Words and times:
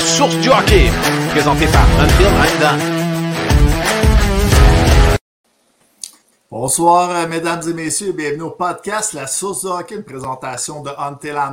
source 0.00 0.36
du 0.36 0.48
hockey, 0.48 0.90
présenté 1.30 1.66
par. 1.66 1.86
Bonsoir, 6.50 7.10
euh, 7.10 7.28
mesdames 7.28 7.62
et 7.68 7.74
messieurs, 7.74 8.12
bienvenue 8.12 8.42
au 8.42 8.50
podcast 8.50 9.12
La 9.12 9.26
Source 9.26 9.62
du 9.64 9.70
hockey, 9.70 9.96
une 9.96 10.04
présentation 10.04 10.82
de 10.82 10.90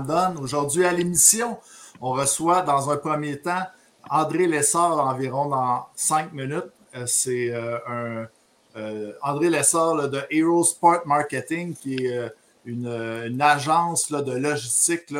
Done. 0.07 0.37
Aujourd'hui 0.41 0.85
à 0.85 0.91
l'émission, 0.91 1.57
on 2.01 2.11
reçoit 2.11 2.61
dans 2.61 2.89
un 2.89 2.97
premier 2.97 3.39
temps 3.39 3.63
André 4.09 4.47
Lessard 4.47 4.99
environ 4.99 5.47
dans 5.47 5.87
cinq 5.95 6.31
minutes. 6.33 6.71
Euh, 6.95 7.05
c'est 7.07 7.49
euh, 7.51 7.77
un 7.87 8.27
André 9.23 9.49
Lessard 9.49 10.09
de 10.09 10.21
Hero 10.29 10.63
Sport 10.63 11.01
Marketing, 11.05 11.75
qui 11.75 11.95
est 11.95 12.31
une, 12.65 13.41
agence 13.41 14.11
de 14.11 14.33
logistique 14.33 15.13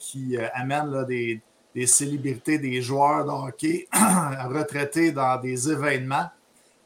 qui 0.00 0.36
amène 0.54 1.04
des, 1.06 1.40
des 1.74 1.86
célébrités, 1.86 2.58
des 2.58 2.80
joueurs 2.80 3.24
de 3.24 3.30
hockey 3.30 3.88
retraités 3.92 5.12
dans 5.12 5.40
des 5.40 5.70
événements. 5.70 6.28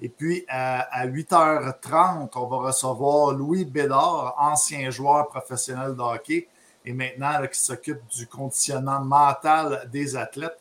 Et 0.01 0.09
puis, 0.09 0.45
à, 0.48 1.06
8h30, 1.06 2.30
on 2.36 2.47
va 2.47 2.56
recevoir 2.69 3.33
Louis 3.33 3.64
Bédard, 3.64 4.34
ancien 4.39 4.91
joueur 4.91 5.28
professionnel 5.28 5.95
de 5.95 6.00
hockey 6.00 6.48
et 6.84 6.92
maintenant 6.92 7.45
qui 7.53 7.58
s'occupe 7.58 8.00
du 8.17 8.27
conditionnement 8.27 9.00
mental 9.00 9.89
des 9.92 10.17
athlètes. 10.17 10.58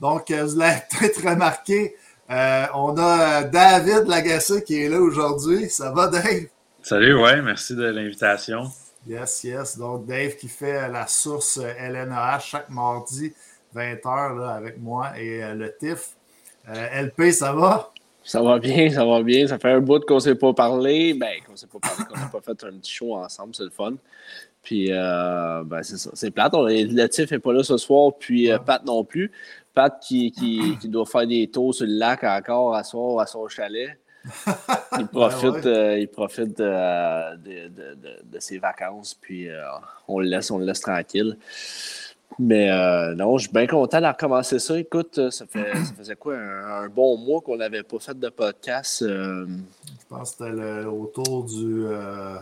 Donc, 0.00 0.30
vous 0.30 0.58
l'avez 0.58 0.80
peut-être 0.90 1.28
remarqué, 1.28 1.94
euh, 2.30 2.66
on 2.74 2.96
a 2.98 3.44
David 3.44 4.06
Lagacé 4.06 4.62
qui 4.62 4.82
est 4.82 4.88
là 4.88 5.00
aujourd'hui. 5.00 5.68
Ça 5.70 5.90
va, 5.90 6.08
Dave? 6.08 6.46
Salut, 6.82 7.20
ouais, 7.20 7.40
merci 7.42 7.74
de 7.74 7.84
l'invitation. 7.84 8.70
Yes, 9.06 9.44
yes. 9.44 9.78
Donc, 9.78 10.06
Dave 10.06 10.36
qui 10.36 10.48
fait 10.48 10.88
la 10.88 11.06
source 11.06 11.58
LNAH 11.58 12.40
chaque 12.40 12.70
mardi, 12.70 13.32
20h, 13.74 14.48
avec 14.48 14.78
moi 14.78 15.18
et 15.18 15.42
euh, 15.42 15.54
le 15.54 15.74
TIF. 15.76 16.16
Euh, 16.68 17.02
LP, 17.02 17.32
ça 17.32 17.52
va? 17.52 17.92
Ça 18.22 18.42
va 18.42 18.58
bien, 18.58 18.90
ça 18.90 19.04
va 19.04 19.22
bien. 19.22 19.46
Ça 19.46 19.58
fait 19.58 19.70
un 19.70 19.80
bout 19.80 20.04
qu'on 20.04 20.16
ne 20.16 20.20
s'est 20.20 20.34
pas 20.34 20.52
parlé. 20.52 21.14
Ben, 21.14 21.36
qu'on 21.46 21.52
ne 21.52 21.56
s'est 21.56 21.66
pas 21.66 21.78
parlé, 21.78 22.04
qu'on 22.04 22.18
n'a 22.18 22.26
pas 22.26 22.40
fait 22.40 22.64
un 22.64 22.72
petit 22.78 22.92
show 22.92 23.16
ensemble, 23.16 23.54
c'est 23.54 23.64
le 23.64 23.70
fun. 23.70 23.94
Puis, 24.62 24.88
euh, 24.90 25.62
ben, 25.64 25.82
c'est 25.82 25.96
ça. 25.96 26.10
C'est 26.12 26.30
plate. 26.30 26.52
On, 26.54 26.64
le 26.64 27.06
Tiff 27.06 27.30
n'est 27.30 27.38
pas 27.38 27.52
là 27.52 27.62
ce 27.62 27.78
soir, 27.78 28.12
puis 28.18 28.50
Pat 28.66 28.84
non 28.84 29.04
plus. 29.04 29.32
Pat 29.74 29.98
qui, 30.00 30.32
qui, 30.32 30.76
qui, 30.80 30.88
doit 30.88 31.06
faire 31.06 31.26
des 31.26 31.48
tours 31.48 31.74
sur 31.74 31.86
le 31.86 31.92
lac 31.92 32.24
encore 32.24 32.74
à 32.74 32.84
soir 32.84 33.20
à 33.20 33.26
son 33.26 33.48
chalet. 33.48 33.98
Il 34.98 35.06
profite, 35.06 35.64
euh, 35.64 35.98
il 35.98 36.08
profite 36.08 36.58
de, 36.58 37.36
de, 37.36 37.68
de, 37.68 37.96
de, 38.24 38.38
ses 38.40 38.58
vacances, 38.58 39.14
puis 39.14 39.48
on 40.06 40.18
le 40.18 40.26
laisse, 40.26 40.50
on 40.50 40.58
le 40.58 40.66
laisse 40.66 40.80
tranquille. 40.80 41.38
Mais 42.38 42.70
euh, 42.70 43.14
non, 43.14 43.36
je 43.38 43.44
suis 43.44 43.52
bien 43.52 43.66
content 43.66 44.00
de 44.00 44.06
recommencer 44.06 44.58
ça. 44.58 44.78
Écoute, 44.78 45.18
euh, 45.18 45.30
ça, 45.30 45.46
fait, 45.46 45.72
ça 45.74 45.92
faisait 45.96 46.16
quoi, 46.16 46.36
un, 46.36 46.88
bon 46.88 47.16
mois 47.16 47.40
qu'on 47.40 47.56
n'avait 47.56 47.82
pas 47.82 47.98
fait 47.98 48.18
de 48.18 48.28
podcast. 48.28 49.02
Euh... 49.02 49.46
Je 49.86 50.06
pense 50.08 50.36
que 50.36 50.46
c'était 50.46 50.84
autour 50.84 51.44
du 51.44 51.86
euh, 51.86 52.36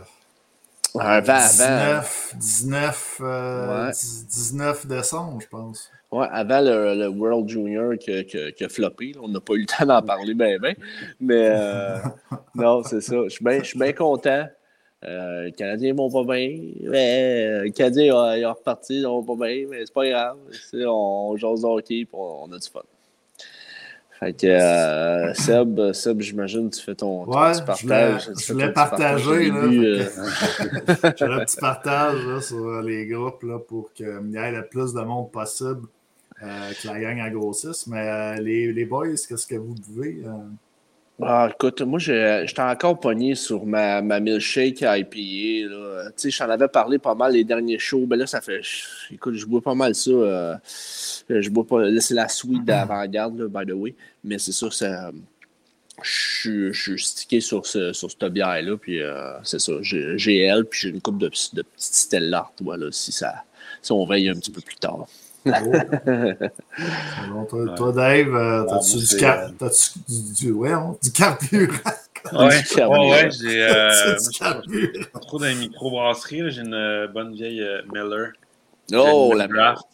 avant, 0.99 1.37
19, 1.37 2.35
19, 2.37 3.17
ouais. 3.21 3.91
19, 4.29 4.87
décembre, 4.87 5.41
je 5.41 5.47
pense. 5.47 5.89
Ouais, 6.11 6.27
avant 6.31 6.61
le, 6.61 6.95
le 6.95 7.07
World 7.09 7.49
Junior 7.49 7.93
qui, 7.99 8.23
qui, 8.25 8.53
qui 8.53 8.63
a 8.63 8.69
floppé. 8.69 9.13
On 9.21 9.27
n'a 9.27 9.41
pas 9.41 9.53
eu 9.53 9.61
le 9.61 9.65
temps 9.65 9.85
d'en 9.85 10.01
parler 10.01 10.33
bien, 10.33 10.57
bien. 10.59 10.73
Mais 11.19 11.53
non, 12.55 12.83
c'est 12.83 13.01
ça. 13.01 13.15
Je 13.27 13.63
suis 13.63 13.79
bien 13.79 13.93
content. 13.93 14.47
Euh, 15.05 15.43
les 15.43 15.51
Canadiens 15.51 15.93
vont 15.93 16.09
pas 16.09 16.35
bien. 16.35 16.59
Euh, 16.85 17.63
les 17.63 17.71
Canadiens, 17.71 18.35
ils 18.35 18.45
ont 18.45 18.53
reparti, 18.53 18.95
ils 18.95 19.03
vont 19.03 19.23
pas 19.23 19.47
bien, 19.47 19.67
mais 19.69 19.85
c'est 19.85 19.93
pas 19.93 20.09
grave. 20.09 20.37
On, 20.73 21.31
on 21.31 21.37
jase 21.37 21.63
hockey 21.63 21.99
et 21.99 22.07
on, 22.13 22.51
a 22.51 22.57
du 22.57 22.67
fun. 22.67 22.81
Fait 24.19 24.33
que 24.33 24.47
euh, 24.47 25.31
Seb, 25.35 25.91
Seb 25.93 26.21
j'imagine 26.21 26.71
tu 26.71 26.81
fais 26.81 26.95
ton, 26.95 27.25
ouais, 27.25 27.51
petit 27.51 27.85
partage. 27.85 28.29
Je 28.39 28.53
voulais 28.53 28.73
partager. 28.73 29.51
Là, 29.51 29.55
euh... 29.57 30.05
J'ai 31.15 31.25
un 31.25 31.39
petit 31.45 31.57
partage 31.57 32.25
là, 32.25 32.41
sur 32.41 32.81
les 32.81 33.05
groupes 33.05 33.43
là, 33.43 33.59
pour 33.59 33.93
qu'il 33.93 34.07
y 34.07 34.37
ait 34.37 34.51
le 34.51 34.65
plus 34.65 34.95
de 34.95 35.01
monde 35.01 35.31
possible, 35.31 35.87
euh, 36.41 36.71
que 36.81 36.87
la 36.87 36.99
gang 36.99 37.31
grossisse. 37.31 37.85
Mais 37.85 38.41
les, 38.41 38.73
les 38.73 38.85
boys, 38.85 39.09
qu'est-ce 39.09 39.45
que 39.45 39.55
vous 39.57 39.75
pouvez? 39.75 40.23
Ah, 41.19 41.49
écoute, 41.51 41.81
moi, 41.81 41.97
j'étais 41.97 42.61
encore 42.61 42.99
pogné 42.99 43.33
sur 43.33 43.65
ma, 43.65 44.03
ma 44.03 44.19
milkshake 44.19 44.81
IPA. 44.81 45.09
Tu 45.15 46.11
sais, 46.15 46.29
j'en 46.29 46.47
avais 46.47 46.67
parlé 46.67 46.99
pas 46.99 47.15
mal 47.15 47.33
les 47.33 47.43
derniers 47.43 47.79
shows. 47.79 48.05
Ben 48.05 48.17
là, 48.17 48.27
ça 48.27 48.39
fait. 48.39 48.61
Écoute, 49.11 49.33
je 49.33 49.45
bois 49.47 49.61
pas 49.61 49.73
mal 49.73 49.95
ça. 49.95 50.11
Euh, 50.11 50.55
je 51.27 51.49
bois 51.49 51.65
pas. 51.65 51.89
Là, 51.89 52.01
c'est 52.01 52.13
la 52.13 52.27
suite 52.27 52.63
d'avant-garde, 52.65 53.47
by 53.47 53.65
the 53.65 53.73
way. 53.73 53.95
Mais 54.23 54.37
c'est 54.37 54.51
sûr, 54.51 54.71
ça. 54.71 55.11
Je, 56.03 56.71
suis 56.71 56.99
stické 56.99 57.41
sur, 57.41 57.65
ce, 57.65 57.93
sur 57.93 58.11
cette 58.11 58.25
bière-là. 58.25 58.77
Puis 58.77 59.01
euh, 59.01 59.41
c'est 59.43 59.59
ça. 59.59 59.73
J'ai 59.81 60.37
elle, 60.37 60.65
puis 60.65 60.81
j'ai 60.81 60.89
une 60.89 61.01
coupe 61.01 61.17
de, 61.17 61.29
de 61.29 61.61
petites 61.63 61.93
stellards, 61.95 62.53
voilà, 62.61 62.91
si, 62.91 63.11
ça, 63.11 63.43
si 63.81 63.91
on 63.91 64.05
veille 64.05 64.29
un 64.29 64.35
petit 64.35 64.51
peu 64.51 64.61
plus 64.61 64.75
tard 64.75 65.07
bon, 67.29 67.45
toi, 67.75 67.91
Dave, 67.91 68.35
euh, 68.35 68.63
t'as-tu 68.65 68.97
du, 68.97 69.17
car... 69.17 69.49
du, 69.51 70.33
du, 70.33 70.51
ouais, 70.51 70.73
du 71.01 71.11
carburant? 71.11 71.73
Ouais, 72.33 72.61
ouais, 73.11 73.29
j'ai 73.31 73.63
euh, 73.63 74.15
trop 75.21 75.39
dans 75.39 75.45
les 75.45 75.55
microbrasseries. 75.55 76.51
J'ai 76.51 76.61
une 76.61 76.73
euh, 76.73 77.07
bonne 77.07 77.33
vieille 77.33 77.61
euh, 77.61 77.81
Miller. 77.93 78.33
Oh, 78.93 79.33
la 79.35 79.47
draft. 79.47 79.85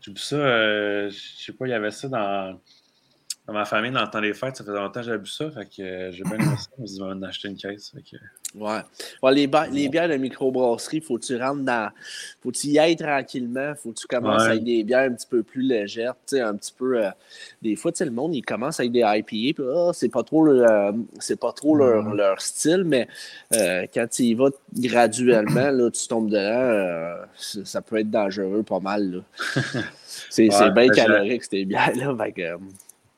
J'ai 0.00 0.12
vu 0.12 0.18
ça, 0.18 0.36
euh, 0.36 1.10
je 1.10 1.44
sais 1.44 1.52
pas, 1.52 1.66
il 1.66 1.70
y 1.70 1.74
avait 1.74 1.90
ça 1.90 2.08
dans 2.08 2.58
dans 3.46 3.52
ma 3.52 3.64
famille, 3.64 3.92
dans 3.92 4.02
le 4.02 4.10
temps 4.10 4.20
des 4.20 4.34
fêtes, 4.34 4.56
ça 4.56 4.64
faisait 4.64 4.76
longtemps 4.76 5.00
que 5.00 5.06
j'avais 5.06 5.18
bu 5.18 5.28
ça. 5.28 5.50
Fait 5.50 5.64
que 5.64 5.82
euh, 5.82 6.12
j'ai 6.12 6.24
bien 6.24 6.34
aimé 6.34 6.56
ça. 6.58 6.68
Je 6.76 6.82
me 6.82 6.86
suis 6.86 6.96
dit, 6.96 7.24
acheter 7.24 7.48
une 7.48 7.56
caisse. 7.56 7.92
Fait 7.92 8.18
ouais. 8.56 8.80
ouais. 9.22 9.34
les, 9.34 9.48
les 9.72 9.88
bières 9.88 10.08
de 10.08 10.16
microbrasserie, 10.16 11.00
faut 11.00 11.18
que 11.18 11.24
tu 11.24 11.36
rentres 11.36 11.62
dans. 11.62 11.90
Faut 12.42 12.50
que 12.50 12.56
tu 12.56 12.68
y 12.68 12.78
ailles 12.78 12.96
tranquillement. 12.96 13.74
Faut 13.74 13.90
que 13.90 13.98
tu 13.98 14.06
commences 14.06 14.42
avec 14.42 14.64
des 14.64 14.84
bières 14.84 15.10
un 15.10 15.12
petit 15.12 15.26
peu 15.26 15.42
plus 15.42 15.62
légères. 15.62 16.14
Tu 16.26 16.36
sais, 16.36 16.40
un 16.40 16.54
petit 16.54 16.72
peu. 16.76 17.04
Euh, 17.04 17.10
des 17.62 17.76
fois, 17.76 17.92
tu 17.92 17.98
sais, 17.98 18.04
le 18.04 18.10
monde, 18.10 18.34
il 18.34 18.42
commence 18.42 18.80
avec 18.80 18.92
des 18.92 19.04
IPA. 19.04 19.62
Oh, 19.62 19.90
c'est 19.92 20.08
pas 20.08 20.22
trop, 20.22 20.46
euh, 20.46 20.92
c'est 21.18 21.38
pas 21.38 21.52
trop 21.52 21.76
leur, 21.76 22.14
leur, 22.14 22.40
style. 22.40 22.84
Mais 22.84 23.08
quand 23.52 24.06
tu 24.10 24.22
y 24.22 24.34
vas 24.34 24.50
graduellement, 24.74 25.70
là, 25.70 25.90
tu 25.90 26.06
tombes 26.08 26.30
dedans, 26.30 27.26
ça 27.36 27.82
peut 27.82 27.98
être 27.98 28.10
dangereux 28.10 28.62
pas 28.62 28.80
mal. 28.80 29.22
c'est 30.30 30.52
ouais, 30.52 30.70
bien 30.72 30.88
calorique, 30.88 31.44
ces 31.44 31.64
bières-là. 31.64 32.14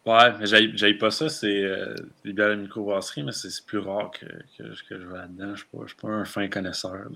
Ouais, 0.09 0.33
mais 0.41 0.47
j'aille 0.47 0.95
pas 0.95 1.11
ça, 1.11 1.29
c'est 1.29 1.63
euh, 1.65 1.95
les 2.25 2.33
bières 2.33 2.49
de 2.49 2.55
microbrasserie, 2.55 3.25
mais 3.25 3.33
c'est 3.33 3.51
plus 3.67 3.79
rare 3.79 4.11
que, 4.11 4.25
que, 4.57 4.63
que 4.89 4.99
je 4.99 5.07
vais 5.07 5.19
là-dedans. 5.19 5.55
Je 5.55 5.65
ne 5.79 5.87
suis, 5.87 5.97
pas 5.97 6.09
un 6.09 6.25
fin 6.25 6.49
connaisseur. 6.49 7.09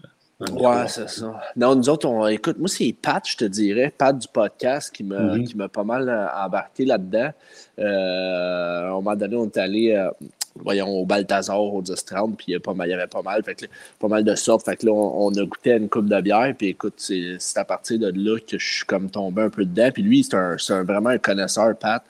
Ouais, 0.50 0.88
c'est 0.88 1.08
ça. 1.08 1.40
Non, 1.56 1.74
nous 1.74 1.88
autres, 1.88 2.06
on, 2.06 2.26
écoute, 2.26 2.58
moi, 2.58 2.68
c'est 2.68 2.94
Pat, 3.00 3.26
je 3.26 3.34
te 3.34 3.46
dirais, 3.46 3.90
Pat 3.96 4.16
du 4.16 4.28
podcast 4.28 4.94
qui 4.94 5.04
m'a 5.04 5.36
mm-hmm. 5.36 5.68
pas 5.68 5.84
mal 5.84 6.06
euh, 6.06 6.26
embarqué 6.44 6.84
là-dedans. 6.84 7.30
Euh, 7.78 8.84
à 8.84 8.88
un 8.88 8.92
moment 8.92 9.16
donné, 9.16 9.36
on 9.36 9.46
est 9.46 9.56
allé, 9.56 9.92
euh, 9.94 10.10
voyons, 10.56 10.88
au 10.88 11.06
Balthazar, 11.06 11.62
au 11.62 11.80
10-30, 11.80 12.36
puis 12.36 12.46
il 12.48 12.52
y, 12.52 12.92
avait 12.92 13.06
pas 13.06 13.22
mal, 13.22 13.42
fait 13.42 13.54
que, 13.54 13.66
pas 13.98 14.08
mal 14.08 14.22
de 14.22 14.34
sortes. 14.34 14.66
Fait 14.66 14.76
que 14.76 14.84
là, 14.84 14.92
on, 14.92 15.30
a 15.30 15.44
goûté 15.44 15.72
à 15.72 15.76
une 15.76 15.88
coupe 15.88 16.10
de 16.10 16.20
bière, 16.20 16.52
puis 16.58 16.68
écoute, 16.68 16.94
c'est 16.98 17.38
à 17.56 17.64
partir 17.64 17.98
de 17.98 18.12
là 18.14 18.38
que 18.38 18.58
je 18.58 18.74
suis 18.74 18.84
comme 18.84 19.10
tombé 19.10 19.42
un 19.42 19.50
peu 19.50 19.64
dedans. 19.64 19.90
Puis 19.92 20.02
lui, 20.02 20.24
c'est 20.24 20.34
un, 20.34 20.56
un, 20.70 20.82
vraiment 20.82 21.10
un 21.10 21.18
connaisseur, 21.18 21.74
Pat. 21.78 22.02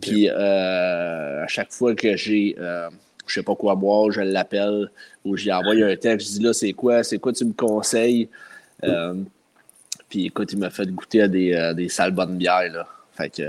Puis 0.00 0.28
euh, 0.28 1.44
à 1.44 1.46
chaque 1.46 1.72
fois 1.72 1.94
que 1.94 2.16
j'ai, 2.16 2.56
euh, 2.58 2.88
je 3.26 3.34
sais 3.34 3.42
pas 3.42 3.54
quoi 3.54 3.74
boire, 3.74 4.10
je 4.10 4.20
l'appelle 4.20 4.90
ou 5.24 5.36
j'y 5.36 5.52
envoie 5.52 5.74
un 5.74 5.96
texte, 5.96 6.28
je 6.28 6.32
dis 6.38 6.42
là, 6.44 6.52
c'est 6.52 6.72
quoi, 6.72 7.02
c'est 7.02 7.18
quoi 7.18 7.32
tu 7.32 7.44
me 7.44 7.52
conseilles? 7.52 8.28
Euh, 8.84 9.14
puis 10.08 10.26
écoute, 10.26 10.52
il 10.52 10.58
m'a 10.58 10.70
fait 10.70 10.86
goûter 10.86 11.22
à 11.22 11.28
des, 11.28 11.72
des 11.74 11.88
sales 11.88 12.12
bonnes 12.12 12.36
bières. 12.36 12.72
Là. 12.72 12.86
Fait 13.12 13.30
que, 13.30 13.42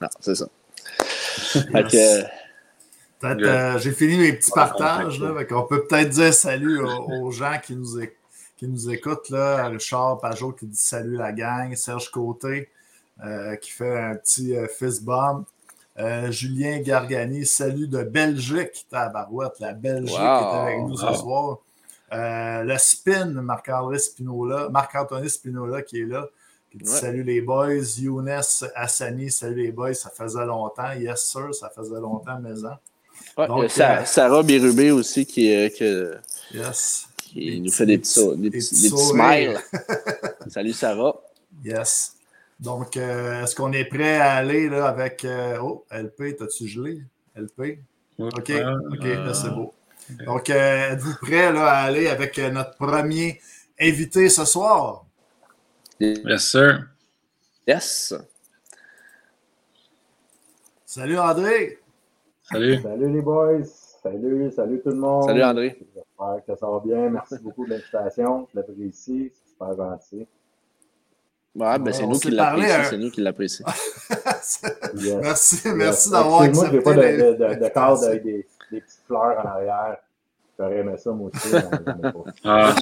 non, 0.00 0.08
c'est 0.20 0.34
ça. 0.34 0.46
fait 0.82 1.84
que, 1.84 3.78
j'ai 3.78 3.92
fini 3.92 4.18
mes 4.18 4.32
petits 4.32 4.50
partages. 4.52 5.20
Là, 5.20 5.34
on 5.50 5.62
peut 5.62 5.86
peut-être 5.86 6.10
dire 6.10 6.34
salut 6.34 6.80
aux, 6.80 7.30
gens 7.30 7.58
qui 7.62 7.76
nous, 7.76 8.00
qui 8.56 8.66
nous 8.66 8.90
écoutent. 8.90 9.30
Là. 9.30 9.68
Richard 9.68 10.20
Pajot 10.20 10.52
qui 10.52 10.66
dit 10.66 10.76
salut 10.76 11.16
la 11.16 11.32
gang. 11.32 11.74
Serge 11.74 12.10
Côté. 12.10 12.68
Euh, 13.24 13.54
qui 13.54 13.70
fait 13.70 13.96
un 13.96 14.16
petit 14.16 14.56
euh, 14.56 14.66
fist 14.66 15.04
bomb. 15.04 15.44
Euh, 15.98 16.32
Julien 16.32 16.80
Gargani, 16.80 17.46
salut 17.46 17.86
de 17.86 18.02
Belgique, 18.02 18.86
tabarouette, 18.90 19.60
la 19.60 19.74
Belgique 19.74 20.16
est 20.16 20.56
avec 20.56 20.78
nous 20.80 20.96
ce 20.96 21.14
soir. 21.14 21.58
le 22.10 22.76
spin, 22.78 23.26
Marc-André 23.26 23.98
Spinola, 23.98 24.70
Marc-Anthony 24.70 25.30
Spinola 25.30 25.82
qui 25.82 26.00
est 26.00 26.06
là. 26.06 26.26
Salut 26.82 27.22
les 27.22 27.42
boys. 27.42 27.98
Younes 27.98 28.40
Hassani, 28.74 29.30
salut 29.30 29.62
les 29.62 29.72
boys, 29.72 29.94
ça 29.94 30.10
faisait 30.10 30.46
longtemps. 30.46 30.92
Yes, 30.92 31.22
sir, 31.22 31.54
ça 31.54 31.70
faisait 31.70 32.00
longtemps, 32.00 32.40
mais 32.40 32.58
Ouais, 33.36 33.68
Sarah 33.68 34.42
Bérubé 34.42 34.90
aussi 34.90 35.26
qui, 35.26 35.44
yes. 35.44 37.06
qui 37.18 37.60
nous 37.60 37.70
fait 37.70 37.86
des 37.86 37.98
petits, 37.98 38.36
des, 38.36 38.50
petits, 38.50 38.82
des 38.82 38.90
petits 38.90 39.04
smiles. 39.04 39.60
salut 40.48 40.72
Sarah. 40.72 41.14
Yes. 41.62 42.16
Donc, 42.62 42.96
euh, 42.96 43.42
est-ce 43.42 43.56
qu'on 43.56 43.72
est 43.72 43.86
prêt 43.86 44.18
à 44.18 44.34
aller 44.34 44.68
là, 44.68 44.86
avec. 44.86 45.24
Euh, 45.24 45.58
oh, 45.60 45.84
LP, 45.90 46.36
t'as-tu 46.38 46.68
gelé? 46.68 47.02
LP? 47.34 47.80
OK, 48.20 48.52
OK, 48.92 49.04
là, 49.04 49.34
c'est 49.34 49.50
beau. 49.50 49.74
Donc, 50.24 50.48
euh, 50.48 50.92
êtes-vous 50.92 51.16
prêt 51.20 51.52
là, 51.52 51.66
à 51.66 51.78
aller 51.86 52.06
avec 52.06 52.38
notre 52.38 52.76
premier 52.76 53.40
invité 53.80 54.28
ce 54.28 54.44
soir? 54.44 55.04
Yes, 55.98 56.42
sir. 56.50 56.86
Yes. 57.66 58.14
Salut, 60.86 61.18
André. 61.18 61.80
Salut. 62.44 62.80
Salut, 62.80 63.12
les 63.12 63.22
boys. 63.22 63.64
Salut, 63.64 64.52
salut 64.52 64.80
tout 64.82 64.90
le 64.90 64.96
monde. 64.96 65.24
Salut, 65.24 65.42
André. 65.42 65.78
J'espère 65.96 66.44
que 66.46 66.54
ça 66.56 66.70
va 66.70 66.80
bien. 66.84 67.10
Merci 67.10 67.38
beaucoup 67.42 67.64
de 67.64 67.70
l'invitation. 67.70 68.46
Je 68.52 68.60
l'apprécie. 68.60 69.32
C'est 69.32 69.50
super 69.50 69.74
gentil. 69.76 70.28
Ouais, 71.54 71.78
ben 71.78 71.92
c'est 71.92 72.06
nous, 72.06 72.18
qui 72.18 72.30
l'apprécions. 72.30 72.84
C'est 72.88 72.98
nous 72.98 73.10
qui 73.10 73.20
l'apprécions. 73.20 73.66
Merci, 75.22 75.60
merci 75.74 76.10
d'avoir 76.10 76.42
accepté. 76.42 76.70
Moi, 76.70 76.70
je 76.70 76.76
n'ai 76.76 76.82
pas 76.82 76.94
de, 76.94 77.00
de, 77.00 77.62
de, 77.62 77.68
cadre 77.68 78.04
avec 78.04 78.22
des, 78.22 78.46
des, 78.70 78.80
petites 78.80 79.00
fleurs 79.06 79.38
en 79.38 79.48
arrière. 79.48 79.98
J'aurais 80.62 80.78
aimé 80.78 80.94
ça, 80.96 81.10
moi 81.10 81.28
aussi. 81.34 81.56
ah. 82.44 82.72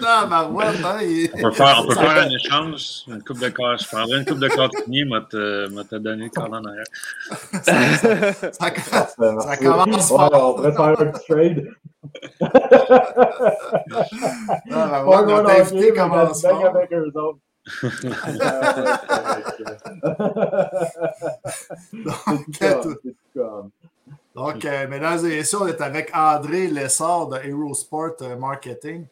non, 0.00 0.28
Marouette, 0.28 0.76
hein, 0.84 0.98
il... 1.02 1.28
On 1.34 1.42
peut 1.42 1.50
faire, 1.50 1.80
on 1.82 1.86
peut 1.88 1.96
faire 1.96 2.22
un 2.22 2.30
échange, 2.30 3.02
une 3.08 3.24
coupe 3.24 3.40
de 3.40 3.48
cartes. 3.48 3.82
Je 3.82 3.88
prendrais 3.88 4.18
une 4.18 4.24
coupe 4.24 4.38
de 4.38 4.46
cartes 4.46 4.76
finie, 4.84 5.04
moi 5.04 5.22
te 5.22 5.96
donner 5.96 6.30
le 6.32 6.40
en 6.40 6.64
arrière. 6.64 6.84
ça, 7.62 7.72
ça, 8.52 8.54
ça, 8.54 8.72
ça 9.40 9.56
commence 9.56 10.10
ouais, 10.12 10.28
On 10.32 10.54
pourrait 10.54 10.70
faire 10.72 11.00
un 11.00 11.06
petit 11.06 11.26
trade. 11.28 11.66
non, 14.70 14.86
Marouette, 14.86 15.26
notre 15.26 15.50
invité 15.50 15.92
commence 15.92 16.44
avec 16.44 16.92
eux 16.92 17.12
autres. 17.16 17.40
Donc, 21.92 22.44
donc, 24.38 24.64
euh, 24.64 24.86
mesdames 24.86 25.26
et 25.26 25.38
messieurs, 25.38 25.58
on 25.62 25.66
est 25.66 25.80
avec 25.80 26.12
André 26.14 26.68
Lessard 26.68 27.26
de 27.26 27.38
Aerosport 27.38 28.14
euh, 28.22 28.36
Marketing. 28.36 29.04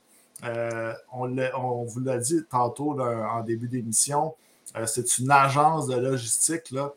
Euh, 0.45 0.93
on, 1.13 1.83
vous 1.83 2.01
l'a 2.01 2.19
dit 2.19 2.45
tantôt 2.49 2.97
en 3.01 3.43
début 3.43 3.67
d'émission, 3.67 4.35
c'est 4.85 5.19
une 5.19 5.31
agence 5.31 5.89
de 5.89 5.97
logistique 5.97 6.71
là, 6.71 6.93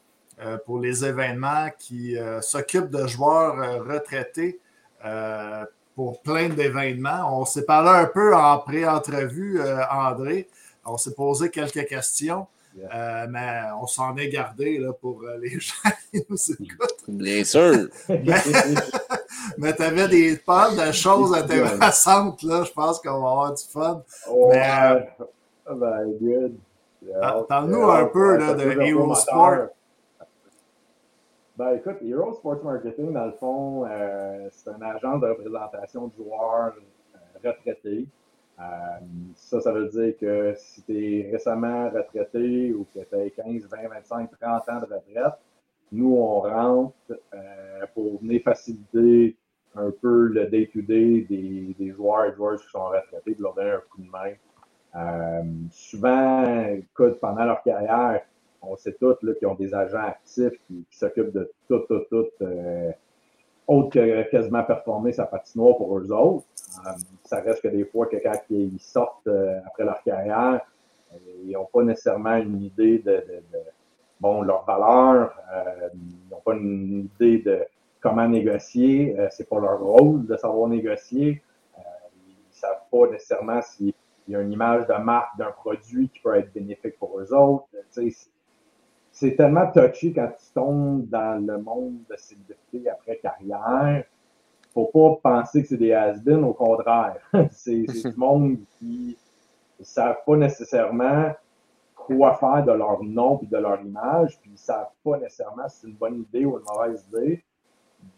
pour 0.65 0.79
les 0.79 1.05
événements 1.05 1.69
qui 1.79 2.17
s'occupe 2.41 2.89
de 2.89 3.07
joueurs 3.07 3.85
retraités 3.85 4.59
pour 5.95 6.21
plein 6.21 6.49
d'événements. 6.49 7.39
On 7.41 7.45
s'est 7.45 7.63
parlé 7.63 7.89
un 7.89 8.07
peu 8.07 8.35
en 8.35 8.59
pré-entrevue, 8.59 9.61
André. 9.89 10.49
On 10.85 10.97
s'est 10.97 11.15
posé 11.15 11.49
quelques 11.49 11.87
questions. 11.87 12.45
Euh, 12.77 13.27
mais 13.29 13.61
on 13.81 13.87
s'en 13.87 14.15
est 14.17 14.29
gardé 14.29 14.77
là, 14.77 14.93
pour 14.93 15.23
euh, 15.23 15.37
les 15.37 15.49
gens 15.59 15.89
qui 16.11 16.23
nous 16.29 16.51
écoutent. 16.51 17.03
Bien 17.07 17.43
sûr. 17.43 17.87
mais, 19.57 19.73
tu 19.75 19.81
avais 19.81 20.07
des 20.07 20.37
pas 20.37 20.71
de 20.73 20.91
choses 20.91 21.33
intéressantes. 21.33 22.43
Là. 22.43 22.63
Je 22.63 22.71
pense 22.71 22.99
qu'on 22.99 23.21
va 23.21 23.29
avoir 23.29 23.53
du 23.53 23.63
fun. 23.63 24.03
mais, 24.49 25.03
euh, 25.67 25.75
ben, 25.75 26.11
good. 26.21 26.57
Parle-nous 27.47 27.83
un 27.89 28.05
peu 28.05 28.37
là, 28.37 28.53
de 28.53 28.81
Hero 28.81 29.15
Sport. 29.15 29.67
Ben, 31.57 31.75
écoute, 31.75 31.97
Hero 32.01 32.33
Sports 32.33 32.63
Marketing, 32.63 33.11
dans 33.11 33.25
le 33.25 33.33
fond, 33.33 33.85
c'est 34.51 34.71
une 34.71 34.83
agence 34.83 35.21
de 35.21 35.27
représentation 35.27 36.07
de 36.07 36.13
joueurs 36.15 36.73
retraités. 37.43 38.07
Euh, 38.59 38.63
ça, 39.35 39.61
ça 39.61 39.71
veut 39.71 39.87
dire 39.87 40.17
que 40.19 40.53
si 40.57 40.83
tu 40.83 40.93
es 40.93 41.31
récemment 41.31 41.89
retraité 41.89 42.73
ou 42.73 42.85
que 42.93 42.99
tu 42.99 43.15
as 43.15 43.43
15, 43.43 43.67
20, 43.69 43.87
25, 43.87 44.31
30 44.39 44.69
ans 44.69 44.79
de 44.79 44.93
retraite, 44.93 45.39
nous, 45.91 46.15
on 46.15 46.41
rentre 46.41 46.93
euh, 47.33 47.85
pour 47.93 48.19
venir 48.19 48.41
faciliter 48.43 49.35
un 49.75 49.91
peu 49.91 50.27
le 50.27 50.47
day-to-day 50.47 51.25
des, 51.29 51.91
joueurs 51.91 52.25
et 52.25 52.33
joueuses 52.33 52.61
qui 52.61 52.69
sont 52.69 52.89
retraités, 52.89 53.35
de 53.35 53.41
leur 53.41 53.53
donner 53.53 53.71
un 53.71 53.81
coup 53.89 54.01
de 54.01 54.09
main. 54.09 54.33
Euh, 54.95 55.43
souvent, 55.71 56.77
pendant 57.21 57.45
leur 57.45 57.63
carrière, 57.63 58.21
on 58.61 58.75
sait 58.75 58.95
tous 58.99 59.15
qu'ils 59.37 59.47
ont 59.47 59.55
des 59.55 59.73
agents 59.73 60.03
actifs 60.05 60.59
qui, 60.67 60.85
s'occupent 60.91 61.31
de 61.31 61.49
tout, 61.67 61.79
tout, 61.87 62.01
tout, 62.09 62.25
autre 63.69 63.91
que 63.91 64.29
quasiment 64.29 64.63
performer 64.63 65.13
sa 65.13 65.25
patinoire 65.25 65.77
pour 65.77 65.97
eux 65.97 66.11
autres. 66.11 66.45
Euh, 66.85 66.91
ça 67.23 67.39
reste 67.41 67.61
que 67.61 67.67
des 67.67 67.85
fois 67.85 68.07
que 68.07 68.17
quand 68.17 68.39
ils 68.49 68.79
sortent 68.79 69.27
euh, 69.27 69.59
après 69.65 69.85
leur 69.85 70.01
carrière, 70.03 70.61
euh, 71.13 71.17
ils 71.45 71.51
n'ont 71.53 71.69
pas 71.71 71.83
nécessairement 71.83 72.35
une 72.37 72.63
idée 72.63 72.99
de, 72.99 73.23
bon, 74.19 74.41
leur 74.41 74.65
valeur, 74.65 75.33
ils 75.93 76.29
n'ont 76.31 76.41
pas 76.43 76.53
une 76.53 77.09
idée 77.15 77.39
de 77.39 77.65
comment 78.01 78.27
négocier, 78.27 79.15
c'est 79.31 79.47
pas 79.47 79.59
leur 79.59 79.79
rôle 79.79 80.25
de 80.25 80.35
savoir 80.35 80.67
négocier. 80.67 81.41
ils 81.77 82.31
ne 82.31 82.53
savent 82.53 82.83
pas 82.91 83.07
nécessairement 83.11 83.61
s'il 83.61 83.93
y 84.27 84.35
a 84.35 84.41
une 84.41 84.51
image 84.51 84.87
de 84.87 84.93
marque 84.93 85.37
d'un 85.37 85.51
produit 85.51 86.09
qui 86.09 86.19
peut 86.19 86.35
être 86.35 86.51
bénéfique 86.53 86.97
pour 86.97 87.19
eux 87.19 87.33
autres. 87.33 87.65
C'est 89.19 89.35
tellement 89.35 89.69
touché 89.71 90.13
quand 90.13 90.29
tu 90.29 90.53
tombes 90.53 91.07
dans 91.07 91.45
le 91.45 91.57
monde 91.57 91.99
de 92.09 92.15
célébrité 92.15 92.89
après 92.89 93.17
carrière 93.17 94.05
faut 94.73 95.19
pas 95.21 95.37
penser 95.37 95.61
que 95.61 95.69
c'est 95.69 95.77
des 95.77 95.93
has 95.93 96.19
au 96.27 96.53
contraire. 96.53 97.17
c'est 97.51 97.81
du 97.81 98.03
monde 98.17 98.57
qui 98.77 99.17
ne 99.79 99.83
savent 99.83 100.19
pas 100.25 100.35
nécessairement 100.35 101.31
quoi 101.95 102.35
faire 102.35 102.63
de 102.65 102.71
leur 102.71 103.03
nom 103.03 103.39
et 103.43 103.45
de 103.45 103.57
leur 103.57 103.81
image, 103.81 104.39
puis 104.39 104.49
ils 104.49 104.53
ne 104.53 104.57
savent 104.57 104.91
pas 105.03 105.17
nécessairement 105.17 105.67
si 105.67 105.81
c'est 105.81 105.87
une 105.87 105.95
bonne 105.95 106.21
idée 106.21 106.45
ou 106.45 106.57
une 106.57 106.65
mauvaise 106.65 107.05
idée 107.09 107.43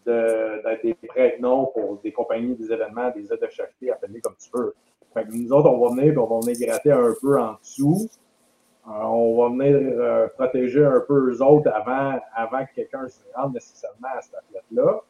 d'être 0.06 0.82
des 0.82 0.94
prêts 0.94 1.36
noms 1.40 1.66
pour 1.66 2.00
des 2.02 2.12
compagnies, 2.12 2.54
des 2.54 2.72
événements, 2.72 3.10
des 3.10 3.32
aides 3.32 3.40
de 3.40 3.50
charité, 3.50 3.90
appelez 3.90 4.20
comme 4.20 4.36
tu 4.38 4.48
veux. 4.54 4.74
Fait 5.12 5.24
que 5.24 5.32
nous 5.32 5.52
autres, 5.52 5.68
on 5.68 5.88
va 5.88 5.94
venir, 5.94 6.22
on 6.22 6.38
va 6.38 6.46
venir 6.46 6.66
gratter 6.66 6.92
un 6.92 7.12
peu 7.20 7.38
en 7.38 7.54
dessous. 7.60 8.08
Euh, 8.88 8.90
on 8.90 9.40
va 9.40 9.48
venir 9.48 9.76
euh, 9.76 10.26
protéger 10.28 10.84
un 10.84 11.00
peu 11.00 11.30
eux 11.30 11.42
autres 11.42 11.70
avant, 11.72 12.18
avant 12.34 12.64
que 12.66 12.74
quelqu'un 12.74 13.06
se 13.08 13.20
rende 13.34 13.54
nécessairement 13.54 14.08
à 14.16 14.20
cette 14.20 14.34
athlète-là 14.34 15.02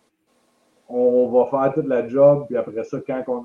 on 0.95 1.29
va 1.29 1.47
faire 1.47 1.73
toute 1.73 1.87
la 1.87 2.07
job, 2.07 2.47
puis 2.47 2.57
après 2.57 2.85
ça, 2.85 2.99
quand 3.07 3.23
on, 3.29 3.43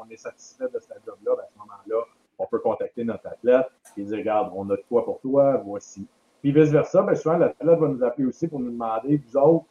on 0.00 0.10
est 0.10 0.16
satisfait 0.16 0.64
de 0.72 0.78
cette 0.78 1.04
job-là, 1.04 1.32
ben, 1.36 1.42
à 1.42 1.46
ce 1.52 1.58
moment-là, 1.58 2.04
on 2.38 2.46
peut 2.46 2.58
contacter 2.58 3.04
notre 3.04 3.26
athlète 3.26 3.66
et 3.96 4.02
dire 4.02 4.18
Regarde, 4.18 4.52
on 4.54 4.68
a 4.70 4.76
de 4.76 4.84
quoi 4.88 5.04
pour 5.04 5.20
toi, 5.20 5.60
voici. 5.64 6.06
Puis 6.40 6.52
vice-versa, 6.52 7.02
ben, 7.02 7.14
souvent, 7.14 7.36
l'athlète 7.36 7.78
va 7.78 7.88
nous 7.88 8.02
appeler 8.02 8.26
aussi 8.26 8.48
pour 8.48 8.60
nous 8.60 8.70
demander 8.70 9.18
Vous 9.18 9.36
autres, 9.36 9.66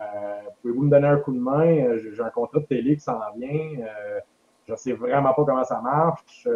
euh, 0.00 0.40
pouvez-vous 0.62 0.82
me 0.82 0.90
donner 0.90 1.08
un 1.08 1.18
coup 1.18 1.32
de 1.32 1.40
main? 1.40 1.66
Euh, 1.66 1.98
J'ai 1.98 2.22
un 2.22 2.30
contrat 2.30 2.60
de 2.60 2.66
télé 2.66 2.94
qui 2.94 3.02
s'en 3.02 3.18
vient. 3.36 3.84
Euh, 3.84 4.20
je 4.66 4.72
ne 4.72 4.76
sais 4.76 4.92
vraiment 4.92 5.34
pas 5.34 5.44
comment 5.44 5.64
ça 5.64 5.80
marche. 5.80 6.46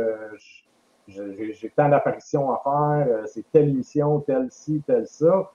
J'ai 1.08 1.72
tant 1.76 1.88
d'apparitions 1.88 2.52
à 2.52 2.60
faire. 2.62 3.26
C'est 3.26 3.44
telle 3.50 3.70
émission, 3.70 4.20
telle 4.20 4.50
ci, 4.50 4.82
telle 4.86 5.06
ça 5.06 5.50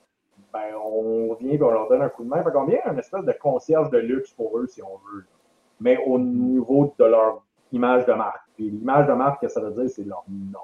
ben, 0.54 0.76
on 0.84 1.34
vient 1.36 1.52
et 1.52 1.62
on 1.62 1.72
leur 1.72 1.90
donne 1.90 2.02
un 2.02 2.10
coup 2.10 2.24
de 2.24 2.30
main. 2.30 2.44
Fait 2.44 2.52
qu'on 2.52 2.66
vient 2.66 2.80
un 2.86 2.98
espèce 2.98 3.26
de 3.26 3.32
concierge 3.34 3.90
de 3.90 3.98
luxe 3.98 4.32
pour 4.32 4.58
eux, 4.58 4.68
si 4.68 4.82
on 4.82 4.98
veut. 5.12 5.26
Mais 5.80 5.98
au 6.06 6.20
niveau 6.20 6.94
de 6.98 7.06
leur 7.06 7.44
image 7.72 8.06
de 8.06 8.14
marque. 8.14 8.48
Puis 8.56 8.70
l'image 8.70 9.08
de 9.08 9.14
marque, 9.14 9.42
que 9.42 9.48
ça 9.48 9.62
veut 9.62 9.72
dire, 9.72 9.90
c'est 9.90 10.04
leur 10.04 10.24
nom. 10.28 10.60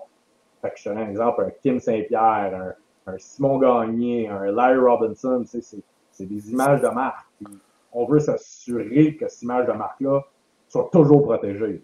Fait 0.62 0.72
que 0.72 0.80
je 0.80 0.90
donne 0.90 1.00
un 1.00 1.10
exemple, 1.10 1.44
un 1.44 1.52
Kim 1.62 1.80
Saint-Pierre, 1.80 2.74
un, 3.06 3.18
Simon 3.18 3.58
Gagné, 3.58 4.30
un 4.30 4.52
Larry 4.52 4.78
Robinson, 4.78 5.44
c'est 5.46 6.26
des 6.26 6.52
images 6.52 6.82
de 6.82 6.88
marque. 6.88 7.28
on 7.92 8.06
veut 8.06 8.20
s'assurer 8.20 9.18
que 9.18 9.28
cette 9.28 9.42
image 9.42 9.68
de 9.68 9.74
marque-là 9.74 10.22
soit 10.70 10.90
toujours 10.92 11.24
protégée. 11.24 11.84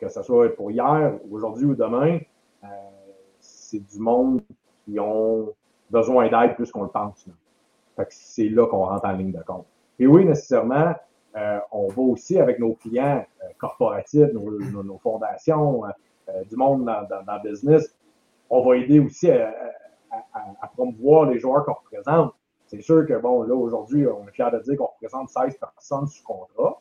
Que 0.00 0.08
ce 0.08 0.22
soit 0.22 0.56
pour 0.56 0.70
hier, 0.70 1.18
aujourd'hui 1.30 1.66
ou 1.66 1.74
demain, 1.74 2.18
euh, 2.64 2.68
c'est 3.40 3.80
du 3.80 3.98
monde 3.98 4.40
qui 4.84 4.98
ont 4.98 5.52
besoin 5.90 6.28
d'aide 6.28 6.56
plus 6.56 6.70
qu'on 6.70 6.84
le 6.84 6.88
pense. 6.88 7.28
c'est 8.08 8.48
là 8.48 8.66
qu'on 8.66 8.86
rentre 8.86 9.06
en 9.06 9.12
ligne 9.12 9.32
de 9.32 9.42
compte. 9.42 9.66
Et 9.98 10.06
oui, 10.06 10.24
nécessairement, 10.24 10.94
euh, 11.36 11.58
on 11.72 11.88
va 11.88 12.02
aussi 12.02 12.38
avec 12.38 12.58
nos 12.58 12.74
clients 12.74 13.24
euh, 13.42 13.46
corporatifs, 13.58 14.32
nos, 14.32 14.98
fondations, 14.98 15.82
du 16.48 16.56
monde 16.56 16.86
dans, 16.86 17.34
le 17.34 17.50
business, 17.50 17.94
on 18.48 18.66
va 18.66 18.76
aider 18.76 18.98
aussi 18.98 19.30
à, 19.30 19.52
promouvoir 20.74 21.26
les 21.26 21.38
joueurs 21.38 21.64
qu'on 21.64 21.74
représente. 21.74 22.32
C'est 22.66 22.80
sûr 22.80 23.06
que, 23.06 23.14
bon, 23.20 23.42
là, 23.42 23.54
aujourd'hui, 23.54 24.06
on 24.06 24.26
est 24.26 24.32
fiers 24.32 24.50
de 24.50 24.58
dire 24.60 24.78
qu'on 24.78 24.86
représente 24.86 25.28
16 25.28 25.58
personnes 25.58 26.06
sous 26.06 26.24
contrat, 26.24 26.80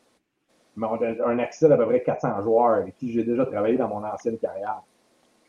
mais 0.78 0.88
on 0.88 0.96
a 0.96 1.28
un 1.28 1.40
accès 1.40 1.68
d'à 1.68 1.76
peu 1.76 1.86
près 1.86 2.02
400 2.02 2.42
joueurs 2.42 2.76
avec 2.76 2.96
qui 2.96 3.12
j'ai 3.12 3.24
déjà 3.24 3.46
travaillé 3.46 3.78
dans 3.78 3.90
mon 3.90 4.04
ancienne 4.04 4.38
carrière. 4.38 4.82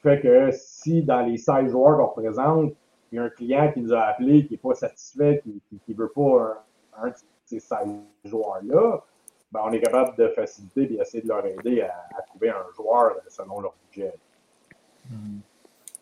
Fait 0.04 0.20
que 0.20 0.50
si 0.52 1.02
dans 1.02 1.22
les 1.22 1.38
16 1.38 1.70
joueurs 1.70 1.96
qu'on 1.96 2.08
représente, 2.08 2.74
il 3.10 3.16
y 3.16 3.18
a 3.18 3.22
un 3.22 3.30
client 3.30 3.72
qui 3.72 3.80
nous 3.80 3.94
a 3.94 4.00
appelé, 4.00 4.44
qui 4.44 4.52
n'est 4.52 4.58
pas 4.58 4.74
satisfait, 4.74 5.42
qui 5.42 5.80
ne 5.88 5.94
veut 5.96 6.12
pas 6.14 6.62
un, 6.98 7.08
de 7.08 7.14
ces 7.46 7.58
16 7.58 7.88
joueurs-là, 8.26 9.02
ben, 9.50 9.60
on 9.64 9.72
est 9.72 9.80
capable 9.80 10.14
de 10.18 10.28
faciliter 10.28 10.92
et 10.92 11.00
essayer 11.00 11.22
de 11.22 11.28
leur 11.28 11.46
aider 11.46 11.80
à, 11.80 12.22
trouver 12.26 12.50
un 12.50 12.66
joueur 12.76 13.16
selon 13.28 13.62
leur 13.62 13.72
budget. 13.88 14.12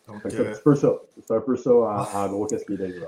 C'est 0.05 0.11
un 0.11 0.19
peu 0.61 0.75
ça. 0.75 0.93
C'est 1.25 1.33
un 1.33 1.39
peu 1.39 1.55
ça, 1.55 1.71
en, 1.71 2.27
gros, 2.27 2.45
qu'est-ce 2.45 2.65
qui 2.65 2.73
est. 2.73 2.99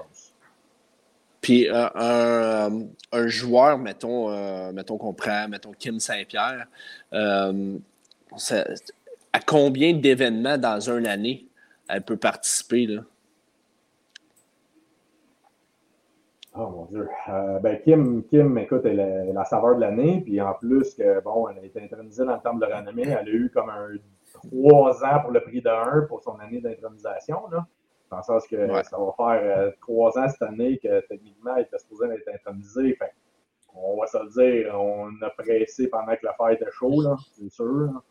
Puis 1.42 1.68
un, 1.70 2.70
un, 3.12 3.28
joueur, 3.28 3.78
mettons, 3.80 4.72
mettons 4.72 4.98
qu'on 4.98 5.14
prend, 5.14 5.50
mettons 5.50 5.74
Kim 5.74 6.00
Saint-Pierre, 6.00 6.68
à 9.36 9.40
combien 9.46 9.92
d'événements 9.94 10.58
dans 10.58 10.80
une 10.90 11.06
année 11.06 11.46
elle 11.90 12.04
peut 12.04 12.16
participer? 12.16 12.88
Là? 12.88 13.02
Oh 16.58 16.70
mon 16.70 16.86
Dieu. 16.86 17.10
Euh, 17.28 17.60
ben, 17.60 17.82
Kim, 17.84 18.24
Kim, 18.24 18.58
écoute, 18.58 18.84
elle 18.86 19.02
est 19.02 19.34
la 19.34 19.44
saveur 19.44 19.76
de 19.76 19.82
l'année. 19.82 20.22
Puis 20.24 20.40
en 20.40 20.54
plus, 20.54 20.94
que, 20.94 21.22
bon, 21.22 21.50
elle 21.50 21.60
a 21.60 21.66
été 21.66 21.84
intronisée 21.84 22.24
dans 22.24 22.36
le 22.36 22.42
temple 22.42 22.66
de 22.66 22.74
renommée. 22.74 23.04
Elle 23.10 23.28
a 23.28 23.30
eu 23.30 23.52
comme 23.54 23.70
un 23.70 23.90
trois 24.32 25.04
ans 25.04 25.20
pour 25.22 25.32
le 25.32 25.42
prix 25.42 25.62
de 25.62 25.70
un 25.70 26.04
pour 26.08 26.24
son 26.24 26.40
année 26.40 26.62
d'intronisation. 26.62 27.42
Dans 28.10 28.18
le 28.18 28.24
sens 28.24 28.48
que 28.48 28.56
ça 28.84 28.98
va 28.98 29.14
faire 29.18 29.58
euh, 29.58 29.72
trois 29.82 30.18
ans 30.18 30.30
cette 30.30 30.44
année 30.44 30.78
que 30.78 31.06
techniquement, 31.10 31.58
elle 31.58 31.64
était 31.64 31.78
supposée 31.78 32.06
être 32.06 32.34
intronisée. 32.34 32.96
Fait, 32.96 33.12
on 33.74 34.00
va 34.00 34.08
se 34.08 34.18
le 34.18 34.30
dire, 34.30 34.80
on 34.80 35.10
a 35.22 35.30
pressé 35.32 35.90
pendant 35.90 36.16
que 36.16 36.26
l'affaire 36.26 36.52
était 36.52 36.72
chaud, 36.72 37.04
c'est 37.34 37.50
sûr. 37.50 38.02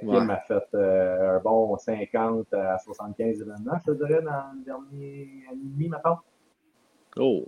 Kim 0.00 0.30
a 0.30 0.36
fait 0.40 0.74
un 0.74 1.38
bon 1.40 1.76
50 1.76 2.52
à 2.52 2.78
75 2.78 3.40
événements, 3.40 3.78
je 3.86 3.92
te 3.92 3.96
dirais, 3.96 4.22
dans 4.22 4.52
le 4.54 4.64
dernier 4.64 5.44
an 5.48 5.52
et 5.52 5.56
demi, 5.56 5.88
maintenant. 5.88 6.18
Oh! 7.16 7.46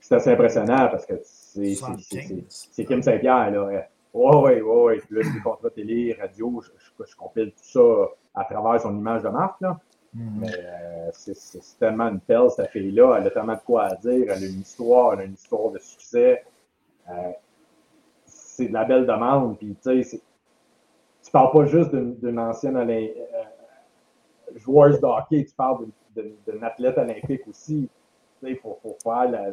c'est 0.00 0.16
assez 0.16 0.30
impressionnant 0.30 0.88
parce 0.90 1.06
que 1.06 1.14
c'est 1.22 2.84
Kim 2.84 3.02
Saint-Pierre. 3.02 3.50
Là. 3.50 3.86
Oui, 4.14 4.36
oui, 4.36 4.60
oui. 4.62 5.00
Puis 5.00 5.16
là, 5.16 5.30
les 5.34 5.40
contrats 5.40 5.70
télé, 5.70 6.16
radio, 6.20 6.62
je, 6.62 7.04
je, 7.04 7.16
compile 7.16 7.52
tout 7.52 7.64
ça 7.64 8.08
à 8.34 8.44
travers 8.44 8.80
son 8.80 8.96
image 8.96 9.22
de 9.22 9.28
marque. 9.28 9.60
Là. 9.60 9.78
Mm-hmm. 10.16 10.20
Mais 10.38 10.52
euh, 10.52 11.10
c'est 11.12 11.78
tellement 11.78 12.08
une 12.08 12.20
pelle, 12.20 12.50
cette 12.50 12.70
fille-là. 12.70 13.18
Elle 13.18 13.26
a 13.26 13.30
tellement 13.30 13.54
de 13.54 13.60
quoi 13.64 13.84
à 13.84 13.94
dire. 13.94 14.24
Elle 14.28 14.44
a 14.44 14.46
une 14.46 14.60
histoire, 14.60 15.14
elle 15.14 15.20
a 15.20 15.24
une 15.24 15.34
histoire 15.34 15.70
de 15.70 15.78
succès. 15.78 16.44
Euh, 17.08 17.32
c'est 18.26 18.68
de 18.68 18.72
la 18.72 18.84
belle 18.84 19.06
demande. 19.06 19.56
Puis, 19.58 19.74
tu 19.82 20.02
sais, 20.02 20.18
tu 20.18 20.22
parles 21.32 21.52
pas 21.52 21.64
juste 21.64 21.94
d'une 21.94 22.38
ancienne 22.38 22.76
euh, 22.76 23.06
joueuse 24.56 25.00
de 25.00 25.06
hockey, 25.06 25.44
tu 25.44 25.54
parles 25.54 25.86
d'une 26.14 26.62
athlète 26.62 26.98
olympique 26.98 27.46
aussi. 27.48 27.88
Il 28.42 28.56
faut, 28.56 28.78
faut, 28.82 28.96
faire 29.02 29.30
la, 29.30 29.52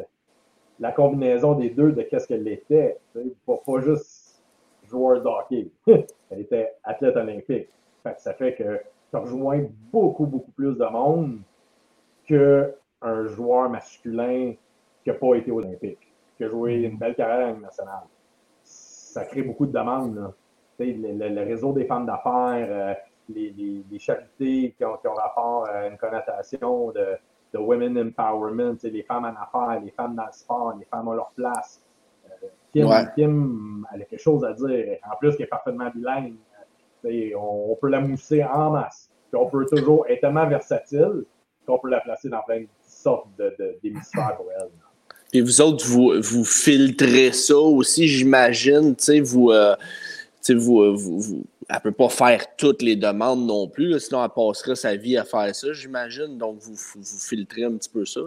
la 0.79 0.91
combinaison 0.91 1.53
des 1.53 1.69
deux 1.69 1.91
de 1.91 2.01
qu'est-ce 2.03 2.27
qu'elle 2.27 2.47
était. 2.47 2.97
Pas, 3.45 3.57
pas 3.65 3.79
juste 3.81 4.43
joueur 4.87 5.21
de 5.21 5.27
hockey. 5.27 5.71
Elle 6.31 6.41
était 6.41 6.73
athlète 6.83 7.15
olympique. 7.15 7.69
ça 8.17 8.33
fait 8.33 8.55
que 8.55 8.79
tu 9.09 9.17
rejoins 9.17 9.65
beaucoup, 9.91 10.25
beaucoup 10.25 10.51
plus 10.51 10.77
de 10.77 10.85
monde 10.85 11.39
qu'un 12.25 13.25
joueur 13.27 13.69
masculin 13.69 14.53
qui 15.03 15.09
n'a 15.09 15.15
pas 15.15 15.35
été 15.35 15.51
olympique, 15.51 16.13
qui 16.37 16.43
a 16.43 16.49
joué 16.49 16.75
une 16.75 16.97
belle 16.97 17.15
carrière 17.15 17.57
nationale. 17.59 18.03
Ça 18.63 19.25
crée 19.25 19.41
beaucoup 19.41 19.65
de 19.65 19.71
demandes. 19.71 20.33
Le, 20.79 21.43
réseau 21.43 21.73
des 21.73 21.85
femmes 21.85 22.05
d'affaires, 22.05 22.67
euh, 22.69 22.93
les, 23.29 23.83
les, 23.89 23.99
charités 23.99 24.73
qui 24.77 24.85
ont, 24.85 24.97
qui 24.97 25.07
ont 25.07 25.13
rapport 25.13 25.67
à 25.67 25.87
une 25.87 25.97
connotation 25.97 26.91
de 26.91 27.17
de 27.53 27.57
women 27.57 27.97
empowerment, 27.97 28.77
les 28.83 29.03
femmes 29.03 29.25
en 29.25 29.41
affaires, 29.41 29.81
les 29.83 29.91
femmes 29.91 30.15
dans 30.15 30.25
le 30.25 30.31
sport, 30.31 30.75
les 30.77 30.85
femmes 30.85 31.07
ont 31.07 31.13
leur 31.13 31.31
place. 31.31 31.81
Euh, 32.25 32.47
Kim, 32.71 32.87
Kim, 33.15 33.85
elle 33.93 34.01
a 34.03 34.05
quelque 34.05 34.21
chose 34.21 34.43
à 34.43 34.53
dire. 34.53 34.97
En 35.11 35.15
plus, 35.17 35.31
qu'elle 35.35 35.45
est 35.45 35.49
parfaitement 35.49 35.89
bilingue. 35.93 36.35
On, 37.03 37.71
on, 37.71 37.75
peut 37.75 37.89
la 37.89 38.01
mousser 38.01 38.43
en 38.43 38.71
masse. 38.71 39.09
Puis 39.31 39.39
on 39.41 39.49
peut 39.49 39.65
toujours 39.65 40.05
être 40.07 40.21
tellement 40.21 40.47
versatile 40.47 41.23
qu'on 41.65 41.79
peut 41.79 41.89
la 41.89 42.01
placer 42.01 42.29
dans 42.29 42.41
plein 42.41 42.61
de 42.61 42.67
sortes 42.87 43.29
d'hémisphères 43.81 44.35
pour 44.35 44.47
elle. 44.59 44.69
Et 45.31 45.41
vous 45.41 45.61
autres, 45.61 45.85
vous, 45.85 46.13
vous 46.21 46.43
filtrez 46.43 47.31
ça 47.31 47.55
aussi, 47.55 48.07
j'imagine. 48.07 48.95
Vous, 49.23 49.51
euh, 49.51 49.75
vous 50.53 51.43
elle 51.69 51.75
ne 51.75 51.81
peut 51.81 51.91
pas 51.91 52.09
faire 52.09 52.55
toutes 52.57 52.81
les 52.81 52.95
demandes 52.95 53.45
non 53.45 53.67
plus, 53.67 53.99
sinon 53.99 54.23
elle 54.23 54.31
passerait 54.31 54.75
sa 54.75 54.95
vie 54.95 55.17
à 55.17 55.23
faire 55.23 55.53
ça, 55.53 55.71
j'imagine. 55.71 56.37
Donc, 56.37 56.57
vous, 56.57 56.75
filtrez 56.75 57.63
un 57.63 57.73
petit 57.73 57.89
peu 57.89 58.05
ça. 58.05 58.21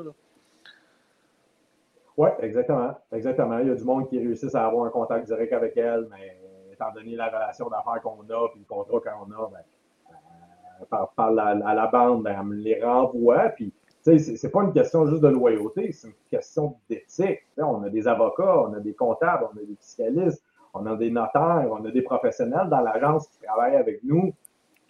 Oui, 2.17 2.29
exactement. 2.41 2.95
Exactement. 3.13 3.59
Il 3.59 3.69
y 3.69 3.71
a 3.71 3.75
du 3.75 3.83
monde 3.83 4.09
qui 4.09 4.19
réussit 4.19 4.55
à 4.55 4.67
avoir 4.67 4.87
un 4.87 4.91
contact 4.91 5.27
direct 5.27 5.53
avec 5.53 5.77
elle, 5.77 6.07
mais 6.11 6.37
étant 6.73 6.93
donné 6.95 7.17
la 7.17 7.27
relation 7.27 7.69
d'affaires 7.69 8.01
qu'on 8.01 8.21
a 8.21 8.49
puis 8.51 8.61
le 8.61 8.67
contrat 8.69 9.01
qu'on 9.01 9.33
a, 9.33 9.51
ben, 9.51 10.93
euh, 10.93 11.07
par, 11.17 11.33
la, 11.33 11.49
à 11.67 11.75
la 11.75 11.87
bande, 11.89 12.23
ben, 12.23 12.37
elle 12.39 12.47
me 12.47 12.55
les 12.55 12.81
renvoie. 12.81 13.49
Puis, 13.57 13.73
c'est 14.03 14.53
pas 14.53 14.63
une 14.63 14.73
question 14.73 15.07
juste 15.07 15.23
de 15.23 15.29
loyauté, 15.29 15.91
c'est 15.91 16.09
une 16.09 16.15
question 16.31 16.77
d'éthique. 16.89 17.41
On 17.57 17.83
a 17.83 17.89
des 17.89 18.07
avocats, 18.07 18.69
on 18.69 18.75
a 18.75 18.81
des 18.81 18.95
comptables, 18.95 19.49
on 19.53 19.57
a 19.59 19.65
des 19.65 19.77
fiscalistes 19.77 20.45
on 20.75 20.87
a 20.87 20.97
des 20.97 21.11
notaires, 21.11 21.69
on 21.71 21.85
a 21.85 21.91
des 21.91 22.03
professionnels 22.03 22.69
dans 22.71 22.81
l'agence 22.81 23.29
qui 23.29 23.47
travaillent 23.47 23.77
avec 23.77 24.03
nous, 24.05 24.33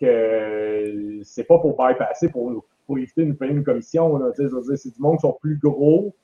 que 0.00 1.20
c'est 1.24 1.44
pas 1.44 1.58
pour 1.58 1.76
bypasser, 1.76 2.28
pour, 2.28 2.64
pour 2.86 2.98
éviter 2.98 3.24
de 3.24 3.32
payer 3.32 3.52
une 3.52 3.64
commission. 3.64 4.20
c'est 4.34 4.94
du 4.94 5.00
monde 5.00 5.16
qui 5.16 5.22
sont 5.22 5.36
plus 5.40 5.58
gros 5.58 6.14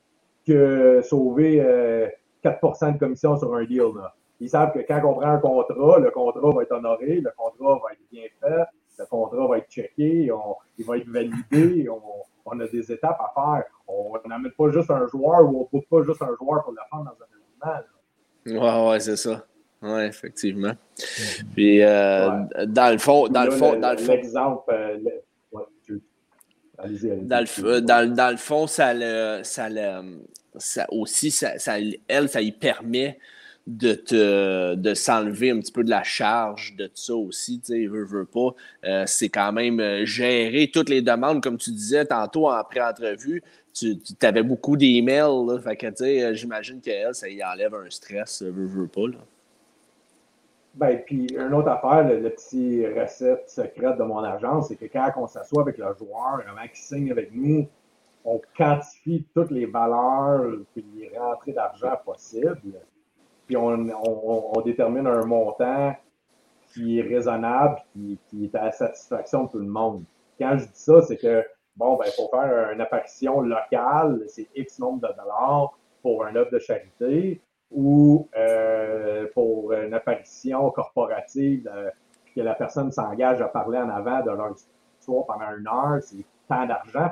que 0.46 1.00
sauver 1.02 1.58
4% 2.42 2.84
euh, 2.84 2.92
de 2.92 2.98
commission 2.98 3.36
sur 3.36 3.54
un 3.54 3.64
deal. 3.64 3.82
Ils 4.40 4.48
savent 4.48 4.72
que 4.72 4.78
quand 4.86 5.00
on 5.04 5.14
prend 5.14 5.30
un 5.30 5.38
contrat, 5.38 5.98
le 5.98 6.10
contrat 6.10 6.52
va 6.52 6.62
être 6.62 6.72
honoré, 6.72 7.20
le 7.20 7.30
contrat 7.36 7.80
va 7.82 7.92
être 7.92 8.00
bien 8.10 8.24
fait, 8.40 8.64
le 8.98 9.06
contrat 9.06 9.46
va 9.46 9.58
être 9.58 9.68
checké, 9.68 10.30
il 10.78 10.84
va 10.84 10.96
être 10.96 11.08
validé, 11.08 11.88
on, 12.44 12.60
a 12.60 12.66
des 12.66 12.92
étapes 12.92 13.20
à 13.20 13.32
faire. 13.34 13.64
On 13.86 14.12
n'amène 14.26 14.52
pas 14.52 14.70
juste 14.70 14.90
un 14.90 15.06
joueur 15.08 15.42
ou 15.42 15.58
on 15.58 15.60
ne 15.62 15.66
pousse 15.66 15.86
pas 15.86 16.02
juste 16.02 16.22
un 16.22 16.34
joueur 16.36 16.62
pour 16.62 16.72
le 16.72 16.78
faire 16.90 17.00
dans 17.00 17.10
un 17.10 17.74
événement. 18.54 18.84
Ouais, 18.86 18.90
ouais, 18.90 19.00
c'est 19.00 19.16
ça. 19.16 19.44
Oui, 19.80 20.02
effectivement. 20.02 20.74
Puis, 21.54 21.82
euh, 21.82 22.30
dans 22.66 22.92
le 22.92 22.98
fond, 22.98 23.28
dans 23.28 23.44
le 23.44 23.52
fond, 23.52 23.78
dans 23.78 23.92
le 23.92 23.98
fond. 23.98 24.12
L'exemple, 24.12 24.72
euh, 24.72 24.98
dans, 27.22 27.40
le, 27.40 27.80
dans, 27.80 28.14
dans, 28.14 28.30
le 28.30 28.36
fond, 28.36 28.66
ça, 28.66 28.92
le, 28.92 29.40
ça, 29.44 29.68
le, 29.68 30.18
ça 30.56 30.86
aussi, 30.90 31.30
ça, 31.30 31.58
ça, 31.58 31.76
elle, 32.08 32.28
ça 32.28 32.40
lui 32.40 32.50
permet 32.52 33.18
de, 33.68 33.94
te, 33.94 34.74
de 34.74 34.94
s'enlever 34.94 35.50
un 35.50 35.60
petit 35.60 35.72
peu 35.72 35.84
de 35.84 35.90
la 35.90 36.02
charge 36.02 36.74
de 36.74 36.90
ça 36.94 37.14
aussi, 37.14 37.60
tu 37.60 37.74
sais, 37.74 37.86
veut, 37.86 38.04
veut 38.04 38.24
pas. 38.24 38.54
Euh, 38.84 39.04
c'est 39.06 39.28
quand 39.28 39.52
même 39.52 40.04
gérer 40.04 40.70
toutes 40.72 40.88
les 40.88 41.02
demandes, 41.02 41.40
comme 41.40 41.58
tu 41.58 41.70
disais 41.70 42.04
tantôt 42.04 42.48
en 42.48 42.64
pré-entrevue. 42.64 43.44
Tu, 43.72 43.96
tu 43.98 44.26
avais 44.26 44.42
beaucoup 44.42 44.76
d'emails, 44.76 45.60
fait 45.62 45.76
que, 45.76 45.86
tu 45.86 45.96
sais, 45.98 46.34
j'imagine 46.34 46.80
qu'elle, 46.80 47.14
ça 47.14 47.28
y 47.28 47.44
enlève 47.44 47.74
un 47.74 47.88
stress, 47.90 48.42
veut, 48.42 48.66
veut 48.66 48.88
pas, 48.88 49.06
là. 49.06 49.18
Ben, 50.74 51.02
puis, 51.04 51.26
une 51.34 51.54
autre 51.54 51.68
affaire, 51.68 52.06
le, 52.06 52.30
petit 52.30 52.86
recette 52.86 53.48
secrète 53.48 53.98
de 53.98 54.04
mon 54.04 54.22
agence, 54.22 54.68
c'est 54.68 54.76
que 54.76 54.86
quand 54.86 55.10
on 55.16 55.26
s'assoit 55.26 55.62
avec 55.62 55.78
le 55.78 55.86
joueur, 55.98 56.40
avant 56.48 56.66
qu'il 56.68 56.76
signe 56.76 57.10
avec 57.10 57.34
nous, 57.34 57.66
on 58.24 58.40
quantifie 58.56 59.26
toutes 59.34 59.50
les 59.50 59.66
valeurs 59.66 60.44
et 60.76 60.84
les 60.94 61.18
rentrées 61.18 61.52
d'argent 61.52 61.96
possibles. 62.04 62.80
Puis, 63.46 63.56
on, 63.56 64.52
détermine 64.64 65.06
un 65.06 65.24
montant 65.24 65.96
qui 66.72 66.98
est 66.98 67.02
raisonnable, 67.02 67.80
qui, 67.92 68.18
qui 68.28 68.44
est 68.44 68.54
à 68.54 68.66
la 68.66 68.72
satisfaction 68.72 69.44
de 69.44 69.50
tout 69.50 69.58
le 69.58 69.66
monde. 69.66 70.04
Quand 70.38 70.58
je 70.58 70.64
dis 70.64 70.70
ça, 70.74 71.00
c'est 71.02 71.16
que, 71.16 71.44
bon, 71.76 71.96
ben, 71.96 72.06
faut 72.14 72.28
faire 72.28 72.70
une 72.72 72.80
apparition 72.80 73.40
locale, 73.40 74.22
c'est 74.28 74.48
X 74.54 74.78
nombre 74.78 75.08
de 75.08 75.14
dollars 75.14 75.76
pour 76.02 76.24
un 76.24 76.36
œuvre 76.36 76.50
de 76.52 76.58
charité 76.58 77.40
ou 77.70 78.28
euh, 78.36 79.26
pour 79.34 79.72
une 79.72 79.94
apparition 79.94 80.70
corporative, 80.70 81.68
euh, 81.72 81.90
que 82.34 82.40
la 82.40 82.54
personne 82.54 82.90
s'engage 82.90 83.40
à 83.40 83.48
parler 83.48 83.78
en 83.78 83.88
avant 83.90 84.20
de 84.20 84.30
leur 84.30 84.54
histoire 84.98 85.26
pendant 85.26 85.56
une 85.58 85.66
heure, 85.66 86.02
c'est 86.02 86.24
tant 86.48 86.66
d'argent. 86.66 87.10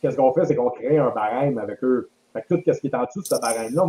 Qu'est-ce 0.00 0.16
qu'on 0.16 0.32
fait, 0.32 0.44
c'est 0.44 0.56
qu'on 0.56 0.70
crée 0.70 0.98
un 0.98 1.10
barème 1.10 1.58
avec 1.58 1.82
eux. 1.82 2.10
Fait 2.32 2.42
que 2.42 2.54
tout 2.54 2.62
ce 2.72 2.80
qui 2.80 2.88
est 2.88 2.94
en 2.94 3.04
dessous 3.04 3.20
de 3.20 3.26
ce 3.26 3.40
barème-là, 3.40 3.84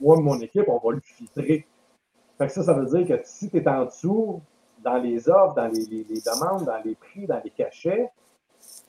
moi 0.00 0.20
mon 0.20 0.38
équipe, 0.40 0.68
on 0.68 0.78
va 0.78 0.94
le 0.94 1.00
filtrer. 1.00 1.66
Fait 2.38 2.46
que 2.46 2.52
ça, 2.52 2.62
ça 2.62 2.72
veut 2.72 2.86
dire 2.86 3.06
que 3.06 3.22
si 3.24 3.50
tu 3.50 3.58
es 3.58 3.68
en 3.68 3.84
dessous, 3.84 4.40
dans 4.82 4.98
les 4.98 5.28
offres, 5.28 5.54
dans 5.54 5.66
les, 5.66 5.84
les, 5.84 6.20
demandes, 6.20 6.64
dans 6.64 6.80
les 6.84 6.94
prix, 6.94 7.26
dans 7.26 7.40
les 7.42 7.50
cachets, 7.50 8.10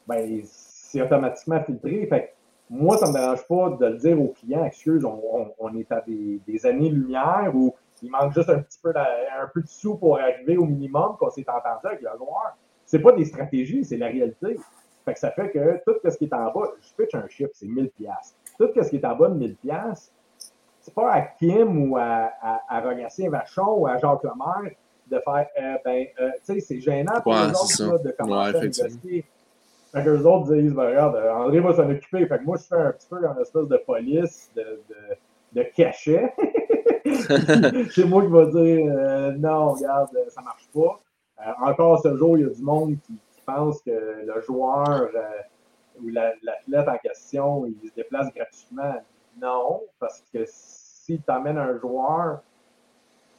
ben, 0.07 0.41
c'est 0.45 1.01
automatiquement 1.01 1.61
filtré. 1.63 2.05
Fait 2.07 2.33
moi, 2.69 2.97
ça 2.97 3.07
ne 3.07 3.11
me 3.11 3.17
dérange 3.17 3.47
pas 3.47 3.69
de 3.79 3.85
le 3.85 3.97
dire 3.97 4.21
aux 4.21 4.27
clients, 4.27 4.65
excuse, 4.65 5.03
on, 5.03 5.75
est 5.75 5.91
à 5.91 6.03
des, 6.05 6.65
années-lumière 6.65 7.51
où 7.53 7.73
il 8.03 8.11
manque 8.11 8.33
juste 8.33 8.49
un 8.49 8.59
petit 8.59 8.79
peu 8.81 8.93
de, 8.93 8.99
un 8.99 9.47
peu 9.53 9.61
de 9.61 9.67
sous 9.67 9.95
pour 9.95 10.19
arriver 10.19 10.57
au 10.57 10.65
minimum 10.65 11.17
qu'on 11.17 11.29
s'est 11.29 11.45
entendu 11.49 11.85
avec 11.85 12.01
le 12.01 12.09
joueur. 12.17 12.55
C'est 12.85 12.99
pas 12.99 13.11
des 13.11 13.25
stratégies, 13.25 13.83
c'est 13.83 13.97
la 13.97 14.07
réalité. 14.07 14.59
Fait 15.03 15.13
que 15.13 15.19
ça 15.19 15.31
fait 15.31 15.49
que 15.49 15.81
tout 15.85 15.97
ce 16.03 16.17
qui 16.17 16.25
est 16.25 16.33
en 16.33 16.51
bas, 16.51 16.71
je 16.81 17.03
pitch 17.03 17.15
un 17.15 17.27
chiffre, 17.27 17.51
c'est 17.53 17.67
1000 17.67 17.89
pièces. 17.89 18.35
Tout 18.57 18.69
ce 18.75 18.89
qui 18.89 18.97
est 18.97 19.05
en 19.05 19.15
bas 19.15 19.29
de 19.29 19.35
1000 19.35 19.55
pièces, 19.55 20.13
c'est 20.79 20.93
pas 20.93 21.11
à 21.11 21.21
Kim 21.21 21.91
ou 21.91 21.97
à, 21.97 22.31
à, 22.67 22.81
Rogatien 22.81 23.29
Vachon 23.29 23.79
ou 23.79 23.87
à 23.87 23.97
Jacques 23.97 24.23
Lemaire 24.23 24.71
de 25.07 25.19
faire, 25.19 25.47
euh, 25.59 25.77
ben, 25.83 26.05
euh, 26.19 26.29
tu 26.45 26.53
sais, 26.53 26.59
c'est 26.59 26.79
gênant 26.79 27.19
pour 27.21 27.33
les 27.33 27.49
autres 27.49 28.03
de 28.03 28.11
commencer 28.11 28.57
à 28.57 28.61
négocier 28.61 29.25
Fait 29.91 30.03
que 30.03 30.09
les 30.11 30.25
autres 30.25 30.53
disent, 30.53 30.73
ben, 30.73 30.87
regarde, 30.87 31.15
André 31.15 31.59
va 31.59 31.73
s'en 31.73 31.89
occuper. 31.89 32.25
Fait 32.27 32.39
que 32.39 32.43
moi, 32.43 32.57
je 32.57 32.63
fais 32.63 32.75
un 32.75 32.91
petit 32.91 33.07
peu 33.09 33.17
comme 33.19 33.35
une 33.35 33.41
espèce 33.41 33.67
de 33.67 33.77
police, 33.77 34.51
de, 34.55 34.81
de, 34.89 35.61
de 35.61 35.67
cachet. 35.75 36.33
c'est 37.91 38.05
moi 38.05 38.21
qui 38.23 38.31
va 38.31 38.45
dire, 38.45 38.93
euh, 38.95 39.31
non, 39.31 39.73
regarde, 39.73 40.09
ça 40.29 40.41
marche 40.41 40.69
pas. 40.73 40.99
Euh, 41.39 41.51
encore 41.65 42.01
ce 42.01 42.15
jour, 42.15 42.37
il 42.37 42.43
y 42.43 42.45
a 42.45 42.49
du 42.49 42.61
monde 42.61 42.95
qui, 43.05 43.13
pense 43.45 43.81
que 43.81 43.89
le 43.89 44.41
joueur 44.41 45.09
euh, 45.15 46.01
ou 46.03 46.09
l'athlète 46.09 46.87
en 46.87 46.97
question, 46.99 47.65
il 47.65 47.89
se 47.89 47.95
déplace 47.95 48.31
gratuitement. 48.33 49.01
Non, 49.41 49.81
parce 49.99 50.23
que 50.31 50.43
si 50.45 51.19
tu 51.19 51.31
amènes 51.31 51.57
un 51.57 51.75
joueur, 51.79 52.41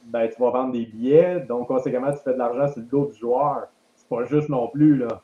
ben, 0.03 0.27
tu 0.27 0.41
vas 0.41 0.49
vendre 0.49 0.73
des 0.73 0.85
billets, 0.85 1.39
donc 1.41 1.67
conséquemment, 1.67 2.11
tu 2.11 2.19
fais 2.19 2.33
de 2.33 2.39
l'argent 2.39 2.67
sur 2.67 2.81
le 2.81 2.87
dos 2.87 3.05
du 3.05 3.17
joueur. 3.17 3.67
C'est 3.95 4.09
pas 4.09 4.25
juste 4.25 4.49
non 4.49 4.67
plus, 4.67 4.97
là. 4.97 5.21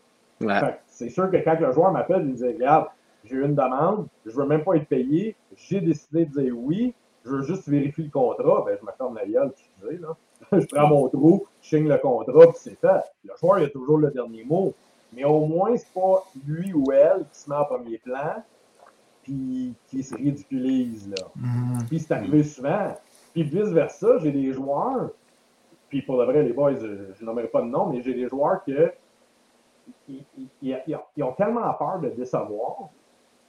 C'est 0.88 1.10
sûr 1.10 1.29
que 1.29 1.38
quand 1.38 1.60
le 1.60 1.72
joueur 1.72 1.91
m'appelle, 1.91 2.22
il 2.22 2.29
me 2.29 2.36
dit 2.36 2.48
Regarde, 2.48 2.88
j'ai 3.24 3.36
eu 3.36 3.46
une 3.46 3.56
demande, 3.56 4.08
je 4.25 4.32
veux 4.32 4.46
même 4.46 4.63
pas 4.63 4.75
être 4.75 4.88
payé, 4.88 5.36
j'ai 5.56 5.82
décidé 5.82 6.25
de 6.25 6.41
dire 6.41 6.53
oui, 6.58 6.94
je 7.25 7.32
veux 7.32 7.44
juste 7.44 7.67
vérifier 7.67 8.06
le 8.06 8.10
contrat, 8.10 8.63
ben, 8.65 8.77
je 8.79 8.86
me 8.86 8.91
ferme 8.91 9.15
la 9.15 9.25
gueule, 9.25 9.51
sais, 9.56 9.98
là. 9.98 10.15
je 10.51 10.65
prends 10.67 10.88
mon 10.88 11.10
trou, 11.10 11.46
je 11.62 11.70
signe 11.70 11.89
le 11.89 11.98
contrat, 11.98 12.48
puis 12.48 12.58
c'est 12.58 12.79
fait. 12.79 13.01
Le 13.25 13.34
joueur, 13.39 13.60
il 13.60 13.65
a 13.65 13.70
toujours 13.70 13.98
le 13.98 14.12
dernier 14.12 14.44
mot. 14.44 14.74
Mais 15.12 15.24
au 15.24 15.46
moins, 15.46 15.75
c'est 15.75 15.94
pas 15.94 16.24
lui 16.46 16.74
ou 16.74 16.91
elle 16.91 17.25
qui 17.32 17.39
se 17.39 17.50
met 17.50 17.56
en 17.56 17.65
premier 17.65 17.98
plan, 17.98 18.44
puis 19.24 19.74
qui 19.88 20.03
se 20.03 20.15
ridiculise, 20.15 21.10
là. 21.10 21.27
Mm-hmm. 21.39 21.88
Puis 21.88 22.00
c'est 22.00 22.13
arrivé 22.13 22.44
souvent. 22.44 22.96
Puis 23.34 23.44
vice-versa, 23.44 24.20
j'ai 24.20 24.32
des 24.32 24.53
joueurs, 24.53 25.10
puis 25.89 26.01
pour 26.01 26.20
de 26.20 26.25
vrai, 26.25 26.44
les 26.44 26.53
boys, 26.53 26.75
je, 26.75 27.13
je 27.20 27.25
nommerai 27.25 27.48
pas 27.48 27.62
de 27.62 27.67
nom, 27.67 27.88
mais 27.88 28.01
j'ai 28.01 28.13
des 28.13 28.27
joueurs 28.27 28.63
que 28.63 28.91
ils, 30.08 31.24
ont 31.24 31.32
tellement 31.34 31.74
peur 31.74 32.00
de 32.00 32.10
décevoir 32.10 32.89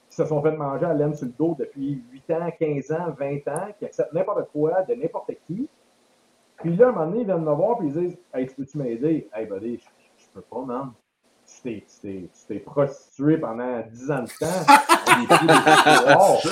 qu'ils 0.09 0.23
se 0.23 0.25
sont 0.25 0.41
fait 0.41 0.51
manger 0.51 0.85
à 0.85 0.93
laine 0.93 1.13
sur 1.13 1.27
le 1.27 1.33
dos 1.37 1.55
depuis 1.57 2.03
8 2.11 2.31
ans, 2.31 2.49
15 2.59 2.91
ans, 2.91 3.15
20 3.17 3.47
ans, 3.47 3.67
qu'ils 3.77 3.87
acceptent 3.87 4.13
n'importe 4.13 4.49
quoi 4.51 4.81
de 4.83 4.95
n'importe 4.95 5.31
qui. 5.45 5.69
Puis 6.57 6.75
là, 6.75 6.87
à 6.87 6.89
un 6.89 6.91
moment 6.91 7.05
donné, 7.05 7.19
ils 7.21 7.25
viennent 7.25 7.43
me 7.43 7.53
voir 7.53 7.81
et 7.81 7.85
ils 7.85 7.93
disent 7.93 8.17
Hey, 8.33 8.47
peux-tu 8.47 8.77
m'aider 8.77 9.29
Hey, 9.33 9.45
buddy, 9.45 9.77
je, 9.77 9.85
je, 10.17 10.29
peux 10.33 10.41
pas, 10.41 10.61
man. 10.61 10.91
Tu 11.63 11.83
t'es 12.47 12.59
prostitué 12.59 13.37
pendant 13.37 13.81
10 13.81 14.11
ans 14.11 14.23
de 14.23 14.27
temps. 14.39 14.45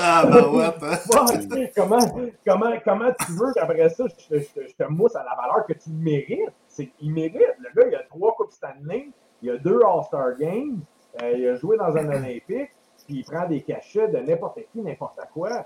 ah, 0.01 0.25
ben 0.25 0.47
ouais, 1.55 1.71
comment, 1.75 1.99
comment, 2.45 2.73
comment 2.83 3.11
tu 3.25 3.31
veux 3.33 3.53
qu'après 3.53 3.89
ça, 3.89 4.05
je, 4.07 4.39
je, 4.39 4.73
te 4.73 4.83
mousse 4.89 5.15
à 5.15 5.23
la 5.23 5.35
valeur 5.35 5.65
que 5.67 5.73
tu 5.73 5.91
mérites? 5.91 6.51
Il 6.99 7.13
mérite. 7.13 7.55
Le 7.59 7.69
gars, 7.75 7.87
il 7.87 7.95
a 7.95 8.03
trois 8.03 8.33
Coupes 8.33 8.51
Stanley. 8.51 9.11
Il 9.41 9.51
a 9.51 9.57
deux 9.57 9.79
All-Star 9.85 10.37
Games. 10.37 10.79
Euh, 11.21 11.31
il 11.37 11.47
a 11.47 11.55
joué 11.55 11.77
dans 11.77 11.95
un 11.95 12.07
Olympique. 12.07 12.71
Puis 13.05 13.19
il 13.19 13.23
prend 13.23 13.47
des 13.47 13.61
cachets 13.61 14.07
de 14.09 14.17
n'importe 14.17 14.59
qui, 14.71 14.81
n'importe 14.81 15.19
quoi. 15.33 15.65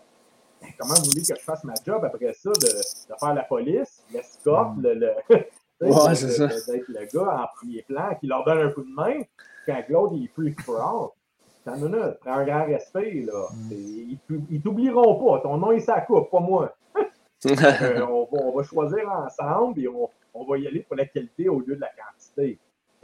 Ben, 0.62 0.70
comment 0.78 0.94
vous 0.94 1.10
voulez 1.10 1.22
que 1.22 1.36
je 1.36 1.44
fasse 1.44 1.64
ma 1.64 1.74
job 1.86 2.04
après 2.06 2.34
ça, 2.34 2.52
de, 2.52 2.68
de 2.68 3.20
faire 3.20 3.34
la 3.34 3.44
police, 3.44 4.04
l'escorte, 4.14 4.78
le, 4.78 4.94
le, 4.94 5.08
ouais, 5.30 5.88
d'être 5.88 6.88
le 6.88 7.06
gars 7.12 7.44
en 7.44 7.48
premier 7.56 7.82
plan 7.82 8.16
qui 8.20 8.28
leur 8.28 8.44
donne 8.44 8.60
un 8.60 8.72
coup 8.72 8.84
de 8.84 8.94
main 8.94 9.22
quand 9.66 9.82
l'autre 9.90 10.14
il 10.16 10.26
est 10.26 10.28
plus 10.28 10.56
for 10.64 11.16
T'as 11.64 11.78
une 11.78 11.90
minute, 11.90 12.18
prends 12.22 12.34
un 12.34 12.46
grand 12.46 12.66
respect, 12.66 13.24
là. 13.26 13.48
Mm. 13.54 14.18
Ils, 14.50 14.62
t'oublieront 14.62 15.24
pas. 15.24 15.42
Ton 15.42 15.58
nom 15.58 15.72
est 15.72 15.80
sa 15.80 16.02
coupe, 16.02 16.32
pas 16.32 16.40
moi. 16.40 16.76
euh, 16.98 17.02
on, 18.10 18.24
va, 18.24 18.44
on, 18.44 18.56
va, 18.56 18.64
choisir 18.64 19.10
ensemble 19.10 19.80
et 19.80 19.88
on, 19.88 20.10
on, 20.34 20.44
va 20.44 20.58
y 20.58 20.68
aller 20.68 20.80
pour 20.80 20.96
la 20.96 21.06
qualité 21.06 21.50
au 21.50 21.60
lieu 21.60 21.76
de 21.76 21.82
la 21.82 21.90
quantité. 21.90 22.58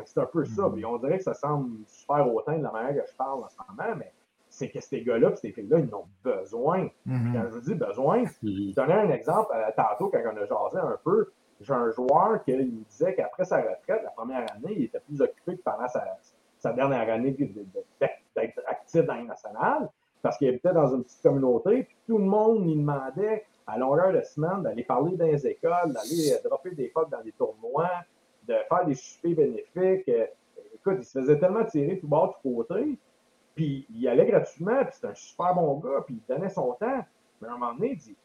C'est 0.06 0.20
un 0.20 0.26
peu 0.26 0.46
ça. 0.46 0.70
Puis 0.74 0.86
on 0.86 0.98
dirait 0.98 1.18
que 1.18 1.24
ça 1.24 1.34
semble 1.34 1.86
super 1.88 2.34
hautain 2.34 2.58
de 2.58 2.64
la 2.64 2.72
manière 2.72 3.04
que 3.04 3.10
je 3.10 3.16
parle 3.16 3.44
en 3.44 3.50
ce 3.50 3.56
moment, 3.70 3.96
mais 3.98 4.12
c'est 4.50 4.70
que 4.70 4.80
ces 4.80 5.02
gars-là 5.02 5.36
ces 5.36 5.52
filles-là, 5.52 5.80
ils 5.80 5.94
ont 5.94 6.06
besoin. 6.24 6.88
Mm-hmm. 7.08 7.34
Quand 7.34 7.44
je 7.44 7.54
vous 7.54 7.62
dis 7.62 7.76
besoin, 7.76 8.24
je 8.44 8.74
donnais 8.74 8.94
un 8.94 9.10
exemple 9.10 9.52
euh, 9.56 9.72
tantôt 9.76 10.10
quand 10.10 10.22
on 10.26 10.38
a 10.38 10.46
jasé 10.46 10.78
un 10.78 10.98
peu. 11.04 11.32
J'ai 11.60 11.74
un 11.74 11.90
joueur 11.90 12.44
qui 12.44 12.54
me 12.56 12.84
disait 12.88 13.16
qu'après 13.16 13.44
sa 13.44 13.58
retraite, 13.58 14.02
la 14.04 14.12
première 14.12 14.46
année, 14.54 14.76
il 14.78 14.84
était 14.84 15.00
plus 15.00 15.20
occupé 15.22 15.58
que 15.58 15.62
pendant 15.64 15.88
sa, 15.88 16.04
sa 16.60 16.72
dernière 16.72 17.12
année 17.12 17.32
d'être 17.32 18.62
actif 18.68 19.04
dans 19.06 19.16
les 19.16 19.24
nationales, 19.24 19.90
parce 20.22 20.38
qu'il 20.38 20.50
habitait 20.50 20.74
dans 20.74 20.94
une 20.94 21.04
petite 21.04 21.22
communauté, 21.24 21.84
puis 21.84 21.98
tout 22.06 22.20
le 22.20 22.26
monde 22.26 22.64
lui 22.64 22.76
demandait 22.76 23.46
à 23.66 23.78
longueur 23.78 24.14
de 24.14 24.22
semaine 24.22 24.62
d'aller 24.64 24.84
parler 24.84 25.16
dans 25.18 25.26
les 25.26 25.48
écoles, 25.48 25.94
d'aller 25.94 26.38
dropper 26.44 26.72
des 26.72 26.88
potes 26.90 27.10
dans 27.10 27.22
des 27.22 27.32
tournois, 27.32 27.90
de 28.48 28.56
faire 28.70 28.86
des 28.86 28.96
soupers 28.96 29.36
bénéfiques. 29.36 30.10
Euh, 30.10 30.26
écoute, 30.76 30.98
il 31.00 31.06
se 31.06 31.20
faisait 31.20 31.40
tellement 31.40 31.66
tirer 31.66 32.00
tout 32.00 32.08
bas, 32.08 32.32
tout 32.42 32.50
côté. 32.50 32.98
Puis 33.56 33.88
il 33.94 34.08
allait 34.08 34.26
gratuitement, 34.26 34.84
puis 34.86 34.94
c'était 34.94 35.08
un 35.08 35.16
super 35.16 35.56
bon 35.56 35.80
gars, 35.80 36.04
puis 36.06 36.16
il 36.16 36.34
donnait 36.34 36.50
son 36.50 36.74
temps. 36.74 37.06
Mais 37.42 37.48
à 37.48 37.52
un 37.52 37.58
moment 37.58 37.74
donné, 37.74 37.92
il 37.94 37.98
dit 37.98 38.16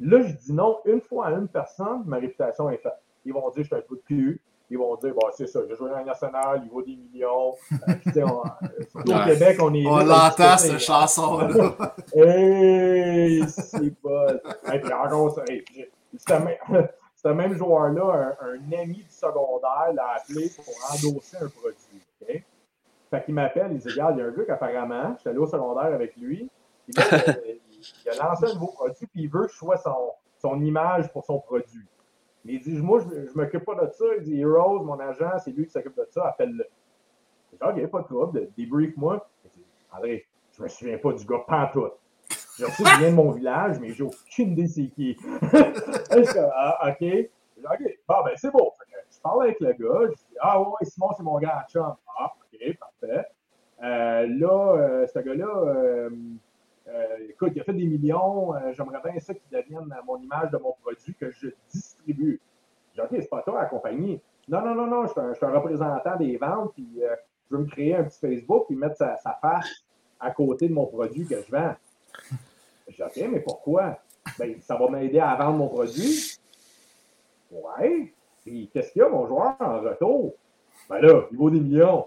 Là, 0.00 0.22
je 0.22 0.32
dis 0.32 0.52
non 0.52 0.78
une 0.84 1.00
fois 1.00 1.26
à 1.26 1.30
une 1.32 1.48
personne, 1.48 2.02
ma 2.06 2.16
réputation 2.16 2.68
est 2.70 2.78
faite. 2.78 3.00
Ils 3.24 3.32
vont 3.32 3.48
dire 3.50 3.62
Je 3.62 3.68
suis 3.68 3.76
un 3.76 3.80
peu 3.80 3.96
de 3.96 4.02
cul. 4.02 4.40
Ils 4.70 4.78
vont 4.78 4.96
dire 4.96 5.12
bah, 5.14 5.28
c'est 5.36 5.46
ça, 5.46 5.60
j'ai 5.68 5.76
joué 5.76 5.90
dans 5.90 5.98
le 5.98 6.04
national, 6.04 6.62
il 6.64 6.70
vaut 6.70 6.82
des 6.82 6.96
millions. 6.96 7.54
Euh, 7.72 8.22
on, 8.24 8.42
euh, 8.42 9.22
au 9.22 9.26
Québec, 9.26 9.58
on 9.60 9.74
est. 9.74 9.86
On 9.86 9.98
l'entend, 9.98 10.56
cette 10.56 10.78
chanson-là. 10.78 11.94
hey, 12.14 13.44
c'est 13.48 13.94
pas. 14.00 14.28
Hey, 14.66 14.80
puis 14.80 14.92
encore, 14.94 15.38
hey, 15.46 15.62
ce 17.22 17.28
même 17.28 17.54
joueur-là, 17.54 18.36
un, 18.40 18.72
ami 18.72 18.96
du 18.96 19.10
secondaire, 19.10 19.92
l'a 19.94 20.16
appelé 20.16 20.50
pour 20.56 20.74
endosser 20.90 21.36
un 21.36 21.48
produit. 21.48 22.02
Okay? 22.20 22.44
Fait 23.10 23.24
qu'il 23.24 23.34
m'appelle, 23.34 23.72
il 23.72 23.78
dit 23.78 23.88
Regarde, 23.90 24.16
il 24.16 24.20
y 24.20 24.22
a 24.22 24.26
un 24.26 24.30
gars 24.30 24.44
qu'apparemment, 24.44 25.14
je 25.16 25.20
suis 25.20 25.30
allé 25.30 25.38
au 25.38 25.46
secondaire 25.46 25.94
avec 25.94 26.16
lui, 26.16 26.50
il, 26.88 26.98
a 26.98 28.24
lancé 28.24 28.46
un 28.46 28.54
nouveau 28.54 28.68
produit, 28.68 29.06
puis 29.06 29.22
il 29.22 29.28
veut 29.28 29.46
que 29.46 29.52
je 29.52 29.56
sois 29.56 29.76
son, 29.76 30.60
image 30.60 31.12
pour 31.12 31.24
son 31.24 31.38
produit. 31.38 31.86
Mais 32.44 32.54
il 32.54 32.60
dit 32.60 32.72
Moi, 32.82 33.00
je 33.00 33.14
ne 33.14 33.34
m'occupe 33.34 33.64
pas 33.64 33.74
de 33.74 33.90
ça. 33.92 34.04
Il 34.18 34.24
dit 34.24 34.40
Heroes, 34.40 34.82
mon 34.82 34.98
agent, 34.98 35.38
c'est 35.44 35.52
lui 35.52 35.66
qui 35.66 35.72
s'occupe 35.72 35.96
de 35.96 36.06
ça, 36.10 36.26
appelle-le. 36.26 36.64
Je 37.52 37.56
dis 37.56 37.82
Ok, 37.82 37.90
pas 37.90 38.00
de 38.00 38.06
trouble, 38.06 38.48
débrief-moi. 38.56 39.28
André, 39.92 40.26
je 40.56 40.62
me 40.62 40.68
souviens 40.68 40.98
pas 40.98 41.12
du 41.12 41.24
gars 41.24 41.44
pantoute. 41.46 41.94
Je 42.68 42.98
vient 42.98 43.10
de 43.10 43.14
mon 43.14 43.30
village, 43.32 43.78
mais 43.80 43.92
j'ai 43.92 44.04
aucune 44.04 44.52
idée 44.52 44.66
c'est 44.66 44.88
qui. 44.88 45.16
ah, 46.54 46.90
OK. 46.90 47.30
OK. 47.64 47.98
Bon, 48.08 48.24
ben, 48.24 48.32
c'est 48.36 48.50
beau. 48.50 48.72
Je 49.10 49.20
parle 49.20 49.44
avec 49.44 49.60
le 49.60 49.72
gars. 49.72 50.10
Je 50.10 50.14
dis, 50.14 50.36
ah, 50.40 50.60
ouais, 50.60 50.84
Simon, 50.84 51.08
c'est 51.16 51.22
mon 51.22 51.38
gars 51.38 51.64
chum. 51.68 51.94
Ah, 52.18 52.32
OK, 52.36 52.78
parfait. 52.78 53.26
Euh, 53.82 54.26
là, 54.26 54.76
euh, 54.76 55.06
ce 55.06 55.18
gars-là, 55.18 55.46
euh, 55.46 56.10
écoute, 57.28 57.52
il 57.54 57.60
a 57.60 57.64
fait 57.64 57.72
des 57.72 57.86
millions. 57.86 58.54
J'aimerais 58.72 59.00
bien 59.04 59.18
ça 59.20 59.34
qu'il 59.34 59.50
devienne 59.50 59.94
mon 60.06 60.18
image 60.18 60.50
de 60.50 60.58
mon 60.58 60.72
produit 60.82 61.14
que 61.14 61.30
je 61.30 61.48
distribue. 61.68 62.40
Je 62.94 63.00
dis, 63.00 63.06
OK, 63.06 63.16
c'est 63.20 63.30
pas 63.30 63.42
toi 63.42 63.60
à 63.60 63.62
accompagner. 63.64 64.22
Non, 64.48 64.60
non, 64.60 64.74
non, 64.74 64.86
non, 64.86 65.06
je 65.06 65.12
suis 65.12 65.46
un, 65.46 65.50
représentant 65.50 66.16
des 66.16 66.36
ventes, 66.36 66.72
puis 66.74 66.88
je 66.98 67.56
veux 67.56 67.62
me 67.62 67.68
créer 67.68 67.96
un 67.96 68.04
petit 68.04 68.18
Facebook, 68.18 68.66
puis 68.66 68.76
mettre 68.76 68.96
sa, 68.96 69.16
sa 69.18 69.38
face 69.40 69.84
à 70.18 70.30
côté 70.30 70.68
de 70.68 70.74
mon 70.74 70.86
produit 70.86 71.26
que 71.26 71.40
je 71.42 71.50
vends. 71.50 71.74
Je 72.92 72.96
dis, 72.96 73.02
OK, 73.02 73.30
mais 73.30 73.40
pourquoi? 73.40 73.98
Ben, 74.38 74.54
ça 74.60 74.76
va 74.76 74.88
m'aider 74.88 75.18
à 75.18 75.34
vendre 75.34 75.58
mon 75.58 75.68
produit. 75.68 76.38
Ouais. 77.50 78.12
Puis, 78.44 78.70
qu'est-ce 78.72 78.92
qu'il 78.92 79.00
y 79.00 79.04
a, 79.04 79.08
mon 79.08 79.26
joueur, 79.26 79.56
en 79.60 79.80
retour? 79.80 80.34
Ben 80.88 81.00
là, 81.00 81.22
il 81.30 81.38
vaut 81.38 81.50
des 81.50 81.60
millions. 81.60 82.06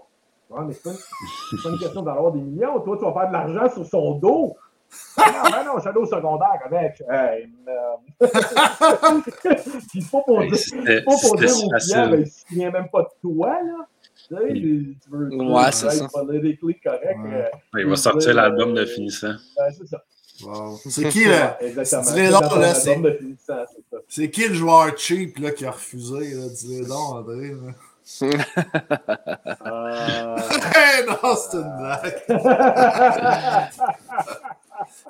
Ouais, 0.50 0.62
mais 0.64 0.74
c'est 0.74 0.82
pas, 1.62 1.70
une 1.70 1.78
question 1.78 2.02
d'avoir 2.02 2.32
des 2.32 2.40
millions. 2.40 2.80
Toi, 2.80 2.96
tu 2.98 3.04
vas 3.04 3.12
faire 3.12 3.28
de 3.28 3.32
l'argent 3.32 3.74
sur 3.74 3.86
son 3.86 4.18
dos. 4.18 4.56
Non, 5.18 5.24
ben 5.50 5.64
non, 5.64 5.80
shadow 5.80 6.06
secondaire 6.06 6.60
avec. 6.64 7.02
Hey, 7.10 7.50
Puis, 9.90 10.02
pas 10.10 10.20
pour 10.22 10.40
dire, 10.42 11.04
pas 11.04 11.16
pour 11.20 11.36
dire 11.36 11.50
au 11.64 11.68
client, 11.70 12.10
ben, 12.10 12.24
il 12.50 12.56
ne 12.56 12.60
vient 12.60 12.70
même 12.70 12.88
pas 12.90 13.02
de 13.02 13.08
toi, 13.20 13.60
là. 13.62 13.88
Tu, 14.28 14.34
sais, 14.34 14.52
tu 14.54 15.10
veux, 15.10 15.28
ouais, 15.28 15.72
c'est 15.72 15.90
ça. 15.90 16.08
Ouais. 17.16 17.48
Euh, 17.76 17.80
il 17.80 17.86
va 17.86 17.96
sortir 17.96 18.34
l'album 18.34 18.74
de 18.74 18.84
finissant. 18.84 19.34
Ben, 19.56 19.70
c'est 19.72 19.86
ça. 19.86 20.02
Wow. 20.44 20.78
C'est 20.88 21.08
qui, 21.12 21.24
là? 21.24 21.58
C'est 24.08 24.30
qui 24.30 24.48
le 24.48 24.54
joueur 24.54 24.96
cheap 24.98 25.38
là, 25.38 25.50
qui 25.50 25.64
a 25.64 25.70
refusé? 25.70 26.34
Dis-le 26.50 26.86
donc, 26.86 27.12
André. 27.12 27.50
Là. 27.50 27.72
euh... 29.66 30.36
hey, 30.74 31.04
non, 31.06 31.34
c'est 31.34 31.56
une 31.56 31.76
blague. 31.76 32.22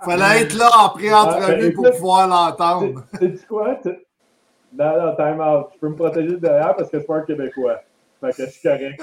Fallait 0.03 0.43
être 0.43 0.55
là 0.55 0.71
en 0.79 0.89
pré-entrevue 0.91 1.73
pour 1.75 1.91
pouvoir 1.91 2.29
l'entendre. 2.29 3.03
C'est 3.19 3.47
quoi? 3.47 3.79
Non, 4.73 5.03
non, 5.03 5.17
time 5.17 5.41
out. 5.41 5.67
Je 5.75 5.79
peux 5.81 5.89
me 5.89 5.97
protéger 5.97 6.37
derrière 6.37 6.77
parce 6.77 6.91
que 6.91 6.99
je 6.99 7.05
suis 7.05 7.13
un 7.13 7.21
Québécois. 7.23 7.83
Fait 8.21 8.33
que 8.33 8.47
je 8.47 8.51
suis 8.51 8.63
correct. 8.63 9.03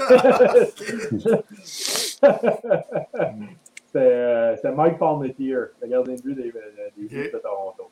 Euh, 3.96 4.56
c'était 4.56 4.72
Mike 4.72 4.98
Palmetier, 4.98 5.56
le 5.82 5.88
gardien 5.88 6.16
de 6.16 6.22
but 6.22 6.36
des, 6.36 6.52
des 6.98 7.06
okay. 7.06 7.32
de 7.32 7.38
Toronto. 7.38 7.92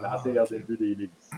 L'ancien 0.00 0.30
ah, 0.30 0.34
gardien 0.34 0.58
de 0.58 0.62
but 0.62 0.78
des 0.78 0.94
Leafs. 0.94 1.30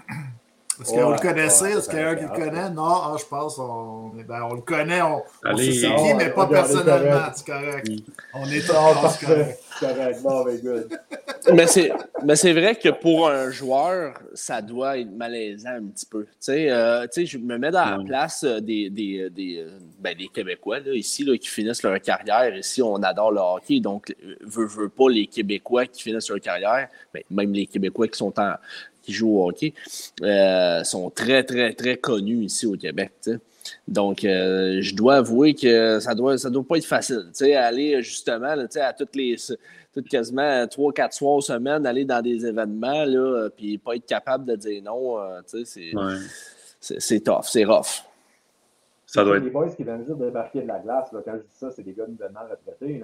Est-ce 0.80 0.92
qu'on 0.92 1.10
le 1.10 1.18
connaissait? 1.18 1.72
Est-ce 1.72 1.88
qu'il 1.88 1.98
y 1.98 2.02
a 2.02 2.14
quelqu'un 2.14 2.34
qui 2.34 2.40
le 2.40 2.46
connaît? 2.46 2.70
Non, 2.70 2.82
ah, 2.84 3.16
je 3.18 3.24
pense 3.24 3.58
on, 3.58 4.10
ben, 4.28 4.42
on 4.50 4.54
le 4.54 4.60
connaît. 4.60 5.00
On, 5.00 5.22
on 5.44 5.56
sait 5.56 5.72
c'est 5.72 5.94
qui, 5.94 6.14
mais 6.14 6.30
pas 6.30 6.46
personnellement. 6.46 7.28
C'est 7.34 7.46
correct. 7.46 7.88
On 8.34 8.44
est 8.46 8.60
tous 8.60 9.26
correct. 9.26 9.60
correct. 9.80 10.22
Bon, 10.22 10.44
ben, 10.44 10.60
good. 10.60 10.98
mais 11.54 11.66
c'est, 11.66 11.92
mais 12.24 12.36
c'est 12.36 12.52
vrai 12.52 12.74
que 12.74 12.90
pour 12.90 13.28
un 13.28 13.50
joueur, 13.50 14.18
ça 14.34 14.60
doit 14.60 14.98
être 14.98 15.10
malaisant 15.10 15.76
un 15.76 15.84
petit 15.84 16.06
peu. 16.06 16.24
Tu 16.24 16.30
sais, 16.40 16.70
euh, 16.70 17.06
je 17.14 17.38
me 17.38 17.56
mets 17.56 17.70
dans 17.70 17.96
la 17.96 18.04
place 18.04 18.44
euh, 18.44 18.60
des, 18.60 18.90
des, 18.90 19.30
des, 19.30 19.58
euh, 19.58 19.78
ben, 19.98 20.16
des 20.16 20.28
Québécois 20.28 20.80
là, 20.80 20.92
ici 20.92 21.24
là, 21.24 21.36
qui 21.38 21.48
finissent 21.48 21.82
leur 21.82 21.98
carrière. 22.00 22.54
Ici, 22.54 22.82
on 22.82 22.96
adore 22.96 23.32
le 23.32 23.40
hockey. 23.40 23.80
Donc, 23.80 24.14
veut, 24.42 24.66
veut 24.66 24.88
pas 24.90 25.08
les 25.08 25.26
Québécois 25.26 25.86
qui 25.86 26.02
finissent 26.02 26.28
leur 26.28 26.40
carrière, 26.40 26.88
ben, 27.14 27.22
même 27.30 27.52
les 27.52 27.66
Québécois 27.66 28.08
qui 28.08 28.18
sont 28.18 28.38
en, 28.38 28.54
qui 29.06 29.12
jouent 29.12 29.38
au 29.38 29.48
hockey 29.48 29.72
euh, 30.22 30.82
sont 30.84 31.08
très, 31.10 31.44
très, 31.44 31.72
très 31.72 31.96
connus 31.96 32.44
ici 32.44 32.66
au 32.66 32.76
Québec. 32.76 33.12
Donc, 33.88 34.24
euh, 34.24 34.78
je 34.80 34.94
dois 34.94 35.16
avouer 35.16 35.54
que 35.54 36.00
ça 36.00 36.14
doit, 36.14 36.38
ça 36.38 36.50
doit 36.50 36.64
pas 36.64 36.76
être 36.76 36.86
facile. 36.86 37.30
aller 37.56 38.02
justement 38.02 38.54
à 38.76 38.92
toutes 38.92 39.16
les 39.16 39.36
toutes 39.92 40.08
quasiment 40.08 40.64
3-4 40.64 41.12
soirs 41.12 41.42
semaine, 41.42 41.86
aller 41.86 42.04
dans 42.04 42.20
des 42.20 42.44
événements, 42.44 43.06
là, 43.06 43.48
puis 43.56 43.78
pas 43.78 43.96
être 43.96 44.04
capable 44.04 44.44
de 44.44 44.54
dire 44.54 44.82
non, 44.82 45.18
euh, 45.18 45.40
c'est 46.80 47.20
tough, 47.20 47.44
c'est 47.44 47.64
rough. 47.64 48.04
Ça 49.06 49.24
doit 49.24 49.38
être... 49.38 49.44
Les 49.44 49.50
boys 49.50 49.70
qui 49.70 49.84
viennent 49.84 50.04
juste 50.04 50.18
débarquer 50.18 50.62
de 50.62 50.66
la 50.66 50.80
glace, 50.80 51.08
quand 51.10 51.32
je 51.36 51.38
dis 51.38 51.46
ça, 51.54 51.70
c'est 51.70 51.82
des 51.82 51.92
gars 51.92 52.06
nouvellement 52.06 52.40
retraités. 52.50 53.02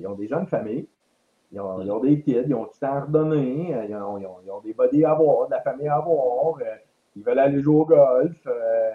ils 0.00 0.06
ont 0.06 0.14
des 0.14 0.26
jeunes 0.26 0.46
familles. 0.46 0.86
Ils 1.50 1.60
ont, 1.60 2.00
des 2.00 2.20
kids, 2.20 2.44
ils 2.46 2.54
ont 2.54 2.66
tout 2.66 2.84
à 2.84 3.00
redonner, 3.00 3.74
euh, 3.74 3.86
ils 3.88 3.94
ont, 3.96 4.18
ils, 4.18 4.50
ont, 4.50 4.60
des 4.60 4.74
bodies 4.74 5.04
à 5.04 5.12
avoir, 5.12 5.46
de 5.46 5.52
la 5.52 5.62
famille 5.62 5.88
à 5.88 5.96
avoir, 5.96 6.58
euh, 6.60 6.76
ils 7.16 7.24
veulent 7.24 7.38
aller 7.38 7.62
jouer 7.62 7.76
au 7.76 7.86
golf, 7.86 8.36
euh, 8.46 8.90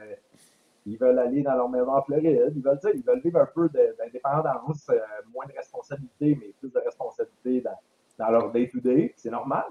ils 0.85 0.97
veulent 0.97 1.17
aller 1.17 1.41
dans 1.41 1.55
leur 1.55 1.67
maison 1.67 1.95
en 1.95 2.03
Floride, 2.03 2.53
ils 2.55 2.61
veulent, 2.61 2.79
ils 2.93 3.03
veulent 3.03 3.21
vivre 3.21 3.39
un 3.39 3.47
peu 3.47 3.69
d'indépendance, 3.69 4.91
moins 5.33 5.47
de 5.47 5.53
responsabilité, 5.53 6.37
mais 6.39 6.53
plus 6.59 6.71
de 6.71 6.79
responsabilité 6.79 7.61
dans, 7.61 7.77
dans 8.19 8.29
leur 8.29 8.51
day-to-day. 8.51 9.13
C'est 9.15 9.31
normal. 9.31 9.65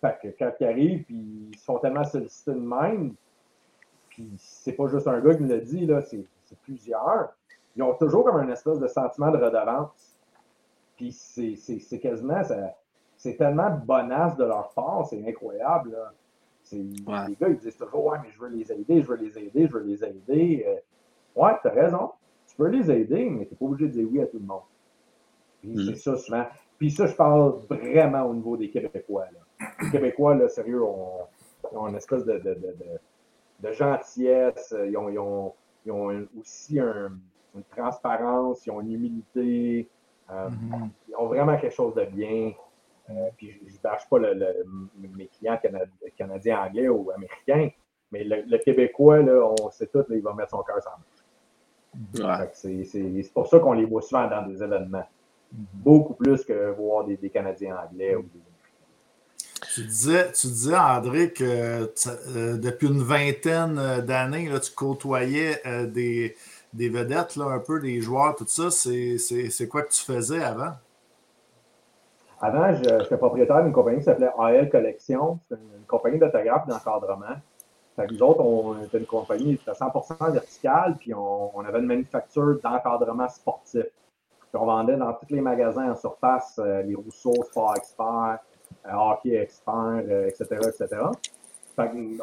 Fait 0.00 0.18
que 0.22 0.28
quand 0.38 0.52
ils 0.58 0.66
arrivent, 0.66 1.04
puis 1.04 1.50
ils 1.52 1.58
se 1.58 1.64
font 1.64 1.78
tellement 1.78 2.04
solliciter 2.04 2.52
de 2.52 2.60
même, 2.60 3.14
puis 4.08 4.32
c'est 4.38 4.72
pas 4.72 4.86
juste 4.86 5.06
un 5.06 5.20
gars 5.20 5.34
qui 5.34 5.42
me 5.42 5.48
l'a 5.48 5.58
dit, 5.58 5.84
là, 5.84 6.00
c'est 6.00 6.26
plusieurs. 6.62 7.34
Ils 7.76 7.82
ont 7.82 7.94
toujours 7.94 8.24
comme 8.24 8.36
un 8.36 8.48
espèce 8.48 8.78
de 8.78 8.86
sentiment 8.86 9.30
de 9.30 9.36
redevance 9.36 10.09
puis 11.00 11.12
c'est 11.12 11.98
quasiment, 11.98 12.42
c'est 13.16 13.36
tellement 13.36 13.70
bonasse 13.70 14.36
de 14.36 14.44
leur 14.44 14.70
part, 14.74 15.06
c'est 15.06 15.26
incroyable. 15.26 15.96
Les 16.72 17.36
gars, 17.40 17.48
ils 17.48 17.56
disent 17.56 17.76
toujours, 17.76 18.04
ouais, 18.04 18.18
mais 18.22 18.30
je 18.30 18.38
veux 18.38 18.48
les 18.48 18.70
aider, 18.70 19.02
je 19.02 19.08
veux 19.08 19.16
les 19.16 19.38
aider, 19.38 19.66
je 19.66 19.72
veux 19.72 19.82
les 19.82 20.04
aider. 20.04 20.64
Euh, 20.68 21.40
ouais, 21.42 21.52
t'as 21.62 21.70
raison. 21.70 22.10
Tu 22.46 22.54
peux 22.54 22.68
les 22.68 22.90
aider, 22.90 23.30
mais 23.30 23.46
t'es 23.46 23.56
pas 23.56 23.64
obligé 23.64 23.88
de 23.88 23.92
dire 23.92 24.08
oui 24.12 24.20
à 24.20 24.26
tout 24.26 24.38
le 24.38 24.44
monde. 24.44 24.60
Puis 25.60 25.70
mm. 25.70 25.86
c'est 25.86 25.96
ça 25.96 26.16
souvent. 26.16 26.44
Puis 26.78 26.90
ça, 26.90 27.06
je 27.06 27.14
parle 27.14 27.60
vraiment 27.68 28.24
au 28.24 28.34
niveau 28.34 28.56
des 28.58 28.68
Québécois. 28.70 29.24
Les 29.82 29.90
Québécois, 29.90 30.34
là, 30.34 30.48
sérieux, 30.48 30.82
ont, 30.82 31.20
ont 31.72 31.88
une 31.88 31.96
espèce 31.96 32.24
de, 32.26 32.34
de, 32.34 32.54
de, 32.54 32.74
de 33.60 33.72
gentillesse. 33.72 34.74
Ils 34.86 34.96
ont, 34.98 35.08
ils 35.08 35.18
ont, 35.18 35.54
ils 35.86 35.92
ont 35.92 36.26
aussi 36.38 36.78
un, 36.78 37.10
une 37.54 37.64
transparence, 37.64 38.66
ils 38.66 38.70
ont 38.70 38.82
une 38.82 38.92
humilité. 38.92 39.88
Euh, 40.32 40.48
mhm. 40.48 40.90
Ils 41.08 41.16
ont 41.16 41.26
vraiment 41.26 41.56
quelque 41.56 41.74
chose 41.74 41.94
de 41.94 42.04
bien. 42.04 42.52
Euh, 43.10 43.28
puis 43.36 43.60
je 43.66 43.74
ne 43.74 43.78
bâche 43.82 44.08
pas 44.08 44.18
mes 44.18 45.26
clients 45.26 45.58
canadiens, 46.16 46.60
anglais 46.60 46.88
ou 46.88 47.10
américains, 47.10 47.70
mais 48.12 48.22
le, 48.24 48.58
Québécois, 48.58 49.18
là, 49.18 49.52
on 49.60 49.70
sait 49.70 49.88
tout, 49.88 50.04
il 50.10 50.22
va 50.22 50.32
mettre 50.32 50.50
son 50.50 50.62
cœur 50.62 50.80
sans 50.82 52.24
ouais. 52.24 52.50
C'est 52.52 53.32
pour 53.34 53.48
ça 53.48 53.58
qu'on 53.58 53.72
les 53.72 53.84
voit 53.84 54.02
souvent 54.02 54.28
dans 54.28 54.46
des 54.46 54.62
événements. 54.62 55.06
Mhm. 55.52 55.66
Beaucoup 55.74 56.14
plus 56.14 56.44
que 56.44 56.70
voir 56.70 57.04
des, 57.04 57.30
Canadiens 57.30 57.76
anglais 57.76 58.14
ou 58.14 58.22
des 58.22 58.40
tu 59.74 59.84
disais, 59.84 60.32
tu 60.32 60.46
disais, 60.48 60.76
André, 60.76 61.32
que 61.32 61.44
euh, 61.44 62.56
depuis 62.56 62.88
une 62.88 63.02
vingtaine 63.02 64.00
d'années, 64.00 64.50
tu 64.60 64.72
côtoyais 64.72 65.62
des, 65.86 66.34
des 66.72 66.88
vedettes, 66.88 67.36
là, 67.36 67.46
un 67.46 67.58
peu 67.58 67.80
des 67.80 68.00
joueurs, 68.00 68.36
tout 68.36 68.46
ça, 68.46 68.70
c'est 68.70 69.68
quoi 69.68 69.82
que 69.82 69.90
tu 69.90 70.02
faisais 70.02 70.42
avant? 70.42 70.72
Avant, 72.40 72.72
j'étais 72.74 73.18
propriétaire 73.18 73.62
d'une 73.62 73.72
compagnie 73.72 73.98
qui 73.98 74.04
s'appelait 74.04 74.30
AL 74.38 74.70
Collection. 74.70 75.38
C'est 75.48 75.56
une, 75.56 75.84
compagnie 75.86 76.18
d'autographes 76.18 76.66
d'encadrement. 76.66 77.36
nous 77.98 78.22
autres, 78.22 78.40
on 78.40 78.82
était 78.82 78.98
une 78.98 79.06
compagnie 79.06 79.56
qui 79.58 79.62
était 79.62 79.72
100% 79.72 80.32
verticale, 80.32 80.96
puis 80.98 81.12
on, 81.12 81.60
avait 81.60 81.80
une 81.80 81.86
manufacture 81.86 82.58
d'encadrement 82.62 83.28
sportif. 83.28 83.84
on 84.54 84.64
vendait 84.64 84.96
dans 84.96 85.12
tous 85.12 85.34
les 85.34 85.40
magasins 85.40 85.90
en 85.90 85.96
surface, 85.96 86.58
euh, 86.58 86.82
les 86.82 86.94
Rousseau, 86.94 87.34
Sport 87.42 87.74
Expert, 87.76 88.38
euh, 88.86 88.92
Hockey 88.94 89.34
Expert, 89.34 90.04
etc., 90.26 90.46
euh, 90.52 90.68
etc. 90.68 91.02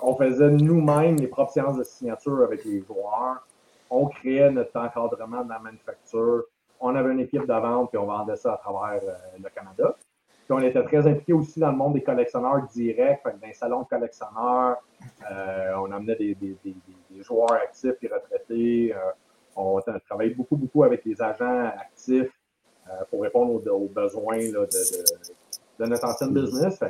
on 0.01 0.15
faisait 0.15 0.49
nous-mêmes 0.49 1.17
les 1.17 1.27
propres 1.27 1.51
séances 1.51 1.77
de 1.77 1.83
signature 1.83 2.41
avec 2.43 2.63
les 2.65 2.81
joueurs 2.81 3.46
on 3.89 4.07
créait 4.07 4.51
notre 4.51 4.77
encadrement 4.79 5.43
de 5.43 5.49
la 5.49 5.59
manufacture. 5.59 6.43
On 6.79 6.95
avait 6.95 7.11
une 7.11 7.21
équipe 7.21 7.43
de 7.43 7.53
vente, 7.53 7.89
puis 7.89 7.97
on 7.97 8.05
vendait 8.05 8.35
ça 8.35 8.53
à 8.53 8.57
travers 8.57 9.01
euh, 9.03 9.13
le 9.41 9.49
Canada. 9.49 9.95
Puis 10.27 10.53
on 10.53 10.59
était 10.59 10.83
très 10.83 11.05
impliqués 11.07 11.33
aussi 11.33 11.59
dans 11.59 11.71
le 11.71 11.77
monde 11.77 11.93
des 11.93 12.03
collectionneurs 12.03 12.61
directs, 12.67 13.23
dans 13.25 13.47
les 13.47 13.53
salons 13.53 13.81
de 13.81 13.87
collectionneurs. 13.87 14.77
Euh, 15.29 15.73
on 15.77 15.91
amenait 15.91 16.15
des, 16.15 16.35
joueurs 17.21 17.53
actifs 17.53 17.95
et 18.01 18.07
retraités. 18.07 18.93
Euh, 18.93 18.99
on 19.55 19.81
travaillait 20.05 20.35
beaucoup, 20.35 20.55
beaucoup 20.55 20.83
avec 20.83 21.03
les 21.03 21.21
agents 21.21 21.65
actifs 21.65 22.31
pour 23.09 23.23
répondre 23.23 23.53
aux, 23.53 23.87
besoins 23.89 24.37
de, 24.37 25.85
notre 25.85 26.05
ancienne 26.05 26.31
business. 26.31 26.81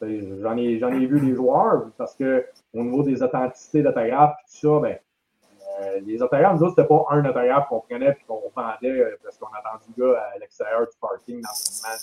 J'en 0.00 0.56
ai, 0.56 1.06
vu 1.06 1.20
des 1.20 1.34
joueurs 1.34 1.90
parce 1.96 2.16
que 2.16 2.46
au 2.72 2.82
niveau 2.82 3.02
des 3.02 3.22
authenticités 3.22 3.82
d'autographes, 3.82 4.34
tout 4.46 4.68
ça, 4.68 4.80
ben, 4.80 4.98
euh, 5.80 6.00
les 6.04 6.22
autographes, 6.22 6.54
nous 6.56 6.62
autres, 6.62 6.74
c'était 6.76 6.88
pas 6.88 7.04
un 7.10 7.24
autographe 7.24 7.68
qu'on 7.68 7.80
prenait 7.80 8.10
et 8.10 8.24
qu'on 8.26 8.42
vendait 8.54 8.88
euh, 8.88 9.18
parce 9.22 9.38
qu'on 9.38 9.46
a 9.46 9.58
attendu 9.58 9.92
le 9.96 10.12
gars 10.12 10.20
à 10.34 10.38
l'extérieur 10.38 10.82
du 10.82 10.96
parking 11.00 11.40
dans 11.40 11.48
son 11.52 11.88
match. 11.88 12.00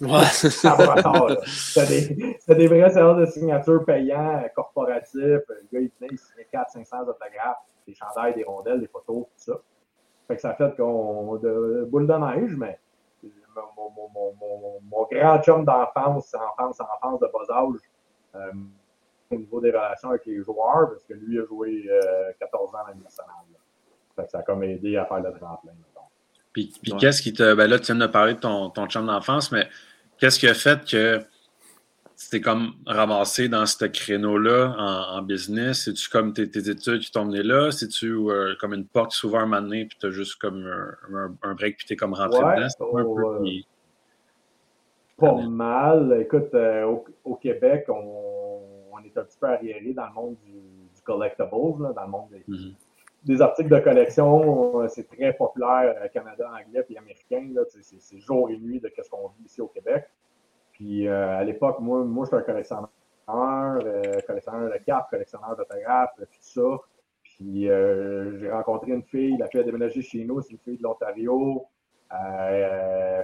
Ouais. 0.00 0.24
C'était 1.46 2.54
des, 2.56 2.66
vrais 2.66 2.90
séances 2.90 3.18
de 3.18 3.26
signature 3.26 3.84
payants, 3.84 4.42
euh, 4.42 4.48
corporatifs. 4.54 5.14
Le 5.14 5.40
gars, 5.72 5.80
il 5.80 5.90
venait, 6.00 6.08
il 6.10 6.18
signait 6.18 6.48
400-500 6.52 7.02
autographes, 7.02 7.58
des 7.86 7.94
chandails, 7.94 8.34
des 8.34 8.44
rondelles, 8.44 8.80
des 8.80 8.88
photos, 8.88 9.24
tout 9.24 9.28
ça. 9.36 9.54
Fait 10.26 10.36
que 10.36 10.42
ça 10.42 10.54
fait 10.54 10.74
qu'on. 10.76 11.36
de 11.36 11.86
boule 11.90 12.06
de 12.06 12.14
neige, 12.14 12.56
mais 12.56 12.78
mon, 13.76 13.90
mon, 13.90 14.34
mon, 14.40 14.80
mon 14.82 15.08
grand 15.10 15.42
chum 15.42 15.64
d'enfance, 15.64 16.34
enfance, 16.34 16.80
enfance 16.80 17.20
de 17.20 17.28
bas 17.32 17.54
âge, 17.54 18.50
au 19.34 19.38
niveau 19.38 19.60
des 19.60 19.70
relations 19.70 20.10
avec 20.10 20.26
les 20.26 20.42
joueurs, 20.42 20.90
parce 20.90 21.04
que 21.04 21.14
lui 21.14 21.38
a 21.40 21.44
joué 21.44 21.88
14 22.38 22.74
euh, 22.74 22.76
ans 22.76 22.80
à 22.86 22.90
la 22.90 22.94
nationale. 22.96 24.28
ça 24.28 24.38
a 24.38 24.42
comme 24.42 24.62
aidé 24.62 24.96
à 24.96 25.04
faire 25.04 25.20
le 25.20 25.32
tremplin. 25.32 25.72
Puis, 26.52 26.72
puis 26.80 26.92
qu'est-ce 26.98 27.20
qui 27.20 27.32
te. 27.32 27.54
Ben 27.54 27.68
là, 27.68 27.78
tu 27.78 27.86
viens 27.86 28.06
de 28.06 28.10
parler 28.10 28.34
de 28.34 28.38
ton, 28.38 28.70
ton 28.70 28.86
chum 28.86 29.06
d'enfance, 29.06 29.50
mais 29.50 29.68
qu'est-ce 30.18 30.38
qui 30.38 30.46
a 30.46 30.54
fait 30.54 30.84
que 30.88 31.18
tu 32.16 32.28
t'es 32.30 32.40
comme 32.40 32.74
ramassé 32.86 33.48
dans 33.48 33.66
ce 33.66 33.84
créneau-là 33.86 34.74
en, 34.78 35.22
business? 35.22 35.84
C'est-tu 35.84 36.08
comme 36.08 36.32
tes, 36.32 36.42
études 36.42 37.00
qui 37.00 37.10
t'ont 37.10 37.24
mené 37.24 37.42
là? 37.42 37.70
C'est-tu 37.72 38.12
euh, 38.12 38.54
comme 38.60 38.72
une 38.72 38.86
porte 38.86 39.12
s'ouvre 39.12 39.38
un 39.38 39.46
moment 39.46 39.62
donné, 39.62 39.86
puis 39.86 39.98
tu 39.98 40.06
as 40.06 40.10
juste 40.10 40.36
comme 40.36 40.64
un, 41.42 41.54
break, 41.54 41.76
puis 41.78 41.86
tu 41.86 41.92
es 41.94 41.96
comme 41.96 42.14
rentré 42.14 42.38
dedans? 42.38 42.66
un 42.98 43.40
peu, 43.40 43.48
Pas 45.18 45.32
mal. 45.48 46.20
Écoute, 46.20 46.54
euh, 46.54 46.96
au, 47.24 47.34
Québec, 47.34 47.86
on 47.88 48.43
est 49.00 49.16
un 49.16 49.24
petit 49.24 49.38
peu 49.38 49.46
arriéré 49.46 49.92
dans 49.92 50.06
le 50.06 50.12
monde 50.12 50.36
du, 50.44 50.60
collectibles, 51.04 51.94
dans 51.94 52.04
le 52.04 52.10
monde 52.10 52.30
mhm. 52.48 52.74
des, 53.24 53.42
articles 53.42 53.70
de 53.70 53.78
collection. 53.78 54.80
Euh, 54.80 54.88
c'est 54.88 55.06
très 55.06 55.32
populaire 55.32 55.94
au 55.96 56.04
euh, 56.04 56.08
Canada, 56.08 56.50
anglais 56.50 56.84
et 56.88 56.98
américain. 56.98 57.48
C'est 57.70 58.18
jour 58.18 58.50
et 58.50 58.56
nuit 58.56 58.80
de 58.80 58.90
ce 58.96 59.08
qu'on 59.08 59.28
vit 59.28 59.44
ici 59.44 59.60
au 59.60 59.68
Québec. 59.68 60.06
Puis 60.72 61.06
euh, 61.06 61.38
à 61.38 61.44
l'époque, 61.44 61.78
moi, 61.80 62.04
moi 62.04 62.24
je 62.24 62.30
suis 62.30 62.36
un 62.36 62.42
collectionneur, 62.42 62.88
collectionneur 64.26 64.70
de 64.72 64.84
cartes, 64.84 65.10
collectionneur 65.10 65.56
d'autographes, 65.56 66.14
tout 66.16 66.26
ça. 66.40 66.78
Puis 67.22 67.62
j'ai 67.64 68.50
rencontré 68.50 68.92
une 68.92 69.02
fille, 69.02 69.36
la 69.38 69.46
fille 69.48 69.60
a 69.60 69.64
déménagé 69.64 70.02
chez 70.02 70.24
nous, 70.24 70.40
c'est 70.40 70.52
une 70.52 70.58
fille 70.58 70.78
de 70.78 70.82
l'Ontario. 70.82 71.66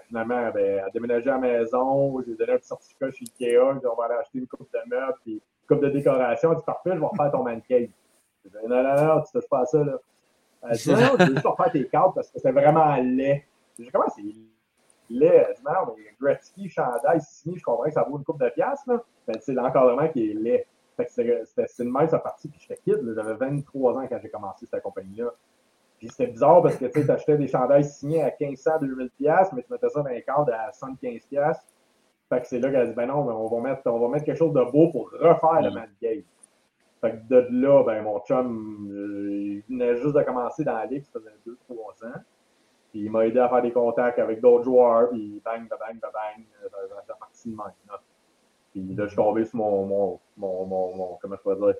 finalement, 0.06 0.50
ben, 0.52 0.56
elle 0.56 0.78
a 0.80 0.90
déménagé 0.90 1.28
à 1.30 1.34
la 1.34 1.38
maison. 1.38 2.20
J'ai 2.22 2.34
donné 2.34 2.52
un 2.52 2.58
petit 2.58 2.68
certificat 2.68 3.10
chez 3.10 3.24
Ikea. 3.24 3.58
On 3.58 3.96
va 3.96 4.04
aller 4.04 4.14
acheter 4.20 4.38
une 4.38 4.46
coupe 4.46 4.68
de 4.72 4.78
meubles. 4.88 5.18
Puis 5.24 5.42
comme 5.70 5.80
de 5.80 5.88
décoration. 5.88 6.52
Dit 6.52 6.62
Parfait, 6.66 6.90
je 6.94 7.00
vais 7.00 7.06
refaire 7.06 7.30
ton 7.30 7.44
mannequin. 7.44 7.86
Je 8.44 8.50
dis 8.50 8.56
Non, 8.68 8.82
non, 8.82 8.94
non, 8.94 9.22
tu 9.22 9.36
ne 9.36 9.40
fais 9.40 9.48
pas 9.48 9.64
ça. 9.64 9.82
Là. 9.82 9.98
Elle 10.62 10.76
dit 10.76 10.90
Non, 10.90 10.96
je 11.18 11.24
veux 11.24 11.34
juste 11.34 11.46
refaire 11.46 11.72
tes 11.72 11.86
cartes 11.86 12.14
parce 12.16 12.30
que 12.30 12.38
c'est 12.40 12.52
vraiment 12.52 12.96
laid. 12.96 13.44
Je 13.78 13.84
dis 13.84 13.90
Comment 13.90 14.08
c'est 14.14 14.22
laid? 15.08 15.46
Elle 15.48 15.54
dit 15.56 15.62
Non, 15.64 15.94
mais 15.96 16.02
Gretzky, 16.20 16.68
chandail, 16.68 17.20
signé, 17.22 17.56
je 17.56 17.62
comprends 17.62 17.84
que 17.84 17.92
ça 17.92 18.02
vaut 18.02 18.18
une 18.18 18.24
coupe 18.24 18.40
de 18.42 18.48
pièces. 18.50 18.84
Là. 18.86 19.02
Ben, 19.26 19.36
c'est 19.40 19.52
l'encadrement 19.52 20.08
qui 20.08 20.30
est 20.30 20.34
laid. 20.34 20.66
c'est 21.08 21.78
une 21.78 21.92
même, 21.92 22.08
ça 22.08 22.18
partie, 22.18 22.48
puis 22.48 22.60
j'étais 22.60 22.80
kid, 22.82 23.14
j'avais 23.14 23.34
23 23.34 23.98
ans 23.98 24.06
quand 24.08 24.18
j'ai 24.20 24.28
commencé 24.28 24.66
cette 24.66 24.82
compagnie-là. 24.82 25.30
Puis 25.98 26.08
c'était 26.08 26.28
bizarre 26.28 26.62
parce 26.62 26.76
que 26.76 26.86
tu 26.86 27.10
achetais 27.10 27.36
des 27.36 27.46
chandails 27.46 27.84
signés 27.84 28.22
à 28.22 28.34
1500, 28.40 28.78
2000 28.80 29.10
mais 29.20 29.62
tu 29.62 29.72
mettais 29.72 29.88
ça 29.90 30.02
dans 30.02 30.08
les 30.08 30.22
cadres 30.22 30.52
à 30.52 30.72
115 30.72 31.28
Fait 32.30 32.40
que 32.40 32.46
c'est 32.46 32.60
là 32.60 32.70
qu'elle 32.70 32.80
a 32.80 32.86
dit, 32.86 32.94
ben 32.94 33.06
non, 33.06 33.28
on, 33.28 33.48
va 33.48 33.60
mettre, 33.68 33.82
on 33.86 33.98
va 33.98 34.08
mettre 34.08 34.24
quelque 34.24 34.38
chose 34.38 34.54
de 34.54 34.62
beau 34.70 34.88
pour 34.90 35.10
refaire 35.10 35.60
le 35.62 35.70
Mad 35.72 35.90
Game. 36.00 36.22
Fait 37.00 37.10
que 37.12 37.28
de 37.28 37.48
là, 37.50 37.82
ben 37.82 38.02
mon 38.02 38.20
chum, 38.20 38.86
il 38.88 39.62
venait 39.68 39.96
juste 39.96 40.14
de 40.14 40.22
commencer 40.22 40.62
dans 40.62 40.76
la 40.76 40.86
ligue, 40.86 41.02
ça 41.04 41.18
faisait 41.18 41.34
2-3 41.46 42.06
ans. 42.06 42.20
Puis 42.90 43.00
il 43.02 43.10
m'a 43.10 43.26
aidé 43.26 43.40
à 43.40 43.48
faire 43.48 43.62
des 43.62 43.72
contacts 43.72 44.18
avec 44.18 44.40
d'autres 44.40 44.64
joueurs, 44.64 45.10
puis 45.10 45.42
bang, 45.44 45.68
bang, 45.68 45.78
bang, 45.80 46.00
bang, 46.00 46.44
ça 47.06 47.14
partie 47.14 47.50
de 47.50 47.56
même. 47.56 47.72
Puis 48.72 48.94
là, 48.94 49.04
je 49.04 49.08
suis 49.08 49.16
tombé 49.16 49.44
sur 49.44 49.56
mon, 49.58 49.86
mon, 49.86 50.20
mon, 50.36 50.66
mon, 50.66 51.18
comment 51.20 51.36
je 51.36 51.42
peux 51.42 51.56
dire, 51.56 51.74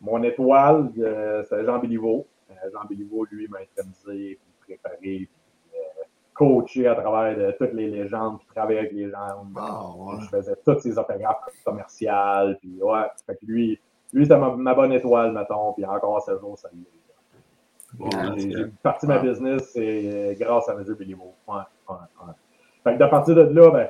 mon 0.00 0.22
étoile, 0.22 0.90
euh, 0.98 1.42
c'est 1.44 1.64
Jean 1.64 1.78
Béliveau. 1.78 2.26
Euh, 2.50 2.70
Jean 2.72 2.84
Béliveau, 2.88 3.26
lui, 3.30 3.48
m'a 3.48 3.58
intronisé, 3.58 4.38
puis 4.40 4.76
préparé, 4.76 4.96
puis 5.00 5.28
euh, 5.28 5.45
coaché 6.36 6.86
à 6.86 6.94
travers 6.94 7.36
de 7.36 7.52
toutes 7.52 7.72
les 7.72 7.88
légendes, 7.88 8.38
puis 8.38 8.46
travaillé 8.54 8.80
avec 8.80 8.92
les 8.92 9.10
gens. 9.10 9.44
Ah, 9.56 9.92
je 10.20 10.28
faisais 10.28 10.54
toutes 10.64 10.80
ces 10.80 10.98
autographes 10.98 11.44
commerciales, 11.64 12.58
puis 12.60 12.78
ouais. 12.82 13.06
Fait 13.26 13.34
que 13.36 13.46
lui, 13.46 13.80
lui 14.12 14.24
c'était 14.24 14.38
ma, 14.38 14.74
bonne 14.74 14.92
étoile, 14.92 15.32
mettons, 15.32 15.72
puis 15.72 15.84
encore 15.84 16.22
ce 16.22 16.38
jour, 16.38 16.58
ça 16.58 16.68
lui 16.72 16.84
j'ai 18.36 18.66
parti 18.82 19.06
de 19.06 19.12
ma 19.12 19.18
business 19.18 19.70
c'est 19.72 20.36
grâce 20.38 20.68
à 20.68 20.72
M. 20.72 20.82
Béliveau. 20.98 21.32
Ouais, 21.48 21.54
ouais, 21.88 21.94
ouais. 21.94 22.32
Fait 22.84 22.94
que 22.94 23.02
de 23.02 23.08
partir 23.08 23.34
de 23.34 23.42
là, 23.42 23.70
ben, 23.70 23.88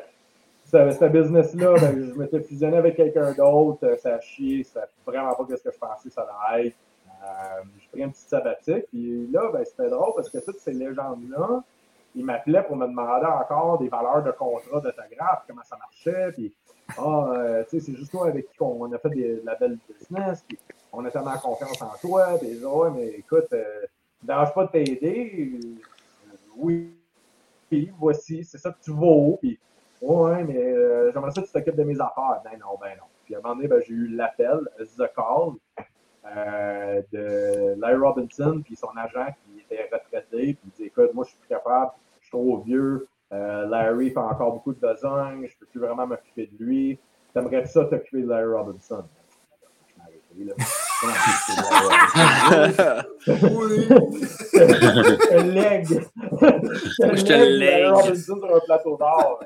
ce, 0.65 1.09
business-là, 1.09 1.75
ben, 1.81 2.13
je 2.13 2.19
m'étais 2.19 2.41
fusionné 2.41 2.77
avec 2.77 2.97
quelqu'un 2.97 3.33
d'autre, 3.33 3.97
ça 3.99 4.15
a 4.15 4.21
chié, 4.21 4.63
ça 4.65 4.87
vraiment 5.05 5.35
pas 5.35 5.45
ce 5.49 5.63
que 5.63 5.73
je 5.73 5.79
pensais 5.79 6.11
ça 6.11 6.27
allait 6.49 6.69
être. 6.69 6.77
Euh, 7.23 7.63
j'ai 7.81 7.89
pris 7.89 8.03
un 8.05 8.11
petit 8.11 8.23
sabbatique. 8.23 8.85
Puis 8.93 9.27
là, 9.33 9.51
ben, 9.53 9.65
c'était 9.65 9.89
drôle 9.89 10.13
parce 10.15 10.31
que 10.31 10.39
toutes 10.39 10.59
ces 10.59 10.73
légendes-là, 10.73 11.63
ils 12.17 12.25
m'appelaient 12.25 12.63
pour 12.63 12.77
me 12.77 12.87
demander 12.87 13.27
encore 13.27 13.79
des 13.79 13.89
valeurs 13.89 14.23
de 14.23 14.33
contrat 14.33 14.81
d'autographe, 14.81 15.45
comment 15.47 15.63
ça 15.63 15.77
marchait. 15.77 16.33
Puis, 16.33 16.55
ah, 16.99 17.31
euh, 17.35 17.65
tu 17.65 17.79
sais, 17.79 17.87
c'est 17.87 17.97
juste 17.97 18.11
toi 18.11 18.29
avec 18.29 18.51
qui 18.51 18.57
on 18.61 18.91
a 18.91 18.99
fait 18.99 19.11
des, 19.11 19.37
de 19.37 19.43
la 19.45 19.55
business. 19.55 20.43
Puis, 20.49 20.59
on 20.93 21.05
a 21.05 21.11
tellement 21.11 21.37
confiance 21.37 21.81
en 21.83 21.93
toi. 22.01 22.39
Puis, 22.39 22.65
ouais, 22.65 22.91
mais 22.91 23.07
écoute, 23.19 23.53
euh, 23.53 23.83
dérange 24.23 24.55
pas 24.55 24.65
de 24.65 24.71
t'aider. 24.71 25.61
oui, 26.57 26.97
puis 27.69 27.93
voici, 27.99 28.45
c'est 28.45 28.59
ça 28.59 28.73
que 28.73 28.83
tu 28.83 28.93
vaux. 28.93 29.39
Puis, 29.41 29.59
ouais, 30.01 30.43
mais 30.43 31.13
j'aimerais 31.13 31.33
ça 31.33 31.43
que 31.43 31.47
tu 31.47 31.53
t'occupes 31.53 31.77
de 31.77 31.85
mes 31.85 32.01
affaires. 32.01 32.41
Ben 32.45 32.59
non, 32.59 32.79
ben 32.81 32.97
non. 32.97 33.05
Puis 33.27 33.35
à 33.35 33.39
un 33.39 33.43
moment 33.43 33.57
donné, 33.57 33.69
ben, 33.69 33.83
j'ai 33.87 33.93
eu 33.93 34.09
l'appel, 34.09 34.61
The 34.79 35.13
Call. 35.15 35.55
Euh, 36.35 37.03
de 37.13 37.81
Larry 37.81 37.97
Robinson, 37.97 38.61
puis 38.65 38.75
son 38.75 38.89
agent 38.97 39.29
qui 39.45 39.61
était 39.61 39.89
retraité, 39.93 40.55
puis 40.55 40.59
il 40.65 40.71
dit 40.73 40.85
Écoute, 40.85 41.15
moi, 41.15 41.25
je 41.25 41.31
suis 41.31 41.39
plus 41.39 41.49
capable, 41.49 41.93
suis 42.27 42.31
trop 42.31 42.61
vieux. 42.63 43.09
Euh, 43.33 43.67
Larry 43.67 44.11
fait 44.11 44.19
encore 44.19 44.53
beaucoup 44.53 44.73
de 44.73 44.81
besogne, 44.81 45.47
je 45.47 45.55
ne 45.55 45.59
peux 45.59 45.67
plus 45.67 45.81
vraiment 45.81 46.07
m'occuper 46.07 46.47
de 46.47 46.65
lui. 46.65 46.99
T'aimerais 47.33 47.67
ça 47.67 47.85
t'occuper 47.85 48.23
de 48.23 48.29
Larry 48.29 48.53
Robinson? 48.53 49.05
Un 55.33 55.43
leg. 55.45 55.87
Je 57.01 57.25
te 57.25 57.33
leg. 57.33 57.93
Robinson 57.93 58.37
sur 58.37 58.57
un 58.57 58.61
plateau 58.61 58.97
d'or. 58.97 59.41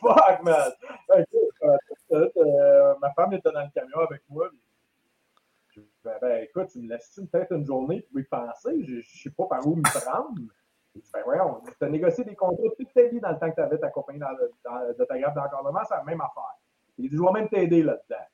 Fuck, 0.00 0.42
man. 0.42 0.72
Euh, 2.12 2.94
ma 3.00 3.12
femme 3.12 3.32
était 3.34 3.52
dans 3.52 3.60
le 3.60 3.70
camion 3.72 4.00
avec 4.00 4.22
moi. 4.28 4.48
Ben, 6.04 6.42
écoute, 6.42 6.68
tu 6.72 6.80
me 6.80 6.88
laisses-tu 6.88 7.26
peut-être 7.26 7.52
une 7.52 7.64
journée 7.64 8.00
pour 8.10 8.20
y 8.20 8.24
penser? 8.24 8.84
Je 8.84 8.96
ne 8.96 9.02
sais 9.02 9.30
pas 9.30 9.46
par 9.46 9.66
où 9.66 9.76
me 9.76 9.82
prendre. 9.82 10.34
Ben 10.94 11.22
voyons, 11.24 11.60
tu 11.78 11.84
as 11.84 11.88
négocié 11.88 12.24
des 12.24 12.34
contrats 12.34 12.68
toute 12.76 12.92
ta 12.92 13.04
vie 13.04 13.20
dans 13.20 13.30
le 13.30 13.38
temps 13.38 13.48
que 13.48 13.54
tu 13.54 13.60
avais 13.60 13.78
ta 13.78 13.90
compagnie 13.90 14.18
dans, 14.18 14.32
dans, 14.64 14.92
de 14.92 15.04
ta 15.04 15.18
grave 15.18 15.34
d'encadrement, 15.34 15.80
c'est 15.88 15.94
la 15.94 16.04
même 16.04 16.20
affaire. 16.20 16.58
Il 16.98 17.08
dit, 17.08 17.16
je 17.16 17.22
vais 17.22 17.32
même 17.32 17.48
t'aider 17.48 17.82
là-dedans. 17.82 18.24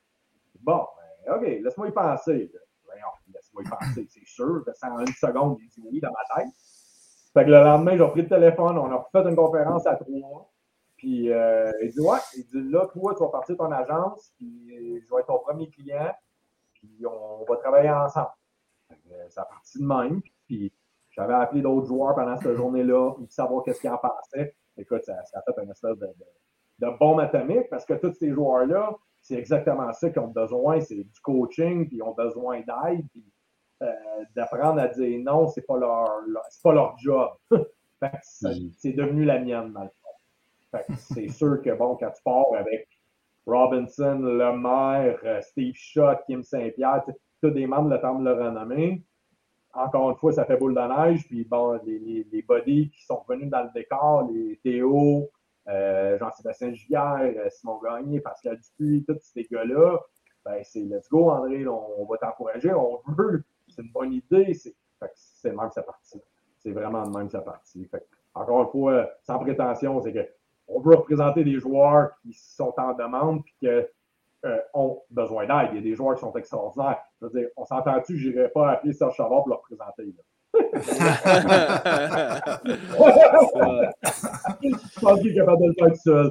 Bon, 0.61 0.87
ben, 1.27 1.35
OK, 1.35 1.43
laisse-moi 1.43 1.89
y 1.89 1.93
penser. 1.93 2.51
Voyons, 2.85 3.07
laisse-moi 3.33 3.63
y 3.63 3.69
penser, 3.69 4.09
c'est 4.11 4.27
sûr. 4.27 4.65
En 4.83 5.01
une 5.01 5.07
seconde, 5.09 5.59
il 5.61 5.69
dit 5.69 5.83
oui 5.85 6.01
dans 6.01 6.11
ma 6.11 6.43
tête. 6.43 6.53
Fait 7.35 7.45
que 7.45 7.51
le 7.51 7.63
lendemain, 7.63 7.97
j'ai 7.97 8.09
pris 8.09 8.23
le 8.23 8.29
téléphone, 8.29 8.79
on 8.79 8.91
a 8.91 9.07
fait 9.13 9.29
une 9.29 9.37
conférence 9.37 9.87
à 9.87 9.97
trois. 9.97 10.51
Puis 10.97 11.31
euh, 11.31 11.71
il 11.83 11.91
dit 11.91 12.01
Ouais, 12.01 12.19
il 12.37 12.47
dit 12.47 12.71
là, 12.71 12.87
toi, 12.87 13.15
tu 13.15 13.23
vas 13.23 13.29
partir 13.29 13.55
de 13.55 13.59
ton 13.59 13.71
agence, 13.71 14.33
puis 14.39 15.01
je 15.01 15.15
vais 15.15 15.21
être 15.21 15.27
ton 15.27 15.39
premier 15.41 15.69
client 15.69 16.13
on 17.05 17.45
va 17.49 17.57
travailler 17.57 17.91
ensemble. 17.91 18.31
Ça 19.29 19.43
a 19.43 19.45
parti 19.45 19.79
de 19.79 19.87
même. 19.87 20.23
Puis 20.47 20.73
j'avais 21.17 21.35
appelé 21.35 21.63
d'autres 21.63 21.87
joueurs 21.87 22.15
pendant 22.15 22.37
cette 22.37 22.57
journée-là 22.57 23.13
pour 23.13 23.31
savoir 23.31 23.65
qu'est-ce 23.65 23.81
qu'ils 23.81 23.91
en 23.91 23.99
pensaient. 23.99 24.55
Écoute, 24.77 25.03
ça, 25.05 25.15
a 25.15 25.43
fait 25.43 25.61
un 25.61 25.71
espèce 25.71 25.99
de, 25.99 26.09
de, 26.81 26.99
bombe 26.99 27.21
atomique 27.21 27.71
parce 27.71 27.87
que 27.87 27.95
tous 27.95 28.13
ces 28.13 28.31
joueurs-là, 28.31 28.95
c'est 29.23 29.37
exactement 29.37 29.91
ça 29.93 30.11
qu'ils 30.11 30.21
ont 30.21 30.29
besoin. 30.29 30.81
C'est 30.81 31.03
du 31.03 31.21
coaching, 31.23 31.89
puis 31.89 31.97
ils 31.97 32.03
ont 32.03 32.15
besoin 32.15 32.59
d'aide, 32.59 33.07
puis 33.11 33.25
euh, 33.83 33.93
d'apprendre 34.35 34.81
à 34.81 34.89
dire 34.89 35.19
non, 35.25 35.49
c'est 35.49 35.67
pas 35.67 35.79
leur, 35.79 36.21
pas 36.63 36.73
leur 36.73 36.99
job. 36.99 37.31
c'est 38.23 38.93
devenu 38.93 39.25
la 39.25 39.39
mienne, 39.39 39.73
dans 39.73 39.89
c'est 40.99 41.29
sûr 41.29 41.63
que 41.63 41.71
bon, 41.71 41.97
quand 41.97 42.11
tu 42.11 42.23
pars 42.23 42.53
avec 42.59 42.89
Robinson, 43.47 44.19
Lemaire, 44.19 45.19
euh, 45.25 45.41
Steve 45.41 45.75
Schott, 45.75 46.19
Kim 46.27 46.43
Saint-Pierre, 46.43 47.05
tous 47.43 47.51
des 47.51 47.67
membres 47.67 47.89
de 47.89 47.95
la 47.95 47.99
Temple 48.01 48.25
de 48.25 48.31
le 48.31 48.35
renommer. 48.35 49.03
Encore 49.77 50.11
une 50.11 50.17
fois, 50.17 50.33
ça 50.33 50.45
fait 50.45 50.57
boule 50.57 50.75
de 50.75 50.81
neige. 50.81 51.27
Puis 51.27 51.45
bon, 51.45 51.79
les, 51.85 52.27
les, 52.31 52.43
bodies 52.43 52.91
qui 52.91 53.05
sont 53.05 53.23
venus 53.29 53.51
dans 53.51 53.63
le 53.63 53.71
décor, 53.75 54.29
les 54.31 54.59
Théo, 54.63 55.31
euh, 55.69 56.19
Jean-Sébastien 56.19 56.73
Giguère, 56.73 57.33
euh, 57.37 57.49
Simon 57.51 57.81
Gagné, 57.83 58.21
Pascal 58.21 58.59
Dupuis, 58.59 59.05
tous 59.07 59.19
ces 59.21 59.47
gars-là, 59.51 59.99
ben, 60.45 60.63
c'est 60.63 60.81
let's 60.81 61.09
go, 61.09 61.31
André, 61.31 61.67
on, 61.67 62.07
va 62.07 62.19
t'encourager, 62.19 62.73
on 62.73 63.01
veut. 63.09 63.45
C'est 63.69 63.83
une 63.83 63.91
bonne 63.91 64.13
idée. 64.13 64.55
C'est 64.55 65.51
le 65.51 65.57
même 65.57 65.71
sa 65.71 65.83
partie. 65.83 66.23
C'est 66.59 66.71
vraiment 66.71 67.05
le 67.05 67.11
même 67.11 67.29
sa 67.29 67.41
partie. 67.41 67.89
encore 68.35 68.63
une 68.63 68.71
fois, 68.71 69.11
sans 69.25 69.39
prétention, 69.39 70.01
c'est 70.01 70.13
que 70.13 70.27
on 70.69 70.81
veut 70.81 70.97
représenter 70.97 71.45
des 71.45 71.59
joueurs 71.59 72.11
qui 72.23 72.33
sont 72.33 72.75
en 72.79 72.93
demande 72.95 73.43
et 73.47 73.53
qui 73.59 73.69
euh, 73.69 74.59
ont 74.75 75.03
besoin 75.11 75.47
d'aide. 75.47 75.71
Il 75.73 75.77
y 75.77 75.79
a 75.79 75.83
des 75.83 75.95
joueurs 75.95 76.15
qui 76.15 76.21
sont 76.21 76.35
extraordinaires. 76.35 77.03
Je 77.21 77.27
veux 77.27 77.41
dire, 77.41 77.49
on 77.57 77.65
s'entend-tu, 77.65 78.19
je 78.19 78.29
n'irai 78.29 78.49
pas 78.51 78.73
appeler 78.73 78.93
Serge 78.93 79.15
Chavard 79.17 79.43
pour 79.43 79.49
le 79.49 79.55
représenter. 79.55 80.15
je 84.63 85.01
pense 85.01 85.21
qu'il 85.21 85.33
est 85.33 85.35
capable 85.35 85.63
de 85.63 85.69
le 85.69 85.75
faire 85.75 85.93
tout 85.93 86.01
seul. 86.05 86.31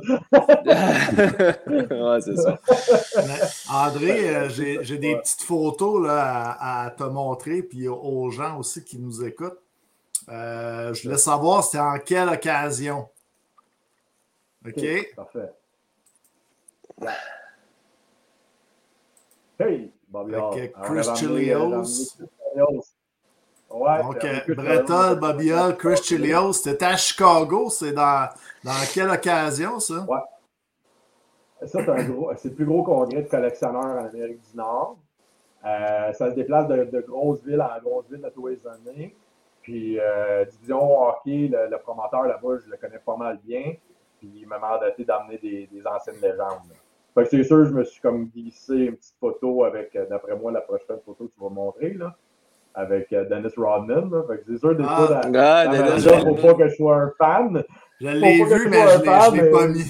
ouais, 1.92 2.22
c'est 2.22 2.36
ça. 2.38 2.60
André, 3.72 4.36
euh, 4.36 4.50
j'ai 4.50 4.98
des 4.98 5.16
petites 5.18 5.44
photos 5.44 6.06
là, 6.06 6.58
à, 6.60 6.92
te 6.92 7.04
montrer, 7.04 7.62
puis 7.64 7.88
aux 7.88 8.30
gens 8.32 8.60
aussi 8.60 8.84
qui 8.84 9.00
nous 9.00 9.24
écoutent. 9.24 9.60
Euh, 10.30 10.94
je 10.94 11.04
voulais 11.04 11.18
savoir, 11.18 11.64
c'était 11.64 11.80
en 11.80 12.00
quelle 12.00 12.30
occasion? 12.30 13.08
OK. 14.66 15.14
Parfait. 15.16 15.52
Hey, 19.60 19.92
Bobby 20.16 20.36
Hall. 20.36 20.72
Chris 20.84 21.16
Chilios. 21.16 22.18
Ouais, 23.70 24.02
Donc, 24.02 24.56
Breton, 24.56 25.16
Bobby 25.20 25.52
Hall, 25.52 25.76
Chris 25.76 25.98
Chilios. 26.04 26.54
C'était 26.54 26.86
à 26.86 26.96
Chicago. 26.96 27.70
C'est 27.70 27.92
dans, 27.92 28.30
dans 28.64 28.72
quelle 28.94 29.10
occasion, 29.10 29.80
ça? 29.80 30.06
Ouais. 30.08 30.20
Ça, 31.68 31.80
c'est 32.38 32.50
le 32.50 32.56
plus 32.56 32.66
gros 32.66 32.84
congrès 32.84 33.24
de 33.24 33.28
collectionneurs 33.28 33.84
en 33.84 34.06
Amérique 34.06 34.40
du 34.50 34.58
Nord. 34.58 34.98
Euh, 35.66 36.14
ça 36.14 36.30
se 36.30 36.36
déplace 36.36 36.68
de, 36.68 36.86
de 36.86 37.02
grosses 37.02 37.44
villes 37.44 37.62
en 37.62 37.82
grosses 37.82 38.08
villes 38.10 38.22
de 38.22 38.30
tous 38.30 38.48
les 38.48 38.60
années. 38.68 39.16
Puis, 39.62 40.00
euh, 40.00 40.46
division 40.46 41.08
hockey, 41.08 41.50
le, 41.52 41.70
le 41.70 41.78
promoteur 41.80 42.24
là-bas, 42.24 42.60
je 42.64 42.70
le 42.70 42.78
connais 42.78 43.00
pas 43.00 43.18
mal 43.18 43.40
bien 43.44 43.74
il 44.34 44.48
m'a 44.48 44.60
mandaté 44.60 45.04
d'amener 45.04 45.38
des, 45.38 45.68
des, 45.68 45.86
anciennes 45.88 46.20
légendes. 46.22 46.72
Fait 47.16 47.24
que 47.24 47.30
c'est 47.30 47.44
sûr, 47.46 47.66
je 47.66 47.72
me 47.72 47.86
suis 47.86 48.02
comme 48.02 48.28
glissé 48.28 48.76
une 48.76 48.98
petite 48.98 49.16
photo 49.22 49.64
avec, 49.64 49.96
euh, 49.96 50.06
d'après 50.10 50.36
moi, 50.36 50.52
la 50.52 50.60
prochaine 50.60 51.00
photo 51.06 51.26
que 51.26 51.34
tu 51.34 51.40
vas 51.40 51.50
montrer, 51.50 51.94
là, 51.94 52.14
avec 52.74 53.12
euh, 53.14 53.24
Dennis 53.24 53.54
Rodman. 53.56 54.12
Là. 54.12 54.24
Fait 54.28 54.38
que 54.40 54.44
c'est 54.48 54.58
sûr, 54.58 54.76
des 54.76 54.84
ah, 54.86 54.98
fois, 54.98 55.22
ah, 55.24 55.66
il 55.66 55.82
ne 55.82 56.36
faut 56.36 56.48
pas 56.48 56.54
que 56.56 56.68
je 56.68 56.76
sois 56.76 56.98
un 56.98 57.14
fan. 57.18 57.64
Je 58.02 58.10
l'ai 58.10 58.44
vu, 58.44 58.70
mais 58.70 58.82
je 58.82 58.98
ne 58.98 59.44
l'ai 59.44 59.50
pas 59.50 59.68
mis. 59.68 59.86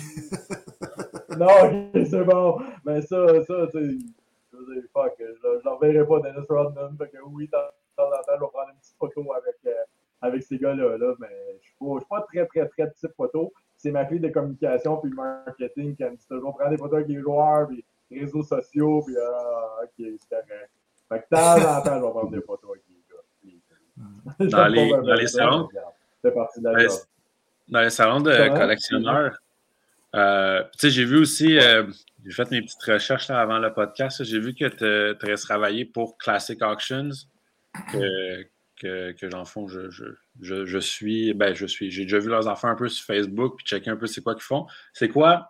non, 1.39 2.05
c'est 2.05 2.23
bon. 2.23 2.59
Mais 2.85 3.01
ça, 3.01 3.25
ça, 3.43 3.67
tu 3.71 3.99
sais, 3.99 4.81
fuck, 4.93 5.15
je 5.17 5.67
n'enverrai 5.67 6.05
pas 6.05 6.19
Dennis 6.19 6.45
Rodman. 6.47 6.95
Fait 6.95 7.09
que 7.09 7.17
oui, 7.25 7.45
de 7.45 7.51
temps 7.51 8.03
en 8.03 8.11
temps, 8.11 8.33
je 8.35 8.39
vais 8.39 8.51
prendre 8.51 8.69
une 8.69 8.77
petite 8.79 8.95
photo 8.99 9.33
avec, 9.33 9.55
euh, 9.65 9.71
avec 10.21 10.43
ces 10.43 10.58
gars-là. 10.58 10.97
Là, 10.97 11.15
mais 11.19 11.28
je 11.62 11.86
ne 11.86 11.99
suis 11.99 12.08
pas 12.10 12.21
très, 12.21 12.45
très, 12.45 12.67
très 12.67 12.89
petite 12.89 13.13
photo 13.15 13.51
c'est 13.78 13.91
ma 13.91 14.06
clé 14.06 14.19
de 14.19 14.30
communication 14.30 14.97
puis 14.97 15.12
marketing 15.12 15.95
qui 15.95 16.04
me 16.04 16.15
dit 16.15 16.28
toujours 16.28 16.56
prendre 16.56 16.71
des 16.71 16.78
photos 16.78 16.95
avec 16.95 17.08
les 17.08 17.21
joueurs, 17.21 17.67
puis 17.67 17.84
réseaux 18.12 18.43
sociaux, 18.43 19.04
puis 19.06 19.15
ah, 19.17 19.84
ok, 19.84 19.91
c'est 19.97 20.30
correct. 20.30 20.71
Fait 21.10 21.19
que 21.19 21.23
de 21.23 21.62
temps 21.62 21.78
en 21.78 21.82
temps, 21.82 21.99
je 21.99 22.06
vais 22.06 22.12
prendre 22.12 22.32
des 22.32 22.41
photos 22.41 22.71
avec 22.71 22.84
les 22.89 23.60
gars. 23.60 24.49
Dans 24.58 24.67
les, 24.67 24.89
dans 24.89 25.13
les 25.13 25.28
salons? 25.28 25.69
C'est 26.21 26.34
parti 26.34 26.60
de 26.60 26.65
la 26.67 26.84
dans, 26.84 26.93
dans 27.69 27.82
les 27.82 27.89
salons 27.89 28.19
de 28.19 28.58
collectionneurs. 28.58 29.38
Euh, 30.15 30.63
tu 30.73 30.80
sais, 30.80 30.89
j'ai 30.89 31.06
vu 31.06 31.19
aussi, 31.19 31.58
euh, 31.60 31.86
j'ai 32.25 32.32
fait 32.32 32.49
mes 32.51 32.62
petites 32.62 32.82
recherches 32.84 33.28
là, 33.30 33.39
avant 33.39 33.60
le 33.60 33.71
podcast. 33.71 34.23
J'ai 34.23 34.39
vu 34.39 34.56
que 34.56 34.65
tu 34.65 35.32
as 35.32 35.38
travaillé 35.38 35.86
pour 35.86 36.17
Classic 36.17 36.60
Auctions, 36.63 37.10
que, 37.91 38.47
que, 38.79 39.11
que 39.13 39.29
j'en 39.29 39.45
fond, 39.45 39.67
je, 39.67 39.89
je, 39.89 40.05
je, 40.41 40.65
je, 40.65 40.77
suis, 40.79 41.33
ben, 41.33 41.53
je 41.53 41.65
suis, 41.65 41.91
j'ai 41.91 42.03
déjà 42.03 42.19
vu 42.19 42.29
leurs 42.29 42.47
enfants 42.47 42.69
un 42.69 42.75
peu 42.75 42.89
sur 42.89 43.05
Facebook, 43.05 43.57
puis 43.57 43.65
checker 43.65 43.89
un 43.89 43.95
peu 43.95 44.07
c'est 44.07 44.21
quoi 44.21 44.33
qu'ils 44.33 44.43
font. 44.43 44.67
C'est 44.93 45.09
quoi 45.09 45.49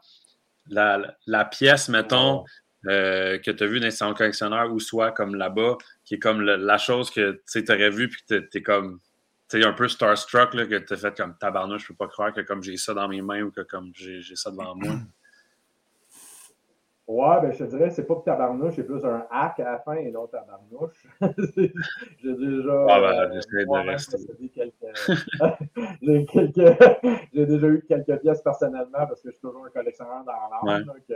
la, 0.67 1.15
la, 1.25 1.45
pièce, 1.45 1.89
mettons, 1.89 2.43
euh, 2.87 3.37
que 3.39 3.51
tu 3.51 3.63
as 3.63 3.67
vu 3.67 3.79
dans 3.79 3.85
les 3.85 3.91
salons 3.91 4.13
collectionneurs 4.13 4.71
ou 4.71 4.79
soit 4.79 5.11
comme 5.11 5.35
là-bas, 5.35 5.77
qui 6.03 6.15
est 6.15 6.19
comme 6.19 6.41
la 6.41 6.77
chose 6.77 7.09
que 7.09 7.41
tu 7.51 7.63
aurais 7.71 7.89
vu, 7.89 8.09
puis 8.09 8.21
que 8.27 8.39
tu 8.39 8.57
es, 8.57 8.61
comme 8.61 8.99
tu 9.49 9.63
un 9.63 9.73
peu 9.73 9.87
starstruck, 9.87 10.53
là, 10.53 10.65
que 10.65 10.77
tu 10.77 10.93
as 10.93 10.97
fait 10.97 11.15
comme 11.15 11.37
tabarnouche, 11.37 11.83
je 11.83 11.87
peux 11.89 11.95
pas 11.95 12.07
croire 12.07 12.33
que 12.33 12.41
comme 12.41 12.63
j'ai 12.63 12.77
ça 12.77 12.93
dans 12.93 13.07
mes 13.07 13.21
mains 13.21 13.41
ou 13.43 13.51
que 13.51 13.61
comme 13.61 13.91
j'ai 13.95 14.21
ça 14.35 14.51
devant 14.51 14.75
moi. 14.75 14.95
Ouais, 17.07 17.39
ben 17.39 17.51
je 17.51 17.59
te 17.59 17.63
dirais, 17.65 17.91
c'est 17.91 18.07
pas 18.07 18.15
que 18.15 18.25
tabarnouche, 18.25 18.73
c'est 18.75 18.83
plus 18.83 19.05
un 19.05 19.27
hack 19.29 19.59
à 19.59 19.73
la 19.73 19.79
fin 19.79 19.93
et 19.93 20.09
non 20.09 20.25
tabarnouche. 20.25 21.05
j'ai 21.47 22.33
déjà. 22.33 22.85
Ah 22.89 22.99
ben, 22.99 23.31
j'essaie 23.31 23.65
de 23.65 23.87
rester. 23.87 24.17
j'ai 26.01 26.25
quelques... 26.25 26.81
j'ai 27.33 27.45
déjà 27.45 27.67
eu 27.67 27.85
quelques 27.87 28.19
pièces 28.21 28.41
personnellement 28.41 29.05
parce 29.05 29.21
que 29.21 29.29
je 29.29 29.33
suis 29.33 29.41
toujours 29.41 29.65
un 29.65 29.69
collectionneur 29.69 30.23
dans 30.23 30.67
l'âme, 30.67 30.91
que 31.07 31.13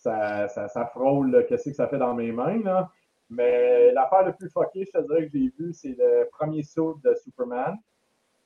ça, 0.00 0.48
ça, 0.48 0.66
ça 0.66 0.86
frôle 0.86 1.46
qu'est-ce 1.48 1.70
que 1.70 1.76
ça 1.76 1.86
fait 1.86 1.98
dans 1.98 2.14
mes 2.14 2.32
mains. 2.32 2.60
Là. 2.64 2.90
Mais 3.30 3.92
l'affaire 3.92 4.24
le 4.24 4.32
plus 4.32 4.50
fuckée, 4.50 4.86
je 4.86 4.98
te 4.98 5.06
dirais, 5.06 5.26
que 5.26 5.32
j'ai 5.32 5.52
vu, 5.56 5.72
c'est 5.72 5.96
le 5.96 6.28
premier 6.32 6.64
saut 6.64 6.98
de 7.04 7.14
Superman 7.14 7.76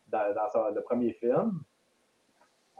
dans, 0.09 0.35
dans 0.35 0.69
le 0.69 0.83
premier 0.83 1.13
film. 1.15 1.61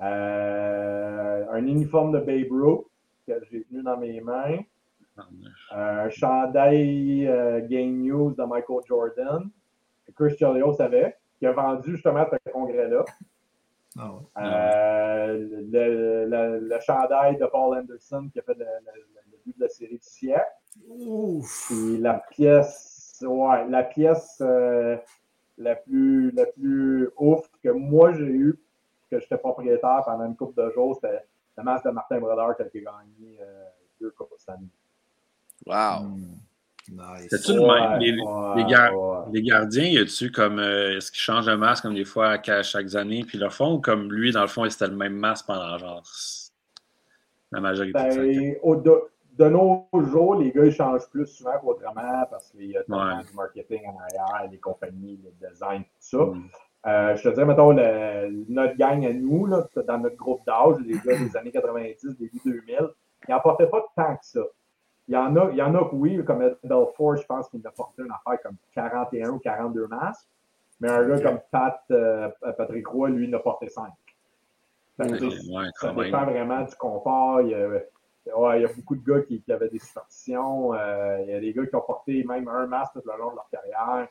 Euh, 0.03 1.47
un 1.51 1.67
uniforme 1.67 2.13
de 2.13 2.21
Babe 2.21 2.51
Ruth 2.51 2.90
que 3.39 3.47
j'ai 3.51 3.65
tenu 3.65 3.83
dans 3.83 3.97
mes 3.97 4.21
mains. 4.21 4.59
un 5.71 6.09
chandail 6.11 7.27
euh, 7.27 7.61
Game 7.69 8.03
News 8.03 8.35
de 8.35 8.45
Michael 8.45 8.81
Jordan. 8.87 9.51
Que 10.07 10.13
Chris 10.13 10.37
Chelios 10.39 10.81
avait, 10.81 11.17
qui 11.39 11.47
a 11.47 11.53
vendu 11.53 11.93
justement 11.93 12.21
à 12.21 12.31
ce 12.45 12.51
congrès-là. 12.51 13.05
Oh. 13.99 14.23
Euh, 14.39 15.37
le, 15.73 16.25
le, 16.27 16.59
le, 16.61 16.81
chandail 16.81 17.37
de 17.37 17.47
Paul 17.47 17.77
Anderson 17.77 18.29
qui 18.33 18.39
a 18.39 18.43
fait 18.43 18.55
le, 18.55 18.65
le 18.65 19.39
but 19.45 19.57
de 19.57 19.65
la 19.65 19.69
série 19.69 19.99
du 19.99 20.07
siècle. 20.07 20.47
Ouf. 20.89 21.73
la 21.99 22.23
pièce, 22.31 23.23
ouais, 23.27 23.69
la 23.69 23.83
pièce 23.83 24.41
euh, 24.41 24.97
la, 25.59 25.75
plus, 25.75 26.31
la 26.33 26.47
plus 26.47 27.11
ouf 27.19 27.51
que 27.63 27.69
moi 27.71 28.13
j'ai 28.13 28.25
eue, 28.25 28.59
que 29.11 29.19
j'étais 29.19 29.39
propriétaire 29.39 30.03
pendant 30.05 30.27
une 30.27 30.37
couple 30.37 30.63
de 30.63 30.71
jours, 30.71 30.95
c'était 30.95 31.25
la 31.61 31.73
masse 31.73 31.83
de 31.83 31.91
Martin 31.91 32.19
Brodeur 32.19 32.57
qui 32.57 32.63
a 32.63 32.67
gagné 32.67 33.39
euh, 33.41 33.65
deux 34.01 34.11
coupes 34.11 34.33
cette 34.39 34.51
année. 34.51 34.69
Wow! 35.67 36.05
Hmm. 36.05 36.35
Nice. 36.89 37.29
C'est-tu 37.31 37.53
le 37.53 37.61
même? 37.61 38.01
Les, 38.01 38.13
les, 38.13 39.33
les, 39.33 39.43
gardiens, 39.43 39.85
y 39.85 39.99
a-tu 39.99 40.33
comme. 40.33 40.59
Euh, 40.59 40.97
est-ce 40.97 41.13
qu'ils 41.13 41.21
changent 41.21 41.47
de 41.47 41.55
masque 41.55 41.83
comme 41.83 41.95
des 41.95 42.05
fois 42.05 42.39
à 42.45 42.63
chaque 42.63 42.95
année, 42.95 43.23
puis 43.25 43.39
le 43.39 43.49
font, 43.49 43.75
ou 43.75 43.81
comme 43.81 44.13
lui, 44.13 44.33
dans 44.33 44.41
le 44.41 44.49
fond, 44.49 44.69
c'était 44.69 44.89
le 44.89 44.97
même 44.97 45.13
masque 45.13 45.47
pendant 45.47 45.79
genre 45.79 46.03
la 47.53 47.61
majorité 47.61 47.93
ben, 47.93 48.57
au, 48.63 48.77
de 48.77 49.49
nos 49.49 49.89
jours, 50.11 50.37
les 50.37 50.51
gars, 50.51 50.65
ils 50.65 50.73
changent 50.73 51.09
plus 51.11 51.27
souvent 51.27 51.59
qu'autrement 51.61 52.25
parce 52.31 52.51
qu'il 52.51 52.71
y 52.71 52.77
a 52.77 52.83
tellement 52.83 53.21
du 53.21 53.35
marketing 53.35 53.83
en 53.87 53.99
arrière, 53.99 54.51
les 54.51 54.59
compagnies, 54.59 55.21
le 55.23 55.49
design, 55.49 55.83
tout 55.83 55.89
ça. 55.99 56.19
Mm. 56.19 56.51
Euh, 56.87 57.15
je 57.17 57.23
te 57.23 57.29
dirais, 57.29 57.45
mettons, 57.45 57.75
notre 57.75 58.77
gang 58.77 59.05
à 59.05 59.13
nous, 59.13 59.47
là, 59.47 59.67
dans 59.87 59.99
notre 59.99 60.17
groupe 60.17 60.45
d'âge, 60.47 60.77
les 60.85 60.99
gars 60.99 61.19
des 61.19 61.37
années 61.37 61.51
90, 61.51 62.17
début 62.19 62.41
2000, 62.45 62.89
ils 63.29 63.31
n'en 63.31 63.41
portaient 63.41 63.67
pas 63.67 63.85
tant 63.95 64.17
que 64.17 64.25
ça. 64.25 64.41
Il 65.09 65.15
y 65.15 65.17
en 65.17 65.35
a, 65.37 65.51
il 65.51 65.57
y 65.57 65.63
en 65.63 65.75
a 65.75 65.85
que 65.89 65.95
oui, 65.95 66.25
comme 66.25 66.41
Ed 66.43 66.57
Belfort, 66.63 67.17
je 67.17 67.27
pense 67.27 67.49
qu'il 67.49 67.67
a 67.67 67.71
porté 67.71 68.03
une 68.03 68.13
affaire 68.13 68.41
comme 68.43 68.57
41 68.75 69.31
ou 69.31 69.39
42 69.39 69.89
masques. 69.89 70.29
Mais 70.81 70.89
un 70.89 71.07
gars 71.07 71.21
comme 71.21 71.41
Pat, 71.51 71.83
euh, 71.91 72.29
Patrick 72.57 72.87
Roy, 72.87 73.11
lui, 73.11 73.29
il 73.29 73.35
en 73.35 73.39
a 73.39 73.43
porté 73.43 73.69
5. 73.69 73.91
ça 74.99 75.93
dépend 75.93 76.25
vraiment 76.25 76.63
du 76.63 76.75
confort. 76.77 77.43
Il, 77.43 77.83
Ouais, 78.37 78.61
il 78.61 78.63
y 78.63 78.65
a 78.65 78.73
beaucoup 78.73 78.97
de 78.97 79.05
gars 79.05 79.23
qui, 79.23 79.43
avaient 79.51 79.69
des 79.69 79.79
superstitions. 79.79 80.75
Euh, 80.75 81.19
il 81.23 81.31
y 81.31 81.35
a 81.35 81.41
des 81.41 81.53
gars 81.53 81.67
qui 81.67 81.75
ont 81.75 81.81
porté 81.81 82.23
même 82.25 82.49
un 82.49 82.67
masque 82.67 82.93
tout 82.95 83.03
le 83.05 83.19
long 83.19 83.31
de 83.31 83.37
leur 83.37 83.49
carrière. 83.51 84.09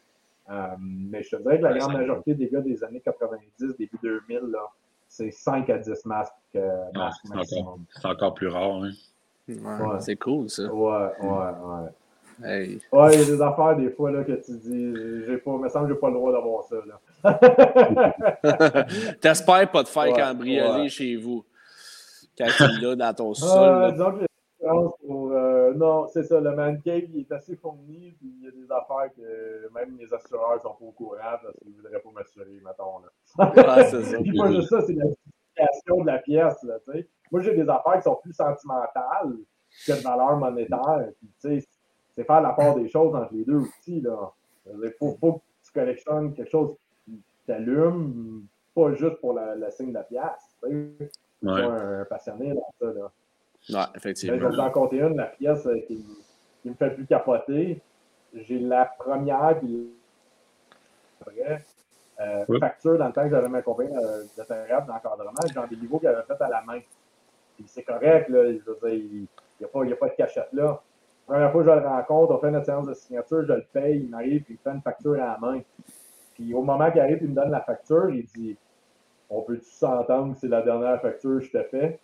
Euh, 0.49 0.67
mais 0.79 1.21
je 1.21 1.35
te 1.35 1.41
dirais 1.41 1.59
que 1.59 1.63
la 1.63 1.77
grande 1.77 1.93
majorité 1.93 2.33
des 2.33 2.47
gars 2.49 2.61
des 2.61 2.83
années 2.83 3.01
90, 3.01 3.75
début 3.77 3.97
2000, 4.01 4.55
c'est 5.07 5.31
5 5.31 5.69
à 5.69 5.77
10 5.77 6.05
masques. 6.05 6.33
Euh, 6.55 6.69
c'est 7.43 8.05
encore, 8.05 8.33
plus 8.33 8.47
rare. 8.47 8.83
Hein? 8.83 8.91
Ouais, 9.47 9.99
C'est 9.99 10.15
cool, 10.15 10.49
ça. 10.49 10.63
Ouais, 10.73 11.09
ouais, 11.21 11.29
ouais. 11.29 11.89
Hey. 12.41 12.79
Ouais, 12.91 13.13
il 13.13 13.19
y 13.19 13.23
a 13.23 13.25
des 13.25 13.41
affaires 13.41 13.75
des 13.75 13.89
fois 13.89 14.11
là, 14.11 14.23
que 14.23 14.31
tu 14.31 14.51
dis, 14.53 14.93
j'ai 15.27 15.37
pas, 15.37 15.57
me 15.57 15.67
semble 15.67 15.87
que 15.87 15.93
j'ai 15.93 15.99
pas 15.99 16.07
le 16.07 16.13
droit 16.13 16.31
d'avoir 16.31 16.63
ça. 16.63 16.77
T'espères 19.21 19.69
pas 19.69 19.83
de 19.83 19.87
faire 19.89 20.13
cambrioler 20.13 20.87
chez 20.87 21.17
vous 21.17 21.43
quand 22.37 22.47
tu 22.55 22.63
l'as 22.81 22.95
dans 22.95 23.13
ton 23.13 23.33
sol. 23.33 24.17
Pour, 24.59 25.31
euh, 25.31 25.73
non, 25.73 26.07
c'est 26.07 26.23
ça, 26.23 26.39
le 26.39 26.53
man 26.55 26.81
cave 26.81 27.03
il 27.13 27.21
est 27.21 27.31
assez 27.31 27.55
fourni, 27.55 28.13
puis 28.19 28.33
il 28.39 28.43
y 28.43 28.47
a 28.47 28.51
des 28.51 28.71
affaires 28.71 29.13
que 29.15 29.73
même 29.73 29.97
les 29.97 30.13
assureurs 30.13 30.61
sont 30.61 30.73
pas 30.73 30.85
au 30.85 30.91
courant 30.91 31.37
parce 31.41 31.55
qu'ils 31.61 31.73
voudraient 31.73 31.99
pas 31.99 32.09
m'assurer, 32.13 32.61
mettons. 32.63 32.99
Là. 32.99 33.83
c'est 33.89 34.03
ça. 34.03 34.17
puis 34.21 34.37
pas 34.37 34.51
juste 34.51 34.69
ça, 34.69 34.81
c'est 34.81 34.93
la 34.93 35.05
justification 35.05 36.01
de 36.01 36.05
la 36.05 36.17
pièce. 36.19 36.63
Là, 36.63 36.75
Moi, 37.31 37.41
j'ai 37.41 37.55
des 37.55 37.69
affaires 37.69 37.95
qui 37.97 38.03
sont 38.03 38.19
plus 38.21 38.33
sentimentales 38.33 39.37
que 39.87 39.91
de 39.93 40.03
valeur 40.03 40.37
monétaire. 40.37 41.09
Puis, 41.19 41.63
c'est 42.15 42.23
faire 42.23 42.41
la 42.41 42.51
part 42.51 42.75
des 42.75 42.89
choses 42.89 43.15
entre 43.15 43.33
les 43.33 43.45
deux 43.45 43.59
aussi. 43.59 44.01
Là. 44.01 44.33
Il 44.67 44.93
faut, 44.99 45.15
faut 45.21 45.33
que 45.33 45.41
tu 45.63 45.71
collectionnes 45.71 46.33
quelque 46.33 46.51
chose 46.51 46.75
qui 47.05 47.21
t'allume, 47.47 48.45
pas 48.75 48.93
juste 48.93 49.15
pour 49.21 49.33
le 49.33 49.71
signe 49.71 49.89
de 49.89 49.93
la 49.93 50.03
pièce. 50.03 50.57
Ouais. 51.41 51.63
un 51.63 52.03
passionné 52.05 52.53
dans 52.53 52.73
ça. 52.77 52.93
Là. 52.93 53.11
Ouais, 53.69 53.81
effectivement. 53.95 54.37
je 54.37 54.43
vais 54.43 54.49
vous 54.49 54.59
en 54.59 54.71
compter 54.71 54.99
une, 54.99 55.15
la 55.15 55.25
pièce 55.25 55.65
euh, 55.65 55.79
qui, 55.87 56.05
qui 56.61 56.69
me 56.69 56.75
fait 56.75 56.91
plus 56.91 57.05
capoter. 57.05 57.81
J'ai 58.33 58.59
la 58.59 58.85
première, 58.85 59.57
puis 59.59 59.91
après, 61.21 61.63
euh, 62.19 62.59
facture 62.59 62.97
dans 62.97 63.07
le 63.07 63.13
temps 63.13 63.23
que 63.23 63.29
j'avais 63.29 63.47
ma 63.47 63.61
compagnie 63.61 63.95
euh, 63.95 64.23
de 64.23 64.43
thérapie 64.43 64.87
d'encadrement, 64.87 65.41
Jean 65.53 65.67
Béliveau 65.67 65.99
qui 65.99 66.07
avait 66.07 66.23
fait 66.23 66.41
à 66.41 66.49
la 66.49 66.61
main. 66.63 66.79
c'est 67.65 67.83
correct, 67.83 68.29
là, 68.29 68.51
je 68.51 68.71
veux 68.71 68.77
dire, 68.89 68.93
il 68.93 69.27
n'y 69.59 69.65
a, 69.65 69.93
a, 69.93 69.95
pas 69.95 70.09
de 70.09 70.15
cachette 70.15 70.49
là. 70.53 70.81
La 71.27 71.35
première 71.35 71.51
fois 71.51 71.63
que 71.63 71.69
je 71.69 71.75
le 71.75 71.87
rencontre, 71.87 72.33
on 72.33 72.39
fait 72.39 72.51
notre 72.51 72.65
séance 72.65 72.87
de 72.87 72.93
signature, 72.93 73.45
je 73.45 73.53
le 73.53 73.65
paye, 73.71 74.01
il 74.01 74.09
m'arrive, 74.09 74.43
puis 74.43 74.55
il 74.55 74.57
fait 74.57 74.75
une 74.75 74.81
facture 74.81 75.13
à 75.13 75.17
la 75.17 75.37
main. 75.39 75.61
Puis 76.33 76.53
au 76.53 76.61
moment 76.61 76.89
qu'il 76.91 77.01
arrive, 77.01 77.19
il 77.21 77.29
me 77.29 77.35
donne 77.35 77.51
la 77.51 77.61
facture, 77.61 78.09
il 78.09 78.25
dit 78.25 78.57
on 79.29 79.41
peut-tu 79.41 79.69
s'entendre 79.69 80.33
que 80.33 80.39
c'est 80.39 80.47
la 80.47 80.61
dernière 80.61 80.99
facture 81.01 81.39
que 81.39 81.45
je 81.45 81.51
te 81.51 81.63
fais? 81.63 81.99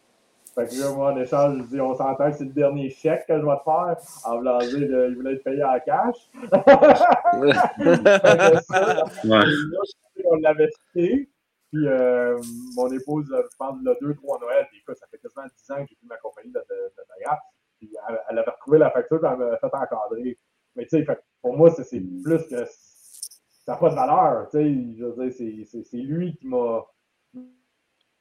Fait 0.55 0.67
que 0.67 0.75
là, 0.79 0.91
moi, 0.93 1.11
en 1.11 1.17
échange, 1.17 1.57
je 1.57 1.63
dis, 1.63 1.81
on 1.81 1.93
s'entend 1.95 2.31
que 2.31 2.37
c'est 2.37 2.45
le 2.45 2.53
dernier 2.53 2.89
chèque 2.89 3.25
que 3.27 3.37
je 3.37 3.45
vais 3.45 3.57
te 3.57 3.63
faire. 3.63 3.97
En 4.23 4.37
voulant 4.37 4.59
dire, 4.59 5.07
il 5.09 5.15
voulait 5.15 5.33
être 5.33 5.43
payé 5.43 5.61
en 5.63 5.77
cash. 5.81 6.29
on 10.25 10.35
l'avait 10.37 10.71
fait. 10.93 11.29
Puis 11.71 11.87
euh, 11.87 12.39
mon 12.75 12.91
épouse, 12.91 13.25
je 13.29 13.55
pense, 13.57 13.77
le 13.83 13.93
2-3 13.95 14.41
Noël, 14.41 14.67
puis 14.69 14.79
écoute, 14.79 14.97
ça 14.97 15.07
fait 15.11 15.17
quasiment 15.17 15.43
10 15.43 15.71
ans 15.71 15.83
que 15.83 15.89
j'ai 15.89 15.95
plus 15.95 16.07
ma 16.07 16.17
compagnie 16.17 16.51
de, 16.51 16.59
de, 16.59 16.93
de 16.97 17.03
Puis 17.77 17.93
elle, 18.07 18.21
elle, 18.29 18.39
avait 18.39 18.51
retrouvé 18.51 18.77
la 18.77 18.91
facture, 18.91 19.19
puis 19.19 19.29
elle 19.29 19.37
m'avait 19.37 19.57
fait 19.57 19.73
encadrer. 19.73 20.37
Mais 20.75 20.83
tu 20.83 20.89
sais, 20.89 21.05
pour 21.41 21.57
moi, 21.57 21.71
c'est 21.71 22.01
plus 22.23 22.47
que 22.47 22.63
ça 22.65 23.73
n'a 23.73 23.77
pas 23.77 23.89
de 23.89 23.95
valeur. 23.95 24.47
Tu 24.49 24.57
sais, 24.57 24.63
je 24.97 25.05
veux 25.05 25.29
dire, 25.29 25.65
c'est 25.83 25.97
lui 25.97 26.37
qui 26.37 26.47
m'a 26.47 26.85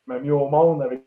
mis 0.07 0.31
au 0.31 0.49
monde 0.49 0.83
avec, 0.83 1.05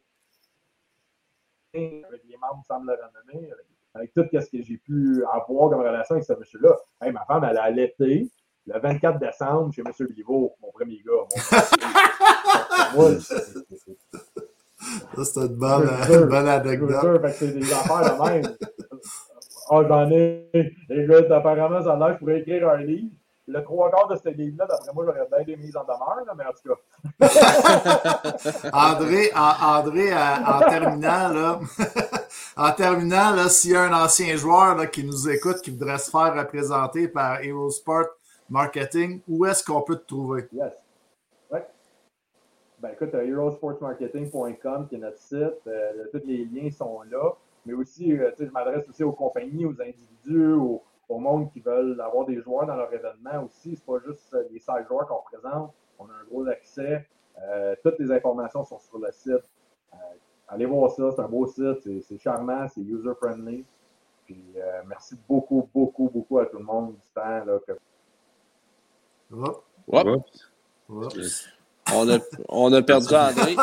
avec 2.08 2.22
les 2.28 2.38
membres 2.38 2.64
sans 2.68 2.80
le 2.80 2.94
renommée, 2.94 3.52
avec, 3.52 3.66
avec, 3.94 4.14
tout 4.14 4.26
ce 4.32 4.50
que 4.50 4.64
j'ai 4.64 4.78
pu 4.78 5.24
avoir 5.32 5.70
comme 5.70 5.82
relation 5.82 6.16
avec 6.16 6.26
ce 6.26 6.34
monsieur-là. 6.34 6.76
Hey, 7.02 7.12
ma 7.12 7.26
femme, 7.26 7.44
elle 7.50 7.58
a 7.58 7.64
allaité 7.64 8.30
le 8.66 8.80
24 8.80 9.20
décembre 9.20 9.74
chez 9.74 9.82
M. 9.82 10.08
Biveau, 10.10 10.56
mon 10.62 10.72
premier 10.72 11.02
gars. 11.06 11.28
Mon 12.96 13.20
ça, 13.20 13.40
c'est 15.24 15.40
une 15.40 15.56
bonne, 15.56 15.90
une 16.10 16.26
bonne 16.26 16.48
anecdote. 16.48 17.22
c'est 17.34 17.54
des 17.54 17.74
affaires 17.74 18.18
de 18.18 18.30
même. 18.30 18.56
Ah, 19.70 19.84
j'en 19.86 20.10
ai. 20.12 20.50
Écoute, 20.90 21.30
apparemment, 21.30 21.84
ça 21.84 21.92
a 21.92 21.98
l'air, 21.98 22.14
je 22.14 22.20
pourrais 22.20 22.40
écrire 22.40 22.70
un 22.70 22.78
livre 22.78 23.12
le 23.48 23.64
trois 23.64 23.90
quarts 23.90 24.10
de 24.10 24.16
ce 24.18 24.30
livre-là, 24.30 24.66
d'après 24.66 24.94
moi, 24.94 25.06
j'aurais 25.06 25.28
bien 25.32 25.44
des 25.44 25.56
mises 25.56 25.78
en 25.78 25.84
demeure, 25.84 26.22
là, 26.26 26.34
mais 26.36 26.44
en 26.44 26.52
tout 26.52 26.68
cas. 26.68 26.76
André, 28.74 29.32
en, 29.34 29.78
André 29.78 30.14
en 30.14 30.60
terminant, 30.60 31.30
là, 31.30 31.60
en 32.58 32.72
terminant, 32.74 33.48
s'il 33.48 33.72
y 33.72 33.76
a 33.76 33.84
un 33.84 34.04
ancien 34.04 34.36
joueur 34.36 34.90
qui 34.92 35.06
nous 35.06 35.30
écoute, 35.30 35.62
qui 35.62 35.72
voudrait 35.72 35.98
se 35.98 36.12
faire 36.12 36.36
représenter 36.36 37.08
par 37.08 37.40
Sport 37.70 38.08
Marketing, 38.50 39.22
où 39.28 39.46
est-ce 39.46 39.64
qu'on 39.64 39.82
peut 39.82 39.96
te 39.96 40.06
trouver? 40.06 40.48
Yes. 40.52 40.74
Ouais. 41.50 41.66
Ben 42.80 42.90
écoute, 42.92 43.14
herosportsmarketing.com 43.14 44.88
qui 44.90 44.96
est 44.96 45.00
notre 45.00 45.20
site. 45.20 45.68
Euh, 45.68 46.06
tous 46.12 46.22
les 46.26 46.46
liens 46.46 46.70
sont 46.70 47.02
là. 47.10 47.34
Mais 47.66 47.74
aussi, 47.74 48.14
euh, 48.14 48.32
je 48.40 48.46
m'adresse 48.46 48.88
aussi 48.88 49.04
aux 49.04 49.12
compagnies, 49.12 49.66
aux 49.66 49.76
individus, 49.82 50.54
aux, 50.54 50.82
au 51.10 51.20
monde 51.20 51.52
qui 51.52 51.60
veulent 51.60 52.00
avoir 52.02 52.26
des 52.26 52.42
joueurs 52.42 52.66
dans 52.66 52.76
leur 52.76 52.94
événement 52.94 53.44
aussi. 53.46 53.76
C'est 53.76 53.86
pas 53.86 54.00
juste 54.06 54.34
euh, 54.34 54.44
les 54.52 54.60
16 54.60 54.88
joueurs 54.88 55.08
qu'on 55.08 55.22
présente. 55.22 55.74
On 56.00 56.06
a 56.06 56.14
un 56.14 56.24
gros 56.30 56.48
accès. 56.48 57.08
Euh, 57.42 57.76
toutes 57.84 58.00
les 58.00 58.12
informations 58.12 58.64
sont 58.64 58.80
sur 58.80 59.00
le 59.00 59.12
site. 59.12 59.50
Euh, 59.94 59.98
allez 60.48 60.66
voir 60.66 60.92
ça, 60.92 61.12
c'est 61.12 61.22
un 61.22 61.28
beau 61.28 61.48
site, 61.48 62.02
c'est 62.02 62.18
charmant, 62.18 62.68
c'est 62.68 62.82
user-friendly. 62.82 63.66
Puis 64.26 64.44
merci 64.86 65.16
beaucoup, 65.28 65.70
beaucoup, 65.74 66.10
beaucoup 66.10 66.40
à 66.40 66.46
tout 66.46 66.58
le 66.58 66.66
monde 66.66 66.96
du 66.96 67.10
temps. 67.16 67.46
Là, 67.46 67.60
que... 67.66 67.72
On 71.94 72.10
a, 72.10 72.20
on 72.50 72.74
a 72.74 72.82
perdu 72.82 73.08
André. 73.16 73.56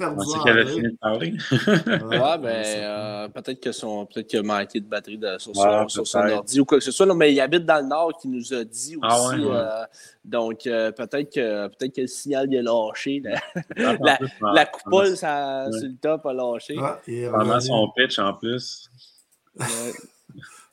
on 0.00 0.14
pensait 0.14 0.38
qu'il 0.40 0.50
avait 0.50 0.66
fini 0.66 0.82
de 0.82 0.96
parler. 1.00 1.32
ouais, 1.52 2.38
ben, 2.38 2.46
euh, 2.46 3.28
peut-être 3.28 3.60
que 3.60 3.72
son, 3.72 4.06
peut-être 4.06 4.26
qu'il 4.26 4.38
a 4.40 4.42
manqué 4.42 4.80
de 4.80 4.86
batterie 4.86 5.18
de, 5.18 5.38
sur, 5.38 5.54
son, 5.54 5.88
sur, 5.88 6.06
son, 6.06 6.18
ordi 6.18 6.60
ou 6.60 6.64
quoi 6.64 6.78
que 6.78 6.84
ce 6.84 6.90
soit. 6.90 7.06
Non, 7.06 7.14
mais 7.14 7.32
il 7.32 7.40
habite 7.40 7.64
dans 7.64 7.80
le 7.80 7.88
nord 7.88 8.12
qui 8.20 8.28
nous 8.28 8.52
a 8.52 8.64
dit 8.64 8.96
ah 9.02 9.16
aussi. 9.16 9.36
Ah 9.36 9.48
ouais, 9.48 9.56
euh, 9.56 9.84
donc, 10.24 10.66
euh, 10.66 10.90
peut-être 10.92 11.32
que, 11.32 11.68
peut-être 11.68 11.94
que 11.94 12.00
le 12.02 12.06
signal 12.06 12.48
il 12.50 12.58
a 12.58 12.62
lâché. 12.62 13.22
La, 13.24 13.38
ah, 13.90 13.96
la, 14.00 14.18
la 14.52 14.66
coupole 14.66 15.16
ça, 15.16 15.66
sur 15.70 15.86
le 15.86 15.96
top 15.96 16.26
a 16.26 16.32
lâché. 16.32 16.76
Pendant 17.30 17.60
son 17.60 17.90
pitch 17.96 18.18
en 18.18 18.34
plus. 18.34 18.90
ouais, 19.58 19.66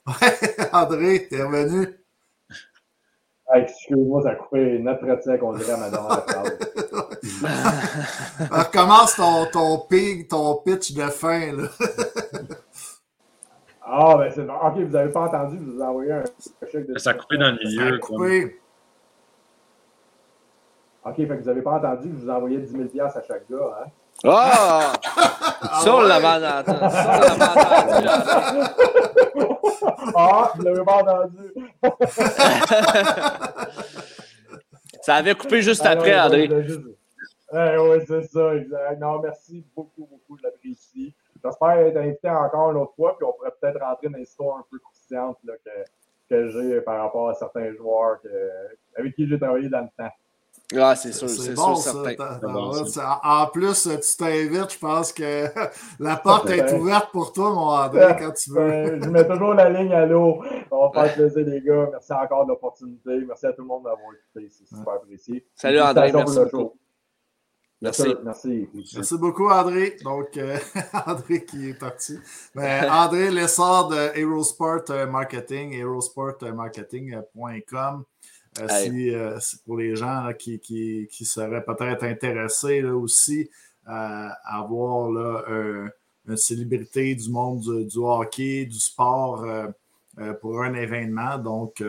André, 0.74 1.28
t'es 1.30 1.43
revenu. 1.43 1.98
Excuse-moi, 3.54 4.24
ça 4.24 4.32
a 4.32 4.36
coupé 4.36 4.80
notre 4.80 5.06
pratique, 5.06 5.41
on 5.41 5.54
dirait 5.54 5.72
à 5.72 5.78
madame 5.78 6.08
Recommence 8.51 9.15
ton, 9.15 9.45
ton, 9.51 9.80
pig, 9.80 10.28
ton 10.28 10.55
pitch 10.55 10.93
de 10.93 11.03
fin. 11.03 11.53
Là. 11.53 11.68
ah, 13.82 14.15
ben 14.18 14.32
c'est 14.34 14.43
bon. 14.43 14.53
Ok, 14.53 14.76
vous 14.78 14.91
n'avez 14.91 15.11
pas 15.11 15.22
entendu, 15.22 15.57
vous 15.57 15.82
avez 15.82 15.89
envoyé 15.89 16.11
un 16.11 16.24
chèque 16.72 16.88
de. 16.88 16.97
Ça 16.97 17.11
a 17.11 17.13
coupé 17.13 17.38
dans 17.38 17.51
le 17.51 17.57
milieu. 17.57 17.89
Ça 17.89 17.95
a 17.95 17.99
coupé. 17.99 18.59
Ok, 21.05 21.15
fait 21.15 21.28
que 21.28 21.34
vous 21.39 21.45
n'avez 21.45 21.61
pas 21.61 21.72
entendu, 21.72 22.09
je 22.13 22.26
vous 22.26 22.30
envoyais 22.30 22.57
10 22.57 22.72
000 22.93 23.05
à 23.05 23.09
chaque 23.26 23.49
gars. 23.49 23.80
Hein? 23.82 23.88
Ah! 24.26 24.93
ça, 25.82 25.95
on 25.95 26.01
l'avait 26.01 26.47
entendu. 26.47 26.80
Ça, 26.91 27.15
on 27.15 27.22
l'avait 27.22 27.45
entendu. 28.11 28.68
ah, 30.15 30.51
vous 30.55 30.61
l'avez 30.63 30.84
pas 30.84 30.97
entendu. 30.97 31.53
ça 35.01 35.15
avait 35.15 35.36
coupé 35.36 35.61
juste 35.61 35.86
après, 35.86 36.20
André. 36.20 36.49
Oui, 37.54 38.04
c'est 38.08 38.24
ça, 38.24 38.56
exact. 38.56 39.00
Non, 39.00 39.20
merci 39.20 39.66
beaucoup, 39.76 40.06
beaucoup, 40.06 40.38
je 40.38 40.43
l'apprécie. 40.43 41.16
J'espère 41.43 41.72
être 41.80 41.98
invité 41.98 42.30
encore 42.30 42.72
une 42.72 42.78
autre 42.78 42.93
fois, 42.95 43.16
puis 43.18 43.26
on 43.26 43.34
pourrait 43.34 43.54
peut-être 43.60 43.80
rentrer 43.80 44.10
dans 44.10 44.18
l'histoire 44.18 44.58
un 44.58 44.66
peu 44.70 44.80
croustillante 44.80 45.38
que, 45.45 45.72
que 46.30 46.50
j'ai 46.50 46.82
par 46.82 47.02
rapport 47.04 47.30
à 47.30 47.34
certains 47.36 47.74
joueurs 47.74 48.22
que, 48.22 48.30
avec 48.98 49.16
qui 49.16 49.28
j'ai 49.28 49.39
travaillé 49.39 49.70
dans 49.70 49.82
le 49.82 49.89
temps. 49.98 50.12
Ah, 50.76 50.95
c'est 50.95 51.14
sûr, 51.14 51.30
c'est 51.30 51.54
bon, 51.54 51.76
sûr, 51.76 51.93
certain. 52.06 53.20
en 53.24 53.48
plus, 53.48 53.84
tu 53.84 54.18
t'invites, 54.18 54.74
je 54.74 54.80
pense 54.80 55.14
que 55.14 55.45
la 56.00 56.18
porte 56.18 56.50
est 56.50 56.74
ouverte 56.74 57.10
pour 57.12 57.32
toi, 57.32 57.52
mon 57.52 57.70
André, 57.70 58.16
quand 58.20 58.34
tu 58.34 58.52
veux. 58.52 59.02
je 59.02 59.10
mets 59.10 59.26
toujours 59.26 59.54
la 59.54 59.70
ligne 59.70 59.93
à 59.93 60.06
l'eau. 60.06 60.43
On 60.70 60.89
va 60.89 61.06
faire 61.06 61.16
plaisir, 61.16 61.45
les 61.45 61.62
gars. 61.62 61.88
Merci 61.89 62.12
encore 62.12 62.43
de 62.43 62.50
l'opportunité. 62.50 63.18
Merci 63.26 63.45
à 63.45 63.54
tout 63.54 63.62
le 63.62 63.68
monde 63.68 63.84
d'avoir 63.84 64.10
écouté. 64.14 64.50
C'est 64.50 64.68
super 64.68 64.95
apprécié. 64.95 65.45
Salut, 65.56 65.80
André. 65.80 66.12
Merci 66.12 66.39
beaucoup. 66.52 66.74
Merci. 67.82 68.15
Merci. 68.23 68.69
Merci 68.95 69.17
beaucoup, 69.17 69.49
André. 69.49 69.97
Donc, 70.03 70.38
euh, 70.38 70.57
André 71.05 71.43
qui 71.45 71.69
est 71.69 71.78
parti. 71.78 72.17
Ben, 72.55 72.89
André 72.89 73.30
Lessard 73.30 73.89
de 73.89 74.17
Aerosport 74.17 74.86
Marketing, 75.09 75.73
aerosportmarketing.com. 75.73 78.05
Euh, 78.59 79.39
si, 79.39 79.57
pour 79.65 79.78
les 79.78 79.95
gens 79.95 80.32
qui, 80.38 80.59
qui, 80.59 81.07
qui, 81.11 81.25
seraient 81.25 81.63
peut-être 81.63 82.03
intéressés 82.03 82.82
là, 82.82 82.95
aussi 82.95 83.49
à 83.86 84.32
avoir 84.59 85.11
là, 85.11 85.43
une 86.28 86.38
célébrité 86.38 87.15
du 87.15 87.30
monde 87.30 87.86
du, 87.86 87.97
hockey, 87.97 88.65
du 88.65 88.80
sport 88.80 89.43
euh, 89.43 89.67
euh, 90.19 90.34
pour 90.34 90.61
un 90.61 90.73
événement. 90.73 91.38
Donc, 91.38 91.84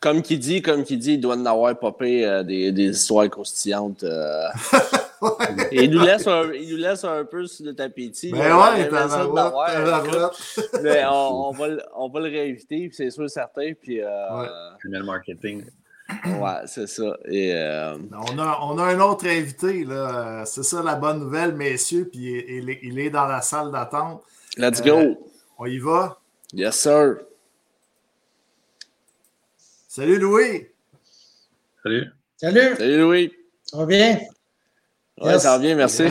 comme 0.00 0.22
qui 0.22 0.38
dit, 0.38 0.62
comme 0.62 0.84
qui 0.84 0.96
dit, 0.96 1.14
il 1.14 1.20
doit 1.20 1.34
en 1.36 1.46
avoir 1.46 1.76
popé 1.78 2.42
des, 2.44 2.72
des, 2.72 2.90
histoires 2.90 3.28
croustillantes. 3.28 4.04
Et 4.04 4.10
il 5.84 5.90
nous, 5.90 6.00
laisse 6.00 6.26
un, 6.26 6.52
il 6.52 6.70
nous 6.70 6.76
laisse 6.76 7.04
un 7.04 7.24
peu 7.24 7.46
sur 7.46 7.66
le 7.66 7.74
tapis. 7.74 8.12
Ben 8.32 8.56
ouais, 8.56 8.90
on, 11.06 11.48
on, 11.48 11.52
va, 11.52 11.66
on 11.94 12.08
va 12.08 12.20
le 12.20 12.26
réinviter, 12.26 12.90
c'est 12.92 13.10
sûr 13.10 13.30
certain. 13.30 13.72
Puis, 13.80 14.02
euh, 14.02 14.46
ouais. 14.84 15.02
marketing. 15.02 15.64
Ouais, 16.24 16.60
c'est 16.66 16.86
ça. 16.86 17.16
Et, 17.24 17.52
euh... 17.54 17.96
on, 18.12 18.38
a, 18.38 18.58
on 18.62 18.78
a 18.78 18.84
un 18.84 19.00
autre 19.00 19.26
invité, 19.26 19.84
là. 19.84 20.44
C'est 20.44 20.62
ça 20.62 20.82
la 20.82 20.94
bonne 20.94 21.20
nouvelle, 21.20 21.54
messieurs. 21.54 22.08
Puis 22.10 22.44
il, 22.48 22.70
est, 22.70 22.78
il 22.82 22.98
est 22.98 23.10
dans 23.10 23.26
la 23.26 23.40
salle 23.40 23.72
d'attente. 23.72 24.22
Let's 24.56 24.82
go. 24.82 24.98
Euh, 24.98 25.14
on 25.58 25.66
y 25.66 25.78
va? 25.78 26.18
Yes, 26.52 26.76
sir. 26.76 27.16
Salut, 29.96 30.18
Louis. 30.18 30.68
Salut. 31.82 32.12
Salut. 32.36 32.76
Salut, 32.76 32.98
Louis. 32.98 33.32
Ça 33.64 33.78
va 33.78 33.86
bien? 33.86 34.20
Oui, 35.22 35.40
ça 35.40 35.52
va 35.52 35.58
bien, 35.58 35.74
merci. 35.74 36.02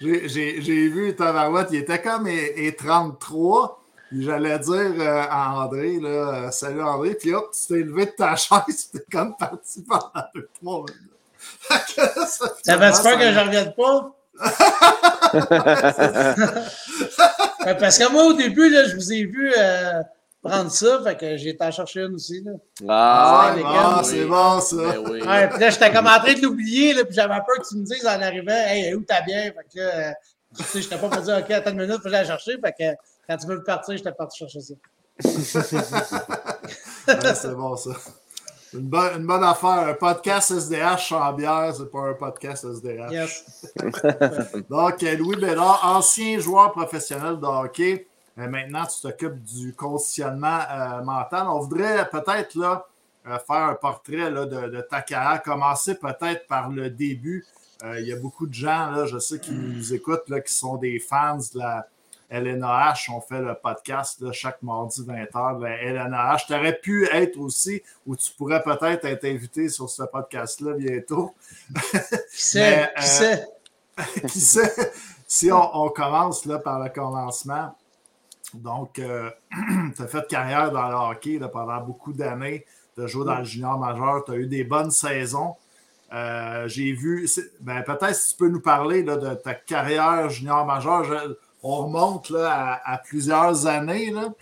J'ai 0.00 0.88
vu 0.88 1.14
Tavarouette, 1.14 1.68
il 1.70 1.76
était 1.76 2.02
comme 2.02 2.26
et, 2.26 2.74
33. 2.74 3.80
J'allais 4.18 4.58
dire 4.58 4.94
euh, 4.98 5.22
à 5.30 5.60
André, 5.60 6.00
là, 6.00 6.08
euh, 6.08 6.50
salut 6.50 6.82
André, 6.82 7.14
puis 7.14 7.32
hop, 7.32 7.52
tu 7.52 7.68
t'es 7.72 7.84
levé 7.84 8.06
de 8.06 8.10
ta 8.10 8.34
chaise, 8.66 8.90
tu 8.90 8.96
es 8.96 9.04
comme 9.12 9.36
parti 9.36 9.84
pendant 9.84 10.10
deux, 10.34 10.48
trois 10.60 10.84
minutes. 10.88 11.12
ça 12.64 12.80
fait 12.80 13.00
peur 13.00 13.16
que 13.16 13.26
je 13.26 13.30
ne 13.30 13.40
revienne 13.44 13.72
pas? 13.76 14.12
Parce 17.78 17.96
que 17.96 18.10
moi, 18.10 18.24
au 18.24 18.32
début, 18.32 18.68
là, 18.70 18.88
je 18.88 18.96
vous 18.96 19.12
ai 19.12 19.24
vu 19.24 19.52
euh, 19.56 20.02
prendre 20.46 20.70
ça, 20.70 21.00
fait 21.02 21.16
que 21.16 21.36
j'ai 21.36 21.50
été 21.50 21.64
en 21.64 21.70
chercher 21.70 22.00
une 22.00 22.14
aussi. 22.14 22.42
Là. 22.42 22.52
Ah, 22.88 23.54
ah 23.64 24.00
c'est 24.04 24.24
bon 24.24 24.60
ça. 24.60 24.76
Ben 24.76 24.98
oui. 25.04 25.22
ouais, 25.22 25.48
puis 25.48 25.60
là, 25.60 25.70
j'étais 25.70 25.92
comme 25.92 26.06
en 26.06 26.18
train 26.18 26.34
de 26.34 26.42
l'oublier, 26.42 26.94
puis 27.04 27.14
j'avais 27.14 27.34
peur 27.34 27.58
que 27.60 27.68
tu 27.68 27.76
me 27.76 27.84
dises 27.84 28.06
en 28.06 28.20
arrivant, 28.20 28.52
hey, 28.52 28.94
où 28.94 29.02
t'as 29.02 29.22
bien? 29.22 29.44
Fait 29.44 29.66
que 29.74 29.80
là, 29.80 30.14
tu 30.56 30.64
sais, 30.64 30.82
j'étais 30.82 30.98
pas 30.98 31.08
pour 31.08 31.22
dire, 31.22 31.38
OK, 31.38 31.50
attends 31.50 31.70
une 31.70 31.78
minute, 31.78 31.96
faut 31.96 32.02
que 32.04 32.10
j'aille 32.10 32.26
chercher. 32.26 32.58
Fait 32.58 32.72
que 32.72 32.96
quand 33.28 33.36
tu 33.36 33.46
veux 33.46 33.62
partir, 33.62 33.96
j'étais 33.96 34.12
parti 34.12 34.38
chercher 34.38 34.60
ça. 34.60 34.74
ouais, 37.08 37.34
c'est 37.34 37.54
bon 37.54 37.76
ça. 37.76 37.90
Une 38.74 38.88
bonne, 38.88 39.20
une 39.20 39.26
bonne 39.26 39.44
affaire. 39.44 39.88
Un 39.88 39.94
podcast 39.94 40.50
SDH 40.50 41.08
sans 41.08 41.32
bière, 41.32 41.72
c'est 41.76 41.90
pas 41.90 42.00
un 42.00 42.14
podcast 42.14 42.64
SDH. 42.64 43.10
Yes. 43.10 43.44
Donc, 44.70 45.00
Louis 45.02 45.36
Bédard, 45.36 45.80
ancien 45.84 46.38
joueur 46.38 46.72
professionnel 46.72 47.38
de 47.40 47.46
hockey. 47.46 48.06
Euh, 48.38 48.48
maintenant, 48.48 48.84
tu 48.84 49.00
t'occupes 49.00 49.42
du 49.42 49.72
conditionnement 49.74 50.60
euh, 50.70 51.02
mental. 51.02 51.46
On 51.48 51.60
voudrait 51.60 52.08
peut-être 52.10 52.54
là, 52.54 52.86
euh, 53.26 53.38
faire 53.38 53.56
un 53.56 53.74
portrait 53.74 54.30
là, 54.30 54.44
de, 54.44 54.80
ta 54.82 55.00
carrière, 55.00 55.42
commencer 55.42 55.94
peut-être 55.94 56.46
par 56.46 56.70
le 56.70 56.90
début. 56.90 57.46
il 57.98 58.06
y 58.06 58.12
a 58.12 58.16
beaucoup 58.16 58.46
de 58.46 58.54
gens, 58.54 58.90
là, 58.90 59.06
je 59.06 59.18
sais, 59.18 59.38
qui 59.38 59.52
nous 59.52 59.92
écoutent, 59.94 60.28
là, 60.28 60.40
qui 60.40 60.52
sont 60.52 60.76
des 60.76 60.98
fans 60.98 61.36
de 61.36 61.58
la 61.58 61.86
LNAH. 62.30 63.06
On 63.10 63.20
fait 63.20 63.40
le 63.40 63.54
podcast 63.54 64.20
là, 64.20 64.32
chaque 64.32 64.62
mardi 64.62 65.02
20h 65.02 65.58
de 65.58 65.64
la 65.64 65.82
LNAH. 65.82 66.44
Tu 66.46 66.54
aurais 66.54 66.78
pu 66.78 67.06
être 67.12 67.38
aussi, 67.38 67.82
ou 68.06 68.16
tu 68.16 68.32
pourrais 68.32 68.62
peut-être 68.62 69.04
être 69.04 69.24
invité 69.24 69.68
sur 69.68 69.88
ce 69.88 70.02
podcast-là 70.02 70.72
bientôt. 70.74 71.34
Qui 72.32 72.44
sait? 72.44 72.90
qui 72.98 73.06
sait? 73.06 73.46
qui 74.28 74.40
sait? 74.40 74.92
Si 75.26 75.50
on, 75.52 75.84
on 75.84 75.88
commence 75.90 76.44
là, 76.44 76.58
par 76.58 76.82
le 76.82 76.88
commencement, 76.88 77.74
donc, 78.62 78.98
euh, 78.98 79.30
tu 79.96 80.02
as 80.02 80.06
fait 80.06 80.26
carrière 80.28 80.70
dans 80.70 80.88
le 80.88 80.94
hockey 80.94 81.40
pendant 81.52 81.80
beaucoup 81.80 82.12
d'années. 82.12 82.64
Tu 82.94 83.02
as 83.02 83.06
joué 83.06 83.24
dans 83.24 83.38
le 83.38 83.44
junior 83.44 83.78
majeur. 83.78 84.24
Tu 84.24 84.32
as 84.32 84.36
eu 84.36 84.46
des 84.46 84.64
bonnes 84.64 84.90
saisons. 84.90 85.54
Euh, 86.12 86.68
j'ai 86.68 86.92
vu, 86.92 87.28
ben, 87.60 87.82
peut-être 87.82 88.14
si 88.14 88.30
tu 88.30 88.36
peux 88.36 88.48
nous 88.48 88.60
parler 88.60 89.02
de 89.02 89.34
ta 89.34 89.54
carrière 89.54 90.28
junior 90.30 90.64
majeur. 90.64 91.04
on 91.62 91.86
remonte 91.86 92.30
là, 92.30 92.80
à, 92.84 92.98
plusieurs 92.98 93.66
années. 93.66 94.10
Là. 94.10 94.32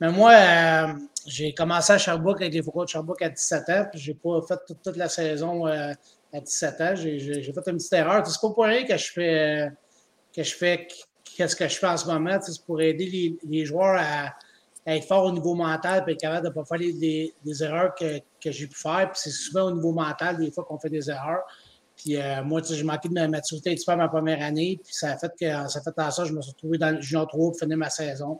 Mais 0.00 0.10
moi, 0.10 0.32
euh, 0.32 0.94
j'ai 1.26 1.54
commencé 1.54 1.92
à 1.92 1.98
Sherbrooke 1.98 2.40
avec 2.40 2.54
les 2.54 2.62
Foucault 2.62 2.84
de 2.84 2.88
Sherbrooke 2.88 3.22
à 3.22 3.28
17 3.28 3.68
ans, 3.68 3.86
puis 3.90 4.00
j'ai 4.00 4.14
pas 4.14 4.40
fait 4.48 4.58
toute, 4.82 4.96
la 4.96 5.08
saison 5.08 5.66
à 5.66 5.94
17 6.32 6.80
ans. 6.80 6.94
J'ai 6.96 7.18
fait 7.42 7.68
une 7.68 7.76
petite 7.76 7.92
erreur. 7.92 8.26
C'est 8.26 8.40
pas 8.40 8.50
pour 8.50 8.64
rien 8.64 8.84
que 8.84 8.96
je 8.96 9.12
fais 9.12 9.70
que 10.34 10.42
je 10.42 10.54
fais 10.54 10.86
qu'est-ce 11.40 11.56
que 11.56 11.66
je 11.66 11.76
fais 11.76 11.86
en 11.86 11.96
ce 11.96 12.06
moment. 12.06 12.38
C'est 12.42 12.62
pour 12.66 12.82
aider 12.82 13.38
les, 13.48 13.64
joueurs 13.64 13.98
à, 13.98 14.34
être 14.86 15.06
forts 15.06 15.24
au 15.24 15.32
niveau 15.32 15.54
mental 15.54 16.04
et 16.06 16.12
être 16.12 16.20
capable 16.20 16.44
de 16.44 16.48
ne 16.50 16.54
pas 16.54 16.64
faire 16.66 16.78
des, 16.78 17.32
erreurs 17.62 17.94
que, 17.94 18.18
que 18.42 18.50
j'ai 18.50 18.66
pu 18.66 18.78
faire. 18.78 19.10
c'est 19.14 19.30
souvent 19.30 19.68
au 19.68 19.72
niveau 19.72 19.92
mental, 19.92 20.36
des 20.36 20.50
fois, 20.50 20.64
qu'on 20.64 20.78
fait 20.78 20.90
des 20.90 21.08
erreurs. 21.08 21.44
Puis 21.96 22.16
euh, 22.16 22.42
moi, 22.44 22.60
j'ai 22.62 22.82
manqué 22.82 23.08
de 23.08 23.14
ma 23.14 23.26
maturité 23.26 23.74
peu 23.74 23.96
ma 23.96 24.08
première 24.08 24.42
année. 24.42 24.78
Puis 24.84 24.92
ça 24.94 25.16
fait 25.16 25.32
que 25.38 25.68
ça 25.70 25.80
fait 25.80 25.98
en 25.98 26.10
ça, 26.10 26.24
je 26.26 26.34
me 26.34 26.42
suis 26.42 26.50
retrouvé 26.50 26.76
dans 26.76 26.94
le 26.94 27.00
Junior 27.00 27.26
3 27.26 27.38
pour 27.38 27.58
finir 27.58 27.78
ma 27.78 27.88
saison. 27.88 28.38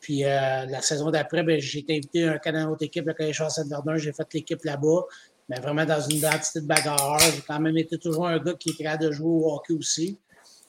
Puis 0.00 0.24
euh, 0.24 0.64
la 0.66 0.80
saison 0.80 1.10
d'après, 1.10 1.42
ben, 1.42 1.60
j'ai 1.60 1.80
été 1.80 1.96
invité 1.96 2.28
à 2.28 2.40
un 2.44 2.68
autre 2.68 2.84
équipe, 2.84 3.06
le 3.06 3.12
Collège 3.12 3.42
Saint-Verdun. 3.46 3.98
J'ai 3.98 4.12
fait 4.12 4.26
l'équipe 4.32 4.64
là-bas, 4.64 5.02
mais 5.50 5.60
vraiment 5.60 5.84
dans 5.84 6.00
une 6.00 6.16
identité 6.16 6.62
de 6.62 6.66
bagarreur. 6.66 7.18
J'ai 7.18 7.42
quand 7.42 7.60
même 7.60 7.76
été 7.76 7.98
toujours 7.98 8.26
un 8.26 8.38
gars 8.38 8.54
qui 8.54 8.70
est 8.70 8.82
capable 8.82 9.04
de 9.04 9.12
jouer 9.12 9.28
au 9.28 9.54
hockey 9.54 9.74
aussi. 9.74 10.18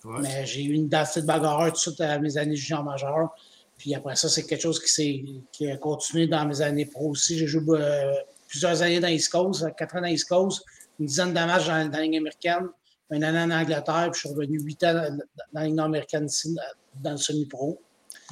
Mais 0.06 0.46
j'ai 0.46 0.64
eu 0.64 0.74
une 0.74 0.86
identité 0.86 1.22
de 1.22 1.28
bagarreur 1.28 1.68
tout 1.68 1.74
de 1.74 1.78
suite 1.78 2.02
à 2.02 2.20
mes 2.20 2.38
années 2.38 2.56
junior 2.56 2.84
majeur. 2.84 3.30
Puis 3.78 3.96
après 3.96 4.16
ça, 4.16 4.30
c'est 4.30 4.44
quelque 4.44 4.62
chose 4.62 4.82
qui, 4.82 5.42
qui 5.52 5.70
a 5.70 5.78
continué 5.78 6.28
dans 6.28 6.46
mes 6.46 6.62
années 6.62 6.86
pro 6.86 7.10
aussi. 7.10 7.38
J'ai 7.38 7.48
joué 7.48 7.80
euh, 7.82 8.14
plusieurs 8.48 8.82
années 8.82 9.00
dans 9.00 9.08
East 9.08 9.32
Coast, 9.32 9.66
quatre 9.76 9.96
ans 9.96 10.02
dans 10.02 10.08
East 10.08 10.28
Coast, 10.28 10.64
une 11.00 11.08
dizaine 11.08 11.30
de 11.30 11.34
matchs 11.34 11.68
dans, 11.68 11.90
la 11.92 12.02
Ligue 12.02 12.18
américaine, 12.18 12.68
une 13.12 13.24
année 13.24 13.54
en 13.54 13.60
Angleterre, 13.60 14.10
puis 14.12 14.22
je 14.22 14.28
suis 14.28 14.30
revenu 14.30 14.60
huit 14.62 14.84
ans 14.84 14.94
dans, 14.94 15.18
la 15.54 15.66
Ligue 15.66 15.80
américaine 15.80 16.26
ici, 16.26 16.56
dans 17.02 17.12
le 17.12 17.18
semi-pro. 17.18 17.82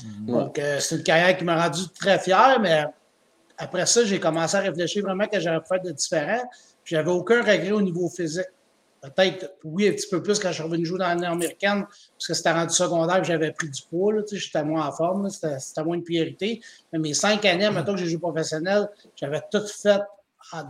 Mhm. 0.03 0.25
Donc, 0.27 0.59
euh, 0.59 0.79
c'est 0.79 0.97
une 0.97 1.03
carrière 1.03 1.37
qui 1.37 1.43
m'a 1.43 1.61
rendu 1.61 1.81
très 1.99 2.19
fier, 2.19 2.59
mais 2.61 2.85
après 3.57 3.85
ça, 3.85 4.05
j'ai 4.05 4.19
commencé 4.19 4.55
à 4.55 4.59
réfléchir 4.59 5.03
vraiment 5.03 5.27
que 5.27 5.39
j'aurais 5.39 5.59
pu 5.59 5.67
faire 5.67 5.81
de 5.81 5.91
différent. 5.91 6.41
Puis, 6.83 6.95
j'avais 6.95 7.11
aucun 7.11 7.39
regret 7.39 7.71
au 7.71 7.81
niveau 7.81 8.09
physique. 8.09 8.45
Peut-être, 9.01 9.55
oui, 9.63 9.87
un 9.89 9.93
petit 9.93 10.07
peu 10.07 10.21
plus 10.21 10.37
quand 10.37 10.49
je 10.49 10.53
suis 10.53 10.63
revenu 10.63 10.85
jouer 10.85 10.99
dans 10.99 11.07
l'année 11.07 11.25
américaine, 11.25 11.85
parce 11.85 12.27
que 12.27 12.33
c'était 12.35 12.51
rendu 12.51 12.73
secondaire 12.73 13.23
j'avais 13.23 13.51
pris 13.51 13.67
du 13.67 13.81
poids. 13.89 14.13
J'étais 14.31 14.63
moins 14.63 14.85
en 14.85 14.91
forme, 14.91 15.27
c'était 15.29 15.83
moins 15.83 15.95
une 15.95 16.03
priorité. 16.03 16.61
Mais 16.93 16.99
mes 16.99 17.15
cinq 17.15 17.43
années, 17.45 17.69
maintenant 17.71 17.95
que 17.95 17.99
j'ai 17.99 18.07
joué 18.07 18.19
professionnel, 18.19 18.87
j'avais 19.15 19.41
tout 19.51 19.65
fait 19.65 20.01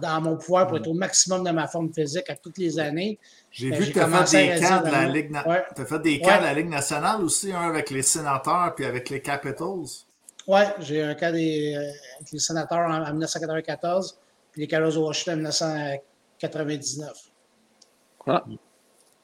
dans 0.01 0.21
mon 0.21 0.37
pouvoir 0.37 0.67
pour 0.67 0.77
être 0.77 0.87
au 0.87 0.93
maximum 0.93 1.43
de 1.43 1.51
ma 1.51 1.67
forme 1.67 1.93
physique 1.93 2.29
à 2.29 2.37
toutes 2.37 2.57
les 2.57 2.79
années. 2.79 3.19
J'ai 3.51 3.71
vu 3.71 3.87
que 3.87 3.93
tu 3.93 3.99
as 3.99 4.25
fait 4.25 4.55
des 4.55 4.61
camps 4.61 4.81
de 4.81 4.91
la 4.91 5.07
Ligue, 5.07 5.35
as 5.35 5.85
fait 5.85 5.99
des 5.99 6.21
camps 6.21 6.37
de 6.39 6.43
la 6.43 6.53
Ligue 6.53 6.69
nationale 6.69 7.21
aussi, 7.23 7.51
un 7.51 7.69
avec 7.69 7.89
les 7.89 8.03
sénateurs 8.03 8.75
puis 8.75 8.85
avec 8.85 9.09
les 9.09 9.21
Capitals. 9.21 10.05
Oui, 10.47 10.61
j'ai 10.79 11.03
un 11.03 11.15
cas 11.15 11.31
des, 11.31 11.75
euh, 11.75 11.81
avec 12.15 12.31
les 12.31 12.39
sénateurs 12.39 12.89
en, 12.89 13.11
1994 13.11 14.17
puis 14.51 14.61
les 14.61 14.67
Capitals 14.67 14.97
Washington 14.97 15.39
en 15.39 15.49
1999. 15.49 17.30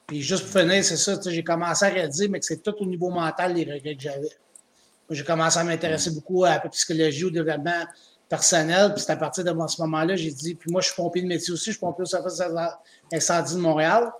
Puis 0.07 0.21
juste 0.21 0.45
pour 0.49 0.61
finir, 0.61 0.83
c'est 0.83 0.97
ça, 0.97 1.19
j'ai 1.25 1.43
commencé 1.43 1.85
à 1.85 1.89
réaliser, 1.89 2.27
mais 2.27 2.39
que 2.39 2.45
c'est 2.45 2.63
tout 2.63 2.75
au 2.79 2.85
niveau 2.85 3.09
mental 3.09 3.53
les 3.53 3.63
regrets 3.63 3.95
que 3.95 4.01
j'avais. 4.01 4.31
J'ai 5.09 5.23
commencé 5.23 5.57
à 5.59 5.63
m'intéresser 5.63 6.11
beaucoup 6.11 6.45
à 6.45 6.51
la 6.51 6.59
psychologie, 6.69 7.25
au 7.25 7.29
développement 7.29 7.85
personnel. 8.27 8.93
Puis 8.93 9.03
c'est 9.05 9.11
à 9.11 9.15
partir 9.15 9.43
de 9.43 9.67
ce 9.67 9.81
moment-là, 9.81 10.15
j'ai 10.15 10.31
dit, 10.31 10.55
puis 10.55 10.71
moi, 10.71 10.81
je 10.81 10.87
suis 10.87 10.95
pompier 10.95 11.21
de 11.21 11.27
métier 11.27 11.53
aussi, 11.53 11.65
je 11.65 11.71
suis 11.71 11.79
pompier 11.79 12.03
au 12.03 12.05
service 12.05 12.41
incendie 13.11 13.55
de 13.55 13.59
Montréal. 13.59 14.11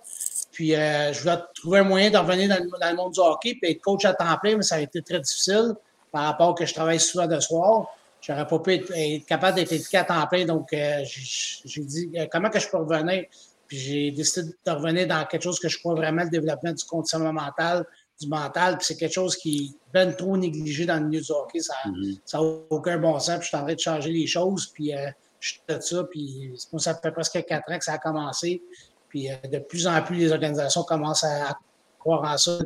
Puis 0.52 0.74
euh, 0.74 1.12
je 1.12 1.20
voulais 1.20 1.38
trouver 1.54 1.78
un 1.80 1.84
moyen 1.84 2.10
de 2.10 2.16
revenir 2.16 2.48
dans 2.48 2.88
le, 2.90 2.96
monde 2.96 3.12
du 3.12 3.20
hockey, 3.20 3.56
puis 3.60 3.70
être 3.70 3.80
coach 3.80 4.04
à 4.04 4.14
temps 4.14 4.36
plein, 4.42 4.56
mais 4.56 4.62
ça 4.62 4.76
a 4.76 4.80
été 4.80 5.02
très 5.02 5.20
difficile 5.20 5.74
par 6.10 6.24
rapport 6.24 6.54
que 6.54 6.66
je 6.66 6.74
travaille 6.74 7.00
souvent 7.00 7.26
de 7.26 7.38
soir. 7.38 7.86
J'aurais 8.20 8.46
pas 8.46 8.58
pu 8.58 8.74
être, 8.74 9.26
capable 9.26 9.56
d'être 9.56 9.72
éduqué 9.72 9.98
à 9.98 10.04
temps 10.04 10.26
plein. 10.26 10.44
Donc, 10.44 10.72
euh, 10.72 11.04
j'ai 11.04 11.84
dit, 11.84 12.10
euh, 12.16 12.26
comment 12.30 12.50
que 12.50 12.58
je 12.58 12.68
peux 12.68 12.78
revenir? 12.78 13.26
Puis 13.68 13.76
j'ai 13.76 14.10
décidé 14.10 14.48
de 14.66 14.70
revenir 14.70 15.06
dans 15.06 15.24
quelque 15.26 15.42
chose 15.42 15.60
que 15.60 15.68
je 15.68 15.78
crois 15.78 15.94
vraiment 15.94 16.24
le 16.24 16.30
développement 16.30 16.72
du 16.72 16.84
conditionnement 16.84 17.34
mental, 17.34 17.84
du 18.20 18.26
mental. 18.26 18.78
Puis 18.78 18.86
c'est 18.86 18.96
quelque 18.96 19.12
chose 19.12 19.36
qui 19.36 19.76
est 19.76 19.92
bien 19.92 20.10
trop 20.12 20.36
négligé 20.36 20.86
dans 20.86 20.96
le 20.96 21.06
milieu 21.06 21.20
du 21.20 21.30
hockey. 21.30 21.60
Ça 21.60 21.74
n'a 21.84 21.92
mm-hmm. 21.92 22.62
aucun 22.70 22.98
bon 22.98 23.18
sens. 23.18 23.38
Puis 23.38 23.44
je 23.44 23.48
suis 23.48 23.56
en 23.56 23.64
train 23.64 23.74
de 23.74 23.80
changer 23.80 24.10
les 24.10 24.26
choses. 24.26 24.68
Puis 24.68 24.94
euh, 24.94 25.10
je 25.38 25.50
suis 25.50 25.60
de 25.68 25.78
ça. 25.80 26.04
Puis 26.04 26.50
moi, 26.72 26.80
ça 26.80 26.94
fait 26.94 27.12
presque 27.12 27.44
quatre 27.44 27.70
ans 27.70 27.78
que 27.78 27.84
ça 27.84 27.92
a 27.92 27.98
commencé. 27.98 28.62
Puis 29.10 29.30
euh, 29.30 29.34
de 29.46 29.58
plus 29.58 29.86
en 29.86 30.02
plus, 30.02 30.16
les 30.16 30.32
organisations 30.32 30.82
commencent 30.82 31.24
à 31.24 31.58
croire 31.98 32.24
en 32.24 32.38
ça. 32.38 32.58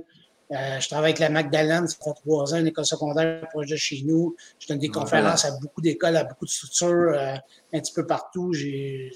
Euh, 0.52 0.80
je 0.80 0.88
travaille 0.88 1.10
avec 1.10 1.18
la 1.18 1.30
Magdalene, 1.30 1.88
ça 1.88 1.96
fait 2.02 2.12
trois 2.14 2.52
ans, 2.52 2.58
une 2.58 2.66
école 2.66 2.84
secondaire 2.84 3.48
projet 3.48 3.76
chez 3.76 4.02
nous. 4.04 4.36
Je 4.58 4.68
donne 4.68 4.78
des 4.78 4.88
conférences 4.88 5.44
à 5.46 5.52
beaucoup 5.52 5.80
d'écoles, 5.80 6.16
à 6.16 6.24
beaucoup 6.24 6.44
de 6.44 6.50
structures, 6.50 7.14
euh, 7.14 7.34
un 7.72 7.80
petit 7.80 7.92
peu 7.92 8.06
partout. 8.06 8.52
J'ai 8.52 9.10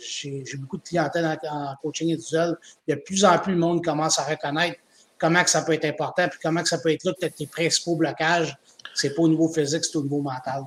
beaucoup 0.59 0.79
de 0.79 0.83
clientèle 0.83 1.39
en, 1.51 1.75
coaching 1.83 2.13
individuel. 2.13 2.57
De 2.89 2.95
plus 2.95 3.25
en 3.25 3.39
plus, 3.39 3.53
le 3.53 3.59
monde 3.59 3.85
commence 3.85 4.19
à 4.19 4.23
reconnaître 4.23 4.79
comment 5.19 5.43
que 5.45 5.51
ça 5.51 5.63
peut 5.63 5.73
être 5.73 5.85
important, 5.85 6.27
puis 6.29 6.39
comment 6.43 6.63
que 6.63 6.69
ça 6.69 6.79
peut 6.79 6.93
être 6.93 7.05
là, 7.05 7.13
peut-être 7.19 7.35
tes 7.35 7.47
principaux 7.47 7.97
blocages. 7.97 8.57
C'est 8.95 9.15
pas 9.15 9.23
au 9.23 9.29
niveau 9.29 9.49
physique, 9.49 9.85
c'est 9.85 9.97
au 9.97 10.03
niveau 10.03 10.23
mental. 10.23 10.65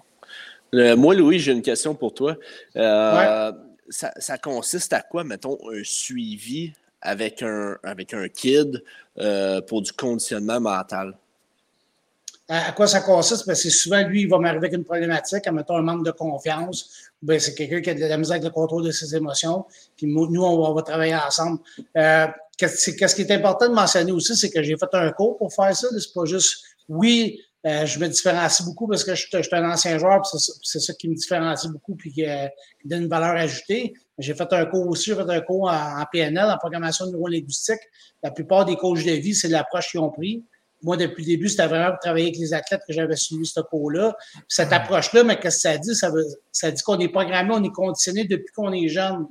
moi, 0.98 1.16
Louis, 1.16 1.40
j'ai 1.40 1.52
une 1.52 1.64
question 1.64 1.96
pour 1.96 2.14
toi. 2.14 2.36
Euh, 2.76 3.52
ça, 3.90 4.12
ça, 4.18 4.38
consiste 4.38 4.94
à 4.94 5.02
quoi, 5.02 5.24
mettons, 5.24 5.58
un 5.72 5.82
suivi 5.84 6.74
avec 7.02 7.42
un, 7.42 7.78
avec 7.84 8.14
un 8.14 8.28
kid 8.28 8.84
euh, 9.18 9.62
pour 9.62 9.82
du 9.82 9.92
conditionnement 9.92 10.60
mental? 10.60 11.18
À, 12.52 12.72
quoi 12.72 12.88
ça 12.88 13.02
consiste? 13.02 13.46
Ben, 13.46 13.54
c'est 13.54 13.70
souvent, 13.70 14.02
lui, 14.08 14.22
il 14.22 14.30
va 14.30 14.40
m'arriver 14.40 14.68
avec 14.68 14.74
une 14.74 14.84
problématique, 14.84 15.48
mettons 15.52 15.78
un 15.78 15.84
manque 15.84 16.06
de 16.06 16.12
confiance. 16.12 17.12
Ben, 17.22 17.40
c'est 17.40 17.54
quelqu'un 17.54 17.82
qui 17.82 17.90
a 17.92 17.94
de 17.94 18.00
la 18.00 18.18
misère 18.18 18.38
avec 18.38 18.46
le 18.46 18.50
contrôle 18.50 18.84
de 18.84 18.92
ses 18.92 19.16
émotions. 19.16 19.66
Puis 19.96 20.08
nous, 20.08 20.44
on 20.44 20.74
va, 20.74 20.82
travailler 20.82 21.16
ensemble. 21.16 21.60
Euh, 21.96 22.28
qu'est-ce, 22.58 23.16
qui 23.16 23.22
est 23.22 23.32
important 23.32 23.70
de 23.70 23.76
mentionner 23.76 24.12
aussi, 24.12 24.36
c'est 24.36 24.50
que 24.50 24.64
j'ai 24.64 24.76
fait 24.78 24.90
un 24.94 25.12
cours 25.12 25.38
pour 25.38 25.54
faire 25.54 25.76
ça. 25.76 25.88
C'est 25.92 26.14
pas 26.14 26.26
juste, 26.26 26.64
oui, 26.88 27.40
euh, 27.66 27.86
je 27.86 28.00
me 28.00 28.08
différencie 28.08 28.66
beaucoup 28.66 28.88
parce 28.88 29.04
que 29.04 29.14
je, 29.16 29.28
suis 29.28 29.48
un 29.52 29.70
ancien 29.70 29.98
joueur, 29.98 30.26
c'est 30.26 30.80
ça 30.80 30.94
qui 30.94 31.10
me 31.10 31.16
différencie 31.16 31.72
beaucoup 31.72 31.94
puis 31.96 32.12
qui, 32.12 32.26
donne 32.86 33.04
une 33.04 33.10
valeur 33.10 33.36
ajoutée. 33.36 33.94
J'ai 34.20 34.36
fait 34.36 34.52
un 34.52 34.66
cours 34.66 34.88
aussi, 34.88 35.06
j'ai 35.12 35.16
fait 35.16 35.30
un 35.30 35.42
cours 35.42 35.70
en, 35.70 36.04
PNL, 36.12 36.52
en 36.52 36.58
programmation 36.58 37.06
neurolinguistique. 37.08 37.80
La 38.22 38.32
plupart 38.32 38.66
des 38.66 38.76
coachs 38.76 39.04
de 39.04 39.12
vie, 39.12 39.34
c'est 39.34 39.48
l'approche 39.48 39.92
qu'ils 39.92 40.02
ont 40.02 40.12
pris. 40.12 40.44
Moi, 40.82 40.98
depuis 40.98 41.24
le 41.24 41.32
début, 41.32 41.50
c'était 41.50 41.68
vraiment 41.68 41.92
pour 41.92 42.00
travailler 42.00 42.28
avec 42.28 42.38
les 42.38 42.54
athlètes 42.54 42.82
que 42.88 42.94
j'avais 42.94 43.16
suivi 43.16 43.46
ce 43.46 43.60
cours-là. 43.62 44.16
Cette 44.48 44.72
approche-là, 44.72 45.24
mais 45.24 45.40
qu'est-ce 45.40 45.58
que 45.58 45.62
ça 45.62 45.78
dit? 45.78 45.96
Ça, 45.96 46.10
veut, 46.10 46.26
ça 46.52 46.72
dit 46.72 46.82
qu'on 46.84 47.00
est 47.00 47.10
programmé, 47.10 47.52
on 47.54 47.64
est 47.64 47.72
conditionné 47.72 48.26
depuis 48.26 48.54
qu'on 48.54 48.72
est 48.72 48.88
jeune 48.88 49.26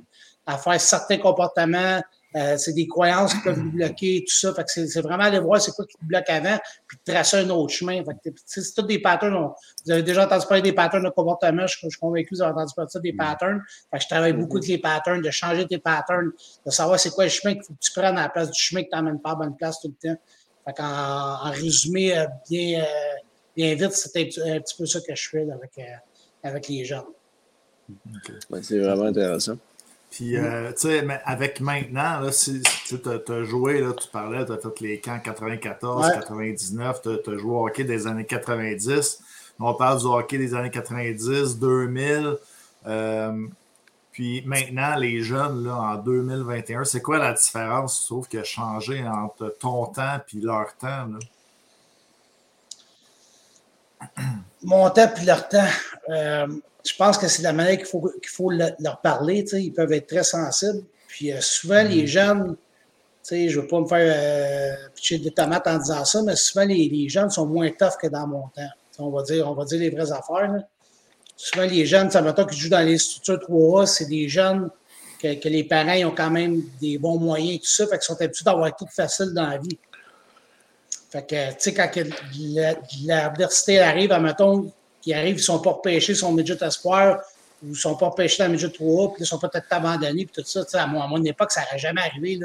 à 0.45 0.57
faire 0.57 0.79
certains 0.81 1.17
comportements, 1.17 2.01
euh, 2.35 2.57
c'est 2.57 2.73
des 2.73 2.85
croyances 2.85 3.33
qui 3.33 3.41
peuvent 3.41 3.57
nous 3.57 3.71
bloquer, 3.71 4.23
tout 4.27 4.35
ça. 4.35 4.53
Fait 4.53 4.63
que 4.63 4.87
c'est 4.87 5.01
vraiment 5.01 5.23
aller 5.23 5.39
voir 5.39 5.59
c'est 5.59 5.71
quoi 5.71 5.85
qui 5.85 5.97
te 5.97 6.05
bloque 6.05 6.29
avant, 6.29 6.57
puis 6.87 6.97
tracer 7.03 7.37
un 7.37 7.49
autre 7.49 7.73
chemin. 7.73 8.03
c'est 8.45 8.75
tout 8.75 8.83
des 8.83 8.99
patterns. 8.99 9.51
vous 9.85 9.91
avez 9.91 10.03
déjà 10.03 10.25
entendu 10.25 10.45
parler 10.45 10.61
des 10.61 10.73
patterns 10.73 11.03
de 11.03 11.09
comportement. 11.09 11.65
Je, 11.65 11.77
suis 11.77 11.89
convaincu 11.99 12.29
que 12.29 12.35
vous 12.35 12.41
avez 12.43 12.51
entendu 12.51 12.73
parler 12.75 12.87
de 12.87 12.91
ça, 12.91 12.99
des 12.99 13.13
patterns. 13.13 13.61
Fait 13.89 13.97
que 13.97 14.03
je 14.03 14.09
travaille 14.09 14.33
beaucoup 14.33 14.57
avec 14.57 14.69
les 14.69 14.77
patterns, 14.77 15.21
de 15.21 15.31
changer 15.31 15.65
tes 15.65 15.79
patterns, 15.79 16.31
de 16.65 16.71
savoir 16.71 16.99
c'est 16.99 17.09
quoi 17.09 17.23
le 17.23 17.31
chemin 17.31 17.55
qu'il 17.55 17.63
faut 17.63 17.73
que 17.73 17.79
tu 17.79 17.91
prennes 17.91 18.17
à 18.17 18.23
la 18.23 18.29
place 18.29 18.51
du 18.51 18.61
chemin 18.61 18.83
que 18.83 18.89
tu 18.89 18.95
n'emmènes 18.95 19.19
pas 19.19 19.31
à 19.31 19.33
la 19.33 19.39
bonne 19.39 19.55
place 19.55 19.79
tout 19.81 19.93
le 20.01 20.09
temps. 20.09 20.19
Fait 20.65 20.73
qu'en 20.73 21.47
en 21.47 21.51
résumé, 21.51 22.15
euh, 22.15 22.27
bien, 22.47 22.81
euh, 22.81 22.85
bien 23.55 23.73
vite, 23.73 23.93
c'était 23.93 24.29
un, 24.45 24.59
petit 24.59 24.75
peu 24.77 24.85
ça 24.85 24.99
que 24.99 25.15
je 25.15 25.29
fais 25.29 25.49
avec, 25.49 25.71
avec 26.43 26.67
les 26.67 26.85
gens. 26.85 27.05
c'est 28.61 28.77
vraiment 28.77 29.05
intéressant. 29.05 29.57
Puis, 30.11 30.37
euh, 30.37 30.71
tu 30.71 30.87
sais, 30.87 31.07
avec 31.23 31.61
maintenant, 31.61 32.19
là, 32.19 32.31
si, 32.31 32.63
tu 32.87 32.95
as, 33.07 33.43
joué, 33.43 33.79
là, 33.81 33.93
tu 33.93 34.07
parlais, 34.07 34.43
tu 34.45 34.51
as 34.51 34.57
fait 34.57 34.79
les 34.81 34.99
camps 34.99 35.19
94, 35.19 36.11
99, 36.11 37.01
tu 37.01 37.09
as, 37.09 37.37
joué 37.37 37.51
au 37.51 37.67
hockey 37.67 37.83
des 37.83 38.07
années 38.07 38.25
90. 38.25 39.19
On 39.59 39.73
parle 39.73 39.99
du 39.99 40.05
hockey 40.05 40.37
des 40.37 40.55
années 40.55 40.71
90, 40.71 41.59
2000. 41.59 42.37
Euh, 42.87 43.47
puis 44.11 44.41
maintenant, 44.45 44.95
les 44.95 45.21
jeunes, 45.21 45.65
là, 45.65 45.75
en 45.75 45.95
2021, 45.95 46.85
c'est 46.85 47.01
quoi 47.01 47.19
la 47.19 47.33
différence, 47.33 48.01
tu 48.01 48.07
trouves, 48.07 48.27
qui 48.27 48.37
a 48.37 48.43
changé 48.43 49.07
entre 49.07 49.55
ton 49.59 49.85
temps 49.85 50.17
et 50.33 50.37
leur 50.41 50.75
temps? 50.75 51.05
Là? 51.05 51.19
Mon 54.63 54.89
temps 54.89 55.13
et 55.21 55.25
leur 55.25 55.47
temps. 55.47 55.67
Euh, 56.09 56.47
je 56.85 56.93
pense 56.95 57.17
que 57.17 57.27
c'est 57.27 57.41
la 57.41 57.53
manière 57.53 57.77
qu'il 57.77 57.85
faut, 57.85 58.01
qu'il 58.21 58.29
faut 58.29 58.49
leur 58.51 59.01
parler. 59.01 59.45
Ils 59.53 59.73
peuvent 59.73 59.91
être 59.91 60.07
très 60.07 60.23
sensibles. 60.23 60.83
Puis 61.07 61.33
euh, 61.33 61.41
souvent, 61.41 61.83
les 61.83 62.03
mm-hmm. 62.03 62.07
jeunes, 62.07 62.55
je 63.29 63.35
ne 63.35 63.61
veux 63.61 63.67
pas 63.67 63.79
me 63.79 63.87
faire 63.87 64.13
euh, 64.15 64.89
pitcher 64.95 65.19
des 65.19 65.31
tomates 65.31 65.67
en 65.67 65.77
disant 65.77 66.05
ça, 66.05 66.21
mais 66.23 66.35
souvent, 66.35 66.65
les, 66.65 67.09
jeunes 67.09 67.29
sont 67.29 67.45
moins 67.45 67.69
tough 67.71 67.97
que 68.01 68.07
dans 68.07 68.27
mon 68.27 68.47
temps. 68.55 68.69
on 68.99 69.09
va 69.09 69.23
dire, 69.23 69.49
on 69.49 69.53
va 69.53 69.65
dire 69.65 69.79
les 69.79 69.89
vraies 69.89 70.11
affaires. 70.11 70.53
Souvent, 71.35 71.65
les 71.65 71.85
jeunes, 71.85 72.11
ça 72.11 72.21
qui 72.49 72.57
jouent 72.57 72.69
dans 72.69 72.85
les 72.85 72.97
structures 72.97 73.37
3A, 73.37 73.85
c'est 73.85 74.05
des 74.05 74.27
jeunes 74.27 74.69
que, 75.21 75.47
les 75.47 75.63
parents 75.63 76.09
ont 76.09 76.15
quand 76.15 76.31
même 76.31 76.63
des 76.81 76.97
bons 76.97 77.17
moyens 77.17 77.55
et 77.55 77.59
tout 77.59 77.65
ça, 77.65 77.87
fait 77.87 77.97
qu'ils 77.97 78.03
sont 78.03 78.21
habitués 78.21 78.45
d'avoir 78.45 78.75
tout 78.75 78.87
facile 78.87 79.33
dans 79.33 79.47
la 79.47 79.57
vie. 79.57 79.77
Fait 81.09 81.25
que, 81.25 81.49
tu 81.51 81.55
sais, 81.59 81.73
quand 81.73 81.89
l'adversité 83.05 83.79
arrive, 83.79 84.13
mettons, 84.19 84.71
qui 85.01 85.13
arrivent, 85.13 85.37
ils 85.37 85.43
sont 85.43 85.59
pas 85.59 85.71
repêchés, 85.71 86.13
ils 86.13 86.17
sont 86.17 86.31
midget 86.31 86.57
espoir, 86.61 87.21
ou 87.63 87.69
ne 87.69 87.75
sont 87.75 87.95
pas 87.95 88.11
pêchés 88.11 88.37
dans 88.39 88.45
le 88.45 88.53
midget 88.53 88.69
3 88.69 89.13
puis 89.13 89.23
ils 89.23 89.25
sont 89.25 89.39
peut-être 89.39 89.65
abandonnés, 89.69 90.25
puis 90.25 90.43
tout 90.43 90.47
ça. 90.47 90.63
À 90.73 90.87
mon, 90.87 91.01
à 91.01 91.07
mon 91.07 91.23
époque, 91.23 91.51
ça 91.51 91.61
n'aurait 91.61 91.77
jamais 91.77 92.01
arrivé. 92.01 92.39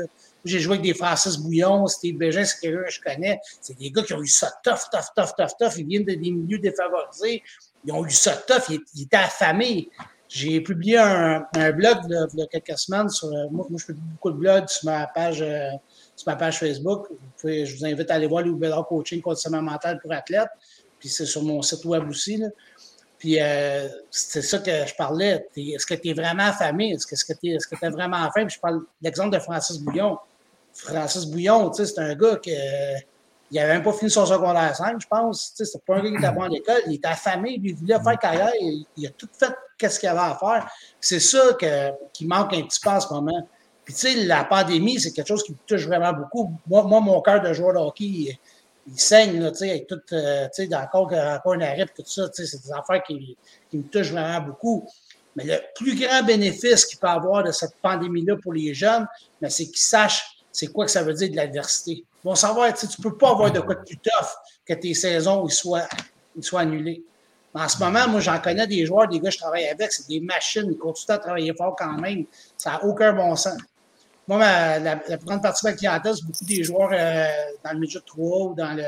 J'ai 0.44 0.60
joué 0.60 0.74
avec 0.74 0.82
des 0.82 0.94
Francis 0.94 1.36
Bouillon, 1.38 1.86
Steve 1.86 2.18
Bégin, 2.18 2.44
c'est 2.44 2.60
quelqu'un 2.60 2.84
que 2.84 2.90
je 2.90 3.00
connais. 3.00 3.40
C'est 3.60 3.78
des 3.78 3.90
gars 3.90 4.02
qui 4.02 4.12
ont 4.12 4.22
eu 4.22 4.28
ça 4.28 4.52
tough, 4.62 4.90
tough, 4.92 5.06
tough, 5.16 5.34
tough, 5.36 5.56
tough. 5.58 5.78
Ils 5.78 5.86
viennent 5.86 6.04
de 6.04 6.12
des 6.12 6.30
milieux 6.30 6.58
défavorisés. 6.58 7.42
Ils 7.84 7.92
ont 7.92 8.04
eu 8.04 8.10
ça 8.10 8.36
tough. 8.36 8.68
Ils, 8.68 9.02
étaient 9.02 9.16
affamés. 9.16 9.88
J'ai 10.28 10.60
publié 10.60 10.98
un, 10.98 11.46
blog 11.72 11.98
il 12.08 12.40
y 12.40 12.42
a 12.42 12.46
quelques 12.46 12.78
semaines 12.78 13.08
sur. 13.08 13.28
Euh, 13.28 13.46
moi, 13.50 13.66
je 13.74 13.84
fais 13.84 13.92
beaucoup 13.94 14.30
de 14.32 14.36
blogs 14.36 14.68
sur 14.68 14.90
ma 14.90 15.06
page, 15.06 15.40
euh, 15.40 15.70
sur 16.16 16.28
ma 16.28 16.36
page 16.36 16.58
Facebook. 16.58 17.08
Je 17.42 17.76
vous 17.76 17.86
invite 17.86 18.10
à 18.10 18.14
aller 18.14 18.26
voir 18.26 18.44
Bédard 18.44 18.86
Coaching 18.86 19.22
Conditionnement 19.22 19.62
mental 19.62 19.98
pour 20.00 20.12
athlètes. 20.12 20.48
Puis 21.04 21.10
c'est 21.10 21.26
sur 21.26 21.42
mon 21.42 21.60
site 21.60 21.84
web 21.84 22.08
aussi. 22.08 22.38
Là. 22.38 22.46
Puis 23.18 23.38
euh, 23.38 23.88
c'est 24.10 24.40
ça 24.40 24.58
que 24.58 24.86
je 24.86 24.94
parlais. 24.94 25.46
Est-ce 25.54 25.84
que 25.84 25.92
tu 25.92 26.08
es 26.08 26.14
vraiment 26.14 26.44
affamé? 26.44 26.92
Est-ce 26.92 27.06
que 27.06 27.32
tu 27.34 27.48
es, 27.50 27.56
est 27.56 27.90
vraiment 27.90 28.22
faim? 28.34 28.46
Puis 28.46 28.54
je 28.54 28.60
parle 28.60 28.80
l'exemple 29.02 29.36
de 29.36 29.38
Francis 29.38 29.78
Bouillon. 29.80 30.16
Francis 30.72 31.26
Bouillon, 31.26 31.70
c'est 31.74 31.98
un 31.98 32.14
gars 32.14 32.36
qui 32.36 32.52
il 33.50 33.56
n'avait 33.56 33.74
même 33.74 33.82
pas 33.82 33.92
fini 33.92 34.10
son 34.10 34.24
secondaire 34.24 34.74
5, 34.74 34.98
je 34.98 35.06
pense. 35.06 35.52
C'est 35.54 35.84
pas 35.84 35.96
un 35.96 36.02
gars 36.04 36.08
qui 36.08 36.16
était 36.16 36.32
bon 36.32 36.40
à 36.40 36.48
l'école. 36.48 36.80
Il 36.86 36.94
était 36.94 37.08
affamé, 37.08 37.58
lui, 37.58 37.72
il 37.72 37.76
voulait 37.76 38.00
faire 38.02 38.18
carrière. 38.18 38.52
Il, 38.96 39.06
a 39.06 39.10
tout 39.10 39.28
fait 39.38 39.54
qu'est-ce 39.76 40.00
qu'il 40.00 40.08
avait 40.08 40.20
à 40.20 40.38
faire. 40.40 40.72
C'est 41.02 41.20
ça 41.20 41.38
qui 42.14 42.26
manque 42.26 42.54
un 42.54 42.62
petit 42.62 42.80
peu 42.80 42.88
en 42.88 43.00
ce 43.00 43.12
moment. 43.12 43.46
Puis, 43.84 43.92
tu 43.92 44.00
sais, 44.00 44.14
la 44.24 44.44
pandémie, 44.44 44.98
c'est 44.98 45.12
quelque 45.12 45.28
chose 45.28 45.42
qui 45.42 45.52
me 45.52 45.58
touche 45.66 45.86
vraiment 45.86 46.14
beaucoup. 46.14 46.50
Moi, 46.66 46.84
moi 46.84 47.00
mon 47.00 47.20
cœur 47.20 47.42
de 47.42 47.52
joueur 47.52 47.74
de 47.74 47.78
hockey, 47.80 48.38
il, 48.86 48.98
saigne, 48.98 49.50
tu 49.50 49.58
sais, 49.58 49.70
avec 49.70 49.86
tout, 49.86 50.00
euh, 50.12 50.46
tu 50.54 50.66
sais, 50.66 50.74
encore, 50.74 51.12
encore 51.12 51.54
un 51.54 51.60
arrêt, 51.60 51.86
tout 51.86 52.02
ça. 52.06 52.28
Tu 52.28 52.44
sais, 52.44 52.46
c'est 52.46 52.62
des 52.62 52.72
affaires 52.72 53.02
qui, 53.02 53.36
qui, 53.70 53.78
me 53.78 53.84
touchent 53.84 54.12
vraiment 54.12 54.40
beaucoup. 54.40 54.86
Mais 55.36 55.44
le 55.44 55.58
plus 55.74 55.98
grand 55.98 56.22
bénéfice 56.22 56.84
qu'il 56.84 56.98
peut 56.98 57.08
avoir 57.08 57.42
de 57.42 57.50
cette 57.50 57.76
pandémie-là 57.82 58.36
pour 58.36 58.52
les 58.52 58.72
jeunes, 58.72 59.06
c'est 59.48 59.66
qu'ils 59.66 59.78
sachent 59.78 60.34
c'est 60.54 60.68
quoi 60.68 60.84
que 60.84 60.90
ça 60.90 61.02
veut 61.02 61.14
dire 61.14 61.30
de 61.30 61.36
l'adversité. 61.36 61.92
Ils 61.92 62.26
vont 62.26 62.36
savoir, 62.36 62.72
tu 62.72 62.86
ne 62.86 63.02
peux 63.02 63.16
pas 63.18 63.30
avoir 63.30 63.50
de 63.50 63.58
quoi 63.58 63.74
de 63.74 63.80
plus 63.80 63.96
tough 63.96 64.28
que 64.64 64.72
tes 64.74 64.94
saisons 64.94 65.48
soient, 65.48 65.88
soient 66.40 66.60
annulées. 66.60 67.02
Mais 67.52 67.62
en 67.62 67.68
ce 67.68 67.78
moment, 67.78 68.06
moi, 68.08 68.20
j'en 68.20 68.38
connais 68.38 68.66
des 68.66 68.86
joueurs, 68.86 69.08
des 69.08 69.18
gars 69.18 69.30
que 69.30 69.34
je 69.34 69.38
travaille 69.38 69.66
avec, 69.66 69.92
c'est 69.92 70.06
des 70.06 70.20
machines, 70.20 70.66
ils 70.70 70.78
continuent 70.78 71.16
à 71.16 71.18
travailler 71.18 71.52
fort 71.54 71.74
quand 71.76 71.98
même. 71.98 72.24
Ça 72.56 72.70
n'a 72.70 72.84
aucun 72.84 73.12
bon 73.12 73.34
sens. 73.34 73.58
Moi, 74.26 74.38
la, 74.78 74.96
plus 74.96 75.26
grande 75.26 75.42
partie 75.42 75.64
de 75.66 75.70
ma 75.70 75.76
clientèle, 75.76 76.14
c'est 76.14 76.24
beaucoup 76.24 76.44
des 76.44 76.64
joueurs 76.64 76.90
euh, 76.92 77.26
dans 77.62 77.72
le 77.72 77.78
midget 77.78 78.00
3 78.06 78.46
ou 78.46 78.54
dans 78.54 78.72
le, 78.72 78.84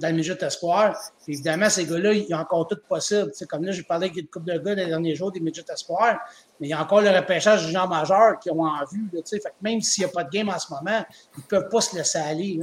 dans 0.00 0.08
le 0.08 0.14
midget 0.14 0.42
espoir. 0.42 0.98
évidemment, 1.28 1.68
ces 1.68 1.84
gars-là, 1.84 2.12
il 2.12 2.24
y 2.24 2.32
a 2.32 2.40
encore 2.40 2.66
tout 2.66 2.78
possible. 2.88 3.30
Comme 3.48 3.64
là, 3.64 3.72
j'ai 3.72 3.82
parlé 3.82 4.06
avec 4.06 4.16
une 4.16 4.26
couple 4.26 4.52
de 4.52 4.58
gars 4.58 4.74
les 4.74 4.86
derniers 4.86 5.14
jours 5.14 5.30
des 5.30 5.40
midget 5.40 5.64
espoir, 5.72 6.18
mais 6.58 6.68
il 6.68 6.70
y 6.70 6.72
a 6.72 6.82
encore 6.82 7.02
le 7.02 7.10
repêchage 7.10 7.66
du 7.66 7.72
genre 7.72 7.88
majeur 7.88 8.38
qui 8.40 8.50
ont 8.50 8.64
en 8.64 8.84
vue. 8.90 9.08
Là, 9.12 9.20
fait 9.24 9.38
que 9.38 9.48
même 9.60 9.80
s'il 9.82 10.04
n'y 10.04 10.10
a 10.10 10.12
pas 10.12 10.24
de 10.24 10.30
game 10.30 10.48
en 10.48 10.58
ce 10.58 10.72
moment, 10.72 11.04
ils 11.36 11.40
ne 11.40 11.46
peuvent 11.46 11.68
pas 11.68 11.80
se 11.82 11.94
laisser 11.94 12.18
aller. 12.18 12.60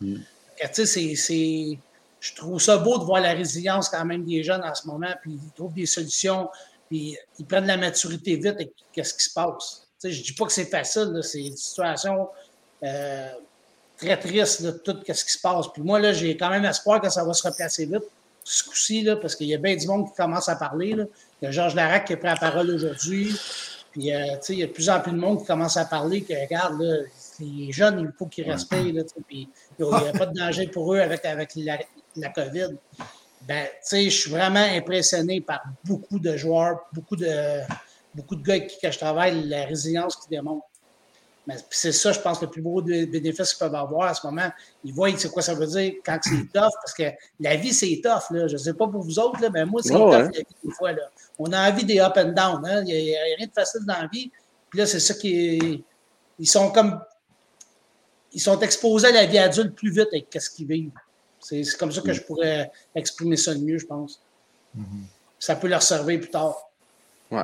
Mm. 0.00 0.16
c'est, 0.72 1.78
je 2.20 2.34
trouve 2.34 2.58
ça 2.58 2.78
beau 2.78 2.98
de 2.98 3.04
voir 3.04 3.20
la 3.20 3.32
résilience 3.32 3.90
quand 3.90 4.04
même 4.04 4.24
des 4.24 4.42
jeunes 4.42 4.64
en 4.64 4.74
ce 4.74 4.86
moment, 4.86 5.12
puis 5.20 5.32
ils 5.32 5.52
trouvent 5.52 5.74
des 5.74 5.86
solutions, 5.86 6.48
puis 6.88 7.18
ils 7.38 7.44
prennent 7.44 7.66
la 7.66 7.76
maturité 7.76 8.36
vite 8.36 8.56
et 8.60 8.72
qu'est-ce 8.92 9.14
qui 9.14 9.24
se 9.24 9.34
passe. 9.34 9.83
Je 10.10 10.18
ne 10.20 10.24
dis 10.24 10.32
pas 10.32 10.46
que 10.46 10.52
c'est 10.52 10.66
facile, 10.66 11.18
c'est 11.22 11.40
une 11.40 11.56
situation 11.56 12.28
euh, 12.82 13.28
très 13.96 14.18
triste 14.18 14.62
de 14.62 14.70
tout 14.70 14.96
ce 15.06 15.24
qui 15.24 15.32
se 15.32 15.40
passe. 15.40 15.66
Puis 15.72 15.82
moi, 15.82 15.98
là, 15.98 16.12
j'ai 16.12 16.36
quand 16.36 16.50
même 16.50 16.64
espoir 16.64 17.00
que 17.00 17.08
ça 17.08 17.24
va 17.24 17.32
se 17.32 17.46
replacer 17.46 17.86
vite, 17.86 18.04
ce 18.42 18.64
coup-ci, 18.64 19.08
parce 19.20 19.36
qu'il 19.36 19.46
y 19.46 19.54
a 19.54 19.58
bien 19.58 19.76
du 19.76 19.86
monde 19.86 20.08
qui 20.08 20.14
commence 20.14 20.48
à 20.48 20.56
parler. 20.56 20.94
Là. 20.94 21.04
Il 21.40 21.46
y 21.46 21.48
a 21.48 21.50
Georges 21.50 21.74
Larac 21.74 22.06
qui 22.06 22.12
a 22.12 22.16
pris 22.16 22.26
la 22.26 22.36
parole 22.36 22.70
aujourd'hui. 22.70 23.34
Puis, 23.92 24.12
euh, 24.12 24.34
tu 24.34 24.38
sais, 24.40 24.52
il 24.54 24.58
y 24.58 24.62
a 24.64 24.66
de 24.66 24.72
plus 24.72 24.90
en 24.90 25.00
plus 25.00 25.12
de 25.12 25.16
monde 25.16 25.40
qui 25.40 25.46
commence 25.46 25.76
à 25.76 25.84
parler 25.84 26.22
que, 26.22 26.34
regarde, 26.34 26.80
là, 26.80 27.04
les 27.40 27.72
jeunes, 27.72 28.00
il 28.00 28.12
faut 28.18 28.26
qu'ils 28.26 28.50
respectent, 28.50 28.92
là, 28.92 29.02
puis 29.26 29.48
il 29.78 29.84
n'y 29.84 29.92
a 29.92 30.12
pas 30.12 30.26
de 30.26 30.38
danger 30.38 30.66
pour 30.66 30.94
eux 30.94 30.98
avec, 30.98 31.24
avec 31.24 31.52
la, 31.56 31.78
la 32.16 32.28
COVID. 32.30 32.76
Ben, 33.42 33.66
tu 33.66 33.70
sais, 33.82 34.04
je 34.04 34.20
suis 34.20 34.30
vraiment 34.30 34.64
impressionné 34.64 35.40
par 35.40 35.62
beaucoup 35.84 36.18
de 36.18 36.36
joueurs, 36.36 36.80
beaucoup 36.92 37.16
de, 37.16 37.60
beaucoup 38.14 38.36
de 38.36 38.42
gars 38.42 38.54
avec 38.54 38.68
qui 38.68 38.78
je 38.90 38.98
travaille, 38.98 39.44
la 39.48 39.64
résilience 39.64 40.16
qu'ils 40.16 40.30
démontrent. 40.30 40.66
Mais 41.46 41.56
c'est 41.70 41.92
ça, 41.92 42.10
je 42.12 42.20
pense, 42.20 42.40
le 42.40 42.48
plus 42.48 42.62
beau 42.62 42.80
bénéfice 42.80 43.52
qu'ils 43.52 43.58
peuvent 43.58 43.74
avoir 43.74 44.08
à 44.08 44.14
ce 44.14 44.26
moment. 44.26 44.50
Ils 44.82 44.94
voient 44.94 45.10
c'est 45.16 45.30
quoi 45.30 45.42
ça 45.42 45.54
veut 45.54 45.66
dire 45.66 45.94
quand 46.04 46.18
c'est 46.22 46.30
tough, 46.30 46.72
parce 46.82 46.94
que 46.96 47.04
la 47.38 47.56
vie, 47.56 47.74
c'est 47.74 48.00
tough. 48.02 48.30
Là. 48.30 48.48
Je 48.48 48.54
ne 48.54 48.58
sais 48.58 48.72
pas 48.72 48.88
pour 48.88 49.02
vous 49.02 49.18
autres, 49.18 49.42
là, 49.42 49.50
mais 49.50 49.64
moi, 49.66 49.82
c'est 49.82 49.92
tough 49.92 50.10
la 50.10 50.28
vie 50.28 50.42
des 50.64 50.70
fois. 50.72 50.92
Là. 50.92 51.02
On 51.38 51.52
a 51.52 51.70
envie 51.70 51.84
des 51.84 52.00
up 52.00 52.14
and 52.16 52.32
down. 52.32 52.64
Hein. 52.64 52.84
Il 52.86 52.94
n'y 52.94 53.14
a, 53.14 53.20
rien 53.36 53.46
de 53.46 53.52
facile 53.52 53.82
dans 53.86 54.00
la 54.00 54.06
vie. 54.06 54.30
Puis 54.70 54.78
là, 54.78 54.86
c'est 54.86 55.00
ça 55.00 55.14
qui 55.14 55.84
Ils 56.38 56.48
sont 56.48 56.70
comme. 56.70 57.00
Ils 58.32 58.40
sont 58.40 58.58
exposés 58.60 59.08
à 59.08 59.12
la 59.12 59.26
vie 59.26 59.38
adulte 59.38 59.76
plus 59.76 59.90
vite 59.90 60.08
avec 60.12 60.34
ce 60.40 60.50
qu'ils 60.50 60.66
vivent. 60.66 60.90
C'est 61.38 61.62
comme 61.78 61.92
ça 61.92 62.00
que 62.00 62.12
je 62.12 62.22
pourrais 62.22 62.72
exprimer 62.94 63.36
ça 63.36 63.52
le 63.52 63.60
mieux, 63.60 63.78
je 63.78 63.86
pense. 63.86 64.20
Mm-hmm. 64.76 64.82
Ça 65.38 65.56
peut 65.56 65.68
leur 65.68 65.82
servir 65.82 66.18
plus 66.18 66.30
tard. 66.30 66.70
Ouais. 67.30 67.42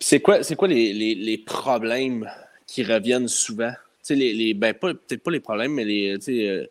C'est 0.00 0.20
quoi, 0.20 0.40
quoi 0.56 0.68
les, 0.68 0.92
les, 0.92 1.14
les 1.14 1.38
problèmes 1.38 2.30
qui 2.66 2.84
reviennent 2.84 3.28
souvent? 3.28 3.72
Les, 4.10 4.34
les, 4.34 4.52
ben, 4.52 4.74
peut-être 4.74 5.22
pas 5.22 5.30
les 5.30 5.40
problèmes, 5.40 5.72
mais 5.72 5.84
les, 5.84 6.18
euh, 6.28 6.66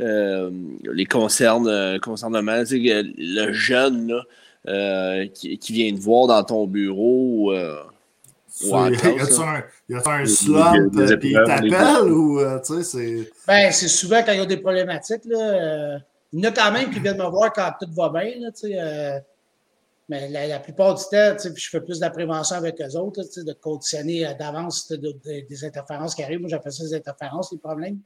euh, 0.00 0.50
les 0.84 1.04
concerns, 1.04 1.68
euh, 1.68 1.98
concernements. 1.98 2.62
Le 2.70 3.52
jeune 3.52 4.08
là, 4.08 4.22
euh, 4.68 5.26
qui, 5.26 5.58
qui, 5.58 5.72
vient 5.74 5.94
te 5.94 6.00
voir 6.00 6.28
dans 6.28 6.42
ton 6.42 6.66
bureau. 6.66 7.52
Euh, 7.52 7.82
y 8.62 8.72
a-t-il 8.72 9.96
un, 9.96 10.24
slump 10.26 11.20
puis 11.20 11.30
il 11.30 11.42
t'appelle 11.44 12.10
ou 12.10 12.40
c'est. 12.82 13.30
Ben, 13.46 13.70
c'est 13.70 13.88
souvent 13.88 14.22
quand 14.24 14.32
il 14.32 14.38
y 14.38 14.42
a 14.42 14.46
des 14.46 14.56
problématiques. 14.56 15.26
Là, 15.26 15.98
il 16.32 16.40
y 16.40 16.46
en 16.46 16.50
a 16.50 16.52
quand 16.52 16.72
même 16.72 16.90
qui 16.90 17.00
viennent 17.00 17.18
me 17.18 17.28
voir 17.28 17.52
quand 17.52 17.70
tout 17.78 17.92
va 17.92 18.08
bien. 18.08 18.32
Là, 18.40 19.20
mais 20.08 20.28
la, 20.28 20.58
plupart 20.58 20.94
du 20.94 21.04
temps, 21.04 21.36
je 21.38 21.68
fais 21.70 21.80
plus 21.80 21.98
de 21.98 22.04
la 22.04 22.10
prévention 22.10 22.56
avec 22.56 22.80
eux 22.80 22.96
autres, 22.96 23.22
de 23.36 23.52
conditionner 23.52 24.26
euh, 24.26 24.34
d'avance 24.34 24.90
des 24.90 25.64
interférences 25.64 26.14
qui 26.14 26.22
arrivent. 26.22 26.40
Moi, 26.40 26.48
j'appelle 26.48 26.72
ça 26.72 26.84
des 26.84 26.94
interférences, 26.94 27.52
les 27.52 27.58
problèmes. 27.58 27.98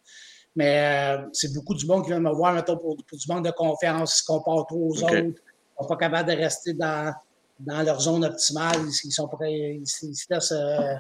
Mais 0.57 1.17
euh, 1.17 1.29
c'est 1.33 1.53
beaucoup 1.55 1.75
du 1.75 1.87
monde 1.87 2.03
qui 2.03 2.11
vient 2.11 2.21
me 2.21 2.33
voir, 2.33 2.53
mettons, 2.55 2.77
pour, 2.77 2.97
du 2.97 3.29
manque 3.29 3.45
de 3.45 3.53
confiance, 3.53 4.17
ils 4.17 4.21
se 4.21 4.27
comportent 4.27 4.69
trop 4.69 4.91
aux 4.91 5.03
autres, 5.03 5.15
ils 5.15 5.29
ne 5.29 5.33
sont 5.79 5.89
pas 5.89 5.97
capables 5.97 6.29
de 6.29 6.37
rester 6.37 6.73
dans, 6.75 7.15
dans 7.61 7.83
leur 7.83 8.01
zone 8.01 8.25
optimale, 8.25 8.81
ils, 9.05 9.13
sont 9.13 9.29
prêts, 9.29 9.81
ils, 9.81 9.87
se 9.87 10.07
laissent 10.29 10.53
euh, 10.53 10.95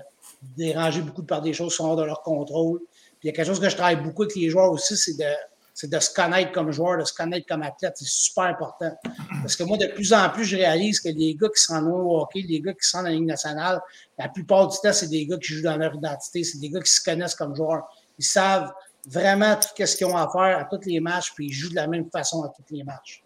déranger 0.56 1.02
beaucoup 1.02 1.24
par 1.24 1.42
des 1.42 1.52
choses 1.52 1.72
qui 1.72 1.76
sont 1.76 1.86
hors 1.86 1.96
de 1.96 2.04
leur 2.04 2.22
contrôle. 2.22 2.78
Puis 3.18 3.24
il 3.24 3.26
y 3.26 3.30
a 3.30 3.32
quelque 3.32 3.46
chose 3.46 3.60
que 3.60 3.68
je 3.68 3.74
travaille 3.74 4.02
beaucoup 4.02 4.22
avec 4.22 4.36
les 4.36 4.48
joueurs 4.48 4.72
aussi, 4.72 4.96
c'est 4.96 5.18
de 5.18 5.24
c'est 5.74 5.90
de 5.90 5.98
se 5.98 6.12
connaître 6.12 6.52
comme 6.52 6.70
joueur, 6.70 6.98
de 6.98 7.04
se 7.04 7.14
connaître 7.14 7.46
comme 7.46 7.62
athlète. 7.62 7.94
C'est 7.96 8.08
super 8.08 8.44
important. 8.44 8.92
Parce 9.40 9.56
que 9.56 9.62
moi, 9.64 9.78
de 9.78 9.86
plus 9.86 10.12
en 10.12 10.28
plus, 10.30 10.44
je 10.44 10.56
réalise 10.56 11.00
que 11.00 11.08
les 11.08 11.34
gars 11.34 11.48
qui 11.48 11.62
sont 11.62 11.82
au 11.86 12.20
hockey, 12.20 12.42
les 12.42 12.60
gars 12.60 12.74
qui 12.74 12.86
sont 12.86 12.98
dans 12.98 13.04
la 13.04 13.10
Ligue 13.10 13.26
nationale, 13.26 13.80
la 14.18 14.28
plupart 14.28 14.68
du 14.68 14.76
temps, 14.82 14.92
c'est 14.92 15.08
des 15.08 15.26
gars 15.26 15.38
qui 15.38 15.54
jouent 15.54 15.62
dans 15.62 15.76
leur 15.76 15.94
identité. 15.94 16.44
C'est 16.44 16.58
des 16.58 16.68
gars 16.68 16.80
qui 16.80 16.90
se 16.90 17.02
connaissent 17.02 17.34
comme 17.34 17.56
joueurs. 17.56 17.84
Ils 18.18 18.24
savent 18.24 18.72
vraiment 19.06 19.56
tout 19.56 19.68
ce 19.84 19.96
qu'ils 19.96 20.06
ont 20.06 20.16
à 20.16 20.28
faire 20.30 20.58
à 20.58 20.64
tous 20.64 20.86
les 20.86 21.00
matchs, 21.00 21.32
puis 21.34 21.46
ils 21.46 21.52
jouent 21.52 21.70
de 21.70 21.76
la 21.76 21.86
même 21.86 22.08
façon 22.10 22.42
à 22.42 22.48
tous 22.48 22.74
les 22.74 22.84
matchs. 22.84 23.24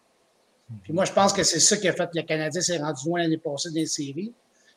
Puis 0.82 0.92
moi, 0.92 1.04
je 1.04 1.12
pense 1.12 1.32
que 1.32 1.42
c'est 1.42 1.60
ça 1.60 1.76
qui 1.76 1.88
a 1.88 1.92
fait 1.92 2.06
que 2.06 2.16
le 2.16 2.22
Canadien 2.22 2.60
s'est 2.60 2.78
rendu 2.78 3.08
loin 3.08 3.20
l'année 3.20 3.38
passée 3.38 3.70
dans 3.70 3.74
les 3.74 3.86
séries. 3.86 4.32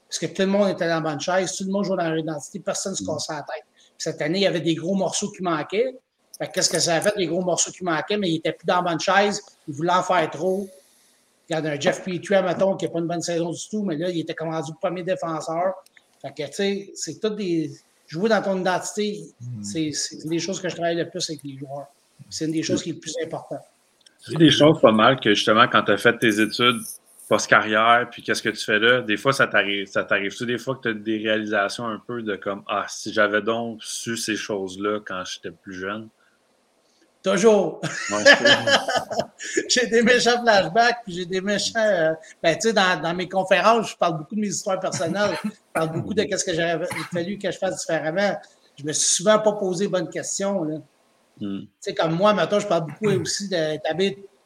Parce 0.07 0.19
que 0.19 0.25
tout 0.25 0.41
le 0.41 0.47
monde 0.47 0.69
était 0.69 0.87
dans 0.87 0.95
la 0.95 1.11
bonne 1.11 1.19
chaise, 1.19 1.55
tout 1.55 1.65
le 1.65 1.71
monde 1.71 1.85
jouait 1.85 1.97
dans 1.97 2.09
leur 2.09 2.17
identité, 2.17 2.59
personne 2.59 2.93
ne 2.93 2.97
se 2.97 3.05
cassait 3.05 3.31
la 3.31 3.43
tête. 3.43 3.63
cette 3.95 4.19
année, 4.23 4.39
il 4.39 4.41
y 4.41 4.47
avait 4.47 4.59
des 4.59 4.73
gros 4.73 4.95
morceaux 4.95 5.29
qui 5.29 5.43
manquaient 5.43 5.93
qu'est-ce 6.47 6.69
que 6.69 6.79
ça 6.79 6.95
a 6.95 7.01
fait, 7.01 7.13
les 7.17 7.27
gros 7.27 7.41
morceaux 7.41 7.71
qui 7.71 7.83
manquaient, 7.83 8.17
mais 8.17 8.29
il 8.29 8.33
n'était 8.35 8.53
plus 8.53 8.65
dans 8.65 8.77
la 8.77 8.91
bonne 8.91 8.99
chaise. 8.99 9.41
Il 9.67 9.73
voulait 9.73 9.91
en 9.91 10.03
faire 10.03 10.29
trop. 10.29 10.67
Il 11.49 11.53
y 11.53 11.55
a 11.55 11.59
un 11.59 11.79
Jeff 11.79 12.03
Petrie, 12.03 12.43
mettons, 12.43 12.75
qui 12.77 12.85
n'a 12.85 12.91
pas 12.91 12.99
une 12.99 13.07
bonne 13.07 13.21
saison 13.21 13.51
du 13.51 13.69
tout, 13.69 13.83
mais 13.83 13.97
là, 13.97 14.09
il 14.09 14.19
était 14.19 14.35
comme 14.35 14.49
rendu 14.49 14.71
premier 14.79 15.03
défenseur. 15.03 15.73
Fait 16.21 16.29
que, 16.29 16.47
tu 16.47 16.53
sais, 16.53 16.91
c'est 16.95 17.19
tout 17.19 17.29
des. 17.29 17.71
Jouer 18.07 18.29
dans 18.29 18.41
ton 18.41 18.59
identité, 18.59 19.21
hmm. 19.39 19.61
c'est 19.63 19.91
une 20.23 20.31
des 20.31 20.39
choses 20.39 20.59
que 20.59 20.67
je 20.67 20.73
travaille 20.73 20.95
le 20.95 21.07
plus 21.07 21.29
avec 21.29 21.43
les 21.43 21.55
joueurs. 21.57 21.85
C'est 22.27 22.45
une 22.45 22.51
des 22.51 22.63
choses 22.63 22.81
qui 22.81 22.89
est 22.89 22.93
le 22.93 22.99
plus 22.99 23.13
importante. 23.23 23.61
C'est 24.19 24.35
des 24.35 24.49
choses 24.49 24.81
pas 24.81 24.91
mal 24.91 25.19
que 25.19 25.29
justement, 25.35 25.67
quand 25.67 25.83
tu 25.83 25.91
as 25.91 25.97
fait 25.97 26.17
tes 26.17 26.41
études 26.41 26.81
post-carrière, 27.29 28.09
puis 28.11 28.23
qu'est-ce 28.23 28.41
que 28.41 28.49
tu 28.49 28.65
fais 28.65 28.79
là, 28.79 29.01
des 29.01 29.15
fois, 29.15 29.31
ça 29.31 29.45
t'arrive. 29.45 29.85
Ça 29.85 30.03
t'arrive-tu 30.03 30.47
des 30.47 30.57
fois 30.57 30.75
que 30.75 30.81
tu 30.81 30.89
as 30.89 30.93
des 30.93 31.17
réalisations 31.19 31.85
un 31.85 31.99
peu 31.99 32.23
de 32.23 32.35
comme 32.35 32.63
Ah, 32.67 32.85
si 32.89 33.13
j'avais 33.13 33.43
donc 33.43 33.83
su 33.83 34.17
ces 34.17 34.35
choses-là 34.35 34.99
quand 35.05 35.23
j'étais 35.25 35.51
plus 35.51 35.75
jeune? 35.75 36.09
Toujours. 37.23 37.81
j'ai 39.67 39.87
des 39.87 40.01
méchants 40.01 40.41
flashbacks, 40.41 40.99
puis 41.03 41.13
j'ai 41.15 41.25
des 41.25 41.41
méchants. 41.41 41.73
Euh, 41.77 42.13
ben, 42.41 42.55
tu 42.55 42.69
sais, 42.69 42.73
dans, 42.73 43.01
dans, 43.01 43.13
mes 43.13 43.27
conférences, 43.27 43.91
je 43.91 43.97
parle 43.97 44.19
beaucoup 44.19 44.35
de 44.35 44.39
mes 44.39 44.47
histoires 44.47 44.79
personnelles. 44.79 45.37
Je 45.43 45.49
parle 45.73 45.91
beaucoup 45.91 46.13
de 46.13 46.21
ce 46.21 46.45
que 46.45 46.53
j'aurais 46.53 46.79
fallu 47.11 47.37
que 47.37 47.51
je 47.51 47.57
fasse 47.57 47.81
différemment. 47.81 48.37
Je 48.77 48.85
me 48.85 48.93
suis 48.93 49.15
souvent 49.15 49.37
pas 49.39 49.51
posé 49.53 49.89
bonne 49.89 50.09
question. 50.09 50.63
Là. 50.63 50.77
Hmm. 51.41 51.61
Tu 51.61 51.67
sais, 51.81 51.93
comme 51.93 52.15
moi, 52.15 52.33
maintenant, 52.33 52.59
je 52.59 52.67
parle 52.67 52.87
beaucoup 52.87 53.09
aussi 53.21 53.49
de 53.49 53.77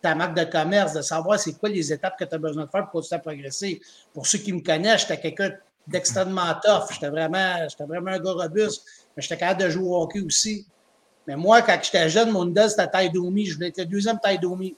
ta 0.01 0.15
marque 0.15 0.35
de 0.35 0.43
commerce, 0.43 0.93
de 0.93 1.01
savoir 1.01 1.39
c'est 1.39 1.53
quoi 1.53 1.69
les 1.69 1.93
étapes 1.93 2.17
que 2.17 2.25
tu 2.25 2.33
as 2.33 2.39
besoin 2.39 2.65
de 2.65 2.69
faire 2.69 2.83
pour 2.85 3.01
continuer 3.01 3.19
à 3.19 3.21
progresser. 3.21 3.81
Pour 4.13 4.25
ceux 4.25 4.39
qui 4.39 4.51
me 4.51 4.61
connaissent, 4.61 5.01
j'étais 5.01 5.19
quelqu'un 5.19 5.51
d'extrêmement 5.87 6.53
tough. 6.63 6.91
J'étais 6.91 7.09
vraiment, 7.09 7.67
vraiment 7.79 8.11
un 8.11 8.19
gars 8.19 8.31
robuste, 8.31 8.83
mais 9.15 9.21
j'étais 9.21 9.37
capable 9.37 9.61
de 9.61 9.69
jouer 9.69 9.85
au 9.85 10.01
hockey 10.01 10.21
aussi. 10.21 10.65
Mais 11.27 11.35
moi, 11.35 11.61
quand 11.61 11.77
j'étais 11.81 12.09
jeune, 12.09 12.31
mon 12.31 12.49
idole, 12.49 12.69
c'était 12.69 12.87
Taidomi. 12.87 13.45
Je 13.45 13.55
voulais 13.55 13.69
être 13.69 13.77
le 13.77 13.85
deuxième 13.85 14.19
Taidomi. 14.19 14.75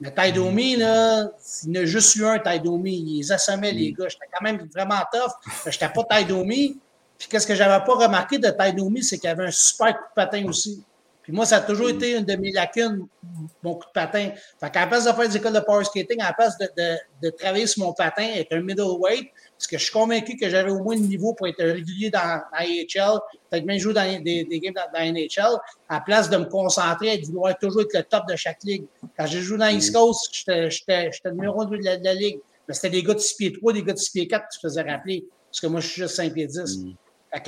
Mais 0.00 0.12
Taidomi, 0.12 0.76
là, 0.76 1.30
il 1.64 1.76
y 1.76 1.78
en 1.78 1.82
a 1.82 1.84
juste 1.84 2.16
eu 2.16 2.24
un 2.24 2.38
Taidomi. 2.38 2.96
Il 2.96 3.18
les 3.18 3.32
assommait, 3.32 3.72
les 3.72 3.92
gars. 3.92 4.08
J'étais 4.08 4.26
quand 4.32 4.42
même 4.42 4.68
vraiment 4.74 5.00
tough. 5.12 5.32
Je 5.64 5.70
n'étais 5.70 5.88
pas 5.88 6.04
Taidomi. 6.04 6.78
Puis 7.18 7.28
qu'est-ce 7.28 7.46
que 7.46 7.54
j'avais 7.54 7.84
pas 7.84 7.94
remarqué 7.94 8.38
de 8.38 8.48
Taidomi, 8.48 9.04
c'est 9.04 9.18
qu'il 9.18 9.28
y 9.28 9.30
avait 9.30 9.44
un 9.44 9.50
super 9.50 9.94
coup 9.94 10.04
de 10.04 10.14
patin 10.14 10.44
aussi. 10.46 10.82
Puis 11.30 11.36
moi, 11.36 11.46
ça 11.46 11.58
a 11.58 11.60
toujours 11.60 11.88
été 11.90 12.16
une 12.16 12.24
de 12.24 12.34
mes 12.34 12.50
lacunes, 12.50 13.06
mon 13.62 13.74
coup 13.74 13.86
de 13.86 13.92
patin. 13.94 14.32
Fait 14.58 14.70
qu'à 14.72 14.80
la 14.80 14.86
place 14.88 15.04
de 15.04 15.12
faire 15.12 15.28
des 15.28 15.36
écoles 15.36 15.52
de 15.52 15.60
power 15.60 15.84
skating, 15.84 16.20
à 16.20 16.26
la 16.26 16.32
place 16.32 16.58
de, 16.58 16.68
de, 16.76 16.96
de 17.22 17.30
travailler 17.30 17.68
sur 17.68 17.84
mon 17.84 17.92
patin, 17.92 18.24
être 18.34 18.52
un 18.52 18.60
middleweight, 18.60 19.28
parce 19.56 19.68
que 19.68 19.78
je 19.78 19.84
suis 19.84 19.92
convaincu 19.92 20.36
que 20.36 20.50
j'avais 20.50 20.72
au 20.72 20.82
moins 20.82 20.96
le 20.96 21.02
niveau 21.02 21.32
pour 21.34 21.46
être 21.46 21.62
régulier 21.62 22.10
dans 22.10 22.42
l'AHL, 22.52 23.20
peut-être 23.48 23.64
même 23.64 23.78
jouer 23.78 23.94
dans 23.94 24.22
des, 24.24 24.42
des 24.42 24.58
games 24.58 24.74
dans, 24.74 24.90
dans 24.92 25.04
NHL, 25.04 25.56
à 25.88 25.94
la 25.94 26.00
place 26.00 26.28
de 26.28 26.36
me 26.36 26.46
concentrer 26.46 27.14
et 27.14 27.18
de 27.18 27.26
vouloir 27.26 27.56
toujours 27.56 27.82
être 27.82 27.94
le 27.94 28.02
top 28.02 28.24
de 28.28 28.34
chaque 28.34 28.64
ligue. 28.64 28.86
Quand 29.16 29.26
j'ai 29.26 29.40
joué 29.40 29.56
dans 29.56 29.68
East 29.68 29.94
Coast, 29.94 30.30
j'étais 30.32 31.10
le 31.26 31.30
numéro 31.30 31.64
2 31.64 31.78
de 31.78 31.84
la, 31.84 31.96
de 31.96 32.04
la 32.04 32.14
ligue. 32.14 32.40
Mais 32.66 32.74
c'était 32.74 32.90
des 32.90 33.04
gars 33.04 33.14
de 33.14 33.20
6 33.20 33.36
pieds 33.36 33.52
3, 33.52 33.72
des 33.72 33.84
gars 33.84 33.92
de 33.92 33.98
6 33.98 34.10
pieds 34.10 34.26
4 34.26 34.48
qui 34.48 34.58
se 34.58 34.66
faisaient 34.66 34.82
rappeler. 34.82 35.24
Parce 35.48 35.60
que 35.60 35.68
moi, 35.68 35.78
je 35.78 35.86
suis 35.86 36.02
juste 36.02 36.16
5 36.16 36.34
pieds 36.34 36.48
10. 36.48 36.78
Mm. 36.78 36.94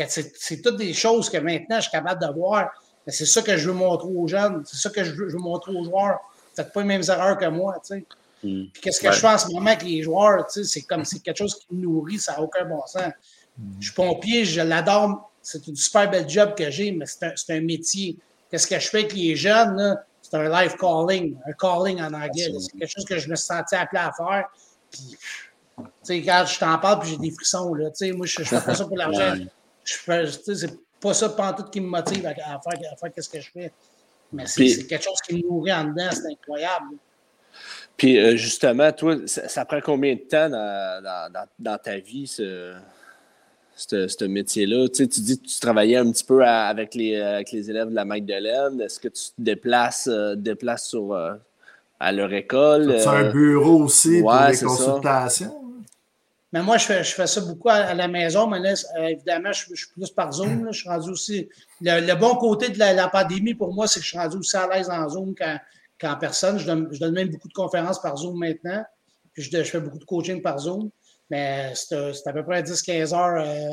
C'est 0.06 0.62
toutes 0.62 0.76
des 0.76 0.92
choses 0.92 1.28
que 1.28 1.38
maintenant, 1.38 1.78
je 1.78 1.82
suis 1.82 1.90
capable 1.90 2.24
de 2.24 2.32
voir. 2.32 2.70
C'est 3.06 3.26
ça 3.26 3.42
que 3.42 3.56
je 3.56 3.68
veux 3.68 3.74
montrer 3.74 4.08
aux 4.08 4.28
jeunes. 4.28 4.62
C'est 4.64 4.76
ça 4.76 4.90
que 4.90 5.02
je 5.02 5.12
veux, 5.12 5.28
je 5.28 5.36
veux, 5.36 5.42
montrer 5.42 5.72
aux 5.72 5.84
joueurs. 5.84 6.20
Faites 6.54 6.72
pas 6.72 6.80
les 6.80 6.86
mêmes 6.86 7.02
erreurs 7.08 7.36
que 7.36 7.46
moi. 7.46 7.80
Tu 7.84 7.94
sais. 7.94 8.04
Mm. 8.44 8.66
Puis 8.72 8.82
qu'est-ce 8.82 9.00
que 9.00 9.06
ouais. 9.06 9.12
je 9.12 9.18
fais 9.18 9.28
en 9.28 9.38
ce 9.38 9.48
moment 9.48 9.70
avec 9.70 9.82
les 9.82 10.02
joueurs? 10.02 10.46
C'est 10.48 10.82
comme 10.82 11.04
c'est 11.04 11.20
quelque 11.20 11.38
chose 11.38 11.58
qui 11.58 11.74
me 11.74 11.82
nourrit, 11.82 12.18
ça 12.18 12.32
n'a 12.32 12.42
aucun 12.42 12.64
bon 12.64 12.82
sens. 12.86 13.12
Mm. 13.58 13.72
Je 13.80 13.86
suis 13.86 13.94
pompier, 13.94 14.44
je 14.44 14.60
l'adore. 14.60 15.30
C'est 15.42 15.66
une 15.66 15.76
super 15.76 16.08
belle 16.08 16.28
job 16.28 16.54
que 16.56 16.70
j'ai, 16.70 16.92
mais 16.92 17.06
c'est 17.06 17.24
un, 17.24 17.56
un, 17.56 17.60
métier. 17.60 18.16
Qu'est-ce 18.50 18.66
que 18.66 18.78
je 18.78 18.88
fais 18.88 18.98
avec 18.98 19.12
les 19.14 19.34
jeunes? 19.34 19.98
C'est 20.20 20.34
un 20.34 20.48
life 20.48 20.76
calling, 20.76 21.36
un 21.46 21.52
calling 21.52 22.00
en 22.00 22.14
anglais. 22.14 22.52
C'est 22.60 22.78
quelque 22.78 22.90
chose 22.90 23.04
que 23.04 23.18
je 23.18 23.28
me 23.28 23.34
sentais 23.34 23.76
appelé 23.76 24.00
à 24.00 24.12
faire. 24.12 24.44
Puis, 24.90 25.18
tu 25.78 25.84
sais, 26.02 26.22
quand 26.22 26.44
je 26.46 26.58
t'en 26.60 26.78
parle, 26.78 27.00
puis 27.00 27.10
j'ai 27.10 27.16
des 27.16 27.30
frissons, 27.32 27.74
là. 27.74 27.90
Tu 27.90 28.06
sais, 28.06 28.12
moi, 28.12 28.26
je, 28.26 28.38
je 28.38 28.44
fais 28.44 28.60
pas 28.60 28.74
ça 28.74 28.84
pour 28.84 28.96
l'argent. 28.96 29.34
Je 29.84 29.94
fais, 29.94 30.26
tu 30.26 30.32
sais, 30.32 30.54
c'est 30.54 30.78
pas 31.02 31.14
ça 31.14 31.28
tout 31.56 31.64
qui 31.64 31.80
me 31.80 31.88
motive 31.88 32.24
à, 32.26 32.30
à 32.30 32.60
faire, 32.60 32.92
à 32.92 32.96
faire 32.96 33.12
qu'est-ce 33.12 33.28
que 33.28 33.40
je 33.40 33.50
fais. 33.50 33.72
Mais 34.32 34.46
c'est 34.46 34.86
quelque 34.86 35.04
chose 35.04 35.20
qui 35.26 35.34
me 35.34 35.42
nourrit 35.42 35.72
en 35.72 35.84
dedans, 35.84 36.08
c'est 36.10 36.32
incroyable. 36.32 36.96
Puis 37.96 38.18
euh, 38.18 38.36
justement, 38.36 38.90
toi, 38.92 39.16
ça, 39.26 39.46
ça, 39.48 39.64
prend 39.64 39.80
combien 39.84 40.14
de 40.14 40.20
temps 40.20 40.48
dans, 40.48 41.02
dans, 41.02 41.46
dans 41.58 41.78
ta 41.78 41.98
vie, 41.98 42.26
ce, 42.26 42.72
ce, 43.76 44.08
ce 44.08 44.24
métier-là? 44.24 44.88
Tu, 44.88 45.02
sais, 45.02 45.06
tu 45.08 45.20
dis 45.20 45.38
que 45.38 45.46
tu 45.46 45.60
travaillais 45.60 45.96
un 45.96 46.10
petit 46.10 46.24
peu 46.24 46.42
à, 46.42 46.66
avec, 46.68 46.94
les, 46.94 47.20
avec 47.20 47.52
les 47.52 47.68
élèves 47.68 47.90
de 47.90 47.94
la 47.94 48.06
Magdeleine. 48.06 48.80
Est-ce 48.80 48.98
que 48.98 49.08
tu 49.08 49.24
te 49.24 49.32
déplaces, 49.38 50.08
euh, 50.10 50.34
déplaces 50.34 50.86
sur, 50.88 51.12
euh, 51.12 51.34
à 52.00 52.10
leur 52.12 52.32
école? 52.32 52.96
Tu 53.02 53.06
as 53.06 53.10
un 53.10 53.30
bureau 53.30 53.82
aussi 53.82 54.22
ouais, 54.22 54.22
pour 54.22 54.34
les 54.48 54.58
consultations? 54.58 55.58
Mais 56.52 56.62
moi, 56.62 56.76
je 56.76 56.84
fais, 56.84 57.02
je 57.02 57.14
fais 57.14 57.26
ça 57.26 57.40
beaucoup 57.40 57.70
à, 57.70 57.76
à 57.76 57.94
la 57.94 58.08
maison, 58.08 58.46
mais 58.46 58.58
là, 58.58 58.74
évidemment, 59.08 59.52
je, 59.52 59.64
je, 59.70 59.84
suis 59.84 59.92
plus 59.92 60.10
par 60.10 60.32
Zoom. 60.32 60.66
Là. 60.66 60.72
Je 60.72 60.80
suis 60.80 60.88
rendu 60.88 61.10
aussi. 61.10 61.48
Le, 61.80 62.06
le, 62.06 62.14
bon 62.14 62.36
côté 62.36 62.68
de 62.68 62.78
la, 62.78 62.92
la 62.92 63.08
pandémie 63.08 63.54
pour 63.54 63.72
moi, 63.72 63.86
c'est 63.86 64.00
que 64.00 64.04
je 64.04 64.10
suis 64.10 64.18
rendu 64.18 64.36
aussi 64.36 64.56
à 64.56 64.68
l'aise 64.68 64.90
en 64.90 65.08
Zoom 65.08 65.34
qu'en 65.34 66.16
personne. 66.16 66.58
Je 66.58 66.66
donne, 66.66 66.88
je 66.92 67.00
donne, 67.00 67.14
même 67.14 67.30
beaucoup 67.30 67.48
de 67.48 67.54
conférences 67.54 68.02
par 68.02 68.18
Zoom 68.18 68.38
maintenant. 68.38 68.84
Puis 69.32 69.44
je, 69.44 69.50
je 69.50 69.62
fais 69.62 69.80
beaucoup 69.80 69.98
de 69.98 70.04
coaching 70.04 70.42
par 70.42 70.58
Zoom. 70.58 70.90
Mais 71.30 71.72
c'est 71.74 72.26
à 72.26 72.32
peu 72.34 72.44
près 72.44 72.62
10-15 72.62 73.14
heures 73.14 73.42
euh, 73.42 73.70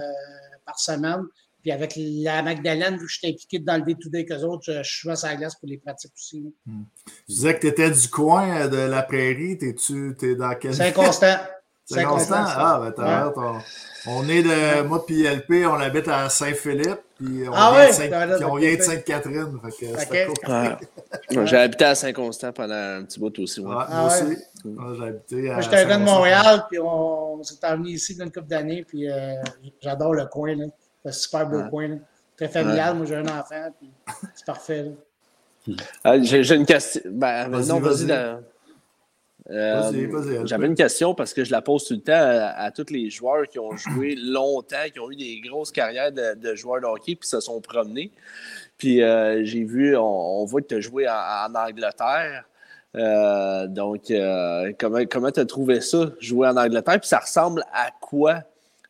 par 0.66 0.80
semaine. 0.80 1.24
Puis 1.62 1.74
avec 1.74 1.96
la 1.98 2.42
Magdalene, 2.42 2.94
vu 2.94 3.08
que 3.08 3.12
je 3.12 3.18
suis 3.18 3.28
impliqué 3.28 3.60
dans 3.60 3.76
le 3.76 3.82
day-to-day 3.82 4.24
qu'eux 4.24 4.44
autres, 4.44 4.64
je, 4.66 4.82
je 4.82 4.90
suis 4.90 5.02
souvent 5.02 5.18
sur 5.18 5.28
la 5.28 5.36
glace 5.36 5.56
pour 5.56 5.68
les 5.68 5.78
pratiques 5.78 6.14
aussi. 6.16 6.56
Hmm. 6.66 6.84
Tu 7.06 7.34
disais 7.34 7.56
que 7.56 7.60
tu 7.60 7.68
étais 7.68 7.92
du 7.92 8.08
coin 8.08 8.70
de 8.70 8.78
la 8.78 9.04
prairie. 9.04 9.58
T'es-tu 9.58 10.16
es 10.22 10.36
dans 10.36 10.56
quel. 10.56 10.74
C'est 10.74 10.94
constant. 10.94 11.36
C'est 11.90 12.04
constant? 12.04 12.36
Ah, 12.46 12.80
ben 12.84 12.92
t'as 12.92 13.28
ouais. 13.28 13.34
ton... 13.34 13.56
On 14.08 14.30
est 14.30 14.44
de. 14.44 14.82
Moi, 14.84 15.06
puis 15.06 15.24
LP, 15.24 15.66
on 15.66 15.74
habite 15.74 16.08
à 16.08 16.30
Saint-Philippe. 16.30 17.00
Puis 17.18 17.50
on, 17.50 17.52
ah 17.54 17.72
vient, 17.72 17.80
ouais, 17.80 17.88
de 17.88 17.94
Saint... 17.94 18.36
puis 18.38 18.46
on 18.46 18.56
vient 18.56 18.76
de 18.76 18.82
Sainte-Catherine. 18.82 19.60
Okay. 19.64 20.28
J'ai 21.46 21.58
habité 21.58 21.86
à 21.86 21.96
Saint-Constant 21.96 22.54
pendant 22.54 22.76
un 22.76 23.04
petit 23.04 23.20
bout 23.20 23.38
aussi. 23.40 23.60
Ouais. 23.60 23.76
Ah, 23.78 23.88
moi 23.90 24.08
aussi. 24.08 24.38
Moi, 24.64 24.94
j'ai 24.98 25.08
habité 25.08 25.50
à. 25.50 25.54
Moi, 25.54 25.62
j'étais 25.62 25.78
un 25.78 25.86
gars 25.86 25.98
de 25.98 26.04
Montréal, 26.04 26.66
puis 26.70 26.80
on, 26.80 27.44
s'est 27.44 27.56
emmené 27.64 27.92
ici 27.92 28.16
dans 28.16 28.26
une 28.26 28.32
couple 28.32 28.48
d'années. 28.48 28.86
Puis 28.88 29.10
euh, 29.10 29.36
j'adore 29.82 30.14
le 30.14 30.26
coin. 30.28 30.56
C'est 31.04 31.10
un 31.10 31.12
super 31.12 31.48
beau 31.48 31.64
coin. 31.70 31.88
Là. 31.88 31.96
Très 32.38 32.48
familial. 32.48 32.96
Moi, 32.96 33.06
j'ai 33.06 33.16
un 33.16 33.28
enfant. 33.28 33.74
Puis 33.80 33.90
c'est 34.36 34.46
parfait. 34.46 34.92
Euh, 36.06 36.20
j'ai 36.22 36.56
une 36.56 36.66
question. 36.66 37.02
Ben, 37.06 37.50
non, 37.50 37.80
vas-y. 37.80 38.06
Vas 38.06 38.40
euh, 39.50 40.46
J'avais 40.46 40.68
une 40.68 40.76
question 40.76 41.16
parce 41.16 41.34
que 41.34 41.44
je 41.44 41.52
la 41.52 41.62
pose 41.62 41.86
tout 41.86 41.96
le 41.96 42.02
temps 42.02 42.14
à, 42.14 42.64
à, 42.64 42.72
tous 42.72 42.92
les 42.92 43.10
joueurs 43.10 43.48
qui 43.48 43.58
ont 43.58 43.76
joué 43.76 44.16
longtemps, 44.22 44.86
qui 44.94 45.00
ont 45.00 45.10
eu 45.10 45.16
des 45.16 45.42
grosses 45.42 45.72
carrières 45.72 46.12
de, 46.12 46.36
de 46.36 46.56
joueurs 46.56 46.82
de 46.82 46.86
hockey 46.86 47.16
puis 47.16 47.28
se 47.28 47.40
sont 47.40 47.60
promenés. 47.60 48.12
Puis 48.78 49.02
euh, 49.02 49.44
j'ai 49.44 49.64
vu, 49.64 49.98
on, 49.98 50.42
on, 50.42 50.46
voit 50.46 50.62
que 50.62 50.68
tu 50.68 50.76
as 50.76 50.82
joué 50.82 51.08
en, 51.08 51.14
en 51.14 51.56
Angleterre. 51.56 52.46
Euh, 52.96 53.68
donc, 53.68 54.10
euh, 54.10 54.72
comment 54.80 55.00
comment 55.06 55.32
tu 55.32 55.40
as 55.40 55.46
trouvé 55.46 55.82
ça, 55.82 56.12
jouer 56.20 56.48
en 56.48 56.58
Angleterre? 56.58 57.00
Puis 57.00 57.10
ça 57.10 57.20
ressemble 57.20 57.64
à 57.74 57.92
quoi 58.02 58.44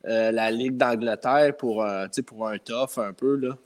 euh, 0.08 0.32
la 0.32 0.52
Ligue 0.52 0.78
d'Angleterre 0.78 1.56
pour, 1.58 1.86
pour 2.26 2.48
un 2.48 2.58
tough 2.58 2.98
un 2.98 3.14
peu? 3.14 3.36
Là? 3.36 3.58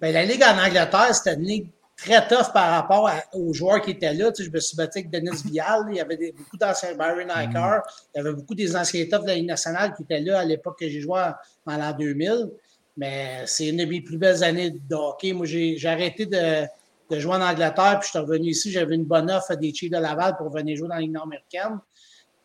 Bien, 0.00 0.12
la 0.12 0.24
Ligue 0.24 0.42
en 0.42 0.58
Angleterre, 0.64 1.14
c'était 1.14 1.34
une 1.34 1.46
ligue 1.46 1.68
très 1.96 2.26
tough 2.28 2.52
par 2.52 2.70
rapport 2.70 3.08
à, 3.08 3.22
aux 3.32 3.52
joueurs 3.52 3.80
qui 3.80 3.92
étaient 3.92 4.12
là. 4.12 4.30
Tu 4.30 4.42
sais, 4.42 4.48
je 4.48 4.54
me 4.54 4.60
suis 4.60 4.76
battu 4.76 4.98
avec 4.98 5.10
Denis 5.10 5.42
Vial. 5.46 5.86
Il 5.90 5.96
y 5.96 6.00
avait 6.00 6.16
des, 6.16 6.32
beaucoup 6.32 6.56
d'anciens 6.56 6.94
Byron 6.94 7.30
Icar. 7.34 7.82
Il 8.14 8.18
y 8.18 8.20
avait 8.20 8.34
beaucoup 8.34 8.54
des 8.54 8.76
anciens 8.76 9.04
toughs 9.04 9.22
de 9.22 9.28
la 9.28 9.34
Ligue 9.34 9.46
nationale 9.46 9.94
qui 9.94 10.02
étaient 10.02 10.20
là 10.20 10.40
à 10.40 10.44
l'époque 10.44 10.78
que 10.78 10.88
j'ai 10.88 11.00
joué 11.00 11.20
en, 11.66 11.76
l'an 11.76 11.92
2000. 11.96 12.50
Mais 12.98 13.42
c'est 13.46 13.68
une 13.68 13.78
de 13.78 13.84
mes 13.84 14.00
plus 14.00 14.18
belles 14.18 14.42
années 14.44 14.70
de 14.70 14.94
hockey. 14.94 15.32
Moi, 15.32 15.46
j'ai 15.46 15.78
arrêté 15.86 16.26
de, 16.26 16.66
de, 17.10 17.20
jouer 17.20 17.34
en 17.34 17.42
Angleterre, 17.42 17.98
puis 18.00 18.06
je 18.06 18.10
suis 18.10 18.18
revenu 18.18 18.48
ici. 18.48 18.70
J'avais 18.70 18.94
une 18.94 19.04
bonne 19.04 19.30
offre 19.30 19.54
des 19.54 19.72
Chiefs 19.72 19.90
de 19.90 19.98
Laval 19.98 20.36
pour 20.36 20.50
venir 20.50 20.76
jouer 20.76 20.88
dans 20.88 20.94
la 20.94 21.00
Ligue 21.00 21.12
nord-américaine. 21.12 21.78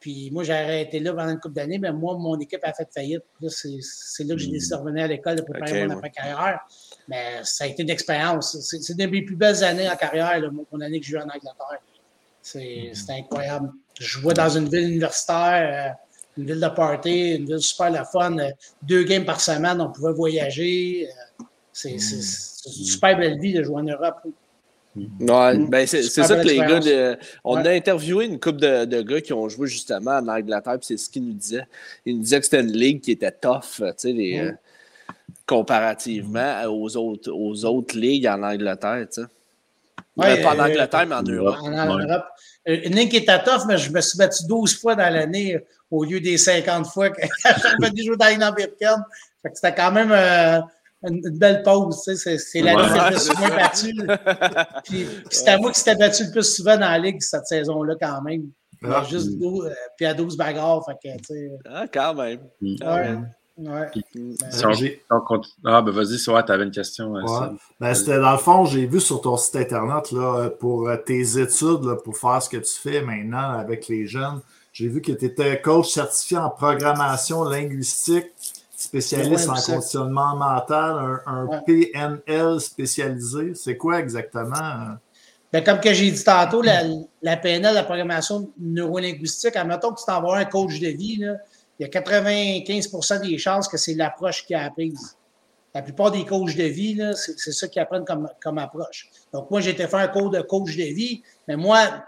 Puis 0.01 0.31
moi, 0.31 0.43
j'ai 0.43 0.53
arrêté 0.53 0.99
là 0.99 1.13
pendant 1.13 1.29
une 1.29 1.39
couple 1.39 1.53
d'années, 1.53 1.77
mais 1.77 1.93
moi, 1.93 2.17
mon 2.17 2.37
équipe 2.39 2.61
a 2.63 2.73
fait 2.73 2.89
faillite. 2.91 3.21
C'est 3.47 4.23
là 4.23 4.33
que 4.33 4.41
j'ai 4.41 4.49
décidé 4.49 4.75
de 4.75 4.81
revenir 4.81 5.03
à 5.03 5.07
l'école 5.07 5.35
de 5.35 5.43
préparer 5.43 5.83
okay, 5.83 5.87
mon 5.87 5.97
après-carrière. 5.97 6.59
Mais 7.11 7.41
ça 7.43 7.65
a 7.65 7.67
été 7.67 7.83
une 7.83 7.89
expérience. 7.89 8.57
C'est 8.61 8.77
une 8.87 8.95
de 8.95 9.05
mes 9.05 9.21
plus 9.21 9.35
belles 9.35 9.65
années 9.65 9.89
en 9.89 9.97
carrière, 9.97 10.39
là, 10.39 10.49
mon 10.49 10.79
année 10.79 10.97
que 11.01 11.05
j'ai 11.05 11.11
joué 11.11 11.19
en 11.19 11.23
Angleterre. 11.23 11.81
C'est 12.41 12.93
incroyable. 13.09 13.69
Je 13.99 14.07
jouais 14.07 14.33
dans 14.33 14.47
une 14.47 14.69
ville 14.69 14.93
universitaire, 14.93 15.97
une 16.37 16.45
ville 16.45 16.61
de 16.61 16.69
party, 16.69 17.35
une 17.35 17.45
ville 17.45 17.59
super 17.59 17.89
la 17.89 18.05
fun. 18.05 18.37
Deux 18.81 19.03
games 19.03 19.25
par 19.25 19.41
semaine, 19.41 19.81
on 19.81 19.91
pouvait 19.91 20.13
voyager. 20.13 21.09
C'est 21.73 21.91
une 21.91 21.99
super 21.99 23.17
belle 23.17 23.37
vie 23.41 23.53
de 23.55 23.61
jouer 23.61 23.81
en 23.81 23.83
Europe. 23.83 24.21
Ouais, 24.95 25.57
ben 25.57 25.85
c'est 25.85 26.03
ça 26.03 26.35
que 26.37 26.47
les 26.47 26.57
gars, 26.57 26.79
de, 26.79 27.17
on 27.43 27.57
ouais. 27.57 27.67
a 27.67 27.71
interviewé 27.71 28.25
une 28.25 28.39
couple 28.39 28.59
de, 28.59 28.85
de, 28.85 29.01
gars 29.01 29.21
qui 29.21 29.33
ont 29.33 29.49
joué 29.49 29.67
justement 29.67 30.11
en 30.11 30.27
Angleterre, 30.29 30.77
puis 30.79 30.87
c'est 30.87 30.97
ce 30.97 31.09
qu'ils 31.09 31.25
nous 31.25 31.33
disaient. 31.33 31.67
Ils 32.05 32.15
nous 32.15 32.23
disaient 32.23 32.39
que 32.39 32.45
c'était 32.45 32.61
une 32.61 32.73
ligue 32.73 33.01
qui 33.01 33.11
était 33.11 33.31
tough, 33.31 33.77
tu 33.77 33.85
sais, 33.97 34.11
les, 34.11 34.41
mm. 34.41 34.57
Comparativement 35.45 36.63
aux 36.65 36.95
autres, 36.97 37.31
aux 37.31 37.65
autres 37.65 37.97
ligues 37.97 38.27
en 38.27 38.43
Angleterre, 38.43 39.07
tu 39.11 39.21
sais. 39.21 39.27
Ouais, 40.17 40.41
pas 40.41 40.55
en 40.55 40.59
Angleterre, 40.59 41.07
mais 41.07 41.15
en 41.15 41.23
Europe. 41.23 41.57
En, 41.61 41.73
en 41.73 41.97
Europe. 41.97 42.25
Une 42.65 42.95
ligue 42.95 43.09
qui 43.09 43.17
était 43.17 43.41
tough, 43.43 43.65
mais 43.67 43.77
je 43.77 43.91
me 43.91 44.01
suis 44.01 44.17
battu 44.17 44.45
12 44.47 44.79
fois 44.79 44.95
dans 44.95 45.11
l'année 45.11 45.59
au 45.89 46.03
lieu 46.03 46.19
des 46.19 46.37
50 46.37 46.87
fois 46.87 47.09
que 47.09 47.21
j'avais 47.45 48.03
joué 48.03 48.17
dans 48.17 48.29
une 48.29 48.43
américaine. 48.43 49.03
C'était 49.53 49.73
quand 49.73 49.91
même. 49.91 50.11
Euh, 50.11 50.59
une, 51.03 51.15
une, 51.25 51.37
belle 51.37 51.63
pause. 51.63 52.01
Tu 52.03 52.15
sais, 52.15 52.37
c'est 52.37 52.61
l'année 52.61 52.81
ouais, 52.81 52.87
que 52.87 53.05
je 53.07 53.13
me 53.13 53.19
suis 53.19 53.37
moins 53.37 53.49
battu. 53.49 53.93
puis, 54.83 55.05
puis 55.05 55.25
c'est 55.31 55.49
à 55.49 55.57
moi 55.57 55.71
qui 55.71 55.79
s'était 55.79 55.95
battu 55.95 56.25
le 56.25 56.31
plus 56.31 56.55
souvent 56.55 56.75
dans 56.75 56.91
la 56.91 56.99
ligue 56.99 57.21
cette 57.21 57.47
saison-là, 57.47 57.95
quand 57.99 58.21
même. 58.21 58.43
Ah, 58.83 59.03
juste 59.09 59.37
12, 59.39 59.65
euh, 59.65 59.73
puis 59.97 60.05
à 60.05 60.13
12 60.13 60.37
bagarres. 60.37 60.85
Fait 60.85 60.93
que, 60.93 61.17
tu 61.17 61.23
sais, 61.23 61.51
ah, 61.65 61.85
quand 61.91 62.13
même. 62.15 62.39
Quand 62.79 63.23
ouais. 63.67 63.89
même. 64.15 64.35
Ouais. 64.61 65.01
Ah, 65.65 65.81
ben 65.81 65.91
vas-y, 65.91 66.17
soit 66.17 66.43
tu 66.43 66.51
avais 66.51 66.63
une 66.63 66.71
question. 66.71 67.11
Ouais. 67.11 67.23
Ben, 67.79 67.93
c'était 67.93 68.19
dans 68.19 68.31
le 68.31 68.37
fond, 68.37 68.65
j'ai 68.65 68.85
vu 68.85 68.99
sur 68.99 69.21
ton 69.21 69.37
site 69.37 69.55
internet 69.55 70.11
là, 70.11 70.49
pour 70.49 70.89
tes 71.05 71.39
études, 71.39 71.83
là, 71.83 71.95
pour 71.95 72.17
faire 72.17 72.41
ce 72.41 72.49
que 72.49 72.57
tu 72.57 72.73
fais 72.73 73.01
maintenant 73.01 73.51
avec 73.51 73.87
les 73.87 74.07
jeunes. 74.07 74.41
J'ai 74.73 74.87
vu 74.87 75.01
que 75.01 75.11
tu 75.11 75.25
étais 75.25 75.61
coach 75.61 75.89
certifié 75.89 76.37
en 76.37 76.49
programmation 76.49 77.43
linguistique 77.43 78.27
spécialiste 78.75 79.49
en 79.49 79.55
conditionnement 79.55 80.35
mental, 80.35 81.21
un, 81.25 81.33
un 81.33 81.45
ouais. 81.45 81.91
PNL 81.91 82.59
spécialisé. 82.59 83.53
C'est 83.53 83.77
quoi 83.77 83.99
exactement? 83.99 84.95
Ben, 85.51 85.63
comme 85.63 85.79
que 85.79 85.93
j'ai 85.93 86.09
dit 86.09 86.23
tantôt, 86.23 86.61
la, 86.61 86.83
la 87.21 87.37
PNL, 87.37 87.73
la 87.73 87.83
programmation 87.83 88.49
neurolinguistique, 88.59 89.55
admettons 89.55 89.91
que 89.91 89.99
tu 89.99 90.05
t'envoies 90.05 90.37
un 90.37 90.45
coach 90.45 90.79
de 90.79 90.87
vie, 90.87 91.17
là, 91.17 91.35
il 91.81 91.85
y 91.85 91.97
a 91.97 92.01
95% 92.01 93.27
des 93.27 93.37
chances 93.39 93.67
que 93.67 93.75
c'est 93.75 93.95
l'approche 93.95 94.45
qui 94.45 94.53
a 94.53 94.65
apprise. 94.65 95.17
La 95.73 95.81
plupart 95.81 96.11
des 96.11 96.25
coachs 96.25 96.55
de 96.55 96.63
vie, 96.63 97.01
c'est 97.15 97.51
ça 97.51 97.67
qu'ils 97.67 97.81
apprennent 97.81 98.05
comme, 98.05 98.57
approche. 98.59 99.09
Donc, 99.33 99.49
moi, 99.49 99.65
été 99.65 99.87
faire 99.87 99.99
un 99.99 100.07
cours 100.07 100.29
de 100.29 100.41
coach 100.41 100.77
de 100.77 100.83
vie, 100.83 101.23
mais 101.47 101.55
moi, 101.55 102.05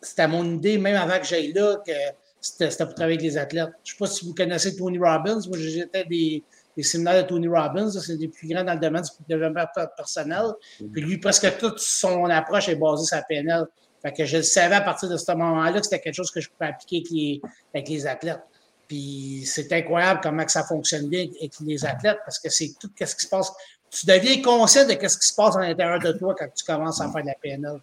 c'était 0.00 0.26
mon 0.26 0.44
idée, 0.44 0.78
même 0.78 0.96
avant 0.96 1.18
que 1.18 1.26
j'aille 1.26 1.52
là, 1.52 1.82
que 1.86 1.92
c'était 2.40 2.68
pour 2.68 2.94
travailler 2.94 3.18
avec 3.18 3.22
les 3.22 3.36
athlètes. 3.36 3.68
Je 3.84 3.92
ne 3.92 3.94
sais 3.94 3.98
pas 3.98 4.06
si 4.06 4.24
vous 4.24 4.32
connaissez 4.32 4.74
Tony 4.74 4.96
Robbins. 4.96 5.40
Moi, 5.48 5.58
j'étais 5.58 6.04
des, 6.06 6.42
des 6.74 6.82
séminaires 6.82 7.22
de 7.22 7.28
Tony 7.28 7.48
Robbins. 7.48 7.90
C'est 7.90 8.16
des 8.16 8.28
plus 8.28 8.48
grands 8.48 8.64
dans 8.64 8.72
le 8.72 8.80
domaine 8.80 9.02
du 9.02 9.10
développement 9.28 9.66
personnel. 9.98 10.46
Puis 10.78 11.02
lui, 11.02 11.18
presque 11.18 11.58
toute 11.58 11.78
son 11.78 12.24
approche 12.30 12.70
est 12.70 12.76
basée 12.76 13.04
sur 13.04 13.16
la 13.16 13.22
PNL. 13.24 13.66
Fait 14.00 14.12
que 14.12 14.24
je 14.24 14.38
le 14.38 14.42
savais 14.42 14.76
à 14.76 14.80
partir 14.80 15.10
de 15.10 15.18
ce 15.18 15.30
moment-là 15.32 15.78
que 15.78 15.84
c'était 15.84 16.00
quelque 16.00 16.14
chose 16.14 16.30
que 16.30 16.40
je 16.40 16.48
pouvais 16.48 16.70
appliquer 16.70 17.42
avec 17.74 17.86
les 17.86 18.06
athlètes. 18.06 18.40
Puis 18.90 19.44
c'est 19.46 19.72
incroyable 19.72 20.18
comment 20.20 20.44
que 20.44 20.50
ça 20.50 20.64
fonctionne 20.64 21.08
bien 21.08 21.28
avec 21.38 21.52
les 21.60 21.86
athlètes 21.86 22.18
parce 22.24 22.40
que 22.40 22.50
c'est 22.50 22.72
tout 22.80 22.90
ce 22.98 23.14
qui 23.14 23.24
se 23.24 23.28
passe. 23.28 23.52
Tu 23.88 24.04
deviens 24.04 24.42
conscient 24.42 24.84
de 24.84 24.90
ce 24.90 25.16
qui 25.16 25.28
se 25.28 25.32
passe 25.32 25.54
à 25.54 25.60
l'intérieur 25.60 26.00
de 26.00 26.10
toi 26.10 26.34
quand 26.36 26.48
tu 26.52 26.64
commences 26.64 27.00
à 27.00 27.08
faire 27.08 27.22
de 27.22 27.28
la 27.28 27.34
PNL. 27.40 27.78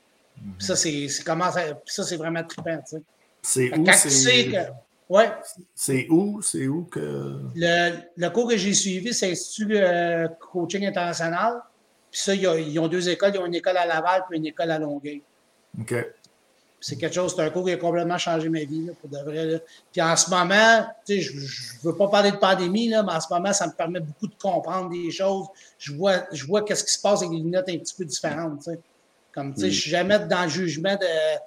c'est 0.60 1.08
comment 1.26 1.49
ça, 1.49 2.03
c'est 2.03 2.18
vraiment 2.18 2.43
trippant. 2.43 2.78
Tu 2.80 2.97
sais. 2.97 3.03
C'est 3.41 3.78
où? 3.78 3.86
c'est 3.93 4.70
ouais. 5.08 5.30
C'est 5.74 6.08
où? 6.10 6.41
C'est 6.41 6.68
où 6.68 6.84
que. 6.84 7.39
Le, 7.55 7.99
le 8.18 8.30
cours 8.30 8.49
que 8.49 8.58
j'ai 8.58 8.74
suivi, 8.74 9.14
c'est 9.14 9.30
l'Institut 9.30 9.78
euh, 9.78 10.28
Coaching 10.51 10.86
International. 10.86 11.62
Puis 12.12 12.20
ça, 12.20 12.36
ils 12.36 12.80
ont, 12.80 12.88
deux 12.89 13.08
écoles. 13.08 13.32
Ils 13.34 13.39
ont 13.39 13.45
une 13.45 13.55
école 13.55 13.78
à 13.78 13.86
Laval 13.86 14.26
puis 14.30 14.39
une 14.39 14.47
école 14.47 14.72
à 14.72 14.78
Longueuil. 14.78 15.24
OK. 15.80 15.95
C'est 16.80 16.96
quelque 16.96 17.16
chose, 17.16 17.34
c'est 17.36 17.42
un 17.42 17.50
cours 17.50 17.66
qui 17.66 17.72
a 17.72 17.78
complètement 17.78 18.18
changé 18.18 18.50
ma 18.50 18.60
vie, 18.60 18.86
là, 18.86 18.94
pour 19.02 19.10
de 19.10 19.18
vrai. 19.18 19.64
Puis 19.92 20.02
en 20.02 20.16
ce 20.16 20.30
moment, 20.30 20.86
tu 21.06 21.16
sais, 21.16 21.22
je 21.22 21.34
ne 21.34 21.92
veux 21.92 21.98
pas 21.98 22.08
parler 22.08 22.32
de 22.32 22.38
pandémie, 22.38 22.90
là, 22.90 23.04
mais 23.04 23.14
en 23.14 23.20
ce 23.20 23.28
moment, 23.32 23.52
ça 23.52 23.68
me 23.68 23.74
permet 23.74 24.00
beaucoup 24.00 24.28
de 24.28 24.36
comprendre 24.40 24.90
des 24.90 25.10
choses. 25.10 25.48
Je 25.80 25.94
vois, 25.94 26.26
je 26.32 26.46
vois 26.46 26.64
qu'est-ce 26.64 26.84
qui 26.84 26.94
se 26.94 27.02
passe 27.02 27.22
avec 27.22 27.32
des 27.32 27.38
lunettes 27.38 27.70
un 27.70 27.78
petit 27.78 27.96
peu 27.96 28.06
différentes. 28.06 28.60
Tu 28.60 28.72
sais. 28.72 28.80
Comme, 29.34 29.54
tu 29.54 29.62
sais, 29.62 29.72
je 29.72 29.82
suis 29.82 29.90
jamais 29.90 30.20
dans 30.20 30.44
le 30.44 30.50
jugement 30.50 30.96
de 30.96 31.38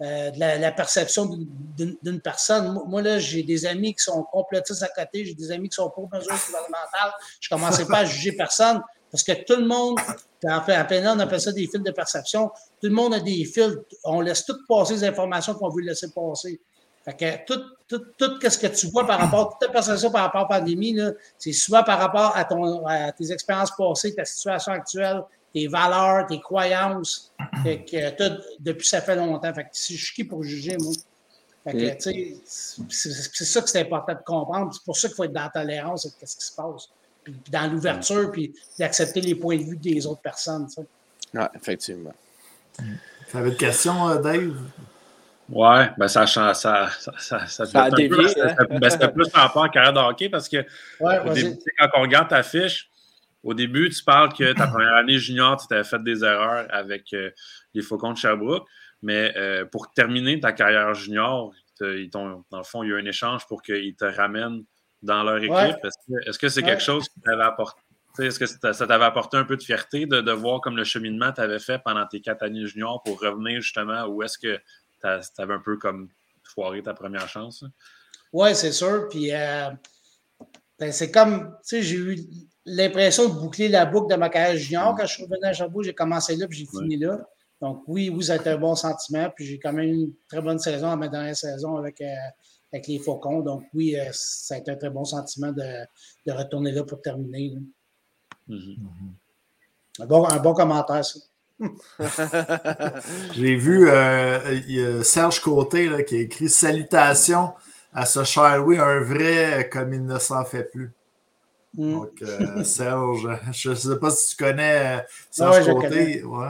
euh, 0.00 0.32
de 0.32 0.40
la, 0.40 0.72
perception 0.72 1.38
d'une 1.76 2.20
personne. 2.20 2.76
Moi, 2.88 3.00
là, 3.00 3.20
j'ai 3.20 3.44
des 3.44 3.64
amis 3.64 3.94
qui 3.94 4.02
sont 4.02 4.24
complotistes 4.24 4.82
à 4.82 4.88
côté, 4.88 5.24
j'ai 5.24 5.34
des 5.34 5.52
amis 5.52 5.68
qui 5.68 5.76
sont 5.76 5.88
pour 5.88 6.12
mesures 6.12 6.34
gouvernementales. 6.34 7.12
Je 7.40 7.46
ne 7.46 7.56
commençais 7.56 7.86
pas 7.86 7.98
à 7.98 8.04
juger 8.04 8.32
personne 8.32 8.82
parce 9.14 9.22
que 9.22 9.44
tout 9.44 9.60
le 9.60 9.68
monde, 9.68 9.96
en 10.42 10.60
peine 10.64 11.06
on 11.06 11.20
appelle 11.20 11.40
ça 11.40 11.52
des 11.52 11.68
fils 11.68 11.80
de 11.80 11.92
perception, 11.92 12.48
tout 12.48 12.88
le 12.88 12.90
monde 12.90 13.14
a 13.14 13.20
des 13.20 13.44
fils. 13.44 13.78
On 14.02 14.20
laisse 14.20 14.44
tout 14.44 14.58
passer 14.66 14.94
les 14.94 15.04
informations 15.04 15.54
qu'on 15.54 15.68
veut 15.68 15.82
laisser 15.82 16.10
passer. 16.10 16.60
Fait 17.04 17.14
que 17.14 17.46
tout, 17.46 17.62
tout, 17.86 18.04
tout 18.18 18.50
ce 18.50 18.58
que 18.58 18.66
tu 18.66 18.88
vois 18.88 19.06
par 19.06 19.20
rapport, 19.20 19.50
toute 19.50 19.68
ta 19.68 19.72
perception 19.72 20.10
par 20.10 20.22
rapport 20.22 20.40
à 20.50 20.54
la 20.54 20.58
pandémie, 20.58 20.98
c'est 21.38 21.52
souvent 21.52 21.84
par 21.84 22.00
rapport 22.00 22.36
à, 22.36 22.44
ton, 22.44 22.84
à 22.88 23.12
tes 23.12 23.30
expériences 23.30 23.70
passées, 23.78 24.16
ta 24.16 24.24
situation 24.24 24.72
actuelle, 24.72 25.22
tes 25.52 25.68
valeurs, 25.68 26.26
tes 26.26 26.40
croyances. 26.40 27.32
Fait 27.62 27.84
que, 27.84 28.58
depuis 28.58 28.88
ça 28.88 29.00
fait 29.00 29.14
longtemps. 29.14 29.54
Fait 29.54 29.62
que 29.62 29.68
je 29.72 29.94
suis 29.94 30.12
qui 30.12 30.24
pour 30.24 30.42
juger, 30.42 30.76
moi? 30.80 30.92
C'est 32.88 33.44
ça 33.44 33.62
que 33.62 33.70
c'est 33.70 33.80
important 33.80 34.14
de 34.14 34.24
comprendre. 34.26 34.74
C'est 34.74 34.82
pour 34.84 34.96
ça 34.96 35.06
qu'il 35.06 35.14
faut 35.14 35.22
être 35.22 35.32
dans 35.32 35.42
la 35.42 35.50
tolérance 35.50 36.04
et 36.04 36.10
qu'est-ce 36.18 36.36
qui 36.36 36.46
se 36.46 36.56
passe. 36.56 36.88
Puis, 37.24 37.34
dans 37.50 37.72
l'ouverture, 37.72 38.30
puis 38.30 38.54
d'accepter 38.78 39.20
les 39.20 39.34
points 39.34 39.56
de 39.56 39.62
vue 39.62 39.76
des 39.76 40.06
autres 40.06 40.20
personnes. 40.20 40.68
Oui, 40.76 41.40
effectivement. 41.54 42.14
Tu 42.76 43.36
avais 43.36 43.50
une 43.50 43.56
question, 43.56 44.08
euh, 44.08 44.20
Dave? 44.20 44.56
Ouais, 45.48 45.90
ben 45.98 46.08
ça 46.08 46.24
change. 46.26 46.56
Ça, 46.56 46.88
ça, 46.98 47.12
ça, 47.18 47.46
ça, 47.66 47.82
a 47.82 47.90
dévié, 47.90 48.40
hein? 48.40 48.54
ben, 48.70 48.90
C'était 48.90 49.12
plus 49.12 49.28
par 49.28 49.42
rapport 49.42 49.64
à 49.64 49.68
carrière 49.68 49.92
de 49.92 49.98
hockey 49.98 50.28
parce 50.28 50.48
que 50.48 50.64
ouais, 51.00 51.34
début, 51.34 51.58
quand 51.78 51.88
on 51.96 52.02
regarde 52.02 52.28
ta 52.28 52.42
fiche, 52.42 52.90
au 53.42 53.52
début, 53.52 53.90
tu 53.90 54.02
parles 54.02 54.32
que 54.32 54.54
ta 54.54 54.66
première 54.66 54.94
année 54.94 55.18
junior, 55.18 55.60
tu 55.60 55.66
t'avais 55.66 55.84
fait 55.84 56.02
des 56.02 56.24
erreurs 56.24 56.66
avec 56.70 57.12
euh, 57.12 57.30
les 57.74 57.82
Faucons 57.82 58.12
de 58.12 58.16
Sherbrooke. 58.16 58.66
Mais 59.02 59.34
euh, 59.36 59.66
pour 59.66 59.92
terminer 59.92 60.40
ta 60.40 60.52
carrière 60.52 60.94
junior, 60.94 61.52
ils 61.80 62.08
dans 62.08 62.42
le 62.50 62.62
fond, 62.62 62.82
il 62.82 62.88
y 62.88 62.92
a 62.92 62.96
eu 62.96 63.02
un 63.02 63.04
échange 63.04 63.46
pour 63.46 63.60
qu'ils 63.60 63.94
te 63.96 64.06
ramènent 64.06 64.64
dans 65.04 65.22
leur 65.22 65.38
équipe? 65.38 65.78
Est-ce 66.26 66.38
que 66.38 66.48
c'est 66.48 66.62
quelque 66.62 66.82
chose 66.82 67.08
qui 67.08 67.20
t'avait 67.20 67.42
apporté? 67.42 67.80
Est-ce 68.18 68.38
que 68.38 68.46
ça 68.46 68.86
t'avait 68.86 69.04
apporté 69.04 69.36
un 69.36 69.44
peu 69.44 69.56
de 69.56 69.62
fierté 69.62 70.06
de, 70.06 70.20
de 70.20 70.32
voir 70.32 70.60
comme 70.60 70.76
le 70.76 70.84
cheminement 70.84 71.32
tu 71.32 71.40
avais 71.40 71.58
fait 71.58 71.80
pendant 71.84 72.06
tes 72.06 72.20
quatre 72.20 72.44
années 72.44 72.64
junior 72.66 73.02
pour 73.02 73.20
revenir 73.20 73.60
justement 73.60 74.06
ou 74.06 74.22
est-ce 74.22 74.38
que 74.38 74.56
tu 74.56 75.42
avais 75.42 75.54
un 75.54 75.60
peu 75.60 75.76
comme 75.78 76.08
foiré 76.44 76.82
ta 76.82 76.94
première 76.94 77.28
chance? 77.28 77.64
Oui, 78.32 78.54
c'est 78.54 78.72
sûr. 78.72 79.08
Puis 79.08 79.32
euh, 79.32 79.70
ben, 80.78 80.92
c'est 80.92 81.10
comme, 81.10 81.56
tu 81.68 81.76
sais, 81.76 81.82
j'ai 81.82 81.96
eu 81.96 82.18
l'impression 82.64 83.28
de 83.28 83.34
boucler 83.34 83.68
la 83.68 83.84
boucle 83.84 84.12
de 84.12 84.18
ma 84.18 84.28
carrière 84.28 84.56
junior. 84.56 84.94
Quand 84.96 85.06
je 85.06 85.14
suis 85.14 85.24
revenu 85.24 85.44
à 85.44 85.52
Sherbrooke, 85.52 85.84
j'ai 85.84 85.94
commencé 85.94 86.36
là 86.36 86.46
puis 86.48 86.58
j'ai 86.58 86.66
fini 86.66 86.96
là. 86.96 87.18
Donc, 87.60 87.82
oui, 87.86 88.12
a 88.28 88.36
été 88.36 88.50
un 88.50 88.58
bon 88.58 88.74
sentiment. 88.74 89.30
Puis 89.34 89.46
j'ai 89.46 89.58
quand 89.58 89.72
même 89.72 89.88
eu 89.88 89.94
une 89.94 90.12
très 90.28 90.40
bonne 90.40 90.58
saison 90.58 90.90
à 90.90 90.96
ma 90.96 91.08
dernière 91.08 91.36
saison 91.36 91.76
avec, 91.76 92.00
euh, 92.00 92.14
avec 92.74 92.86
les 92.88 92.98
Faucons. 92.98 93.40
Donc, 93.40 93.64
oui, 93.72 93.96
euh, 93.96 94.10
ça 94.12 94.56
a 94.56 94.58
été 94.58 94.70
un 94.70 94.76
très 94.76 94.90
bon 94.90 95.04
sentiment 95.04 95.52
de, 95.52 95.86
de 96.26 96.32
retourner 96.32 96.72
là 96.72 96.84
pour 96.84 97.00
terminer. 97.00 97.54
Mm-hmm. 98.48 98.76
un, 100.00 100.06
bon, 100.06 100.26
un, 100.26 100.38
bon, 100.38 100.54
commentaire, 100.54 101.04
ça. 101.04 101.18
j'ai 103.32 103.54
vu 103.54 103.88
euh, 103.88 105.02
Serge 105.04 105.40
Côté 105.40 105.88
là, 105.88 106.02
qui 106.02 106.16
a 106.16 106.20
écrit 106.20 106.48
Salutations 106.48 107.52
à 107.92 108.04
ce 108.06 108.24
cher 108.24 108.58
Louis, 108.58 108.76
un 108.78 109.00
vrai 109.00 109.70
comme 109.72 109.94
il 109.94 110.04
ne 110.04 110.18
s'en 110.18 110.44
fait 110.44 110.64
plus. 110.64 110.92
Mm. 111.76 111.92
Donc, 111.92 112.22
euh, 112.22 112.64
Serge, 112.64 113.28
je 113.52 113.70
ne 113.70 113.74
sais 113.74 113.98
pas 113.98 114.10
si 114.10 114.36
tu 114.36 114.44
connais 114.44 114.98
euh, 114.98 115.02
Serge 115.30 115.66
Côté. 115.66 116.22
Ouais. 116.24 116.48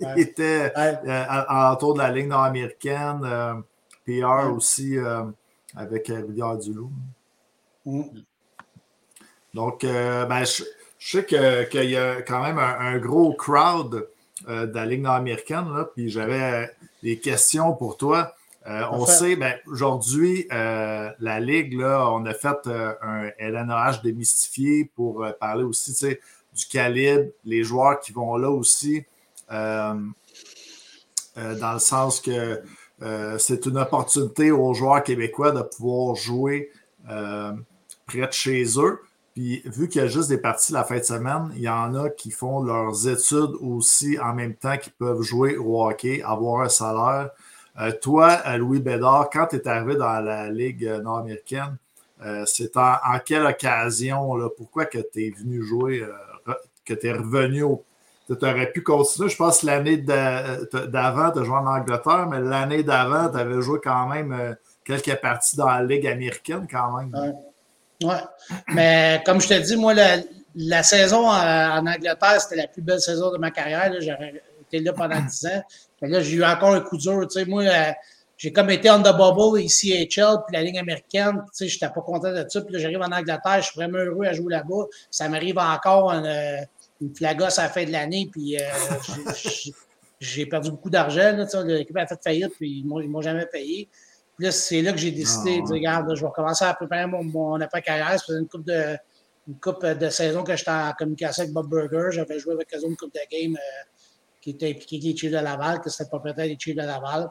Il 0.00 0.20
était 0.20 0.72
euh, 0.76 1.72
autour 1.72 1.94
de 1.94 1.98
la 1.98 2.10
ligne 2.10 2.28
nord-américaine, 2.28 3.62
PR 4.06 4.52
aussi 4.54 4.96
avec 5.78 6.08
Rivière-du-Loup. 6.08 6.90
Mm. 7.86 8.02
Donc, 9.54 9.82
ben, 9.82 10.44
je, 10.44 10.64
sais 10.98 11.24
qu'il 11.24 11.90
y 11.90 11.96
a 11.96 12.20
quand 12.22 12.42
même 12.42 12.58
un, 12.58 12.98
gros 12.98 13.32
crowd 13.32 14.08
de 14.46 14.74
la 14.74 14.86
ligne 14.86 15.02
nord-américaine, 15.02 15.66
puis 15.94 16.10
j'avais 16.10 16.70
des 17.02 17.18
questions 17.18 17.72
pour 17.74 17.96
toi. 17.96 18.34
Euh, 18.68 18.82
on 18.90 19.06
sait, 19.06 19.36
ben, 19.36 19.54
aujourd'hui, 19.66 20.46
euh, 20.52 21.10
la 21.20 21.40
Ligue, 21.40 21.80
là, 21.80 22.10
on 22.10 22.26
a 22.26 22.34
fait 22.34 22.66
euh, 22.66 22.92
un 23.00 23.30
LNAH 23.38 24.00
démystifié 24.02 24.90
pour 24.94 25.26
parler 25.40 25.64
aussi 25.64 25.92
du 26.54 26.66
calibre, 26.66 27.30
les 27.44 27.64
joueurs 27.64 27.98
qui 28.00 28.12
vont 28.12 28.36
là 28.36 28.50
aussi, 28.50 29.04
dans 29.48 30.12
le 31.36 31.78
sens 31.78 32.20
que 32.20 32.60
c'est 33.38 33.66
une 33.66 33.78
opportunité 33.78 34.50
aux 34.50 34.74
joueurs 34.74 35.02
québécois 35.02 35.52
de 35.52 35.62
pouvoir 35.62 36.14
jouer 36.16 36.70
près 37.04 38.26
de 38.26 38.32
chez 38.32 38.64
eux. 38.78 39.00
Puis, 39.38 39.62
vu 39.66 39.88
qu'il 39.88 40.02
y 40.02 40.04
a 40.04 40.08
juste 40.08 40.30
des 40.30 40.38
parties 40.38 40.72
la 40.72 40.82
fin 40.82 40.98
de 40.98 41.04
semaine, 41.04 41.52
il 41.54 41.62
y 41.62 41.68
en 41.68 41.94
a 41.94 42.10
qui 42.10 42.32
font 42.32 42.60
leurs 42.60 43.06
études 43.06 43.54
aussi 43.60 44.18
en 44.18 44.34
même 44.34 44.54
temps 44.54 44.76
qu'ils 44.76 44.94
peuvent 44.94 45.22
jouer 45.22 45.56
au 45.56 45.86
hockey, 45.86 46.20
avoir 46.24 46.62
un 46.62 46.68
salaire. 46.68 47.30
Euh, 47.80 47.92
toi, 48.02 48.40
euh, 48.48 48.56
Louis 48.56 48.80
Bédard, 48.80 49.30
quand 49.30 49.46
tu 49.46 49.54
es 49.54 49.68
arrivé 49.68 49.94
dans 49.94 50.18
la 50.18 50.50
Ligue 50.50 50.84
nord-américaine, 51.04 51.76
euh, 52.24 52.42
c'est 52.46 52.76
en, 52.76 52.96
quelle 53.24 53.46
occasion, 53.46 54.36
pourquoi 54.56 54.86
que 54.86 54.98
tu 54.98 55.26
es 55.26 55.30
venu 55.30 55.62
jouer, 55.62 56.04
que 56.84 56.94
tu 56.94 57.06
es 57.06 57.12
revenu 57.12 57.62
au. 57.62 57.84
Tu 58.28 58.34
aurais 58.44 58.70
pu 58.70 58.82
continuer, 58.82 59.28
je 59.28 59.36
pense, 59.36 59.62
l'année 59.62 59.96
d'avant, 59.96 61.30
tu 61.30 61.38
as 61.38 61.44
joué 61.44 61.56
en 61.56 61.66
Angleterre, 61.66 62.26
mais 62.30 62.40
l'année 62.40 62.82
d'avant, 62.82 63.30
tu 63.30 63.38
avais 63.38 63.62
joué 63.62 63.80
quand 63.82 64.06
même 64.06 64.56
quelques 64.84 65.16
parties 65.20 65.56
dans 65.56 65.68
la 65.68 65.82
Ligue 65.82 66.06
américaine, 66.06 66.66
quand 66.70 66.98
même. 66.98 67.10
Oui. 67.14 67.30
Ouais. 68.04 68.20
Mais 68.68 69.22
comme 69.24 69.40
je 69.40 69.48
te 69.48 69.54
dis, 69.54 69.76
moi, 69.76 69.94
la, 70.54 70.82
saison 70.82 71.28
en, 71.28 71.86
Angleterre, 71.86 72.40
c'était 72.40 72.56
la 72.56 72.68
plus 72.68 72.82
belle 72.82 73.00
saison 73.00 73.32
de 73.32 73.38
ma 73.38 73.50
carrière. 73.50 73.92
J'aurais 74.00 74.42
été 74.62 74.80
là 74.80 74.92
pendant 74.92 75.20
10 75.20 75.46
ans. 75.46 75.62
Mais 76.00 76.08
là, 76.08 76.20
j'ai 76.20 76.36
eu 76.36 76.44
encore 76.44 76.74
un 76.74 76.80
coup 76.80 76.96
dur. 76.96 77.26
Moi, 77.46 77.64
euh, 77.64 77.92
j'ai 78.36 78.52
comme 78.52 78.70
été 78.70 78.88
on 78.88 79.02
the 79.02 79.16
bubble 79.16 79.60
ici 79.60 79.92
à 79.92 79.96
HL, 79.96 80.38
puis 80.46 80.56
la 80.56 80.62
ligne 80.62 80.78
américaine. 80.78 81.42
Tu 81.46 81.48
sais, 81.52 81.68
j'étais 81.68 81.88
pas 81.88 82.00
content 82.00 82.30
de 82.30 82.46
ça. 82.48 82.60
Puis 82.60 82.72
là, 82.72 82.78
j'arrive 82.78 83.00
en 83.00 83.10
Angleterre, 83.10 83.60
je 83.60 83.70
suis 83.70 83.76
vraiment 83.76 83.98
heureux 83.98 84.26
à 84.26 84.32
jouer 84.32 84.52
là-bas. 84.52 84.84
Ça 85.10 85.28
m'arrive 85.28 85.58
encore 85.58 86.12
euh, 86.12 86.58
une 87.00 87.14
flagasse 87.14 87.58
à 87.58 87.64
la 87.64 87.68
fin 87.68 87.84
de 87.84 87.90
l'année, 87.92 88.28
puis 88.30 88.56
euh, 88.56 88.62
j'ai 90.20 90.46
perdu 90.46 90.70
beaucoup 90.70 90.90
d'argent. 90.90 91.36
L'équipe 91.64 91.96
a 91.96 92.06
fait 92.06 92.22
faillite, 92.22 92.52
puis 92.56 92.80
ils 92.80 92.86
ne 92.86 93.06
m'ont 93.06 93.22
jamais 93.22 93.46
payé. 93.46 93.88
Puis 94.36 94.46
là, 94.46 94.52
c'est 94.52 94.82
là 94.82 94.92
que 94.92 94.98
j'ai 94.98 95.10
décidé 95.10 95.60
de 95.60 95.66
dire, 95.66 95.74
regarde, 95.74 96.14
je 96.14 96.24
vais 96.24 96.30
commencer 96.34 96.64
à 96.64 96.74
préparer 96.74 97.06
mon, 97.06 97.24
mon 97.24 97.60
après-carrière. 97.60 98.18
Ça 98.18 98.26
faisait 98.26 98.38
une 98.38 98.48
coupe 98.48 98.64
de 98.64 98.96
une 99.48 99.58
coupe 99.58 99.84
de 99.84 100.08
saison 100.10 100.44
que 100.44 100.54
j'étais 100.54 100.70
en 100.70 100.92
communication 100.92 101.42
avec 101.42 101.54
Bob 101.54 101.68
Burger. 101.70 102.10
J'avais 102.12 102.38
joué 102.38 102.52
avec 102.52 102.68
eux 102.74 102.86
une 102.86 102.96
coupe 102.96 103.14
de 103.14 103.20
game 103.30 103.56
qui 104.40 104.50
était 104.50 104.68
impliqué 104.68 104.96
avec 104.96 105.04
les 105.04 105.16
Chiefs 105.16 105.32
de 105.32 105.38
Laval, 105.38 105.80
que 105.80 105.88
c'était 105.88 106.04
le 106.04 106.08
propriétaire 106.08 106.46
des 106.46 106.56
Chiefs 106.58 106.76
de 106.76 106.82
Laval. 106.82 107.30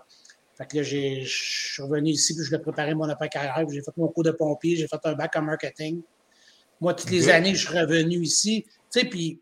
Fait 0.57 0.65
que 0.65 0.77
là, 0.77 0.83
je 0.83 1.23
suis 1.25 1.83
revenu 1.83 2.09
ici, 2.09 2.35
puis 2.35 2.43
je 2.43 2.51
l'ai 2.51 2.59
préparé 2.59 2.95
mon 2.95 3.07
après-carrière, 3.07 3.63
j'ai 3.69 3.81
fait 3.81 3.95
mon 3.95 4.07
cours 4.07 4.23
de 4.23 4.31
pompier, 4.31 4.75
j'ai 4.75 4.87
fait 4.87 4.99
un 5.03 5.13
bac 5.13 5.35
en 5.35 5.43
marketing. 5.43 6.01
Moi, 6.81 6.95
toutes 6.95 7.11
les 7.11 7.29
années, 7.29 7.53
je 7.53 7.67
suis 7.67 7.77
revenu 7.77 8.17
ici. 8.21 8.65
Tu 8.91 8.99
sais, 9.01 9.05
puis 9.05 9.39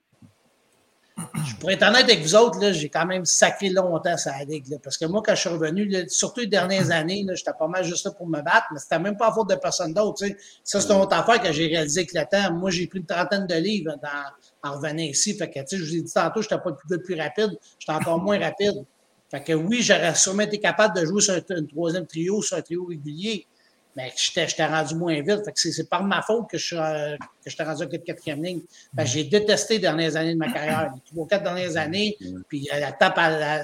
je 1.18 1.56
pourrais 1.56 1.76
être 1.76 1.84
honnête 1.88 2.04
avec 2.04 2.22
vous 2.22 2.36
autres, 2.36 2.60
j'ai 2.74 2.90
quand 2.90 3.06
même 3.06 3.24
sacré 3.24 3.70
longtemps 3.70 4.18
ça 4.18 4.32
ligue. 4.44 4.68
Là, 4.68 4.78
parce 4.84 4.98
que 4.98 5.06
moi, 5.06 5.22
quand 5.26 5.34
je 5.34 5.42
suis 5.42 5.50
revenu, 5.50 5.90
surtout 6.10 6.42
les 6.42 6.48
dernières 6.48 6.92
années, 6.92 7.26
j'étais 7.34 7.54
pas 7.58 7.68
mal 7.68 7.84
juste 7.86 8.06
là 8.06 8.12
pour 8.12 8.28
me 8.28 8.42
battre, 8.42 8.68
mais 8.74 8.80
c'était 8.80 9.00
même 9.00 9.16
pas 9.16 9.30
à 9.30 9.32
faute 9.32 9.50
de 9.50 9.56
personne 9.56 9.94
d'autre. 9.94 10.26
Ça, 10.64 10.82
c'est 10.82 10.92
une 10.92 11.00
autre 11.00 11.16
affaire 11.16 11.42
que 11.42 11.52
j'ai 11.54 11.68
réalisé 11.68 12.02
avec 12.02 12.14
le 12.14 12.24
temps. 12.30 12.54
Moi, 12.54 12.70
j'ai 12.70 12.88
pris 12.88 13.00
une 13.00 13.06
trentaine 13.06 13.48
de 13.48 13.56
livres 13.56 13.96
dans, 14.02 14.70
en 14.70 14.76
revenant 14.76 15.04
ici. 15.04 15.34
Fait 15.36 15.50
que, 15.50 15.60
je 15.72 15.84
vous 15.84 15.96
ai 15.96 16.02
dit 16.02 16.14
tantôt, 16.14 16.42
je 16.42 16.48
n'étais 16.48 16.64
pas 16.64 16.76
le 16.90 17.02
plus, 17.02 17.16
rapide, 17.16 17.58
j'étais 17.80 17.94
encore 17.94 18.22
moins 18.22 18.40
rapide. 18.44 18.84
Fait 19.32 19.42
que 19.42 19.54
oui, 19.54 19.82
j'aurais 19.82 20.16
sûrement 20.16 20.44
été 20.44 20.60
capable 20.60 21.00
de 21.00 21.06
jouer 21.06 21.22
sur 21.22 21.34
un, 21.34 21.66
troisième 21.66 22.06
trio, 22.06 22.42
sur 22.42 22.58
un 22.58 22.62
trio 22.62 22.86
régulier 22.86 23.48
mais 23.96 24.14
ben, 24.36 24.48
j'étais 24.48 24.66
rendu 24.66 24.96
moins 24.96 25.22
vite. 25.22 25.50
c'est 25.56 25.90
par 25.90 26.04
ma 26.04 26.22
faute 26.22 26.50
que 26.50 26.58
je 26.58 26.76
euh, 26.76 27.16
suis 27.48 27.64
rendu 27.64 27.84
avec 27.84 28.02
la 28.02 28.14
quatrième 28.14 28.44
ligne. 28.44 28.62
Ben, 28.94 29.06
j'ai 29.06 29.24
détesté 29.24 29.76
les 29.76 29.80
dernières 29.80 30.18
années 30.18 30.34
de 30.34 30.40
ma 30.40 30.52
carrière. 30.52 30.92
Les 30.94 31.02
trois, 31.12 31.28
quatre 31.28 31.44
dernières 31.44 31.78
années, 31.78 32.18
puis 32.50 32.68
euh, 32.74 32.80
la 32.80 32.92
tape, 32.92 33.16
la, 33.16 33.64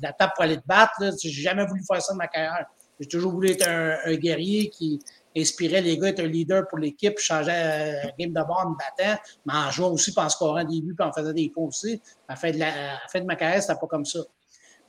la, 0.00 0.12
tape 0.12 0.34
pour 0.36 0.44
aller 0.44 0.58
te 0.58 0.66
battre, 0.66 1.02
j'ai 1.20 1.30
jamais 1.30 1.66
voulu 1.66 1.82
faire 1.84 2.00
ça 2.00 2.12
de 2.12 2.18
ma 2.18 2.28
carrière. 2.28 2.66
J'ai 3.00 3.08
toujours 3.08 3.32
voulu 3.32 3.50
être 3.50 3.66
un, 3.66 4.14
guerrier 4.14 4.70
qui 4.70 5.00
inspirait 5.36 5.80
les 5.80 5.98
gars, 5.98 6.08
être 6.08 6.20
un 6.20 6.28
leader 6.28 6.66
pour 6.68 6.78
l'équipe, 6.78 7.18
changer 7.18 7.50
euh, 7.52 8.08
game 8.18 8.30
de 8.30 8.46
bord 8.46 8.62
en 8.64 8.70
me 8.70 8.76
battant, 8.76 9.20
mais 9.44 9.52
en 9.52 9.70
jouant 9.70 9.90
aussi, 9.90 10.12
puis 10.12 10.24
en 10.24 10.28
scorant 10.28 10.64
des 10.64 10.80
buts, 10.80 10.94
puis 10.96 11.06
en 11.06 11.12
faisant 11.12 11.32
des 11.32 11.50
points 11.50 11.66
aussi. 11.66 12.00
À 12.28 12.32
la 12.32 12.36
fin 12.36 12.50
de, 12.52 12.58
la, 12.58 12.72
fin 13.12 13.20
de 13.20 13.26
ma 13.26 13.34
carrière, 13.34 13.60
c'était 13.60 13.74
pas 13.74 13.86
comme 13.86 14.06
ça. 14.06 14.20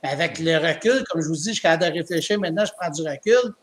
avec 0.04 0.38
le 0.38 0.56
recul, 0.56 1.02
comme 1.10 1.20
je 1.20 1.26
vous 1.26 1.34
dis, 1.34 1.48
je 1.48 1.54
suis 1.54 1.62
capable 1.62 1.92
de 1.92 1.98
réfléchir. 1.98 2.38
Maintenant, 2.38 2.64
je 2.64 2.72
prends 2.78 2.90
du 2.90 3.02
recul. 3.02 3.54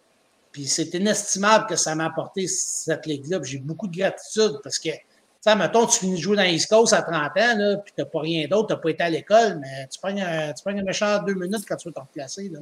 Puis 0.55 0.67
c'est 0.67 0.93
inestimable 0.93 1.65
que 1.65 1.75
ça 1.75 1.95
m'a 1.95 2.05
apporté 2.05 2.47
cette 2.47 3.05
ligue-là. 3.05 3.39
J'ai 3.43 3.57
beaucoup 3.57 3.89
de 3.89 3.97
gratitude 3.97 4.61
parce 4.63 4.79
que, 4.79 4.87
tu 4.87 4.97
sais, 5.41 5.53
mettons, 5.53 5.85
tu 5.85 5.99
finis 5.99 6.15
de 6.15 6.21
jouer 6.21 6.37
dans 6.37 6.43
East 6.43 6.69
Coast 6.69 6.93
à 6.93 7.01
30 7.01 7.13
ans, 7.13 7.57
là, 7.57 7.75
puis 7.75 7.91
tu 7.93 8.01
n'as 8.01 8.05
pas 8.05 8.21
rien 8.21 8.47
d'autre, 8.47 8.67
tu 8.67 8.73
n'as 8.73 8.79
pas 8.79 8.89
été 8.89 9.03
à 9.03 9.09
l'école, 9.09 9.59
mais 9.59 9.85
tu 9.91 9.99
prends, 9.99 10.15
un, 10.15 10.53
tu 10.53 10.63
prends 10.63 10.71
un 10.73 10.81
méchant 10.81 11.21
deux 11.23 11.33
minutes 11.33 11.65
quand 11.67 11.75
tu 11.75 11.89
veux 11.89 11.93
te 11.93 11.99
replacer. 11.99 12.47
Là. 12.47 12.59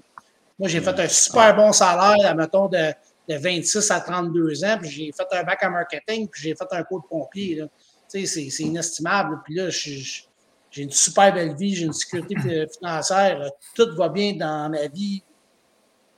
Moi, 0.58 0.70
j'ai 0.70 0.82
fait 0.82 1.00
un 1.00 1.08
super 1.08 1.56
bon 1.56 1.72
salaire, 1.72 2.36
mettons, 2.36 2.68
de, 2.68 2.94
de 3.30 3.36
26 3.36 3.92
à 3.92 4.02
32 4.02 4.64
ans, 4.64 4.78
puis 4.82 4.90
j'ai 4.90 5.12
fait 5.12 5.28
un 5.32 5.44
bac 5.44 5.62
en 5.62 5.70
marketing, 5.70 6.28
puis 6.28 6.42
j'ai 6.42 6.56
fait 6.56 6.68
un 6.72 6.82
cours 6.82 7.04
de 7.04 7.08
pompier. 7.08 7.62
Tu 8.10 8.26
sais, 8.26 8.50
c'est 8.50 8.64
inestimable. 8.64 9.40
Puis 9.46 9.54
là, 9.54 9.70
j'ai 9.70 10.82
une 10.82 10.90
super 10.90 11.32
belle 11.32 11.56
vie, 11.56 11.76
j'ai 11.76 11.86
une 11.86 11.94
sécurité 11.94 12.36
financière, 12.76 13.52
tout 13.76 13.96
va 13.96 14.10
bien 14.10 14.34
dans 14.34 14.72
ma 14.72 14.88
vie 14.88 15.22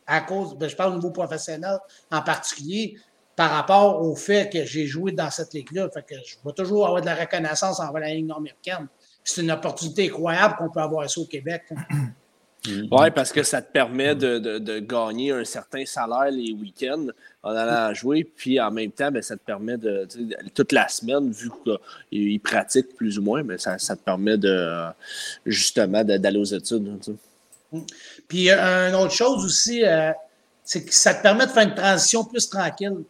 à 0.08 0.22
cause, 0.22 0.56
ben, 0.56 0.70
je 0.70 0.76
parle 0.76 0.93
au 0.93 0.95
niveau 0.95 1.12
professionnel 1.12 1.78
en 2.12 2.22
particulier, 2.22 2.95
par 3.36 3.51
rapport 3.51 4.01
au 4.01 4.16
fait 4.16 4.51
que 4.51 4.64
j'ai 4.66 4.86
joué 4.86 5.12
dans 5.12 5.30
cette 5.30 5.53
ligue-là. 5.53 5.89
Fait 5.89 6.03
que 6.03 6.16
je 6.26 6.38
vais 6.45 6.53
toujours 6.53 6.86
avoir 6.86 7.01
de 7.01 7.06
la 7.06 7.16
reconnaissance 7.16 7.80
envers 7.80 8.01
la 8.01 8.14
ligue 8.14 8.28
nord-américaine. 8.28 8.88
C'est 9.24 9.41
une 9.41 9.51
opportunité 9.51 10.08
incroyable 10.08 10.56
qu'on 10.58 10.70
peut 10.70 10.80
avoir 10.80 11.10
ça 11.10 11.20
au 11.20 11.26
Québec. 11.26 11.64
Oui, 12.68 13.12
parce 13.14 13.32
que 13.32 13.43
ça 13.43 13.62
te 13.62 13.72
permet 13.72 14.16
de, 14.16 14.39
de, 14.39 14.80
gagner 14.80 15.32
un 15.32 15.45
certain 15.45 15.86
salaire 15.86 16.32
les 16.32 16.51
week-ends 16.51 17.08
en 17.43 17.51
allant 17.51 17.93
jouer, 17.93 18.24
puis 18.24 18.60
en 18.60 18.72
même 18.72 18.91
temps, 18.91 19.12
ben, 19.12 19.22
ça 19.22 19.36
te 19.36 19.43
permet 19.43 19.78
de, 19.78 20.08
toute 20.53 20.72
la 20.72 20.88
semaine, 20.88 21.32
vu 21.32 21.51
qu'il 21.64 22.39
pratique 22.39 22.95
plus 22.95 23.20
ou 23.20 23.22
moins, 23.22 23.43
mais 23.43 23.58
ça, 23.58 23.78
ça 23.78 23.95
te 23.95 24.01
permet 24.01 24.38
de 24.38 24.86
justement 25.45 26.03
d'aller 26.03 26.39
aux 26.39 26.43
études. 26.43 26.99
Puis 28.28 28.49
une 28.49 28.95
autre 28.95 29.13
chose 29.13 29.43
aussi, 29.45 29.86
euh, 29.86 30.11
c'est 30.63 30.84
que 30.84 30.93
ça 30.93 31.13
te 31.13 31.21
permet 31.21 31.45
de 31.45 31.51
faire 31.51 31.67
une 31.67 31.76
transition 31.76 32.23
plus 32.23 32.49
tranquille. 32.49 33.03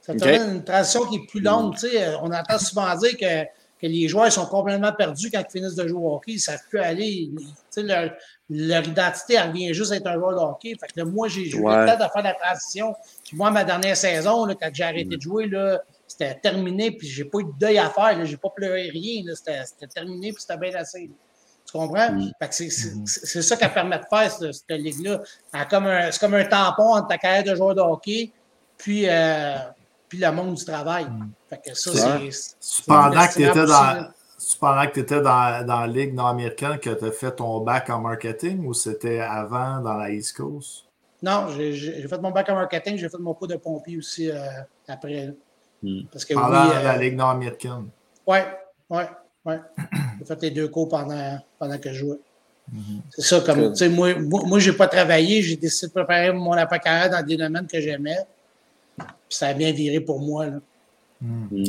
Ça 0.00 0.14
te 0.14 0.18
permet 0.18 0.52
une 0.52 0.64
transition 0.64 1.06
qui 1.06 1.16
est 1.16 1.26
plus 1.26 1.40
longue. 1.40 1.74
Euh, 1.84 2.16
on 2.22 2.30
entend 2.30 2.58
souvent 2.58 2.94
dire 2.96 3.16
que, 3.16 3.46
les 3.86 4.08
joueurs 4.08 4.32
sont 4.32 4.46
complètement 4.46 4.94
perdus 4.94 5.30
quand 5.30 5.42
ils 5.46 5.52
finissent 5.52 5.74
de 5.74 5.86
jouer 5.86 6.00
au 6.02 6.14
hockey. 6.14 6.32
Ils 6.32 6.36
ne 6.36 6.40
savent 6.40 6.62
plus 6.70 6.78
aller. 6.78 7.30
Leur, 7.76 8.12
leur, 8.48 8.82
identité 8.82 9.34
elle 9.34 9.48
revient 9.48 9.74
juste 9.74 9.92
à 9.92 9.96
être 9.96 10.06
un 10.06 10.14
joueur 10.14 10.32
de 10.32 10.38
hockey. 10.38 10.74
Fait 10.80 10.86
que 10.86 11.06
moi, 11.06 11.28
j'ai 11.28 11.44
joué 11.50 11.76
le 11.76 11.86
temps 11.86 12.02
de 12.02 12.10
faire 12.10 12.22
la 12.22 12.32
transition. 12.32 12.94
Puis 13.22 13.36
moi, 13.36 13.50
ma 13.50 13.62
dernière 13.62 13.94
saison, 13.94 14.46
quand 14.46 14.70
j'ai 14.72 14.84
arrêté 14.84 15.16
de 15.16 15.20
jouer, 15.20 15.50
c'était 16.08 16.34
terminé, 16.34 16.92
puis 16.92 17.06
j'ai 17.08 17.26
pas 17.26 17.40
eu 17.40 17.44
de 17.44 17.52
deuil 17.60 17.76
à 17.76 17.90
faire. 17.90 18.24
J'ai 18.24 18.38
pas 18.38 18.48
pleuré 18.48 18.88
rien. 18.88 19.22
C'était 19.34 19.86
terminé, 19.92 20.32
puis 20.32 20.40
c'était 20.40 20.56
bien 20.56 20.74
assez 20.76 21.10
comprends? 21.78 22.12
Mm. 22.12 22.32
Mm-hmm. 22.40 23.06
C'est 23.06 23.42
ça 23.42 23.56
qu'elle 23.56 23.72
permet 23.72 23.98
de 23.98 24.04
faire, 24.08 24.30
cette, 24.30 24.64
ligue-là. 24.70 25.20
C'est 25.52 25.68
comme 26.20 26.34
un 26.34 26.44
tampon 26.44 26.94
entre 26.94 27.08
ta 27.08 27.18
carrière 27.18 27.44
de 27.44 27.54
joueur 27.54 27.74
de 27.74 27.80
hockey 27.80 28.32
puis, 28.78 29.08
euh, 29.08 29.56
puis 30.08 30.18
le 30.18 30.30
monde 30.30 30.54
du 30.54 30.64
travail. 30.64 31.04
Mm. 31.04 31.30
Fait 31.48 31.60
que 31.64 31.74
ça, 31.74 32.18
c'est. 32.30 32.84
Pendant 32.86 33.26
que 33.26 33.32
tu 33.34 33.44
étais 33.44 33.66
dans. 33.66 34.08
Pendant 34.60 34.86
que 34.86 34.92
tu 34.92 35.00
étais 35.00 35.20
dans, 35.22 35.66
dans, 35.66 35.80
la 35.80 35.86
Ligue 35.86 36.12
nord-américaine 36.14 36.78
que 36.78 36.90
tu 36.90 37.04
as 37.04 37.12
fait 37.12 37.36
ton 37.36 37.60
bac 37.60 37.88
en 37.88 38.00
marketing 38.00 38.66
ou 38.66 38.74
c'était 38.74 39.20
avant 39.20 39.80
dans 39.80 39.94
la 39.94 40.10
East 40.10 40.36
Coast? 40.36 40.84
Non, 41.22 41.48
j'ai 41.48 42.06
fait 42.06 42.20
mon 42.20 42.30
bac 42.30 42.48
en 42.50 42.54
marketing, 42.54 42.98
j'ai 42.98 43.08
fait 43.08 43.18
mon 43.18 43.32
cours 43.32 43.48
de 43.48 43.56
pompier 43.56 43.96
aussi 43.96 44.30
euh, 44.30 44.36
après. 44.86 45.34
Parce 46.12 46.24
que, 46.24 46.34
Pendant 46.34 46.64
la 46.64 46.94
euh, 46.94 46.98
Ligue 46.98 47.16
nord-américaine. 47.16 47.88
Oui, 48.26 48.38
oui. 48.90 49.02
Oui. 49.44 49.54
J'ai 50.18 50.24
fait 50.24 50.42
les 50.42 50.50
deux 50.50 50.68
cours 50.68 50.88
pendant, 50.88 51.38
pendant 51.58 51.78
que 51.78 51.92
je 51.92 51.98
jouais. 51.98 52.18
Mm-hmm. 52.72 53.00
C'est 53.10 53.22
ça, 53.22 53.40
comme, 53.40 53.72
tu 53.72 53.76
sais, 53.76 53.88
moi, 53.88 54.14
moi, 54.18 54.58
je 54.58 54.70
n'ai 54.70 54.76
pas 54.76 54.88
travaillé, 54.88 55.42
j'ai 55.42 55.56
décidé 55.56 55.88
de 55.88 55.92
préparer 55.92 56.32
mon 56.32 56.52
après-carrière 56.52 57.10
dans 57.10 57.26
des 57.26 57.36
domaines 57.36 57.66
que 57.66 57.80
j'aimais. 57.80 58.18
Puis 58.96 59.06
ça 59.28 59.48
a 59.48 59.54
bien 59.54 59.72
viré 59.72 60.00
pour 60.00 60.20
moi. 60.20 60.46
Là. 60.46 60.60
Mm. 61.20 61.64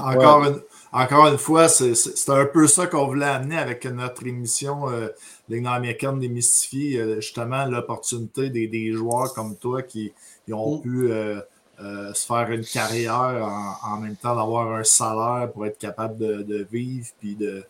encore, 0.00 0.44
une, 0.44 0.60
encore 0.92 1.26
une 1.28 1.38
fois, 1.38 1.68
c'est 1.68 2.28
un 2.28 2.46
peu 2.46 2.66
ça 2.66 2.86
qu'on 2.86 3.06
voulait 3.06 3.26
amener 3.26 3.58
avec 3.58 3.84
notre 3.86 4.26
émission 4.26 4.90
euh, 4.90 5.08
Ligue 5.48 5.66
américaine 5.66 6.18
démystifiée, 6.18 6.98
euh, 6.98 7.16
justement 7.16 7.64
l'opportunité 7.66 8.50
des, 8.50 8.68
des, 8.68 8.92
joueurs 8.92 9.32
comme 9.34 9.56
toi 9.56 9.82
qui, 9.82 10.12
ont 10.50 10.78
mm. 10.78 10.82
pu 10.82 11.10
euh, 11.10 11.40
euh, 11.80 12.12
se 12.12 12.26
faire 12.26 12.50
une 12.50 12.64
carrière 12.64 13.48
en, 13.84 13.98
même 13.98 14.16
temps 14.16 14.36
d'avoir 14.36 14.72
un 14.74 14.84
salaire 14.84 15.50
pour 15.52 15.66
être 15.66 15.78
capable 15.78 16.18
de, 16.18 16.66
vivre 16.70 17.06
puis 17.18 17.34
de, 17.34 17.64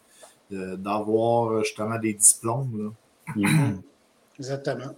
d'avoir 0.50 1.62
justement 1.62 1.98
des 1.98 2.14
diplômes. 2.14 2.92
Mm-hmm. 3.36 3.80
Exactement. 4.38 4.94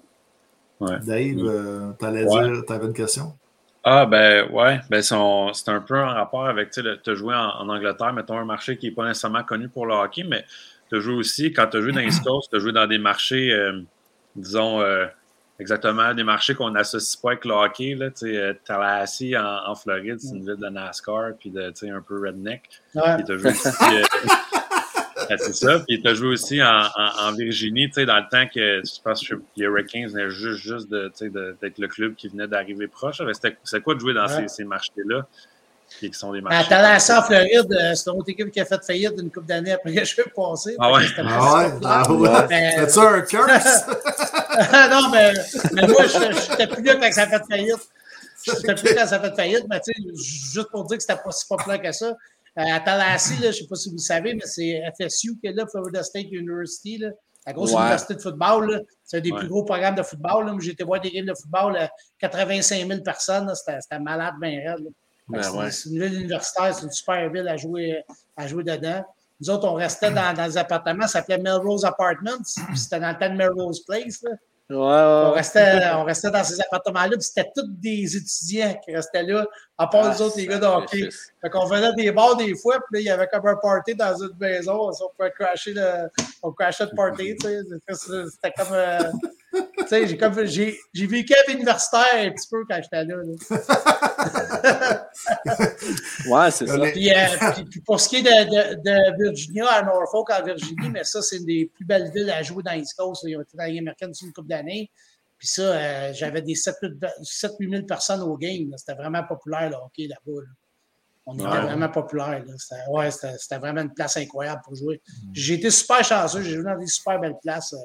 Dave, 0.80 1.38
euh, 1.38 1.92
tu 1.98 2.04
allais 2.04 2.24
dire, 2.24 2.62
tu 2.66 2.72
avais 2.72 2.86
une 2.86 2.92
question? 2.92 3.34
Ah, 3.82 4.06
ben 4.06 4.50
ouais, 4.50 4.80
ben 4.88 5.02
c'est 5.02 5.14
un 5.14 5.80
peu 5.80 5.98
en 5.98 6.14
rapport 6.14 6.46
avec, 6.46 6.70
tu 6.70 6.80
as 6.80 7.14
joué 7.14 7.34
en, 7.34 7.68
Angleterre, 7.68 8.12
mettons 8.14 8.38
un 8.38 8.44
marché 8.44 8.78
qui 8.78 8.86
n'est 8.86 8.94
pas 8.94 9.06
nécessairement 9.06 9.42
connu 9.42 9.68
pour 9.68 9.86
le 9.86 9.94
hockey, 9.94 10.24
mais 10.24 10.44
tu 10.88 10.96
as 10.96 11.00
joué 11.00 11.14
aussi, 11.14 11.52
quand 11.52 11.66
tu 11.66 11.76
as 11.76 11.80
joué 11.82 11.92
dans 11.92 12.00
les 12.00 12.08
Coast, 12.24 12.50
tu 12.50 12.56
as 12.56 12.58
joué 12.60 12.72
dans 12.72 12.86
des 12.86 12.98
marchés, 12.98 13.52
euh, 13.52 13.82
disons, 14.36 14.80
Exactement, 15.60 16.12
des 16.14 16.24
marchés 16.24 16.54
qu'on 16.54 16.70
n'associe 16.70 17.16
pas 17.20 17.30
avec 17.30 17.44
le 17.44 17.52
hockey. 17.52 17.94
Là, 17.94 18.08
euh, 18.24 18.54
Tallahassee 18.64 19.36
en, 19.36 19.70
en 19.70 19.74
Floride, 19.76 20.18
c'est 20.18 20.34
une 20.34 20.44
ville 20.44 20.56
de 20.56 20.68
NASCAR, 20.68 21.32
puis 21.38 21.50
de, 21.50 21.72
un 21.92 22.00
peu 22.00 22.20
redneck. 22.26 22.62
Ouais. 22.94 23.22
Puis 23.22 23.38
joué 23.38 23.50
aussi, 23.50 23.68
euh, 23.68 24.02
c'est 25.38 25.54
ça. 25.54 25.78
Puis 25.86 26.02
tu 26.02 26.08
as 26.08 26.14
joué 26.14 26.28
aussi 26.28 26.60
en, 26.60 26.66
en, 26.96 27.28
en 27.28 27.32
Virginie, 27.32 27.88
dans 27.88 28.16
le 28.16 28.28
temps 28.28 28.48
que 28.52 28.82
je 28.84 29.02
pense 29.02 29.26
que 29.26 29.36
les 29.56 29.66
Hurricanes 29.66 30.08
venaient 30.08 30.30
juste, 30.30 30.60
juste 30.60 30.90
d'être 30.90 31.78
le 31.78 31.86
club 31.86 32.16
qui 32.16 32.28
venait 32.28 32.48
d'arriver 32.48 32.88
proche. 32.88 33.22
C'était 33.32 33.80
quoi 33.80 33.94
de 33.94 34.00
jouer 34.00 34.14
dans 34.14 34.26
ces, 34.26 34.48
ces 34.48 34.64
marchés-là? 34.64 35.28
Qui 36.00 36.12
sont 36.12 36.32
des 36.32 36.40
marchés. 36.40 36.58
À 36.58 36.64
Tallahassee, 36.68 37.10
en 37.12 37.22
Floride, 37.22 37.72
euh, 37.72 37.94
c'est 37.94 38.10
une 38.10 38.18
autre 38.18 38.30
équipe 38.30 38.50
qui 38.50 38.60
a 38.60 38.64
fait 38.64 38.84
faillite 38.84 39.14
une 39.18 39.30
couple 39.30 39.46
d'années 39.46 39.72
après 39.72 39.94
que 39.94 40.04
je 40.04 40.16
vais 40.16 40.24
passer. 40.34 40.76
Ah 40.78 40.92
ouais? 40.92 41.02
Ah 41.18 41.54
ouais? 41.54 41.70
Ah 41.84 42.12
ouais? 42.12 42.72
C'est 42.76 42.90
ça 42.90 43.10
un 43.10 43.20
curse? 43.22 43.84
non, 44.90 45.10
mais, 45.12 45.32
mais 45.72 45.86
moi, 45.86 46.06
je 46.06 46.50
n'étais 46.50 46.66
plus 46.66 46.82
là 46.82 46.96
quand 46.96 47.12
ça 47.12 47.22
a 47.22 47.26
fait 47.26 47.42
faillite. 47.48 47.88
Je 48.46 48.52
n'étais 48.52 48.74
plus 48.74 48.94
là 48.94 49.02
quand 49.02 49.08
ça 49.08 49.16
a 49.16 49.20
fait 49.20 49.36
faillite, 49.36 49.66
mais 49.70 49.80
tu 49.80 49.92
sais, 49.92 50.52
juste 50.52 50.70
pour 50.70 50.84
dire 50.84 50.98
que 50.98 51.02
c'était 51.02 51.20
pas 51.22 51.32
si 51.32 51.46
populaire 51.46 51.82
que 51.82 51.92
ça. 51.92 52.06
Euh, 52.06 52.62
à 52.62 52.80
Tallahassee, 52.80 53.40
je 53.40 53.46
ne 53.46 53.52
sais 53.52 53.66
pas 53.66 53.76
si 53.76 53.88
vous 53.88 53.96
le 53.96 54.00
savez, 54.00 54.34
mais 54.34 54.46
c'est 54.46 54.80
FSU 54.98 55.38
qui 55.40 55.48
est 55.48 55.52
là, 55.52 55.66
Florida 55.66 56.02
State 56.02 56.26
University. 56.30 56.98
Là. 56.98 57.10
La 57.46 57.52
grosse 57.52 57.72
université 57.72 58.14
de 58.14 58.20
football, 58.20 58.84
c'est 59.02 59.18
un 59.18 59.20
des 59.20 59.32
plus 59.32 59.48
gros 59.48 59.64
programmes 59.64 59.96
de 59.96 60.02
football. 60.02 60.58
J'ai 60.60 60.70
été 60.70 60.84
voir 60.84 61.00
des 61.00 61.10
games 61.10 61.26
de 61.26 61.34
football, 61.34 61.76
85 62.18 62.86
000 62.86 63.00
personnes, 63.02 63.52
c'était 63.54 63.98
malade, 63.98 64.34
bien 64.40 64.60
raide. 64.64 64.88
Ben 65.28 65.70
c'est 65.70 65.88
une 65.88 66.00
ville 66.00 66.20
universitaire, 66.20 66.74
c'est 66.74 66.84
une 66.84 66.90
super 66.90 67.30
ville 67.30 67.48
à 67.48 67.56
jouer, 67.56 68.04
à 68.36 68.46
jouer 68.46 68.62
dedans. 68.62 69.02
Nous 69.40 69.50
autres, 69.50 69.66
on 69.66 69.74
restait 69.74 70.10
dans, 70.10 70.34
dans 70.34 70.46
des 70.46 70.58
appartements, 70.58 71.06
ça 71.06 71.20
s'appelait 71.20 71.38
Melrose 71.38 71.84
Apartments, 71.84 72.42
c'était 72.74 73.00
dans 73.00 73.10
le 73.10 73.18
temps 73.18 73.30
de 73.30 73.36
Melrose 73.36 73.84
Place. 73.84 74.22
On, 74.70 75.32
restait, 75.32 75.90
on 75.94 76.04
restait 76.04 76.30
dans 76.30 76.42
ces 76.42 76.58
appartements-là, 76.60 77.10
puis 77.10 77.22
c'était 77.22 77.50
tous 77.54 77.68
des 77.68 78.16
étudiants 78.16 78.74
qui 78.82 78.94
restaient 78.94 79.22
là, 79.22 79.46
à 79.76 79.86
part 79.86 80.10
les 80.10 80.22
ah, 80.22 80.24
autres, 80.24 80.36
les 80.38 80.46
gars 80.46 80.58
de 80.58 80.64
hockey. 80.64 81.08
Fait 81.42 81.50
qu'on 81.50 81.66
faisait 81.66 81.92
des 81.94 82.10
bars 82.12 82.36
des 82.36 82.54
fois, 82.56 82.76
puis 82.76 82.94
là, 82.94 83.00
il 83.00 83.04
y 83.04 83.10
avait 83.10 83.26
comme 83.26 83.46
un 83.46 83.56
party 83.56 83.94
dans 83.94 84.16
une 84.16 84.34
maison, 84.40 84.90
on 84.90 85.08
pouvait 85.16 85.32
crasher 85.32 85.74
le, 85.74 86.08
on 86.42 86.50
crashait 86.52 86.86
le 86.86 86.96
party, 86.96 87.36
tu 87.36 87.46
sais. 87.46 88.26
C'était 88.30 88.52
comme. 88.56 88.72
Euh, 88.72 89.12
j'ai 89.90 90.16
comme. 90.16 90.44
J'ai, 90.46 90.78
j'ai 90.92 91.06
vécu 91.06 91.34
à 91.34 91.50
l'universitaire 91.50 92.14
un 92.14 92.30
petit 92.30 92.48
peu 92.50 92.64
quand 92.68 92.80
j'étais 92.82 93.04
là. 93.04 93.16
ouais, 96.28 96.50
c'est 96.50 96.66
ça. 96.66 96.78
Puis, 96.92 97.10
euh, 97.10 97.62
puis, 97.70 97.80
pour 97.80 98.00
ce 98.00 98.08
qui 98.08 98.16
est 98.16 98.22
de, 98.22 98.28
de, 98.28 98.74
de, 98.82 99.22
Virginia 99.24 99.66
à 99.66 99.82
Norfolk 99.82 100.30
en 100.30 100.42
Virginie, 100.42 100.90
mais 100.90 101.04
ça, 101.04 101.22
c'est 101.22 101.36
une 101.36 101.46
des 101.46 101.70
plus 101.74 101.84
belles 101.84 102.10
villes 102.12 102.30
à 102.30 102.42
jouer 102.42 102.62
dans 102.62 102.72
l'East 102.72 102.96
Coast. 102.96 103.24
Ils 103.26 103.36
ont 103.36 103.42
été 103.42 103.56
dans 103.56 103.64
l'Américaine 103.64 104.10
depuis 104.10 104.26
une 104.26 104.32
couple 104.32 104.48
d'années. 104.48 104.90
Puis 105.38 105.48
ça, 105.48 105.62
euh, 105.62 106.12
j'avais 106.14 106.42
des 106.42 106.54
7-8 106.54 107.70
000 107.70 107.82
personnes 107.86 108.22
au 108.22 108.36
game. 108.36 108.72
C'était 108.76 108.94
vraiment 108.94 109.24
populaire, 109.24 109.70
le 109.70 109.76
hockey 109.76 110.06
là-bas. 110.06 110.42
On 111.26 111.34
était 111.34 111.44
vraiment 111.44 111.88
populaire. 111.88 112.44
C'était, 112.58 112.82
ouais, 112.90 113.10
c'était, 113.10 113.58
vraiment 113.58 113.80
une 113.80 113.94
place 113.94 114.16
incroyable 114.16 114.60
pour 114.64 114.74
jouer. 114.74 115.00
Mm. 115.06 115.30
J'ai 115.32 115.54
été 115.54 115.70
super 115.70 116.04
chanceux. 116.04 116.42
J'ai 116.42 116.54
joué 116.54 116.64
dans 116.64 116.78
des 116.78 116.86
super 116.86 117.18
belles 117.18 117.36
places 117.42 117.72
euh, 117.72 117.78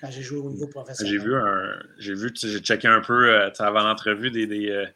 quand 0.00 0.10
j'ai 0.10 0.22
joué 0.22 0.38
au 0.38 0.50
niveau 0.50 0.66
professionnel. 0.66 1.12
J'ai 1.12 1.18
vu, 1.18 1.34
un, 1.34 1.82
j'ai 1.98 2.14
vu, 2.14 2.32
j'ai 2.34 2.58
checké 2.60 2.88
un 2.88 3.00
peu 3.00 3.28
euh, 3.28 3.50
avant 3.58 3.82
l'entrevue 3.82 4.30
des, 4.30 4.46
des, 4.46 4.88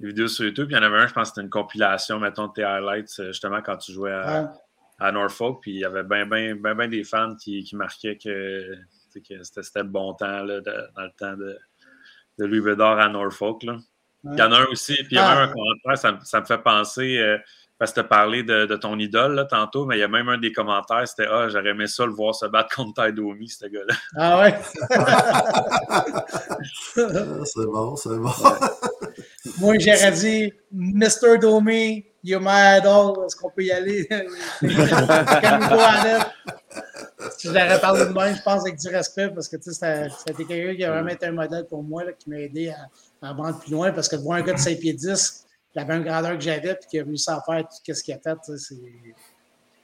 vidéos 0.00 0.28
sur 0.28 0.44
YouTube. 0.44 0.66
Puis 0.66 0.74
il 0.74 0.78
y 0.78 0.80
en 0.80 0.86
avait 0.86 0.98
un, 0.98 1.06
je 1.06 1.14
pense 1.14 1.28
que 1.28 1.34
c'était 1.34 1.44
une 1.44 1.50
compilation, 1.50 2.18
mettons, 2.18 2.48
de 2.48 2.52
tes 2.52 2.64
highlights, 2.64 3.22
justement, 3.26 3.62
quand 3.62 3.76
tu 3.76 3.92
jouais 3.92 4.12
à, 4.12 4.52
à 4.98 5.12
Norfolk. 5.12 5.60
Puis 5.62 5.72
il 5.72 5.78
y 5.80 5.84
avait 5.84 6.02
bien, 6.02 6.26
bien, 6.26 6.54
bien, 6.54 6.74
bien 6.74 6.88
des 6.88 7.04
fans 7.04 7.34
qui, 7.36 7.62
qui 7.64 7.76
marquaient 7.76 8.16
que 8.16 8.74
c'était 9.42 9.82
le 9.82 9.88
bon 9.88 10.14
temps 10.14 10.44
là, 10.44 10.60
dans 10.60 11.02
le 11.02 11.10
temps 11.16 11.36
de, 11.36 11.58
de 12.38 12.44
Louis 12.44 12.60
Bédard 12.60 12.98
à 12.98 13.08
Norfolk. 13.08 13.62
Là. 13.62 13.78
Il 14.24 14.38
y 14.38 14.42
en 14.42 14.52
a 14.52 14.60
un 14.60 14.64
aussi, 14.66 14.94
puis 14.94 15.12
il 15.12 15.14
y 15.14 15.18
a 15.18 15.28
ah. 15.28 15.42
un 15.44 15.48
commentaire, 15.48 15.98
ça, 15.98 16.18
ça, 16.24 16.40
me 16.40 16.44
fait 16.44 16.58
penser, 16.58 17.18
euh, 17.18 17.38
parce 17.78 17.92
que 17.92 17.94
tu 17.94 18.00
as 18.00 18.04
parlé 18.04 18.42
de, 18.42 18.66
de, 18.66 18.76
ton 18.76 18.98
idole 18.98 19.34
là, 19.34 19.44
tantôt, 19.44 19.86
mais 19.86 19.96
il 19.96 20.00
y 20.00 20.02
a 20.02 20.08
même 20.08 20.28
un 20.28 20.38
des 20.38 20.52
commentaires, 20.52 21.06
c'était 21.06 21.28
Ah, 21.30 21.48
j'aurais 21.48 21.70
aimé 21.70 21.86
ça 21.86 22.04
le 22.04 22.12
voir 22.12 22.34
se 22.34 22.46
battre 22.46 22.74
contre 22.74 23.02
Taidomi, 23.02 23.48
ce 23.48 23.66
gars-là. 23.66 23.94
Ah 24.16 24.40
ouais? 24.40 24.54
c'est 27.44 27.66
bon, 27.66 27.94
c'est 27.96 28.16
bon. 28.16 28.32
Moi, 29.60 29.78
j'aurais 29.78 30.12
dit 30.12 30.52
Mr. 30.72 31.38
Domi, 31.40 32.04
you're 32.24 32.40
my 32.40 32.78
idol, 32.78 33.24
est-ce 33.24 33.36
qu'on 33.36 33.50
peut 33.50 33.62
y 33.62 33.70
aller? 33.70 34.08
si 37.38 37.46
j'aurais 37.48 37.80
parlé 37.80 38.06
de 38.06 38.10
moi, 38.10 38.32
je 38.32 38.42
pense 38.42 38.62
avec 38.62 38.76
du 38.76 38.88
respect 38.88 39.28
parce 39.28 39.48
que 39.48 39.56
c'était 39.60 40.08
quelqu'un 40.44 40.74
qui 40.74 40.84
a 40.84 40.90
vraiment 40.90 41.10
été 41.10 41.26
un 41.26 41.32
modèle 41.32 41.66
pour 41.66 41.84
moi, 41.84 42.02
là, 42.04 42.12
qui 42.12 42.28
m'a 42.28 42.40
aidé 42.40 42.70
à, 42.70 42.88
à 43.28 43.32
rendre 43.32 43.60
plus 43.60 43.70
loin 43.70 43.92
parce 43.92 44.08
que 44.08 44.16
de 44.16 44.22
voir 44.22 44.38
un 44.38 44.42
gars 44.42 44.54
de 44.54 44.58
5 44.58 44.78
pieds 44.78 44.92
10, 44.92 45.46
avait 45.78 45.96
une 45.96 46.04
grandeur 46.04 46.34
que 46.36 46.44
j'avais 46.44 46.74
puis 46.74 46.88
qui 46.90 46.98
a 46.98 47.04
réussi 47.04 47.30
à 47.30 47.40
faire 47.44 47.62
tout 47.62 47.94
ce 47.94 48.02
qu'il 48.02 48.14
a 48.14 48.18
fait, 48.18 48.38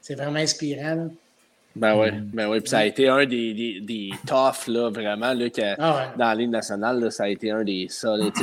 c'est 0.01 0.15
vraiment 0.15 0.39
inspirant. 0.39 1.09
Ben 1.77 1.99
oui, 1.99 2.11
ben 2.13 2.49
ouais. 2.49 2.61
Puis 2.61 2.71
ça 2.71 2.79
a 2.79 2.85
été 2.85 3.09
un 3.09 3.27
des, 3.27 3.53
des, 3.53 3.81
des 3.81 4.11
toughs, 4.27 4.69
là, 4.69 4.91
vraiment, 4.91 5.33
là, 5.33 5.51
que, 5.51 5.81
ah 5.81 6.13
dans 6.17 6.27
la 6.27 6.35
Ligue 6.35 6.51
nationale, 6.51 7.01
là, 7.01 7.11
ça 7.11 7.25
a 7.25 7.29
été 7.29 7.51
un 7.51 7.65
des 7.65 7.87
ça, 7.89 8.15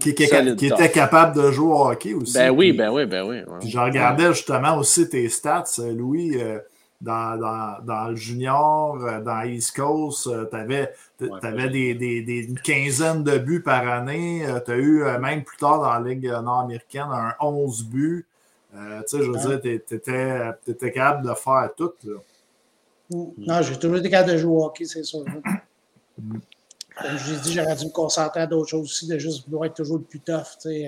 qui, 0.00 0.14
qui, 0.14 0.14
qui 0.14 0.66
était 0.66 0.90
capable 0.90 1.40
de 1.40 1.50
jouer 1.50 1.72
au 1.72 1.86
hockey 1.86 2.12
aussi. 2.12 2.34
Ben 2.34 2.50
oui, 2.50 2.72
ben 2.72 2.90
oui, 2.90 3.06
ben 3.06 3.24
oui. 3.26 3.38
Je 3.66 3.78
regardais 3.78 4.32
justement 4.34 4.76
aussi 4.76 5.08
tes 5.08 5.28
stats, 5.30 5.64
Louis. 5.78 6.36
Euh, 6.36 6.58
dans, 7.00 7.38
dans, 7.38 7.84
dans, 7.84 8.08
le 8.08 8.16
junior, 8.16 8.96
euh, 9.02 9.20
dans 9.20 9.42
East 9.42 9.76
Coast, 9.76 10.26
euh, 10.26 10.46
tu 10.50 10.56
avais, 10.56 10.92
avais 11.42 11.68
des, 11.68 11.94
des, 11.94 12.22
des, 12.22 12.44
une 12.44 12.58
quinzaine 12.58 13.22
de 13.22 13.38
buts 13.38 13.62
par 13.62 13.86
année. 13.86 14.46
Euh, 14.46 14.60
tu 14.60 14.72
as 14.72 14.76
eu, 14.76 15.02
même 15.20 15.44
plus 15.44 15.58
tard 15.58 15.80
dans 15.80 15.92
la 15.92 16.00
Ligue 16.00 16.26
nord-américaine, 16.26 17.08
un 17.10 17.34
11 17.40 17.84
buts. 17.84 18.26
tu 18.72 18.78
sais, 19.06 19.22
je 19.22 19.30
veux 19.30 19.38
dire, 19.38 19.60
tu 19.60 19.94
étais, 19.94 20.40
étais, 20.66 20.92
capable 20.92 21.28
de 21.28 21.34
faire 21.34 21.70
tout. 21.76 21.92
Là. 22.04 22.16
Mm. 23.10 23.24
Non, 23.38 23.62
j'ai 23.62 23.78
toujours 23.78 23.98
été 23.98 24.10
capable 24.10 24.32
de 24.32 24.38
jouer 24.38 24.52
au 24.52 24.64
hockey, 24.64 24.84
c'est 24.84 25.02
sûr. 25.02 25.24
Mm. 26.18 26.38
Comme 26.96 27.18
je 27.18 27.32
l'ai 27.32 27.40
dit, 27.40 27.52
j'aurais 27.52 27.76
dû 27.76 27.86
me 27.86 27.90
concentrer 27.90 28.40
à 28.40 28.46
d'autres 28.46 28.70
choses 28.70 28.84
aussi, 28.84 29.08
de 29.08 29.18
juste 29.18 29.46
vouloir 29.46 29.66
être 29.66 29.74
toujours 29.74 29.98
le 29.98 30.04
plus 30.04 30.20
tough. 30.20 30.56
Tu 30.62 30.68
sais, 30.68 30.86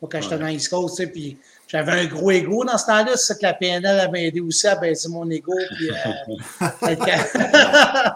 moi, 0.00 0.08
quand 0.12 0.20
j'étais 0.20 0.38
dans 0.38 0.48
East 0.48 0.68
Coast, 0.68 0.96
tu 0.96 1.02
sais, 1.02 1.10
puis 1.10 1.38
j'avais 1.68 1.92
un 1.92 2.04
gros 2.06 2.30
ego 2.30 2.64
dans 2.64 2.78
ce 2.78 2.86
temps-là. 2.86 3.16
C'est 3.16 3.32
ça 3.32 3.34
que 3.34 3.42
la 3.42 3.54
PNL 3.54 4.10
m'a 4.10 4.20
aidé 4.20 4.40
aussi 4.40 4.66
à 4.66 4.76
baisser 4.76 5.08
mon 5.08 5.28
ego. 5.30 5.52
Puis, 5.76 5.90
euh, 5.90 5.94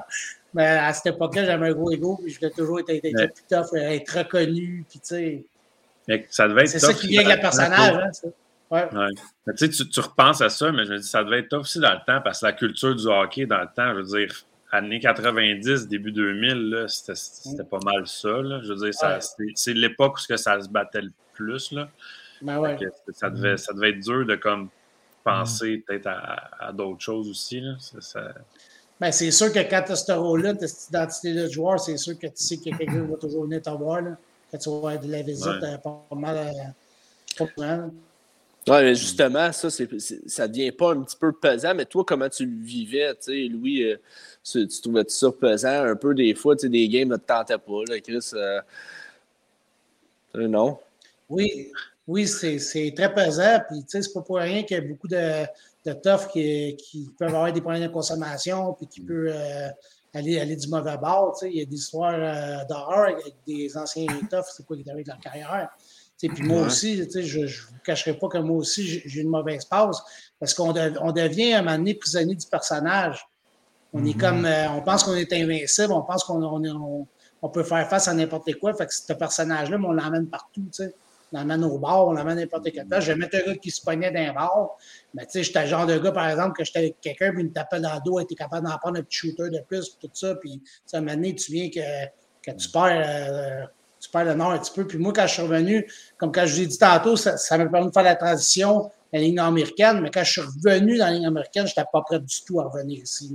Mais 0.54 0.66
à 0.66 0.92
cette 0.92 1.14
époque-là, 1.14 1.44
j'avais 1.44 1.68
un 1.68 1.72
gros 1.72 1.90
ego. 1.92 2.18
Puis 2.22 2.32
je 2.32 2.38
voulais 2.38 2.50
toujours 2.50 2.80
être, 2.80 2.90
être, 2.90 3.34
plus 3.34 3.44
tough, 3.48 3.74
être 3.76 4.18
reconnu. 4.18 4.84
Puis, 4.88 5.00
tu 5.00 5.06
sais. 5.06 5.44
Ça 6.28 6.48
devait 6.48 6.62
être 6.62 6.68
C'est 6.68 6.80
ça 6.80 6.94
qui 6.94 7.08
vient 7.08 7.24
avec 7.24 7.36
le 7.36 7.40
personnage. 7.40 7.94
Hein, 8.24 8.30
Ouais. 8.70 8.88
Ouais. 8.94 9.54
Tu, 9.56 9.68
tu, 9.68 9.88
tu 9.88 10.00
repenses 10.00 10.40
à 10.40 10.48
ça, 10.48 10.70
mais 10.70 10.84
je 10.84 10.92
me 10.92 10.98
dis 10.98 11.08
ça 11.08 11.24
devait 11.24 11.40
être 11.40 11.48
tough 11.48 11.62
aussi 11.62 11.80
dans 11.80 11.92
le 11.92 11.98
temps 12.06 12.20
parce 12.22 12.40
que 12.40 12.46
la 12.46 12.52
culture 12.52 12.94
du 12.94 13.06
hockey 13.06 13.44
dans 13.44 13.60
le 13.60 13.68
temps, 13.74 13.92
je 13.94 14.00
veux 14.00 14.18
dire, 14.18 14.44
années 14.70 15.00
90, 15.00 15.88
début 15.88 16.12
2000, 16.12 16.86
c'était 16.86 17.64
pas 17.64 17.80
mal 17.84 18.06
ça. 18.06 18.28
Là. 18.28 18.60
Je 18.62 18.72
veux 18.72 18.90
dire, 18.90 19.20
c'est 19.54 19.74
l'époque 19.74 20.18
où 20.18 20.36
ça 20.36 20.60
se 20.60 20.68
battait 20.68 21.02
le 21.02 21.10
plus. 21.34 21.72
Là. 21.72 21.88
Ben 22.42 22.78
ça, 23.12 23.30
devait, 23.30 23.56
ça 23.56 23.72
devait 23.72 23.90
être 23.90 24.00
dur 24.00 24.26
de 24.26 24.36
comme 24.36 24.68
penser 25.24 25.82
peut-être 25.86 26.06
à, 26.06 26.72
d'autres 26.72 27.00
choses 27.00 27.28
aussi. 27.28 27.60
Là. 27.60 27.76
Ben, 28.98 29.12
c'est 29.12 29.30
sûr 29.30 29.52
que 29.52 29.58
quand 29.60 29.82
tu 29.86 29.92
as 29.92 29.96
ce 29.96 30.12
rôle-là, 30.12 30.54
tu 30.54 30.64
as 30.64 30.68
cette 30.68 30.88
identité 30.88 31.32
de 31.32 31.48
joueur, 31.48 31.80
c'est 31.80 31.96
sûr 31.96 32.18
que 32.18 32.26
tu 32.26 32.32
sais 32.36 32.56
que 32.58 32.64
quelqu'un 32.76 33.04
va 33.04 33.16
toujours 33.16 33.44
venir 33.44 33.62
te 33.62 33.70
voir. 33.70 34.02
Là. 34.02 34.16
Quand 34.50 34.58
tu 34.58 34.68
vas 34.68 34.76
avoir 34.76 34.98
de 34.98 35.10
la 35.10 35.22
visite, 35.22 35.46
ouais. 35.46 35.74
Euh, 35.74 35.78
pas 35.78 36.06
mal. 36.12 36.36
Euh, 37.40 37.88
oui, 38.68 38.76
mais 38.82 38.94
justement, 38.94 39.50
ça, 39.52 39.70
c'est, 39.70 39.88
ça 40.26 40.46
devient 40.46 40.72
pas 40.72 40.92
un 40.92 41.02
petit 41.02 41.16
peu 41.16 41.32
pesant, 41.32 41.74
mais 41.74 41.86
toi, 41.86 42.04
comment 42.06 42.28
tu 42.28 42.44
le 42.44 42.62
vivais, 42.62 43.14
tu 43.14 43.32
sais, 43.32 43.48
Louis, 43.48 43.84
euh, 43.84 43.96
tu, 44.44 44.66
trouvais 44.82 45.04
ça 45.08 45.32
pesant 45.32 45.84
un 45.84 45.96
peu 45.96 46.14
des 46.14 46.34
fois, 46.34 46.54
tu 46.56 46.62
sais, 46.62 46.68
des 46.68 46.86
games 46.88 47.08
ne 47.08 47.16
te 47.16 47.26
tentaient 47.26 47.56
pas, 47.56 47.82
là, 47.88 47.98
Chris? 48.00 48.32
non? 50.34 50.78
Oui, 51.30 51.72
oui, 52.10 52.26
c'est 52.26 52.92
très 52.96 53.14
pesant. 53.14 53.60
Puis, 53.68 53.78
tu 53.82 53.86
sais, 53.86 54.02
c'est 54.02 54.12
pas 54.12 54.22
pour 54.22 54.38
rien 54.38 54.64
qu'il 54.64 54.76
y 54.76 54.80
a 54.80 54.82
beaucoup 54.82 55.06
de, 55.06 55.44
de 55.86 55.92
toughs 55.92 56.28
qui, 56.32 56.76
qui, 56.76 57.08
peuvent 57.16 57.28
avoir 57.28 57.52
des 57.52 57.60
problèmes 57.60 57.84
de 57.84 57.92
consommation, 57.92 58.74
puis 58.74 58.88
qui 58.88 59.00
peuvent 59.00 59.28
euh, 59.28 59.68
aller, 60.12 60.40
aller 60.40 60.56
du 60.56 60.66
mauvais 60.66 60.96
bord. 60.98 61.36
Tu 61.38 61.46
sais, 61.46 61.52
il 61.52 61.58
y 61.60 61.62
a 61.62 61.64
des 61.66 61.76
histoires 61.76 62.16
euh, 62.16 62.64
d'horreur 62.68 63.14
avec 63.14 63.36
des 63.46 63.76
anciens 63.76 64.06
toughs, 64.28 64.44
c'est 64.56 64.66
quoi 64.66 64.76
qui 64.76 64.82
est 64.82 64.90
avec 64.90 65.06
leur 65.06 65.20
carrière. 65.20 65.68
Tu 66.18 66.26
sais, 66.26 66.34
puis 66.34 66.42
moi 66.42 66.62
aussi, 66.62 66.96
tu 67.06 67.12
sais, 67.12 67.22
je 67.22 67.40
ne 67.40 67.46
vous 67.46 67.78
cacherai 67.84 68.14
pas 68.14 68.26
que 68.26 68.38
moi 68.38 68.56
aussi, 68.56 69.02
j'ai 69.06 69.20
une 69.20 69.30
mauvaise 69.30 69.64
passe 69.64 70.02
parce 70.40 70.52
qu'on 70.52 70.74
on 71.00 71.12
devient 71.12 71.52
à 71.52 71.60
un 71.60 71.62
moment 71.62 71.78
donné 71.78 71.94
prisonnier 71.94 72.34
du 72.34 72.46
personnage. 72.48 73.24
On 73.92 74.04
est 74.04 74.10
mm-hmm. 74.10 74.16
comme, 74.18 74.46
euh, 74.46 74.68
on 74.70 74.82
pense 74.82 75.04
qu'on 75.04 75.14
est 75.14 75.32
invincible, 75.32 75.92
on 75.92 76.02
pense 76.02 76.24
qu'on 76.24 76.42
on, 76.42 77.06
on, 77.40 77.48
peut 77.48 77.62
faire 77.62 77.88
face 77.88 78.08
à 78.08 78.14
n'importe 78.14 78.52
quoi. 78.54 78.74
Fait 78.74 78.86
que 78.86 78.94
ce 78.94 79.12
personnage-là, 79.12 79.78
on 79.80 79.92
l'emmène 79.92 80.26
partout, 80.26 80.62
tu 80.72 80.84
sais 80.84 80.94
l'amène 81.32 81.64
au 81.64 81.78
bar, 81.78 82.08
on 82.08 82.12
l'amène 82.12 82.38
n'importe 82.38 82.70
quel 82.72 82.86
place. 82.86 83.04
Je 83.04 83.12
vais 83.12 83.18
mettre 83.18 83.36
un 83.36 83.52
gars 83.52 83.56
qui 83.56 83.70
se 83.70 83.80
pognait 83.82 84.10
d'un 84.10 84.32
bar. 84.32 84.76
Mais 85.14 85.24
tu 85.26 85.32
sais, 85.32 85.42
j'étais 85.44 85.62
le 85.62 85.68
genre 85.68 85.86
de 85.86 85.98
gars, 85.98 86.12
par 86.12 86.28
exemple, 86.28 86.56
que 86.56 86.64
j'étais 86.64 86.78
avec 86.80 87.00
quelqu'un, 87.00 87.30
puis 87.32 87.42
il 87.42 87.48
me 87.48 87.52
tapait 87.52 87.80
dans 87.80 87.94
le 87.94 88.00
dos, 88.04 88.20
était 88.20 88.34
capable 88.34 88.66
d'en 88.66 88.76
prendre 88.78 88.98
un 88.98 89.02
petit 89.02 89.18
shooter 89.18 89.50
de 89.50 89.60
plus, 89.66 89.96
tout 90.00 90.10
ça. 90.12 90.34
Puis, 90.36 90.60
à 90.92 90.96
un 90.96 91.00
moment 91.00 91.14
donné, 91.14 91.34
tu 91.34 91.52
viens 91.52 91.70
que, 91.70 92.50
que 92.50 92.56
tu 92.56 92.68
perds. 92.70 93.04
Euh, 93.06 93.66
tu 94.00 94.08
perds 94.08 94.24
le 94.24 94.34
nord 94.34 94.52
un 94.52 94.58
petit 94.58 94.72
peu. 94.72 94.86
Puis 94.86 94.98
moi, 94.98 95.12
quand 95.12 95.26
je 95.26 95.34
suis 95.34 95.42
revenu, 95.42 95.86
comme 96.16 96.32
quand 96.32 96.46
je 96.46 96.54
vous 96.54 96.60
ai 96.62 96.66
dit 96.66 96.78
tantôt, 96.78 97.16
ça, 97.16 97.36
m'a 97.58 97.66
permis 97.66 97.88
de 97.88 97.92
faire 97.92 98.02
la 98.02 98.16
transition 98.16 98.74
dans 98.78 98.90
la 99.12 99.20
ligne 99.20 99.38
américaine. 99.38 100.00
Mais 100.00 100.10
quand 100.10 100.24
je 100.24 100.32
suis 100.32 100.40
revenu 100.40 100.96
dans 100.96 101.04
la 101.04 101.12
ligne 101.12 101.26
américaine, 101.26 101.66
je 101.66 101.72
n'étais 101.72 101.88
pas 101.92 102.00
prêt 102.00 102.18
du 102.18 102.36
tout 102.46 102.60
à 102.60 102.64
revenir 102.64 103.02
ici. 103.02 103.30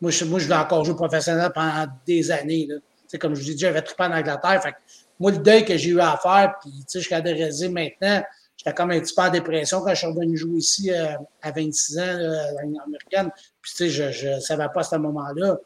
Moi, 0.00 0.10
je, 0.10 0.24
moi, 0.24 0.40
voulais 0.40 0.56
encore 0.56 0.84
jouer 0.84 0.96
professionnel 0.96 1.52
pendant 1.54 1.86
des 2.04 2.30
années. 2.32 2.66
Là. 2.68 2.76
Comme 3.18 3.34
je 3.34 3.42
vous 3.42 3.50
ai 3.50 3.54
dit, 3.54 3.60
j'avais 3.60 3.82
trippé 3.82 4.04
en 4.04 4.12
Angleterre. 4.12 4.74
Moi, 5.18 5.30
le 5.30 5.38
deuil 5.38 5.64
que 5.64 5.76
j'ai 5.76 5.90
eu 5.90 6.00
à 6.00 6.16
faire, 6.16 6.54
puis 6.60 6.70
tu 6.70 6.84
sais, 6.88 7.00
je 7.00 7.06
suis 7.06 7.14
à 7.14 7.20
réaliser 7.20 7.68
maintenant, 7.68 8.22
j'étais 8.56 8.74
comme 8.74 8.90
un 8.90 9.00
petit 9.00 9.14
peu 9.14 9.22
en 9.22 9.30
dépression 9.30 9.80
quand 9.80 9.90
je 9.90 9.94
suis 9.94 10.06
revenu 10.06 10.36
jouer 10.36 10.58
ici 10.58 10.90
euh, 10.90 11.14
à 11.40 11.50
26 11.50 11.98
ans, 11.98 12.02
là, 12.02 12.52
dans 12.64 12.80
américaine. 12.84 13.30
Puis 13.60 13.72
tu 13.76 13.90
sais, 13.90 14.12
je 14.12 14.28
ne 14.28 14.40
savais 14.40 14.68
pas 14.72 14.80
à 14.80 14.84
ce 14.84 14.96
moment-là. 14.96 15.58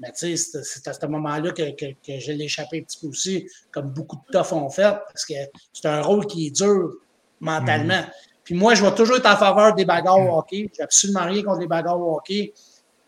Mais 0.00 0.12
tu 0.12 0.36
sais, 0.36 0.62
c'est 0.62 0.88
à 0.88 0.92
ce 0.92 1.06
moment-là 1.06 1.52
que, 1.52 1.70
que, 1.74 1.86
que 2.06 2.18
je 2.18 2.32
l'ai 2.32 2.44
échappé 2.44 2.80
un 2.80 2.82
petit 2.82 2.98
peu 3.00 3.06
aussi, 3.06 3.48
comme 3.70 3.90
beaucoup 3.90 4.16
de 4.16 4.32
toughs 4.32 4.52
ont 4.52 4.68
fait, 4.68 4.94
parce 5.06 5.24
que 5.24 5.34
c'est 5.72 5.86
un 5.86 6.02
rôle 6.02 6.26
qui 6.26 6.48
est 6.48 6.50
dur 6.50 6.92
mentalement. 7.40 8.00
Mhm. 8.00 8.10
Puis 8.44 8.54
moi, 8.54 8.74
je 8.74 8.84
vais 8.84 8.94
toujours 8.94 9.16
être 9.16 9.26
en 9.26 9.36
faveur 9.36 9.74
des 9.74 9.84
bagarres 9.84 10.20
au 10.20 10.38
hockey. 10.38 10.70
J'ai 10.76 10.82
absolument 10.82 11.24
rien 11.24 11.42
contre 11.42 11.60
les 11.60 11.66
bagarres 11.66 12.00
au 12.00 12.16
hockey, 12.16 12.52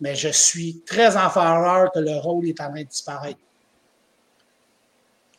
mais 0.01 0.15
je 0.15 0.28
suis 0.28 0.82
très 0.85 1.16
en 1.16 1.28
faveur 1.31 1.93
que 1.93 2.01
le 2.01 2.16
rôle 2.16 2.48
est 2.48 2.60
en 2.60 2.70
train 2.70 2.82
de 2.82 2.89
disparaître. 2.89 3.39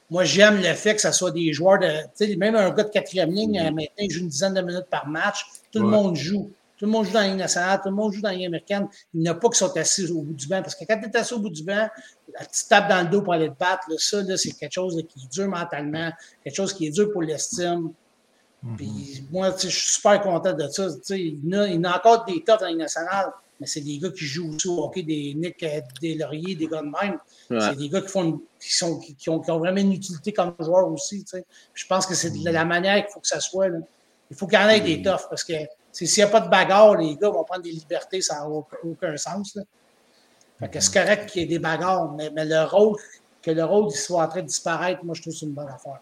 Moi, 0.10 0.23
j'aime 0.23 0.57
le 0.57 0.73
fait 0.73 0.95
que 0.95 1.02
ce 1.02 1.11
soit 1.11 1.31
des 1.31 1.53
joueurs 1.53 1.80
de. 1.80 1.88
Tu 2.18 2.27
sais, 2.27 2.36
même 2.36 2.56
un 2.56 2.72
gars 2.72 2.84
de 2.84 2.90
quatrième 2.90 3.31
ligne, 3.31 3.61
maintenant, 3.61 3.86
il 3.98 4.10
joue 4.10 4.22
une 4.22 4.30
dizaine 4.30 4.53
de 4.53 4.61
minutes 4.61 4.88
par 4.90 5.07
match. 5.07 5.45
Tout 5.72 5.80
le 5.80 5.88
monde 5.88 6.15
joue. 6.15 6.52
Tout 6.80 6.86
le 6.86 6.91
monde 6.91 7.06
joue 7.07 7.11
dans 7.11 7.36
nationale, 7.36 7.81
tout 7.84 7.90
le 7.90 7.95
monde 7.95 8.14
joue 8.14 8.22
dans 8.22 8.30
la 8.30 8.36
Ligue 8.36 8.45
américaine. 8.45 8.88
Il 9.14 9.19
n'y 9.19 9.27
a 9.27 9.34
pas 9.34 9.49
qui 9.49 9.57
sont 9.57 9.76
assis 9.76 10.10
au 10.10 10.22
bout 10.22 10.34
du 10.34 10.48
banc. 10.48 10.61
Parce 10.61 10.76
que 10.76 10.86
quand 10.86 10.98
tu 10.98 11.10
es 11.10 11.18
assis 11.18 11.34
au 11.34 11.40
bout 11.40 11.49
du 11.49 11.61
banc, 11.61 11.90
tu 12.26 12.68
tapes 12.69 12.88
dans 12.88 13.02
le 13.02 13.10
dos 13.10 13.22
pour 13.22 13.34
aller 13.34 13.49
te 13.49 13.60
battre. 13.60 13.84
ça, 13.98 14.38
c'est 14.38 14.52
quelque 14.52 14.72
chose 14.72 14.95
qui 15.10 15.26
est 15.26 15.30
dur 15.30 15.49
mentalement, 15.49 16.10
quelque 16.41 16.56
chose 16.56 16.73
qui 16.73 16.88
est 16.88 16.91
dur 16.91 17.11
pour 17.11 17.22
l'estime. 17.22 17.91
Mm-hmm. 18.65 18.76
Puis 18.77 19.26
moi, 19.30 19.53
je 19.61 19.68
suis 19.68 19.95
super 19.95 20.22
content 20.22 20.53
de 20.53 20.69
ça. 20.69 20.88
Il 21.10 21.49
y, 21.49 21.56
a, 21.56 21.68
il 21.68 21.81
y 21.81 21.86
a 21.86 21.98
encore 21.98 22.23
des 22.23 22.41
tops 22.45 22.61
dans 22.61 22.73
nationale, 22.73 23.34
mais 23.60 23.68
c'est 23.68 23.81
des 23.81 23.98
gars 23.98 24.11
qui 24.11 24.23
jouent 24.23 24.56
aussi 24.56 24.69
au 24.69 24.81
hockey, 24.81 25.03
des 25.03 25.34
Nick, 25.36 25.61
euh, 25.64 25.81
des 26.02 26.15
Lauriers, 26.15 26.56
des 26.56 26.68
gars 26.68 26.81
de 26.81 26.91
même. 27.03 27.19
C'est 27.49 27.77
des 27.77 27.90
gars 27.90 27.99
qui, 27.99 28.07
font 28.07 28.41
qui, 28.60 28.73
sont, 28.76 28.99
qui, 28.99 29.30
ont, 29.30 29.40
qui, 29.40 29.52
ont, 29.52 29.60
vraiment 29.60 29.80
une 29.80 29.94
utilité 29.94 30.34
comme 30.34 30.53
joueur 30.60 30.88
aussi. 30.90 31.26
Je 31.73 31.86
pense 31.86 32.06
que 32.06 32.14
c'est 32.14 32.31
de 32.31 32.49
la 32.49 32.65
manière 32.65 33.03
qu'il 33.03 33.14
faut 33.14 33.19
que 33.19 33.27
ça 33.27 33.40
soit. 33.40 33.69
Là. 33.69 33.80
Il 34.30 34.38
faut 34.38 34.48
qu'il 34.48 34.60
y 34.60 34.61
en 34.61 34.69
ait 34.69 34.81
des 34.81 34.98
mm. 34.98 35.03
toughs 35.03 35.30
parce 35.30 35.44
que 35.44 35.53
s'il 35.91 36.23
n'y 36.23 36.23
a 36.23 36.31
pas 36.31 36.41
de 36.41 36.49
bagarre, 36.49 36.95
les 36.95 37.15
gars 37.15 37.30
vont 37.30 37.44
prendre 37.44 37.64
des 37.64 37.72
libertés, 37.72 38.22
ça 38.22 38.36
n'a 38.36 38.48
aucun, 38.48 39.18
sens. 39.18 39.56
Là. 39.56 39.64
Fait 40.60 40.69
que 40.69 40.80
c'est 40.80 40.94
correct 40.94 41.30
qu'il 41.30 41.41
y 41.41 41.45
ait 41.45 41.48
des 41.48 41.60
bagarres, 41.60 42.11
mais, 42.14 42.30
mais, 42.30 42.45
le 42.45 42.64
rôle, 42.64 42.98
que 43.41 43.52
le 43.52 43.64
rôle 43.64 43.91
soit 43.91 44.23
en 44.23 44.27
train 44.27 44.41
de 44.41 44.48
disparaître, 44.48 45.03
moi, 45.03 45.15
je 45.15 45.22
trouve 45.22 45.34
que 45.34 45.40
c'est 45.40 45.45
une 45.45 45.53
bonne 45.53 45.69
affaire. 45.69 45.99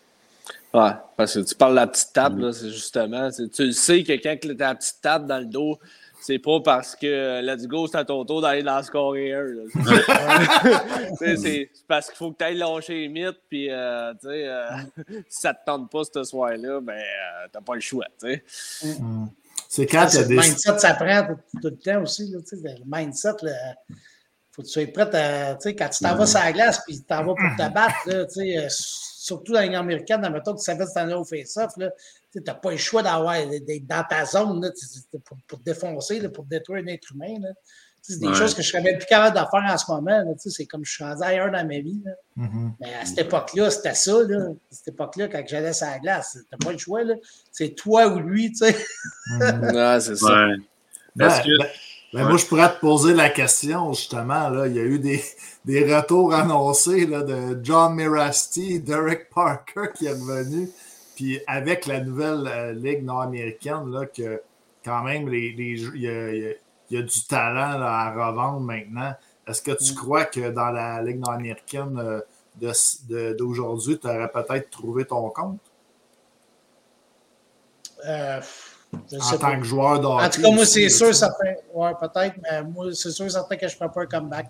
Ouais, 0.73 0.91
parce 1.15 1.35
que 1.35 1.39
tu 1.39 1.55
parles 1.55 1.71
de 1.71 1.77
la 1.77 1.87
petite 1.87 2.13
table, 2.13 2.41
là, 2.41 2.53
c'est 2.53 2.69
justement, 2.69 3.29
tu 3.31 3.71
sais 3.71 4.03
que 4.03 4.13
quand 4.13 4.35
tu 4.41 4.51
as 4.51 4.55
la 4.55 4.75
petite 4.75 5.01
table 5.01 5.27
dans 5.27 5.39
le 5.39 5.45
dos, 5.45 5.79
c'est 6.19 6.39
pas 6.39 6.59
parce 6.61 6.95
que 6.95 7.41
let's 7.41 7.67
go, 7.67 7.87
c'est 7.87 7.97
à 7.97 8.05
ton 8.05 8.25
tour 8.25 8.41
d'aller 8.41 8.63
dans 8.63 8.81
scorer 8.83 9.33
un. 9.33 9.45
c'est 11.19 11.69
parce 11.87 12.07
qu'il 12.07 12.17
faut 12.17 12.31
que 12.31 12.37
tu 12.37 12.43
ailles 12.43 12.57
lâcher 12.57 12.93
les 12.93 13.07
mythes, 13.07 13.41
puis 13.49 13.69
euh, 13.69 14.13
euh, 14.25 14.69
si 15.29 15.41
ça 15.41 15.53
te 15.53 15.65
tente 15.65 15.91
pas 15.91 16.01
ce 16.03 16.23
soir-là, 16.23 16.81
ben 16.81 16.93
euh, 16.93 17.47
t'as 17.51 17.61
pas 17.61 17.75
le 17.75 17.81
choix. 17.81 18.07
Mm. 18.23 19.25
C'est 19.69 19.85
quand 19.85 20.07
tu 20.07 20.17
as 20.17 20.23
des. 20.23 20.35
Le 20.35 20.41
mindset, 20.41 20.79
ça 20.79 20.93
prend 20.95 21.27
tout, 21.61 21.69
le 21.69 21.77
temps 21.77 22.01
aussi. 22.01 22.31
Là, 22.31 22.39
le 22.51 22.83
mindset, 22.85 23.29
il 23.41 23.95
faut 24.51 24.61
que 24.63 24.67
tu 24.67 24.73
sois 24.73 24.87
prêt 24.87 25.15
à. 25.15 25.55
Quand 25.55 25.89
tu 25.89 26.03
t'en 26.03 26.15
vas 26.15 26.25
sur 26.25 26.39
la 26.39 26.51
glace, 26.51 26.81
puis 26.85 26.97
tu 26.97 27.03
t'en 27.03 27.23
vas 27.23 27.35
pour 27.35 27.55
te 27.57 27.73
battre, 27.73 27.95
là, 28.07 28.65
surtout 28.69 29.53
dans 29.53 29.61
les 29.61 29.75
américaine, 29.75 30.21
dans 30.21 30.31
que 30.31 30.51
tu 30.51 30.63
savais 30.63 30.85
que 30.85 30.91
tu 30.91 30.99
en 30.99 31.19
au 31.19 31.25
face-off, 31.25 31.73
tu 32.39 32.45
n'as 32.45 32.55
pas 32.55 32.71
le 32.71 32.77
choix 32.77 33.03
d'avoir 33.03 33.35
d'être 33.47 33.87
dans 33.87 34.03
ta 34.09 34.25
zone 34.25 34.61
là, 34.61 34.69
pour, 35.23 35.37
pour, 35.47 35.59
te 35.59 35.63
défoncer, 35.63 36.19
là, 36.19 36.29
pour 36.29 36.45
détruire 36.45 36.83
un 36.83 36.87
être 36.87 37.11
humain. 37.13 37.35
C'est 38.01 38.19
des 38.19 38.33
choses 38.33 38.53
que 38.53 38.61
je 38.61 38.69
serais 38.69 38.81
même 38.81 38.97
plus 38.97 39.05
capable 39.05 39.35
de 39.35 39.43
faire 39.51 39.73
en 39.73 39.77
ce 39.77 39.91
moment. 39.91 40.35
C'est 40.37 40.65
comme 40.65 40.85
je 40.85 40.93
suis 40.93 41.03
rendu 41.03 41.23
ailleurs 41.23 41.51
dans 41.51 41.67
ma 41.67 41.79
vie. 41.79 42.01
Là. 42.05 42.11
Mm-hmm. 42.37 42.71
Mais 42.79 42.93
à 43.01 43.05
cette 43.05 43.19
époque-là, 43.19 43.69
c'était 43.69 43.95
ça. 43.95 44.23
Là. 44.23 44.45
À 44.45 44.53
cette 44.71 44.87
époque-là, 44.89 45.27
quand 45.27 45.43
j'allais 45.45 45.73
sur 45.73 45.87
la 45.87 45.99
glace, 45.99 46.37
t'as 46.49 46.57
pas 46.57 46.71
le 46.71 46.77
choix. 46.77 47.01
C'est 47.51 47.75
toi 47.75 48.07
ou 48.07 48.19
lui. 48.19 48.51
Tu 48.51 48.59
sais. 48.59 48.77
Mm-hmm. 49.31 49.99
c'est 49.99 50.15
ça. 50.15 50.25
Ouais. 50.25 50.55
Ben, 51.17 51.27
ben, 51.27 51.67
ben, 52.13 52.29
moi, 52.29 52.37
je 52.37 52.45
pourrais 52.45 52.73
te 52.73 52.79
poser 52.79 53.13
la 53.13 53.29
question, 53.29 53.91
justement. 53.91 54.47
Là. 54.49 54.67
Il 54.67 54.75
y 54.75 54.79
a 54.79 54.83
eu 54.83 54.99
des, 54.99 55.21
des 55.65 55.93
retours 55.93 56.33
annoncés 56.33 57.05
là, 57.05 57.23
de 57.23 57.59
John 57.61 57.93
Mirasti, 57.93 58.79
Derek 58.79 59.29
Parker 59.33 59.89
qui 59.93 60.05
est 60.05 60.11
revenu. 60.11 60.69
Puis 61.17 61.41
avec 61.47 61.87
la 61.87 61.99
nouvelle 61.99 62.45
euh, 62.45 62.73
Ligue 62.73 63.03
nord-américaine, 63.03 63.89
là, 63.89 64.05
que 64.05 64.39
quand 64.85 65.01
même, 65.01 65.27
les, 65.27 65.47
il, 65.47 65.99
y 65.99 66.07
a, 66.07 66.31
il, 66.31 66.55
y 66.91 66.97
a, 66.97 67.01
du 67.01 67.23
talent 67.25 67.81
à 67.81 68.11
revendre 68.11 68.59
maintenant. 68.59 69.15
Est-ce 69.47 69.63
que 69.63 69.71
tu 69.71 69.93
mm. 69.93 69.95
crois 69.95 70.25
que 70.25 70.51
dans 70.51 70.69
la 70.69 71.01
Ligue 71.01 71.19
nord-américaine 71.19 72.21
euh, 72.61 73.33
d'aujourd'hui, 73.33 73.97
tu 73.97 74.05
aurais 74.05 74.29
peut-être 74.29 74.69
trouvé 74.69 75.05
ton 75.05 75.27
compte? 75.31 75.59
Euh, 78.05 78.39
en 78.93 79.37
tant 79.39 79.59
que 79.59 79.65
joueur 79.65 79.99
d'hockey. 79.99 80.23
En 80.23 80.29
tout 80.29 80.41
cas, 80.43 80.51
moi, 80.51 80.65
c'est 80.67 80.87
sûr, 80.89 81.15
ça 81.15 81.35
fait. 81.41 81.63
Ouais, 81.73 81.93
peut-être, 81.99 82.35
mais 82.43 82.61
moi, 82.61 82.93
c'est 82.93 83.09
sûr, 83.09 83.31
certain 83.31 83.55
que 83.55 83.67
je 83.67 83.73
ne 83.73 83.77
ferai 83.79 83.89
pas 83.89 84.01
un 84.01 84.05
comeback. 84.05 84.49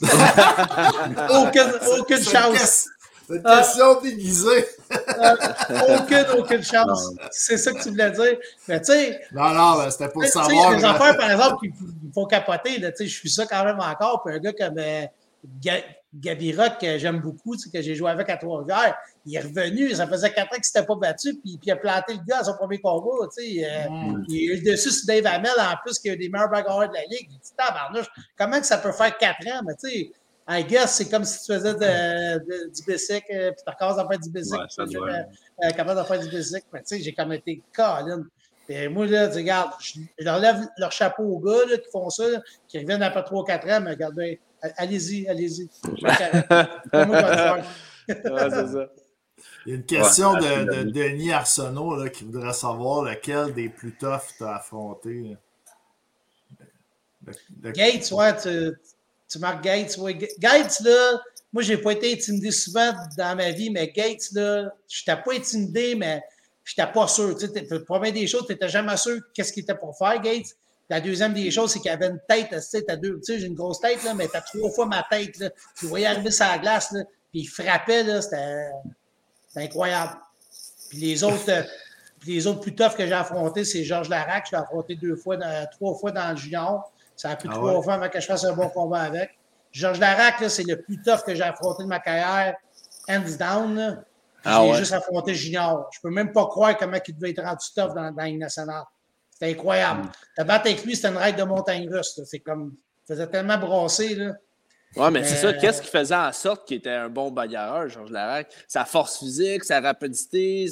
aucune, 1.34 2.00
aucune 2.00 2.22
chance. 2.22 2.88
C'est 3.28 3.36
une 3.36 3.42
question 3.42 4.00
déguisée. 4.00 4.66
Euh, 4.90 5.36
aucune, 5.98 6.24
aucune 6.38 6.62
chance. 6.62 7.12
C'est 7.30 7.58
ça 7.58 7.72
que 7.72 7.82
tu 7.82 7.90
voulais 7.90 8.10
dire. 8.10 8.38
Mais 8.66 8.80
tu 8.80 8.86
sais. 8.86 9.20
Non, 9.32 9.50
non, 9.50 9.90
c'était 9.90 10.08
pour 10.08 10.24
savoir. 10.24 10.72
Les 10.74 10.82
affaires, 10.82 11.14
par 11.14 11.30
exemple, 11.30 11.56
qui 11.60 11.74
font 12.14 12.24
capoter. 12.24 12.78
Là, 12.78 12.90
je 12.98 13.04
suis 13.04 13.28
ça 13.28 13.44
quand 13.44 13.64
même 13.64 13.80
encore. 13.80 14.22
Puis 14.24 14.34
un 14.34 14.38
gars 14.38 14.52
comme 14.54 14.78
euh, 14.78 15.04
Gabi 16.14 16.56
Rock, 16.56 16.78
que 16.80 16.96
j'aime 16.96 17.20
beaucoup, 17.20 17.54
que 17.54 17.82
j'ai 17.82 17.94
joué 17.94 18.10
avec 18.10 18.30
à 18.30 18.38
Trois-Rivières, 18.38 18.96
il 19.26 19.36
est 19.36 19.40
revenu. 19.40 19.94
Ça 19.94 20.06
faisait 20.06 20.32
quatre 20.32 20.46
ans 20.46 20.54
qu'il 20.54 20.60
ne 20.60 20.64
s'était 20.64 20.86
pas 20.86 20.96
battu. 20.96 21.34
Puis, 21.34 21.58
puis, 21.58 21.66
il 21.66 21.72
a 21.72 21.76
planté 21.76 22.14
le 22.14 22.20
gars 22.26 22.38
à 22.38 22.44
son 22.44 22.54
premier 22.54 22.78
combat. 22.78 23.10
Euh, 23.10 23.88
mm. 23.90 24.24
Il 24.30 24.52
est 24.52 24.56
le 24.56 24.70
dessus 24.70 24.90
sur 24.90 25.06
Dave 25.06 25.26
Hamel, 25.26 25.52
en 25.58 25.76
plus, 25.84 25.98
qui 25.98 26.08
a 26.08 26.16
des 26.16 26.30
meilleurs 26.30 26.48
bagarreurs 26.48 26.88
de 26.88 26.94
la 26.94 27.02
Ligue. 27.02 27.28
Il 27.30 27.38
dit 27.38 27.52
Tabarnouche, 27.54 28.06
comment 28.38 28.58
que 28.58 28.66
ça 28.66 28.78
peut 28.78 28.92
faire 28.92 29.18
quatre 29.18 29.46
ans? 29.48 29.60
Mais 29.66 29.74
tu 29.74 29.90
sais 29.90 30.12
I 30.50 30.64
guess, 30.64 30.96
c'est 30.96 31.10
comme 31.10 31.24
si 31.24 31.44
tu 31.44 31.52
faisais 31.52 31.74
de, 31.74 32.68
du 32.68 32.82
bicycle, 32.86 33.26
euh, 33.30 33.52
puis 33.52 33.62
tu 33.66 33.70
recommences 33.70 33.98
à 33.98 34.08
faire 34.08 34.18
du 34.18 34.30
bicycle, 34.30 34.98
ouais, 34.98 35.26
tu 35.60 35.68
es 35.68 35.72
capable 35.72 36.00
de 36.00 36.06
faire 36.06 36.20
du 36.20 36.28
bicycle. 36.28 36.66
Mais 36.72 36.80
tu 36.80 36.86
sais, 36.86 37.02
j'ai 37.02 37.12
comme 37.12 37.34
été 37.34 37.62
Colin. 37.74 38.24
Et 38.70 38.88
moi, 38.88 39.06
là, 39.06 39.28
tu 39.28 39.36
regarde, 39.36 39.72
je, 39.80 40.00
leur 40.18 40.38
lève 40.38 40.66
leur 40.78 40.92
chapeau 40.92 41.24
aux 41.24 41.38
gars 41.38 41.66
là, 41.68 41.76
qui 41.76 41.90
font 41.90 42.08
ça, 42.08 42.24
qui 42.66 42.78
reviennent 42.78 43.02
après 43.02 43.20
3-4 43.20 43.76
ans, 43.76 43.80
mais 43.82 43.90
regardez, 43.90 44.40
allez-y, 44.76 45.28
allez-y. 45.28 45.68
Il 49.66 49.72
y 49.72 49.74
a 49.74 49.76
une 49.76 49.84
question 49.84 50.34
de, 50.34 50.82
de, 50.82 50.90
Denis 50.90 51.32
Arsenault 51.32 51.96
là, 51.96 52.08
qui 52.08 52.24
voudrait 52.24 52.54
savoir 52.54 53.02
lequel 53.02 53.52
des 53.52 53.68
plus 53.68 53.92
toughs 53.92 54.34
tu 54.36 54.44
as 54.44 54.56
affronté. 54.56 55.36
Gates, 57.60 58.10
ouais, 58.12 58.36
tu, 58.36 58.74
tu 59.28 59.38
marques 59.38 59.62
Gates. 59.62 59.98
Gates, 60.38 60.80
là, 60.80 61.20
moi, 61.52 61.62
je 61.62 61.72
n'ai 61.72 61.78
pas 61.78 61.92
été 61.92 62.12
intimidé 62.12 62.50
souvent 62.50 62.92
dans 63.16 63.36
ma 63.36 63.50
vie, 63.50 63.70
mais 63.70 63.88
Gates, 63.88 64.32
là, 64.32 64.70
je 64.88 65.02
n'étais 65.02 65.22
pas 65.22 65.34
intimidé, 65.34 65.94
mais 65.94 66.22
je 66.64 66.74
n'étais 66.76 66.92
pas 66.92 67.08
sûr. 67.08 67.36
Tu 67.36 67.46
sais, 67.46 67.66
la 67.70 67.80
première 67.80 68.12
des 68.12 68.26
choses, 68.26 68.46
tu 68.46 68.52
n'étais 68.52 68.68
jamais 68.68 68.96
sûr 68.96 69.18
qu'est-ce 69.34 69.52
qu'il 69.52 69.62
était 69.62 69.74
pour 69.74 69.96
faire, 69.96 70.20
Gates. 70.20 70.56
La 70.90 71.00
deuxième 71.00 71.34
des 71.34 71.50
choses, 71.50 71.72
c'est 71.72 71.80
qu'il 71.80 71.90
avait 71.90 72.08
une 72.08 72.20
tête, 72.26 72.48
tu 72.50 72.60
sais, 72.60 72.82
deux, 72.96 73.16
tu 73.16 73.24
sais, 73.24 73.38
j'ai 73.38 73.46
une 73.46 73.54
grosse 73.54 73.80
tête, 73.80 74.02
là, 74.04 74.14
mais 74.14 74.26
tu 74.28 74.36
as 74.36 74.40
trois 74.40 74.70
fois 74.70 74.86
ma 74.86 75.02
tête, 75.08 75.38
là. 75.38 75.50
Tu 75.78 75.86
voyais 75.86 76.06
arriver 76.06 76.30
sur 76.30 76.46
la 76.46 76.58
glace, 76.58 76.92
là, 76.92 77.04
puis 77.30 77.40
il 77.40 77.46
frappait, 77.46 78.04
là, 78.04 78.22
c'était 78.22 78.70
incroyable. 79.56 80.18
Puis 80.88 80.98
les 80.98 81.24
autres, 81.24 81.50
euh, 81.50 81.62
les 82.26 82.46
autres 82.46 82.60
plus 82.60 82.74
toughs 82.74 82.96
que 82.96 83.06
j'ai 83.06 83.12
affrontés, 83.12 83.64
c'est 83.64 83.84
Georges 83.84 84.08
Larac, 84.08 84.46
je 84.46 84.56
l'ai 84.56 84.62
affronté 84.62 84.94
deux 84.96 85.16
fois, 85.16 85.36
trois 85.72 85.94
fois 85.94 86.10
dans 86.10 86.30
le 86.30 86.36
junior. 86.36 86.90
Ça 87.18 87.30
a 87.30 87.36
pris 87.36 87.48
ah 87.50 87.54
trois 87.54 87.82
fois 87.82 87.94
avant 87.94 88.08
que 88.08 88.20
je 88.20 88.26
fasse 88.26 88.44
un 88.44 88.52
bon 88.52 88.68
combat 88.68 89.00
avec. 89.00 89.36
Georges 89.72 89.98
Larac, 89.98 90.36
c'est 90.48 90.62
le 90.62 90.80
plus 90.80 91.02
tough 91.02 91.24
que 91.26 91.34
j'ai 91.34 91.42
affronté 91.42 91.82
de 91.82 91.88
ma 91.88 91.98
carrière, 91.98 92.54
hands 93.08 93.36
down. 93.36 94.04
Ah 94.44 94.62
j'ai 94.66 94.74
juste 94.78 94.92
affronté 94.92 95.34
Junior. 95.34 95.90
Je 95.92 95.98
ne 95.98 96.02
peux 96.02 96.14
même 96.14 96.32
pas 96.32 96.46
croire 96.46 96.76
comment 96.76 96.96
il 97.06 97.14
devait 97.16 97.30
être 97.30 97.42
rendu 97.42 97.66
tough 97.74 97.92
dans, 97.92 98.12
dans 98.12 98.22
la 98.22 98.30
nationale. 98.30 98.84
C'était 99.32 99.50
incroyable. 99.50 100.02
Mm. 100.02 100.10
Te 100.36 100.42
battre 100.44 100.66
avec 100.66 100.84
lui, 100.84 100.94
c'était 100.94 101.08
une 101.08 101.16
règle 101.16 101.40
de 101.40 101.44
montagne 101.44 101.88
russe. 101.92 102.20
C'est 102.24 102.38
comme. 102.38 102.76
Il 103.08 103.14
faisait 103.14 103.26
tellement 103.26 103.58
brasser. 103.58 104.14
Là. 104.14 104.34
Oui, 104.94 105.10
mais, 105.10 105.24
c'est 105.24 105.36
ça. 105.36 105.52
Qu'est-ce 105.54 105.82
qui 105.82 105.90
faisait 105.90 106.14
en 106.14 106.32
sorte 106.32 106.68
qu'il 106.68 106.76
était 106.76 106.90
un 106.90 107.08
bon 107.08 107.32
bagarreur, 107.32 107.88
Georges 107.88 108.12
Larac? 108.12 108.52
Sa 108.68 108.84
force 108.84 109.18
physique, 109.18 109.64
sa 109.64 109.80
rapidité? 109.80 110.68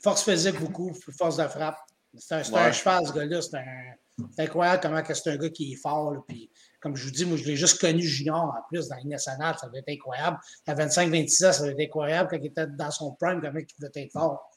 Force 0.00 0.24
physique, 0.24 0.58
beaucoup. 0.58 0.96
Force 1.18 1.36
de 1.36 1.46
frappe. 1.46 1.78
C'est 2.16 2.34
un, 2.34 2.38
un, 2.38 2.72
cheval, 2.72 3.06
ce 3.06 3.12
gars-là. 3.12 3.42
C'est 3.42 3.56
un 3.56 3.94
c'est 4.34 4.42
incroyable 4.42 4.80
comment 4.82 5.02
c'est 5.04 5.30
un 5.30 5.36
gars 5.36 5.50
qui 5.50 5.72
est 5.72 5.76
fort. 5.76 6.12
puis, 6.28 6.50
comme 6.80 6.96
je 6.96 7.04
vous 7.04 7.10
dis, 7.10 7.24
moi, 7.24 7.36
je 7.36 7.44
l'ai 7.44 7.56
juste 7.56 7.80
connu 7.80 8.02
junior 8.02 8.44
en 8.44 8.62
plus 8.68 8.88
dans 8.88 8.96
la 8.96 9.04
nationale. 9.04 9.56
Ça 9.58 9.66
devait 9.68 9.78
être 9.78 9.90
incroyable. 9.90 10.38
À 10.66 10.74
25-26 10.74 11.46
ans, 11.46 11.52
ça 11.52 11.62
devait 11.62 11.84
être 11.84 11.88
incroyable 11.88 12.28
quand 12.30 12.38
il 12.38 12.46
était 12.46 12.66
dans 12.66 12.90
son 12.90 13.12
prime, 13.12 13.40
comment 13.40 13.58
il 13.58 13.66
devait 13.78 14.04
être 14.04 14.12
fort. 14.12 14.50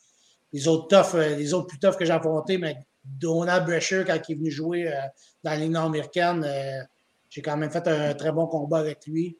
Les 0.52 0.68
autres 0.68 0.88
toughs, 0.88 1.16
euh, 1.16 1.36
les 1.36 1.54
autres 1.54 1.68
plus 1.68 1.80
toughs 1.80 1.98
que 1.98 2.06
j'ai 2.06 2.12
affrontés, 2.12 2.58
mais 2.58 2.78
Donald 3.04 3.66
Brescher, 3.66 4.04
quand 4.06 4.18
il 4.28 4.32
est 4.32 4.36
venu 4.36 4.52
jouer 4.52 4.88
euh, 4.88 5.02
dans 5.44 5.52
la 5.52 5.58
Ligue 5.58 5.72
nord-américaine, 5.72 6.44
euh, 6.44 6.82
j'ai 7.30 7.42
quand 7.42 7.58
même 7.58 7.70
fait 7.70 7.88
un 7.88 8.14
très 8.14 8.32
bon 8.32 8.48
combat 8.48 8.80
avec 8.80 9.06
lui. 9.06 9.38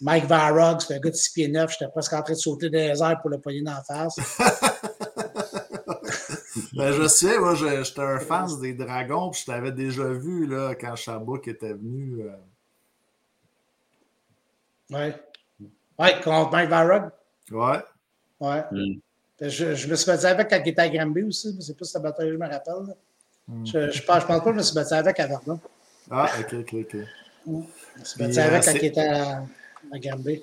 Mike 0.00 0.26
Varrog, 0.26 0.80
c'est 0.80 0.94
un 0.94 0.98
gars 0.98 1.10
de 1.10 1.16
6 1.16 1.32
pieds 1.32 1.48
9. 1.48 1.70
J'étais 1.70 1.90
presque 1.90 2.12
en 2.12 2.22
train 2.22 2.32
de 2.32 2.38
sauter 2.38 2.68
les 2.68 3.02
airs 3.02 3.20
pour 3.20 3.30
le 3.30 3.38
poignet 3.40 3.62
d'en 3.62 3.82
face. 3.82 4.16
ben, 6.76 6.92
je 6.92 7.06
sais, 7.06 7.38
moi, 7.38 7.54
j'étais 7.54 8.00
un 8.00 8.18
fan 8.18 8.48
des 8.60 8.74
Dragons, 8.74 9.30
puis 9.30 9.40
je 9.40 9.46
t'avais 9.46 9.72
déjà 9.72 10.04
vu 10.04 10.46
là, 10.46 10.74
quand 10.74 10.96
Sherbrooke 10.96 11.48
était 11.48 11.72
venu. 11.72 12.22
Euh... 12.22 12.32
Ouais. 14.90 15.14
Ouais, 15.98 16.20
contre 16.22 16.50
Mike 16.52 16.70
Varrog. 16.70 17.10
Ouais. 17.50 17.78
Ouais. 18.40 18.64
Mm. 18.70 18.98
Je, 19.40 19.74
je, 19.74 19.88
me 19.88 19.94
suis 19.96 20.06
battu 20.06 20.26
avec 20.26 20.48
quand 20.48 20.60
il 20.64 20.68
était 20.68 20.82
à 20.82 20.88
Granby 20.88 21.22
aussi, 21.24 21.52
mais 21.54 21.62
c'est 21.62 21.76
plus 21.76 21.92
la 21.94 22.00
bataille, 22.00 22.30
je 22.30 22.36
me 22.36 22.48
rappelle. 22.48 22.94
Mm. 23.48 23.66
Je, 23.66 23.90
je, 23.90 24.02
pense, 24.02 24.22
je 24.22 24.26
pense 24.26 24.26
pas 24.26 24.40
que 24.40 24.50
je 24.50 24.56
me 24.56 24.62
suis 24.62 24.74
battu 24.74 24.94
avec 24.94 25.20
à 25.20 25.26
Verdun. 25.26 25.60
Ah, 26.10 26.30
ok, 26.40 26.54
ok, 26.60 26.74
ok. 26.74 26.96
Je 27.46 27.50
me 27.50 28.04
suis 28.04 28.18
battu 28.18 28.38
avec 28.38 28.62
euh, 28.62 28.72
quand 28.72 28.78
il 28.78 28.84
était 28.84 29.08
à, 29.08 29.44
à 29.92 29.98
Granby. 29.98 30.42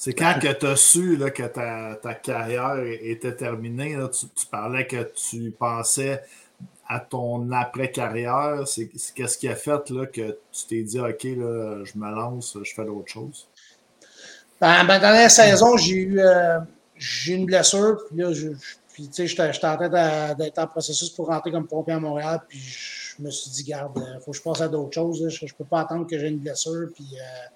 C'est 0.00 0.14
quand 0.14 0.38
que 0.40 0.50
tu 0.50 0.64
as 0.64 0.76
su 0.76 1.18
que 1.18 1.42
ta, 1.42 1.94
ta, 2.00 2.14
carrière 2.14 2.78
était 3.02 3.36
terminée, 3.36 3.98
tu, 4.10 4.46
parlais 4.50 4.86
que 4.86 5.02
tu 5.12 5.50
pensais 5.50 6.22
à 6.88 7.00
ton 7.00 7.52
après-carrière, 7.52 8.64
qu'est-ce 9.14 9.36
qui 9.36 9.46
a 9.46 9.54
fait 9.54 9.92
que 10.10 10.38
tu 10.52 10.66
t'es 10.66 10.82
dit, 10.84 10.98
OK, 10.98 11.20
je 11.22 11.98
me 11.98 12.10
lance, 12.14 12.56
je 12.64 12.74
fais 12.74 12.86
d'autres 12.86 13.12
choses? 13.12 13.46
Ben, 14.58 14.84
ma 14.84 14.98
dernière 14.98 15.30
saison, 15.30 15.76
j'ai 15.76 15.96
eu, 15.96 16.18
euh, 16.18 16.60
j'ai 16.96 17.34
une 17.34 17.44
blessure. 17.44 17.98
Puis 18.08 18.16
là, 18.16 18.32
je, 18.32 18.48
j'étais 18.96 19.66
en 19.66 19.76
train 19.76 20.34
d'être 20.34 20.58
en 20.60 20.66
processus 20.66 21.10
pour 21.10 21.26
rentrer 21.26 21.52
comme 21.52 21.66
pompier 21.66 21.92
à 21.92 22.00
Montréal. 22.00 22.40
Puis 22.48 22.58
je 22.58 23.22
me 23.22 23.30
suis 23.30 23.50
dit, 23.50 23.64
garde, 23.64 23.92
il 23.96 24.02
euh, 24.02 24.20
faut 24.20 24.30
que 24.30 24.38
je 24.38 24.42
passe 24.42 24.62
à 24.62 24.68
d'autres 24.68 24.94
choses. 24.94 25.28
Je 25.28 25.44
ne 25.44 25.50
peux 25.50 25.64
pas 25.66 25.80
attendre 25.80 26.06
que 26.06 26.18
j'ai 26.18 26.28
une 26.28 26.38
blessure 26.38 26.88
puis, 26.94 27.04
euh, 27.12 27.48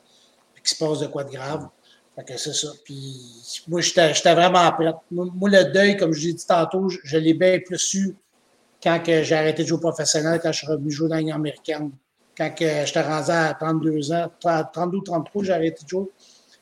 puis 0.53 0.62
qu'il 0.62 0.77
se 0.77 0.85
passe 0.85 1.01
de 1.01 1.07
quoi 1.07 1.25
de 1.25 1.31
grave. 1.33 1.69
Fait 2.16 2.24
que 2.24 2.36
c'est 2.36 2.53
ça. 2.53 2.69
Puis 2.85 3.65
moi, 3.69 3.81
j'étais 3.81 4.35
vraiment 4.35 4.70
prête. 4.73 4.95
Moi, 5.11 5.51
le 5.51 5.73
deuil, 5.73 5.97
comme 5.97 6.12
je 6.12 6.28
l'ai 6.28 6.32
dit 6.32 6.47
tantôt, 6.47 6.89
je, 6.89 6.99
je 7.03 7.19
l'ai 7.19 7.35
bien 7.35 7.59
plus 7.59 7.78
su 7.78 8.16
quand 8.85 9.01
j'ai 9.05 9.35
arrêté 9.35 9.62
de 9.62 9.69
jouer 9.69 9.81
professionnel, 9.81 10.39
quand 10.43 10.53
je 10.53 10.59
suis 10.59 10.66
revenu 10.66 10.91
jouer 10.91 11.09
dans 11.09 11.27
la 11.27 11.35
américaine. 11.35 11.91
Quand 12.36 12.53
j'étais 12.59 13.01
rendu 13.01 13.31
à 13.31 13.55
32 13.59 14.12
ans, 14.12 14.31
32 14.41 14.99
ou 14.99 15.01
33, 15.01 15.45
j'ai 15.45 15.53
arrêté 15.53 15.85
de 15.85 15.89
jouer. 15.89 16.07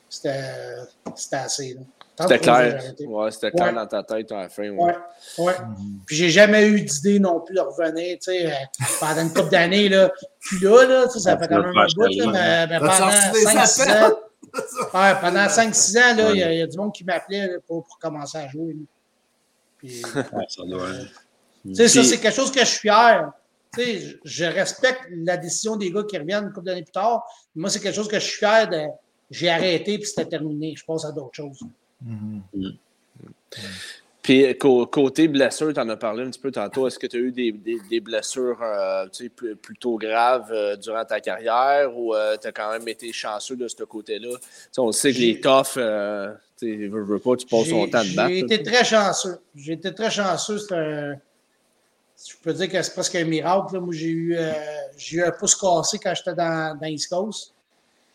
C'était 0.09 0.39
assez. 1.33 1.77
C'était 2.19 2.39
clair. 2.39 2.79
Ouais, 3.07 3.31
c'était 3.31 3.51
clair 3.51 3.73
dans 3.73 3.87
ta 3.87 4.03
tête 4.03 4.31
à 4.31 4.41
la 4.43 4.49
fin. 4.49 4.69
Ouais. 4.69 4.95
ouais. 5.39 5.53
Mm-hmm. 5.53 6.05
Puis 6.05 6.15
j'ai 6.15 6.29
jamais 6.29 6.67
eu 6.67 6.81
d'idée 6.81 7.19
non 7.19 7.39
plus 7.39 7.55
de 7.55 7.59
revenir, 7.59 8.17
tu 8.19 8.31
sais, 8.31 8.45
euh, 8.45 8.55
pendant 8.99 9.23
une 9.23 9.33
couple 9.33 9.49
d'années, 9.49 9.89
là. 9.89 10.11
Puis 10.39 10.59
là, 10.63 10.85
là, 10.85 11.09
ça 11.09 11.37
fait 11.39 11.47
quand 11.47 11.61
même 11.63 11.75
un 11.75 11.87
bout, 11.95 12.31
là, 12.31 12.67
mais, 12.67 12.77
pendant 12.77 13.09
5-6 13.09 14.11
ans. 14.11 14.15
Ouais, 14.93 15.15
pendant 15.19 15.45
5-6 15.47 15.97
ans, 15.97 16.15
là, 16.15 16.31
il 16.33 16.57
y, 16.57 16.61
a 16.61 16.67
du 16.67 16.77
monde 16.77 16.93
qui 16.93 17.03
m'appelait 17.03 17.57
pour, 17.65 17.83
pour, 17.83 17.97
commencer 17.97 18.37
à 18.37 18.47
jouer. 18.47 18.75
Puis, 19.77 20.01
ça 20.01 20.63
doit 20.65 20.89
Tu 21.65 21.75
sais, 21.75 21.87
ça, 21.87 22.03
c'est 22.03 22.19
quelque 22.19 22.35
chose 22.35 22.51
que 22.51 22.59
je 22.59 22.65
suis 22.65 22.81
fier. 22.81 23.31
Tu 23.73 23.81
sais, 23.81 24.19
je 24.23 24.45
respecte 24.45 25.01
la 25.09 25.37
décision 25.37 25.75
des 25.75 25.91
gars 25.91 26.03
qui 26.03 26.17
reviennent 26.17 26.45
une 26.45 26.53
couple 26.53 26.67
d'années 26.67 26.83
plus 26.83 26.91
tard. 26.91 27.23
Moi, 27.55 27.69
c'est 27.69 27.79
quelque 27.79 27.95
chose 27.95 28.07
que 28.07 28.19
je 28.19 28.25
suis 28.25 28.37
fier 28.37 28.69
de. 28.69 28.85
J'ai 29.31 29.49
arrêté 29.49 29.97
puis 29.97 30.07
c'était 30.07 30.27
terminé. 30.27 30.75
Je 30.77 30.85
passe 30.85 31.05
à 31.05 31.11
d'autres 31.11 31.33
choses. 31.33 31.59
Mm-hmm. 32.05 32.77
Puis 34.23 34.57
côté 34.57 35.27
blessure, 35.27 35.73
tu 35.73 35.79
en 35.81 35.89
as 35.89 35.97
parlé 35.97 36.23
un 36.23 36.29
petit 36.29 36.39
peu 36.39 36.49
tantôt. 36.49 36.87
Est-ce 36.87 36.97
que 36.97 37.07
tu 37.07 37.17
as 37.17 37.19
eu 37.19 37.31
des, 37.33 37.51
des, 37.51 37.99
blessures 37.99 38.57
euh, 38.63 39.05
plutôt 39.61 39.97
graves 39.97 40.49
euh, 40.49 40.77
durant 40.77 41.03
ta 41.03 41.19
carrière 41.19 41.95
ou 41.97 42.15
euh, 42.15 42.37
tu 42.41 42.47
as 42.47 42.53
quand 42.53 42.71
même 42.71 42.87
été 42.87 43.11
chanceux 43.11 43.57
de 43.57 43.67
ce 43.67 43.83
côté-là? 43.83 44.37
on 44.77 44.93
sait 44.93 45.11
que 45.11 45.19
les 45.19 45.41
toughs, 45.41 45.73
tu 46.57 46.87
veux, 46.87 47.03
veux 47.03 47.19
pas, 47.19 47.35
tu 47.35 47.45
passes 47.45 47.69
ton 47.69 47.85
temps 47.89 48.03
de 48.03 48.15
battre. 48.15 48.29
J'ai 48.29 48.39
été 48.39 48.63
très 48.63 48.85
chanceux. 48.85 49.39
J'ai 49.53 49.73
été 49.73 49.93
très 49.93 50.09
chanceux. 50.09 50.57
je 50.69 51.15
peux 52.41 52.53
dire 52.53 52.69
que 52.69 52.81
c'est 52.81 52.93
presque 52.93 53.15
un 53.15 53.25
miracle. 53.25 53.77
Moi, 53.77 53.93
j'ai 53.93 54.07
eu, 54.07 54.37
eu 55.11 55.21
un 55.21 55.31
pouce 55.31 55.55
cassé 55.55 55.99
quand 55.99 56.13
j'étais 56.15 56.33
dans, 56.33 56.79
dans 56.79 56.87
East 56.87 57.09
Coast. 57.09 57.53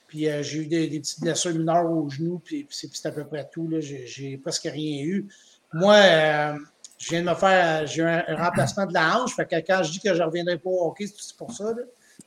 Puis 0.09 0.27
euh, 0.27 0.43
j'ai 0.43 0.61
eu 0.61 0.67
des, 0.67 0.89
petites 0.89 1.21
blessures 1.21 1.55
mineures 1.55 1.89
au 1.89 2.09
genou, 2.09 2.41
puis, 2.43 2.67
c'est 2.71 3.07
à 3.07 3.13
peu 3.13 3.25
près 3.25 3.47
tout. 3.53 3.71
J'ai 3.79 4.39
presque 4.39 4.65
rien 4.65 5.03
eu. 5.05 5.29
Moi, 5.73 5.95
euh, 5.95 6.55
je 6.99 7.11
viens 7.11 7.23
de 7.23 7.29
me 7.29 7.35
faire 7.35 7.87
j'ai 7.87 8.03
un, 8.03 8.25
un, 8.27 8.37
remplacement 8.37 8.87
de 8.87 8.95
la 8.95 9.19
hanche. 9.19 9.35
Fait 9.37 9.47
que 9.47 9.57
quand 9.57 9.83
je 9.83 9.93
dis 9.93 10.01
que 10.01 10.15
je 10.15 10.19
ne 10.19 10.25
reviendrai 10.25 10.59
pas 10.59 10.71
au 10.71 10.89
hockey, 10.89 11.07
c'est 11.07 11.37
pour 11.37 11.53
ça. 11.53 11.65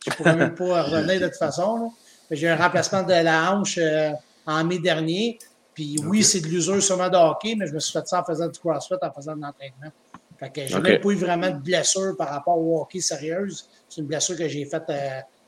Je 0.06 0.12
ne 0.12 0.16
pourrais 0.16 0.36
même 0.36 0.56
pas 0.56 0.84
revenir 0.84 1.20
de 1.20 1.28
toute 1.28 1.38
façon. 1.38 1.92
J'ai 2.30 2.50
un 2.50 2.56
remplacement 2.56 3.04
de 3.04 3.14
la 3.14 3.52
hanche 3.52 3.78
euh, 3.78 4.12
en 4.46 4.64
mai 4.64 4.80
dernier. 4.80 5.40
Puis 5.74 5.98
oui, 6.06 6.24
c'est 6.24 6.42
de 6.42 6.48
l'usure 6.48 6.82
sûrement 6.82 7.10
de 7.10 7.18
hockey, 7.18 7.56
mais 7.58 7.68
je 7.68 7.74
me 7.74 7.80
suis 7.80 7.94
fait 7.94 8.08
ça 8.08 8.22
en 8.22 8.26
faisant 8.26 8.48
du 8.48 8.60
crossfit, 8.60 8.94
en 9.02 9.12
faisant 9.12 9.36
de 9.36 9.42
l'entraînement. 9.42 9.92
Fait 10.38 10.50
que 10.50 10.68
j'ai 10.68 10.80
même 10.80 11.00
pas 11.00 11.10
eu 11.10 11.16
vraiment 11.16 11.50
de 11.50 11.58
blessure 11.58 12.16
par 12.18 12.30
rapport 12.30 12.58
au 12.58 12.82
hockey 12.82 13.00
sérieuse. 13.00 13.70
C'est 13.88 14.02
une 14.02 14.08
blessure 14.08 14.38
que 14.38 14.48
j'ai 14.48 14.66
faite 14.66 14.92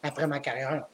après 0.02 0.28
ma 0.28 0.40
carrière. 0.40 0.86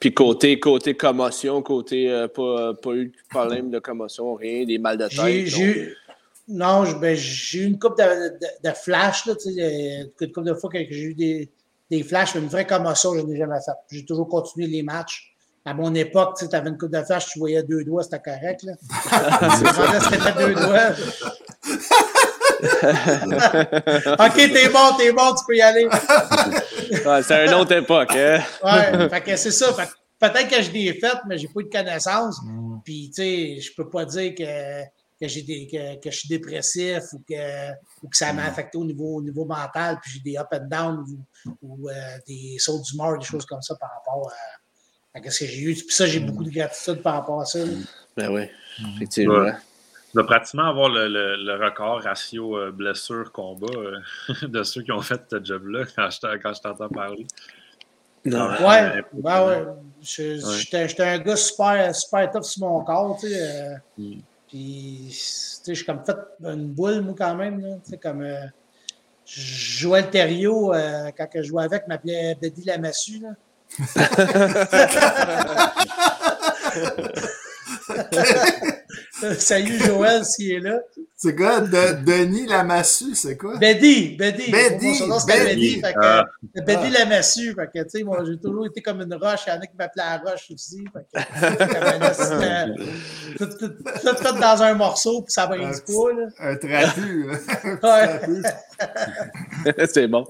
Puis 0.00 0.14
côté, 0.14 0.58
côté 0.58 0.94
commotion, 0.96 1.62
côté 1.62 2.10
euh, 2.10 2.28
pas, 2.28 2.74
pas, 2.74 2.90
eu 2.92 3.06
de 3.06 3.12
problème 3.28 3.70
de 3.70 3.78
commotion, 3.78 4.34
rien, 4.34 4.64
des 4.64 4.78
mal 4.78 4.96
de 4.96 5.08
tête. 5.08 5.94
non, 6.48 6.84
ben, 7.00 7.16
j'ai 7.16 7.60
eu 7.60 7.64
une 7.64 7.78
coupe 7.78 7.98
de, 7.98 8.38
de, 8.68 8.74
flash, 8.74 9.26
là, 9.26 9.34
une 9.46 10.10
couple 10.18 10.48
de 10.48 10.54
fois 10.54 10.70
que 10.70 10.78
j'ai 10.78 11.02
eu 11.02 11.14
des, 11.14 11.50
des 11.90 12.02
flashs, 12.02 12.34
mais 12.34 12.40
une 12.40 12.48
vraie 12.48 12.66
commotion, 12.66 13.14
je 13.14 13.20
n'ai 13.20 13.36
jamais 13.36 13.60
fait. 13.64 13.72
J'ai 13.90 14.04
toujours 14.04 14.28
continué 14.28 14.66
les 14.66 14.82
matchs. 14.82 15.30
À 15.66 15.72
mon 15.72 15.94
époque, 15.94 16.36
tu 16.38 16.54
avais 16.54 16.68
une 16.68 16.76
coupe 16.76 16.90
de 16.90 17.02
flash, 17.02 17.26
tu 17.26 17.38
voyais 17.38 17.62
deux 17.62 17.84
doigts, 17.84 18.02
c'était 18.02 18.20
correct. 18.20 18.64
Là. 18.64 18.74
c'était 20.10 20.46
deux 20.46 20.54
doigts. 20.54 20.90
OK, 24.18 24.36
t'es 24.36 24.68
bon, 24.68 24.96
t'es 24.96 25.12
bon, 25.12 25.34
tu 25.34 25.44
peux 25.46 25.56
y 25.56 25.62
aller. 25.62 25.88
c'est 27.22 27.46
une 27.46 27.54
autre 27.54 27.72
époque. 27.72 28.12
Hein? 28.14 28.42
ouais, 28.62 29.08
fait 29.08 29.20
que 29.20 29.36
c'est 29.36 29.50
ça. 29.50 29.72
peut-être 30.18 30.48
que 30.48 30.62
je 30.62 30.70
l'ai 30.70 30.94
fait, 30.94 31.16
mais 31.26 31.38
j'ai 31.38 31.48
pas 31.48 31.60
eu 31.60 31.64
de 31.64 31.70
connaissances. 31.70 32.40
Mm. 32.42 32.78
Puis, 32.84 33.10
tu 33.14 33.22
sais, 33.22 33.60
je 33.60 33.74
peux 33.74 33.88
pas 33.88 34.04
dire 34.04 34.34
que, 34.34 34.82
que, 35.20 35.44
des, 35.44 35.66
que, 35.66 36.00
que, 36.00 36.10
je 36.10 36.16
suis 36.16 36.28
dépressif 36.28 37.02
ou 37.12 37.22
que, 37.28 37.70
ou 38.02 38.08
que 38.08 38.16
ça 38.16 38.32
m'a 38.32 38.42
mm. 38.42 38.46
affecté 38.46 38.78
au 38.78 38.84
niveau, 38.84 39.16
au 39.16 39.22
niveau 39.22 39.44
mental. 39.44 39.98
Puis, 40.02 40.12
j'ai 40.14 40.30
des 40.32 40.38
up 40.38 40.48
and 40.52 40.68
down 40.68 41.04
ou, 41.62 41.88
euh, 41.88 41.92
des 42.26 42.56
sauts 42.58 42.80
d'humeur, 42.80 43.18
des 43.18 43.24
choses 43.24 43.44
comme 43.44 43.62
ça 43.62 43.74
par 43.76 43.90
rapport 43.90 44.30
à, 45.14 45.18
à 45.18 45.30
ce 45.30 45.40
que 45.40 45.46
j'ai 45.46 45.60
eu. 45.60 45.74
Puis, 45.74 45.86
ça, 45.90 46.06
j'ai 46.06 46.20
mm. 46.20 46.26
beaucoup 46.26 46.44
de 46.44 46.50
gratitude 46.50 47.02
par 47.02 47.14
rapport 47.14 47.40
à 47.40 47.44
ça. 47.44 47.58
Ben 48.16 48.30
oui, 48.30 48.48
effectivement 48.96 49.52
de 50.14 50.22
pratiquement 50.22 50.68
avoir 50.68 50.88
le, 50.88 51.08
le, 51.08 51.64
record 51.64 52.02
ratio 52.02 52.56
euh, 52.56 52.70
blessure-combat 52.70 53.66
euh, 53.76 54.46
de 54.48 54.62
ceux 54.62 54.82
qui 54.82 54.92
ont 54.92 55.00
fait 55.00 55.20
ce 55.30 55.44
job-là 55.44 55.84
quand 55.96 56.08
je 56.10 56.60
t'entends 56.60 56.88
parler. 56.88 57.26
Non. 58.24 58.48
ouais, 58.66 59.02
ben 59.12 59.46
ouais. 59.46 59.66
J'étais 60.00 61.02
un 61.02 61.18
gars 61.18 61.36
super, 61.36 61.94
super 61.94 62.30
tough 62.30 62.44
sur 62.44 62.66
mon 62.66 62.82
corps, 62.82 63.18
tu 63.20 63.28
sais. 63.28 63.36
Euh, 63.38 63.74
mm. 63.98 64.20
Puis, 64.48 65.08
tu 65.10 65.14
sais, 65.14 65.74
j'ai 65.74 65.84
comme 65.84 66.04
fait 66.04 66.16
une 66.40 66.68
boule, 66.68 67.00
moi, 67.00 67.14
quand 67.18 67.34
même, 67.34 67.60
tu 67.84 67.90
sais, 67.90 67.98
comme. 67.98 68.24
Joël 69.26 70.10
Thériault, 70.10 70.72
quand 71.16 71.28
je 71.34 71.42
jouais 71.42 71.64
avec, 71.64 71.88
m'appelait 71.88 72.36
Betty 72.40 72.62
Lamassu, 72.64 73.20
là. 73.20 73.30
Salut 79.38 79.78
Joël 79.78 80.24
s'il 80.24 80.52
est 80.52 80.60
là. 80.60 80.80
C'est 81.16 81.34
quoi? 81.36 81.60
De, 81.60 82.04
Denis 82.04 82.46
Lamassu, 82.46 83.14
c'est 83.14 83.36
quoi? 83.36 83.56
Betty, 83.58 84.16
Betty. 84.16 84.50
Betty. 84.50 84.96
Son 84.96 85.06
nom, 85.06 85.16
Betty. 85.26 85.80
Betty 85.80 85.94
ah. 85.96 86.98
Lamassu. 86.98 87.54
Fait 87.54 87.70
que, 87.72 87.82
tu 87.84 87.90
sais, 87.90 88.02
moi, 88.02 88.22
j'ai 88.26 88.36
toujours 88.38 88.66
été 88.66 88.82
comme 88.82 89.00
une 89.00 89.14
roche. 89.14 89.40
Il 89.46 89.50
y 89.50 89.52
en 89.52 89.60
a 89.60 89.66
qui 89.66 89.76
m'appelaient 89.78 90.02
la 90.04 90.18
roche 90.18 90.50
aussi. 90.52 90.84
Fait 90.92 91.06
que, 91.12 91.18
tout, 93.38 93.46
tout, 93.46 93.68
tout, 93.68 94.38
dans 94.40 94.62
un 94.62 94.74
morceau, 94.74 95.22
puis 95.22 95.32
ça 95.32 95.46
brise 95.46 95.80
pas, 95.86 96.12
là. 96.12 96.26
Un 96.40 96.56
trapu. 96.56 97.30
c'est 99.88 100.08
bon. 100.08 100.26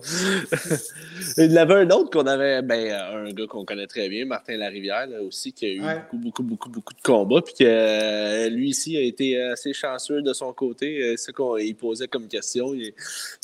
Il 1.39 1.53
y 1.53 1.59
avait 1.59 1.75
un 1.75 1.91
autre 1.91 2.11
qu'on 2.11 2.27
avait, 2.27 2.63
ben, 2.63 2.93
un 2.93 3.33
gars 3.33 3.47
qu'on 3.47 3.65
connaît 3.65 3.87
très 3.87 4.09
bien, 4.09 4.25
Martin 4.25 4.57
Larivière, 4.57 5.07
là, 5.07 5.23
aussi, 5.23 5.53
qui 5.53 5.67
a 5.67 5.69
eu 5.69 5.81
beaucoup, 5.81 6.17
beaucoup, 6.17 6.43
beaucoup, 6.43 6.69
beaucoup 6.69 6.95
de 6.95 7.03
combats, 7.03 7.43
puis 7.43 7.55
que 7.55 7.65
euh, 7.65 8.49
lui 8.49 8.71
ici 8.71 8.97
a 8.97 9.01
été 9.01 9.41
assez 9.41 9.73
chanceux 9.73 10.23
de 10.23 10.33
son 10.33 10.53
côté. 10.53 11.03
Euh, 11.03 11.17
ce 11.17 11.31
qu'il 11.31 11.77
posait 11.77 12.09
comme 12.09 12.29
question, 12.29 12.75
il 12.75 12.93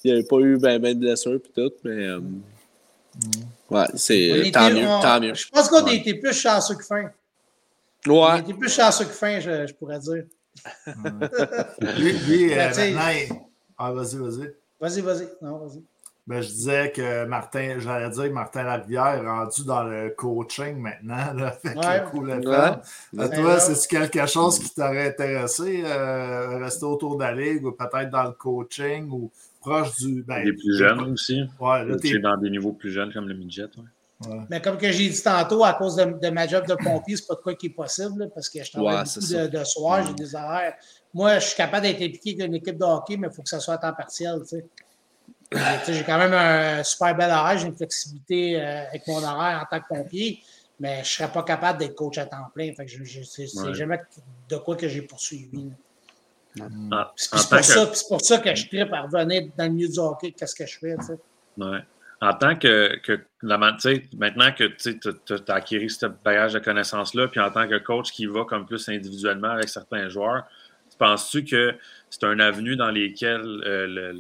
n'avait 0.04 0.24
pas 0.24 0.38
eu 0.38 0.58
ben, 0.58 0.78
ben 0.78 0.94
de 0.94 1.00
blessures, 1.00 1.40
puis 1.40 1.52
tout, 1.54 1.72
mais. 1.84 2.06
Euh, 2.06 2.20
mm. 2.20 2.42
Ouais, 3.70 3.86
c'est 3.94 4.50
tant, 4.52 4.70
mieux, 4.70 4.84
tant 5.02 5.20
mieux. 5.20 5.34
Je 5.34 5.48
pense 5.48 5.68
qu'on 5.68 5.84
a 5.84 5.92
été 5.92 6.14
plus 6.14 6.32
chanceux 6.32 6.74
que 6.74 6.84
fin. 6.84 7.02
Ouais. 7.02 7.12
On 8.06 8.24
a 8.24 8.38
été 8.38 8.54
plus 8.54 8.72
chanceux 8.72 9.04
que 9.04 9.12
fin, 9.12 9.38
je, 9.40 9.66
je 9.66 9.74
pourrais 9.74 9.98
dire. 10.00 10.24
lui, 11.98 12.12
lui 12.12 12.52
euh, 12.52 12.70
Ah, 13.78 13.92
vas-y, 13.92 14.16
vas-y. 14.16 14.52
Vas-y, 14.80 15.00
vas-y. 15.00 15.28
Non, 15.42 15.58
vas-y. 15.58 15.82
Ben, 16.26 16.42
je 16.42 16.48
disais 16.48 16.92
que 16.92 17.24
Martin, 17.24 17.78
j'allais 17.78 18.08
dire 18.10 18.24
que 18.24 18.28
Martin 18.28 18.62
Larivière 18.62 19.14
est 19.14 19.26
rendu 19.26 19.64
dans 19.64 19.82
le 19.82 20.10
coaching 20.10 20.76
maintenant, 20.76 21.34
là, 21.34 21.58
avec 21.64 21.76
ouais. 21.76 22.00
le 22.00 22.06
coup 22.08 22.24
ouais. 22.24 23.30
toi, 23.30 23.58
c'est 23.58 23.88
quelque 23.88 24.26
chose 24.26 24.60
qui 24.60 24.72
t'aurait 24.72 25.08
intéressé, 25.08 25.82
euh, 25.84 26.58
rester 26.58 26.84
autour 26.84 27.16
de 27.16 27.24
la 27.24 27.32
ligue 27.32 27.64
ou 27.64 27.72
peut-être 27.72 28.10
dans 28.10 28.24
le 28.24 28.32
coaching 28.32 29.10
ou 29.10 29.30
proche 29.60 29.96
du. 29.96 30.22
Ben, 30.22 30.44
les 30.44 30.52
plus 30.52 30.76
jeunes 30.76 31.00
aussi. 31.00 31.42
Ouais, 31.58 31.84
là, 31.84 31.96
es... 32.00 32.18
dans 32.18 32.36
des 32.36 32.50
niveaux 32.50 32.72
plus 32.72 32.92
jeunes 32.92 33.12
comme 33.12 33.26
le 33.26 33.34
midget. 33.34 33.64
Ouais. 33.76 34.36
Mais 34.50 34.60
comme 34.60 34.76
que 34.76 34.92
j'ai 34.92 35.08
dit 35.08 35.22
tantôt, 35.22 35.64
à 35.64 35.72
cause 35.72 35.96
de, 35.96 36.30
ma 36.30 36.46
job 36.46 36.66
de 36.66 36.74
pompier, 36.74 37.16
c'est 37.16 37.26
pas 37.26 37.36
de 37.36 37.40
quoi 37.40 37.54
qui 37.54 37.66
est 37.66 37.70
possible, 37.70 38.30
parce 38.34 38.50
que 38.50 38.62
je 38.62 38.70
travaille 38.70 39.04
beaucoup 39.04 39.26
de, 39.26 39.46
de, 39.46 39.64
soir, 39.64 40.06
j'ai 40.06 40.12
des 40.12 40.34
horaires. 40.34 40.74
Moi, 41.12 41.38
je 41.38 41.46
suis 41.46 41.56
capable 41.56 41.82
d'être 41.82 42.02
impliqué 42.02 42.34
dans 42.34 42.46
une 42.46 42.54
équipe 42.54 42.78
de 42.78 42.84
hockey, 42.84 43.16
mais 43.16 43.28
il 43.28 43.34
faut 43.34 43.42
que 43.42 43.48
ça 43.48 43.60
soit 43.60 43.74
à 43.74 43.78
temps 43.78 43.92
partiel. 43.92 44.40
Tu 44.42 44.58
sais. 44.58 44.66
J'ai 45.88 46.04
quand 46.04 46.18
même 46.18 46.32
un 46.32 46.84
super 46.84 47.16
bel 47.16 47.30
horaire, 47.30 47.58
j'ai 47.58 47.66
une 47.66 47.76
flexibilité 47.76 48.60
euh, 48.60 48.86
avec 48.88 49.06
mon 49.08 49.22
horaire 49.22 49.60
en 49.60 49.76
tant 49.76 49.82
que 49.82 49.88
pompier, 49.88 50.40
mais 50.78 50.96
je 50.96 51.00
ne 51.00 51.04
serais 51.04 51.32
pas 51.32 51.42
capable 51.42 51.80
d'être 51.80 51.96
coach 51.96 52.18
à 52.18 52.26
temps 52.26 52.48
plein. 52.54 52.72
Fait 52.72 52.86
que 52.86 52.92
c'est 53.26 53.74
jamais 53.74 54.00
de 54.48 54.56
quoi 54.58 54.76
que 54.76 54.86
j'ai 54.86 55.02
poursuivi. 55.02 55.70
c'est 57.16 57.30
pour, 57.30 57.64
ça, 57.64 57.92
pour 58.08 58.20
ça 58.20 58.38
que 58.38 58.54
je 58.54 58.68
tripe 58.68 58.92
à 58.92 59.02
revenir 59.02 59.50
dans 59.56 59.64
le 59.64 59.70
milieu 59.70 59.88
du 59.88 59.98
hockey, 59.98 60.32
qu'est-ce 60.32 60.54
que 60.54 60.66
je 60.66 60.78
fais, 60.78 60.96
tu 60.96 61.06
sais. 61.06 61.18
Ouais. 61.58 61.80
En 62.22 62.34
tant 62.34 62.54
que, 62.54 62.98
que 62.98 63.18
maintenant 63.42 64.52
que 64.52 64.64
tu 64.64 65.50
as 65.50 65.54
acquis 65.54 65.88
ce 65.88 66.06
bagage 66.06 66.52
de 66.52 66.58
connaissances-là, 66.58 67.28
puis 67.28 67.40
en 67.40 67.50
tant 67.50 67.66
que 67.66 67.78
coach 67.78 68.12
qui 68.12 68.26
va 68.26 68.44
comme 68.44 68.66
plus 68.66 68.88
individuellement 68.90 69.50
avec 69.50 69.70
certains 69.70 70.08
joueurs, 70.10 70.44
penses-tu 71.00 71.44
que 71.44 71.74
c'est 72.10 72.24
un 72.24 72.38
avenue 72.38 72.76
dans 72.76 72.90
lesquelles 72.90 73.62
euh, 73.66 74.12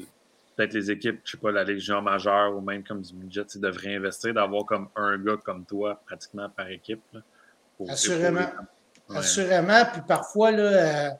peut-être 0.56 0.72
les 0.72 0.90
équipes, 0.90 1.20
je 1.24 1.32
sais 1.32 1.36
pas, 1.36 1.52
la 1.52 1.62
Légion 1.62 2.00
majeure 2.00 2.56
ou 2.56 2.60
même 2.60 2.82
comme 2.82 3.02
du 3.02 3.14
budget, 3.14 3.44
devraient 3.56 3.94
investir, 3.94 4.34
d'avoir 4.34 4.64
comme 4.64 4.88
un 4.96 5.18
gars 5.18 5.36
comme 5.44 5.64
toi 5.64 6.00
pratiquement 6.06 6.48
par 6.48 6.68
équipe? 6.70 7.02
Assurément. 7.88 8.48
Assurément. 9.14 9.84
Puis 9.92 10.02
parfois, 10.06 10.50
là, 10.50 10.62
euh, 10.62 11.10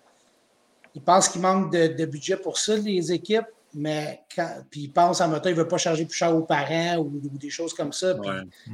ils 0.95 1.03
pensent 1.03 1.29
qu'il 1.29 1.43
manque 1.43 1.73
de, 1.73 2.05
budget 2.07 2.37
pour 2.37 2.59
ça, 2.59 2.77
les 2.77 3.13
équipes. 3.13 3.47
Mais 3.73 4.23
quand, 4.35 4.65
puis 4.69 4.83
ils 4.83 4.93
pensent, 4.93 5.21
en 5.21 5.29
même 5.29 5.41
il 5.45 5.51
ne 5.51 5.55
veut 5.55 5.69
pas 5.69 5.79
charger 5.79 6.05
plus 6.05 6.17
cher 6.17 6.35
aux 6.35 6.43
parents 6.43 6.97
ou, 6.99 7.21
des 7.39 7.51
choses 7.51 7.73
comme 7.73 7.93
ça. 7.93 8.15
Puis 8.15 8.31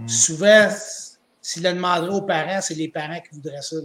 souvent, 0.08 0.68
s'il 1.42 1.62
le 1.62 1.72
demanderait 1.74 2.14
aux 2.14 2.22
parents, 2.22 2.60
c'est 2.62 2.74
les 2.74 2.88
parents 2.88 3.20
qui 3.20 3.34
voudraient 3.34 3.60
ça. 3.60 3.76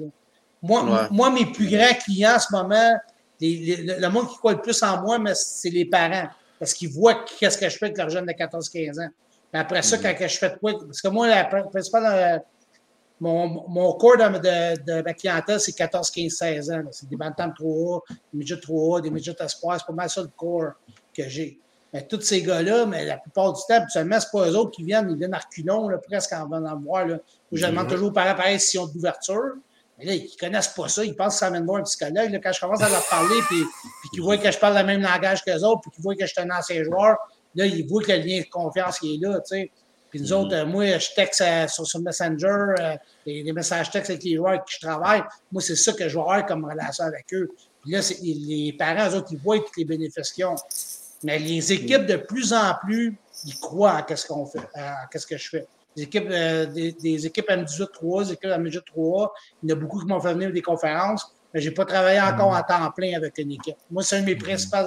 Moi, 0.62 1.08
moi, 1.12 1.30
mes 1.32 1.46
plus 1.46 1.68
grands 1.68 1.94
clients 2.04 2.36
en 2.36 2.40
ce 2.40 2.52
moment, 2.52 2.94
le 3.40 4.08
monde 4.10 4.30
qui 4.30 4.38
croit 4.38 4.54
le 4.54 4.62
plus 4.62 4.82
en 4.84 5.02
moi, 5.02 5.18
mais 5.18 5.34
c'est 5.34 5.70
les 5.70 5.86
parents. 5.86 6.28
Parce 6.60 6.74
qu'ils 6.74 6.90
voient 6.90 7.26
qu'est-ce 7.40 7.58
que 7.58 7.68
je 7.68 7.78
fais 7.78 7.86
avec 7.86 7.98
leur 7.98 8.10
jeune 8.10 8.26
de 8.26 8.32
14-15 8.32 9.04
ans. 9.04 9.10
Mais 9.52 9.60
après 9.60 9.82
ça, 9.82 9.98
mm-hmm. 9.98 10.18
quand 10.18 10.28
je 10.28 10.38
fais 10.38 10.56
quoi? 10.60 10.74
Parce 10.86 11.02
que 11.02 11.08
moi, 11.08 11.28
la 11.28 11.46
principale, 11.46 12.06
euh, 12.06 12.40
mon, 13.20 13.68
mon 13.68 13.94
corps 13.94 14.18
de, 14.18 14.84
de, 14.84 15.02
ma 15.02 15.14
clientèle, 15.14 15.60
c'est 15.60 15.74
14, 15.74 16.10
15, 16.12 16.32
16 16.32 16.72
ans. 16.72 16.82
C'est 16.92 17.10
des 17.10 17.16
bantams 17.16 17.54
3A, 17.60 18.02
des 18.10 18.16
midgets 18.38 18.56
3A, 18.56 19.02
des 19.02 19.10
midgets 19.10 19.36
espoirs. 19.40 19.80
C'est 19.80 19.88
pas 19.88 19.94
mal 19.94 20.10
ça 20.10 20.22
le 20.22 20.30
corps 20.36 20.74
que 21.16 21.28
j'ai. 21.28 21.60
Mais 21.94 22.08
tous 22.08 22.22
ces 22.22 22.42
gars-là, 22.42 22.86
mais 22.86 23.06
la 23.06 23.18
plupart 23.18 23.52
du 23.52 23.62
temps, 23.68 23.76
habituellement, 23.76 24.20
c'est 24.20 24.32
pas 24.32 24.50
eux 24.50 24.56
autres 24.56 24.72
qui 24.72 24.84
viennent, 24.84 25.10
ils 25.10 25.18
viennent 25.18 25.34
à 25.34 25.40
reculons, 25.40 25.90
là, 25.90 25.98
presque 25.98 26.32
en 26.32 26.48
venant 26.48 26.78
me 26.78 26.86
voir. 26.86 27.06
Là, 27.06 27.18
où 27.52 27.58
je 27.58 27.66
demande 27.66 27.90
toujours 27.90 28.14
par 28.14 28.38
s'ils 28.60 28.80
ont 28.80 28.88
d'ouverture. 28.88 29.56
Mais 30.02 30.08
là, 30.08 30.16
ils 30.16 30.24
ne 30.24 30.40
connaissent 30.40 30.70
pas 30.70 30.88
ça. 30.88 31.06
Ils 31.06 31.16
pensent 31.16 31.36
que 31.36 31.40
ça 31.40 31.50
m'amène 31.50 31.66
voir 31.66 31.80
un 31.80 31.84
psychologue. 31.84 32.32
Là, 32.32 32.40
quand 32.40 32.52
je 32.52 32.60
commence 32.60 32.82
à 32.82 32.90
leur 32.90 33.08
parler, 33.08 33.36
puis, 33.48 33.64
puis 34.02 34.10
qu'ils 34.12 34.24
voient 34.24 34.38
que 34.38 34.52
je 34.52 34.58
parle 34.58 34.78
le 34.78 34.84
même 34.84 35.02
langage 35.02 35.44
qu'eux 35.44 35.60
autres, 35.60 35.82
puis 35.82 35.92
qu'ils 35.92 36.04
voient 36.04 36.16
que 36.16 36.26
je 36.26 36.32
suis 36.32 36.42
un 36.42 36.50
ancien 36.50 36.84
joueur, 36.84 37.18
là, 37.54 37.66
ils 37.66 37.88
voient 37.88 38.02
que 38.02 38.12
le 38.12 38.20
lien 38.20 38.40
de 38.40 38.50
confiance 38.50 39.00
qui 39.00 39.16
est 39.16 39.18
là. 39.20 39.40
Tu 39.42 39.58
sais. 39.58 39.72
Puis 40.10 40.20
nous 40.20 40.34
autres, 40.34 40.56
euh, 40.56 40.66
moi, 40.66 40.98
je 40.98 41.14
texte 41.16 41.42
euh, 41.42 41.68
sur, 41.68 41.86
sur 41.86 42.00
Messenger, 42.02 42.74
euh, 42.80 42.96
les, 43.26 43.54
messages 43.54 43.92
textes 43.92 44.10
avec 44.10 44.24
les 44.24 44.36
joueurs 44.36 44.54
avec 44.54 44.66
qui 44.66 44.76
je 44.76 44.86
travaille. 44.88 45.24
Moi, 45.52 45.62
c'est 45.62 45.76
ça 45.76 45.94
que 45.94 46.10
je 46.10 46.16
vais 46.16 46.22
avoir 46.22 46.46
comme 46.46 46.66
relation 46.66 47.06
avec 47.06 47.26
eux. 47.34 47.50
Puis 47.82 47.92
là, 47.92 48.02
les 48.22 48.76
parents, 48.78 49.10
eux 49.10 49.16
autres, 49.16 49.30
ils 49.32 49.38
voient 49.38 49.60
tous 49.60 49.78
les 49.78 49.86
bénéfices 49.86 50.32
qu'ils 50.32 50.46
ont. 50.46 50.56
Mais 51.24 51.38
les 51.38 51.72
équipes, 51.72 52.06
de 52.08 52.18
plus 52.18 52.52
en 52.52 52.74
plus, 52.84 53.16
ils 53.46 53.58
croient 53.60 54.06
à 54.08 54.16
ce 54.16 54.26
qu'on 54.28 54.46
fait, 54.46 54.68
à 54.74 55.08
ce 55.16 55.26
que 55.26 55.38
je 55.38 55.50
fais. 55.50 55.68
Des 55.96 56.04
équipes, 56.04 56.30
des, 56.30 57.26
équipes 57.26 57.50
M18-3, 57.50 58.26
des 58.26 58.34
équipes 58.34 58.50
M18-3, 58.50 59.30
il 59.64 59.70
y 59.70 59.74
en 59.74 59.76
a 59.76 59.80
beaucoup 59.80 60.00
qui 60.00 60.06
m'ont 60.06 60.22
fait 60.22 60.34
venir 60.34 60.52
des 60.52 60.62
conférences, 60.62 61.34
mais 61.54 61.60
je 61.60 61.70
n'ai 61.70 61.74
pas 61.74 61.86
travaillé 61.86 62.22
encore 62.22 62.56
à 62.56 62.64
temps 62.64 62.90
plein 62.92 63.16
avec 63.16 63.38
une 63.38 63.52
équipe. 63.52 63.76
Moi, 63.90 64.04
c'est 64.04 64.18
un 64.18 64.22
de 64.22 64.26
mes 64.26 64.36
principaux, 64.36 64.78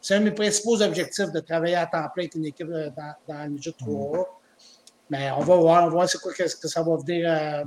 c'est 0.00 0.14
un 0.16 0.20
de 0.20 0.24
mes 0.24 0.32
principaux 0.32 0.82
objectifs 0.82 1.30
de 1.30 1.40
travailler 1.40 1.76
à 1.76 1.86
temps 1.86 2.08
plein 2.12 2.24
avec 2.24 2.34
une 2.34 2.46
équipe 2.46 2.68
dans, 2.68 3.14
dans 3.28 3.52
le 3.52 3.72
3 3.72 4.38
mais 5.10 5.30
on 5.30 5.40
va 5.40 5.56
voir, 5.56 5.82
on 5.82 5.86
va 5.86 5.90
voir 5.90 6.08
c'est 6.08 6.18
quoi 6.18 6.32
que, 6.32 6.42
que, 6.42 6.68
ça 6.68 6.82
va 6.82 6.96
venir 6.96 7.30
euh, 7.30 7.64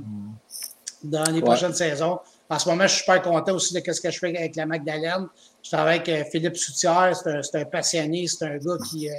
dans 1.02 1.30
les 1.32 1.40
prochaines 1.40 1.74
saisons. 1.74 2.20
En 2.48 2.58
ce 2.58 2.68
moment, 2.68 2.84
je 2.84 2.88
suis 2.88 2.98
super 3.00 3.22
content 3.22 3.54
aussi 3.54 3.74
de 3.74 3.92
ce 3.92 4.00
que 4.00 4.10
je 4.10 4.18
fais 4.18 4.36
avec 4.36 4.56
la 4.56 4.66
Magdalene. 4.66 5.26
Je 5.62 5.70
travaille 5.70 6.00
avec 6.00 6.08
euh, 6.08 6.24
Philippe 6.30 6.56
Soutière, 6.56 7.16
c'est 7.16 7.60
un, 7.60 7.64
passionné, 7.64 8.26
c'est 8.26 8.44
un 8.44 8.58
gars 8.58 8.76
qui, 8.88 9.08
euh, 9.08 9.14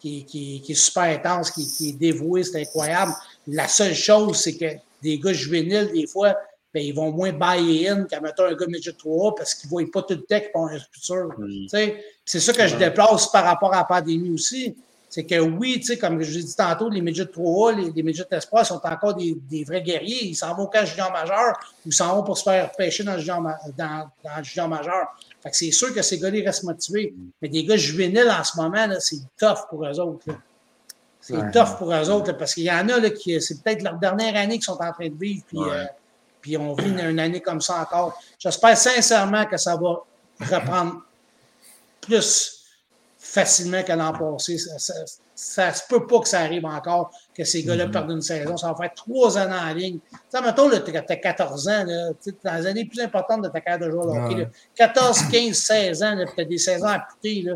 qui, 0.00 0.24
qui, 0.24 0.60
qui, 0.60 0.72
est 0.72 0.74
super 0.74 1.04
intense, 1.04 1.50
qui, 1.50 1.88
est 1.88 1.92
dévoué, 1.92 2.44
c'est 2.44 2.60
incroyable. 2.60 3.12
La 3.46 3.68
seule 3.68 3.94
chose, 3.94 4.36
c'est 4.38 4.56
que 4.56 4.66
des 5.02 5.18
gars 5.18 5.32
juvéniles, 5.32 5.90
des 5.92 6.06
fois, 6.06 6.36
ben, 6.72 6.84
ils 6.84 6.94
vont 6.94 7.10
moins 7.10 7.32
buy 7.32 7.88
in 7.88 8.04
qu'à 8.04 8.20
mettre 8.20 8.42
un 8.44 8.54
gars 8.54 8.66
midget 8.66 8.92
3 8.92 9.34
parce 9.34 9.54
qu'ils 9.54 9.68
ne 9.68 9.70
voient 9.70 9.90
pas 9.92 10.02
tout 10.02 10.14
le 10.14 10.22
temps 10.22 10.40
qu'ils 10.40 10.50
ont 10.54 10.66
un 10.66 10.78
futur. 10.78 11.34
C'est 12.24 12.40
ça 12.40 12.52
que 12.52 12.66
je 12.66 12.76
déplace 12.76 13.30
par 13.30 13.44
rapport 13.44 13.72
à 13.72 13.78
la 13.78 13.84
pandémie 13.84 14.30
aussi 14.30 14.76
c'est 15.08 15.24
que 15.24 15.40
oui, 15.40 15.82
comme 16.00 16.20
je 16.22 16.38
l'ai 16.38 16.42
dit 16.42 16.56
tantôt, 16.56 16.90
les 16.90 17.00
midgets 17.00 17.24
3A, 17.24 17.76
les, 17.76 17.90
les 17.90 18.02
midgets 18.02 18.26
espoirs 18.32 18.66
sont 18.66 18.80
encore 18.84 19.14
des, 19.14 19.34
des 19.48 19.64
vrais 19.64 19.80
guerriers. 19.80 20.26
Ils 20.26 20.34
s'en 20.34 20.54
vont 20.54 20.66
cas 20.66 20.84
junior 20.84 21.10
majeur 21.10 21.54
ou 21.84 21.88
ils 21.88 21.92
s'en 21.94 22.16
vont 22.16 22.22
pour 22.22 22.36
se 22.36 22.42
faire 22.42 22.70
pêcher 22.72 23.04
dans 23.04 23.14
le 23.14 23.20
junior, 23.20 23.42
dans, 23.78 24.10
dans 24.22 24.36
le 24.36 24.44
junior 24.44 24.68
majeur. 24.68 25.06
Fait 25.46 25.50
que 25.52 25.56
c'est 25.58 25.70
sûr 25.70 25.94
que 25.94 26.02
ces 26.02 26.18
gars-là 26.18 26.40
restent 26.44 26.64
motivés. 26.64 27.14
Mais 27.40 27.48
des 27.48 27.62
gars 27.62 27.76
juvéniles 27.76 28.28
en 28.28 28.42
ce 28.42 28.56
moment, 28.56 28.88
c'est 28.98 29.20
tough 29.38 29.68
pour 29.70 29.86
eux 29.86 30.00
autres. 30.00 30.26
C'est 31.20 31.52
tough 31.52 31.78
pour 31.78 31.92
eux 31.92 32.10
autres 32.10 32.32
parce 32.32 32.52
qu'il 32.52 32.64
y 32.64 32.70
en 32.70 32.88
a 32.88 32.98
là, 32.98 33.10
qui, 33.10 33.40
c'est 33.40 33.62
peut-être 33.62 33.82
leur 33.84 33.94
dernière 33.94 34.34
année 34.34 34.54
qu'ils 34.54 34.64
sont 34.64 34.82
en 34.82 34.92
train 34.92 35.08
de 35.08 35.16
vivre. 35.16 35.44
Puis, 35.46 35.58
euh, 35.60 35.84
puis 36.40 36.56
on 36.56 36.74
vit 36.74 36.90
une, 36.90 37.20
année 37.20 37.40
comme 37.40 37.60
ça 37.60 37.80
encore. 37.80 38.20
J'espère 38.40 38.76
sincèrement 38.76 39.46
que 39.46 39.56
ça 39.56 39.76
va 39.76 40.02
reprendre 40.40 41.02
plus 42.00 42.64
facilement 43.16 43.84
que 43.84 43.92
l'an 43.92 44.14
passé. 44.14 44.58
Ça, 44.58 44.94
se 45.36 45.82
peut 45.88 46.06
pas 46.06 46.20
que 46.20 46.28
ça 46.28 46.40
arrive 46.40 46.64
encore, 46.64 47.10
que 47.36 47.44
ces 47.44 47.62
gars-là 47.62 47.86
mm-hmm. 47.86 47.90
perdent 47.90 48.10
une 48.10 48.22
saison. 48.22 48.56
Ça 48.56 48.68
va 48.68 48.74
faire 48.74 48.94
trois 48.94 49.36
années 49.36 49.54
en 49.54 49.74
ligne. 49.74 49.98
Tu 50.34 50.42
mettons, 50.42 50.70
tu 50.70 50.96
as 50.96 51.16
14 51.16 51.68
ans, 51.68 51.84
là, 51.84 52.10
dans 52.42 52.54
les 52.54 52.66
années 52.66 52.84
plus 52.86 53.00
importantes 53.00 53.42
de 53.42 53.48
ta 53.48 53.60
carrière 53.60 53.86
de 53.86 53.90
joueur 53.92 54.06
de 54.06 54.18
hockey, 54.18 54.48
14, 54.74 55.28
15, 55.30 55.54
16 55.54 56.02
ans, 56.02 56.24
tu 56.34 56.40
as 56.40 56.44
des 56.44 56.58
saisons 56.58 56.86
à 56.86 57.00
coûter. 57.00 57.42
Là. 57.42 57.54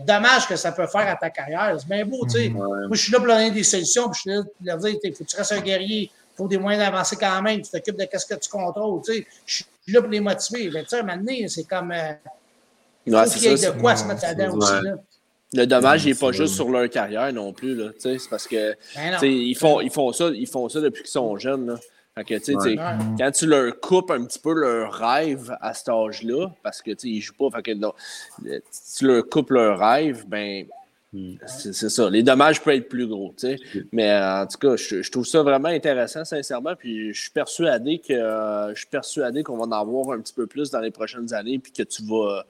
Dommage 0.00 0.48
que 0.48 0.56
ça 0.56 0.72
peut 0.72 0.86
faire 0.86 1.08
à 1.08 1.16
ta 1.16 1.30
carrière. 1.30 1.76
C'est 1.78 1.88
bien 1.88 2.04
beau, 2.04 2.24
tu 2.24 2.30
sais. 2.30 2.48
Moi, 2.48 2.88
je 2.90 3.02
suis 3.02 3.12
là 3.12 3.18
pour 3.18 3.28
donner 3.28 3.50
des 3.50 3.62
solutions, 3.62 4.10
puis 4.10 4.16
je 4.16 4.20
suis 4.20 4.30
là 4.30 4.42
pour 4.42 4.66
leur 4.66 4.78
dire, 4.78 4.96
il 5.02 5.14
faut 5.14 5.24
que 5.24 5.30
tu 5.30 5.36
restes 5.36 5.52
un 5.52 5.60
guerrier, 5.60 6.10
il 6.10 6.36
faut 6.36 6.48
des 6.48 6.58
moyens 6.58 6.84
d'avancer 6.84 7.16
quand 7.16 7.40
même, 7.42 7.62
tu 7.62 7.70
t'occupes 7.70 7.98
de 7.98 8.08
ce 8.18 8.26
que 8.26 8.34
tu 8.34 8.50
contrôles, 8.50 9.00
tu 9.04 9.12
sais. 9.12 9.26
Je 9.46 9.54
suis 9.54 9.64
là 9.88 10.00
pour 10.00 10.10
les 10.10 10.20
motiver. 10.20 10.70
Mais 10.72 10.82
tu 10.82 10.90
sais, 10.90 11.02
maintenant, 11.02 11.32
c'est 11.46 11.64
comme... 11.64 11.92
Euh, 11.92 12.12
il 13.06 13.14
faut 13.14 13.30
qu'il 13.30 13.42
y 13.42 13.46
ait 13.46 13.72
de 13.72 13.80
quoi 13.80 13.96
se 13.96 14.04
mettre 14.04 14.22
là-dedans 14.22 14.56
aussi, 14.56 14.72
là. 14.82 14.94
Le 15.54 15.66
dommage 15.66 16.06
n'est 16.06 16.14
pas 16.14 16.32
juste 16.32 16.54
sur 16.54 16.70
leur 16.70 16.88
carrière 16.88 17.32
non 17.32 17.52
plus. 17.52 17.78
C'est 17.98 18.18
parce 18.30 18.46
que 18.46 18.74
ben 18.94 19.18
ils, 19.22 19.54
font, 19.54 19.80
ils, 19.80 19.90
font 19.90 20.12
ça, 20.12 20.30
ils 20.32 20.46
font 20.46 20.68
ça 20.68 20.80
depuis 20.80 21.02
qu'ils 21.02 21.10
sont 21.10 21.36
jeunes. 21.36 21.66
Là. 21.66 21.78
Quand 22.14 23.30
tu 23.30 23.46
leur 23.46 23.80
coupes 23.80 24.10
un 24.10 24.24
petit 24.24 24.38
peu 24.38 24.52
leur 24.52 24.92
rêve 24.92 25.56
à 25.60 25.72
cet 25.72 25.88
âge-là, 25.88 26.48
parce 26.62 26.82
que 26.82 26.90
ils 27.04 27.16
ne 27.16 27.20
jouent 27.20 27.50
pas, 27.50 27.56
fait 27.56 27.62
que, 27.62 28.52
tu 28.98 29.06
leur 29.06 29.28
coupes 29.28 29.50
leur 29.50 29.78
rêve, 29.78 30.26
ben 30.26 30.66
hmm. 31.14 31.36
c'est 31.46 31.88
ça. 31.88 32.10
Les 32.10 32.22
dommages 32.22 32.62
peuvent 32.62 32.74
être 32.74 32.88
plus 32.90 33.06
gros. 33.06 33.34
Mais 33.92 34.14
en 34.14 34.46
tout 34.46 34.58
cas, 34.58 34.76
je, 34.76 35.10
trouve 35.10 35.24
ça 35.24 35.42
vraiment 35.42 35.68
intéressant, 35.68 36.24
sincèrement. 36.26 36.76
Puis 36.76 37.14
je 37.14 37.20
suis 37.22 37.30
persuadé 37.30 37.98
que 37.98 38.12
je 38.12 38.74
suis 38.76 38.88
persuadé 38.90 39.42
qu'on 39.42 39.56
va 39.56 39.64
en 39.64 39.72
avoir 39.72 40.10
un 40.10 40.20
petit 40.20 40.34
peu 40.34 40.46
plus 40.46 40.70
dans 40.70 40.80
les 40.80 40.90
prochaines 40.90 41.32
années, 41.32 41.58
puis 41.58 41.72
que 41.72 41.82
tu 41.82 42.02
vas 42.04 42.44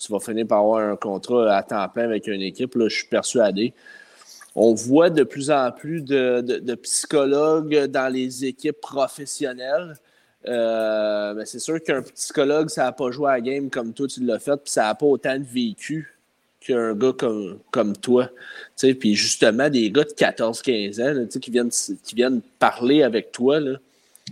tu 0.00 0.10
vas 0.10 0.18
finir 0.18 0.46
par 0.46 0.60
avoir 0.60 0.80
un 0.80 0.96
contrat 0.96 1.56
à 1.56 1.62
temps 1.62 1.88
plein 1.88 2.04
avec 2.04 2.26
une 2.26 2.40
équipe, 2.40 2.74
là, 2.74 2.88
je 2.88 2.96
suis 2.96 3.06
persuadé. 3.06 3.74
On 4.56 4.74
voit 4.74 5.10
de 5.10 5.22
plus 5.22 5.50
en 5.50 5.70
plus 5.70 6.00
de, 6.00 6.74
psychologues 6.76 7.84
dans 7.86 8.12
les 8.12 8.46
équipes 8.46 8.80
professionnelles. 8.80 9.94
Euh, 10.48 11.34
mais 11.34 11.44
c'est 11.44 11.58
sûr 11.58 11.82
qu'un 11.82 12.02
psychologue, 12.02 12.70
ça 12.70 12.84
n'a 12.84 12.92
pas 12.92 13.10
joué 13.10 13.28
à 13.28 13.32
la 13.34 13.40
game 13.42 13.68
comme 13.68 13.92
toi, 13.92 14.08
tu 14.08 14.24
l'as 14.24 14.38
fait, 14.38 14.56
puis 14.56 14.72
ça 14.72 14.84
n'a 14.84 14.94
pas 14.94 15.04
autant 15.04 15.38
de 15.38 15.44
vécu 15.44 16.16
qu'un 16.60 16.94
gars 16.94 17.12
comme, 17.12 17.58
comme 17.70 17.94
toi. 17.94 18.30
Puis 18.78 19.14
justement, 19.14 19.68
des 19.68 19.90
gars 19.90 20.04
de 20.04 20.10
14-15 20.10 21.02
ans 21.02 21.26
qui, 21.40 21.50
viennent, 21.50 21.70
qui 21.70 22.14
viennent 22.14 22.40
parler 22.58 23.02
avec 23.02 23.32
toi, 23.32 23.60
là, 23.60 23.76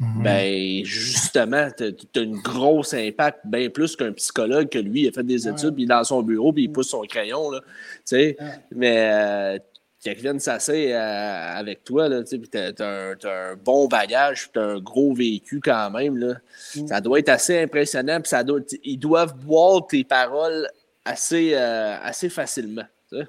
Mhm. 0.01 0.23
Ben, 0.23 0.85
justement, 0.85 1.69
tu 1.77 1.85
as, 1.85 2.21
une 2.21 2.41
grosse 2.41 2.95
impact, 2.95 3.41
bien 3.45 3.69
plus 3.69 3.97
qu'un 3.97 4.13
psychologue 4.13 4.69
que 4.69 4.79
lui, 4.79 5.03
il 5.03 5.09
a 5.09 5.13
fait 5.13 5.25
des 5.25 5.49
études, 5.49 5.75
puis 5.75 5.83
il 5.83 5.87
est 5.87 5.95
dans 5.95 6.05
son 6.05 6.23
bureau, 6.23 6.53
puis 6.53 6.65
il 6.65 6.73
pousse 6.73 6.91
son 6.91 7.03
crayon. 7.03 7.51
Là, 7.51 7.61
sais 8.05 8.37
Mais 8.71 9.11
euh, 9.13 9.59
quelqu'un 10.03 10.23
vient 10.23 10.35
de 10.35 10.39
s'asseoir 10.39 10.77
euh, 10.79 11.59
avec 11.59 11.85
toi, 11.85 12.09
là, 12.09 12.23
puis 12.23 12.49
tu 12.49 12.59
as, 12.59 13.17
un 13.25 13.57
bon 13.57 13.89
bagage, 13.89 14.43
puis 14.43 14.51
tu 14.55 14.59
as 14.61 14.65
un 14.65 14.79
gros 14.79 15.13
vécu 15.13 15.61
quand 15.61 15.91
même. 15.91 16.17
Là. 16.17 16.35
Mm. 16.77 16.87
Ça 16.87 17.01
doit 17.01 17.19
être 17.19 17.31
assez 17.31 17.61
impressionnant, 17.61 18.21
puis 18.21 18.29
ça 18.29 18.45
doit, 18.45 18.61
ils 18.85 18.99
doivent 18.99 19.35
boire 19.35 19.87
tes 19.87 20.05
paroles 20.05 20.69
assez, 21.05 21.55
euh, 21.55 21.97
assez 22.03 22.29
facilement. 22.29 22.85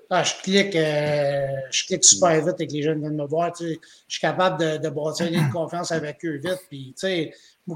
Ah, 0.09 0.23
je, 0.23 0.33
clique, 0.41 0.75
euh, 0.75 1.47
je 1.71 1.85
clique 1.85 2.03
super 2.03 2.35
vite 2.35 2.55
avec 2.55 2.71
les 2.71 2.81
jeunes 2.81 2.99
viennent 2.99 3.15
me 3.15 3.25
voir. 3.25 3.53
Je 3.57 3.75
suis 4.07 4.19
capable 4.19 4.81
de, 4.81 4.89
bâtir 4.89 5.27
une 5.27 5.49
confiance 5.51 5.91
avec 5.91 6.23
eux 6.25 6.37
vite. 6.37 6.59
Puis, 6.69 6.93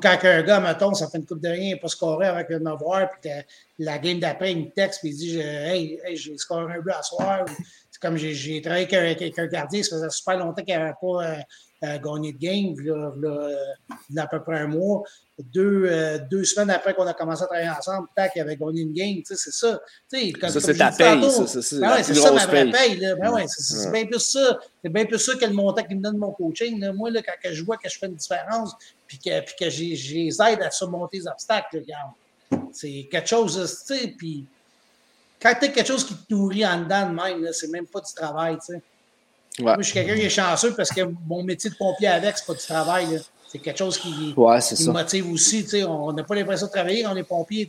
quand 0.01 0.17
un 0.23 0.41
gars, 0.41 0.59
mettons, 0.59 0.93
ça 0.93 1.07
fait 1.07 1.19
une 1.19 1.25
coupe 1.25 1.39
de 1.39 1.49
rien, 1.49 1.75
il 1.75 1.79
pas 1.79 1.87
scorer 1.87 2.27
avec 2.27 2.49
de 2.49 2.57
me 2.57 2.75
voir, 2.75 3.09
puis 3.11 3.29
la 3.79 3.99
game 3.99 4.19
d'après, 4.19 4.51
il 4.51 4.65
me 4.65 4.69
texte, 4.71 5.01
puis 5.01 5.09
il 5.11 5.15
dit 5.15 5.39
Hey, 5.39 5.99
hey 6.03 6.17
j'ai 6.17 6.37
scoré 6.37 6.73
un 6.73 6.81
but 6.81 6.91
à 6.91 7.03
soir. 7.03 7.45
comme 8.01 8.17
j'ai 8.17 8.61
travaillé 8.61 8.93
avec, 8.95 9.39
un 9.39 9.47
gardien, 9.47 9.83
ça 9.83 9.95
faisait 9.95 10.09
super 10.09 10.37
longtemps 10.37 10.63
qu'il 10.63 10.75
n'avait 10.75 10.93
pas 10.99 11.23
euh, 11.23 11.35
euh, 11.83 11.99
gagné 11.99 12.33
de 12.33 12.37
game, 12.37 12.75
là, 12.79 13.11
y 14.09 14.19
a 14.19 14.23
à 14.23 14.27
peu 14.27 14.41
près 14.41 14.59
un 14.59 14.67
mois. 14.67 15.03
Deux, 15.39 15.85
euh, 15.87 16.19
deux 16.29 16.43
semaines 16.43 16.69
après 16.69 16.93
qu'on 16.93 17.07
a 17.07 17.13
commencé 17.13 17.41
à 17.41 17.47
travailler 17.47 17.69
ensemble, 17.69 18.07
tac, 18.15 18.33
il 18.35 18.41
avait 18.41 18.55
gagné 18.55 18.81
une 18.81 18.93
game, 18.93 19.21
c'est 19.25 19.35
ça. 19.35 19.51
ça, 19.51 19.79
c'est 20.59 20.77
ta 20.77 20.91
paye, 20.91 21.31
ça, 21.31 21.61
c'est 21.61 21.79
ben 21.79 21.95
ouais, 21.95 22.03
ça, 22.03 22.31
ma 22.31 22.45
vraie 22.45 22.69
paye. 22.69 22.97
Là. 22.97 23.15
Ben 23.15 23.31
ouais, 23.31 23.45
c'est 23.47 23.91
bien 23.91 24.05
plus 24.05 24.19
ça. 24.19 24.59
C'est 24.83 24.91
bien 24.91 25.05
plus 25.05 25.17
ça 25.17 25.33
que 25.35 25.45
le 25.45 25.53
montant 25.53 25.83
qui 25.83 25.95
me 25.95 26.03
donne 26.03 26.17
mon 26.17 26.31
coaching. 26.31 26.79
Là. 26.79 26.93
Moi, 26.93 27.09
là, 27.09 27.21
quand 27.23 27.49
je 27.51 27.63
vois 27.63 27.77
que 27.77 27.89
je 27.89 27.97
fais 27.97 28.05
une 28.05 28.15
différence, 28.15 28.75
puis 29.07 29.17
que, 29.17 29.41
puis 29.41 29.55
que 29.59 29.69
j'ai 29.71 29.95
les 29.95 30.41
aide 30.41 30.61
à 30.61 30.69
surmonter 30.69 31.17
les 31.17 31.27
obstacles, 31.27 31.79
regarde, 31.79 32.11
c'est 32.71 33.07
quelque 33.11 33.27
chose, 33.27 33.83
tu 33.87 33.97
sais, 33.97 34.13
puis 34.15 34.45
quand 35.41 35.53
tu 35.59 35.65
as 35.65 35.69
quelque 35.69 35.87
chose 35.87 36.05
qui 36.05 36.13
te 36.13 36.33
nourrit 36.33 36.65
en 36.65 36.81
dedans 36.81 37.09
de 37.09 37.15
même, 37.15 37.53
c'est 37.53 37.69
même 37.69 37.87
pas 37.87 38.01
du 38.01 38.13
travail, 38.13 38.57
tu 38.57 38.73
sais. 38.73 38.81
Moi, 39.59 39.77
je 39.79 39.83
suis 39.83 39.93
quelqu'un 39.93 40.15
qui 40.15 40.25
est 40.25 40.29
chanceux 40.29 40.73
parce 40.75 40.89
que 40.89 41.01
mon 41.27 41.43
métier 41.43 41.69
de 41.69 41.75
pompier 41.75 42.07
avec, 42.07 42.37
c'est 42.37 42.45
pas 42.45 42.53
du 42.53 42.65
travail. 42.65 43.21
C'est 43.53 43.59
quelque 43.59 43.77
chose 43.77 43.99
qui, 43.99 44.33
motive 44.87 45.31
aussi. 45.31 45.63
On 45.87 46.11
n'a 46.11 46.23
pas 46.23 46.33
l'impression 46.33 46.65
de 46.65 46.71
travailler 46.71 47.03
quand 47.03 47.13
on 47.13 47.15
est 47.15 47.23
pompier. 47.23 47.67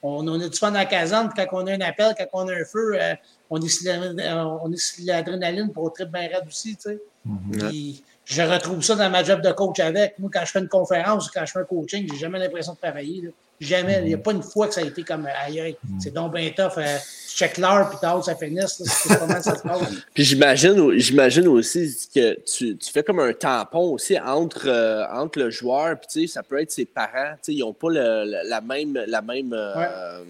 On, 0.00 0.28
on 0.28 0.40
a 0.40 0.48
du 0.48 0.56
fun 0.56 0.70
dans 0.70 0.78
la 0.78 0.84
caserne, 0.84 1.28
quand 1.34 1.46
on 1.50 1.66
a 1.66 1.72
un 1.72 1.80
appel, 1.80 2.14
quand 2.16 2.44
on 2.44 2.48
a 2.48 2.52
un 2.52 2.64
feu, 2.64 2.92
euh, 2.94 3.14
on 3.50 3.60
est 3.60 3.68
sur 3.68 5.04
l'adrénaline 5.04 5.72
pour 5.72 5.92
trip 5.92 6.08
bien 6.10 6.28
raide 6.28 6.44
aussi. 6.46 6.78
Mm-hmm. 7.26 8.02
je 8.24 8.42
retrouve 8.42 8.80
ça 8.82 8.94
dans 8.94 9.10
ma 9.10 9.24
job 9.24 9.40
de 9.40 9.50
coach 9.50 9.80
avec. 9.80 10.16
Moi, 10.20 10.30
quand 10.32 10.44
je 10.44 10.52
fais 10.52 10.60
une 10.60 10.68
conférence 10.68 11.26
ou 11.26 11.30
quand 11.34 11.44
je 11.44 11.50
fais 11.50 11.58
un 11.58 11.64
coaching, 11.64 12.06
j'ai 12.12 12.18
jamais 12.18 12.38
l'impression 12.38 12.74
de 12.74 12.78
travailler. 12.78 13.32
Jamais. 13.60 14.00
Il 14.00 14.06
n'y 14.06 14.14
a 14.14 14.18
pas 14.18 14.32
une 14.32 14.42
fois 14.42 14.66
que 14.68 14.74
ça 14.74 14.80
a 14.80 14.84
été 14.84 15.02
comme 15.02 15.26
ailleurs. 15.26 15.74
C'est 16.00 16.12
donc 16.12 16.34
bien 16.34 16.50
tough. 16.50 16.78
Euh, 16.78 16.96
tu 17.28 17.36
check 17.36 17.58
l'heure, 17.58 17.88
puis 17.88 17.98
t'as 18.00 18.20
ça 18.22 18.34
finisse. 18.34 18.82
C'est 18.84 19.18
comment 19.18 19.40
ça 19.40 19.56
se 19.56 19.62
passe. 19.68 19.88
puis 20.12 20.24
j'imagine, 20.24 20.98
j'imagine 20.98 21.48
aussi 21.48 22.08
que 22.14 22.40
tu, 22.40 22.76
tu, 22.76 22.92
fais 22.92 23.02
comme 23.02 23.20
un 23.20 23.32
tampon 23.32 23.92
aussi 23.92 24.18
entre, 24.18 24.68
euh, 24.68 25.06
entre 25.12 25.38
le 25.38 25.50
joueur, 25.50 25.98
puis 25.98 26.08
tu 26.10 26.20
sais, 26.26 26.34
ça 26.34 26.42
peut 26.42 26.60
être 26.60 26.70
ses 26.70 26.84
parents. 26.84 27.32
Tu 27.34 27.38
sais, 27.42 27.54
ils 27.54 27.60
n'ont 27.60 27.72
pas 27.72 27.90
le, 27.90 28.48
la 28.48 28.60
même, 28.60 29.00
la, 29.06 29.22
même, 29.22 29.52
euh, 29.52 30.24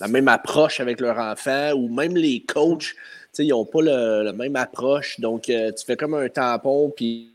la 0.00 0.08
même 0.08 0.28
approche 0.28 0.80
avec 0.80 1.00
leur 1.00 1.18
enfant, 1.18 1.72
ou 1.72 1.88
même 1.88 2.16
les 2.16 2.40
coachs. 2.40 2.80
Tu 2.80 2.94
sais, 3.32 3.44
ils 3.46 3.50
n'ont 3.50 3.64
pas 3.64 3.82
le, 3.82 4.22
la 4.24 4.32
même 4.32 4.56
approche. 4.56 5.18
Donc, 5.20 5.42
tu 5.44 5.84
fais 5.86 5.96
comme 5.96 6.14
un 6.14 6.28
tampon, 6.28 6.92
puis. 6.94 7.32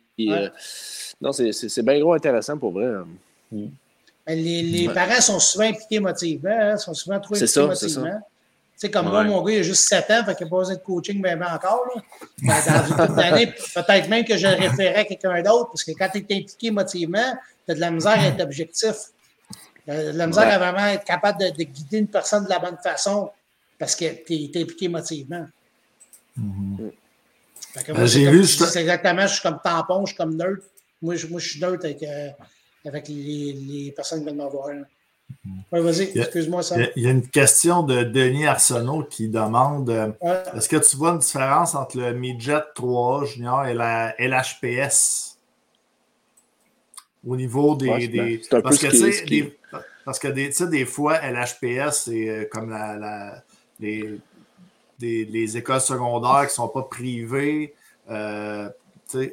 non, 1.22 1.32
c'est 1.32 1.82
bien 1.84 2.00
gros 2.00 2.14
intéressant 2.14 2.58
pour 2.58 2.72
vrai. 2.72 2.88
Hein. 2.88 3.08
Mm. 3.52 3.68
Ben, 4.28 4.38
les, 4.38 4.62
les 4.62 4.90
parents 4.90 5.22
sont 5.22 5.40
souvent 5.40 5.66
impliqués 5.66 5.96
émotivement, 5.96 6.50
hein, 6.52 6.78
sont 6.78 6.94
souvent 6.94 7.20
trop 7.20 7.36
impliqués 7.36 7.60
émotivement. 7.60 8.22
Tu 8.78 8.82
sais, 8.82 8.92
comme 8.92 9.08
moi, 9.08 9.24
mon 9.24 9.42
gars, 9.42 9.54
il 9.54 9.60
a 9.60 9.64
juste 9.64 9.88
7 9.88 10.12
ans, 10.12 10.26
fait 10.26 10.36
qu'il 10.36 10.46
n'a 10.46 10.52
pas 10.52 10.58
besoin 10.58 10.76
de 10.76 10.82
coaching 10.82 11.20
bien, 11.20 11.42
encore. 11.42 11.86
Là. 11.96 12.02
Ben, 12.44 12.56
dans 12.68 13.08
une 13.08 13.16
d'années, 13.16 13.48
peut-être 13.74 14.10
même 14.10 14.24
que 14.24 14.38
je 14.38 14.46
le 14.46 14.54
référerais 14.54 15.00
à 15.00 15.06
quelqu'un 15.06 15.42
d'autre, 15.42 15.70
parce 15.72 15.84
que 15.84 15.92
quand 15.92 16.10
tu 16.10 16.18
es 16.20 16.36
impliqué 16.36 16.68
émotivement, 16.68 17.34
tu 17.66 17.72
as 17.72 17.76
de 17.76 17.80
la 17.80 17.90
misère 17.90 18.20
à 18.20 18.28
être 18.28 18.42
objectif. 18.42 18.96
Tu 19.86 19.92
as 19.92 20.12
de 20.12 20.18
la 20.18 20.28
misère 20.28 20.48
à 20.48 20.60
vraiment 20.60 20.86
être 20.86 21.06
capable 21.06 21.40
de, 21.40 21.64
guider 21.64 21.98
une 21.98 22.08
personne 22.08 22.44
de 22.44 22.50
la 22.50 22.60
bonne 22.60 22.78
façon, 22.84 23.32
parce 23.80 23.96
que 23.96 24.06
tu 24.26 24.34
es, 24.34 24.62
impliqué 24.62 24.86
émotivement. 24.86 25.48
Mm-hmm. 26.38 26.92
Ben, 27.88 28.06
j'ai 28.06 28.30
vu. 28.30 28.46
C'est 28.46 28.82
exactement, 28.82 29.22
je 29.22 29.34
suis 29.34 29.42
comme 29.42 29.60
tampon, 29.64 30.06
je 30.06 30.10
suis 30.10 30.18
comme 30.18 30.36
neutre. 30.36 30.66
Moi, 31.02 31.16
je, 31.16 31.26
moi, 31.28 31.40
je 31.40 31.50
suis 31.50 31.62
neutre 31.62 31.86
avec. 31.86 32.04
Euh, 32.04 32.30
avec 32.88 33.08
les, 33.08 33.54
les 33.54 33.92
personnes 33.92 34.20
qui 34.20 34.26
viennent 34.26 34.38
m'avoir. 34.38 34.70
Oui, 35.72 35.82
vas-y, 35.82 36.18
excuse-moi 36.18 36.64
ça. 36.64 36.78
Il 36.96 37.04
y 37.04 37.08
a 37.08 37.12
une 37.12 37.28
question 37.28 37.84
de 37.84 38.04
Denis 38.04 38.46
Arsenault 38.46 39.04
qui 39.04 39.28
demande 39.28 39.90
euh, 39.90 40.12
est-ce 40.56 40.70
que 40.70 40.78
tu 40.78 40.96
vois 40.96 41.12
une 41.12 41.20
différence 41.20 41.76
entre 41.76 41.98
le 41.98 42.14
Midget 42.14 42.62
3 42.76 43.26
junior 43.26 43.66
et 43.66 43.74
la 43.74 44.16
LHPS 44.18 45.38
au 47.28 47.36
niveau 47.36 47.76
des. 47.76 48.08
des 48.08 48.42
parce, 48.50 48.78
que, 48.78 49.28
des, 49.28 49.58
parce 50.06 50.20
que 50.20 50.28
des, 50.30 50.52
des 50.70 50.86
fois, 50.86 51.20
LHPS, 51.20 52.04
c'est 52.06 52.30
euh, 52.30 52.46
comme 52.50 52.70
la, 52.70 52.96
la 52.96 53.44
les, 53.80 54.20
les, 55.00 55.58
écoles 55.58 55.82
secondaires 55.82 56.42
qui 56.42 56.48
ne 56.48 56.50
sont 56.50 56.70
pas 56.70 56.84
privées. 56.84 57.74
Euh, 58.10 58.70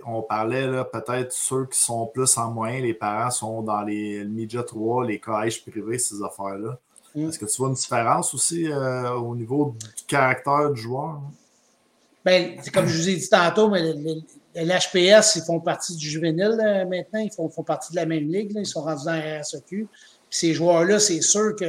on 0.06 0.22
parlait 0.22 0.68
peut-être 0.92 1.32
ceux 1.32 1.66
qui 1.66 1.80
sont 1.80 2.06
plus 2.06 2.36
en 2.38 2.51
moyen, 2.51 2.80
les 2.80 2.94
parents 2.94 3.30
sont 3.30 3.62
dans 3.62 3.82
les 3.82 4.24
Media 4.24 4.62
3, 4.62 5.06
les 5.06 5.18
collèges 5.18 5.64
privés, 5.64 5.98
ces 5.98 6.22
affaires-là. 6.22 6.78
Mm. 7.14 7.28
Est-ce 7.28 7.38
que 7.38 7.46
tu 7.46 7.56
vois 7.59 7.68
une 7.68 7.74
différence 7.74 8.34
aussi 8.34 8.70
euh, 8.70 9.12
au 9.14 9.34
niveau 9.34 9.74
du 9.80 10.05
caractère 10.06 10.70
du 10.70 10.80
joueur? 10.80 11.20
Ben, 12.24 12.56
comme 12.72 12.86
je 12.86 12.96
vous 12.96 13.09
ai 13.09 13.16
dit 13.16 13.28
tantôt, 13.28 13.68
mais 13.68 13.82
l'HPS, 14.55 15.36
ils 15.36 15.42
font 15.46 15.60
partie 15.60 15.94
du 15.94 16.09
juvénile 16.09 16.59
euh, 16.64 16.86
maintenant, 16.86 17.20
ils 17.20 17.30
font, 17.30 17.48
partie 17.62 17.92
de 17.92 17.96
la 17.96 18.06
même 18.06 18.30
ligue, 18.30 18.52
ils 18.55 18.66
sont 18.66 18.82
rendus 18.82 19.05
dans 19.05 19.12
la 19.12 19.40
RSEQ. 19.40 19.86
ces 20.30 20.55
joueurs-là, 20.55 20.98
c'est 20.98 21.20
sûr 21.20 21.55
que 21.55 21.66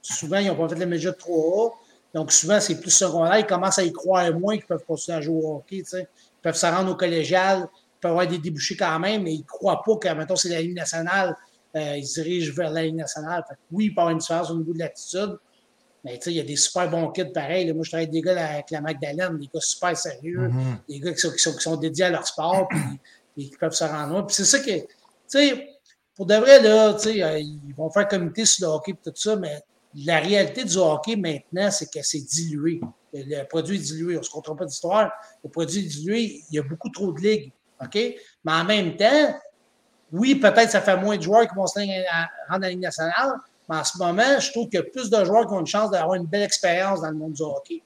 souvent, 0.00 0.38
ils 0.38 0.46
n'ont 0.46 0.54
pas 0.54 0.68
fait 0.68 0.78
le 0.80 0.86
Media 0.86 1.10
3A. 1.10 1.72
Donc, 2.14 2.32
souvent, 2.32 2.58
c'est 2.60 2.80
plus 2.80 2.90
secondaire. 2.90 3.38
Ils 3.38 3.46
commencent 3.46 3.78
à 3.78 3.84
y 3.84 3.92
croire 3.92 4.32
moins 4.32 4.56
qu'ils 4.56 4.66
peuvent 4.66 4.84
continuer 4.86 5.18
à 5.18 5.20
jouer 5.20 5.40
au 5.42 5.56
hockey 5.56 5.82
peuvent 6.42 6.56
se 6.56 6.66
rendre 6.66 6.92
au 6.92 6.94
collégial, 6.94 7.68
peuvent 8.00 8.12
avoir 8.12 8.26
des 8.26 8.38
débouchés 8.38 8.76
quand 8.76 8.98
même, 8.98 9.22
mais 9.22 9.34
ils 9.34 9.40
ne 9.40 9.46
croient 9.46 9.82
pas 9.84 9.96
que, 9.96 10.08
maintenant 10.14 10.36
c'est 10.36 10.48
la 10.48 10.60
Ligue 10.60 10.76
nationale, 10.76 11.36
euh, 11.76 11.96
ils 11.96 12.06
se 12.06 12.20
dirigent 12.20 12.52
vers 12.54 12.70
la 12.70 12.84
Ligue 12.84 12.96
nationale. 12.96 13.44
oui, 13.70 13.86
il 13.86 13.88
peut 13.90 13.96
y 13.96 14.00
avoir 14.00 14.10
une 14.10 14.18
différence 14.18 14.50
au 14.50 14.56
niveau 14.56 14.72
de 14.72 14.78
l'attitude, 14.78 15.36
mais 16.04 16.18
il 16.26 16.32
y 16.32 16.40
a 16.40 16.44
des 16.44 16.56
super 16.56 16.88
bons 16.88 17.10
kids 17.10 17.32
pareils. 17.32 17.72
Moi, 17.72 17.82
je 17.84 17.90
travaille 17.90 18.04
avec 18.04 18.12
des 18.12 18.22
gars 18.22 18.46
avec 18.54 18.70
la 18.70 18.80
Magdalene, 18.80 19.38
des 19.38 19.48
gars 19.52 19.60
super 19.60 19.96
sérieux, 19.96 20.48
mm-hmm. 20.48 20.76
des 20.88 21.00
gars 21.00 21.12
qui 21.12 21.18
sont, 21.18 21.52
qui, 21.52 21.62
sont, 21.62 21.76
dédiés 21.76 22.04
à 22.04 22.10
leur 22.10 22.26
sport, 22.26 22.68
puis, 23.34 23.50
qui 23.50 23.56
peuvent 23.56 23.72
se 23.72 23.84
rendre 23.84 24.12
loin. 24.12 24.22
Puis 24.22 24.36
c'est 24.36 24.44
ça 24.44 24.60
que, 24.60 24.70
tu 24.70 24.86
sais, 25.26 25.68
pour 26.14 26.26
de 26.26 26.34
vrai, 26.34 26.62
là, 26.62 26.96
euh, 27.06 27.38
ils 27.38 27.74
vont 27.76 27.90
faire 27.90 28.08
comité 28.08 28.44
sur 28.44 28.68
le 28.68 28.74
hockey 28.74 28.92
et 28.92 29.10
tout 29.10 29.12
ça, 29.14 29.36
mais 29.36 29.62
la 29.94 30.18
réalité 30.18 30.64
du 30.64 30.76
hockey 30.76 31.16
maintenant, 31.16 31.70
c'est 31.70 31.90
que 31.90 32.02
c'est 32.02 32.20
dilué. 32.20 32.80
Le 33.12 33.42
produit 33.44 33.78
dilué. 33.78 34.16
On 34.16 34.20
ne 34.20 34.24
se 34.24 34.30
compte 34.30 34.56
pas 34.58 34.64
d'histoire. 34.64 35.10
Le 35.42 35.50
produit 35.50 35.80
est 35.80 35.88
dilué. 35.88 36.42
Il 36.50 36.56
y 36.56 36.58
a 36.58 36.62
beaucoup 36.62 36.90
trop 36.90 37.12
de 37.12 37.20
ligues. 37.20 37.52
Mais 38.44 38.52
en 38.52 38.64
même 38.64 38.96
temps, 38.96 39.38
oui, 40.12 40.34
peut-être 40.34 40.70
ça 40.70 40.80
fait 40.80 40.96
moins 40.96 41.16
de 41.16 41.22
joueurs 41.22 41.46
qui 41.46 41.54
vont 41.54 41.66
se 41.66 41.78
rendre 41.78 42.28
à 42.48 42.58
la 42.58 42.70
Ligue 42.70 42.80
nationale, 42.80 43.34
mais 43.68 43.76
en 43.76 43.84
ce 43.84 43.98
moment, 43.98 44.40
je 44.40 44.50
trouve 44.50 44.68
qu'il 44.68 44.80
y 44.80 44.82
a 44.82 44.84
plus 44.84 45.10
de 45.10 45.24
joueurs 45.24 45.46
qui 45.46 45.52
ont 45.52 45.60
une 45.60 45.66
chance 45.66 45.90
d'avoir 45.90 46.14
une 46.14 46.26
belle 46.26 46.42
expérience 46.42 47.02
dans 47.02 47.10
le 47.10 47.16
monde 47.16 47.32
du 47.32 47.42
hockey. 47.42 47.82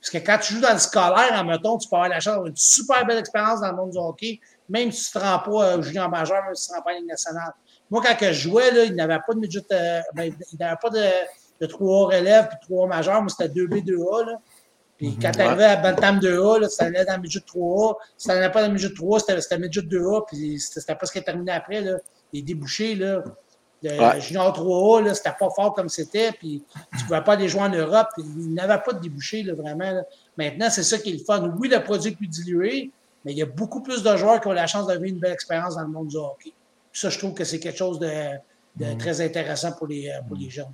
Parce 0.00 0.10
que 0.10 0.18
quand 0.18 0.38
tu 0.38 0.54
joues 0.54 0.60
dans 0.60 0.74
le 0.74 0.78
scolaire, 0.78 1.32
en 1.32 1.44
mettons, 1.44 1.78
tu 1.78 1.88
peux 1.88 1.96
avoir 1.96 2.10
la 2.10 2.20
chance 2.20 2.34
d'avoir 2.34 2.48
une 2.48 2.56
super 2.56 3.06
belle 3.06 3.18
expérience 3.18 3.60
dans 3.60 3.70
le 3.70 3.76
monde 3.76 3.90
du 3.90 3.98
hockey, 3.98 4.38
même 4.68 4.92
si 4.92 5.10
tu 5.10 5.16
ne 5.16 5.22
te 5.22 5.26
rends 5.26 5.38
pas 5.38 5.76
au 5.76 5.82
junior 5.82 6.10
majeur, 6.10 6.44
même 6.44 6.54
si 6.54 6.66
tu 6.66 6.72
ne 6.72 6.74
te 6.74 6.78
rends 6.78 6.84
pas 6.84 6.90
à 6.90 6.92
la 6.92 6.98
Ligue 7.00 7.08
nationale. 7.08 7.54
Moi, 7.90 8.02
quand 8.02 8.16
je 8.20 8.32
jouais, 8.32 8.70
là, 8.70 8.84
il 8.84 8.94
n'avait 8.94 9.20
pas 9.26 9.32
de 9.32 9.38
midget, 9.38 9.62
euh, 9.72 10.00
ben, 10.14 10.34
il 10.52 10.58
n'avait 10.58 10.76
pas 10.80 10.90
de, 10.90 11.04
de 11.60 11.66
3A 11.66 12.18
relève 12.18 12.48
puis 12.48 12.74
3A 12.74 12.88
majeur, 12.88 13.22
mais 13.22 13.30
c'était 13.30 13.48
2B, 13.48 13.82
2A. 13.82 14.26
Là. 14.26 14.38
Puis 14.96 15.08
mhm. 15.08 15.18
quand 15.20 15.30
tu 15.32 15.40
arrivais 15.40 15.64
à 15.64 15.76
Bantam 15.76 16.20
2A, 16.20 16.60
là, 16.60 16.68
ça 16.68 16.84
allait 16.84 17.04
dans 17.04 17.16
le 17.16 17.22
midget 17.22 17.40
3A. 17.40 17.96
Si 18.16 18.28
tu 18.28 18.34
n'allais 18.34 18.50
pas 18.50 18.62
dans 18.62 18.68
le 18.68 18.74
midget 18.74 18.88
3A, 18.88 19.40
c'était 19.40 19.58
midget 19.58 19.80
2A, 19.80 20.24
puis 20.26 20.58
c'était 20.58 20.94
pas 20.94 21.06
ce 21.06 21.12
qui 21.12 21.18
est 21.18 21.22
terminé 21.22 21.52
après. 21.52 21.80
Là. 21.80 21.96
Les 22.32 22.42
débouchés, 22.42 22.94
là. 22.94 23.22
Le 23.82 24.20
junior 24.20 24.56
3A, 24.56 25.04
là, 25.04 25.14
c'était 25.14 25.34
pas 25.38 25.50
fort 25.50 25.74
comme 25.74 25.90
c'était, 25.90 26.32
puis 26.32 26.62
tu 26.72 26.98
ne 26.98 27.06
pouvais 27.06 27.22
pas 27.22 27.34
aller 27.34 27.48
jouer 27.48 27.62
en 27.62 27.68
Europe, 27.68 28.08
puis 28.16 28.24
il 28.24 28.54
n'avait 28.54 28.80
pas 28.82 28.94
de 28.94 29.00
débouchés, 29.00 29.42
là, 29.42 29.54
vraiment. 29.54 30.02
Maintenant, 30.38 30.70
c'est 30.70 30.82
ça 30.82 30.96
qui 30.96 31.10
est 31.10 31.18
le 31.18 31.24
fun. 31.24 31.54
Oui, 31.58 31.68
le 31.68 31.82
produit 31.82 32.12
est 32.12 32.16
plus 32.16 32.28
dilué, 32.28 32.90
mais 33.24 33.32
il 33.32 33.38
y 33.38 33.42
a 33.42 33.46
beaucoup 33.46 33.82
plus 33.82 34.02
de 34.02 34.16
joueurs 34.16 34.40
qui 34.40 34.48
ont 34.48 34.52
la 34.52 34.66
chance 34.66 34.86
d'avoir 34.86 35.04
une 35.04 35.18
belle 35.18 35.32
expérience 35.32 35.74
dans 35.76 35.82
le 35.82 35.88
monde 35.88 36.08
du 36.08 36.16
hockey. 36.16 36.52
ça, 36.92 37.10
je 37.10 37.18
trouve 37.18 37.34
que 37.34 37.44
c'est 37.44 37.58
quelque 37.58 37.76
chose 37.76 37.98
de, 37.98 38.10
de 38.76 38.86
mhm. 38.86 38.98
très 38.98 39.20
intéressant 39.20 39.72
pour 39.72 39.86
les, 39.86 40.10
pour 40.28 40.36
les 40.36 40.48
jeunes. 40.48 40.72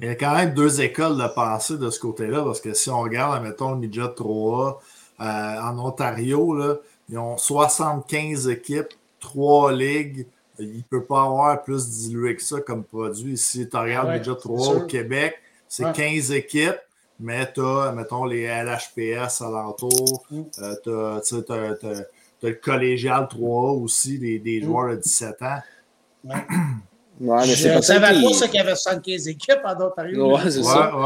Il 0.00 0.06
y 0.06 0.08
a 0.08 0.14
quand 0.14 0.34
même 0.34 0.54
deux 0.54 0.80
écoles 0.80 1.16
de 1.16 1.26
pensée 1.28 1.76
de 1.76 1.90
ce 1.90 2.00
côté-là, 2.00 2.42
parce 2.42 2.60
que 2.60 2.74
si 2.74 2.90
on 2.90 3.00
regarde, 3.00 3.42
mettons, 3.42 3.72
le 3.72 3.78
Midget 3.78 4.02
3A 4.02 4.76
euh, 5.20 5.24
en 5.60 5.78
Ontario, 5.78 6.54
là, 6.54 6.76
ils 7.08 7.18
ont 7.18 7.36
75 7.36 8.48
équipes, 8.48 8.94
trois 9.20 9.72
ligues. 9.72 10.26
Il 10.58 10.78
ne 10.78 10.82
peut 10.82 11.04
pas 11.04 11.24
avoir 11.24 11.62
plus 11.62 11.88
dilué 11.88 12.36
que 12.36 12.42
ça 12.42 12.60
comme 12.60 12.84
produit. 12.84 13.36
Si 13.36 13.68
tu 13.68 13.76
regardes 13.76 14.08
le 14.08 14.18
Midget 14.18 14.36
3 14.36 14.76
au 14.76 14.86
Québec, 14.86 15.34
c'est 15.68 15.92
15 15.92 16.32
équipes, 16.32 16.80
mais 17.20 17.50
tu 17.52 17.60
as, 17.60 17.92
mettons, 17.92 18.24
les 18.24 18.46
LHPS 18.46 19.42
alentour. 19.42 20.24
Mm. 20.30 20.42
Euh, 20.58 21.20
tu 21.22 21.52
as, 21.52 22.04
le 22.42 22.52
collégial 22.54 23.28
3A 23.30 23.82
aussi, 23.82 24.18
des, 24.18 24.38
des 24.38 24.60
mm. 24.60 24.64
joueurs 24.64 24.90
de 24.90 24.96
17 24.96 25.42
ans. 25.42 25.58
Ouais, 26.24 26.46
mais 27.20 27.46
c'est 27.46 27.72
pas 27.72 27.82
ça. 27.82 27.94
savais 28.00 28.22
pas 28.22 28.32
ça 28.32 28.46
qu'il 28.46 28.56
y 28.56 28.60
avait 28.60 28.74
75 28.74 29.28
équipes 29.28 29.60
en 29.64 29.86
Ontario. 29.86 30.34
Ouais, 30.34 30.50
c'est 30.50 30.62
ça. 30.62 30.96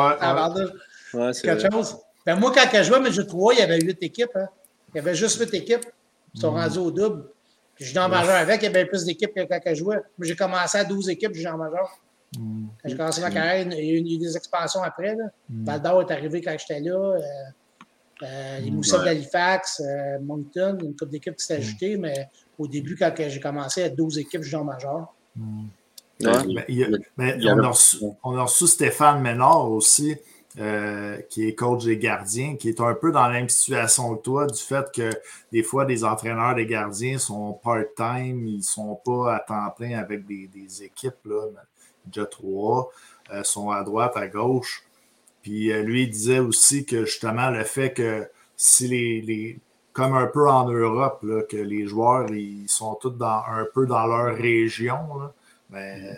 Ouais, 1.14 1.32
c'est 1.32 1.42
quelque 1.42 1.70
chose. 1.72 1.96
Ben, 2.24 2.36
moi, 2.36 2.52
quand 2.52 2.68
je 2.72 2.82
jouais 2.82 3.00
mais 3.00 3.12
je 3.12 3.22
3, 3.22 3.54
il 3.54 3.60
y 3.60 3.62
avait 3.62 3.80
8 3.80 4.02
équipes. 4.02 4.30
Hein. 4.34 4.48
Il 4.92 4.96
y 4.96 5.00
avait 5.00 5.14
juste 5.14 5.38
8 5.38 5.54
équipes. 5.54 5.86
Ils 6.34 6.40
sont 6.40 6.52
mm. 6.52 6.56
rendus 6.56 6.78
au 6.78 6.90
double. 6.90 7.24
Puis 7.74 7.84
je 7.84 7.90
suis 7.90 7.98
en 7.98 8.08
majeur 8.08 8.34
avec, 8.34 8.62
il 8.62 8.64
y 8.64 8.68
avait 8.68 8.86
plus 8.86 9.04
d'équipes 9.04 9.34
que 9.34 9.42
quand 9.42 9.60
je 9.66 9.74
jouais. 9.74 9.98
J'ai 10.20 10.34
commencé 10.34 10.78
à 10.78 10.84
12 10.84 11.10
équipes, 11.10 11.32
je 11.34 11.40
suis 11.40 11.48
en 11.48 11.58
majeur. 11.58 11.88
Mm. 12.36 12.66
Quand 12.82 12.88
j'ai 12.88 12.96
commencé 12.96 13.20
ma 13.20 13.30
carrière, 13.30 13.66
il 13.66 13.84
y 13.84 13.90
a 13.90 14.16
eu 14.16 14.18
des 14.18 14.36
expansions 14.36 14.82
après. 14.82 15.14
Là. 15.14 15.24
Mm. 15.48 15.64
Val 15.64 15.82
d'Or 15.82 16.02
est 16.02 16.10
arrivé 16.10 16.40
quand 16.40 16.56
j'étais 16.58 16.80
là. 16.80 16.96
Euh, 16.96 17.20
Euh, 18.22 18.58
les 18.60 18.70
Moussets 18.70 19.04
d'Halifax, 19.04 19.80
euh, 19.80 20.18
Moncton, 20.20 20.78
une 20.80 20.96
couple 20.96 21.10
d'équipes 21.10 21.36
qui 21.36 21.44
s'est 21.44 21.56
ajoutée, 21.56 21.98
mais 21.98 22.30
au 22.58 22.66
début, 22.66 22.96
quand 22.96 23.12
j'ai 23.14 23.40
commencé, 23.40 23.82
il 23.82 23.84
y 26.20 26.28
a 26.28 26.43
12 26.43 26.47
équipes 26.56 26.64
junior 26.68 27.01
major. 27.16 27.56
on, 27.56 27.62
a 27.62 27.68
reçu, 27.68 27.97
on, 28.22 28.36
a 28.36 28.43
reçu, 28.43 28.66
Stéphane 28.66 29.20
Ménard 29.20 29.70
aussi, 29.70 30.16
euh, 30.59 31.18
qui 31.28 31.47
est 31.47 31.55
coach 31.55 31.84
des 31.84 31.98
gardiens, 31.98 32.56
qui 32.56 32.68
est 32.68 32.80
un 32.80 32.94
peu 32.94 33.12
dans 33.12 33.26
la 33.26 33.34
même 33.34 33.48
situation 33.48 34.16
que 34.16 34.22
toi, 34.22 34.47
du 34.47 34.59
fait 34.59 34.90
que 34.93 35.10
des 35.52 35.62
fois, 35.62 35.84
des 35.84 36.05
entraîneurs 36.05 36.55
des 36.55 36.66
gardiens 36.66 37.18
sont 37.18 37.52
part-time, 37.62 38.47
ils 38.47 38.59
ne 38.59 38.62
sont 38.62 38.98
pas 39.05 39.36
à 39.36 39.40
temps 39.40 39.70
plein 39.76 39.98
avec 39.98 40.24
des, 40.26 40.48
des 40.48 40.82
équipes, 40.82 41.26
là, 41.26 41.43
déjà 42.06 42.26
trois, 42.26 42.90
euh, 43.32 43.43
sont 43.43 43.70
à 43.70 43.82
droite, 43.82 44.16
à 44.16 44.28
gauche. 44.28 44.82
Puis 45.43 45.70
euh, 45.72 45.82
lui, 45.82 46.05
il 46.05 46.10
disait 46.10 46.38
aussi 46.38 46.86
que 46.86 47.05
justement, 47.05 47.51
le 47.51 47.64
fait 47.64 47.93
que 47.93 48.28
si 48.56 48.88
les, 48.88 49.20
les 49.20 49.59
comme 49.93 50.14
un 50.14 50.26
peu 50.26 50.48
en 50.48 50.68
Europe, 50.68 51.20
là, 51.22 51.43
que 51.43 51.56
les 51.56 51.86
joueurs, 51.86 52.30
ils 52.30 52.68
sont 52.68 52.97
tous 52.97 53.10
dans, 53.10 53.43
un 53.48 53.66
peu 53.72 53.86
dans 53.86 54.06
leur 54.06 54.36
région, 54.36 54.98
là, 55.18 55.32
ben, 55.70 56.16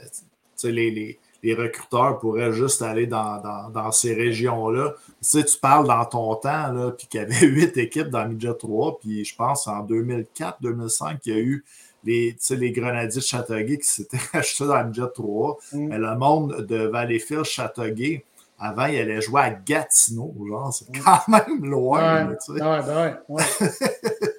les, 0.64 0.90
les 0.90 1.18
les 1.42 1.54
recruteurs 1.54 2.18
pourraient 2.18 2.52
juste 2.52 2.82
aller 2.82 3.06
dans, 3.06 3.40
dans, 3.72 3.92
ces 3.92 4.14
régions-là. 4.14 4.94
Tu 4.96 5.14
sais, 5.20 5.44
tu 5.44 5.56
parles 5.58 5.86
dans 5.86 6.04
ton 6.04 6.34
temps, 6.34 6.72
là, 6.72 6.90
puis 6.90 7.06
qu'il 7.06 7.20
y 7.20 7.22
avait 7.22 7.40
huit 7.46 7.76
équipes 7.76 8.08
dans 8.08 8.28
Midget 8.28 8.54
3, 8.54 8.98
puis 8.98 9.24
je 9.24 9.36
pense 9.36 9.66
en 9.66 9.84
2004-2005, 9.86 11.18
il 11.26 11.32
y 11.32 11.36
a 11.36 11.38
eu 11.38 11.64
les, 12.04 12.36
les 12.50 12.72
Grenadiers 12.72 13.20
de 13.20 13.24
Châteauguay 13.24 13.78
qui 13.78 13.88
s'étaient 13.88 14.18
achetés 14.32 14.66
dans 14.66 14.84
Midget 14.84 15.10
3. 15.14 15.58
Mm. 15.72 15.88
Mais 15.88 15.98
le 15.98 16.16
monde 16.16 16.66
de 16.66 16.86
Valleyfield, 16.86 17.44
Châteauguay, 17.44 18.24
avant, 18.58 18.86
il 18.86 18.98
allait 18.98 19.20
jouer 19.20 19.42
à 19.42 19.50
Gatineau, 19.50 20.34
genre, 20.48 20.72
c'est 20.72 20.88
mm. 20.88 21.02
quand 21.04 21.28
même 21.28 21.64
loin. 21.64 22.26
ouais, 22.26 22.36
ben 22.58 23.18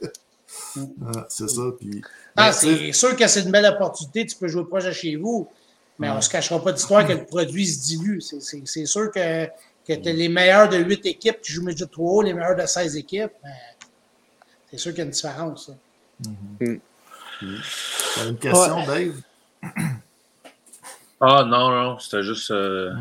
ouais, 0.82 1.22
c'est 1.30 1.50
ça. 1.50 1.62
Puis, 1.80 2.02
ah, 2.36 2.52
c'est 2.52 2.92
sûr 2.92 3.16
que 3.16 3.28
c'est 3.28 3.42
une 3.42 3.52
belle 3.52 3.66
opportunité. 3.66 4.26
Tu 4.26 4.36
peux 4.36 4.48
jouer 4.48 4.66
proche 4.66 4.86
de 4.86 4.92
chez 4.92 5.16
vous. 5.16 5.48
Mais 6.00 6.10
on 6.10 6.16
ne 6.16 6.22
se 6.22 6.30
cachera 6.30 6.64
pas 6.64 6.72
d'histoire 6.72 7.06
que 7.06 7.12
le 7.12 7.26
produit 7.26 7.68
se 7.68 7.82
dilue. 7.82 8.20
C'est 8.22 8.86
sûr 8.86 9.12
que, 9.12 9.46
que 9.46 9.94
tu 9.94 10.10
as 10.10 10.14
les 10.14 10.30
meilleurs 10.30 10.70
de 10.70 10.78
8 10.78 11.06
équipes 11.06 11.42
qui 11.42 11.52
jouent 11.52 11.66
Midget 11.66 11.88
3, 11.88 12.24
les 12.24 12.34
meilleurs 12.34 12.56
de 12.56 12.66
16 12.66 12.96
équipes. 12.96 13.34
C'est 14.72 14.78
sûr 14.78 14.92
qu'il 14.92 15.00
y 15.00 15.02
a 15.02 15.06
une 15.06 15.12
différence. 15.12 15.72
Mm-hmm. 16.24 16.80
une 18.28 18.38
question, 18.38 18.86
Dave? 18.86 19.22
Ah 21.22 21.44
non, 21.46 21.70
non, 21.70 22.00
c'était 22.00 22.24
juste. 22.24 22.52
Euh, 22.52 22.94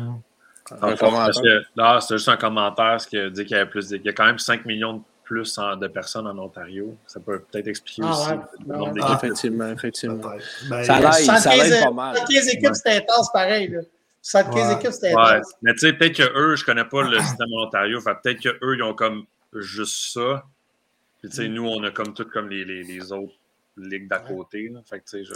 un 0.81 0.95
commentaire. 0.95 2.01
C'était 2.01 2.17
juste 2.17 2.29
un 2.29 2.37
commentaire 2.37 2.97
qui 2.97 3.17
dit 3.31 3.45
qu'il 3.45 3.55
y 3.55 3.59
avait 3.59 3.69
plus. 3.69 3.91
Il 3.91 4.01
y 4.01 4.09
a 4.09 4.13
quand 4.13 4.25
même 4.25 4.39
5 4.39 4.65
millions 4.65 4.93
de 4.95 5.01
plus 5.29 5.59
de 5.79 5.87
personnes 5.87 6.25
en 6.25 6.35
Ontario. 6.39 6.97
Ça 7.05 7.19
peut 7.19 7.39
peut-être 7.39 7.67
expliquer 7.67 8.01
ah, 8.03 8.11
aussi 8.11 8.31
le 8.67 8.75
nombre 8.75 8.93
d'équipes. 8.93 9.09
Ah, 9.11 9.19
effectivement, 9.23 9.69
effectivement. 9.69 10.31
Ben, 10.67 10.83
ça 10.83 11.55
l'aide 11.55 11.83
pas 11.83 11.91
mal. 11.91 12.17
115 12.17 12.47
équipes, 12.47 12.73
c'était 12.73 12.97
intense 12.97 13.31
pareil. 13.31 13.67
Là. 13.67 13.81
115 14.23 14.77
équipes, 14.77 14.91
c'était 14.91 15.11
intense. 15.11 15.53
Mais 15.61 15.73
tu 15.73 15.79
sais, 15.81 15.93
peut-être 15.93 16.17
qu'eux, 16.17 16.55
je 16.55 16.63
ne 16.63 16.65
connais 16.65 16.83
pas 16.83 17.03
le 17.03 17.19
système 17.19 17.47
en 17.53 17.67
Ontario. 17.67 17.99
Peut-être 18.01 18.41
qu'eux, 18.41 18.75
ils 18.75 18.81
ont 18.81 18.95
comme 18.95 19.25
juste 19.53 20.13
ça. 20.13 20.45
Puis 21.19 21.29
tu 21.29 21.35
sais, 21.35 21.47
mm. 21.47 21.53
nous, 21.53 21.67
on 21.67 21.83
a 21.83 21.91
comme 21.91 22.15
tout 22.15 22.25
comme 22.25 22.49
les, 22.49 22.65
les, 22.65 22.81
les 22.81 23.11
autres 23.11 23.35
ligues 23.77 24.07
d'à 24.07 24.19
côté. 24.19 24.69
Là. 24.69 24.79
Fait 24.83 24.99
que 24.99 25.05
tu 25.05 25.23
sais, 25.23 25.25
je... 25.25 25.33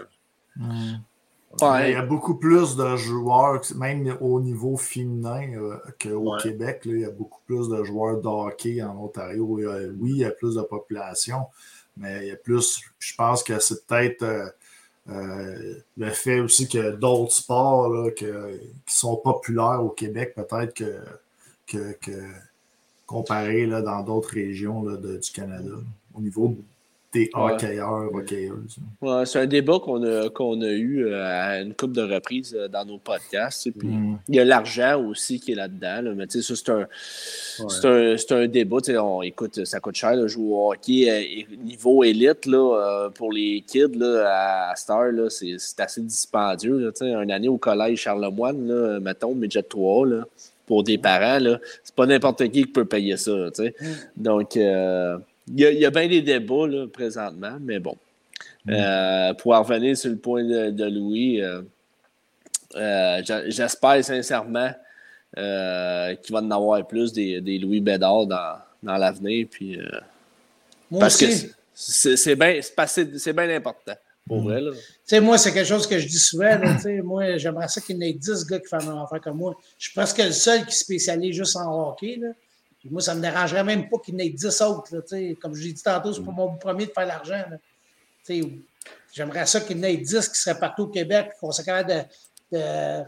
Mm. 0.56 1.04
Il 1.62 1.92
y 1.92 1.96
a 1.96 2.02
beaucoup 2.02 2.36
plus 2.36 2.76
de 2.76 2.96
joueurs, 2.96 3.62
même 3.76 4.18
au 4.22 4.40
niveau 4.40 4.76
féminin 4.76 5.54
euh, 5.56 5.78
qu'au 6.02 6.36
Québec. 6.38 6.82
il 6.86 7.02
y 7.02 7.06
a 7.06 7.12
beaucoup 7.12 7.42
plus 7.46 7.70
de 7.70 7.84
joueurs 7.84 8.20
de 8.22 8.28
hockey 8.28 8.82
en 8.82 8.98
Ontario. 8.98 9.46
oui, 9.46 10.12
il 10.12 10.18
y 10.18 10.26
a 10.26 10.32
plus 10.32 10.56
de 10.56 10.62
population, 10.62 11.46
mais 11.96 12.26
il 12.26 12.28
y 12.30 12.32
a 12.32 12.36
plus. 12.36 12.82
Je 12.98 13.16
pense 13.16 13.44
que 13.44 13.60
c'est 13.60 13.86
peut-être 13.86 14.24
euh, 14.24 14.50
euh, 15.10 15.76
le 15.98 16.10
fait 16.10 16.40
aussi 16.40 16.68
que 16.68 16.92
d'autres 16.96 17.34
sports 17.34 17.92
qui 18.16 18.26
sont 18.88 19.18
populaires 19.18 19.84
au 19.84 19.90
Québec, 19.90 20.34
peut-être 20.36 20.74
que, 20.74 21.96
que, 22.02 22.22
comparé 23.06 23.68
là, 23.68 23.82
dans 23.82 24.02
d'autres 24.02 24.34
régions 24.34 24.82
du 24.82 25.32
Canada, 25.32 25.76
au 26.16 26.22
niveau 26.22 26.58
des 27.14 27.30
hockeyeurs, 27.34 28.14
hockeyeuses. 28.14 28.78
Ouais, 29.02 29.26
c'est 29.26 29.40
un 29.40 29.46
débat 29.46 29.80
qu'on 29.80 30.04
a, 30.04 30.30
qu'on 30.30 30.60
a 30.62 30.70
eu 30.70 31.06
euh, 31.06 31.24
à 31.24 31.62
une 31.62 31.74
couple 31.74 31.94
de 31.94 32.02
reprises 32.02 32.56
euh, 32.58 32.68
dans 32.68 32.86
nos 32.86 32.98
podcasts. 32.98 33.70
Puis 33.72 33.88
mm. 33.88 34.20
Il 34.30 34.36
y 34.36 34.40
a 34.40 34.46
l'argent 34.46 35.02
aussi 35.04 35.40
qui 35.40 35.52
est 35.52 35.56
là-dedans. 35.56 36.14
mais 36.16 36.28
tu 36.28 36.42
sais, 36.42 36.56
c'est 36.56 36.72
un, 36.72 36.88
c'est 37.70 38.32
un, 38.32 38.38
un, 38.38 38.48
débat. 38.48 38.78
On, 39.00 39.22
écoute, 39.22 39.64
ça 39.66 39.80
coûte 39.80 39.96
cher 39.96 40.18
de 40.18 40.28
jouer 40.28 40.54
au 40.54 40.72
hockey 40.72 41.10
euh, 41.10 41.56
niveau 41.64 42.04
élite 42.04 42.46
là, 42.48 43.10
pour 43.14 43.32
les 43.32 43.64
kids 43.66 43.96
là, 43.96 44.72
à 44.72 44.76
Star. 44.76 45.12
C'est, 45.30 45.58
assez 45.80 46.02
dispendieux. 46.02 46.78
Là, 46.78 47.24
une 47.24 47.32
année 47.32 47.50
au 47.50 47.58
collège 47.58 48.00
Charlemagne, 48.00 48.68
là, 48.68 49.00
mettons, 49.00 49.36
Midget 49.36 49.64
3, 49.64 50.08
là, 50.08 50.26
pour 50.66 50.84
des 50.84 50.98
parents, 50.98 51.40
là, 51.40 51.60
c'est 51.84 51.94
pas 51.94 52.06
n'importe 52.06 52.44
qui 52.50 52.64
qui 52.64 52.66
peut 52.66 52.86
payer 52.86 53.18
ça. 53.18 53.32
Mm. 53.32 53.72
Donc, 54.18 54.58
il 55.48 55.60
y, 55.60 55.86
a, 55.86 55.90
bien 55.90 56.08
des 56.08 56.22
débats 56.22 56.68
là, 56.68 56.88
présentement, 56.88 57.58
mais 57.60 57.80
bon. 57.80 57.98
Mm. 58.66 58.72
Euh, 58.74 59.34
pour 59.34 59.56
revenir 59.56 59.98
sur 59.98 60.10
le 60.10 60.18
point 60.18 60.44
de, 60.44 60.86
Louis, 60.86 61.42
euh, 61.42 61.62
euh, 62.76 63.22
j'espère 63.48 64.04
sincèrement 64.04 64.72
qu'il 65.36 66.34
va 66.34 66.40
en 66.40 66.52
avoir 66.52 66.86
plus 66.88 67.12
des, 67.12 67.60
Louis 67.60 67.82
Bédard 67.82 68.28
dans, 68.28 68.58
dans 68.82 68.98
l'avenir. 68.98 69.48
Puis, 69.52 69.80
parce 70.98 71.18
que 71.18 71.26
c'est 71.74 72.36
bien 72.36 73.50
important. 73.50 73.94
Pour 74.26 74.42
mm. 74.42 74.44
vrai, 74.46 74.62
là. 74.62 75.22
moi, 75.22 75.38
c'est 75.38 75.52
quelque 75.52 75.68
chose 75.68 75.86
que 75.86 76.00
je 76.00 76.08
dis 76.08 76.20
souvent. 76.20 76.58
moi, 77.04 77.38
j'aimerais 77.38 77.68
ça 77.68 77.82
qu'il 77.82 78.02
y 78.02 78.10
ait 78.10 78.14
10 78.14 78.48
gars 78.48 78.60
qui 78.60 78.68
font 78.68 78.78
un 78.78 79.04
affaire 79.04 79.20
comme 79.20 79.38
moi. 79.38 79.58
Je 79.78 79.90
suis 79.90 79.94
presque 79.94 80.20
le 80.20 80.32
seul 80.32 80.66
qui 80.66 80.76
spécialise 80.76 81.36
juste 81.36 81.58
en 81.58 81.90
hockey. 81.90 82.18
Là 82.22 82.30
moi, 82.90 83.02
ça 83.02 83.14
ne 83.14 83.20
me 83.20 83.22
dérangerait 83.24 83.64
même 83.64 83.90
pas 83.90 83.98
qu'il 84.00 84.14
y 84.14 84.18
en 84.18 84.20
ait 84.20 84.30
10 84.30 84.62
autres. 84.62 84.92
comme 85.42 85.56
je 85.56 85.64
l'ai 85.64 85.74
dit 85.74 85.84
tantôt, 85.84 86.14
c'est 86.14 86.24
pas 86.24 86.32
mon 86.32 86.56
premier 86.58 86.86
de 86.86 86.92
faire 86.92 87.06
l'argent. 87.06 87.44
J'aimerais 89.14 89.46
ça 89.46 89.62
qu'il 89.62 89.78
y 89.78 89.80
en 89.80 89.84
ait 89.84 89.98
10 89.98 90.30
qui 90.30 90.40
seraient 90.40 90.60
partout 90.60 90.84
au 90.84 90.88
Québec, 90.88 91.32
qu'on 91.40 91.52
soit 91.52 91.64
capable 91.64 92.06
de, 92.52 93.04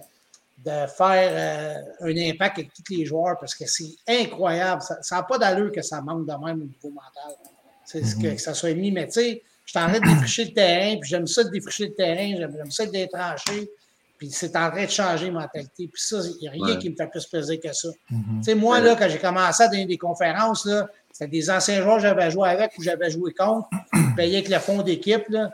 de, 0.64 0.88
faire 0.88 1.86
euh, 2.02 2.08
un 2.08 2.18
impact 2.30 2.60
avec 2.60 2.74
tous 2.74 2.94
les 2.94 3.06
joueurs 3.06 3.38
parce 3.40 3.56
que 3.56 3.66
c'est 3.68 3.96
incroyable. 4.08 4.82
Ça 4.82 5.16
n'a 5.16 5.24
pas 5.24 5.38
d'allure 5.38 5.72
que 5.72 5.82
ça 5.82 6.02
manque 6.02 6.26
de 6.26 6.46
même 6.46 6.62
au 6.62 6.66
niveau 6.66 6.90
mental. 6.90 7.36
C'est 7.84 8.04
ce 8.04 8.16
que, 8.16 8.38
ça 8.38 8.54
soit 8.54 8.74
mis. 8.74 8.92
Mais 8.92 9.08
tu 9.08 9.14
sais, 9.14 9.44
je 9.66 9.72
suis 9.72 9.80
en 9.80 9.88
train 9.88 10.00
de 10.00 10.06
défricher 10.06 10.46
le 10.46 10.54
terrain, 10.54 10.98
puis 11.00 11.10
j'aime 11.10 11.28
ça 11.28 11.44
de 11.44 11.50
défricher 11.50 11.88
le 11.88 11.94
terrain, 11.96 12.36
j'aime 12.38 12.72
ça 12.72 12.86
de 12.86 13.06
tranché. 13.08 13.70
Puis 14.18 14.30
c'est 14.32 14.56
en 14.56 14.72
train 14.72 14.86
de 14.86 14.90
changer 14.90 15.30
ma 15.30 15.42
mentalité. 15.42 15.90
Puis 15.92 16.02
ça, 16.02 16.18
il 16.24 16.42
n'y 16.42 16.48
a 16.48 16.52
rien 16.52 16.78
qui 16.78 16.90
me 16.90 16.96
fait 16.96 17.08
plus 17.08 17.26
plaisir 17.26 17.60
que 17.62 17.74
ça. 17.74 17.90
Tu 18.10 18.16
sais, 18.44 18.56
moi, 18.56 18.80
là, 18.80 18.96
quand 18.96 19.10
j'ai 19.10 19.20
commencé 19.20 19.64
à 19.64 19.68
donner 19.68 19.86
des 19.86 19.98
conférences, 19.98 20.66
là, 20.66 20.88
c'était 21.12 21.30
des 21.30 21.50
anciens 21.50 21.82
joueurs 21.82 21.98
que 21.98 22.04
j'avais 22.04 22.32
joué 22.32 22.50
avec 22.50 22.78
ou 22.78 22.84
j'avais 22.84 23.10
joué 23.10 23.34
contre. 23.34 23.68
Ils 23.94 24.00
me 24.00 24.16
payaient 24.16 24.38
avec 24.38 24.50
le 24.50 24.60
fond 24.60 24.82
d'équipe. 24.82 25.28
Là. 25.30 25.52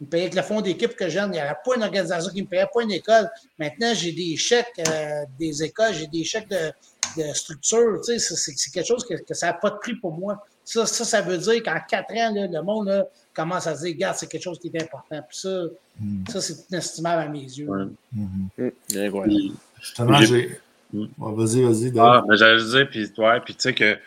Ils 0.00 0.04
me 0.04 0.10
payaient 0.10 0.24
avec 0.24 0.34
le 0.34 0.42
fond 0.42 0.60
d'équipe 0.60 0.96
que 0.96 1.08
j'ai. 1.08 1.20
Il 1.20 1.30
n'y 1.30 1.38
avait 1.38 1.56
pas 1.64 1.76
une 1.76 1.82
organisation 1.84 2.32
qui 2.32 2.42
me 2.42 2.48
payait, 2.48 2.66
pas 2.72 2.82
une 2.82 2.92
école. 2.92 3.30
Maintenant, 3.58 3.92
j'ai 3.94 4.12
des 4.12 4.36
chèques 4.36 4.80
euh, 4.88 5.24
des 5.38 5.62
écoles, 5.62 5.94
j'ai 5.94 6.08
des 6.08 6.24
chèques 6.24 6.48
de, 6.48 6.72
de 7.16 7.32
structure. 7.32 8.00
Tu 8.04 8.18
sais, 8.18 8.34
c'est 8.36 8.70
quelque 8.72 8.86
chose 8.86 9.04
que, 9.04 9.14
que 9.14 9.34
ça 9.34 9.46
n'a 9.46 9.54
pas 9.54 9.70
de 9.70 9.76
prix 9.76 9.94
pour 9.94 10.12
moi. 10.12 10.44
Ça, 10.64 10.86
ça, 10.86 11.04
ça 11.04 11.20
veut 11.20 11.38
dire 11.38 11.62
qu'en 11.62 11.78
quatre 11.88 12.12
ans, 12.12 12.32
là, 12.34 12.46
le 12.46 12.62
monde 12.62 12.88
là, 12.88 13.04
commence 13.34 13.66
à 13.66 13.76
se 13.76 13.82
dire, 13.82 13.94
regarde, 13.94 14.16
c'est 14.16 14.28
quelque 14.28 14.42
chose 14.42 14.58
qui 14.58 14.68
est 14.68 14.82
important. 14.82 15.20
Puis 15.28 15.38
ça, 15.38 15.64
mm. 15.98 16.24
ça 16.28 16.40
c'est 16.40 16.70
inestimable 16.70 17.22
à 17.22 17.28
mes 17.28 17.42
yeux. 17.42 17.68
Ouais. 17.68 17.84
Mm-hmm. 18.16 19.52
Justement, 19.80 20.20
j'ai. 20.22 20.58
Mm. 20.92 21.06
vas-y, 21.18 21.62
vas-y. 21.62 21.98
Ah, 21.98 22.24
mais 22.28 22.36
j'allais 22.36 22.64
dire, 22.64 22.88
puis 22.88 23.12
toi, 23.12 23.40
puis 23.40 23.54
tu 23.54 23.62
sais 23.62 23.74
que 23.74 23.98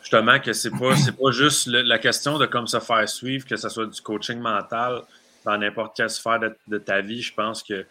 justement, 0.00 0.38
que 0.40 0.52
c'est 0.52 0.70
pas, 0.70 0.94
pas 0.94 1.30
juste 1.30 1.66
la 1.68 1.98
question 1.98 2.38
de 2.38 2.46
comme 2.46 2.66
se 2.66 2.80
faire 2.80 3.08
suivre, 3.08 3.46
que 3.46 3.56
ce 3.56 3.68
soit 3.68 3.86
du 3.86 4.00
coaching 4.00 4.38
mental 4.38 5.02
dans 5.44 5.56
n'importe 5.56 5.96
quelle 5.96 6.10
sphère 6.10 6.40
de, 6.66 6.78
ta 6.78 7.00
vie. 7.00 7.22
Je 7.22 7.32
pense 7.32 7.62
que 7.62 7.86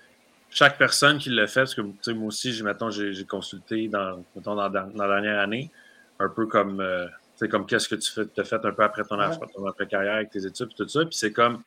chaque 0.49 0.77
personne 0.77 1.17
qui 1.17 1.29
le 1.29 1.47
fait, 1.47 1.61
parce 1.61 1.75
que 1.75 1.81
moi 2.11 2.27
aussi, 2.27 2.53
j'ai 2.53 3.25
consulté 3.25 3.87
dans, 3.87 4.23
mettons, 4.35 4.55
dans, 4.55 4.69
dans, 4.69 4.91
la 4.95 5.07
dernière 5.07 5.39
année, 5.39 5.71
un 6.19 6.29
peu 6.29 6.45
comme. 6.45 6.81
Euh, 6.81 7.07
c'est 7.35 7.49
comme 7.49 7.65
qu'est-ce 7.65 7.89
que 7.89 7.95
tu 7.95 8.11
fais, 8.11 8.27
as 8.37 8.43
fait 8.43 8.65
un 8.65 8.71
peu 8.71 8.83
après 8.83 9.03
ton, 9.03 9.19
après-carrière 9.19 10.15
avec 10.15 10.29
tes 10.29 10.45
études 10.45 10.69
et 10.71 10.75
tout 10.75 10.87
ça. 10.87 11.01
Puis 11.01 11.15
c'est 11.15 11.31
comme. 11.31 11.61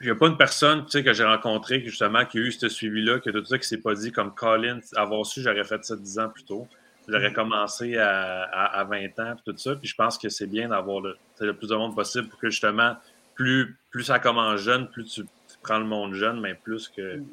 Il 0.00 0.06
n'y 0.06 0.10
a 0.10 0.16
pas 0.16 0.26
une 0.26 0.36
personne 0.36 0.84
que 0.84 1.12
j'ai 1.12 1.24
rencontrée 1.24 1.80
justement 1.84 2.24
qui 2.24 2.38
a 2.38 2.40
eu 2.40 2.50
ce 2.50 2.68
suivi-là, 2.68 3.20
que 3.20 3.30
tout 3.30 3.44
ça, 3.44 3.56
qui 3.56 3.68
s'est 3.68 3.78
pas 3.78 3.94
dit 3.94 4.10
comme 4.10 4.34
Colin, 4.34 4.80
avoir 4.96 5.24
su, 5.24 5.42
j'aurais 5.42 5.62
fait 5.62 5.84
ça 5.84 5.94
10 5.94 6.18
ans 6.18 6.28
plus 6.28 6.42
tôt. 6.42 6.66
J'aurais 7.06 7.30
mm. 7.30 7.34
commencé 7.34 7.96
à, 7.98 8.42
à, 8.42 8.82
20 8.82 9.18
ans, 9.20 9.34
puis 9.36 9.52
tout 9.52 9.58
ça. 9.58 9.76
Puis 9.76 9.88
je 9.88 9.94
pense 9.94 10.18
que 10.18 10.28
c'est 10.28 10.48
bien 10.48 10.70
d'avoir 10.70 11.00
le, 11.00 11.16
le, 11.40 11.54
plus 11.54 11.68
de 11.68 11.76
monde 11.76 11.94
possible 11.94 12.28
pour 12.28 12.40
que 12.40 12.50
justement, 12.50 12.96
plus, 13.36 13.78
plus 13.92 14.02
ça 14.02 14.18
commence 14.18 14.60
jeune, 14.60 14.88
plus 14.88 15.04
tu, 15.04 15.24
prends 15.62 15.78
le 15.78 15.84
monde 15.84 16.14
jeune, 16.14 16.40
mais 16.40 16.54
plus 16.54 16.88
que 16.88 17.18
mm. 17.18 17.26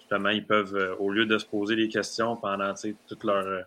justement, 0.00 0.30
ils 0.30 0.44
peuvent, 0.44 0.74
euh, 0.74 0.96
au 0.96 1.12
lieu 1.12 1.26
de 1.26 1.38
se 1.38 1.46
poser 1.46 1.76
des 1.76 1.88
questions 1.88 2.34
pendant 2.34 2.74
toute 3.06 3.22
leur, 3.22 3.66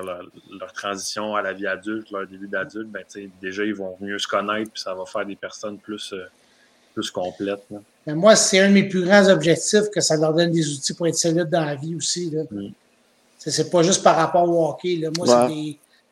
leur, 0.00 0.72
transition 0.72 1.34
à 1.34 1.42
la 1.42 1.52
vie 1.52 1.66
adulte, 1.66 2.10
leur 2.10 2.26
début 2.26 2.48
d'adulte, 2.48 2.88
ben, 2.88 3.04
déjà, 3.40 3.64
ils 3.64 3.74
vont 3.74 3.96
mieux 4.00 4.18
se 4.18 4.26
connaître, 4.26 4.70
puis 4.72 4.82
ça 4.82 4.94
va 4.94 5.04
faire 5.04 5.26
des 5.26 5.36
personnes 5.36 5.78
plus, 5.78 6.12
euh, 6.12 6.24
plus 6.94 7.10
complètes. 7.10 7.64
moi, 8.06 8.36
c'est 8.36 8.60
un 8.60 8.68
de 8.68 8.74
mes 8.74 8.88
plus 8.88 9.04
grands 9.04 9.28
objectifs 9.28 9.90
que 9.92 10.00
ça 10.00 10.16
leur 10.16 10.32
donne 10.32 10.50
des 10.50 10.68
outils 10.72 10.94
pour 10.94 11.06
être 11.06 11.16
solides 11.16 11.50
dans 11.50 11.64
la 11.64 11.74
vie 11.74 11.94
aussi. 11.94 12.30
Là. 12.30 12.42
Mm. 12.50 12.68
C'est 13.38 13.70
pas 13.70 13.82
juste 13.82 14.04
par 14.04 14.16
rapport 14.16 14.48
au 14.48 14.68
hockey. 14.68 14.96
Là. 14.96 15.10
Moi, 15.16 15.48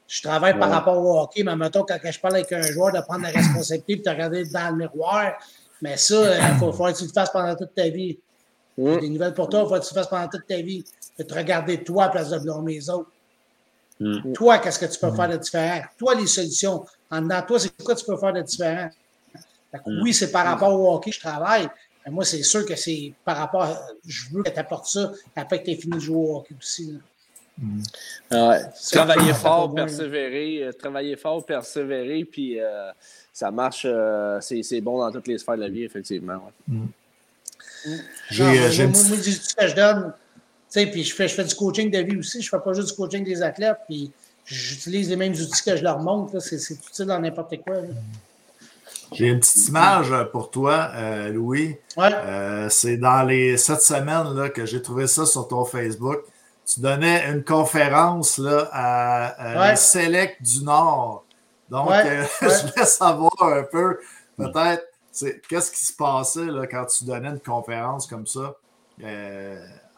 je 0.09 0.23
travaille 0.23 0.59
par 0.59 0.69
rapport 0.69 0.99
au 0.99 1.21
hockey, 1.21 1.45
mais 1.45 1.55
mettons, 1.55 1.85
quand 1.85 1.99
je 2.03 2.19
parle 2.19 2.37
avec 2.37 2.51
un 2.51 2.63
joueur 2.63 2.93
de 2.93 3.01
prendre 3.01 3.23
la 3.23 3.29
responsabilité 3.29 3.93
et 3.93 3.97
de 3.97 4.03
te 4.03 4.11
regarder 4.11 4.45
dans 4.47 4.71
le 4.71 4.77
miroir, 4.77 5.35
mais 5.81 5.97
ça, 5.97 6.17
il 6.17 6.65
euh, 6.65 6.73
faut, 6.73 6.85
que 6.85 6.99
tu 6.99 7.05
le 7.05 7.13
fasses 7.13 7.31
pendant 7.31 7.55
toute 7.55 7.75
ta 7.75 7.89
vie. 7.89 8.19
Mm. 8.77 8.99
Des 8.99 9.09
nouvelles 9.09 9.35
pour 9.35 9.49
toi, 9.49 9.63
il 9.65 9.69
faut 9.69 9.81
que 9.81 9.87
tu 9.87 9.95
le 9.95 10.01
fasses 10.01 10.09
pendant 10.09 10.29
toute 10.29 10.47
ta 10.47 10.61
vie. 10.61 10.85
De 11.19 11.25
te 11.25 11.35
regarder 11.35 11.85
toi 11.85 12.05
à 12.05 12.07
la 12.07 12.13
place 12.13 12.31
de 12.31 12.39
blâmer 12.39 12.75
les 12.75 12.91
autres. 12.91 13.11
Mm. 14.01 14.33
Toi, 14.33 14.59
qu'est-ce 14.59 14.79
que 14.79 14.87
tu 14.87 14.99
peux 14.99 15.15
faire 15.15 15.29
de 15.29 15.37
différent? 15.37 15.83
Toi, 15.99 16.15
les 16.15 16.27
solutions. 16.27 16.85
En 17.11 17.21
dedans, 17.21 17.43
toi, 17.47 17.59
c'est 17.59 17.83
quoi 17.83 17.95
tu 17.95 18.05
peux 18.05 18.17
faire 18.17 18.33
de 18.33 18.41
différent? 18.41 18.89
Mm. 19.87 20.03
Oui, 20.03 20.15
c'est 20.15 20.33
par 20.33 20.47
rapport 20.47 20.73
au 20.73 20.95
hockey 20.95 21.11
que 21.11 21.17
je 21.17 21.21
travaille. 21.21 21.69
Mais 22.05 22.13
moi, 22.13 22.25
c'est 22.25 22.43
sûr 22.43 22.65
que 22.65 22.75
c'est 22.77 23.13
par 23.25 23.37
rapport 23.37 23.63
à, 23.63 23.79
Je 24.07 24.31
veux 24.33 24.43
que 24.43 24.51
tu 24.51 24.59
apportes 24.59 24.87
ça 24.87 25.13
après 25.37 25.61
que 25.61 25.67
tu 25.67 25.71
aies 25.73 25.77
fini 25.77 25.97
de 25.97 26.01
jouer 26.01 26.17
au 26.17 26.37
hockey 26.39 26.55
aussi. 26.59 26.99
travailler 28.91 29.35
fort, 29.35 29.75
persévérer, 29.75 30.65
euh, 30.65 30.73
travailler 30.73 31.17
fort, 31.17 31.45
persévérer, 31.45 32.25
puis 32.25 32.59
euh, 32.59 32.91
ça 33.35 33.51
marche, 33.51 33.83
euh, 33.85 34.41
c'est 34.41 34.81
bon 34.81 34.99
dans 34.99 35.13
toutes 35.13 35.29
les 35.29 35.37
sphères 35.37 35.57
de 35.57 35.61
la 35.61 35.69
vie, 35.69 35.85
effectivement. 35.85 36.51
Mm. 36.67 36.87
J'ai, 38.31 38.87
moi, 38.87 39.03
moi, 39.09 39.17
que 39.19 39.69
je 39.69 39.75
donne, 39.75 40.13
puis 40.73 41.05
je 41.05 41.15
fais, 41.15 41.29
je 41.29 41.35
fais 41.35 41.45
du 41.45 41.55
coaching 41.55 41.91
de 41.91 41.99
vie 41.99 42.17
aussi, 42.17 42.41
je 42.41 42.49
fais 42.49 42.59
pas 42.59 42.73
juste 42.73 42.89
du 42.89 42.95
coaching 42.95 43.25
des 43.25 43.43
athlètes, 43.43 43.79
puis 43.89 44.13
j'utilise 44.45 45.09
les 45.11 45.17
mêmes 45.17 45.33
outils 45.33 45.63
que 45.63 45.77
je 45.77 45.83
leur 45.83 45.99
montre, 45.99 46.39
c'est 46.41 46.57
utile 46.57 47.07
dans 47.07 47.21
n'importe 47.21 47.57
quoi. 47.63 47.77
J'ai 49.13 49.27
une 49.27 49.41
petite 49.41 49.69
image 49.69 50.13
pour 50.31 50.51
toi, 50.51 50.91
euh, 50.95 51.31
Louis. 51.31 51.77
Euh, 51.99 52.69
c'est 52.69 52.97
dans 52.97 53.25
les 53.25 53.57
sept 53.57 53.83
semaines 53.83 54.35
là, 54.35 54.49
que 54.49 54.67
j'ai 54.67 54.81
trouvé 54.81 55.07
ça 55.07 55.27
sur 55.27 55.49
ton 55.49 55.65
Facebook. 55.65 56.21
Tu 56.65 56.81
donnais 56.81 57.29
une 57.29 57.43
conférence 57.43 58.39
là, 58.39 58.69
à, 58.73 59.71
les 59.71 59.77
Select 59.77 60.41
du 60.41 60.63
Nord. 60.63 61.25
Donc, 61.69 61.91
euh, 61.91 62.25
je 62.41 62.69
voulais 62.69 62.87
savoir 62.87 63.33
un 63.43 63.65
peu, 63.65 63.99
peut-être, 64.37 64.85
qu'est-ce 65.49 65.73
qui 65.73 65.85
se 65.85 65.93
passait 65.93 66.47
là, 66.47 66.67
quand 66.69 66.87
tu 66.87 67.05
donnais 67.05 67.31
une 67.31 67.41
conférence 67.41 68.07
comme 68.07 68.27
ça? 68.27 68.55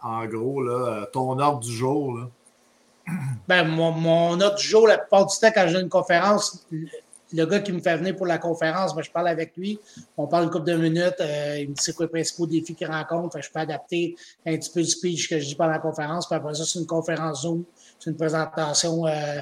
En 0.02 0.26
gros, 0.26 0.62
là, 0.62 1.06
ton 1.12 1.38
ordre 1.38 1.60
du 1.60 1.72
jour. 1.72 2.18
Là. 2.18 2.28
Ben, 3.48 3.64
mon, 3.64 3.92
mon, 3.92 4.40
ordre 4.40 4.56
du 4.56 4.64
jour, 4.64 4.86
la 4.86 4.98
plupart 4.98 5.26
du 5.26 5.36
temps, 5.36 5.50
quand 5.54 5.66
je 5.66 5.74
donne 5.74 5.84
une 5.84 5.88
conférence, 5.88 6.66
le 7.32 7.46
gars 7.46 7.60
qui 7.60 7.72
me 7.72 7.80
fait 7.80 7.96
venir 7.96 8.16
pour 8.16 8.26
la 8.26 8.38
conférence, 8.38 8.94
ben, 8.94 9.02
je 9.02 9.10
parle 9.10 9.28
avec 9.28 9.56
lui. 9.56 9.78
On 10.16 10.26
parle 10.26 10.44
une 10.44 10.50
couple 10.50 10.66
de 10.66 10.76
minutes. 10.76 11.20
Euh, 11.20 11.58
il 11.60 11.70
me 11.70 11.74
dit 11.74 11.82
c'est 11.82 11.94
quoi 11.94 12.06
les 12.06 12.10
principaux 12.10 12.46
défis 12.46 12.74
qu'il 12.74 12.86
rencontre. 12.86 13.40
je 13.40 13.50
peux 13.50 13.60
adapter 13.60 14.14
un 14.46 14.56
petit 14.56 14.70
peu 14.70 14.80
le 14.80 14.86
speech 14.86 15.28
que 15.28 15.38
je 15.38 15.46
dis 15.46 15.54
pendant 15.54 15.72
la 15.72 15.78
conférence. 15.78 16.26
Puis 16.26 16.36
après 16.36 16.54
ça, 16.54 16.64
c'est 16.64 16.78
une 16.78 16.86
conférence 16.86 17.42
Zoom. 17.42 17.64
C'est 17.98 18.10
une 18.10 18.16
présentation 18.16 19.06
euh, 19.06 19.40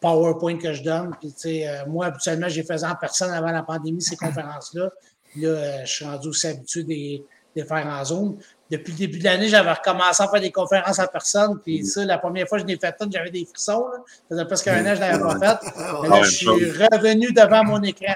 PowerPoint 0.00 0.58
que 0.58 0.72
je 0.72 0.82
donne. 0.82 1.14
Puis, 1.20 1.66
euh, 1.66 1.86
moi, 1.86 2.06
habituellement, 2.06 2.48
j'ai 2.48 2.62
fait 2.62 2.82
en 2.84 2.94
personne 2.94 3.30
avant 3.30 3.52
la 3.52 3.62
pandémie 3.62 4.02
ces 4.02 4.16
conférences-là. 4.24 4.90
Là, 5.36 5.84
je 5.84 5.92
suis 5.92 6.04
rendu 6.04 6.28
aussi 6.28 6.46
habitué 6.46 6.84
des, 6.84 7.24
des 7.54 7.64
faire 7.64 7.86
en 7.86 8.04
Zoom 8.04 8.38
depuis 8.70 8.92
le 8.92 8.98
début 8.98 9.18
de 9.18 9.24
l'année, 9.24 9.48
j'avais 9.48 9.72
recommencé 9.72 10.22
à 10.22 10.28
faire 10.28 10.40
des 10.40 10.52
conférences 10.52 10.98
en 10.98 11.06
personne. 11.06 11.58
Puis 11.64 11.84
ça, 11.86 12.04
la 12.04 12.18
première 12.18 12.46
fois 12.46 12.58
que 12.58 12.64
je 12.64 12.68
l'ai 12.68 12.78
fait 12.78 12.94
toute, 12.98 13.12
j'avais 13.12 13.30
des 13.30 13.46
frissons. 13.46 13.86
Là. 13.88 13.98
Ça 14.06 14.22
faisait 14.30 14.44
presque 14.44 14.68
un 14.68 14.80
an 14.86 14.90
que 14.90 14.96
je 14.96 15.00
l'avais 15.00 15.18
pas 15.20 15.38
fait. 15.38 15.70
Mais 16.02 16.08
là, 16.08 16.22
je 16.22 16.30
suis 16.30 16.48
revenu 16.48 17.32
devant 17.32 17.64
mon 17.64 17.82
écran. 17.82 18.14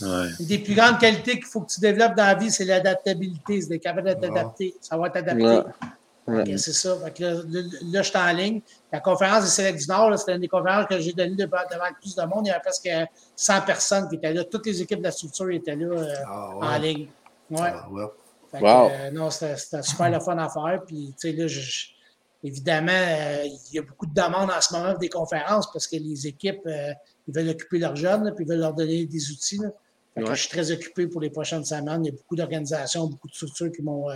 Une 0.00 0.46
des 0.46 0.58
plus 0.58 0.74
grandes 0.74 0.98
qualités 0.98 1.32
qu'il 1.32 1.44
faut 1.44 1.60
que 1.60 1.70
tu 1.70 1.80
développes 1.80 2.14
dans 2.14 2.26
la 2.26 2.34
vie, 2.34 2.50
c'est 2.50 2.64
l'adaptabilité. 2.64 3.60
C'est 3.60 3.68
d'être 3.68 3.82
capable 3.82 4.08
de 4.08 4.14
t'adapter. 4.14 4.74
Ça 4.80 4.96
va 4.96 5.10
t'adapter. 5.10 5.60
C'est 6.56 6.72
ça. 6.72 6.96
là, 6.98 8.02
je 8.02 8.02
suis 8.02 8.18
en 8.18 8.32
ligne. 8.32 8.60
La 8.92 9.00
conférence 9.00 9.44
des 9.44 9.50
Select 9.50 9.78
du 9.78 9.86
Nord, 9.88 10.18
c'était 10.18 10.34
une 10.34 10.40
des 10.40 10.48
conférences 10.48 10.86
que 10.86 10.98
j'ai 10.98 11.12
données 11.12 11.36
devant, 11.36 11.58
le 11.70 12.00
plus 12.00 12.14
de 12.14 12.22
monde. 12.22 12.46
Il 12.46 12.48
y 12.48 12.50
avait 12.50 12.60
presque 12.60 12.88
100 13.36 13.60
personnes 13.62 14.08
qui 14.08 14.16
étaient 14.16 14.32
là. 14.32 14.44
Toutes 14.44 14.66
les 14.66 14.82
équipes 14.82 14.98
de 14.98 15.04
la 15.04 15.10
structure 15.10 15.50
étaient 15.50 15.76
là 15.76 15.86
euh, 15.86 16.14
ah, 16.26 16.50
en 16.60 16.78
ligne. 16.78 17.08
Ouais. 17.50 17.72
Ah, 17.72 17.86
euh, 18.62 19.10
non, 19.10 19.30
c'était 19.30 19.82
super 19.82 20.10
le 20.10 20.20
fun 20.20 20.36
à 20.38 20.48
faire. 20.48 20.82
Puis, 20.86 21.14
tu 21.20 21.30
sais, 21.30 21.32
là, 21.32 21.46
évidemment, 22.42 22.92
euh, 22.92 23.44
il 23.44 23.76
y 23.76 23.78
a 23.78 23.82
beaucoup 23.82 24.06
de 24.06 24.14
demandes 24.14 24.50
en 24.50 24.60
ce 24.60 24.72
moment 24.72 24.94
des 24.94 25.08
conférences 25.08 25.70
parce 25.72 25.86
que 25.86 25.96
les 25.96 26.26
équipes, 26.26 26.66
euh, 26.66 26.92
ils 27.28 27.34
veulent 27.34 27.48
occuper 27.48 27.78
leurs 27.78 27.96
jeunes, 27.96 28.32
puis 28.34 28.44
ils 28.44 28.48
veulent 28.48 28.60
leur 28.60 28.74
donner 28.74 29.06
des 29.06 29.30
outils. 29.30 29.60
je 30.16 30.34
suis 30.34 30.48
très 30.48 30.70
occupé 30.70 31.06
pour 31.06 31.20
les 31.20 31.30
prochaines 31.30 31.64
semaines. 31.64 32.04
Il 32.04 32.08
y 32.08 32.10
a 32.10 32.16
beaucoup 32.16 32.36
d'organisations, 32.36 33.06
beaucoup 33.06 33.28
de 33.28 33.34
structures 33.34 33.72
qui 33.72 33.82
m'ont 33.82 34.06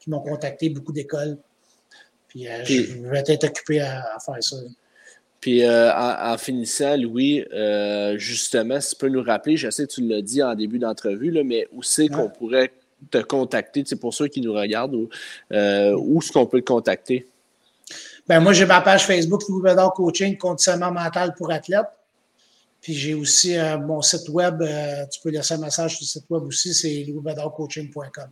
qui 0.00 0.10
m'ont 0.10 0.20
contacté, 0.20 0.70
beaucoup 0.70 0.92
d'écoles. 0.92 1.38
Puis, 2.28 2.46
je 2.64 3.08
vais 3.08 3.22
être 3.26 3.44
occupé 3.44 3.80
à, 3.80 4.16
faire 4.24 4.42
ça. 4.42 4.56
Puis 5.40 5.62
en, 5.68 6.36
finissant, 6.38 6.96
Louis, 6.96 7.44
justement, 8.16 8.80
si 8.80 8.90
tu 8.90 8.96
peux 8.96 9.08
nous 9.08 9.22
rappeler, 9.22 9.56
je 9.56 9.70
sais 9.70 9.86
que 9.86 9.92
tu 9.92 10.00
l'as 10.00 10.22
dit 10.22 10.42
en 10.42 10.54
début 10.54 10.78
d'entrevue, 10.78 11.30
mais 11.44 11.68
où 11.70 11.82
c'est 11.82 12.08
qu'on 12.08 12.30
pourrait 12.30 12.72
te 13.10 13.18
contacter, 13.18 13.84
c'est 13.86 13.96
pour 13.96 14.14
ceux 14.14 14.28
qui 14.28 14.40
nous 14.40 14.52
regardent, 14.52 15.08
euh, 15.52 15.96
où 15.98 16.20
est-ce 16.20 16.32
qu'on 16.32 16.46
peut 16.46 16.58
le 16.58 16.62
contacter? 16.62 17.26
Ben, 18.26 18.40
moi, 18.40 18.52
j'ai 18.52 18.66
ma 18.66 18.80
page 18.80 19.06
Facebook 19.06 19.42
Louis 19.48 19.62
Bédard 19.62 19.92
Coaching, 19.92 20.36
conditionnement 20.38 20.90
mental 20.90 21.34
pour 21.34 21.50
athlètes. 21.50 21.86
Puis 22.80 22.94
j'ai 22.94 23.14
aussi 23.14 23.56
euh, 23.56 23.78
mon 23.78 24.02
site 24.02 24.28
web, 24.28 24.60
euh, 24.60 25.06
tu 25.10 25.20
peux 25.20 25.30
laisser 25.30 25.54
un 25.54 25.58
message 25.58 25.96
sur 25.96 26.02
le 26.02 26.06
site 26.06 26.24
web 26.28 26.42
aussi, 26.44 26.74
c'est 26.74 27.04
louisbédardcoaching.com. 27.04 28.28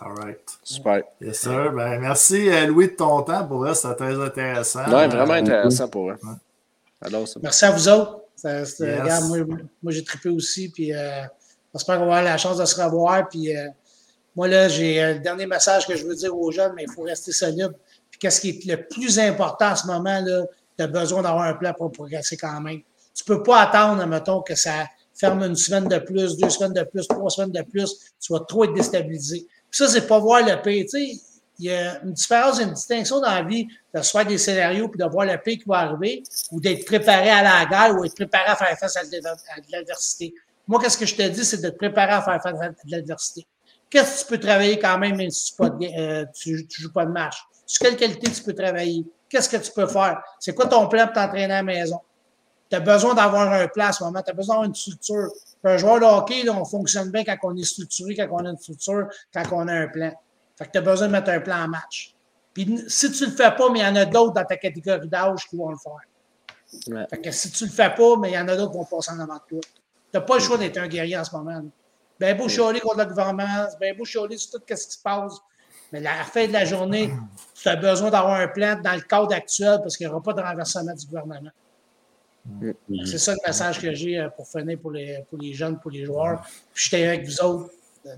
All 0.00 0.12
right. 0.12 0.58
Super. 0.62 1.02
Yes, 1.20 1.40
sir. 1.40 1.72
Ben, 1.72 2.00
merci, 2.00 2.48
Louis, 2.66 2.88
de 2.88 2.94
ton 2.94 3.22
temps. 3.22 3.46
Pour 3.46 3.58
vrai, 3.58 3.74
c'était 3.74 3.94
très 3.94 4.20
intéressant. 4.20 4.84
Oui, 4.86 5.06
vraiment 5.06 5.34
intéressant 5.34 5.88
pour 5.88 6.10
eux. 6.10 6.18
Merci 7.42 7.64
à 7.64 7.70
vous 7.70 7.88
autres. 7.88 8.22
moi, 9.82 9.92
j'ai 9.92 10.04
trippé 10.04 10.30
aussi. 10.30 10.68
Puis, 10.68 10.92
J'espère 11.74 11.98
qu'on 11.98 12.06
va 12.06 12.18
avoir 12.18 12.22
la 12.22 12.38
chance 12.38 12.58
de 12.58 12.64
se 12.64 12.80
revoir. 12.80 13.28
Puis 13.28 13.56
euh, 13.56 13.68
moi, 14.36 14.48
là, 14.48 14.68
j'ai 14.68 15.02
euh, 15.02 15.14
le 15.14 15.20
dernier 15.20 15.46
message 15.46 15.86
que 15.86 15.96
je 15.96 16.06
veux 16.06 16.14
dire 16.14 16.36
aux 16.36 16.50
jeunes, 16.50 16.72
mais 16.76 16.84
il 16.84 16.90
faut 16.90 17.02
rester 17.02 17.32
solide. 17.32 17.72
Puis 18.10 18.18
qu'est-ce 18.20 18.40
qui 18.40 18.50
est 18.50 18.64
le 18.66 18.86
plus 18.86 19.18
important 19.18 19.70
en 19.70 19.76
ce 19.76 19.86
moment, 19.86 20.20
là, 20.20 20.44
tu 20.78 20.86
besoin 20.86 21.22
d'avoir 21.22 21.44
un 21.44 21.54
plan 21.54 21.72
pour 21.72 21.90
progresser 21.92 22.36
quand 22.36 22.60
même. 22.60 22.80
Tu 23.14 23.24
peux 23.24 23.42
pas 23.42 23.60
attendre, 23.62 24.04
mettons, 24.06 24.42
que 24.42 24.54
ça 24.54 24.86
ferme 25.14 25.42
une 25.44 25.56
semaine 25.56 25.88
de 25.88 25.98
plus, 25.98 26.36
deux 26.36 26.50
semaines 26.50 26.72
de 26.72 26.82
plus, 26.82 27.06
trois 27.06 27.30
semaines 27.30 27.52
de 27.52 27.62
plus. 27.62 28.12
Tu 28.20 28.32
vas 28.32 28.40
trop 28.40 28.64
être 28.64 28.74
déstabilisé. 28.74 29.46
Puis 29.70 29.78
ça, 29.78 29.88
c'est 29.88 30.06
pas 30.06 30.18
voir 30.18 30.44
le 30.44 30.60
pays. 30.62 30.84
Tu 30.84 30.90
sais, 30.90 31.20
il 31.58 31.66
y 31.66 31.70
a 31.70 32.02
une 32.02 32.12
différence, 32.12 32.60
une 32.60 32.72
distinction 32.72 33.20
dans 33.20 33.30
la 33.30 33.42
vie 33.42 33.68
de 33.94 34.02
se 34.02 34.10
faire 34.10 34.26
des 34.26 34.38
scénarios 34.38 34.88
puis 34.88 34.98
de 34.98 35.04
voir 35.04 35.26
le 35.26 35.38
pays 35.38 35.58
qui 35.58 35.68
va 35.68 35.78
arriver 35.78 36.22
ou 36.50 36.60
d'être 36.60 36.84
préparé 36.84 37.30
à 37.30 37.42
la 37.42 37.66
guerre 37.66 37.96
ou 37.96 38.04
être 38.04 38.14
préparé 38.14 38.46
à 38.46 38.56
faire 38.56 38.76
face 38.76 38.96
à 38.96 39.02
l'adversité. 39.70 40.34
Moi, 40.66 40.80
qu'est-ce 40.80 40.98
que 40.98 41.06
je 41.06 41.14
te 41.14 41.22
dis, 41.22 41.44
c'est 41.44 41.60
de 41.60 41.70
te 41.70 41.76
préparer 41.76 42.12
à 42.12 42.22
faire 42.22 42.42
face 42.42 42.60
à 42.60 42.70
l'adversité. 42.86 43.46
Qu'est-ce 43.90 44.24
que 44.24 44.28
tu 44.28 44.34
peux 44.34 44.40
travailler 44.40 44.78
quand 44.78 44.98
même, 44.98 45.16
même 45.16 45.30
si 45.30 45.54
tu 45.54 45.62
ne 45.62 46.22
euh, 46.22 46.26
joues 46.68 46.92
pas 46.92 47.04
de 47.04 47.12
match? 47.12 47.36
Sur 47.66 47.86
quelle 47.86 47.96
qualité 47.96 48.30
tu 48.30 48.42
peux 48.42 48.54
travailler? 48.54 49.04
Qu'est-ce 49.28 49.48
que 49.48 49.56
tu 49.56 49.70
peux 49.72 49.86
faire? 49.86 50.22
C'est 50.40 50.54
quoi 50.54 50.66
ton 50.66 50.88
plan 50.88 51.06
pour 51.06 51.14
t'entraîner 51.14 51.44
à 51.44 51.48
la 51.48 51.62
maison? 51.62 52.00
Tu 52.70 52.76
as 52.76 52.80
besoin 52.80 53.14
d'avoir 53.14 53.52
un 53.52 53.68
plan 53.68 53.86
à 53.86 53.92
ce 53.92 54.02
moment. 54.02 54.22
Tu 54.22 54.30
as 54.30 54.34
besoin 54.34 54.54
d'avoir 54.56 54.68
une 54.68 54.74
structure. 54.74 55.28
Un 55.62 55.76
joueur 55.76 56.00
de 56.00 56.04
hockey, 56.04 56.48
on 56.48 56.64
fonctionne 56.64 57.10
bien 57.10 57.24
quand 57.24 57.36
on 57.44 57.56
est 57.56 57.64
structuré, 57.64 58.16
quand 58.16 58.28
on 58.30 58.44
a 58.44 58.50
une 58.50 58.58
structure, 58.58 59.08
quand 59.32 59.42
on 59.52 59.68
a 59.68 59.72
un 59.72 59.88
plan. 59.88 60.12
Fait 60.56 60.66
que 60.66 60.70
tu 60.70 60.78
as 60.78 60.82
besoin 60.82 61.08
de 61.08 61.12
mettre 61.12 61.30
un 61.30 61.40
plan 61.40 61.64
en 61.64 61.68
match. 61.68 62.14
Puis 62.52 62.84
si 62.88 63.10
tu 63.10 63.24
ne 63.24 63.30
le 63.30 63.36
fais 63.36 63.50
pas, 63.54 63.70
mais 63.70 63.80
il 63.80 63.82
y 63.82 63.86
en 63.86 63.96
a 63.96 64.04
d'autres 64.04 64.32
dans 64.32 64.44
ta 64.44 64.56
catégorie 64.56 65.08
d'âge 65.08 65.46
qui 65.48 65.56
vont 65.56 65.70
le 65.70 65.76
faire. 65.76 67.08
Fait 67.10 67.20
que 67.20 67.30
si 67.30 67.50
tu 67.50 67.64
ne 67.64 67.68
le 67.68 67.74
fais 67.74 67.94
pas, 67.94 68.16
mais 68.18 68.30
il 68.30 68.34
y 68.34 68.38
en 68.38 68.48
a 68.48 68.56
d'autres 68.56 68.72
qui 68.72 68.78
vont 68.78 68.84
passer 68.84 69.12
en 69.12 69.20
avant 69.20 69.34
de 69.34 69.42
toi. 69.48 69.60
Tu 70.14 70.20
n'as 70.20 70.26
pas 70.26 70.34
le 70.34 70.40
choix 70.40 70.56
d'être 70.56 70.78
un 70.78 70.86
guerrier 70.86 71.18
en 71.18 71.24
ce 71.24 71.34
moment. 71.34 71.60
Ben 72.20 72.36
beau 72.36 72.48
chialer 72.48 72.78
contre 72.78 72.98
le 72.98 73.06
gouvernement, 73.06 73.66
ben 73.80 73.96
beau 73.96 74.04
chialer 74.04 74.38
sur 74.38 74.52
tout 74.52 74.64
ce 74.68 74.86
qui 74.86 74.92
se 74.92 75.02
passe. 75.02 75.40
Mais 75.90 75.98
à 75.98 76.18
la 76.18 76.22
fin 76.22 76.46
de 76.46 76.52
la 76.52 76.64
journée, 76.64 77.10
tu 77.54 77.68
as 77.68 77.74
besoin 77.74 78.10
d'avoir 78.10 78.34
un 78.34 78.46
plan 78.46 78.80
dans 78.80 78.94
le 78.94 79.00
cadre 79.00 79.34
actuel 79.34 79.80
parce 79.82 79.96
qu'il 79.96 80.06
n'y 80.06 80.12
aura 80.12 80.22
pas 80.22 80.32
de 80.32 80.40
renversement 80.40 80.94
du 80.94 81.04
gouvernement. 81.06 81.50
Mm-hmm. 82.48 83.06
C'est 83.06 83.18
ça 83.18 83.32
le 83.32 83.38
message 83.44 83.80
que 83.80 83.92
j'ai 83.92 84.20
euh, 84.20 84.28
pour 84.28 84.46
finir 84.46 84.78
pour 84.78 84.92
les, 84.92 85.24
pour 85.28 85.40
les 85.40 85.52
jeunes, 85.52 85.80
pour 85.80 85.90
les 85.90 86.04
joueurs. 86.04 86.44
Puis 86.72 86.84
j'étais 86.84 87.08
avec 87.08 87.26
vous 87.26 87.40
autres. 87.40 87.70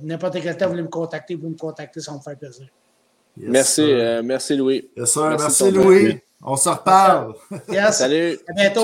N'importe 0.02 0.42
quel 0.42 0.54
temps, 0.54 0.66
vous 0.66 0.72
voulez 0.72 0.82
me 0.82 0.88
contacter, 0.88 1.34
vous 1.34 1.48
me 1.48 1.56
contacter, 1.56 2.00
ça 2.00 2.10
va 2.10 2.18
me 2.18 2.22
faire 2.22 2.36
plaisir. 2.36 2.66
merci, 3.38 3.80
euh, 3.80 4.22
merci 4.22 4.54
Louis. 4.54 4.90
merci, 4.94 5.18
merci 5.18 5.70
Louis. 5.70 6.20
On 6.42 6.56
se 6.56 6.68
reparle. 6.68 7.32
Salut. 7.92 8.38
À 8.48 8.52
bientôt. 8.52 8.82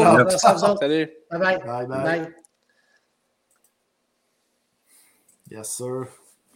Salut. 0.80 1.10
Bye 1.30 1.38
bye. 1.38 1.58
bye, 1.58 1.86
bye. 1.86 2.41
Yes, 5.52 5.68
sir. 5.68 6.06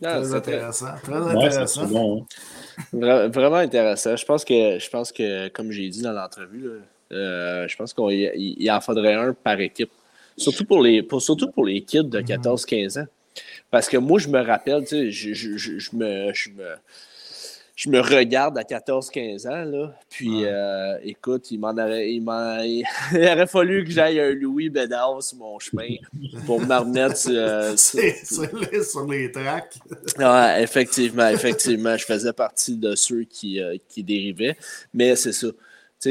Ah, 0.02 0.20
très 0.20 0.34
intéressant. 0.34 0.94
Très 1.02 1.14
intéressant. 1.14 1.86
bon, 1.86 2.26
hein. 2.92 3.28
vraiment 3.28 3.56
intéressant. 3.56 4.16
Je 4.16 4.24
pense 4.24 4.44
que, 4.44 4.78
je 4.78 4.90
pense 4.90 5.12
que 5.12 5.48
comme 5.48 5.70
j'ai 5.70 5.88
dit 5.88 6.02
dans 6.02 6.12
l'entrevue, 6.12 6.80
euh, 7.12 7.68
je 7.68 7.76
pense 7.76 7.94
qu'il 7.94 8.70
en 8.70 8.80
faudrait 8.80 9.14
un 9.14 9.32
par 9.32 9.60
équipe. 9.60 9.90
Surtout 10.36 10.64
pour 10.64 10.82
les, 10.82 11.02
pour, 11.02 11.22
surtout 11.22 11.50
pour 11.50 11.64
les 11.64 11.82
kids 11.82 12.04
de 12.04 12.20
14-15 12.20 13.00
ans. 13.00 13.06
Parce 13.70 13.88
que 13.88 13.96
moi, 13.96 14.18
je 14.18 14.28
me 14.28 14.40
rappelle, 14.40 14.82
tu 14.82 14.88
sais, 14.88 15.10
je, 15.10 15.32
je, 15.34 15.56
je, 15.56 15.96
me, 15.96 16.32
je, 16.34 16.50
me, 16.50 16.74
je 17.76 17.90
me 17.90 18.00
regarde 18.00 18.56
à 18.56 18.62
14-15 18.62 19.46
ans, 19.46 19.64
là. 19.64 19.94
Puis, 20.08 20.46
euh, 20.46 20.96
écoute, 21.04 21.50
il 21.50 21.60
m'en 21.60 21.72
aurait, 21.72 22.10
il, 22.10 22.22
il, 22.22 22.84
aurait 23.12 23.46
fallu 23.46 23.84
que 23.84 23.90
j'aille 23.90 24.18
un 24.18 24.30
Louis 24.30 24.70
Bédard 24.70 25.22
sur 25.22 25.36
mon 25.36 25.58
chemin 25.58 25.96
pour 26.46 26.58
me 26.58 26.74
remettre 26.74 27.28
euh, 27.28 27.76
sur, 27.76 28.02
sur, 28.82 29.06
les 29.06 29.30
tracks. 29.30 29.78
ouais, 30.18 30.62
effectivement, 30.62 31.28
effectivement. 31.28 31.98
Je 31.98 32.06
faisais 32.06 32.32
partie 32.32 32.78
de 32.78 32.94
ceux 32.94 33.24
qui, 33.24 33.60
euh, 33.60 33.76
qui 33.86 34.02
dérivaient. 34.02 34.56
Mais 34.94 35.14
c'est 35.14 35.32
ça 35.32 35.48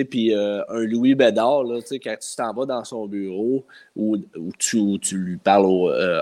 puis 0.04 0.34
euh, 0.34 0.62
un 0.70 0.82
Louis 0.82 1.16
Bédard, 1.16 1.64
là, 1.64 1.80
quand 2.04 2.16
tu 2.20 2.36
t'en 2.36 2.54
vas 2.54 2.66
dans 2.66 2.84
son 2.84 3.08
bureau 3.08 3.66
ou, 3.96 4.18
tu, 4.60 5.00
tu, 5.00 5.18
lui 5.18 5.38
parles 5.38 5.66
euh, 5.66 6.22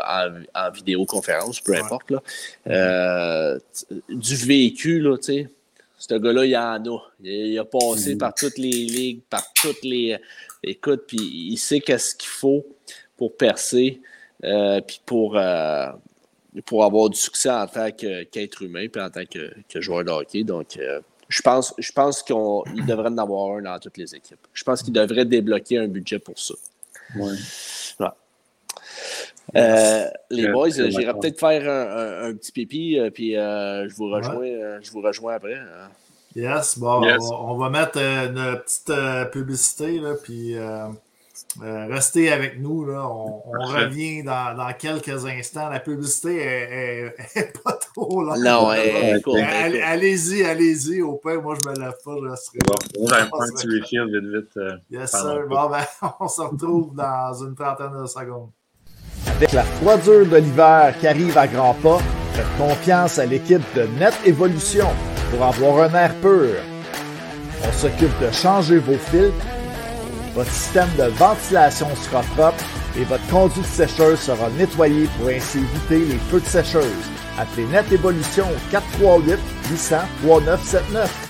en, 0.54 0.72
vidéoconférence, 0.72 1.60
peu 1.62 1.76
importe, 1.76 2.12
là, 2.12 2.22
euh, 2.68 3.60
du 4.10 4.36
vécu, 4.36 5.00
là, 5.00 5.18
ce 5.20 6.16
gars-là, 6.16 6.46
il 6.46 6.58
en 6.58 6.96
a. 6.96 7.00
Il, 7.24 7.58
a 7.58 7.66
passé 7.66 8.18
par 8.18 8.34
toutes 8.34 8.58
les 8.58 8.70
ligues, 8.70 9.22
par 9.30 9.52
toutes 9.54 9.84
les. 9.84 10.18
Écoute, 10.62 11.04
puis 11.08 11.18
il 11.18 11.58
sait 11.58 11.80
qu'est-ce 11.80 12.16
qu'il 12.16 12.30
faut 12.30 12.66
pour 13.16 13.36
percer, 13.38 14.02
puis 14.42 15.02
pour, 15.06 15.40
pour 16.66 16.84
avoir 16.84 17.10
du 17.10 17.18
succès 17.18 17.50
en 17.50 17.68
tant 17.68 17.90
qu'être 17.92 18.62
humain, 18.62 18.88
puis 18.90 19.02
en 19.02 19.10
tant 19.10 19.26
que, 19.26 19.54
que 19.70 19.82
joueur 19.82 20.04
de 20.04 20.12
hockey. 20.12 20.44
Donc, 20.44 20.78
je 21.34 21.42
pense, 21.42 21.74
je 21.80 21.92
pense 21.92 22.22
qu'il 22.22 22.86
devrait 22.86 23.10
en 23.10 23.18
avoir 23.18 23.58
un 23.58 23.62
dans 23.64 23.80
toutes 23.80 23.98
les 23.98 24.14
équipes. 24.14 24.46
Je 24.54 24.64
pense 24.64 24.84
qu'il 24.84 24.94
devrait 24.94 25.26
débloquer 25.26 25.80
un 25.80 25.88
budget 25.88 26.20
pour 26.20 26.38
ça. 26.38 26.54
Ouais. 27.16 27.32
Euh, 29.56 30.08
les 30.30 30.48
boys, 30.48 30.70
j'irai 30.70 31.14
peut-être 31.20 31.40
faire 31.40 31.70
un, 31.70 32.34
petit 32.34 32.52
pipi, 32.52 33.00
euh, 33.00 33.10
puis 33.10 33.36
euh, 33.36 33.88
je, 33.90 33.96
vous 33.96 34.10
rejoins, 34.10 34.80
je 34.82 34.92
vous 34.92 35.02
rejoins 35.02 35.36
après. 35.36 35.56
Hein. 35.56 35.90
Yes, 36.36 36.78
bon, 36.80 37.04
On, 37.32 37.58
va 37.58 37.70
mettre 37.70 37.98
une 37.98 38.60
petite 38.60 38.94
publicité, 39.32 40.00
là, 40.00 40.14
puis 40.22 40.56
euh, 41.62 41.88
restez 41.88 42.32
avec 42.32 42.60
nous. 42.60 42.86
Là. 42.86 43.08
On, 43.08 43.42
revient 43.66 44.24
dans, 44.24 44.56
dans, 44.56 44.74
quelques 44.74 45.26
instants. 45.26 45.70
La 45.70 45.80
publicité 45.80 46.42
est, 46.42 47.64
pas 47.64 47.74
trop 47.74 48.24
longue. 48.24 48.40
Non, 48.40 48.70
Allez-y, 48.70 50.44
allez-y. 50.44 51.02
Au 51.02 51.16
pire, 51.18 51.42
moi, 51.42 51.56
je 51.64 51.70
me 51.70 51.76
lève 51.76 51.94
pas. 52.04 52.16
Je 52.22 52.30
resterai 52.30 52.60
bon, 52.66 52.76
on 53.00 53.06
va 53.06 53.24
un 53.24 53.28
petit 53.28 53.68
refill 53.68 54.06
vite, 54.12 54.36
vite. 54.36 54.58
Euh, 54.58 54.78
yes, 54.90 55.12
sir. 55.12 55.46
Bon, 55.48 55.70
ben, 55.70 55.84
on 56.20 56.28
se 56.28 56.42
retrouve 56.42 56.96
dans 56.96 57.34
une 57.34 57.56
trentaine 57.56 58.02
de 58.02 58.08
secondes. 58.08 58.50
Avec 59.28 59.52
la 59.52 59.64
froidure 59.64 60.26
de 60.26 60.38
l'hiver 60.38 60.96
qui 61.00 61.08
arrive 61.08 61.38
à 61.38 61.48
grands 61.48 61.76
pas, 61.76 62.00
faites 62.34 62.58
confiance 62.58 63.20
à 63.20 63.26
l'équipe 63.26 63.64
de 63.76 63.84
Net 64.00 64.14
Evolution 64.26 64.88
pour 65.30 65.44
avoir 65.46 65.90
un 65.90 65.94
air 65.94 66.14
pur. 66.16 66.56
On 67.66 67.72
s'occupe 67.72 68.20
de 68.22 68.32
changer 68.32 68.80
vos 68.80 68.98
filtres 68.98 69.46
votre 70.34 70.52
système 70.52 70.90
de 70.98 71.04
ventilation 71.04 71.88
sera 71.96 72.22
propre 72.36 72.64
et 72.98 73.04
votre 73.04 73.28
conduite 73.30 73.66
sécheuse 73.66 74.20
sera 74.20 74.50
nettoyée 74.52 75.08
pour 75.18 75.30
ainsi 75.30 75.60
éviter 75.60 76.06
les 76.06 76.18
feux 76.18 76.40
de 76.40 76.46
sécheuse. 76.46 76.92
Appelez 77.38 77.68
Net 77.68 77.92
Évolution 77.92 78.46
au 78.46 78.72
438 78.72 79.40
800 79.70 79.96
3979. 80.24 81.30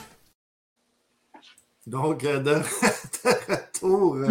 Donc, 1.85 2.23
euh, 2.23 2.39
de, 2.39 2.51
retour. 2.51 4.15
Euh, 4.15 4.27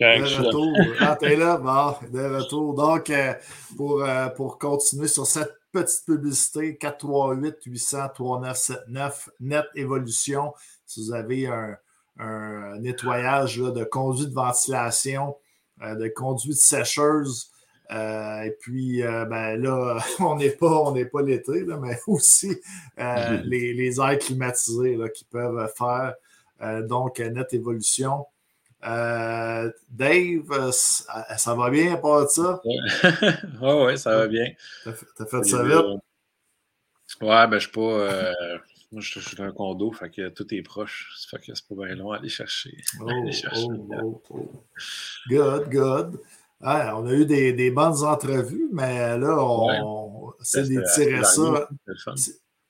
de 0.00 0.46
retour. 0.46 0.76
Ah, 1.00 1.16
t'es 1.20 1.36
là? 1.36 1.58
Bon, 1.58 1.94
de 2.10 2.36
retour. 2.36 2.74
Donc, 2.74 3.10
euh, 3.10 3.34
pour, 3.76 4.02
pour 4.36 4.58
continuer 4.58 5.08
sur 5.08 5.26
cette 5.26 5.52
petite 5.72 6.06
publicité, 6.06 6.76
438 6.76 7.56
800 7.66 7.98
3979, 8.14 9.28
Net 9.40 9.66
Évolution. 9.74 10.54
Si 10.86 11.04
vous 11.04 11.12
avez 11.12 11.46
un, 11.46 11.76
un 12.20 12.78
nettoyage 12.78 13.56
de 13.56 13.84
conduite 13.84 14.30
de 14.30 14.34
ventilation, 14.34 15.36
euh, 15.82 15.94
de 15.94 16.08
conduite 16.08 16.58
sécheuse. 16.58 17.50
Euh, 17.90 18.42
et 18.42 18.56
puis, 18.60 19.02
euh, 19.02 19.24
ben 19.24 19.60
là, 19.60 19.98
on 20.20 20.36
n'est 20.36 20.50
pas, 20.50 20.66
on 20.66 20.92
n'est 20.92 21.06
pas 21.06 21.22
l'été, 21.22 21.64
mais 21.80 21.98
aussi 22.06 22.60
mhm. 22.98 23.42
les, 23.44 23.72
les, 23.72 24.00
airs 24.00 24.18
climatisés 24.18 24.98
qui 25.14 25.24
peuvent 25.24 25.72
faire 25.76 26.14
donc 26.86 27.18
net 27.20 27.52
évolution. 27.54 28.26
Dave, 28.82 29.72
ça 30.72 31.54
va 31.54 31.70
bien 31.70 31.94
à 31.94 31.96
part 31.96 32.24
de 32.24 32.28
ça? 32.28 32.60
Oui, 32.64 32.76
ouais, 33.62 33.96
ça 33.96 34.16
va 34.16 34.26
bien. 34.26 34.46
T'as 34.84 35.26
fait 35.26 35.42
ça 35.44 35.62
vite? 35.62 36.00
Ouais, 37.22 37.46
ben 37.48 37.54
je 37.54 37.58
suis 37.60 37.72
pas. 37.72 38.22
Moi, 38.92 39.00
je 39.00 39.20
suis 39.20 39.36
dans 39.36 39.44
un 39.44 39.52
condo, 39.52 39.92
fait 39.92 40.10
que 40.10 40.28
tout 40.30 40.52
est 40.52 40.62
proche. 40.62 41.14
Ça 41.16 41.38
fait 41.38 41.46
que 41.46 41.54
c'est 41.54 41.68
pas 41.68 41.86
bien 41.86 41.94
long 41.94 42.10
à 42.10 42.16
aller 42.16 42.28
chercher. 42.28 42.76
Oh, 43.00 43.08
oh, 44.00 44.22
oh, 44.30 44.64
good, 45.28 45.70
good. 45.70 46.20
on 46.60 47.06
a 47.06 47.12
eu 47.12 47.24
des, 47.24 47.52
des, 47.52 47.70
bonnes 47.70 48.02
entrevues, 48.02 48.68
mais 48.72 49.16
là, 49.16 49.38
on, 49.38 50.32
essaie 50.40 50.64
d'étirer 50.64 51.22
ça. 51.22 51.68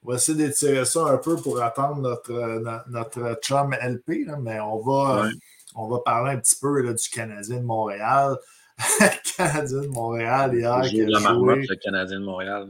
On 0.02 0.10
va 0.10 0.16
essayer 0.16 0.36
d'étirer 0.36 0.84
ça 0.84 1.06
un 1.06 1.18
peu 1.18 1.36
pour 1.36 1.62
attendre 1.62 2.00
notre, 2.00 2.62
notre, 2.88 3.38
chum 3.42 3.74
LP, 3.74 4.26
mais 4.40 4.60
on 4.60 4.78
va, 4.80 5.28
on 5.74 5.88
va 5.88 6.00
parler 6.00 6.32
un 6.32 6.38
petit 6.38 6.56
peu 6.60 6.82
là, 6.82 6.92
du 6.92 7.08
Canadien 7.08 7.58
de 7.58 7.64
Montréal. 7.64 8.36
Canadien 9.36 9.82
de 9.82 9.86
Montréal 9.88 10.54
hier. 10.54 10.82
Qui 10.82 11.02
a 11.02 11.08
la 11.08 11.20
marmotte, 11.20 11.66
le 11.68 11.76
Canadien 11.76 12.20
de 12.20 12.24
Montréal. 12.24 12.68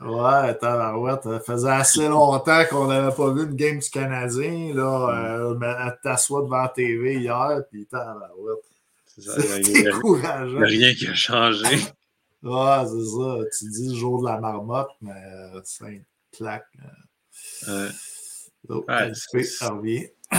Ouais, 0.00 0.54
tabarouette. 0.58 1.22
Ça 1.22 1.40
faisait 1.40 1.70
assez 1.70 2.08
longtemps 2.08 2.64
qu'on 2.68 2.86
n'avait 2.86 3.14
pas 3.14 3.32
vu 3.32 3.44
une 3.44 3.54
game 3.54 3.78
du 3.78 3.88
Canadien. 3.88 4.74
Là, 4.74 5.54
mm. 5.54 5.62
euh, 5.62 5.90
t'assois 6.02 6.42
devant 6.42 6.62
la 6.62 6.68
TV 6.68 7.16
hier, 7.20 7.62
puis 7.70 7.86
tabarouette. 7.86 8.64
C'est 9.18 9.60
décourageant. 9.60 10.64
Il 10.66 10.78
n'y 10.78 10.84
a 10.84 10.88
rien 10.88 10.94
qui 10.94 11.08
a 11.08 11.14
changé. 11.14 11.64
ouais, 12.42 12.84
c'est 12.84 13.06
ça. 13.06 13.38
Tu 13.58 13.70
dis 13.70 13.88
le 13.88 13.94
jour 13.94 14.20
de 14.20 14.26
la 14.26 14.38
marmotte, 14.38 14.90
mais 15.00 15.12
euh, 15.12 15.60
c'est 15.64 15.84
un 15.84 15.98
claque. 16.30 16.66
Euh. 17.68 17.88
Ouais. 18.68 19.12
ouais, 19.32 19.44
ça 19.44 19.70
revient. 19.70 20.08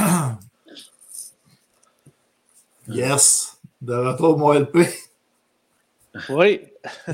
yes. 2.87 3.59
De 3.81 3.93
retour, 3.93 4.37
mon 4.37 4.53
LP. 4.53 4.87
Oui. 6.29 6.61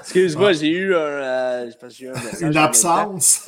Excuse-moi, 0.00 0.52
j'ai 0.52 0.68
eu 0.68 0.94
un, 0.94 0.98
euh, 0.98 1.70
eu 2.00 2.08
un 2.08 2.12
message. 2.12 2.42
Une 2.42 2.56
absence. 2.56 3.46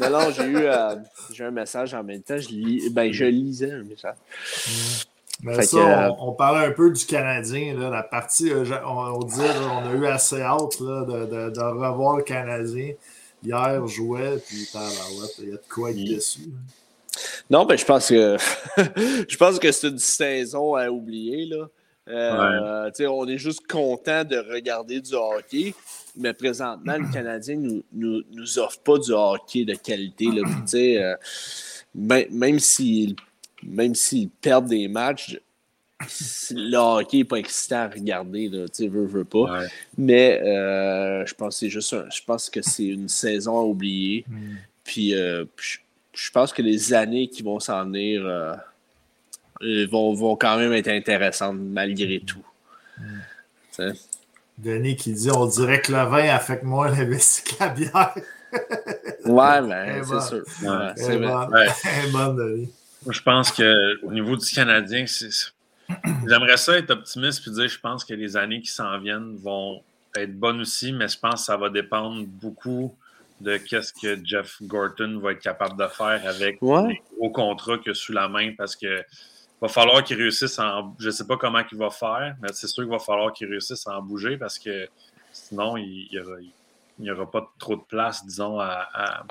non, 0.00 0.10
non, 0.10 0.30
j'ai 0.30 0.44
eu 0.44 0.56
euh, 0.56 0.96
j'ai 1.32 1.44
un 1.44 1.50
message 1.50 1.94
en 1.94 2.02
même 2.02 2.22
temps. 2.22 2.38
Je, 2.38 2.48
lis, 2.48 2.90
ben, 2.90 3.12
je 3.12 3.24
lisais 3.24 3.72
un 3.72 3.82
message. 3.82 4.16
Mais 5.42 5.62
ça, 5.62 6.06
euh, 6.06 6.10
on, 6.18 6.32
parlait 6.32 6.66
un 6.66 6.72
peu 6.72 6.90
du 6.90 7.04
Canadien. 7.04 7.78
Là, 7.78 7.90
la 7.90 8.02
partie, 8.02 8.50
on, 8.52 9.18
dit, 9.20 9.40
on 9.70 9.88
a 9.88 9.92
eu 9.94 10.06
assez 10.06 10.40
hâte 10.40 10.80
là, 10.80 11.04
de, 11.04 11.26
de, 11.26 11.50
de, 11.50 11.60
revoir 11.60 12.16
le 12.16 12.24
Canadien. 12.24 12.94
Hier, 13.44 13.86
jouait, 13.86 14.38
puis 14.44 14.68
il 15.38 15.48
y 15.48 15.52
a 15.52 15.52
de 15.52 15.62
quoi 15.68 15.90
être 15.90 15.96
mm. 15.96 16.04
déçu. 16.04 16.40
Non, 17.50 17.64
ben, 17.66 17.78
je 17.78 17.84
pense 17.84 18.08
que 18.08 18.36
je 19.28 19.36
pense 19.36 19.58
que 19.58 19.70
c'est 19.70 19.88
une 19.88 19.98
saison 19.98 20.74
à 20.74 20.88
oublier. 20.90 21.46
Là. 21.46 21.68
Euh, 22.08 22.90
on 23.08 23.26
est 23.26 23.38
juste 23.38 23.66
content 23.66 24.24
de 24.24 24.36
regarder 24.36 25.00
du 25.00 25.14
hockey, 25.14 25.74
mais 26.16 26.32
présentement, 26.32 26.96
le 26.96 27.12
Canadien 27.12 27.56
ne 27.56 27.80
nous, 27.92 28.22
nous, 28.32 28.58
offre 28.58 28.80
pas 28.80 28.98
du 28.98 29.12
hockey 29.12 29.64
de 29.64 29.74
qualité. 29.74 30.26
Là. 30.26 30.42
Euh, 30.74 31.16
même 31.94 32.58
s'ils 32.58 33.14
même 33.62 33.94
perdent 34.40 34.68
des 34.68 34.88
matchs, 34.88 35.38
le 36.52 36.76
hockey 36.76 37.18
n'est 37.18 37.24
pas 37.24 37.38
excitant 37.38 37.82
à 37.82 37.88
regarder, 37.88 38.48
pas. 39.24 39.64
Mais 39.96 40.40
euh, 40.42 41.26
je 41.26 41.34
pense 41.34 41.60
que 41.60 41.68
juste 41.68 41.94
je 42.14 42.22
pense 42.24 42.48
que 42.48 42.62
c'est 42.62 42.86
une 42.86 43.08
saison 43.08 43.58
à 43.58 43.62
oublier. 43.62 44.24
Mm. 44.28 44.54
Puis 44.84 45.10
je 45.10 46.30
pense 46.32 46.52
que 46.52 46.62
les 46.62 46.94
années 46.94 47.28
qui 47.28 47.42
vont 47.42 47.60
s'en 47.60 47.84
venir 47.84 48.24
vont, 49.90 50.14
vont 50.14 50.36
quand 50.36 50.56
même 50.58 50.72
être 50.72 50.88
intéressantes 50.88 51.56
malgré 51.58 52.20
tout. 52.20 52.44
Denis 54.58 54.96
qui 54.96 55.12
dit 55.12 55.30
on 55.30 55.46
dirait 55.46 55.80
que 55.80 55.92
le 55.92 56.02
vin 56.04 56.28
affecte 56.34 56.64
moins 56.64 56.88
la 56.90 57.04
vessie 57.04 57.42
que 57.44 57.54
la 57.60 57.68
bière. 57.68 58.14
ouais, 59.26 59.60
mais 59.62 60.00
c'est 60.02 60.20
sûr. 60.28 60.42
c'est 60.96 61.18
bon, 61.18 62.34
Denis. 62.34 62.72
Je 63.08 63.22
pense 63.22 63.52
qu'au 63.52 64.10
niveau 64.10 64.36
du 64.36 64.50
Canadien, 64.50 65.04
j'aimerais 66.26 66.56
ça 66.56 66.76
être 66.76 66.90
optimiste 66.90 67.46
et 67.46 67.50
dire 67.50 67.68
je 67.68 67.78
pense 67.78 68.04
que 68.04 68.14
les 68.14 68.36
années 68.36 68.60
qui 68.60 68.70
s'en 68.70 68.98
viennent 68.98 69.36
vont 69.36 69.80
être 70.16 70.34
bonnes 70.36 70.60
aussi, 70.62 70.92
mais 70.92 71.06
je 71.06 71.18
pense 71.18 71.34
que 71.34 71.46
ça 71.46 71.56
va 71.56 71.68
dépendre 71.68 72.24
beaucoup 72.26 72.94
de 73.40 73.56
qu'est-ce 73.58 73.92
que 73.92 74.18
Jeff 74.24 74.56
Gorton 74.62 75.20
va 75.22 75.30
être 75.32 75.38
capable 75.40 75.78
de 75.80 75.86
faire 75.86 76.20
avec 76.26 76.60
Ouais. 76.60 76.88
les 76.88 77.02
gros 77.16 77.30
contrats 77.30 77.78
qu'il 77.78 77.92
a 77.92 77.94
sous 77.94 78.12
la 78.12 78.28
main 78.28 78.52
parce 78.58 78.74
que 78.74 79.04
va 79.60 79.68
falloir 79.68 80.04
qu'il 80.04 80.16
réussisse 80.16 80.58
à 80.58 80.78
en, 80.78 80.94
je 80.98 81.10
sais 81.10 81.26
pas 81.26 81.36
comment 81.36 81.60
il 81.70 81.78
va 81.78 81.90
faire, 81.90 82.36
mais 82.40 82.48
c'est 82.52 82.66
sûr 82.68 82.84
qu'il 82.84 82.92
va 82.92 82.98
falloir 82.98 83.32
qu'il 83.32 83.48
réussisse 83.48 83.86
à 83.86 83.98
en 83.98 84.02
bouger 84.02 84.36
parce 84.36 84.58
que 84.58 84.88
sinon 85.32 85.76
il 85.76 86.08
n'y 86.12 86.18
aura, 86.18 86.36
il 87.00 87.10
aura 87.12 87.30
pas 87.30 87.50
trop 87.58 87.76
de 87.76 87.82
place, 87.82 88.24
disons, 88.24 88.58
à, 88.60 88.88
à- 88.94 89.24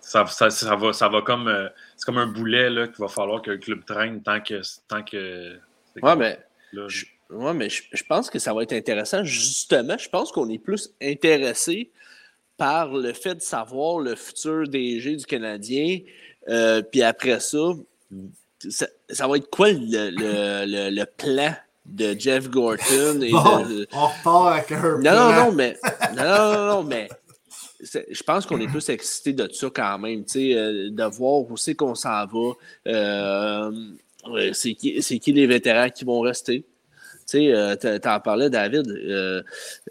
ça, 0.00 0.24
ça, 0.26 0.50
ça 0.50 0.76
va, 0.76 0.92
ça 0.92 1.08
va 1.08 1.20
comme 1.22 1.46
euh, 1.48 1.68
c'est 1.96 2.06
comme 2.06 2.18
un 2.18 2.26
boulet 2.26 2.68
qu'il 2.88 2.98
va 2.98 3.08
falloir 3.08 3.42
que 3.42 3.50
le 3.50 3.58
club 3.58 3.84
traîne 3.84 4.22
tant 4.22 4.40
que 4.40 4.60
tant 4.88 5.02
que 5.02 5.54
Ouais, 5.96 6.00
comme 6.02 6.18
mais 6.20 6.38
là. 6.72 6.84
Je, 6.88 7.04
ouais, 7.30 7.52
mais 7.52 7.68
je, 7.68 7.82
je 7.92 8.02
pense 8.04 8.30
que 8.30 8.38
ça 8.38 8.54
va 8.54 8.62
être 8.62 8.72
intéressant. 8.72 9.24
Justement, 9.24 9.98
je 9.98 10.08
pense 10.08 10.32
qu'on 10.32 10.48
est 10.48 10.58
plus 10.58 10.90
intéressé 11.02 11.90
par 12.56 12.92
le 12.94 13.12
fait 13.12 13.34
de 13.34 13.40
savoir 13.40 13.98
le 14.00 14.14
futur 14.14 14.66
DG 14.68 15.16
du 15.16 15.24
Canadien. 15.26 15.98
Euh, 16.48 16.80
puis 16.82 17.02
après 17.02 17.38
ça, 17.40 17.58
ça, 18.68 18.86
ça 19.08 19.26
va 19.26 19.36
être 19.36 19.48
quoi 19.50 19.70
le, 19.72 20.10
le- 20.10 20.66
le- 20.66 20.90
le 20.94 21.04
plan 21.06 21.54
de 21.86 22.14
Jeff 22.18 22.48
Gorton? 22.50 23.20
Et 23.22 23.30
Bon, 23.30 23.64
de- 23.66 23.86
on 23.92 24.06
repart 24.06 24.52
avec 24.58 24.72
un 24.72 24.96
non, 24.96 25.00
plan. 25.00 25.14
non, 25.32 25.44
non, 25.46 25.52
mais. 25.52 25.76
Non, 26.16 26.24
non, 26.24 26.52
non, 26.52 26.66
non, 26.76 26.82
mais. 26.84 27.08
Je 27.82 28.22
pense 28.22 28.44
qu'on 28.44 28.60
est 28.60 28.66
plus 28.68 28.86
excité 28.90 29.32
de 29.32 29.48
ça 29.50 29.68
quand 29.74 29.98
même, 29.98 30.22
tu 30.24 30.32
sais, 30.32 30.54
euh, 30.54 30.90
de 30.90 31.04
voir 31.04 31.40
où 31.50 31.56
c'est 31.56 31.74
qu'on 31.74 31.94
s'en 31.94 32.26
va. 32.26 32.52
Euh, 32.86 33.72
c'est 34.52 34.74
qui, 34.74 35.00
qui 35.00 35.32
les 35.32 35.46
vétérans 35.46 35.88
qui 35.88 36.04
vont 36.04 36.20
rester. 36.20 36.60
Tu 37.26 37.38
sais, 37.38 37.52
euh, 37.54 37.76
t'en- 37.76 37.98
t'en 37.98 38.20
parlais, 38.20 38.50
David. 38.50 38.86
euh, 38.88 39.42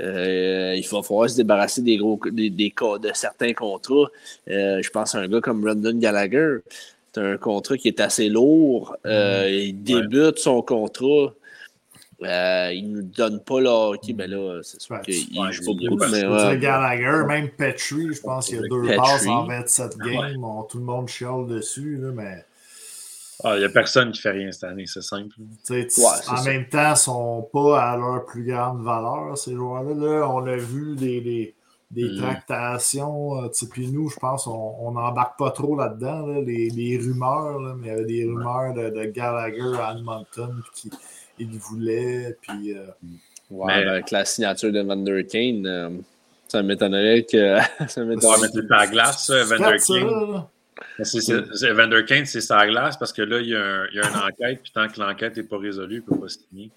euh, 0.02 0.76
il 0.78 0.88
va 0.88 1.02
falloir 1.02 1.30
se 1.30 1.38
débarrasser 1.38 1.82
des 1.82 1.98
gros, 1.98 2.20
des, 2.32 2.50
des 2.52 2.70
de 3.02 3.10
certains 3.16 3.54
contrats. 3.54 4.10
Je 4.46 4.90
pense 4.92 5.16
à 5.16 5.20
un 5.20 5.28
gars 5.28 5.42
comme 5.42 5.62
Brendan 5.62 5.98
Gallagher. 6.00 6.58
C'est 7.14 7.22
un 7.22 7.38
contrat 7.38 7.78
qui 7.78 7.88
est 7.88 8.00
assez 8.00 8.30
lourd. 8.30 8.96
Euh, 9.06 9.50
il 9.50 9.82
débute 9.84 10.38
son 10.40 10.62
contrat. 10.62 11.34
Euh, 12.22 12.72
il 12.74 12.92
ne 12.92 12.98
nous 12.98 13.02
donne 13.04 13.40
pas 13.42 13.62
le 13.62 13.70
hockey. 13.70 14.14
Ben 14.14 14.30
là, 14.30 14.60
c'est 14.62 14.82
sûr 14.82 14.96
Ouais, 14.96 15.02
qu'il 15.04 15.40
ouais, 15.40 15.52
joue 15.54 15.66
pas 15.74 15.88
beaucoup. 15.90 16.12
Mais 16.12 16.26
ouais. 16.26 16.58
Gallagher, 16.60 17.26
même 17.28 17.50
Petrie, 17.50 18.14
je 18.14 18.22
pense 18.22 18.48
qu'il 18.48 18.56
y 18.58 18.60
a 18.60 18.62
deux 18.64 18.82
Petrie. 18.82 18.98
passes 18.98 19.26
en 19.28 19.46
27 19.46 19.98
games. 19.98 20.44
On- 20.44 20.64
tout 20.64 20.80
le 20.80 20.84
monde 20.84 21.08
chiale 21.08 21.48
dessus, 21.48 21.98
là, 22.02 22.10
mais 22.14 22.46
Ah, 23.44 23.56
il 23.56 23.60
n'y 23.60 23.66
a 23.66 23.70
personne 23.70 24.12
qui 24.12 24.20
fait 24.22 24.32
rien 24.32 24.52
cette 24.52 24.66
année, 24.66 24.84
c'est 24.86 25.02
simple. 25.02 25.34
en 25.40 25.90
ça. 25.90 26.44
même 26.44 26.68
temps, 26.68 26.88
ils 26.88 26.92
ne 26.92 26.96
sont 26.96 27.50
pas 27.54 27.82
à 27.82 27.96
leur 27.98 28.26
plus 28.26 28.44
grande 28.44 28.84
valeur, 28.84 29.38
ces 29.38 29.54
joueurs-là. 29.56 29.94
Là, 29.96 30.30
on 30.30 30.46
a 30.46 30.58
vu 30.58 30.98
des, 30.98 31.22
des, 31.22 31.56
des 31.92 32.16
tractations. 32.18 33.44
euh, 33.44 33.48
tu 33.50 33.66
sais, 33.66 33.68
Puis 33.72 33.88
nous, 33.92 34.10
je 34.10 34.16
pense 34.18 34.46
on 34.48 34.92
n'embarque 34.92 35.38
pas 35.40 35.52
trop 35.52 35.76
là-dedans, 35.76 36.26
là, 36.28 36.42
les, 36.42 36.70
les 36.70 36.98
rumeurs, 36.98 37.60
là, 37.60 37.74
mais 37.78 37.88
il 37.88 37.90
y 37.90 37.94
avait 37.94 38.06
des 38.06 38.26
rumeurs 38.26 38.74
de, 38.74 38.90
de 38.90 39.06
Gallagher 39.06 39.78
à 39.82 39.94
Edmonton 39.94 40.62
puis 40.76 40.90
qu'il 40.90 41.52
il 41.52 41.58
voulait. 41.60 42.38
Puis, 42.42 42.74
euh, 42.78 42.86
Ouais, 43.52 43.66
Mais- 43.68 43.84
ben, 43.86 43.90
avec 43.94 44.12
la 44.12 44.26
signature 44.26 44.72
de 44.72 44.80
Van 44.82 44.96
Der 44.98 45.26
Kane, 45.26 45.66
euh, 45.66 45.90
ça 46.48 46.62
m'étonnerait 46.62 47.24
que. 47.24 47.58
ça 47.88 48.04
m'étonnerait. 48.04 48.42
mais 48.42 48.48
c'est 48.54 48.72
à 48.72 48.78
la 48.78 48.88
glace, 48.88 49.26
ça, 49.26 49.44
c'est- 51.22 51.56
c'est- 51.56 51.68
Evander 51.68 52.06
Kane, 52.06 52.26
c'est 52.26 52.42
sa 52.42 52.66
glace 52.68 52.96
parce 52.98 53.12
que 53.12 53.22
là, 53.24 53.40
il 53.40 53.50
y 53.50 53.56
a, 53.56 53.60
un- 53.60 53.86
il 53.92 53.96
y 53.98 54.00
a 54.00 54.08
une 54.10 54.16
enquête, 54.16 54.62
puis 54.62 54.72
tant 54.72 54.88
que 54.88 55.00
l'enquête 55.00 55.36
n'est 55.38 55.44
pas 55.44 55.58
résolue, 55.58 55.96
il 56.08 56.12
ne 56.14 56.18
peut 56.18 56.22
pas 56.22 56.30
signer. 56.30 56.70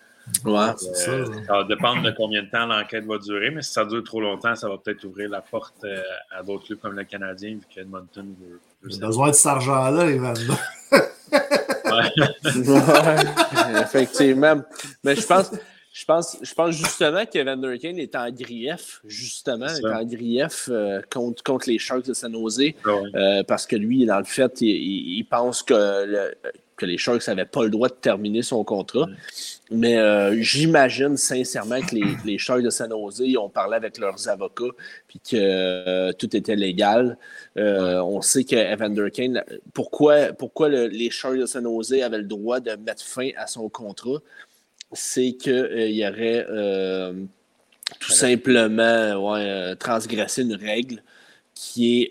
Ouais. 0.44 0.69
C'est 0.77 0.94
ça, 0.94 1.11
Euh, 1.11 1.27
ça 1.47 1.53
va 1.59 1.65
dépendre 1.65 2.03
de 2.03 2.11
combien 2.12 2.43
de 2.43 2.49
temps 2.51 2.66
l'enquête 2.66 3.05
va 3.05 3.19
durer, 3.19 3.51
mais 3.51 3.62
si 3.62 3.73
ça 3.73 3.85
dure 3.85 4.05
trop 4.05 4.20
longtemps, 4.20 4.55
ça 4.55 4.69
va 4.69 4.78
peut-être 4.78 5.03
ouvrir 5.05 5.28
la 5.31 5.40
porte 5.40 5.74
euh, 5.85 6.01
à 6.31 6.43
d'autres 6.43 6.65
clubs 6.66 6.78
comme 6.78 6.94
le 6.97 7.05
Canadien, 7.05 7.51
vu 7.55 7.61
qu'Edmonton 7.69 8.35
veut. 8.40 8.61
veut 8.82 8.90
J'ai 8.90 8.99
ça. 9.01 9.07
besoin 9.07 9.28
de 9.31 9.35
cet 9.35 9.47
argent-là, 9.47 10.11
Evander. 10.11 10.47
Ouais, 10.93 12.11
effectivement. 13.82 14.62
Mais 15.05 15.16
je 15.16 15.27
pense, 15.27 15.51
je 15.93 16.05
pense, 16.05 16.39
je 16.40 16.55
pense 16.55 16.74
justement 16.74 17.24
que 17.27 17.43
Van 17.44 17.57
Der 17.57 17.78
Kane 17.78 17.99
est 17.99 18.15
en 18.16 18.31
grief, 18.31 19.01
justement, 19.05 19.66
est 19.66 19.81
ça. 19.82 19.99
en 20.01 20.05
grief 20.05 20.69
euh, 20.73 21.01
contre, 21.12 21.43
contre 21.43 21.69
les 21.69 21.78
Sharks 21.78 22.07
de 22.07 22.15
San 22.15 22.32
Jose, 22.32 22.61
Ah 22.85 22.94
ouais. 22.94 23.11
euh, 23.15 23.43
parce 23.43 23.66
que 23.66 23.77
lui, 23.77 24.07
dans 24.07 24.19
le 24.19 24.24
fait, 24.24 24.61
il, 24.61 24.69
il- 24.69 25.19
il 25.19 25.24
pense 25.24 25.62
que, 25.62 25.74
le- 26.07 26.35
que 26.77 26.86
les 26.86 26.97
Sharks 26.99 27.27
n'avaient 27.28 27.44
pas 27.44 27.62
le 27.65 27.70
droit 27.70 27.89
de 27.89 27.94
terminer 27.94 28.43
son 28.43 28.65
contrat. 28.65 29.07
Mais 29.73 29.97
euh, 29.97 30.36
j'imagine 30.40 31.16
sincèrement 31.16 31.81
que 31.81 31.94
les, 31.94 32.05
les 32.24 32.39
Sharks 32.39 32.62
de 32.62 32.70
San 32.70 32.90
Jose 32.90 33.23
ont 33.39 33.49
parlé 33.49 33.77
avec 33.77 33.99
leurs 33.99 34.28
avocats 34.28 34.73
puis 35.09 35.19
que 35.20 35.36
euh, 35.36 36.12
tout 36.12 36.36
était 36.36 36.57
légal. 36.57 37.16
Euh, 37.57 38.01
On 38.03 38.20
sait 38.20 38.44
que 38.44 38.57
Evander 38.57 39.11
Kane, 39.11 39.43
pourquoi, 39.73 40.32
pourquoi 40.32 40.69
le- 40.69 40.86
les 40.89 41.11
Sharks 41.11 41.39
de 41.39 41.47
San 41.47 41.65
Jose 41.65 41.94
avaient 42.03 42.19
le 42.19 42.24
droit 42.24 42.61
de 42.61 42.73
mettre 42.77 43.03
fin 43.03 43.31
à 43.36 43.47
son 43.47 43.69
contrat, 43.69 44.19
c'est 44.93 45.32
qu'il 45.32 45.90
y 45.93 46.07
aurait 46.07 46.47
tout 48.01 48.12
simplement 48.12 49.15
ouais, 49.32 49.74
transgressé 49.77 50.43
une 50.43 50.55
règle 50.55 51.03
qui 51.55 52.03
est 52.03 52.11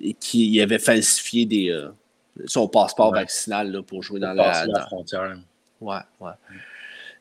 et 0.00 0.14
qui 0.14 0.60
avait 0.60 0.78
falsifié 0.78 1.46
des, 1.46 1.88
son 2.46 2.68
passeport 2.68 3.12
Ouais. 3.12 3.20
vaccinal 3.20 3.70
là, 3.72 3.82
pour 3.82 4.02
jouer 4.02 4.20
dans 4.20 4.32
la, 4.32 4.66
la 4.66 4.66
dans- 4.66 4.86
frontière. 4.86 5.36
Ouais, 5.80 5.96
ouais. 6.20 6.30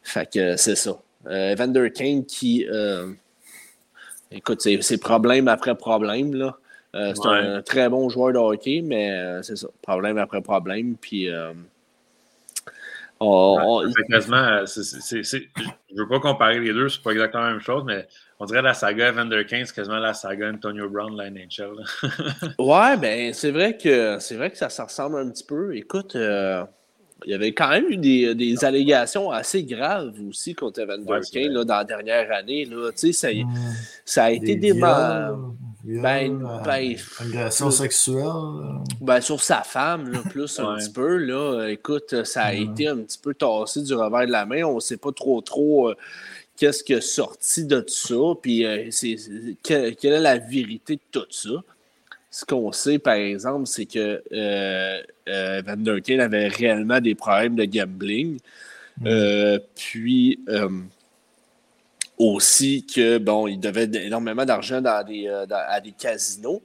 Fait 0.03 0.31
que 0.31 0.55
c'est 0.57 0.75
ça. 0.75 0.97
Euh, 1.27 1.51
Evander 1.53 1.91
Kane 1.91 2.25
qui. 2.25 2.65
euh, 2.69 3.11
écoute, 4.31 4.61
c'est 4.61 4.97
problème 4.99 5.47
après 5.47 5.75
problème, 5.75 6.33
là. 6.33 6.57
Euh, 6.95 7.13
c'est 7.15 7.27
Ouais. 7.27 7.37
un 7.37 7.61
très 7.61 7.87
bon 7.89 8.09
joueur 8.09 8.33
de 8.33 8.37
hockey, 8.39 8.81
mais 8.83 9.11
euh, 9.11 9.41
c'est 9.43 9.55
ça. 9.57 9.67
Problème 9.81 10.17
après 10.17 10.41
problème. 10.41 10.95
Puis. 10.99 11.29
euh, 11.29 11.53
on- 13.19 13.83
on- 13.85 13.91
quasiment, 14.09 14.65
je 14.65 15.37
ne 15.93 15.97
veux 15.99 16.07
pas 16.07 16.19
comparer 16.21 16.59
les 16.59 16.71
deux, 16.71 16.87
c'est 16.87 17.01
pas 17.03 17.11
exactement 17.11 17.43
la 17.43 17.51
même 17.51 17.59
chose, 17.59 17.83
mais 17.85 18.07
on 18.39 18.45
dirait 18.45 18.61
la 18.61 18.73
saga 18.73 19.09
Evander 19.09 19.45
Kane, 19.45 19.65
c'est 19.65 19.75
quasiment 19.75 19.97
la 19.99 20.13
saga 20.13 20.49
Antonio 20.49 20.89
Brown 20.89 21.11
de 21.11 21.17
la 21.17 21.29
NHL. 21.29 21.83
Ouais, 22.59 22.95
ben 22.97 23.33
c'est 23.33 23.51
vrai 23.51 23.75
que 23.77 24.17
c'est 24.19 24.35
vrai 24.35 24.49
que 24.49 24.57
ça 24.57 24.69
se 24.69 24.81
ressemble 24.81 25.17
un 25.19 25.29
petit 25.29 25.43
peu. 25.43 25.75
Écoute, 25.75 26.15
il 27.25 27.31
y 27.31 27.33
avait 27.33 27.51
quand 27.53 27.69
même 27.69 27.85
eu 27.89 27.97
des, 27.97 28.33
des 28.35 28.63
allégations 28.63 29.29
assez 29.31 29.63
graves 29.63 30.13
aussi 30.29 30.55
contre 30.55 30.81
Evander 30.81 31.03
Ouais, 31.11 31.19
Kane 31.31 31.51
là, 31.53 31.63
dans 31.65 31.75
la 31.75 31.83
dernière 31.83 32.31
année. 32.31 32.65
Là. 32.65 32.91
Ça, 32.95 33.27
ça 34.05 34.23
a 34.25 34.31
été 34.31 34.55
Des 34.55 34.71
viols, 34.71 35.35
viols, 35.83 36.01
Ben, 36.01 36.45
euh, 36.45 36.63
ben, 36.63 36.95
agression 37.19 37.71
sexuelle. 37.71 38.17
euh. 38.25 38.83
Ben, 39.01 39.21
sur 39.21 39.41
sa 39.41 39.61
femme, 39.63 40.09
là, 40.11 40.19
plus 40.29 40.59
un 40.59 40.73
Ouais. 40.75 40.79
petit 40.79 40.91
peu. 40.91 41.17
Là, 41.17 41.67
écoute, 41.69 42.23
ça 42.23 42.43
a 42.45 42.53
été 42.53 42.87
un 42.87 42.97
petit 42.97 43.17
peu 43.17 43.33
tassé 43.33 43.81
du 43.81 43.93
revers 43.93 44.25
de 44.27 44.31
la 44.31 44.45
main. 44.45 44.63
On 44.63 44.75
ne 44.75 44.79
sait 44.79 44.97
pas 44.97 45.11
trop 45.11 45.41
trop 45.41 45.89
euh, 45.89 45.95
qu'est-ce 46.57 46.83
qui 46.83 46.93
est 46.93 47.01
sorti 47.01 47.65
de 47.65 47.79
tout 47.81 47.89
ça. 47.93 48.15
Puis 48.41 48.65
euh, 48.65 48.87
c'est, 48.91 49.15
quelle 49.63 49.93
est 50.03 50.19
la 50.19 50.37
vérité 50.37 50.95
de 50.95 51.01
tout 51.19 51.27
ça? 51.29 51.49
Ce 52.31 52.45
qu'on 52.45 52.71
sait, 52.71 52.99
par 52.99 53.15
exemple, 53.15 53.65
c'est 53.65 53.85
que 53.85 54.21
euh, 54.31 55.01
euh, 55.27 55.61
Van 55.65 55.77
Der 55.77 56.01
Kane 56.01 56.19
avait 56.19 56.47
réellement 56.47 56.99
des 57.01 57.15
problèmes 57.15 57.55
de 57.55 57.65
gambling. 57.65 58.39
Euh, 59.05 59.57
puis 59.75 60.39
aussi 62.17 62.85
que 62.85 63.17
bon, 63.17 63.47
il 63.47 63.59
devait 63.59 63.89
énormément 64.05 64.45
d'argent 64.45 64.81
dans 64.81 65.05
des, 65.05 65.25
dans- 65.47 65.65
à 65.67 65.79
des 65.79 65.91
casinos. 65.93 66.61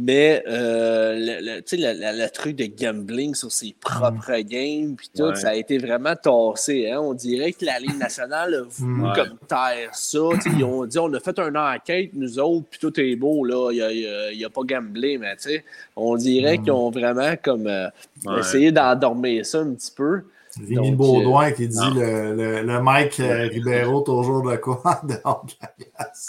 Mais 0.00 0.44
euh, 0.46 1.14
le, 1.18 2.28
truc 2.28 2.54
de 2.54 2.66
gambling 2.66 3.34
sur 3.34 3.50
ses 3.50 3.74
propres 3.80 4.38
games, 4.42 4.94
puis 4.96 5.10
tout, 5.16 5.24
Ouais. 5.24 5.34
ça 5.34 5.48
a 5.48 5.54
été 5.56 5.76
vraiment 5.78 6.14
tassé. 6.14 6.88
Hein? 6.88 7.00
On 7.00 7.14
dirait 7.14 7.52
que 7.52 7.64
la 7.64 7.80
Ligue 7.80 7.98
nationale 7.98 8.54
a 8.54 8.62
voulu 8.62 9.02
Ouais. 9.02 9.10
comme 9.16 9.36
taire 9.48 9.90
ça. 9.94 10.18
Ils 10.56 10.62
ont 10.62 10.86
dit 10.86 10.98
on 11.00 11.12
a 11.14 11.18
fait 11.18 11.36
une 11.40 11.56
enquête, 11.56 12.10
nous 12.14 12.38
autres, 12.38 12.66
puis 12.70 12.78
tout 12.78 13.00
est 13.00 13.16
beau, 13.16 13.44
là. 13.44 13.70
Il 13.72 14.36
n'y 14.36 14.44
a, 14.44 14.50
pas 14.50 14.62
gamblé, 14.62 15.18
mais 15.18 15.34
tu 15.36 15.48
sais, 15.50 15.64
on 15.96 16.14
dirait 16.16 16.58
Mm. 16.58 16.62
qu'ils 16.62 16.72
ont 16.72 16.90
vraiment 16.90 17.34
comme 17.42 17.66
euh, 17.66 17.88
Ouais. 18.24 18.38
essayé 18.38 18.70
d'endormir 18.70 19.44
ça 19.44 19.58
un 19.60 19.74
petit 19.74 19.90
peu. 19.96 20.22
Rémi 20.68 20.92
Baudouin 20.92 21.50
qui 21.52 21.66
dit 21.68 21.76
non. 21.76 21.94
le, 21.94 22.34
le, 22.34 22.62
le 22.62 22.80
Mike 22.82 23.20
euh, 23.20 23.48
Ribeiro 23.48 24.00
toujours 24.02 24.42
de 24.48 24.56
quoi 24.56 25.00
dehors 25.04 25.44
de 25.46 25.52
la 25.60 25.72
glace. 25.78 26.28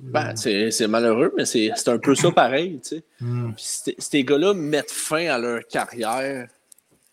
Ben, 0.00 0.36
c'est 0.36 0.70
c'est 0.70 0.86
malheureux, 0.88 1.32
mais 1.36 1.44
c'est 1.44 1.70
c'est 1.76 1.88
un 1.90 1.98
peu 1.98 2.14
ça 2.14 2.30
pareil, 2.30 2.80
tu 2.82 2.96
sais. 2.96 3.04
Hmm, 3.20 3.52
ces 3.56 4.24
gars-là 4.24 4.54
mettent 4.54 4.90
fin 4.90 5.26
à 5.26 5.38
leur 5.38 5.66
carrière 5.66 6.48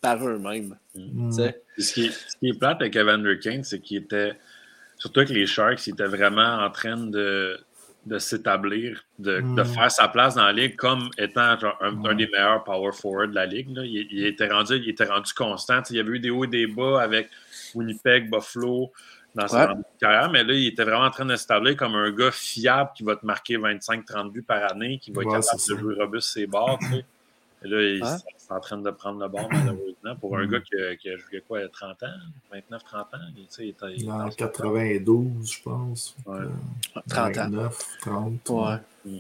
par 0.02 0.28
eux-mêmes, 0.28 0.78
hmm. 0.94 1.30
tu 1.30 1.36
sais. 1.36 1.62
Puis 1.74 1.84
Ce 1.84 1.94
qui, 1.94 2.06
est, 2.06 2.12
ce 2.12 2.38
qui 2.38 2.50
est 2.50 2.58
plate 2.60 2.80
avec 2.82 2.96
Evander 2.96 3.38
Kane, 3.40 3.64
c'est 3.64 3.80
qu'il 3.80 3.98
était, 3.98 4.34
surtout 4.98 5.22
avec 5.22 5.32
les 5.32 5.46
Sharks, 5.46 5.86
il 5.88 5.94
était 5.94 6.06
vraiment 6.06 6.60
en 6.64 6.70
train 6.70 6.96
de, 6.96 7.58
de 8.06 8.20
s'établir, 8.20 9.04
de, 9.18 9.42
Mm. 9.42 9.56
de 9.56 9.64
faire 9.64 9.92
sa 9.92 10.08
place 10.08 10.36
dans 10.36 10.46
la 10.46 10.54
ligue 10.54 10.76
comme 10.76 11.10
étant 11.18 11.58
genre, 11.60 11.76
un, 11.82 11.92
Mm. 11.92 12.06
un 12.06 12.16
des 12.16 12.28
meilleurs 12.28 12.64
power 12.64 12.92
forward 12.94 13.32
de 13.32 13.36
la 13.36 13.46
ligue. 13.48 13.76
là. 13.76 13.84
Il, 13.84 14.08
il 14.12 14.26
était 14.28 14.48
rendu, 14.48 14.76
il 14.78 14.90
était 14.90 15.06
rendu 15.06 15.34
constant. 15.34 15.82
Tu 15.82 15.88
sais, 15.88 15.94
il 15.96 15.98
y 15.98 16.00
avait 16.00 16.12
eu 16.12 16.20
des 16.20 16.30
hauts 16.30 16.46
et 16.46 16.48
des 16.48 16.68
bas 16.68 17.02
avec 17.02 17.30
Winnipeg, 17.74 18.30
Buffalo. 18.30 18.92
Dans 19.36 19.48
sa 19.48 19.76
carrière, 20.00 20.32
mais 20.32 20.44
là, 20.44 20.54
il 20.54 20.68
était 20.68 20.84
vraiment 20.84 21.06
en 21.06 21.12
train 21.12 21.26
de 21.26 21.74
comme 21.74 21.96
un 21.96 22.12
gars 22.12 22.32
fiable 22.32 22.92
qui 22.96 23.04
va 23.04 23.16
te 23.16 23.26
marquer 23.26 23.58
25-30 23.58 24.32
buts 24.32 24.42
par 24.42 24.72
année, 24.72 24.98
qui 24.98 25.12
va 25.12 25.22
être 25.22 25.32
capable 25.32 25.62
de 25.70 25.76
jouer 25.76 25.96
robuste 25.96 26.30
ses 26.30 26.48
bords. 26.48 26.80
Tu 26.80 26.88
sais. 26.88 27.06
Et 27.64 27.68
là, 27.68 27.82
il 27.82 28.04
est 28.04 28.52
en 28.52 28.60
train 28.60 28.78
de 28.78 28.92
prendre 28.92 29.20
le 29.20 29.28
bord, 29.28 29.48
malheureusement, 29.52 30.16
pour 30.20 30.38
un 30.38 30.46
mm. 30.46 30.50
gars 30.50 30.60
qui, 30.60 30.98
qui 31.02 31.10
a 31.10 31.18
joué 31.18 31.44
quoi, 31.48 31.68
30 31.68 32.04
ans, 32.04 32.08
29-30 32.54 32.98
ans. 32.98 33.06
Tu 33.36 33.42
sais, 33.50 33.64
il 33.66 33.70
était, 33.70 33.96
il 33.98 34.12
en 34.12 34.30
92, 34.30 35.52
je 35.52 35.62
pense. 35.64 36.16
Ouais. 36.26 36.40
30 37.10 37.38
ans. 37.38 37.70
30. 38.02 38.50
Ouais. 38.50 38.78
Mm. 39.06 39.20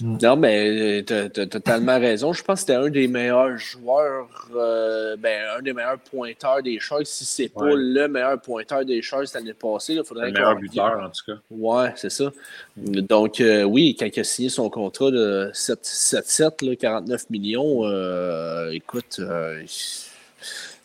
Mm. 0.00 0.18
Non, 0.22 0.36
mais 0.36 1.04
tu 1.06 1.12
as, 1.14 1.28
totalement 1.28 1.98
raison. 1.98 2.32
Je 2.32 2.42
pense 2.42 2.60
que 2.60 2.66
c'était 2.66 2.74
un 2.74 2.90
des 2.90 3.08
meilleurs 3.08 3.56
joueurs, 3.56 4.28
euh, 4.54 5.16
ben, 5.16 5.42
un 5.58 5.62
des 5.62 5.72
meilleurs 5.72 5.98
pointeurs 5.98 6.62
des 6.62 6.78
Sharks. 6.80 7.06
Si 7.06 7.24
c'est 7.24 7.48
pas 7.48 7.74
le 7.74 8.08
meilleur 8.08 8.40
pointeur 8.40 8.84
des 8.84 9.00
Sharks 9.02 9.32
l'année 9.34 9.54
passée, 9.54 9.94
il 9.94 10.04
faudrait 10.04 10.26
Le 10.26 10.32
meilleur 10.32 10.56
buteur, 10.56 11.00
en 11.02 11.08
tout 11.08 11.32
cas. 11.32 11.38
Ouais, 11.50 11.92
c'est 11.96 12.10
ça. 12.10 12.30
Donc, 12.76 13.40
euh, 13.40 13.62
oui, 13.62 13.96
quand 13.98 14.06
il 14.06 14.20
a 14.20 14.24
signé 14.24 14.48
son 14.48 14.68
contrat 14.68 15.10
de 15.10 15.50
7-7, 15.54 16.76
49 16.76 17.30
millions, 17.30 17.84
euh, 17.84 18.70
écoute, 18.72 19.20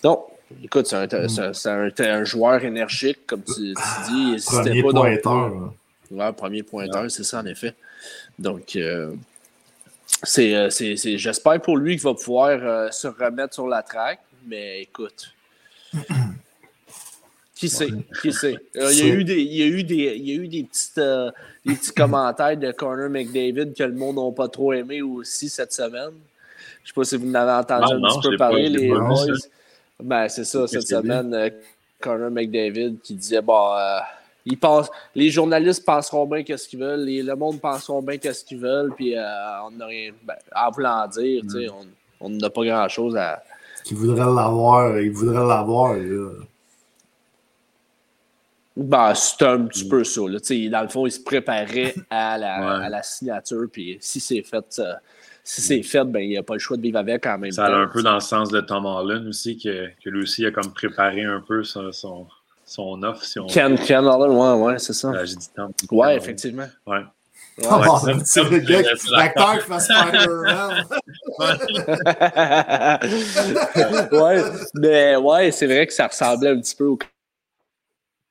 non, 0.04 0.24
écoute, 0.64 0.88
c'est 0.88 0.96
un, 0.96 1.08
un, 1.08 1.92
un, 2.00 2.24
joueur 2.24 2.64
énergique, 2.64 3.26
comme 3.28 3.44
tu, 3.44 3.74
tu 3.74 4.12
dis. 4.12 4.36
Premier 4.46 4.84
pas 4.84 4.90
pointeur. 4.92 5.74
Ouais, 6.12 6.34
premier 6.34 6.64
pointeur, 6.64 7.10
c'est 7.10 7.24
ça, 7.24 7.40
en 7.40 7.46
effet. 7.46 7.74
Donc, 8.40 8.76
euh, 8.76 9.14
euh, 10.40 10.70
c'est, 10.70 10.96
j'espère 11.18 11.62
pour 11.62 11.78
lui 11.78 11.96
qu'il 11.96 12.04
va 12.04 12.14
pouvoir 12.14 12.50
euh, 12.52 12.92
se 12.92 13.08
remettre 13.08 13.54
sur 13.54 13.68
la 13.68 13.84
traque, 13.84 14.22
mais 14.46 14.82
écoute. 14.82 15.34
Qui 17.56 17.70
sait? 17.70 17.90
Qui 18.22 18.34
sait? 18.34 18.58
il, 18.74 18.82
y 18.82 19.02
a 19.04 19.14
eu 19.14 19.24
des, 19.24 19.40
il, 19.40 19.54
y 19.54 19.62
a 19.62 19.68
eu 19.68 19.84
des, 19.84 20.16
il 20.16 20.28
y 20.28 20.32
a 20.32 20.36
eu 20.36 20.48
des, 20.48 20.64
petites, 20.64 21.00
des 21.64 21.76
petits 21.76 21.94
commentaires 21.94 22.58
de 22.58 22.72
Connor 22.72 23.08
McDavid 23.08 23.76
que 23.76 23.84
le 23.84 23.94
monde 23.94 24.16
n'a 24.16 24.32
pas 24.32 24.48
trop 24.48 24.74
aimé 24.74 25.04
aussi 25.04 25.48
cette 25.48 25.72
semaine. 25.72 26.10
Je 26.84 26.86
ne 26.86 26.88
sais 26.88 26.94
pas 26.96 27.04
si 27.04 27.18
vous 27.18 27.30
en 27.30 27.36
avez 27.36 27.52
entendu 27.52 27.94
un 27.94 28.02
petit 28.02 28.30
peu 28.30 28.38
parler, 28.38 28.68
les 28.68 28.90
boys. 28.90 29.28
Ben, 30.02 30.28
c'est 30.28 30.44
ça, 30.44 30.66
cette 30.66 30.88
semaine, 30.88 31.52
Connor 32.00 32.32
McDavid 32.32 32.96
qui 33.04 33.14
disait 33.14 33.44
bon, 33.44 33.76
ils 34.46 34.58
pensent, 34.58 34.90
les 35.16 35.30
journalistes 35.30 35.86
penseront 35.86 36.26
bien 36.26 36.44
qu'est-ce 36.44 36.68
qu'ils 36.68 36.80
veulent, 36.80 37.06
le 37.06 37.36
monde 37.36 37.60
penseront 37.60 38.02
bien 38.02 38.18
qu'est-ce 38.18 38.44
qu'ils 38.44 38.60
veulent, 38.60 38.94
puis 38.96 39.16
euh, 39.16 39.22
on 39.66 39.72
n'a 39.72 39.86
rien 39.86 40.12
ben, 40.24 40.36
à 40.52 40.70
vouloir 40.70 41.08
dire, 41.10 41.44
mm. 41.44 41.70
on 42.20 42.30
n'a 42.30 42.50
pas 42.50 42.66
grand-chose 42.66 43.16
à. 43.16 43.44
Qui 43.84 43.94
voudrait 43.94 44.20
l'avoir, 44.20 45.00
ils 45.00 45.12
voudraient 45.12 45.48
l'avoir, 45.48 45.96
Ben, 48.76 49.14
c'est 49.14 49.46
un 49.46 49.66
petit 49.66 49.86
mm. 49.86 49.90
peu 49.90 50.04
ça. 50.04 50.22
Là. 50.22 50.40
Dans 50.70 50.82
le 50.82 50.88
fond, 50.88 51.06
il 51.06 51.12
se 51.12 51.20
préparait 51.20 51.94
à 52.10 52.38
la, 52.38 52.84
à 52.84 52.90
la 52.90 53.04
signature, 53.04 53.68
puis 53.72 53.98
si 54.00 54.20
c'est 54.20 54.44
fait. 54.44 54.80
Euh, 54.80 54.94
si 55.44 55.60
c'est 55.60 55.82
fait, 55.82 56.04
ben, 56.04 56.20
il 56.20 56.30
n'y 56.30 56.38
a 56.38 56.44
pas 56.44 56.54
le 56.54 56.60
choix 56.60 56.78
de 56.78 56.84
vivre 56.84 57.00
avec 57.00 57.24
quand 57.24 57.38
même. 57.40 57.52
Ça 57.52 57.68
va 57.68 57.78
un 57.78 57.88
peu 57.88 58.04
dans 58.04 58.14
le 58.14 58.20
sens 58.20 58.50
de 58.50 58.62
Tom 58.62 58.86
Holland 58.86 59.26
aussi, 59.28 59.58
que, 59.58 59.88
que 60.04 60.10
lui 60.12 60.22
aussi 60.22 60.46
a 60.46 60.52
comme 60.52 60.72
préparé 60.72 61.24
un 61.24 61.42
peu 61.42 61.64
son, 61.64 61.92
son 61.92 62.28
son 62.72 63.04
offre. 63.04 63.24
Si 63.26 63.38
on... 63.38 63.48
Ken, 63.48 63.78
Ken 63.78 64.08
Allen, 64.08 64.32
ouais, 64.32 64.54
ouais, 64.54 64.80
c'est 64.80 64.94
ça. 64.94 65.12
Ah, 65.14 65.26
j'ai 65.26 65.36
dit 65.36 65.50
tant. 65.54 65.70
Ouais, 65.92 66.16
effectivement. 66.16 66.68
Ouais. 66.88 67.02
Ouais, 67.58 67.68
oh, 67.70 68.00
c'est 68.24 68.44
le 68.50 68.60
gars, 68.60 68.82
l'acteur 69.12 69.60
qui 69.60 69.66
fait 69.68 69.80
Spider-Man. 69.82 70.86
ouais, 74.12 74.44
mais 74.74 75.16
ouais, 75.18 75.52
c'est 75.52 75.68
vrai 75.68 75.86
que 75.86 75.94
ça 75.94 76.08
ressemblait 76.08 76.52
un 76.52 76.60
petit 76.62 76.76
peu 76.76 76.86
au 76.86 76.98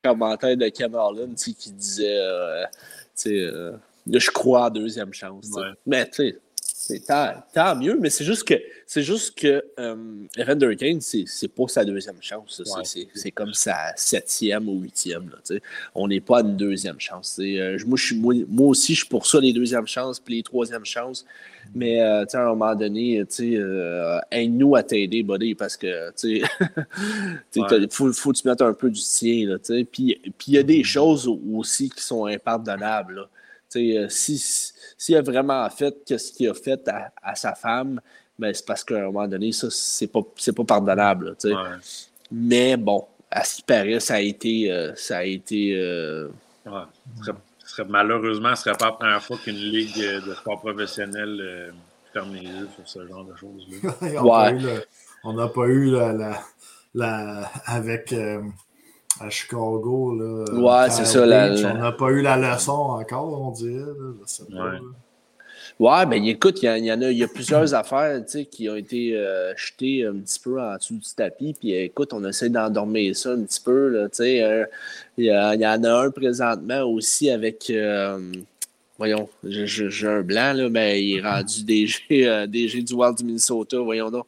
commentaire 0.03 0.57
de 0.57 0.69
Ken 0.71 0.93
Allen 0.97 1.35
qui 1.35 1.71
disait, 1.71 2.19
euh, 2.19 2.65
tu 2.65 2.71
sais, 3.15 3.41
euh, 3.41 3.77
je 4.11 4.31
crois 4.31 4.65
en 4.65 4.71
deuxième 4.71 5.13
chance. 5.13 5.49
Ouais. 5.53 5.69
Mais 5.87 6.07
tu 6.07 6.31
sais, 6.31 6.39
Tant, 7.07 7.35
tant, 7.55 7.77
mieux, 7.77 7.97
mais 8.01 8.11
c'est 8.11 8.25
juste 8.25 8.45
que 8.45 8.55
c'est 8.87 9.03
juste 9.03 9.39
que 9.39 9.63
euh, 9.79 9.97
Evander 10.37 10.75
Kane, 10.77 11.01
c'est 11.01 11.49
pas 11.49 11.69
sa 11.69 11.85
deuxième 11.85 12.21
chance. 12.21 12.63
c'est 13.15 13.31
comme 13.31 13.55
sa 13.55 13.93
septième 13.97 14.69
ou 14.69 14.81
huitième. 14.81 15.31
Là, 15.31 15.59
on 15.95 16.09
n'est 16.09 16.21
pas 16.21 16.39
à 16.39 16.41
une 16.41 16.57
deuxième 16.57 16.99
chance. 16.99 17.39
Euh, 17.41 17.79
moi, 17.87 17.97
je, 17.97 18.15
moi, 18.15 18.35
moi, 18.49 18.69
aussi, 18.69 18.95
je 18.95 19.01
suis 19.01 19.09
pour 19.09 19.27
ça 19.27 19.41
les 19.41 19.53
deuxièmes 19.53 19.87
chances 19.87 20.19
puis 20.19 20.37
les 20.37 20.43
troisièmes 20.43 20.85
chances. 20.85 21.25
Mais 21.75 22.03
euh, 22.03 22.25
à 22.33 22.39
un 22.39 22.47
moment 22.47 22.75
donné, 22.75 23.23
euh, 23.41 24.19
aide-nous 24.31 24.75
à 24.75 24.83
t'aider, 24.83 25.23
buddy, 25.23 25.55
parce 25.55 25.77
que 25.77 26.11
il 26.25 26.45
faut, 27.91 28.13
faut 28.13 28.33
que 28.33 28.39
tu 28.39 28.49
mettes 28.49 28.63
un 28.63 28.73
peu 28.73 28.91
du 28.91 29.01
tien. 29.01 29.57
Puis 29.93 30.21
il 30.47 30.55
y 30.55 30.59
a 30.59 30.63
des 30.63 30.83
choses 30.83 31.31
aussi 31.53 31.91
qui 31.91 32.03
sont 32.03 32.27
impardonnables. 32.27 33.29
Euh, 33.77 34.09
si 34.09 34.39
s'il 34.99 35.17
a 35.17 35.23
vraiment 35.23 35.69
fait 35.71 35.95
ce 36.17 36.33
qu'il 36.33 36.49
a 36.49 36.55
fait 36.55 36.89
à, 37.23 37.35
sa 37.35 37.55
femme, 37.55 38.01
ben, 38.39 38.53
c'est 38.53 38.67
parce 38.67 38.85
qu'à 38.85 38.97
un 38.97 39.07
moment 39.07 39.29
donné, 39.29 39.53
ça, 39.53 39.69
c'est 39.71 40.09
pas, 40.09 40.21
pas 40.23 40.65
pardonnable. 40.65 41.37
Mais 42.31 42.77
bon, 42.77 43.07
à 43.31 43.45
ce 43.45 43.57
qui 43.57 43.63
paraît, 43.63 44.01
ça 44.01 44.15
a 44.15 44.21
été. 44.21 44.71
Euh, 44.71 44.95
ça 44.95 45.19
a 45.19 45.25
été 45.25 45.75
euh, 45.77 46.29
malheureusement, 47.89 48.55
ce 48.57 48.65
serait 48.65 48.77
pas 48.77 48.87
la 48.87 48.93
première 48.93 49.23
fois 49.23 49.39
qu'une 49.43 49.57
ligue 49.57 49.97
de 49.97 50.35
sport 50.35 50.61
professionnel 50.61 51.73
ferme 52.13 52.35
les 52.35 52.43
yeux 52.43 52.69
sur 52.75 52.89
ce 52.89 53.07
genre 53.07 53.25
de 53.25 53.37
choses-là. 53.37 54.83
on 55.25 55.33
n'a 55.33 55.49
pas 55.49 55.67
eu 55.67 55.91
la, 55.91 56.43
la, 56.95 57.51
avec 57.67 58.15
à 59.21 59.31
Chicago. 59.31 60.17
Là, 60.19 60.45
ouais, 60.55 60.91
c'est 60.91 61.05
ça. 61.05 61.23
On 61.23 61.79
n'a 61.79 61.93
pas 61.93 62.09
eu 62.09 62.23
la 62.23 62.37
leçon 62.37 62.73
encore, 62.73 63.41
on 63.43 63.51
dirait. 63.51 63.85
ouais. 64.51 64.79
Ouais, 65.81 66.05
ben 66.05 66.23
écoute, 66.27 66.63
il 66.63 66.85
y, 66.85 66.93
en 66.93 67.01
a, 67.01 67.11
il 67.11 67.17
y 67.17 67.25
a 67.25 67.27
plusieurs 67.27 67.73
affaires 67.75 68.23
qui 68.51 68.69
ont 68.69 68.77
été 68.77 69.17
euh, 69.17 69.55
jetées 69.57 70.05
un 70.05 70.17
petit 70.17 70.39
peu 70.39 70.61
en 70.61 70.77
dessous 70.77 70.97
du 70.97 71.15
tapis. 71.17 71.57
Puis 71.59 71.73
écoute, 71.73 72.13
on 72.13 72.23
essaie 72.29 72.51
d'endormir 72.51 73.17
ça 73.17 73.31
un 73.31 73.43
petit 73.45 73.63
peu. 73.63 74.07
Euh, 74.21 74.67
il 75.17 75.25
y, 75.25 75.33
en 75.33 75.85
a 75.85 76.05
un 76.05 76.11
présentement 76.11 76.83
aussi 76.83 77.31
avec. 77.31 77.71
Euh, 77.71 78.19
voyons, 78.99 79.27
j'ai 79.43 80.07
un 80.07 80.21
blanc, 80.21 80.53
là, 80.53 80.69
mais 80.69 81.03
il 81.03 81.17
est 81.17 81.23
rendu 81.23 81.65
DG, 81.65 82.47
DG 82.47 82.83
du 82.83 82.93
Wild 82.93 83.17
du 83.17 83.25
Minnesota, 83.25 83.79
voyons 83.79 84.11
donc. 84.11 84.27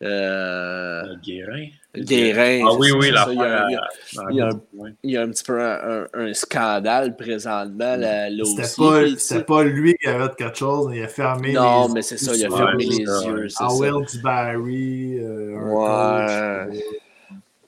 Guérin. 0.00 1.66
Guérin. 1.94 2.64
Ah 2.66 2.74
oui, 2.78 2.90
oui, 2.92 3.10
là. 3.10 3.26
Il, 4.30 5.10
y 5.10 5.16
a 5.16 5.22
un 5.22 5.28
petit 5.28 5.44
peu 5.44 5.60
un, 5.60 6.32
scandale 6.32 7.16
présentement 7.16 7.96
là. 7.96 8.28
C'était 8.44 9.44
pas, 9.44 9.64
lui 9.64 9.94
qui 10.00 10.08
avait 10.08 10.32
quelque 10.36 10.56
chose, 10.56 10.92
il 10.94 11.02
a 11.02 11.08
fermé 11.08 11.52
non, 11.52 11.88
mais 11.88 12.02
c'est 12.02 12.16
ça, 12.16 12.34
il 12.34 12.44
a 12.46 12.50
fermé 12.50 12.84
les 12.84 12.98
yeux. 12.98 13.48
Ah, 13.58 13.68
Will 13.74 14.06
Barry. 14.22 15.18
Euh, 15.18 16.68
ouais. 16.68 16.82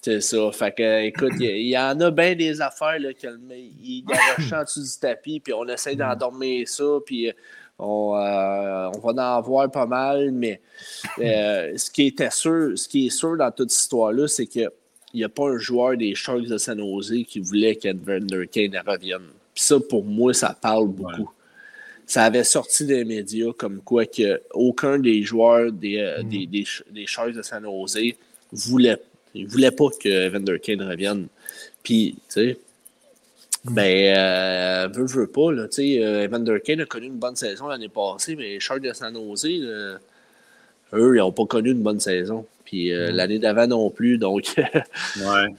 C'est 0.00 0.20
ça. 0.20 0.50
Fait 0.52 0.74
que, 0.74 1.04
écoute, 1.04 1.34
il 1.38 1.68
y, 1.68 1.78
en 1.78 2.00
a 2.00 2.10
bien 2.10 2.34
des 2.34 2.60
affaires 2.60 2.98
là, 2.98 3.12
qu'il 3.12 3.38
il 3.80 4.04
garoche 4.04 4.52
en 4.52 4.64
dessous 4.64 4.82
du 4.82 5.00
tapis, 5.00 5.38
puis 5.38 5.52
on 5.52 5.64
essaie 5.68 5.94
d'endormir 5.94 6.66
ça, 6.66 6.98
puis 7.06 7.32
on, 7.82 8.16
euh, 8.16 8.90
on, 8.94 9.12
va 9.12 9.36
en 9.36 9.40
voir 9.42 9.70
pas 9.70 9.86
mal, 9.86 10.30
mais 10.30 10.60
euh, 11.18 11.76
ce, 11.76 11.90
qui 11.90 12.06
était 12.06 12.30
sûr, 12.30 12.78
ce 12.78 12.88
qui 12.88 13.06
est 13.06 13.10
sûr 13.10 13.36
dans 13.36 13.50
toute 13.50 13.70
cette 13.70 13.82
histoire-là, 13.82 14.28
c'est 14.28 14.46
qu'il 14.46 14.70
n'y 15.14 15.24
a 15.24 15.28
pas 15.28 15.48
un 15.48 15.58
joueur 15.58 15.96
des 15.96 16.14
Sharks 16.14 16.46
de 16.46 16.58
San 16.58 16.78
Jose 16.78 17.24
qui 17.26 17.40
voulait 17.40 17.76
qu'Evander 17.76 18.46
Kane 18.46 18.80
revienne. 18.86 19.26
Puis 19.54 19.64
ça, 19.64 19.78
pour 19.80 20.04
moi, 20.04 20.32
ça 20.32 20.56
parle 20.58 20.88
beaucoup. 20.88 21.30
Ça 22.06 22.24
avait 22.24 22.44
sorti 22.44 22.84
des 22.84 23.04
médias 23.04 23.52
comme 23.56 23.80
quoi 23.80 24.06
que 24.06 24.40
aucun 24.52 24.98
des 24.98 25.22
joueurs 25.22 25.72
des, 25.72 25.98
euh, 25.98 26.22
mm. 26.22 26.28
des, 26.28 26.64
des, 26.90 27.06
Sharks 27.06 27.34
de 27.34 27.42
San 27.42 27.64
Jose 27.64 27.98
voulait, 28.52 29.00
voulait 29.48 29.70
pas 29.70 29.88
que 30.00 30.08
Evander 30.08 30.58
Kane 30.60 30.82
revienne. 30.82 31.26
Puis, 31.82 32.16
tu 32.28 32.34
sais, 32.34 32.58
ben, 33.64 34.16
euh, 34.16 34.88
veut, 34.88 35.06
veut 35.06 35.26
pas, 35.28 35.52
là, 35.52 35.68
tu 35.68 35.76
sais, 35.76 36.04
euh, 36.04 36.24
Evander 36.24 36.60
Kane 36.64 36.80
a 36.80 36.84
connu 36.84 37.06
une 37.06 37.18
bonne 37.18 37.36
saison 37.36 37.68
l'année 37.68 37.88
passée, 37.88 38.34
mais 38.34 38.44
les 38.44 38.60
Sharks 38.60 38.82
de 38.82 38.92
San 38.92 39.14
Jose, 39.14 39.46
eux, 39.46 39.98
ils 40.92 41.18
n'ont 41.18 41.32
pas 41.32 41.46
connu 41.46 41.70
une 41.70 41.82
bonne 41.82 42.00
saison. 42.00 42.46
Puis 42.64 42.92
euh, 42.92 43.12
mm. 43.12 43.14
l'année 43.14 43.38
d'avant 43.38 43.66
non 43.66 43.90
plus, 43.90 44.18
donc... 44.18 44.54
ouais. 44.56 45.54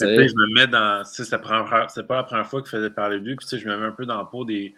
je 0.00 0.34
me 0.34 0.54
mets 0.54 0.66
dans... 0.66 1.04
C'est 1.04 1.30
pas 1.36 2.16
la 2.16 2.22
première 2.22 2.46
fois 2.46 2.62
qu'il 2.62 2.70
faisait 2.70 2.90
parler 2.90 3.20
de 3.20 3.24
lui, 3.24 3.36
puis 3.36 3.46
je 3.50 3.68
me 3.68 3.76
mets 3.76 3.86
un 3.86 3.92
peu 3.92 4.06
dans 4.06 4.20
le 4.20 4.26
pot 4.26 4.46
des, 4.46 4.74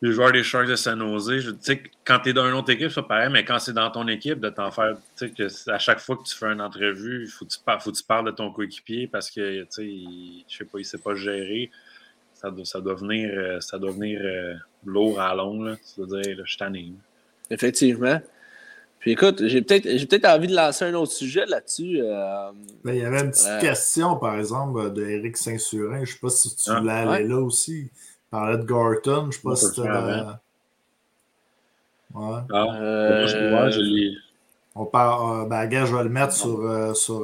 des 0.00 0.12
joueurs 0.12 0.32
des 0.32 0.42
Sharks 0.42 0.68
de 0.68 0.76
San 0.76 0.98
Jose. 0.98 1.40
Je, 1.40 1.50
sais, 1.60 1.82
quand 2.04 2.20
tu 2.20 2.30
es 2.30 2.32
dans 2.32 2.48
une 2.48 2.54
autre 2.54 2.70
équipe, 2.70 2.90
c'est 2.90 3.02
pareil, 3.02 3.28
mais 3.30 3.44
quand 3.44 3.58
c'est 3.58 3.74
dans 3.74 3.90
ton 3.90 4.08
équipe, 4.08 4.40
de 4.40 4.48
t'en 4.48 4.70
faire, 4.70 4.96
tu 5.18 5.28
sais, 5.28 5.30
que 5.30 5.70
à 5.70 5.78
chaque 5.78 6.00
fois 6.00 6.16
que 6.16 6.22
tu 6.22 6.34
fais 6.34 6.46
une 6.46 6.62
entrevue, 6.62 7.24
il 7.24 7.30
faut, 7.30 7.44
faut 7.46 7.92
que 7.92 7.96
tu 7.96 8.04
parles 8.04 8.24
de 8.24 8.30
ton 8.30 8.50
coéquipier 8.50 9.06
parce 9.06 9.30
que, 9.30 9.62
tu 9.62 9.66
sais, 9.68 9.90
je 10.48 10.56
sais 10.56 10.64
pas, 10.64 10.78
il 10.78 10.82
ne 10.82 10.84
sait 10.84 10.98
pas 10.98 11.14
gérer 11.14 11.70
ça 12.40 12.50
doit, 12.50 12.64
ça 12.64 12.80
doit 12.80 12.94
venir, 12.94 13.30
euh, 13.34 13.60
ça 13.60 13.78
doit 13.78 13.90
venir 13.90 14.20
euh, 14.22 14.54
lourd 14.84 15.20
à 15.20 15.34
long. 15.34 15.62
Là. 15.62 15.76
Ça 15.82 16.02
veut 16.02 16.22
dire, 16.22 16.42
je 16.44 16.56
suis 16.56 16.96
Effectivement. 17.50 18.20
Puis 18.98 19.12
écoute, 19.12 19.46
j'ai 19.46 19.62
peut-être 19.62 19.88
j'ai 19.96 20.06
peut-être 20.06 20.26
envie 20.26 20.46
de 20.46 20.54
lancer 20.54 20.84
un 20.84 20.94
autre 20.94 21.12
sujet 21.12 21.46
là-dessus. 21.46 22.00
Euh, 22.00 22.50
ben, 22.84 22.92
il 22.92 23.00
y 23.00 23.04
avait 23.04 23.20
une 23.20 23.30
petite 23.30 23.60
question, 23.60 24.16
par 24.16 24.38
exemple, 24.38 24.92
d'Éric 24.92 25.36
Saint-Surin. 25.36 25.96
Je 25.96 26.00
ne 26.00 26.06
sais 26.06 26.18
pas 26.20 26.30
si 26.30 26.54
tu 26.54 26.70
ah, 26.70 26.80
voulais 26.80 26.92
aller 26.92 27.28
là 27.28 27.38
aussi. 27.38 27.90
Il 27.90 28.30
parlait 28.30 28.58
de 28.58 28.64
Gorton. 28.64 29.22
Je 29.22 29.26
ne 29.26 29.32
sais 29.32 29.40
pas 29.42 29.56
si 29.56 29.72
tu 29.72 29.80
Ouais. 32.12 32.40
Ah, 32.52 32.66
euh... 32.74 33.26
je 33.26 34.16
On 34.74 34.84
parle. 34.84 35.44
Euh, 35.44 35.46
ben, 35.46 35.66
gars, 35.66 35.84
je 35.84 35.94
vais 35.94 36.02
le 36.02 36.10
mettre 36.10 36.32
sur. 36.32 36.60
Euh, 36.60 36.92
sur 36.94 37.20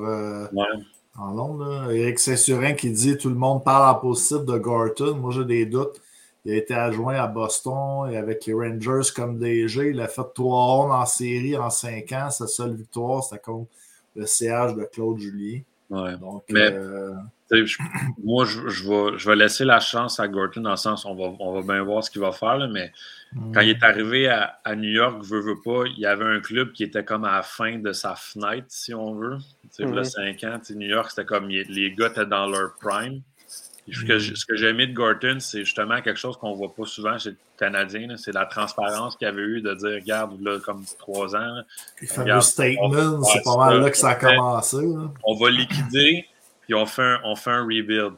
En 1.18 1.30
long, 1.30 1.56
là. 1.58 1.90
Éric 1.92 2.18
Saint-Surin 2.18 2.74
qui 2.74 2.90
dit 2.90 3.16
tout 3.16 3.28
le 3.28 3.34
monde 3.34 3.64
parle 3.64 3.96
en 3.96 3.98
positif 3.98 4.44
de 4.44 4.58
Gorton. 4.58 5.16
Moi, 5.16 5.30
j'ai 5.32 5.44
des 5.44 5.66
doutes. 5.66 6.00
Il 6.44 6.52
a 6.52 6.56
été 6.56 6.74
adjoint 6.74 7.16
à 7.16 7.26
Boston 7.26 8.08
et 8.10 8.16
avec 8.16 8.46
les 8.46 8.52
Rangers 8.52 9.10
comme 9.14 9.38
DG. 9.38 9.90
Il 9.90 10.00
a 10.00 10.08
fait 10.08 10.22
3 10.34 10.84
11 10.84 10.92
en 10.92 11.06
série 11.06 11.56
en 11.56 11.70
5 11.70 12.12
ans. 12.12 12.30
Sa 12.30 12.46
seule 12.46 12.74
victoire, 12.74 13.24
c'était 13.24 13.40
contre 13.40 13.68
le 14.14 14.26
CH 14.26 14.74
de 14.74 14.84
Claude 14.84 15.18
Julien. 15.18 15.60
Ouais. 15.90 16.16
Donc, 16.18 16.44
Mais, 16.50 16.72
euh, 16.72 17.14
moi, 18.24 18.44
je, 18.44 18.60
vais, 18.60 19.18
je 19.18 19.28
vais 19.28 19.36
laisser 19.36 19.64
la 19.64 19.80
chance 19.80 20.18
à 20.18 20.26
Gorton 20.26 20.62
dans 20.62 20.70
le 20.70 20.76
sens 20.76 21.04
on 21.04 21.14
va, 21.14 21.36
on 21.38 21.52
va 21.52 21.62
bien 21.62 21.82
voir 21.82 22.02
ce 22.02 22.10
qu'il 22.10 22.20
va 22.20 22.32
faire. 22.32 22.58
mais 22.68 22.92
quand 23.54 23.60
il 23.60 23.70
est 23.70 23.82
arrivé 23.82 24.28
à, 24.28 24.76
New 24.76 24.90
York, 24.90 25.22
veut, 25.22 25.40
veut 25.40 25.60
pas, 25.62 25.84
il 25.86 25.98
y 25.98 26.06
avait 26.06 26.24
un 26.24 26.40
club 26.40 26.72
qui 26.72 26.82
était 26.82 27.04
comme 27.04 27.24
à 27.24 27.36
la 27.36 27.42
fin 27.42 27.78
de 27.78 27.92
sa 27.92 28.14
fenêtre, 28.14 28.66
si 28.68 28.94
on 28.94 29.14
veut. 29.14 29.38
Y 29.78 29.98
a 29.98 30.04
5 30.04 30.44
ans, 30.44 30.60
New 30.70 30.88
York, 30.88 31.10
c'était 31.10 31.26
comme 31.26 31.48
les 31.48 31.94
gars 31.96 32.08
étaient 32.08 32.26
dans 32.26 32.46
leur 32.46 32.74
prime. 32.80 33.22
Ce 33.92 34.04
que, 34.04 34.18
ce 34.18 34.44
que 34.44 34.56
j'ai 34.56 34.68
aimé 34.68 34.88
de 34.88 34.94
Gorton, 34.94 35.36
c'est 35.38 35.60
justement 35.60 36.00
quelque 36.02 36.18
chose 36.18 36.36
qu'on 36.36 36.50
ne 36.50 36.56
voit 36.56 36.74
pas 36.74 36.84
souvent 36.86 37.16
chez 37.18 37.30
les 37.30 37.36
Canadiens. 37.56 38.16
C'est 38.16 38.32
la 38.32 38.44
transparence 38.44 39.16
qu'il 39.16 39.28
avait 39.28 39.42
eu 39.42 39.60
de 39.60 39.74
dire 39.74 40.00
regarde, 40.02 40.40
là, 40.40 40.58
comme 40.64 40.84
trois 40.98 41.36
ans. 41.36 41.62
Les 42.00 42.08
fameux 42.08 42.40
statements, 42.40 43.22
c'est 43.22 43.44
pas 43.44 43.56
mal 43.56 43.80
là 43.80 43.90
que 43.90 43.96
ça 43.96 44.10
a 44.10 44.14
commencé. 44.16 44.78
On 45.22 45.36
va 45.36 45.50
liquider, 45.50 46.26
puis 46.66 46.74
on 46.74 46.86
fait 46.86 47.02
un, 47.02 47.20
on 47.24 47.34
fait 47.34 47.50
un 47.50 47.62
rebuild. 47.62 48.14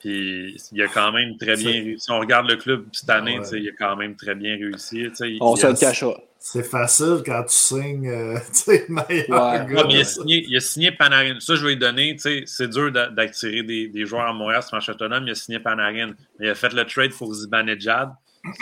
Puis 0.00 0.56
il 0.72 0.82
a 0.82 0.88
quand 0.88 1.12
même 1.12 1.36
très 1.38 1.56
bien 1.56 1.70
réussi. 1.70 2.00
Si 2.00 2.10
on 2.10 2.18
regarde 2.18 2.50
le 2.50 2.56
club 2.56 2.86
cette 2.92 3.08
année, 3.08 3.40
il 3.52 3.68
a 3.68 3.72
quand 3.72 3.96
même 3.96 4.16
très 4.16 4.34
bien 4.34 4.56
réussi. 4.56 5.08
On 5.40 5.56
se 5.56 5.66
le 5.66 5.74
cache 5.74 6.04
c'est 6.46 6.62
facile 6.62 7.22
quand 7.24 7.42
tu 7.44 7.54
signes 7.54 8.06
euh, 8.06 8.38
meilleur 8.90 9.64
gars. 9.64 9.86
il, 9.88 9.98
a 9.98 10.04
signé, 10.04 10.44
il, 10.46 10.54
a 10.54 10.60
signé, 10.60 10.92
Panarin. 10.92 11.40
Ça, 11.40 11.54
je 11.54 11.62
vais 11.62 11.70
lui 11.72 11.78
donner. 11.78 12.18
C'est 12.18 12.68
dur 12.68 12.92
d'attirer 12.92 13.62
des, 13.62 13.88
des, 13.88 14.04
joueurs 14.04 14.26
à 14.26 14.32
Montréal, 14.34 14.62
ce 14.62 14.76
match 14.76 14.90
autonome. 14.90 15.24
Il 15.26 15.30
a 15.30 15.34
signé 15.34 15.58
Panarin. 15.58 16.12
Il 16.38 16.50
a 16.50 16.54
fait 16.54 16.74
le 16.74 16.84
trade 16.84 17.12
pour 17.12 17.32
Zibanejad. 17.32 18.10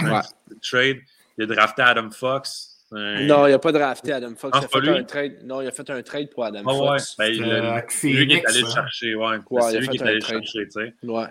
Ouais. 0.00 0.20
trade. 0.62 0.98
Il 1.36 1.42
a 1.42 1.46
drafté 1.48 1.82
Adam 1.82 2.08
Fox. 2.12 2.71
Non, 2.92 3.46
il 3.46 3.50
n'a 3.50 3.58
pas 3.58 3.72
drafté 3.72 4.12
Adam 4.12 4.34
Fox. 4.36 4.58
il 4.58 4.64
a 4.64 4.68
fait 4.68 4.88
un 4.88 5.04
trade. 5.04 5.38
Non, 5.44 5.60
il 5.60 5.68
a 5.68 5.70
fait 5.70 5.88
un 5.90 6.02
trade 6.02 6.30
pour 6.30 6.44
Adam 6.44 6.62
Fox. 6.62 7.16
Ouais. 7.18 7.38
Ben, 7.38 7.50
euh, 7.50 7.80
c'est 7.88 8.08
lui 8.08 8.26
qui 8.26 8.34
est 8.34 8.46
allé 8.46 8.60
le 8.60 8.68
chercher. 8.68 9.14
Ouais. 9.14 9.38
c'est 9.70 9.78
lui 9.80 9.88
qui 9.88 9.96
est 9.96 10.02
allé 10.02 10.14
le 10.14 10.20
chercher. 10.20 10.68
Ouais. 11.02 11.26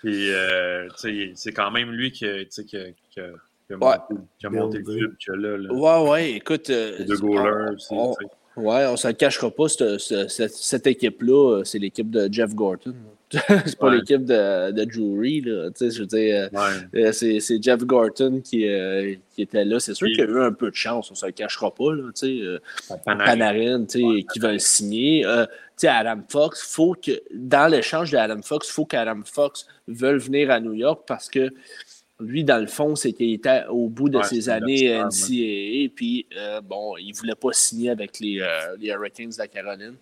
Puis, 0.00 0.32
euh, 0.32 0.88
c'est 1.34 1.52
quand 1.52 1.70
même 1.70 1.90
lui 1.90 2.10
qui, 2.10 2.26
qui, 2.48 2.64
qui, 2.64 2.76
qui 3.10 3.20
a, 3.20 4.50
monté, 4.50 4.78
le 4.78 4.84
club 4.84 5.14
que 5.24 5.32
là, 5.32 5.58
là. 5.58 5.72
Ouais, 5.72 6.10
ouais, 6.10 6.30
écoute. 6.32 6.70
Euh, 6.70 7.04
de 7.04 7.14
goalers 7.16 7.74
aussi. 7.74 7.88
On, 7.90 8.14
ouais, 8.56 8.86
on 8.86 8.92
ne 8.92 8.96
se 8.96 9.08
le 9.08 9.14
cachera 9.14 9.50
pas, 9.50 9.68
cette, 9.68 9.98
cette, 9.98 10.52
cette 10.52 10.86
équipe-là, 10.86 11.58
euh, 11.58 11.64
c'est 11.64 11.78
l'équipe 11.78 12.10
de 12.10 12.32
Jeff 12.32 12.54
Gorton. 12.54 12.94
c'est 13.66 13.78
pas 13.78 13.94
l'équipe 13.94 14.24
de, 14.24 14.72
de 14.72 14.84
Drury, 14.84 15.40
là. 15.42 15.70
Tu 15.70 15.90
sais, 15.90 15.90
je 15.90 16.00
veux 16.00 16.06
dire, 16.06 16.48
euh, 16.94 17.12
c'est 17.12 17.62
Jeff 17.62 17.84
Gorton 17.84 18.40
qui, 18.42 18.66
qui 19.30 19.42
était 19.42 19.64
là. 19.64 19.78
C'est 19.78 19.94
sûr 19.94 20.08
qu'il 20.08 20.18
y 20.18 20.22
a 20.22 20.24
eu 20.24 20.42
un 20.42 20.52
peu 20.52 20.70
de 20.70 20.74
chance, 20.74 21.10
on 21.10 21.14
ne 21.14 21.18
se 21.18 21.26
le 21.26 21.32
cachera 21.32 21.72
pas, 21.72 21.94
là. 21.94 22.10
Tu 22.14 22.42
sais, 22.42 22.96
Panarin, 23.04 23.84
tu 23.84 24.00
sais, 24.00 24.24
qui 24.32 24.38
va 24.38 24.52
le 24.52 24.58
signer. 24.58 25.22
tu 25.22 25.46
sais, 25.76 25.88
Adam 25.88 26.22
Fox, 26.28 26.62
faut 26.62 26.94
que, 26.94 27.12
dans 27.32 27.70
l'échange 27.70 28.10
d'Adam 28.10 28.42
Fox, 28.42 28.68
il 28.68 28.72
faut 28.72 28.84
qu'Adam 28.84 29.22
Fox 29.24 29.66
veuille 29.86 30.18
venir 30.18 30.50
à 30.50 30.60
New 30.60 30.74
York 30.74 31.04
parce 31.06 31.28
que 31.28 31.50
lui, 32.20 32.44
dans 32.44 32.58
le 32.58 32.66
fond, 32.66 32.94
c'est 32.94 33.12
qu'il 33.12 33.32
était 33.32 33.64
au 33.68 33.88
bout 33.88 34.08
de 34.08 34.22
ses 34.22 34.48
années 34.48 34.88
NCAA, 34.88 35.92
puis 35.94 36.26
euh, 36.36 36.60
bon, 36.60 36.96
il 36.98 37.10
ne 37.10 37.16
voulait 37.16 37.34
pas 37.34 37.52
signer 37.52 37.90
avec 37.90 38.20
les, 38.20 38.40
euh, 38.40 38.76
les, 38.78 38.88
Hurricanes 38.88 39.30
de 39.30 39.38
la 39.38 39.48
Caroline. 39.48 39.94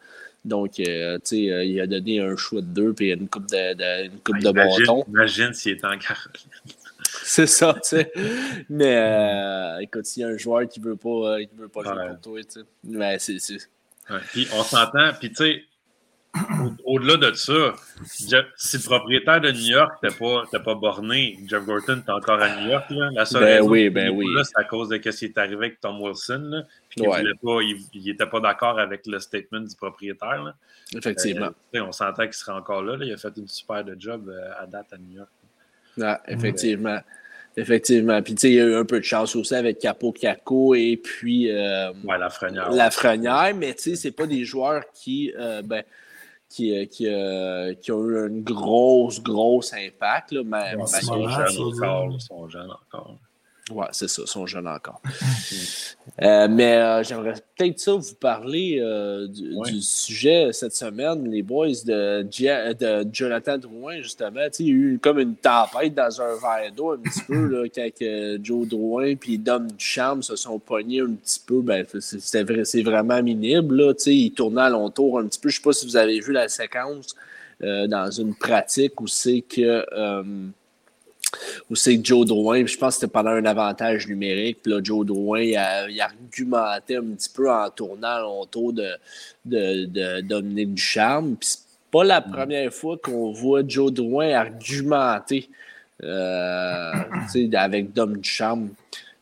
Donc, 0.48 0.80
euh, 0.80 1.18
tu 1.18 1.48
sais, 1.48 1.68
il 1.68 1.80
a 1.80 1.86
donné 1.86 2.20
un 2.20 2.36
choix 2.36 2.60
de 2.60 2.66
deux, 2.66 2.92
puis 2.92 3.12
une 3.12 3.28
coupe 3.28 3.48
de, 3.50 3.74
de 3.74 4.06
une 4.06 4.18
coupe 4.20 4.38
de 4.38 4.50
bâton. 4.50 5.04
Imagine 5.08 5.52
s'il 5.52 5.72
était 5.72 5.86
en 5.86 5.98
Caroline. 5.98 6.50
c'est 7.22 7.46
ça, 7.46 7.74
tu 7.74 7.80
sais. 7.90 8.12
Mais 8.68 9.78
écoute, 9.80 10.06
s'il 10.06 10.22
y 10.22 10.24
a 10.24 10.28
un 10.28 10.36
joueur 10.36 10.68
qui 10.68 10.80
ne 10.80 10.86
veut 10.86 10.96
pas, 10.96 11.40
qui 11.40 11.50
veut 11.56 11.68
pas 11.68 11.82
jouer 11.82 12.08
pour 12.08 12.20
toi, 12.20 12.42
tu 12.42 12.46
sais. 12.48 12.60
Mais 12.84 13.18
c'est. 13.18 13.38
Puis 14.32 14.48
on 14.54 14.62
s'entend, 14.62 15.10
puis 15.18 15.28
tu 15.28 15.36
sais, 15.36 15.64
au-delà 16.84 17.16
de 17.16 17.32
ça, 17.34 17.74
si 18.04 18.28
le 18.32 18.84
propriétaire 18.84 19.40
de 19.40 19.50
New 19.50 19.72
York 19.72 19.92
n'était 20.02 20.16
pas, 20.16 20.44
pas 20.64 20.74
borné, 20.74 21.38
Jeff 21.46 21.64
Gorton 21.64 22.02
est 22.06 22.10
encore 22.10 22.40
à 22.40 22.60
New 22.60 22.70
York. 22.70 22.86
Là. 22.90 23.10
La 23.12 23.24
seule 23.24 23.42
ben 23.42 23.62
oui, 23.62 23.90
ben 23.90 24.10
oui. 24.10 24.26
c'est 24.44 24.58
à 24.58 24.64
cause 24.64 24.88
de 24.88 24.96
ce 24.96 25.10
qui 25.10 25.24
est 25.26 25.38
arrivé 25.38 25.66
avec 25.66 25.80
Tom 25.80 26.00
Wilson. 26.00 26.42
Là, 26.50 26.62
puis 26.88 27.02
il 27.94 28.04
n'était 28.04 28.26
pas, 28.26 28.40
d'accord 28.40 28.78
avec 28.78 29.06
le 29.06 29.18
statement 29.18 29.60
du 29.60 29.74
propriétaire. 29.76 30.42
Là. 30.42 30.54
Effectivement. 30.94 31.50
Euh, 31.74 31.80
on 31.80 31.92
sentait 31.92 32.24
qu'il 32.24 32.34
serait 32.34 32.52
encore 32.52 32.82
là, 32.82 32.96
Il 33.00 33.12
a 33.12 33.16
fait 33.16 33.36
une 33.36 33.48
super 33.48 33.84
de 33.84 33.96
job 33.98 34.28
euh, 34.28 34.62
à 34.62 34.66
date 34.66 34.92
à 34.92 34.98
New 34.98 35.16
York. 35.16 35.28
Ah, 36.00 36.20
effectivement. 36.26 37.00
Effectivement. 37.56 38.22
Puis, 38.22 38.34
tu 38.34 38.40
sais, 38.42 38.50
il 38.50 38.54
y 38.54 38.60
a 38.60 38.66
eu 38.66 38.74
un 38.76 38.84
peu 38.84 39.00
de 39.00 39.04
chance 39.04 39.34
aussi 39.34 39.54
avec 39.54 39.80
Capo 39.80 40.12
Caco 40.12 40.74
et 40.74 40.96
puis. 40.96 41.50
Euh, 41.50 41.92
la 42.04 42.30
Frenière. 42.30 42.70
La 42.70 42.90
Frenière, 42.90 43.52
mais 43.56 43.74
tu 43.74 43.82
sais, 43.82 43.96
c'est 43.96 44.12
pas 44.12 44.26
des 44.26 44.44
joueurs 44.44 44.84
qui. 44.94 45.32
ben, 45.64 45.82
qui, 46.48 46.76
euh, 46.76 46.86
qui, 46.86 47.06
euh, 47.06 47.74
qui, 47.74 47.92
ont 47.92 48.04
eu 48.04 48.18
un 48.18 48.40
gros, 48.40 49.10
gros 49.22 49.62
impact. 49.74 50.32
Là, 50.32 50.42
sont 51.02 51.28
jeunes 51.28 51.58
encore. 51.58 52.10
Ils 52.12 52.20
sont 52.20 52.48
jeunes 52.48 52.70
encore. 52.70 53.16
Oui, 53.70 53.84
c'est 53.92 54.08
ça, 54.08 54.22
ils 54.24 54.28
sont 54.28 54.46
jeunes 54.46 54.68
encore. 54.68 55.00
Euh, 56.22 56.48
mais 56.50 56.76
euh, 56.76 57.02
j'aimerais 57.04 57.34
peut-être 57.54 57.78
ça 57.78 57.92
vous 57.92 58.14
parler 58.18 58.78
euh, 58.80 59.28
du, 59.28 59.80
sujet 59.82 60.48
cette 60.52 60.74
semaine, 60.74 61.30
les 61.30 61.42
boys 61.42 61.68
de, 61.84 62.22
de 62.22 63.08
Jonathan 63.12 63.58
Drouin, 63.58 64.00
justement. 64.00 64.40
Il 64.58 64.66
y 64.66 64.70
a 64.70 64.72
eu 64.72 64.98
comme 65.00 65.18
une 65.18 65.36
tempête 65.36 65.94
dans 65.94 66.20
un 66.20 66.34
verre 66.34 66.72
d'eau 66.74 66.92
un 66.92 66.96
petit 66.96 67.20
peu 67.20 67.46
là, 67.46 67.68
quand 67.68 67.88
Joe 68.42 68.66
Drouin 68.66 69.14
et 69.28 69.38
Dom 69.38 69.70
Duchamp 69.70 70.22
se 70.22 70.34
sont 70.34 70.58
pognés 70.58 71.02
un 71.02 71.12
petit 71.12 71.40
peu. 71.46 71.60
Ben, 71.60 71.84
c'est 72.00 72.82
vraiment 72.82 73.22
minime. 73.22 73.72
Là, 73.72 73.92
ils 74.06 74.32
tournaient 74.32 74.62
à 74.62 74.70
l'entour 74.70 75.20
un 75.20 75.26
petit 75.26 75.38
peu. 75.38 75.50
Je 75.50 75.56
ne 75.56 75.58
sais 75.58 75.64
pas 75.64 75.72
si 75.74 75.86
vous 75.86 75.96
avez 75.96 76.18
vu 76.18 76.32
la 76.32 76.48
séquence 76.48 77.14
dans 77.60 78.10
une 78.10 78.34
pratique 78.34 79.00
où 79.00 79.06
c'est 79.06 79.42
que 79.42 79.84
où 81.68 81.76
c'est 81.76 82.02
Joe 82.02 82.26
Drouin, 82.26 82.64
je 82.64 82.76
pense 82.76 82.94
que 82.94 83.00
c'était 83.00 83.12
pendant 83.12 83.30
un 83.30 83.44
avantage 83.44 84.08
numérique. 84.08 84.60
Puis 84.62 84.72
là, 84.72 84.80
Joe 84.82 85.04
Drouin, 85.04 85.40
il, 85.40 85.56
a, 85.56 85.88
il 85.88 86.00
argumentait 86.00 86.96
un 86.96 87.04
petit 87.04 87.28
peu 87.28 87.50
en 87.50 87.68
tournant 87.70 88.40
autour 88.40 88.72
de, 88.72 88.92
de, 89.44 89.84
de 89.86 90.20
Dominique 90.22 90.74
Ducharme. 90.74 91.36
Puis 91.36 91.48
c'est 91.50 91.60
pas 91.90 92.04
la 92.04 92.20
mm. 92.20 92.30
première 92.30 92.72
fois 92.72 92.96
qu'on 92.96 93.32
voit 93.32 93.62
Joe 93.66 93.92
Drouin 93.92 94.32
argumenter 94.34 95.48
euh, 96.02 96.92
avec 97.54 97.92
Dom 97.92 98.16
Ducharme. 98.16 98.70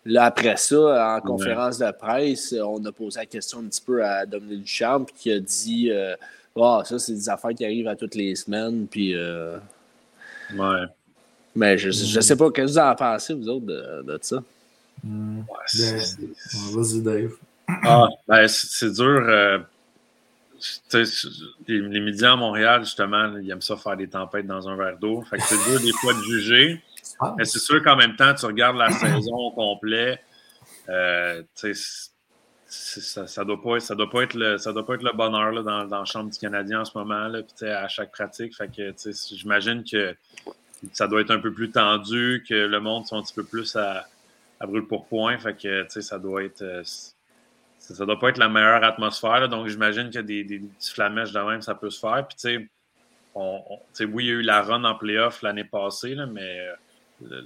Là, 0.04 0.26
après 0.26 0.56
ça, 0.56 1.16
en 1.16 1.20
conférence 1.20 1.78
de 1.78 1.90
presse, 1.90 2.54
on 2.62 2.84
a 2.84 2.92
posé 2.92 3.18
la 3.18 3.26
question 3.26 3.58
un 3.58 3.64
petit 3.64 3.82
peu 3.84 4.04
à 4.04 4.24
Dominique 4.24 4.62
Ducharme, 4.62 5.06
qui 5.06 5.32
a 5.32 5.40
dit 5.40 5.90
euh, 5.90 6.14
Ah, 6.60 6.82
ça, 6.84 7.00
c'est 7.00 7.12
des 7.12 7.28
affaires 7.28 7.50
qui 7.50 7.64
arrivent 7.64 7.88
à 7.88 7.96
toutes 7.96 8.14
les 8.14 8.36
semaines. 8.36 8.86
Puis. 8.86 9.16
Euh, 9.16 9.58
ouais. 10.56 10.86
Mais 11.56 11.78
je 11.78 11.88
ne 11.88 12.20
sais 12.20 12.36
pas, 12.36 12.50
qu'est-ce 12.50 12.66
que 12.66 12.72
vous 12.72 12.78
en 12.78 12.94
pensez, 12.94 13.34
vous 13.34 13.48
autres, 13.48 13.66
de, 13.66 14.02
de 14.02 14.18
ça? 14.20 14.42
Hmm. 15.02 15.40
Ben, 15.74 16.02
vas-y, 16.72 17.00
Dave. 17.00 17.32
Ah, 17.68 18.08
ben, 18.28 18.46
c'est 18.46 18.92
dur. 18.92 19.22
Euh, 19.26 19.58
les, 20.92 21.80
les, 21.80 22.00
médias 22.00 22.32
à 22.32 22.36
Montréal, 22.36 22.84
justement, 22.84 23.36
ils 23.38 23.50
aiment 23.50 23.62
ça 23.62 23.76
faire 23.76 23.96
des 23.96 24.08
tempêtes 24.08 24.46
dans 24.46 24.68
un 24.68 24.76
verre 24.76 24.98
d'eau. 24.98 25.22
Fait 25.22 25.38
que 25.38 25.42
c'est 25.44 25.70
dur 25.70 25.80
des 25.80 25.92
fois 25.92 26.12
de 26.12 26.22
juger. 26.22 26.82
Ah. 27.20 27.34
Mais 27.38 27.44
c'est 27.44 27.58
sûr 27.58 27.82
qu'en 27.82 27.96
même 27.96 28.16
temps, 28.16 28.34
tu 28.34 28.46
regardes 28.46 28.76
la 28.76 28.90
saison 28.90 29.34
au 29.34 29.50
complet. 29.52 30.20
Euh, 30.88 31.42
ça, 32.68 33.26
ça 33.26 33.44
doit 33.44 33.62
pas 33.62 33.76
être, 33.76 33.82
ça 33.82 33.94
doit 33.94 34.10
pas 34.10 34.22
être 34.22 34.34
le, 34.34 34.58
ça 34.58 34.72
doit 34.72 34.84
pas 34.84 34.94
être 34.94 35.02
le 35.02 35.12
bonheur 35.12 35.52
là, 35.52 35.62
dans, 35.62 35.84
dans 35.86 35.98
la 36.00 36.04
chambre 36.04 36.30
du 36.30 36.38
Canadien 36.38 36.80
en 36.80 36.84
ce 36.84 36.96
moment 36.96 37.28
là, 37.28 37.40
à 37.62 37.88
chaque 37.88 38.12
pratique. 38.12 38.56
Fait 38.56 38.68
que 38.68 38.92
j'imagine 39.32 39.84
que 39.84 40.14
ça 40.92 41.06
doit 41.08 41.20
être 41.20 41.30
un 41.30 41.40
peu 41.40 41.52
plus 41.52 41.70
tendu, 41.70 42.44
que 42.48 42.54
le 42.54 42.80
monde 42.80 43.06
soit 43.06 43.18
un 43.18 43.22
petit 43.22 43.34
peu 43.34 43.44
plus 43.44 43.76
à, 43.76 44.06
à 44.60 44.66
brûle 44.66 44.86
pour 44.86 45.06
point. 45.06 45.38
Fait 45.38 45.56
que, 45.56 45.86
ça 45.88 46.18
doit 46.18 46.44
être. 46.44 46.62
Euh, 46.62 46.82
ça, 47.78 48.04
doit 48.04 48.18
pas 48.18 48.30
être 48.30 48.38
la 48.38 48.48
meilleure 48.48 48.82
atmosphère. 48.82 49.48
donc, 49.48 49.68
j'imagine 49.68 50.06
qu'il 50.06 50.16
y 50.16 50.18
a 50.18 50.22
des, 50.22 50.44
des, 50.44 50.58
petits 50.58 50.92
flamèches 50.92 51.32
de 51.32 51.40
même, 51.40 51.62
ça 51.62 51.74
peut 51.74 51.90
se 51.90 52.00
faire. 52.00 52.26
Puis, 52.26 52.36
tu 52.36 52.40
sais, 52.40 52.68
on, 53.34 53.62
oui, 54.00 54.24
il 54.24 54.26
y 54.26 54.30
a 54.30 54.34
eu 54.34 54.42
la 54.42 54.62
run 54.62 54.82
en 54.84 54.94
playoff 54.94 55.42
l'année 55.42 55.64
passée, 55.64 56.14
là, 56.14 56.26
mais 56.26 56.58
euh, 57.22 57.40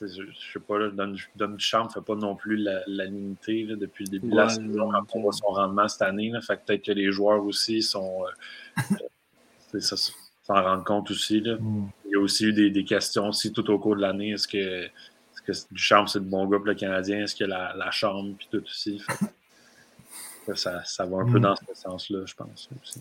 je, 0.00 0.22
ne 0.22 0.32
sais 0.52 0.60
pas, 0.60 0.78
là, 0.78 0.90
Dom, 0.90 1.12
ne 1.52 1.58
fait 1.58 2.00
pas 2.04 2.14
non 2.16 2.34
plus 2.34 2.56
l'animité 2.86 3.64
depuis 3.64 4.04
le 4.04 4.10
début 4.10 4.30
de 4.30 4.36
la 4.36 4.48
saison 4.48 4.90
quand 4.90 5.06
on 5.14 5.22
voit 5.22 5.32
son 5.32 5.46
rendement 5.46 5.88
cette 5.88 6.02
année. 6.02 6.30
Là, 6.30 6.40
fait 6.40 6.60
peut-être 6.64 6.84
que 6.84 6.92
les 6.92 7.10
joueurs 7.12 7.42
aussi 7.44 7.82
sont. 7.82 8.24
Euh, 9.72 9.80
ça, 9.80 9.96
s'en 9.96 10.62
rendent 10.62 10.84
compte 10.84 11.10
aussi. 11.10 11.40
Là. 11.40 11.56
Mm. 11.56 11.88
Il 12.08 12.12
y 12.12 12.16
a 12.16 12.20
aussi 12.20 12.46
eu 12.46 12.52
des, 12.52 12.70
des, 12.70 12.84
questions 12.84 13.28
aussi 13.28 13.52
tout 13.52 13.68
au 13.70 13.78
cours 13.78 13.96
de 13.96 14.00
l'année. 14.00 14.32
Est-ce 14.32 14.48
que, 14.48 14.84
est 14.84 14.92
que 15.46 15.52
Duchamp, 15.70 16.06
c'est 16.06 16.18
le 16.18 16.24
bon 16.24 16.46
gars 16.46 16.58
pour 16.58 16.66
le 16.66 16.74
Canadien? 16.74 17.24
Est-ce 17.24 17.36
que 17.36 17.44
la, 17.44 17.74
la 17.76 17.90
chambre, 17.90 18.34
puis 18.36 18.48
tout 18.50 18.62
aussi? 18.62 19.02
ça, 20.54 20.82
ça 20.84 21.04
va 21.06 21.18
un 21.18 21.30
peu 21.30 21.38
mm. 21.38 21.42
dans 21.42 21.56
ce 21.56 21.74
sens-là, 21.74 22.20
je 22.26 22.34
pense. 22.34 22.68
Aussi 22.82 23.00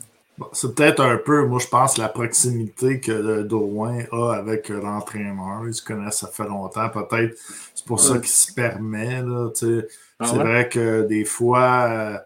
c'est 0.53 0.75
peut-être 0.75 1.01
un 1.01 1.17
peu, 1.17 1.45
moi 1.45 1.59
je 1.59 1.67
pense, 1.67 1.97
la 1.97 2.09
proximité 2.09 2.99
que 2.99 3.41
Drouin 3.43 4.03
a 4.11 4.33
avec 4.33 4.69
l'entraîneur. 4.69 5.63
Ils 5.65 5.73
se 5.73 5.83
connaissent, 5.83 6.19
ça 6.19 6.27
fait 6.27 6.47
longtemps. 6.47 6.89
Peut-être 6.89 7.37
c'est 7.73 7.85
pour 7.85 7.99
ça 7.99 8.17
qu'il 8.19 8.27
se 8.27 8.53
permet. 8.53 9.23
Ah 10.19 10.25
c'est 10.25 10.35
vrai 10.35 10.69
que 10.69 11.03
des 11.07 11.25
fois, 11.25 11.87
euh, 11.89 12.17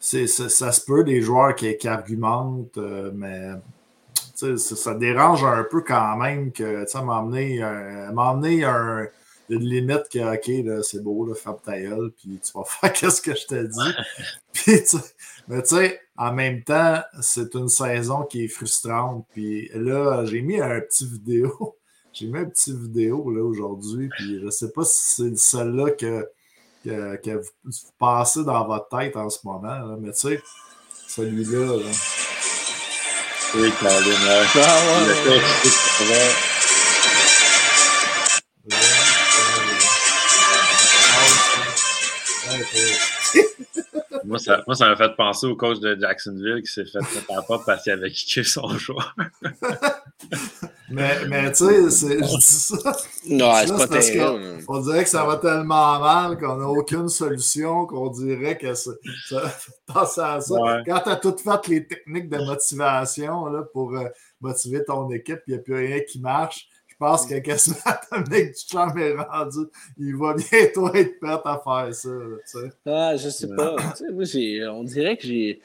ça, 0.00 0.72
se 0.72 0.84
peut 0.84 1.04
des 1.04 1.20
joueurs 1.20 1.54
qui, 1.54 1.88
argumentent, 1.88 2.78
euh, 2.78 3.10
mais 3.14 3.50
ça, 4.56 4.94
dérange 4.94 5.44
un 5.44 5.64
peu 5.64 5.82
quand 5.82 6.16
même 6.16 6.52
que 6.52 6.84
m'emmener 7.02 7.60
m'emmener 8.12 8.64
un 8.64 9.08
une 9.52 9.64
limite 9.64 10.08
que, 10.10 10.34
OK, 10.34 10.82
c'est 10.82 11.02
beau, 11.02 11.26
là, 11.26 11.34
ferme 11.34 11.58
ta 11.62 11.78
gueule, 11.78 12.10
puis 12.12 12.40
tu 12.42 12.52
vas 12.54 12.64
faire 12.66 12.92
qu'est-ce 12.92 13.20
que 13.20 13.34
je 13.34 13.46
te 13.46 13.62
dis. 13.62 13.92
puis, 14.52 14.80
mais 15.48 15.62
tu 15.62 15.76
sais, 15.76 16.00
en 16.16 16.32
même 16.32 16.62
temps, 16.62 17.00
c'est 17.20 17.54
une 17.54 17.68
saison 17.68 18.24
qui 18.24 18.44
est 18.44 18.48
frustrante. 18.48 19.26
Puis 19.32 19.70
là, 19.74 20.24
j'ai 20.24 20.42
mis 20.42 20.60
un 20.60 20.80
petit 20.80 21.06
vidéo. 21.06 21.76
J'ai 22.14 22.26
mis 22.26 22.40
un 22.40 22.44
petit 22.44 22.76
vidéo 22.76 23.30
là 23.30 23.42
aujourd'hui. 23.42 24.10
Puis 24.10 24.38
je 24.38 24.50
sais 24.50 24.70
pas 24.70 24.84
si 24.84 25.14
c'est 25.14 25.38
celle-là 25.38 25.92
que, 25.92 26.28
que, 26.84 27.36
vous, 27.38 27.72
passez 27.98 28.44
dans 28.44 28.66
votre 28.66 28.88
tête 28.88 29.16
en 29.16 29.30
ce 29.30 29.38
moment. 29.44 29.96
mais 29.98 30.12
tu 30.12 30.18
sais, 30.18 30.42
celui-là. 31.08 31.78
Là. 31.78 31.90
Ricardo, 33.54 34.08
né? 34.08 34.50
Não, 34.54 34.84
não, 34.84 35.36
não. 35.36 36.51
Moi, 44.32 44.38
ça, 44.38 44.62
moi, 44.66 44.74
ça 44.74 44.88
m'a 44.88 44.96
fait 44.96 45.14
penser 45.14 45.46
au 45.46 45.54
coach 45.54 45.78
de 45.80 45.94
Jacksonville 46.00 46.62
qui 46.62 46.72
s'est 46.72 46.86
fait 46.86 47.00
mettre 47.00 47.38
à 47.38 47.42
porte 47.42 47.66
parce 47.66 47.82
qu'il 47.82 47.92
avait 47.92 48.10
kické 48.10 48.42
son 48.42 48.66
joueur. 48.78 49.14
mais, 50.90 51.26
mais 51.28 51.52
tu 51.52 51.66
sais, 51.66 52.16
je 52.16 52.36
dis 52.36 52.40
ça. 52.40 52.76
Non, 53.28 53.52
c'est 53.66 53.76
pas 53.76 53.88
terrible. 53.88 54.64
On 54.68 54.80
dirait 54.80 55.04
que 55.04 55.10
ça 55.10 55.26
va 55.26 55.36
tellement 55.36 56.00
mal 56.00 56.38
qu'on 56.38 56.56
n'a 56.56 56.66
aucune 56.66 57.10
solution, 57.10 57.84
qu'on 57.84 58.08
dirait 58.08 58.56
que 58.56 58.72
ça, 58.72 58.92
pense 59.86 60.16
à 60.16 60.40
ça. 60.40 60.56
Quand 60.86 61.00
tu 61.00 61.10
as 61.10 61.16
tout 61.16 61.36
fait 61.36 61.68
les 61.68 61.86
techniques 61.86 62.30
de 62.30 62.38
motivation 62.38 63.46
là, 63.48 63.64
pour 63.74 63.94
euh, 63.94 64.08
motiver 64.40 64.82
ton 64.82 65.10
équipe, 65.10 65.40
il 65.46 65.52
n'y 65.52 65.60
a 65.60 65.62
plus 65.62 65.74
rien 65.74 66.00
qui 66.00 66.20
marche 66.20 66.68
pense 67.02 67.26
que 67.26 67.38
quasiment 67.40 67.76
Dominique 68.12 68.54
Duchamp 68.54 68.96
est 68.96 69.14
rendu. 69.14 69.66
Il 69.98 70.16
va 70.16 70.34
bientôt 70.34 70.94
être 70.94 71.18
prêt 71.18 71.40
à 71.44 71.62
faire 71.64 71.94
ça. 71.94 72.08
ah, 72.86 73.16
je 73.16 73.28
sais 73.28 73.48
pas. 73.48 73.76
moi, 74.12 74.24
on 74.70 74.84
dirait 74.84 75.16
que 75.16 75.26
j'ai. 75.26 75.60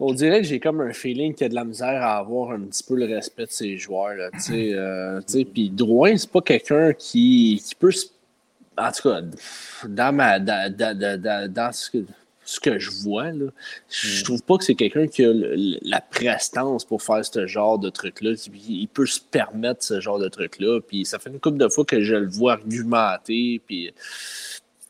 On 0.00 0.12
dirait 0.12 0.40
que 0.40 0.48
j'ai 0.48 0.58
comme 0.58 0.80
un 0.80 0.92
feeling 0.92 1.32
qu'il 1.32 1.44
y 1.44 1.46
a 1.46 1.48
de 1.48 1.54
la 1.54 1.64
misère 1.64 2.02
à 2.02 2.16
avoir 2.16 2.50
un 2.50 2.60
petit 2.62 2.82
peu 2.82 2.96
le 2.96 3.04
respect 3.04 3.46
de 3.46 3.52
ses 3.52 3.78
joueurs. 3.78 4.14
Là, 4.14 4.30
euh, 4.50 5.20
puis 5.52 5.70
Drouin, 5.70 6.16
c'est 6.16 6.30
pas 6.30 6.40
quelqu'un 6.40 6.92
qui, 6.92 7.62
qui 7.64 7.74
peut. 7.76 7.92
En 8.76 8.90
tout 8.90 9.08
cas, 9.08 9.20
dans, 9.86 10.12
ma, 10.12 10.40
dans, 10.40 10.74
dans, 10.74 11.52
dans 11.52 11.72
ce 11.72 11.90
que 11.90 11.98
ce 12.52 12.60
que 12.60 12.78
je 12.78 12.90
vois, 12.90 13.30
là, 13.30 13.46
je 13.88 14.20
mm. 14.20 14.24
trouve 14.24 14.42
pas 14.42 14.58
que 14.58 14.64
c'est 14.64 14.74
quelqu'un 14.74 15.06
qui 15.06 15.24
a 15.24 15.32
la 15.34 16.00
prestance 16.00 16.84
pour 16.84 17.02
faire 17.02 17.24
ce 17.24 17.46
genre 17.46 17.78
de 17.78 17.88
truc-là. 17.88 18.32
Il 18.68 18.88
peut 18.88 19.06
se 19.06 19.20
permettre 19.20 19.82
ce 19.82 20.00
genre 20.00 20.18
de 20.18 20.28
truc-là. 20.28 20.80
Puis 20.80 21.06
ça 21.06 21.18
fait 21.18 21.30
une 21.30 21.40
couple 21.40 21.58
de 21.58 21.68
fois 21.68 21.84
que 21.84 22.02
je 22.02 22.14
le 22.14 22.28
vois 22.28 22.52
argumenter. 22.52 23.60
Puis 23.66 23.92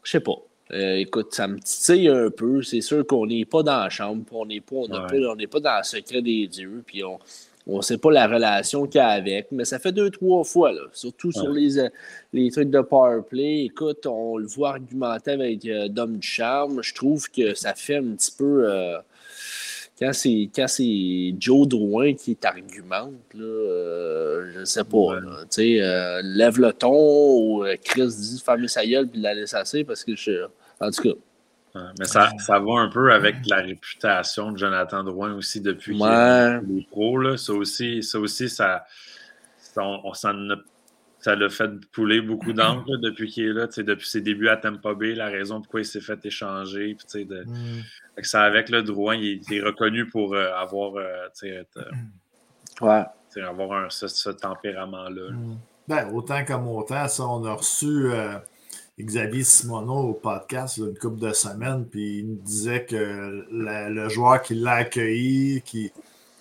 je 0.03 0.11
sais 0.11 0.21
pas. 0.21 0.37
Euh, 0.73 0.97
écoute, 0.97 1.35
ça 1.35 1.47
me 1.47 1.61
titille 1.61 2.09
un 2.09 2.31
peu. 2.31 2.63
C'est 2.63 2.81
sûr 2.81 3.07
qu'on 3.07 3.27
n'est 3.27 3.45
pas 3.45 3.63
dans 3.63 3.79
la 3.79 3.91
chambre, 3.91 4.25
on 4.33 4.47
n'est 4.47 4.61
pas, 4.61 4.77
on 4.77 4.89
pas, 4.89 5.07
pas 5.07 5.61
dans 5.61 5.79
le 5.79 5.85
secret 5.85 6.23
des 6.23 6.49
dieux. 6.49 6.83
Puis 6.85 7.05
on, 7.05 7.19
on 7.67 7.77
ne 7.77 7.83
sait 7.83 7.99
pas 7.99 8.11
la 8.11 8.27
relation 8.27 8.87
qu'il 8.87 8.99
y 8.99 9.03
a 9.03 9.09
avec, 9.09 9.49
mais 9.53 9.65
ça 9.65 9.79
fait 9.79 9.93
deux, 9.93 10.11
trois 10.11 10.43
fois, 10.45 10.73
là, 10.73 10.83
surtout 10.93 11.31
sur 11.31 11.51
les, 11.51 11.79
euh, 11.79 11.89
les 12.33 12.51
trucs 12.51 12.71
de 12.71 12.81
powerplay. 12.81 13.65
Écoute, 13.65 14.07
on 14.07 14.37
le 14.37 14.47
voit 14.47 14.71
argumenter 14.71 15.33
avec 15.33 15.65
euh, 15.67 15.89
Dom 15.89 16.17
du 16.17 16.27
Charme. 16.27 16.83
Je 16.83 16.93
trouve 16.95 17.31
que 17.31 17.55
ça 17.55 17.75
fait 17.75 17.97
un 17.97 18.15
petit 18.17 18.33
peu. 18.37 18.69
Euh, 18.69 18.99
quand 20.01 20.13
c'est 20.13 21.35
Joe 21.39 21.69
Drouin 21.69 22.15
qui 22.15 22.35
t'argumente, 22.35 23.13
là, 23.35 24.43
je 24.53 24.59
ne 24.59 24.65
sais 24.65 24.83
pas. 24.83 25.21
lève 26.23 26.59
le 26.59 26.73
ton 26.73 26.91
ou 26.93 27.65
Chris 27.85 28.09
dit 28.09 28.43
ferme 28.45 28.67
sa 28.67 28.85
gueule 28.85 29.07
puis 29.07 29.21
la 29.21 29.35
laisse 29.35 29.55
assez 29.55 29.85
parce 29.85 30.03
que 30.03 30.17
je. 30.17 30.47
En 30.81 30.91
tout 30.91 31.03
cas 31.03 31.15
mais 31.99 32.05
ça, 32.05 32.31
ça 32.39 32.59
va 32.59 32.81
un 32.81 32.89
peu 32.89 33.13
avec 33.13 33.37
la 33.47 33.57
réputation 33.57 34.53
de 34.53 34.59
Jonathan 34.59 35.03
Drouin 35.05 35.35
aussi 35.35 35.61
depuis 35.61 35.97
qu'il 35.97 36.79
est 36.79 36.89
pro. 36.91 37.19
Là. 37.19 37.37
Ça 37.37 37.55
aussi, 37.55 38.03
ça, 38.03 38.19
aussi, 38.19 38.51
ça, 38.51 38.85
on, 39.77 40.13
ça 41.23 41.37
l'a 41.37 41.49
fait 41.49 41.71
pouler 41.93 42.21
beaucoup 42.21 42.53
d'encre 42.53 42.97
depuis 42.99 43.31
qu'il 43.31 43.45
est 43.45 43.53
là. 43.53 43.67
Depuis 43.69 44.09
ses 44.09 44.21
débuts 44.21 44.49
à 44.49 44.57
Tampa 44.57 44.93
Bay, 44.95 45.15
la 45.15 45.29
raison 45.29 45.61
pourquoi 45.61 45.81
il 45.81 45.87
s'est 45.87 46.01
fait 46.01 46.25
échanger. 46.27 46.95
Puis, 46.95 47.25
de, 47.25 47.45
mm. 47.45 47.83
ça 48.23 48.43
avec 48.43 48.69
le 48.69 48.83
Drouin, 48.83 49.15
il, 49.15 49.41
est 49.51 49.63
reconnu 49.63 50.09
pour 50.09 50.35
euh, 50.35 50.53
avoir, 50.55 50.97
euh, 50.97 51.29
euh, 51.45 51.65
ouais. 52.83 53.43
avoir 53.43 53.85
un, 53.85 53.89
ce, 53.89 54.31
tempérament-là. 54.31 55.31
Mm. 55.31 55.59
Ben, 55.89 56.11
autant 56.13 56.45
comme 56.45 56.69
autant, 56.69 57.09
ça, 57.09 57.27
on 57.27 57.45
a 57.45 57.55
reçu 57.55 58.11
Xavier 59.01 59.43
Simoneau 59.43 60.11
au 60.11 60.13
podcast 60.13 60.77
une 60.77 60.97
couple 60.97 61.21
de 61.21 61.33
semaines, 61.33 61.87
puis 61.87 62.19
il 62.19 62.29
nous 62.29 62.43
disait 62.43 62.85
que 62.85 63.47
le 63.51 64.09
joueur 64.09 64.43
qui 64.43 64.55
l'a 64.55 64.73
accueilli, 64.73 65.63
qui, 65.63 65.91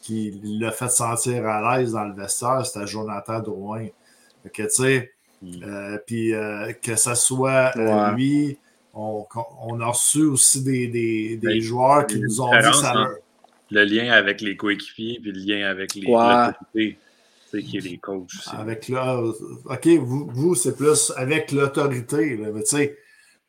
qui 0.02 0.40
l'a 0.44 0.72
fait 0.72 0.90
sentir 0.90 1.48
à 1.48 1.78
l'aise 1.78 1.94
dans 1.94 2.04
le 2.04 2.14
vestiaire, 2.14 2.66
c'était 2.66 2.88
Jonathan 2.88 3.40
Drouin. 3.40 3.88
que, 4.54 4.64
tu 4.64 4.70
sais, 4.70 5.12
hmm. 5.42 5.64
euh, 5.64 5.98
puis 6.06 6.34
euh, 6.34 6.74
que 6.74 6.96
ce 6.96 7.16
soit 7.16 7.72
euh, 7.78 8.12
lui, 8.12 8.58
on, 8.94 9.26
a 9.80 9.86
reçu 9.86 10.24
aussi 10.24 10.62
des, 10.64 10.88
des, 10.88 11.38
des 11.38 11.62
joueurs 11.62 12.06
qui 12.06 12.20
nous 12.20 12.42
ont 12.42 12.52
dit 12.52 12.78
ça 12.78 12.94
Le 13.70 13.86
lien 13.86 14.12
avec 14.12 14.42
les 14.42 14.58
coéquipiers, 14.58 15.20
puis 15.22 15.32
le 15.32 15.40
lien 15.40 15.70
avec 15.70 15.96
les 15.96 16.98
qui 17.60 17.78
est 17.78 17.82
les 17.82 17.98
coachs. 17.98 18.32
Avec 18.54 18.92
OK, 19.66 19.88
vous, 20.00 20.30
vous 20.32 20.56
c'est 20.56 20.76
plus 20.76 21.12
avec 21.16 21.52
l'autorité. 21.52 22.38
Mais 22.38 22.62
tu 22.62 22.78
sais, 22.78 22.98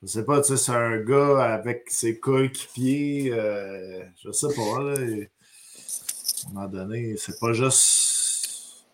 je 0.03 0.09
sais 0.09 0.25
pas, 0.25 0.41
tu 0.41 0.49
sais, 0.49 0.57
c'est 0.57 0.73
un 0.73 0.99
gars 0.99 1.43
avec 1.55 1.85
ses 1.89 2.19
coéquipiers. 2.19 3.33
Euh, 3.33 4.03
je 4.25 4.33
sais 4.33 4.55
pas, 4.55 4.83
là. 4.83 4.95
à 4.95 5.01
un 5.01 6.53
moment 6.53 6.69
donné, 6.69 7.15
c'est 7.17 7.39
pas 7.39 7.53
juste. 7.53 8.85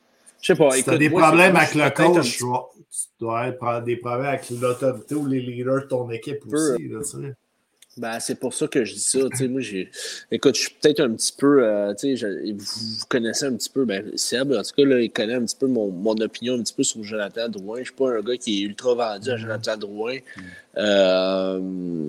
Je 0.40 0.52
sais 0.52 0.56
pas. 0.56 0.70
Si 0.72 0.84
tu 0.84 0.90
as 0.90 0.98
des 0.98 1.10
problèmes 1.10 1.56
avec 1.56 1.74
le 1.74 1.90
coach, 1.90 2.38
tu 2.38 2.44
dois 3.20 3.40
avoir 3.40 3.82
des 3.82 3.96
problèmes 3.96 4.26
avec 4.26 4.50
l'autorité 4.50 5.14
ou 5.14 5.26
les 5.26 5.40
leaders 5.40 5.82
de 5.82 5.88
ton 5.88 6.10
équipe 6.10 6.44
aussi. 6.46 6.88
Là, 6.88 7.00
tu 7.00 7.04
sais. 7.04 7.34
Ben, 7.98 8.20
c'est 8.20 8.38
pour 8.38 8.54
ça 8.54 8.66
que 8.66 8.84
je 8.84 8.94
dis 8.94 9.00
ça. 9.00 9.18
moi, 9.48 9.60
j'ai... 9.60 9.90
Écoute, 10.30 10.56
je 10.56 10.60
suis 10.62 10.70
peut-être 10.80 11.00
un 11.00 11.10
petit 11.10 11.34
peu. 11.36 11.64
Euh, 11.64 11.92
vous, 11.92 13.04
connaissez 13.08 13.46
un 13.46 13.54
petit 13.54 13.70
peu, 13.70 13.84
ben, 13.84 14.04
Seb, 14.16 14.52
en 14.52 14.62
tout 14.62 14.70
cas, 14.76 14.84
là, 14.84 15.00
il 15.00 15.10
connaît 15.10 15.34
un 15.34 15.44
petit 15.44 15.56
peu 15.56 15.66
mon, 15.66 15.90
mon, 15.90 16.14
opinion 16.20 16.54
un 16.54 16.62
petit 16.62 16.74
peu 16.74 16.84
sur 16.84 17.02
Jonathan 17.02 17.48
Drouin. 17.48 17.76
Je 17.76 17.80
ne 17.80 17.84
suis 17.86 17.94
pas 17.94 18.10
un 18.10 18.20
gars 18.20 18.36
qui 18.36 18.62
est 18.62 18.66
ultra 18.66 18.94
vendu 18.94 19.30
à 19.30 19.34
mm-hmm. 19.34 19.38
Jonathan 19.38 19.76
Drouin. 19.76 20.16
Mm. 20.16 20.42
Euh, 20.78 22.08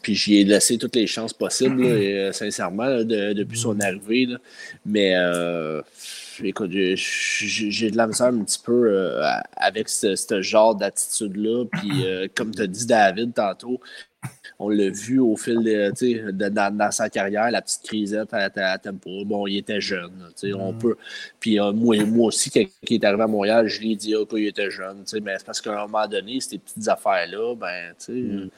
puis 0.00 0.14
j'y 0.14 0.38
ai 0.38 0.44
laissé 0.44 0.78
toutes 0.78 0.96
les 0.96 1.06
chances 1.06 1.34
possibles, 1.34 1.84
euh, 1.84 2.32
sincèrement, 2.32 3.04
depuis 3.04 3.58
son 3.58 3.74
mm. 3.74 3.82
arrivée. 3.82 4.28
Mais 4.86 5.14
écoute, 6.42 6.70
j'ai 6.70 7.90
de 7.90 7.96
la 7.96 8.06
misère 8.06 8.28
un 8.28 8.44
petit 8.44 8.60
peu 8.64 9.20
avec 9.56 9.88
ce, 9.88 10.42
genre 10.42 10.74
d'attitude-là. 10.74 11.64
Puis 11.72 12.04
comme 12.34 12.54
tu 12.54 12.62
as 12.62 12.66
dit, 12.66 12.86
David, 12.86 13.34
tantôt, 13.34 13.80
on 14.62 14.68
l'a 14.68 14.90
vu 14.90 15.18
au 15.18 15.36
fil 15.36 15.58
de, 15.62 16.48
dans, 16.48 16.90
sa 16.90 17.10
carrière, 17.10 17.50
la 17.50 17.60
petite 17.60 17.82
crisette 17.82 18.32
à, 18.32 18.48
à, 18.54 18.78
Bon, 19.24 19.46
il 19.46 19.58
était 19.58 19.80
jeune. 19.80 20.12
On 20.54 20.72
mm. 20.72 20.78
peut. 20.78 20.96
Puis 21.40 21.58
euh, 21.58 21.72
moi, 21.72 21.96
moi 22.04 22.28
aussi, 22.28 22.50
quand 22.50 22.64
il 22.88 22.94
est 22.94 23.04
arrivé 23.04 23.22
à 23.22 23.26
Montréal, 23.26 23.66
je 23.68 23.80
lui 23.80 23.92
ai 23.92 23.96
dit 23.96 24.14
qu'il 24.28 24.46
était 24.46 24.70
jeune. 24.70 25.04
Mais 25.22 25.38
c'est 25.38 25.46
parce 25.46 25.60
qu'à 25.60 25.82
un 25.82 25.86
moment 25.86 26.06
donné, 26.06 26.40
ces 26.40 26.58
petites 26.58 26.86
affaires-là, 26.88 27.54
ben, 27.56 27.92
tu 27.98 28.04
sais. 28.04 28.12
Mm. 28.12 28.50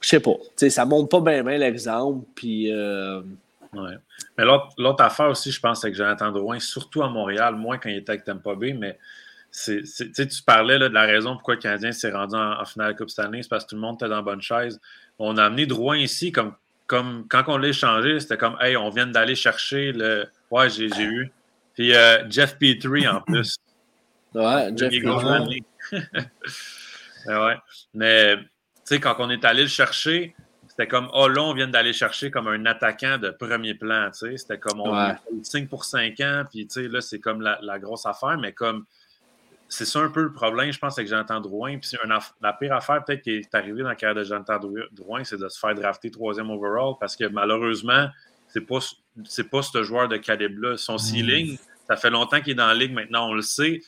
Je 0.00 0.08
sais 0.08 0.20
pas. 0.20 0.36
ça 0.68 0.84
montre 0.84 1.08
pas 1.08 1.20
bien 1.20 1.42
bien 1.42 1.58
l'exemple. 1.58 2.24
Puis. 2.34 2.72
Euh, 2.72 3.20
mais 4.36 4.44
l'autre 4.44 5.02
affaire 5.02 5.28
aussi, 5.28 5.50
je 5.50 5.60
pense, 5.60 5.84
avec 5.84 5.96
Jonathan 5.96 6.30
Drouin, 6.30 6.58
surtout 6.58 7.02
à 7.02 7.08
Montréal, 7.08 7.56
moins 7.56 7.78
quand 7.78 7.90
il 7.90 7.96
était 7.96 8.10
avec 8.10 8.24
Tampa 8.24 8.54
Bay, 8.54 8.72
mais 8.72 8.96
tu 9.52 10.42
parlais 10.46 10.78
là, 10.78 10.88
de 10.88 10.94
la 10.94 11.02
raison 11.02 11.34
pourquoi 11.34 11.54
le 11.54 11.60
Canadien 11.60 11.92
s'est 11.92 12.10
rendu 12.10 12.36
en, 12.36 12.64
finale 12.64 12.92
de 12.92 12.98
Coupe 12.98 13.10
Stanley, 13.10 13.42
c'est 13.42 13.48
parce 13.48 13.64
que 13.64 13.70
tout 13.70 13.76
le 13.76 13.80
monde 13.80 13.96
était 13.96 14.08
dans 14.08 14.16
la 14.16 14.22
bonne 14.22 14.42
chaise. 14.42 14.80
On 15.18 15.36
a 15.36 15.44
amené 15.44 15.66
Drouin 15.66 15.96
ici, 15.96 16.32
comme, 16.32 16.54
comme 16.86 17.26
quand 17.28 17.44
on 17.48 17.58
l'a 17.58 17.68
échangé, 17.68 18.20
c'était 18.20 18.36
comme 18.36 18.56
Hey, 18.60 18.76
on 18.76 18.90
vient 18.90 19.06
d'aller 19.06 19.34
chercher 19.34 19.92
le. 19.92 20.26
Ouais, 20.50 20.68
j'ai 20.70 20.88
eu. 20.98 21.32
Puis 21.74 21.94
euh, 21.94 22.28
Jeff 22.30 22.58
Petrie 22.58 23.06
en 23.08 23.20
plus. 23.20 23.56
Ouais, 24.34 24.70
Jeff 24.76 24.90
Petrie. 24.90 25.64
ouais. 27.26 27.56
Mais 27.94 28.36
tu 28.36 28.44
sais, 28.84 29.00
quand 29.00 29.16
on 29.20 29.30
est 29.30 29.42
allé 29.42 29.62
le 29.62 29.68
chercher, 29.68 30.36
c'était 30.78 30.86
comme, 30.86 31.08
oh 31.12 31.26
là, 31.26 31.42
on 31.42 31.54
vient 31.54 31.66
d'aller 31.66 31.92
chercher 31.92 32.30
comme 32.30 32.46
un 32.46 32.64
attaquant 32.64 33.18
de 33.18 33.30
premier 33.30 33.74
plan, 33.74 34.10
tu 34.12 34.18
sais. 34.18 34.36
C'était 34.36 34.58
comme, 34.58 34.80
on 34.80 34.94
ouais. 34.94 35.16
signe 35.42 35.66
pour 35.66 35.84
cinq 35.84 36.20
ans, 36.20 36.44
puis 36.48 36.68
tu 36.68 36.82
sais, 36.82 36.88
là, 36.88 37.00
c'est 37.00 37.18
comme 37.18 37.40
la, 37.40 37.78
grosse 37.80 38.06
affaire, 38.06 38.38
mais 38.38 38.52
comme, 38.52 38.84
c'est 39.68 39.84
ça 39.84 40.00
un 40.00 40.08
peu 40.08 40.22
le 40.22 40.32
problème, 40.32 40.72
je 40.72 40.78
pense, 40.78 40.98
avec 40.98 41.08
Jonathan 41.08 41.40
Drouin. 41.40 41.78
Puis 41.78 41.90
la 42.40 42.52
pire 42.54 42.72
affaire, 42.72 43.04
peut-être, 43.04 43.22
qui 43.22 43.32
est 43.32 43.54
arrivée 43.54 43.82
dans 43.82 43.88
la 43.88 43.96
carrière 43.96 44.16
de 44.16 44.24
Jonathan 44.24 44.58
Drouin, 44.92 45.24
c'est 45.24 45.38
de 45.38 45.48
se 45.48 45.58
faire 45.58 45.74
drafter 45.74 46.10
troisième 46.10 46.50
overall, 46.50 46.94
parce 46.98 47.16
que 47.16 47.24
malheureusement, 47.24 48.08
c'est 48.48 48.62
pas, 48.62 48.78
c'est 49.24 49.50
pas 49.50 49.62
ce 49.62 49.82
joueur 49.82 50.08
de 50.08 50.16
calibre-là. 50.16 50.76
Son 50.78 50.94
mm. 50.94 50.98
ceiling, 50.98 51.58
ça 51.86 51.96
fait 51.96 52.10
longtemps 52.10 52.40
qu'il 52.40 52.52
est 52.52 52.56
dans 52.56 52.66
la 52.66 52.74
ligue, 52.74 52.92
maintenant, 52.92 53.28
on 53.28 53.34
le 53.34 53.42
sait. 53.42 53.80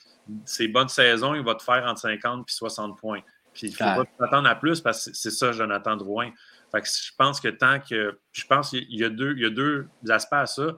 Ses 0.44 0.68
bonnes 0.68 0.88
saisons, 0.88 1.34
il 1.34 1.42
va 1.42 1.54
te 1.54 1.62
faire 1.62 1.84
entre 1.86 2.00
50 2.00 2.46
et 2.48 2.52
60 2.52 2.98
points. 2.98 3.20
Puis 3.52 3.68
il 3.68 3.70
ne 3.72 3.76
faut 3.76 4.04
pas 4.04 4.04
t'attendre 4.18 4.48
à 4.48 4.54
plus 4.54 4.80
parce 4.80 5.06
que 5.06 5.16
c'est 5.16 5.30
ça, 5.30 5.52
Jonathan 5.52 5.96
Drouin. 5.96 6.30
Fait 6.70 6.82
que 6.82 6.86
je 6.86 7.10
pense 7.16 7.40
que 7.40 7.48
tant 7.48 7.80
que. 7.80 8.18
Je 8.32 8.46
pense 8.46 8.70
qu'il 8.70 8.94
y, 8.94 9.04
a 9.04 9.08
deux, 9.08 9.32
il 9.36 9.42
y 9.42 9.46
a 9.46 9.50
deux 9.50 9.88
aspects 10.08 10.34
à 10.34 10.46
ça. 10.46 10.76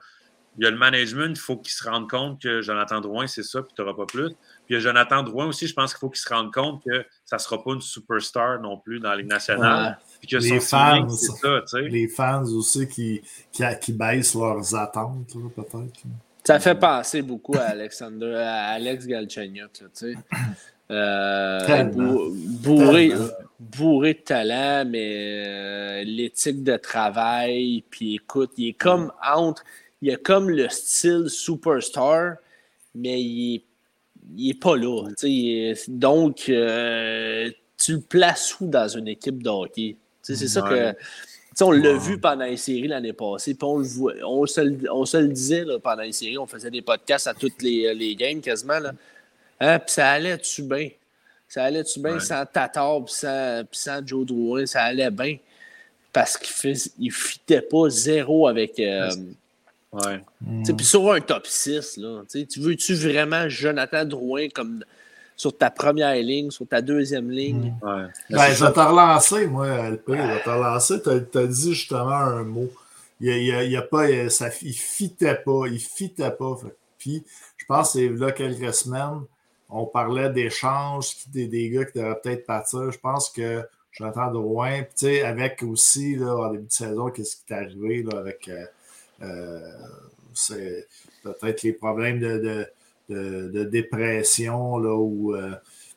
Il 0.58 0.64
y 0.64 0.66
a 0.66 0.70
le 0.70 0.78
management, 0.78 1.36
il 1.36 1.40
faut 1.40 1.56
qu'il 1.56 1.72
se 1.72 1.84
rende 1.88 2.08
compte 2.08 2.40
que 2.40 2.60
Jonathan 2.62 3.00
Drouin, 3.00 3.26
c'est 3.26 3.42
ça, 3.42 3.62
puis 3.62 3.72
tu 3.74 3.82
n'auras 3.82 3.94
pas 3.94 4.06
plus. 4.06 4.30
Puis 4.64 4.74
il 4.74 4.74
y 4.74 4.76
a 4.76 4.80
Jonathan 4.80 5.22
Drouin 5.22 5.46
aussi, 5.46 5.66
je 5.66 5.74
pense 5.74 5.92
qu'il 5.92 6.00
faut 6.00 6.10
qu'il 6.10 6.20
se 6.20 6.28
rende 6.28 6.52
compte 6.52 6.82
que 6.84 7.04
ça 7.24 7.36
ne 7.36 7.40
sera 7.40 7.62
pas 7.62 7.72
une 7.72 7.80
superstar 7.80 8.60
non 8.60 8.78
plus 8.78 9.00
dans 9.00 9.10
la 9.10 9.16
Ligue 9.16 9.28
nationale. 9.28 9.98
que 10.28 10.36
les, 10.36 10.60
fans, 10.60 11.08
ça, 11.08 11.78
les 11.80 12.08
fans 12.08 12.44
aussi 12.44 12.86
qui, 12.88 13.22
qui, 13.50 13.64
qui 13.80 13.92
baissent 13.92 14.34
leurs 14.34 14.74
attentes, 14.74 15.34
peut-être. 15.54 16.00
Ça 16.44 16.58
fait 16.58 16.74
penser 16.74 17.22
beaucoup 17.22 17.54
à 17.56 17.66
Alexander, 17.70 18.34
à 18.34 18.70
Alex 18.70 19.06
Galchenyuk, 19.06 19.72
tu 19.72 19.84
sais. 19.92 20.14
Euh, 20.90 21.84
bourré, 21.84 23.12
bourré 23.58 24.14
de 24.14 24.18
talent, 24.18 24.84
mais 24.86 25.44
euh, 25.46 26.04
l'éthique 26.04 26.62
de 26.62 26.76
travail, 26.76 27.82
puis 27.88 28.16
écoute, 28.16 28.50
il 28.58 28.68
est 28.68 28.72
comme 28.74 29.10
entre, 29.24 29.64
il 30.02 30.12
a 30.12 30.16
comme 30.16 30.50
le 30.50 30.68
style 30.68 31.30
superstar, 31.30 32.34
mais 32.94 33.22
il 33.22 33.54
est, 33.56 33.64
pas 34.60 34.76
là. 34.76 35.04
donc, 35.88 36.48
euh, 36.48 37.50
tu 37.76 37.94
le 37.94 38.00
places 38.00 38.60
où 38.60 38.66
dans 38.66 38.88
une 38.88 39.08
équipe 39.08 39.42
de 39.42 39.48
hockey? 39.48 39.96
C'est 40.22 40.36
ça 40.36 40.62
que. 40.62 40.94
on 41.64 41.70
l'a 41.72 41.94
vu 41.94 42.18
pendant 42.18 42.44
les 42.44 42.56
séries 42.56 42.88
l'année 42.88 43.12
passée, 43.12 43.54
puis 43.54 43.66
on, 43.66 43.78
le 43.78 44.24
on, 44.24 44.46
se, 44.46 44.90
on 44.90 45.04
se 45.04 45.16
le 45.16 45.28
disait 45.28 45.64
pendant 45.82 46.02
les 46.02 46.12
séries, 46.12 46.38
on 46.38 46.46
faisait 46.46 46.70
des 46.70 46.82
podcasts 46.82 47.26
à 47.26 47.34
toutes 47.34 47.62
les, 47.62 47.92
les 47.94 48.14
games 48.14 48.40
quasiment. 48.40 48.78
Là. 48.78 48.92
Hein, 49.60 49.78
puis 49.78 49.92
ça 49.92 50.10
allait-tu 50.10 50.62
bien? 50.62 50.88
Ça 51.48 51.64
allait-tu 51.64 52.00
bien 52.00 52.18
sans 52.18 52.46
Tatar 52.46 53.04
puis 53.04 53.14
sans, 53.14 53.62
sans, 53.70 54.06
Joe 54.06 54.24
Drouin? 54.24 54.64
Ça 54.64 54.82
allait 54.82 55.10
bien? 55.10 55.36
Parce 56.12 56.38
qu'il 56.38 56.70
ne 56.98 57.10
fitait 57.10 57.62
pas 57.62 57.88
zéro 57.90 58.48
avec. 58.48 58.78
Euh, 58.80 59.10
ouais. 59.92 60.24
Puis 60.64 60.84
sur 60.84 61.12
un 61.12 61.20
top 61.20 61.46
6, 61.46 61.96
là, 61.98 62.22
tu 62.30 62.60
veux-tu 62.60 62.94
vraiment 62.94 63.48
Jonathan 63.48 64.04
Drouin 64.04 64.48
comme 64.48 64.84
sur 65.36 65.56
ta 65.56 65.70
première 65.70 66.14
ligne, 66.14 66.50
sur 66.50 66.66
ta 66.66 66.80
deuxième 66.80 67.30
ligne? 67.30 67.74
Ouais. 67.82 68.06
Ben, 68.30 68.52
je 68.52 68.64
vais 68.64 68.72
te 68.72 68.80
relancer, 68.80 69.46
moi, 69.46 69.90
LP. 69.90 70.08
Je 70.08 70.12
vais 70.12 70.42
te 70.42 70.50
relancer. 70.50 71.02
Tu 71.02 71.38
as, 71.38 71.46
dit 71.46 71.74
justement 71.74 72.10
un 72.10 72.44
mot. 72.44 72.70
Il, 73.20 73.28
il, 73.28 73.76
a 73.76 73.82
pas, 73.82 74.28
ça, 74.28 74.48
il 74.62 74.74
fitait 74.74 75.36
pas. 75.44 75.66
Il 75.66 75.80
fitait 75.80 76.30
pas. 76.30 76.56
Puis, 76.98 77.24
je 77.56 77.64
pense 77.66 77.92
que 77.92 77.98
c'est 77.98 78.08
là 78.08 78.32
quelques 78.32 78.74
semaines 78.74 79.22
on 79.72 79.86
parlait 79.86 80.30
d'échanges, 80.30 81.16
des, 81.28 81.48
des 81.48 81.70
gars 81.70 81.86
qui 81.86 81.98
devraient 81.98 82.20
peut-être 82.22 82.46
partir. 82.46 82.92
Je 82.92 82.98
pense 82.98 83.30
que 83.30 83.62
loin. 83.98 84.82
Puis, 84.96 85.20
avec 85.20 85.62
aussi, 85.62 86.14
là, 86.16 86.36
en 86.36 86.50
début 86.50 86.66
de 86.66 86.72
saison, 86.72 87.10
qu'est-ce 87.10 87.36
qui 87.36 87.52
est 87.52 87.56
arrivé 87.56 88.02
là, 88.02 88.18
avec 88.18 88.48
euh, 88.48 88.64
euh, 89.22 89.60
peut-être 91.22 91.62
les 91.62 91.72
problèmes 91.72 92.18
de, 92.18 92.66
de, 93.08 93.64
dépression, 93.64 94.78
là, 94.78 94.94
ou, 94.94 95.34
euh, 95.34 95.52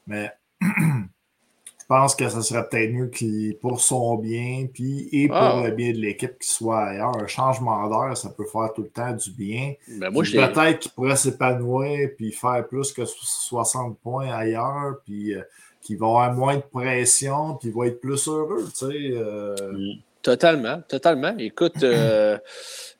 mais 0.07 0.31
je 0.61 1.85
pense 1.87 2.15
que 2.15 2.27
ça 2.27 2.41
serait 2.41 2.67
peut-être 2.67 2.91
mieux 2.91 3.07
qu'il, 3.07 3.55
pour 3.57 3.79
son 3.79 4.15
bien, 4.15 4.67
puis 4.73 5.07
et 5.11 5.27
pour 5.27 5.37
ah. 5.37 5.61
le 5.65 5.71
bien 5.71 5.91
de 5.91 5.97
l'équipe 5.97 6.37
qui 6.39 6.49
soit 6.49 6.83
ailleurs. 6.83 7.15
Un 7.17 7.27
changement 7.27 7.87
d'air, 7.87 8.17
ça 8.17 8.29
peut 8.29 8.45
faire 8.45 8.73
tout 8.73 8.81
le 8.81 8.89
temps 8.89 9.13
du 9.13 9.31
bien. 9.31 9.73
Ben, 9.87 10.11
peut-être 10.11 10.79
qu'il 10.79 10.91
pourrait 10.91 11.15
s'épanouir 11.15 12.09
puis 12.17 12.31
faire 12.31 12.67
plus 12.67 12.91
que 12.91 13.03
60 13.05 13.99
points 13.99 14.31
ailleurs, 14.31 14.95
puis 15.05 15.35
euh, 15.35 15.41
qu'il 15.81 15.99
va 15.99 16.07
avoir 16.07 16.33
moins 16.33 16.55
de 16.57 16.63
pression, 16.63 17.55
puis 17.55 17.69
il 17.69 17.75
va 17.75 17.85
être 17.87 18.01
plus 18.01 18.27
heureux, 18.27 18.65
tu 18.77 18.87
sais. 18.87 19.11
Euh. 19.13 19.55
Totalement, 20.23 20.81
totalement. 20.87 21.35
Écoute, 21.37 21.83
euh, 21.83 22.39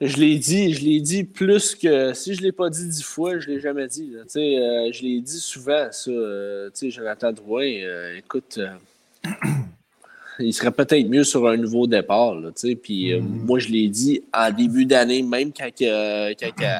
je 0.00 0.16
l'ai 0.16 0.38
dit, 0.38 0.74
je 0.74 0.84
l'ai 0.84 1.00
dit 1.00 1.24
plus 1.24 1.74
que. 1.74 2.12
Si 2.14 2.34
je 2.34 2.40
ne 2.40 2.46
l'ai 2.46 2.52
pas 2.52 2.68
dit 2.68 2.88
dix 2.88 3.02
fois, 3.02 3.38
je 3.38 3.48
ne 3.48 3.54
l'ai 3.54 3.60
jamais 3.60 3.86
dit. 3.86 4.12
Euh, 4.14 4.90
je 4.92 5.02
l'ai 5.02 5.20
dit 5.20 5.38
souvent, 5.38 5.88
ça. 5.90 6.10
Euh, 6.10 6.70
Jonathan 6.82 7.32
Drouin, 7.32 7.64
euh, 7.64 8.18
écoute, 8.18 8.58
il 10.40 10.52
serait 10.52 10.72
peut-être 10.72 11.08
mieux 11.08 11.22
sur 11.22 11.46
un 11.46 11.56
nouveau 11.56 11.86
départ. 11.86 12.34
puis 12.82 13.12
mm-hmm. 13.12 13.20
moi, 13.20 13.60
je 13.60 13.68
l'ai 13.68 13.88
dit 13.88 14.22
en 14.32 14.50
début 14.50 14.84
d'année, 14.84 15.22
même 15.22 15.52
quand, 15.52 15.70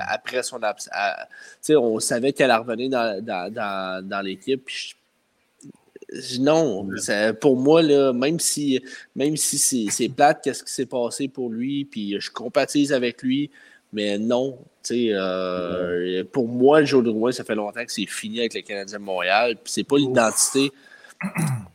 après 0.09 0.43
son 0.43 0.62
absence. 0.62 0.91
On 1.70 2.01
savait 2.01 2.32
qu'elle 2.32 2.53
revenait 2.53 2.89
dans, 2.89 3.24
dans, 3.24 4.05
dans, 4.05 4.20
l'équipe. 4.24 4.69
Non, 6.41 6.86
pour 7.41 7.57
moi, 7.57 7.82
là, 7.82 8.12
même 8.12 8.39
si, 8.39 8.82
même 9.16 9.36
si 9.36 9.59
c'est 9.91 10.09
plate, 10.09 10.41
qu'est-ce 10.43 10.65
qui 10.65 10.73
s'est 10.73 10.86
passé 10.86 11.28
pour 11.28 11.51
lui, 11.51 11.85
puis 11.85 12.20
je 12.20 12.31
compatise 12.31 12.93
avec 12.93 13.23
lui, 13.23 13.51
mais 13.93 14.19
non. 14.19 14.59
Euh, 14.91 16.24
pour 16.31 16.49
moi, 16.49 16.81
le 16.81 16.86
jour 16.86 17.03
de 17.03 17.11
Rouen, 17.11 17.32
ça 17.32 17.45
fait 17.45 17.55
longtemps 17.55 17.85
que 17.85 17.93
c'est 17.93 18.07
fini 18.07 18.41
avec 18.41 18.55
les 18.55 18.62
Canadiens 18.62 18.99
de 18.99 19.05
Montréal. 19.05 19.57
C'est 19.65 19.85
pas 19.85 19.97
l'identité. 19.97 20.73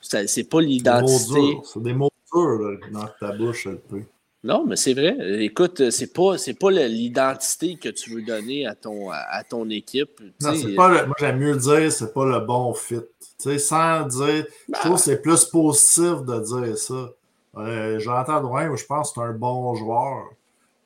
C'est 0.01 0.47
pas 0.47 0.61
l'identité. 0.61 1.57
C'est 1.63 1.81
des 1.81 1.93
mots 1.93 2.11
durs 2.31 2.77
dans 2.91 3.07
ta 3.19 3.31
bouche 3.31 3.67
un 3.67 3.77
peu. 3.89 4.03
Non, 4.43 4.65
mais 4.65 4.77
c'est 4.77 4.93
vrai. 4.93 5.17
Écoute, 5.43 5.89
c'est 5.89 6.13
pas, 6.13 6.35
pas 6.59 6.71
l'identité 6.71 7.75
que 7.75 7.89
tu 7.89 8.11
veux 8.11 8.21
donner 8.21 8.65
à 8.65 8.73
ton, 8.73 9.11
à, 9.11 9.43
ton 9.43 9.69
équipe. 9.69 10.21
Non, 10.41 10.55
c'est 10.55 10.75
pas 10.75 11.05
moi, 11.05 11.15
j'aime 11.19 11.39
mieux 11.39 11.57
dire 11.57 11.91
c'est 11.91 12.13
pas 12.13 12.25
le 12.25 12.39
bon 12.39 12.73
fit. 12.73 13.01
Sans 13.37 14.05
dire. 14.05 14.45
je 14.67 14.79
trouve 14.79 14.95
que 14.95 15.01
c'est 15.01 15.21
plus 15.21 15.43
positif 15.45 16.21
de 16.23 16.39
dire 16.39 16.77
ça. 16.77 17.09
Euh, 17.57 17.99
Jonathan 17.99 18.41
Drouin, 18.41 18.75
je 18.75 18.85
pense 18.85 19.11
que 19.11 19.15
c'est 19.15 19.27
un 19.27 19.33
bon 19.33 19.75
joueur. 19.75 20.29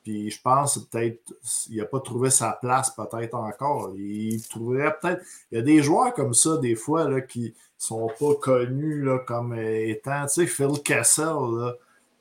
Puis 0.02 0.30
je 0.30 0.40
pense 0.42 0.78
peut-être 0.78 1.32
il 1.70 1.78
n'a 1.78 1.86
pas 1.86 2.00
trouvé 2.00 2.30
sa 2.30 2.58
place 2.60 2.90
peut-être 2.90 3.34
encore. 3.34 3.92
Il 3.96 4.42
trouverait 4.48 4.96
peut-être. 5.00 5.22
Il 5.52 5.58
y 5.58 5.60
a 5.60 5.62
des 5.62 5.82
joueurs 5.82 6.12
comme 6.12 6.34
ça, 6.34 6.58
des 6.58 6.74
fois, 6.74 7.08
là, 7.08 7.20
qui 7.20 7.54
sont 7.78 8.10
pas 8.18 8.34
connus 8.34 9.02
là, 9.02 9.20
comme 9.20 9.56
étant. 9.56 10.26
Tu 10.26 10.34
sais, 10.34 10.46
Phil 10.46 10.82
Kessel, 10.84 11.24
là, 11.26 11.74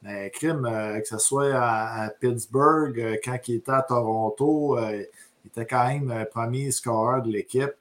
mais 0.03 0.29
crime, 0.31 0.65
euh, 0.65 0.99
que 0.99 1.07
ce 1.07 1.17
soit 1.17 1.53
à, 1.53 2.09
Pittsburgh, 2.19 2.99
euh, 2.99 3.15
quand 3.23 3.37
il 3.47 3.55
était 3.55 3.71
à 3.71 3.81
Toronto, 3.81 4.77
il 4.79 5.07
était 5.47 5.65
quand 5.65 5.87
même 5.87 6.25
premier 6.31 6.71
scoreur 6.71 7.23
de 7.23 7.31
l'équipe. 7.31 7.73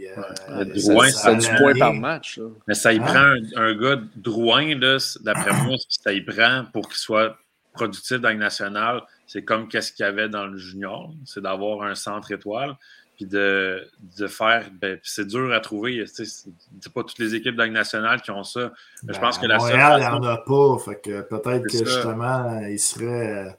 Euh, 0.00 1.10
ça, 1.10 1.34
du 1.34 1.48
point 1.58 1.74
par 1.78 1.94
match. 1.94 2.40
Mais 2.66 2.74
ça 2.74 2.92
y 2.92 2.98
hein? 2.98 3.04
prend 3.04 3.62
un, 3.62 3.74
gars 3.74 4.00
Drouin, 4.16 4.76
d'après 5.20 5.52
moi, 5.64 5.76
ça 5.88 6.12
y 6.12 6.20
prend 6.22 6.64
pour 6.72 6.88
qu'il 6.88 6.98
soit 6.98 7.36
productif 7.72 8.18
dans 8.18 8.30
le 8.30 8.36
national. 8.36 9.02
C'est 9.26 9.44
comme 9.44 9.68
qu'est-ce 9.68 9.92
qu'il 9.92 10.04
y 10.04 10.08
avait 10.08 10.28
dans 10.28 10.46
le 10.46 10.58
junior, 10.58 11.12
c'est 11.24 11.40
d'avoir 11.40 11.82
un 11.82 11.94
centre 11.94 12.32
étoile. 12.32 12.76
Puis 13.22 13.30
de, 13.30 13.88
de 14.18 14.26
faire, 14.26 14.68
ben, 14.80 14.98
c'est 15.04 15.26
dur 15.26 15.52
à 15.52 15.60
trouver. 15.60 16.04
C'est 16.06 16.92
pas 16.92 17.04
toutes 17.04 17.20
les 17.20 17.36
équipes 17.36 17.54
dans 17.54 17.64
le 17.64 17.70
national 17.70 18.20
qui 18.20 18.32
ont 18.32 18.42
ça. 18.42 18.72
je 19.06 19.18
pense 19.18 19.38
que 19.38 19.46
la 19.46 19.58
Montréal, 19.58 20.00
il 20.00 20.00
n'y 20.00 20.06
en 20.06 20.22
a 20.24 20.38
pas. 20.38 20.78
Fait 20.78 21.00
que 21.00 21.20
peut-être 21.20 21.68
que 21.68 21.78
justement, 21.78 22.60
il 22.62 22.80
serait 22.80 23.46
euh, 23.46 23.50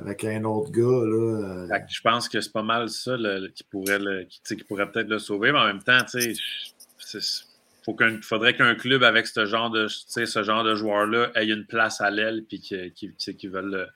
avec 0.00 0.24
un 0.24 0.42
autre 0.44 0.70
gars. 0.70 0.82
Là. 0.82 1.74
Euh. 1.74 1.78
Je 1.88 2.00
pense 2.00 2.30
que 2.30 2.40
c'est 2.40 2.52
pas 2.52 2.62
mal 2.62 2.88
ça 2.88 3.16
qui 3.54 3.64
pourrait, 3.64 4.26
qui, 4.28 4.54
pourrait 4.64 4.90
peut-être 4.90 5.08
le 5.08 5.18
sauver, 5.18 5.52
mais 5.52 5.58
en 5.58 5.66
même 5.66 5.82
temps, 5.82 5.98
il 6.14 8.22
faudrait 8.22 8.56
qu'un 8.56 8.74
club 8.74 9.02
avec 9.02 9.26
ce 9.26 9.44
genre 9.44 9.68
de, 9.68 9.86
ce 9.88 10.42
genre 10.42 10.64
de 10.64 10.76
joueur-là 10.76 11.30
ait 11.34 11.46
une 11.46 11.66
place 11.66 12.00
à 12.00 12.10
l'aile 12.10 12.46
et 12.50 12.58
qu'ils 12.58 13.50
veulent 13.50 13.92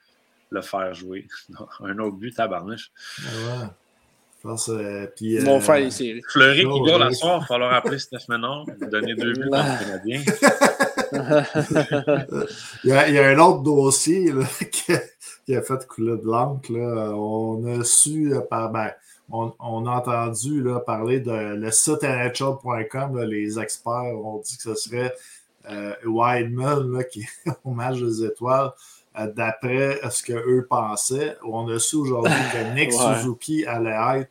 le, 0.51 0.61
faire 0.61 0.93
jouer. 0.93 1.27
un 1.81 1.99
autre 1.99 2.17
but, 2.17 2.35
tabarnouche. 2.35 2.91
Ouais. 3.23 3.69
Je 4.41 4.49
pense, 4.49 4.69
euh, 4.69 5.07
puis, 5.17 5.35
Ils 5.35 5.45
vont 5.45 5.57
euh, 5.57 5.61
faire 5.61 5.81
les 5.81 5.91
séries. 5.91 6.23
Fleury 6.29 6.61
qui 6.61 6.67
Oh, 6.67 6.85
goal 6.85 7.03
à 7.03 7.09
oui. 7.09 7.15
soir, 7.17 7.39
il 7.39 7.41
va 7.41 7.47
falloir 7.47 7.75
appeler 7.75 7.99
Steph 7.99 8.19
Menard, 8.29 8.67
lui 8.81 8.89
donner 8.89 9.15
deux 9.17 9.33
buts 9.33 9.43
le 9.45 9.51
Canadien. 9.51 10.23
Il 12.85 12.91
y, 12.91 12.93
a, 12.93 13.09
il 13.09 13.15
y 13.15 13.19
a 13.19 13.27
un 13.29 13.39
autre 13.39 13.63
dossier 13.63 14.31
là, 14.33 14.45
qui, 14.71 14.93
a, 14.93 15.01
qui 15.47 15.57
a 15.57 15.63
fait 15.63 15.87
couler 15.87 16.17
de 16.19 16.25
l'encre. 16.27 16.71
là. 16.73 17.13
On 17.15 17.81
a 17.81 17.85
su, 17.85 18.33
euh, 18.35 18.41
par, 18.41 18.71
ben, 18.71 18.91
on, 19.31 19.53
on 19.59 19.87
a 19.87 19.91
entendu 19.91 20.63
là, 20.63 20.81
parler 20.81 21.21
de 21.21 21.31
le 21.33 21.71
site 21.71 22.03
NHL.com. 22.03 23.17
là, 23.19 23.25
Les 23.27 23.59
experts 23.59 24.15
ont 24.25 24.39
dit 24.45 24.57
que 24.57 24.63
ce 24.63 24.75
serait 24.75 25.15
euh, 25.71 25.93
Wideman 26.05 26.93
là, 26.93 27.05
qui 27.05 27.21
est 27.23 27.51
au 27.65 27.71
match 27.71 27.99
des 27.99 28.25
étoiles. 28.25 28.71
Euh, 29.19 29.27
D'après 29.33 30.01
ce 30.11 30.23
qu'eux 30.23 30.67
pensaient, 30.69 31.37
on 31.45 31.69
a 31.69 31.79
su 31.79 31.97
aujourd'hui 31.97 32.33
que 32.53 32.59
Nick 32.75 32.91
Ouais. 32.93 33.15
Suzuki 33.21 33.67
allait 33.67 34.21
être, 34.21 34.31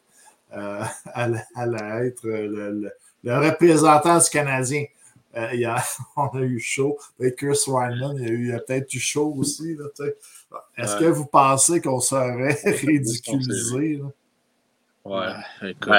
euh, 0.55 0.83
allait, 1.13 1.43
allait 1.55 2.07
être 2.07 2.25
euh, 2.25 2.47
le, 2.47 2.71
le- 2.81 2.91
le 3.23 3.37
représentant 3.37 4.17
du 4.19 4.29
Canadien. 4.29 4.85
Euh, 5.35 5.49
il 5.53 5.59
y 5.61 5.65
a- 5.65 5.83
on 6.15 6.27
a 6.27 6.41
eu 6.41 6.59
chaud. 6.59 6.97
Peut-être 7.17 7.35
Chris 7.35 7.59
Ryman, 7.67 8.17
il 8.19 8.47
y 8.47 8.51
a, 8.51 8.57
a 8.57 8.59
peut-être 8.59 8.93
eu 8.93 8.99
chaud 8.99 9.33
aussi. 9.37 9.75
Est-ce 10.77 10.93
Ouais. 10.95 10.99
que 11.01 11.05
vous 11.07 11.25
pensez 11.25 11.81
qu'on 11.81 11.99
serait 11.99 12.53
ridiculisé? 12.65 14.01
Ouais, 15.03 15.27
écoute. 15.63 15.93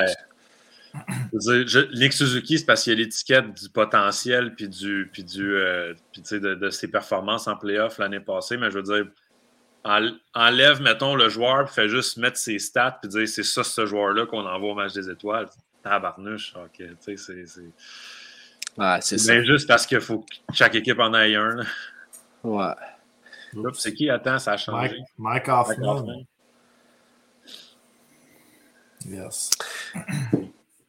Je 1.32 1.94
Nick 1.98 2.12
Suzuki, 2.12 2.59
c'est 2.59 2.65
parce 2.66 2.82
qu'il 2.82 2.93
y 2.93 2.97
a 2.97 2.98
l'étiquette 2.98 3.52
du 3.52 3.69
potentiel 3.69 4.55
puis 4.55 4.69
du, 4.69 5.09
puis 5.12 5.23
du, 5.24 5.55
euh, 5.55 5.94
puis, 6.12 6.23
tu 6.23 6.28
sais, 6.28 6.40
de, 6.40 6.55
de 6.55 6.70
ses 6.70 6.89
performances 6.89 7.47
en 7.47 7.56
playoff 7.56 7.98
l'année 7.98 8.20
passée. 8.20 8.56
Mais 8.56 8.70
je 8.70 8.78
veux 8.78 8.82
dire, 8.82 9.06
en- 9.85 10.10
enlève, 10.35 10.81
mettons, 10.81 11.15
le 11.15 11.28
joueur 11.28 11.65
puis 11.66 11.74
fais 11.74 11.89
juste 11.89 12.16
mettre 12.16 12.36
ses 12.39 12.59
stats 12.59 12.98
puis 13.02 13.09
dire 13.10 13.28
c'est 13.28 13.43
ça, 13.43 13.62
ce 13.62 13.86
joueur-là 13.86 14.27
qu'on 14.27 14.44
envoie 14.47 14.70
au 14.73 14.74
match 14.74 14.93
des 14.94 15.09
étoiles. 15.10 15.48
Tabarnouche, 15.82 16.55
ok. 16.56 16.70
tu 16.78 16.89
sais, 17.01 17.16
c'est- 17.16 17.47
c'est 17.47 17.60
Ouais, 18.77 18.98
c'est 19.01 19.19
c'est 19.19 19.27
ça. 19.27 19.32
bien 19.35 19.44
juste 19.44 19.66
parce 19.66 19.86
qu'il 19.86 20.01
faut 20.01 20.20
que 20.20 20.35
chaque 20.55 20.74
équipe 20.74 20.98
en 21.01 21.12
ait 21.15 21.35
un. 21.35 21.56
là. 21.56 21.65
Ouais. 22.44 22.74
C'est 23.74 23.93
qui? 23.94 24.09
Attends, 24.10 24.39
ça 24.39 24.52
a 24.52 24.56
changé. 24.56 24.97
Mike, 25.19 25.47
Mike. 25.47 25.48
Hoffman. 25.48 26.24
Yes. 29.06 29.51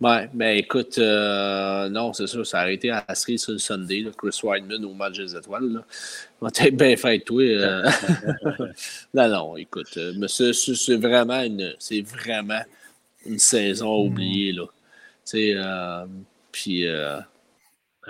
Ouais, 0.02 0.30
mais 0.34 0.60
écoute, 0.60 0.98
euh, 0.98 1.90
non, 1.90 2.14
c'est 2.14 2.26
sûr, 2.28 2.48
ça 2.48 2.62
a 2.62 2.70
été 2.72 2.90
à 2.90 3.04
la 3.10 3.16
série 3.16 3.38
sur 3.38 3.52
le 3.52 3.58
Sunday, 3.58 4.00
là, 4.00 4.12
Chris 4.18 4.40
Weidman 4.44 4.86
au 4.86 4.94
match 4.94 5.18
des 5.18 5.36
étoiles. 5.36 5.74
Là. 5.74 6.48
Être 6.48 6.76
bien 6.78 6.96
fait, 6.96 7.20
toi. 7.20 7.42
euh. 7.44 7.84
non, 9.14 9.28
non, 9.28 9.58
écoute, 9.58 9.90
euh, 9.98 10.14
mais 10.18 10.30
c'est, 10.30 10.54
c'est- 10.54 10.96
vraiment 10.96 11.42
une, 11.44 11.76
c'est 11.80 12.00
vraiment 12.02 12.62
une 13.26 13.40
saison 13.40 13.94
à 13.94 13.98
oublier, 14.00 14.54
là. 14.54 14.66
Tu 14.68 14.72
sais, 15.26 15.54
euh, 15.56 16.06
puis, 16.52 16.88
euh, 16.88 17.20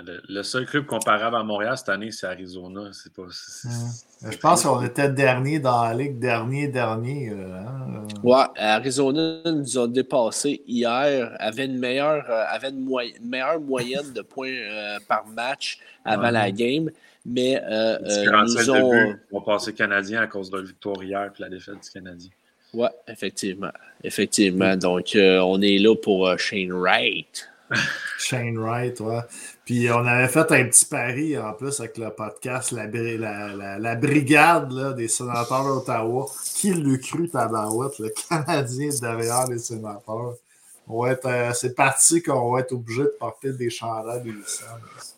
Le, 0.06 0.20
le 0.28 0.42
seul 0.42 0.66
club 0.66 0.86
comparable 0.86 1.36
à 1.36 1.42
Montréal 1.42 1.76
cette 1.76 1.88
année, 1.90 2.10
c'est 2.10 2.26
Arizona. 2.26 2.90
C'est 2.92 3.12
pas. 3.12 3.22
c'est- 3.30 3.68
c'est- 3.68 4.06
Mais 4.22 4.32
Je 4.32 4.38
pense 4.38 4.62
qu'on 4.62 4.82
était 4.82 5.08
dernier 5.08 5.58
dans 5.58 5.82
la 5.84 5.94
ligue, 5.94 6.18
dernier, 6.18 6.68
dernier. 6.68 7.30
euh, 7.30 7.54
hein, 7.56 8.06
ouais, 8.22 8.44
Arizona 8.56 9.40
nous 9.46 9.78
a 9.78 9.88
dépassé 9.88 10.62
hier, 10.66 11.34
avait 11.38 11.64
une 11.66 11.78
meilleure, 11.78 12.24
euh, 12.28 12.44
avait 12.48 12.68
une, 12.70 12.88
meilleure 13.22 13.60
moyenne 13.60 14.12
de 14.14 14.22
points 14.22 14.48
euh, 14.50 14.98
par 15.08 15.26
match 15.26 15.78
avant 16.04 16.24
Ouais. 16.24 16.32
la 16.32 16.50
game, 16.50 16.90
mais 17.24 17.60
euh, 17.62 17.98
euh, 17.98 18.42
nous 18.46 18.54
de 18.54 18.70
ont. 18.70 18.90
but 19.32 19.44
passer 19.44 19.72
Canadien 19.74 20.22
à 20.22 20.26
cause 20.26 20.50
de 20.50 20.56
la 20.58 20.62
victoire 20.64 21.02
hier 21.02 21.24
et 21.38 21.42
la 21.42 21.48
défaite 21.48 21.82
du 21.82 21.90
Canadien. 21.90 22.30
Oui, 22.72 22.86
effectivement. 23.08 23.72
Effectivement. 24.04 24.76
Donc, 24.76 25.16
euh, 25.16 25.38
on 25.40 25.60
est 25.60 25.78
là 25.78 25.94
pour 25.96 26.28
euh, 26.28 26.36
Shane 26.36 26.72
Wright. 26.72 27.48
Shane 28.18 28.58
Wright, 28.58 28.98
ouais. 29.00 29.20
Puis 29.70 29.88
on 29.88 30.04
avait 30.04 30.26
fait 30.26 30.50
un 30.50 30.64
petit 30.64 30.84
pari 30.84 31.38
en 31.38 31.52
plus 31.52 31.78
avec 31.78 31.96
le 31.96 32.10
podcast 32.10 32.72
La, 32.72 32.86
la, 32.88 33.54
la- 33.54 33.78
la 33.78 33.94
Brigade 33.94 34.72
là, 34.72 34.92
des 34.92 35.06
sénateurs 35.06 35.62
d'Ottawa. 35.64 36.26
Qui 36.56 36.74
l'eût 36.74 36.98
cru, 36.98 37.28
Tabarouette, 37.28 38.00
le 38.00 38.08
Canadien 38.28 38.88
derrière 39.00 39.46
les 39.46 39.60
sénateurs? 39.60 40.34
Euh, 40.92 41.52
c'est 41.54 41.76
parti 41.76 42.20
qu'on 42.20 42.50
va 42.52 42.58
être 42.62 42.72
obligé 42.72 43.04
de 43.04 43.14
porter 43.20 43.52
des 43.52 43.70
chandails 43.70 44.22
des 44.24 44.32
Sens. 44.44 45.16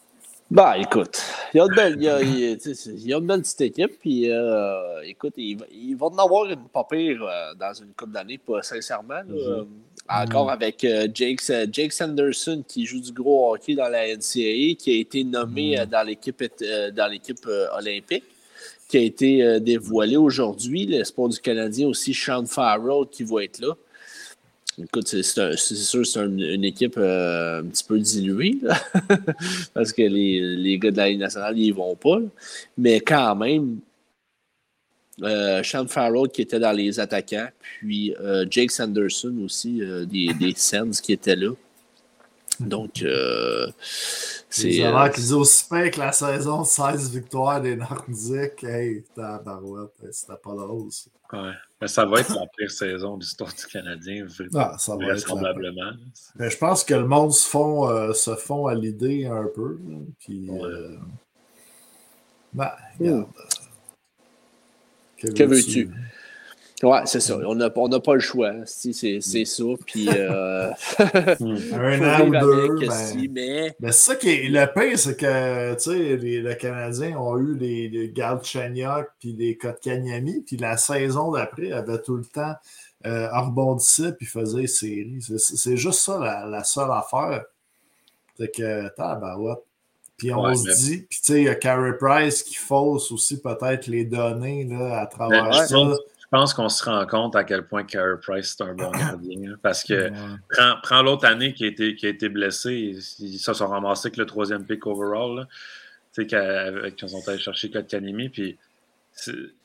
Bah, 0.50 0.76
écoute, 0.76 1.24
il 1.54 1.56
y 1.56 1.60
a 1.60 1.64
une 1.64 1.74
belle, 1.74 1.94
il 1.96 2.02
y 2.02 2.08
a, 2.10 2.20
il 2.20 2.38
y 2.40 2.52
a- 2.52 2.56
il 2.88 3.06
y 3.08 3.14
une 3.14 3.26
belle 3.26 3.40
petite 3.40 3.60
équipe, 3.62 3.98
puis 4.00 4.30
euh, 4.30 5.00
écoute, 5.06 5.32
ils, 5.38 5.56
va- 5.58 5.64
ils 5.72 5.94
vont 5.94 6.08
en 6.12 6.18
avoir 6.26 6.44
une 6.44 6.68
pas 6.68 6.84
pire 6.84 7.22
euh, 7.22 7.54
dans 7.54 7.72
une 7.72 7.94
couple 7.94 8.12
d'années, 8.12 8.38
sincèrement. 8.60 9.14
là. 9.14 9.24
Euh, 9.30 9.64
encore 10.08 10.50
avec 10.50 10.84
euh, 10.84 11.08
Jake, 11.12 11.40
Jake 11.72 11.92
Sanderson 11.92 12.62
qui 12.66 12.84
joue 12.86 13.00
du 13.00 13.12
gros 13.12 13.54
hockey 13.54 13.74
dans 13.74 13.88
la 13.88 14.08
NCAA, 14.14 14.74
qui 14.78 14.90
a 14.90 15.00
été 15.00 15.24
nommé 15.24 15.78
euh, 15.78 15.86
dans 15.86 16.06
l'équipe 16.06 16.42
euh, 16.62 16.90
dans 16.90 17.06
l'équipe 17.10 17.46
euh, 17.46 17.66
olympique, 17.78 18.24
qui 18.88 18.98
a 18.98 19.00
été 19.00 19.42
euh, 19.42 19.58
dévoilé 19.60 20.16
aujourd'hui. 20.16 20.86
L'espoir 20.86 21.28
du 21.28 21.38
Canadien 21.38 21.88
aussi, 21.88 22.12
Sean 22.12 22.44
Farrell, 22.46 23.06
qui 23.10 23.22
va 23.24 23.44
être 23.44 23.60
là. 23.60 23.74
Écoute, 24.82 25.06
c'est 25.06 25.38
un- 25.40 25.56
c'est 25.56 25.74
sûr, 25.76 26.06
c'est 26.06 26.18
un- 26.20 26.36
une 26.38 26.64
équipe 26.64 26.96
euh, 26.96 27.60
un 27.60 27.64
petit 27.66 27.84
peu 27.84 27.98
diluée, 27.98 28.56
là. 28.62 28.74
parce 29.74 29.92
que 29.92 30.02
les, 30.02 30.40
les 30.56 30.78
gars 30.78 30.90
de 30.90 30.96
la 30.96 31.08
Ligue 31.10 31.20
nationale, 31.20 31.58
ils 31.58 31.72
vont 31.72 31.94
pas. 31.94 32.18
là. 32.18 32.26
Mais 32.78 33.00
quand 33.00 33.36
même, 33.36 33.78
euh, 35.22 35.62
Sean 35.62 35.86
Farrell 35.88 36.28
qui 36.28 36.42
était 36.42 36.58
dans 36.60 36.72
les 36.72 36.98
attaquants, 37.00 37.48
puis 37.60 38.14
euh, 38.20 38.46
Jake 38.50 38.70
Sanderson 38.70 39.36
aussi, 39.44 39.82
euh, 39.82 40.04
des, 40.06 40.32
des 40.34 40.54
Sens 40.56 41.00
qui 41.00 41.12
étaient 41.12 41.36
là. 41.36 41.52
Donc, 42.60 43.02
euh, 43.02 43.66
C'est 44.50 44.84
euh, 44.84 45.08
qu'ils 45.08 45.34
aussi 45.34 45.66
que 45.68 45.98
la 45.98 46.12
saison 46.12 46.62
16 46.64 47.10
victoires 47.12 47.60
des 47.60 47.74
Nordiques. 47.76 48.62
Hey, 48.62 49.02
Tabarouette, 49.16 49.90
c'était 50.12 50.34
pas 50.42 50.52
drôle. 50.54 50.92
ça. 50.92 51.10
Ouais. 51.32 51.52
Mais 51.80 51.88
ça 51.88 52.04
va 52.04 52.20
être 52.20 52.28
la 52.34 52.46
pire 52.56 52.70
saison 52.70 53.16
de 53.16 53.22
l'histoire 53.22 53.52
du 53.52 53.66
Canadien, 53.66 54.26
Ah, 54.54 54.76
ça 54.78 54.92
va 54.94 54.98
être 55.04 55.08
la- 55.08 55.14
vraisemblablement. 55.14 55.92
Mais 56.36 56.50
je 56.50 56.58
pense 56.58 56.84
que 56.84 56.94
le 56.94 57.06
monde 57.06 57.32
se 57.32 57.48
fond, 57.48 57.88
euh, 57.88 58.12
se 58.12 58.36
fond 58.36 58.66
à 58.66 58.74
l'idée 58.74 59.24
un 59.26 59.48
peu. 59.52 59.78
Puis, 60.20 60.48
euh, 60.50 60.96
ben, 62.52 62.70
regarde. 63.00 63.26
Que 65.30 65.44
veux-tu? 65.44 65.90
Ouais, 66.82 66.98
c'est 67.04 67.20
ça. 67.20 67.38
On 67.46 67.54
n'a 67.54 67.70
on 67.76 67.86
n'a 67.88 68.00
pas 68.00 68.14
le 68.14 68.20
choix. 68.20 68.52
Si, 68.64 68.92
C'est 68.92 69.20
c'est 69.20 69.44
ça. 69.44 69.62
Puis. 69.86 70.08
Euh, 70.08 70.68
Un 70.98 71.36
faut 71.36 72.04
an 72.24 72.26
ou 72.26 72.30
deux. 72.30 72.86
ben, 72.86 72.90
si, 72.90 73.28
mais. 73.28 73.76
ben, 73.78 73.92
c'est 73.92 74.10
ça 74.10 74.16
qui 74.16 74.30
est 74.30 74.48
le 74.48 74.66
pire, 74.74 74.98
c'est 74.98 75.16
que 75.16 75.74
tu 75.74 75.80
sais, 75.80 76.16
les, 76.16 76.42
les 76.42 76.56
Canadiens 76.56 77.16
ont 77.18 77.38
eu 77.38 77.54
les, 77.56 77.88
les 77.88 78.08
Galchenyuk 78.08 79.06
puis 79.20 79.32
les 79.32 79.56
Kotkaniemi, 79.56 80.40
puis 80.40 80.56
la 80.56 80.76
saison 80.76 81.30
d'après 81.30 81.70
avait 81.70 82.02
tout 82.02 82.16
le 82.16 82.24
temps 82.24 82.54
euh, 83.06 83.28
rebondissait 83.32 84.12
puis 84.14 84.26
faisait 84.26 84.66
série. 84.66 85.18
C'est- 85.20 85.38
C'est 85.38 85.76
juste 85.76 86.00
ça 86.00 86.18
la, 86.18 86.46
la 86.46 86.64
seule 86.64 86.90
affaire. 86.90 87.44
C'est 88.38 88.50
que, 88.52 88.88
tabarouette. 88.96 89.58
Puis 90.22 90.32
on 90.32 90.40
Ouais, 90.44 90.54
se 90.54 90.68
mais- 90.68 90.74
dit, 90.76 90.96
puis 91.10 91.18
tu 91.20 91.32
sais, 91.32 91.40
il 91.40 91.44
y 91.46 91.48
a 91.48 91.56
Carey 91.56 91.96
Price 91.98 92.44
qui 92.44 92.54
fausse 92.54 93.10
aussi 93.10 93.42
peut-être 93.42 93.88
les 93.88 94.04
données 94.04 94.62
là, 94.70 95.00
à 95.00 95.06
travers 95.08 95.46
Mais 95.46 95.52
je 95.52 95.58
ça. 95.66 95.74
pense- 95.74 95.98
Je 96.20 96.38
pense 96.38 96.54
qu'on 96.54 96.68
se 96.70 96.84
rend 96.84 97.04
compte 97.06 97.34
à 97.36 97.42
quel 97.44 97.66
point 97.66 97.82
Carey 97.84 98.14
Price 98.22 98.54
c'est 98.56 98.62
un 98.64 98.72
bon 98.74 98.90
gardien. 98.92 99.50
hein, 99.52 99.56
Parce 99.62 99.82
que 99.82 100.08
Ouais. 100.10 100.12
prends, 100.48 100.74
prends 100.82 101.02
l'autre 101.02 101.26
année 101.26 101.52
qui 101.54 101.64
a 101.64 101.66
été, 101.66 101.94
qui 101.96 102.06
a 102.06 102.08
été 102.08 102.28
blessé, 102.28 102.72
ils 102.72 102.98
ils 103.34 103.38
se 103.38 103.52
sont 103.52 103.66
ramassés 103.66 104.06
avec 104.06 104.16
le 104.16 104.24
troisième 104.26 104.64
pick 104.64 104.86
overall. 104.86 105.46
Tu 106.14 106.22
sais, 106.22 106.94
qu'ils 106.94 107.08
sont 107.10 107.28
allés 107.28 107.38
chercher 107.38 107.68
Kotkaniemi. 107.70 108.28
Puis, 108.28 108.56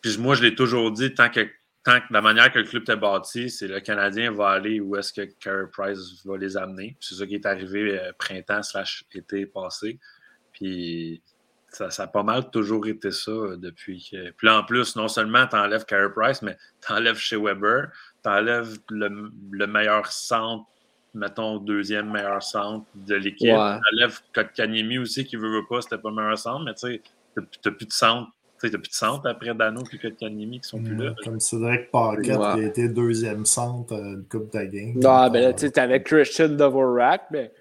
puis 0.01 0.17
moi, 0.17 0.33
je 0.35 0.43
l'ai 0.43 0.55
toujours 0.55 0.91
dit, 0.91 1.13
tant 1.13 1.29
que, 1.29 1.47
tant 1.85 1.99
que 1.99 2.11
la 2.11 2.21
manière 2.21 2.51
que 2.51 2.59
le 2.59 2.65
club 2.65 2.81
était 2.83 2.97
bâti, 2.97 3.49
c'est 3.49 3.67
le 3.69 3.79
Canadien 3.79 4.31
va 4.31 4.49
aller 4.49 4.81
où 4.81 4.97
est-ce 4.97 5.13
que 5.13 5.21
Carey 5.39 5.67
Price 5.71 6.21
va 6.25 6.35
les 6.37 6.57
amener. 6.57 6.97
C'est 6.99 7.15
ça 7.15 7.25
qui 7.25 7.35
est 7.35 7.45
arrivé 7.45 7.97
euh, 7.97 8.11
printemps 8.17 8.63
slash 8.63 9.05
été 9.13 9.45
passé. 9.45 9.99
Puis 10.59 11.21
ça, 11.69 11.89
ça 11.91 12.03
a 12.03 12.07
pas 12.07 12.23
mal 12.23 12.49
toujours 12.49 12.87
été 12.87 13.11
ça 13.11 13.31
euh, 13.31 13.57
depuis. 13.57 14.07
que- 14.11 14.31
Puis 14.31 14.47
là, 14.47 14.59
en 14.59 14.63
plus, 14.63 14.95
non 14.95 15.07
seulement 15.07 15.45
tu 15.47 15.55
enlèves 15.55 15.85
Carey 15.85 16.09
Price, 16.15 16.41
mais 16.41 16.57
tu 16.85 16.91
enlèves 16.91 17.17
chez 17.17 17.35
Weber, 17.37 17.89
tu 18.23 18.29
enlèves 18.29 18.77
le, 18.89 19.29
le 19.51 19.67
meilleur 19.67 20.07
centre, 20.07 20.65
mettons, 21.13 21.57
deuxième 21.57 22.11
meilleur 22.11 22.41
centre 22.41 22.85
de 22.95 23.15
l'équipe. 23.15 23.49
Ouais. 23.49 23.77
Tu 23.79 23.95
enlèves 23.95 24.19
Kotkaniemi 24.33 24.97
aussi, 24.97 25.25
qui 25.25 25.35
veut, 25.35 25.49
veut 25.49 25.65
pas, 25.69 25.81
c'était 25.81 25.97
pas 25.97 26.09
le 26.09 26.15
meilleur 26.15 26.37
centre, 26.37 26.63
mais 26.65 26.73
tu 26.73 26.87
sais, 26.87 27.01
t'as 27.61 27.71
plus 27.71 27.85
de 27.85 27.93
centre. 27.93 28.29
Tu 28.59 28.65
sais, 28.65 28.71
t'as 28.71 28.79
plus 28.79 28.89
de 28.89 28.95
centre 28.95 29.27
après 29.29 29.53
Dano 29.53 29.83
et 29.93 29.97
Kotkaniemi 29.99 30.61
qui 30.61 30.67
sont 30.67 30.81
plus 30.81 30.95
là. 30.95 31.13
Comme 31.23 31.39
Cédric 31.39 31.91
Paquette 31.91 32.23
qui 32.25 32.31
a 32.41 32.57
été 32.63 32.89
deuxième 32.89 33.45
centre 33.45 33.93
euh, 33.93 34.15
une 34.15 34.23
coupe 34.23 34.51
de 34.51 34.63
game. 34.63 34.93
Non, 34.95 35.29
ben 35.29 35.43
là, 35.43 35.53
tu 35.53 35.59
sais, 35.59 35.69
t'avais 35.71 36.01
Christian 36.01 36.47
Dvorak, 36.49 37.25
mais 37.29 37.51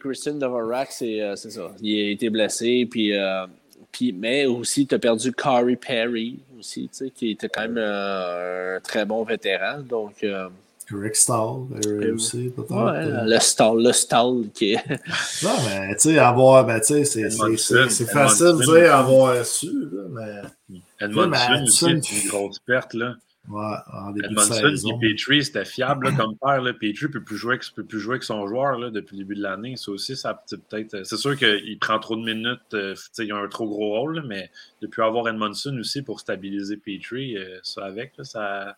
Christian 0.00 0.34
Dvorak, 0.34 0.90
c'est 0.90 1.20
euh, 1.22 1.36
c'est 1.36 1.50
ça. 1.50 1.72
Il 1.80 2.08
a 2.08 2.10
été 2.10 2.30
blessé, 2.30 2.86
puis, 2.90 3.16
euh, 3.16 3.46
puis 3.92 4.12
mais 4.12 4.46
aussi, 4.46 4.86
tu 4.86 4.94
as 4.94 4.98
perdu 4.98 5.32
Corey 5.32 5.76
Perry, 5.76 6.38
aussi, 6.58 6.88
tu 6.88 6.96
sais, 6.96 7.10
qui 7.10 7.30
était 7.32 7.48
quand 7.48 7.62
même 7.62 7.78
euh, 7.78 8.76
un 8.76 8.80
très 8.80 9.04
bon 9.04 9.22
vétéran. 9.24 9.80
Donc, 9.80 10.24
euh, 10.24 10.48
Rick 10.90 11.16
Stall, 11.16 11.66
aussi, 12.14 12.50
peut-être. 12.56 12.70
Ouais, 12.70 13.26
le 13.26 13.38
Stall, 13.38 13.82
le 13.82 13.92
Stall 13.92 14.44
qui 14.54 14.72
est. 14.72 14.88
non, 15.42 15.54
mais 15.66 15.94
tu 15.96 16.00
sais, 16.00 16.18
avoir, 16.18 16.64
ben, 16.64 16.80
tu 16.80 17.04
sais, 17.04 17.28
c'est 17.28 18.06
facile 18.06 18.56
de 18.58 18.80
dire 18.80 18.94
avoir 18.94 19.44
su, 19.44 19.70
là, 19.92 20.02
mais. 20.10 20.78
Edmondson 21.00 21.64
c'est 21.66 21.90
une 21.90 22.28
grosse 22.28 22.58
perte, 22.58 22.94
là. 22.94 23.14
Ouais, 23.48 23.76
en 23.92 24.10
début 24.10 24.26
Edmondson 24.26 24.62
de 24.62 25.00
Petrie, 25.00 25.42
c'était 25.42 25.64
fiable 25.64 26.08
là, 26.08 26.16
comme 26.16 26.36
père. 26.36 26.60
Là. 26.60 26.74
Petrie 26.74 27.06
ne 27.06 27.12
peut, 27.12 27.22
plus 27.22 27.36
jouer 27.36 27.58
peut 27.74 27.84
plus 27.84 27.98
jouer 27.98 28.14
avec 28.14 28.22
son 28.22 28.46
joueur 28.46 28.78
là, 28.78 28.90
depuis 28.90 29.16
le 29.16 29.24
début 29.24 29.36
de 29.36 29.42
l'année. 29.42 29.76
Ça 29.76 29.90
aussi, 29.90 30.16
ça 30.16 30.34
peut-être. 30.34 31.04
C'est 31.04 31.16
sûr 31.16 31.36
qu'il 31.36 31.78
prend 31.78 31.98
trop 31.98 32.16
de 32.16 32.24
minutes. 32.24 32.74
Euh, 32.74 32.94
il 33.18 33.32
a 33.32 33.36
un 33.36 33.48
trop 33.48 33.66
gros 33.66 33.98
rôle, 33.98 34.16
là, 34.16 34.22
mais 34.26 34.50
depuis 34.82 35.02
avoir 35.02 35.28
Edmondson 35.28 35.76
aussi 35.78 36.02
pour 36.02 36.20
stabiliser 36.20 36.76
Petrie, 36.76 37.38
euh, 37.38 37.58
ça 37.62 37.84
avec, 37.84 38.16
là, 38.18 38.24
ça, 38.24 38.76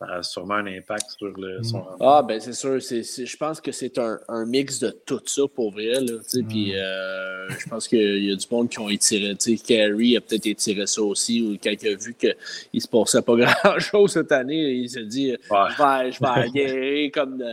ça 0.00 0.06
a 0.14 0.22
sûrement 0.22 0.54
un 0.54 0.66
impact 0.66 1.10
sur 1.18 1.28
le, 1.38 1.62
son. 1.62 1.84
Ah, 2.00 2.24
ben 2.26 2.40
c'est 2.40 2.54
sûr. 2.54 2.80
C'est, 2.82 3.02
je 3.02 3.36
pense 3.36 3.60
que 3.60 3.70
c'est 3.70 3.98
un, 3.98 4.18
un, 4.28 4.46
mix 4.46 4.78
de 4.80 4.90
tout 5.04 5.20
ça 5.26 5.42
pour 5.54 5.72
vrai. 5.72 6.00
Là, 6.00 6.14
Mm. 6.34 6.46
Puis 6.48 6.74
euh, 6.74 7.48
je 7.50 7.68
pense 7.68 7.86
qu'il 7.86 8.24
y 8.24 8.32
a 8.32 8.34
du 8.34 8.46
monde 8.50 8.68
qui 8.70 8.78
ont 8.78 8.88
étiré. 8.88 9.36
Carey 9.66 10.16
a 10.16 10.20
peut-être 10.20 10.46
étiré 10.46 10.86
ça 10.86 11.02
aussi, 11.02 11.42
ou 11.42 11.58
quand 11.62 11.70
il 11.82 11.88
a 11.88 11.94
vu 11.96 12.14
qu'il 12.14 12.34
ne 12.74 12.80
se 12.80 12.88
passait 12.88 13.20
pas 13.22 13.36
grand-chose 13.62 14.12
cette 14.12 14.32
année, 14.32 14.72
il 14.72 14.88
s'est 14.88 15.04
dit 15.04 15.32
Ouais. 15.50 15.58
je 15.76 15.82
vais, 15.82 16.12
je 16.12 16.20
vais 16.20 16.28
aguerrir 16.28 17.10
comme, 17.12 17.44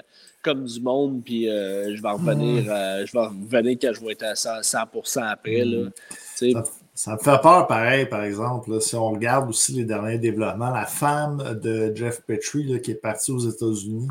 comme 0.41 0.63
du 0.65 0.79
monde, 0.79 1.21
puis 1.25 1.49
euh, 1.49 1.95
je 1.95 2.01
vais 2.01 2.09
revenir, 2.11 2.63
Mm. 2.63 2.69
euh, 2.69 3.05
je 3.05 3.11
vais 3.11 3.25
revenir 3.25 3.77
quand 3.81 3.91
je 3.93 4.05
vais 4.05 4.11
être 4.13 4.23
à 4.23 4.35
100, 4.35 4.61
100% 4.61 5.23
après. 5.23 5.65
Là, 5.65 5.89
Tu 6.09 6.15
sais, 6.35 6.51
Ça, 6.51 6.63
ça 6.97 7.13
me 7.13 7.19
fait 7.19 7.39
peur, 7.43 7.67
pareil, 7.67 8.07
par 8.07 8.23
exemple, 8.23 8.81
si 8.81 8.95
on 8.95 9.11
regarde 9.11 9.49
aussi 9.49 9.71
les 9.73 9.85
derniers 9.85 10.17
développements. 10.17 10.71
La 10.71 10.87
femme 10.87 11.59
de 11.61 11.95
Jeff 11.95 12.21
Petrie, 12.23 12.81
qui 12.81 12.89
est 12.89 12.95
partie 12.95 13.31
aux 13.31 13.37
États-Unis, 13.37 14.07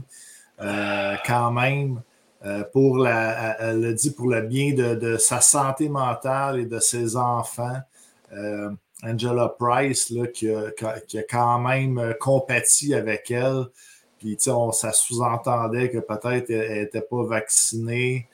euh, 0.61 1.17
quand 1.27 1.51
même, 1.51 2.01
euh, 2.45 2.63
pour 2.73 2.99
la, 2.99 3.57
elle 3.59 3.81
le 3.81 3.93
dit 3.93 4.13
pour 4.13 4.29
le 4.29 4.41
bien 4.43 4.73
de, 4.73 5.17
sa 5.17 5.41
santé 5.41 5.89
mentale 5.89 6.61
et 6.61 6.65
de 6.65 6.79
ses 6.79 7.17
enfants. 7.17 7.81
Euh, 8.33 8.71
Angela 9.03 9.53
Price, 9.59 10.13
qui, 10.33 10.49
a, 10.49 10.71
quand 11.29 11.59
même 11.59 12.15
compati 12.21 12.95
avec 12.95 13.33
elle. 13.33 13.65
Puis, 14.21 14.39
on- 14.47 14.71
ça 14.71 14.93
sous-entendait 14.93 15.91
que 15.91 15.99
peut-être 15.99 16.51
elle 16.51 16.83
n'était 16.83 17.01
pas 17.01 17.25
vaccinée, 17.25 18.29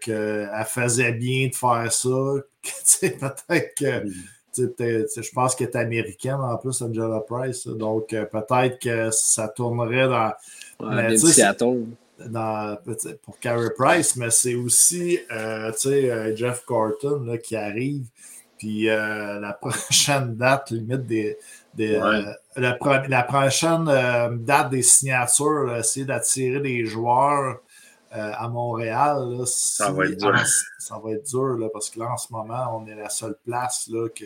qu'elle 0.00 0.48
faisait 0.66 1.12
bien 1.12 1.48
de 1.48 1.54
faire 1.54 1.92
ça. 1.92 2.34
peut-être 3.00 3.74
que. 3.76 4.08
Je 4.56 5.30
pense 5.32 5.56
qu'elle 5.56 5.68
est 5.68 5.76
américaine 5.76 6.36
en 6.40 6.56
plus, 6.56 6.80
Angela 6.80 7.20
Price. 7.26 7.66
donc, 7.66 8.12
euh, 8.12 8.24
peut-être 8.24 8.78
que 8.78 9.10
ça 9.10 9.48
tournerait 9.48 10.06
dans, 10.08 10.32
ouais, 10.80 11.16
Seattle. 11.16 11.86
dans, 12.24 12.78
pour 13.24 13.38
Carey 13.40 13.70
Price, 13.76 14.14
mais 14.14 14.30
c'est 14.30 14.54
aussi 14.54 15.18
euh, 15.32 15.72
euh, 15.86 16.36
Jeff 16.36 16.64
Gorton 16.66 17.24
là, 17.24 17.36
qui 17.38 17.56
arrive. 17.56 18.04
Puis 18.56 18.88
euh, 18.88 19.40
la 19.40 19.52
prochaine 19.60 20.36
date, 20.36 20.70
limite 20.70 21.04
des. 21.06 21.36
des, 21.74 21.96
Ouais. 21.98 22.02
euh, 22.04 22.32
la, 22.56 22.74
pro- 22.74 23.08
la 23.08 23.24
prochaine 23.24 23.86
date 24.44 24.70
des 24.70 24.82
signatures, 24.82 25.64
là, 25.64 25.80
essayer 25.80 26.06
d'attirer 26.06 26.60
des 26.60 26.84
joueurs 26.86 27.58
euh, 28.14 28.32
à 28.36 28.48
Montréal. 28.48 29.36
là, 29.38 29.46
si- 29.46 29.76
Ça 29.76 29.90
va 29.92 30.06
être 30.06 30.18
dur. 30.18 30.28
en- 30.34 30.44
ça 30.78 30.98
va 31.02 31.10
être 31.12 31.26
dur 31.26 31.56
là, 31.58 31.68
parce 31.72 31.90
que 31.90 31.98
là, 32.00 32.10
en 32.12 32.16
ce 32.16 32.32
moment, 32.32 32.78
on 32.78 32.86
est 32.86 32.94
la 32.94 33.08
seule 33.10 33.36
place 33.44 33.88
là, 33.90 34.08
que, 34.08 34.24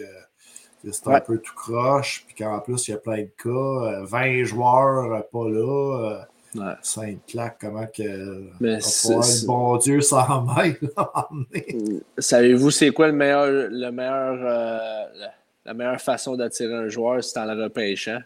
que 0.82 0.92
c'est 0.92 1.06
un 1.08 1.12
Ouais. 1.12 1.20
peu 1.20 1.38
tout 1.38 1.54
croche. 1.54 2.24
Puis 2.26 2.36
qu'en 2.36 2.60
plus, 2.60 2.88
il 2.88 2.92
y 2.92 2.94
a 2.94 2.98
plein 2.98 3.22
de 3.22 3.30
cas. 3.42 3.48
euh, 3.48 4.04
20 4.04 4.44
joueurs 4.44 5.12
euh, 5.12 5.20
pas 5.32 5.48
là. 5.48 6.10
euh, 6.12 6.18
Ouais. 6.54 6.72
Sainte 6.80 7.20
claque, 7.28 7.58
comment 7.60 7.86
que. 7.86 8.48
Mais 8.58 8.76
le 8.78 9.46
bon 9.46 9.76
Dieu 9.76 10.00
s'en 10.00 10.42
mêle. 10.56 10.78
donné. 10.96 12.00
Savez-vous 12.16 12.70
c'est 12.70 12.90
quoi 12.90 13.08
le 13.08 13.12
meilleur, 13.12 13.46
le 13.70 13.90
meilleur, 13.90 14.38
euh, 14.40 15.04
la, 15.14 15.30
la 15.66 15.74
meilleure 15.74 16.00
façon 16.00 16.36
d'attirer 16.36 16.74
un 16.74 16.88
joueur, 16.88 17.22
c'est 17.22 17.38
en 17.38 17.44
le 17.44 17.62
repêchant? 17.64 18.20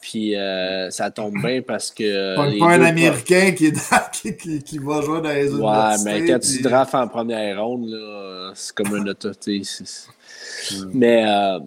Puis 0.00 0.36
euh, 0.36 0.90
ça 0.90 1.10
tombe 1.10 1.34
bien 1.42 1.60
parce 1.62 1.90
que. 1.90 2.36
Pas, 2.36 2.46
les 2.46 2.58
pas 2.58 2.66
un 2.74 2.82
Américain 2.82 3.52
qui, 3.52 3.66
est 3.66 3.72
dans- 3.72 4.10
qui, 4.12 4.36
qui- 4.36 4.62
qui 4.62 4.78
va 4.78 5.00
jouer 5.02 5.20
dans 5.20 5.32
les 5.32 5.52
Ouais, 5.52 5.96
mais 6.04 6.24
quand 6.26 6.38
tu 6.38 6.62
drafts 6.62 6.94
en 6.94 7.08
première 7.08 7.62
ronde, 7.64 7.90
c'est 8.54 8.74
comme 8.74 8.94
un 8.94 9.06
auto. 9.08 9.30
Mais 10.92 11.24
euh, 11.26 11.58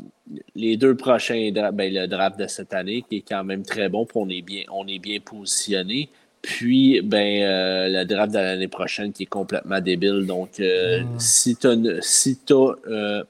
les 0.56 0.78
deux 0.78 0.95
prochains 0.95 1.52
drafts, 1.53 1.76
ben, 1.76 1.94
le 1.94 2.08
draft 2.08 2.40
de 2.40 2.48
cette 2.48 2.74
année, 2.74 3.03
qui 3.08 3.18
est 3.18 3.26
quand 3.28 3.44
même 3.44 3.64
très 3.64 3.90
bon, 3.90 4.06
puis 4.06 4.18
on 4.18 4.30
est 4.30 4.41
bien, 4.41 4.64
on 4.72 4.88
est 4.88 4.99
bien 4.99 5.20
positionné. 5.20 6.10
Puis, 6.41 7.02
ben, 7.02 7.44
euh, 7.44 7.88
le 7.90 8.06
draft 8.06 8.32
de 8.34 8.40
l'année 8.40 8.68
prochaine 8.68 9.12
qui 9.12 9.24
est 9.24 9.28
complètement 9.28 9.80
débile. 9.80 10.26
Donc, 10.26 10.60
euh, 10.60 11.02
Mm. 11.02 11.20
si 11.20 11.56
tu 11.56 11.68
as, 11.68 11.76
si 12.02 12.39
euh, 12.49 13.23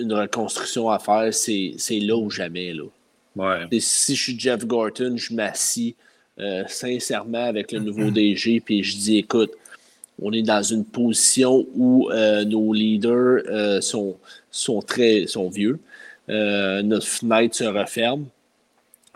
une 0.00 0.12
reconstruction 0.14 0.88
à 0.88 0.98
faire, 0.98 1.34
c'est 1.34 1.72
c'est 1.76 1.98
là 1.98 2.16
ou 2.16 2.30
jamais. 2.30 2.72
Là. 2.72 2.84
Ouais. 3.38 3.66
Et 3.70 3.80
si 3.80 4.14
je 4.14 4.22
suis 4.22 4.38
Jeff 4.38 4.66
Gorton, 4.66 5.16
je 5.16 5.32
m'assis 5.32 5.96
euh, 6.38 6.64
sincèrement 6.66 7.44
avec 7.44 7.72
le 7.72 7.80
nouveau 7.80 8.10
DG, 8.10 8.60
puis 8.60 8.82
je 8.82 8.96
dis 8.96 9.18
écoute, 9.18 9.52
on 10.20 10.32
est 10.32 10.42
dans 10.42 10.62
une 10.62 10.84
position 10.84 11.66
où 11.74 12.10
euh, 12.10 12.44
nos 12.44 12.72
leaders 12.72 13.42
euh, 13.46 13.80
sont, 13.80 14.16
sont 14.50 14.82
très 14.82 15.26
sont 15.26 15.48
vieux. 15.48 15.78
Notre 16.28 17.06
fenêtre 17.06 17.56
se 17.56 17.64
referme. 17.64 18.26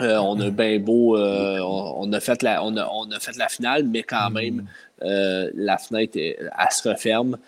Euh, 0.01 0.17
on 0.17 0.41
a 0.41 0.51
bien 0.51 0.79
beau, 0.79 1.17
euh, 1.17 1.59
on, 1.61 2.09
on 2.09 2.13
a 2.13 2.21
fait 2.21 2.43
la, 2.43 2.65
on, 2.65 2.77
a, 2.77 2.89
on 2.93 3.11
a 3.11 3.21
fait 3.21 3.37
la 3.37 3.49
finale, 3.49 3.85
mais 3.85 4.03
quand 4.03 4.31
même, 4.31 4.67
euh, 5.03 5.51
la 5.55 5.77
fenêtre, 5.79 6.17
elle, 6.17 6.51
elle 6.59 6.71
se 6.71 6.89
referme. 6.89 7.39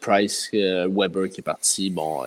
Price, 0.00 0.48
Weber 0.52 1.28
qui 1.28 1.40
est 1.40 1.42
parti, 1.42 1.90
bon, 1.90 2.20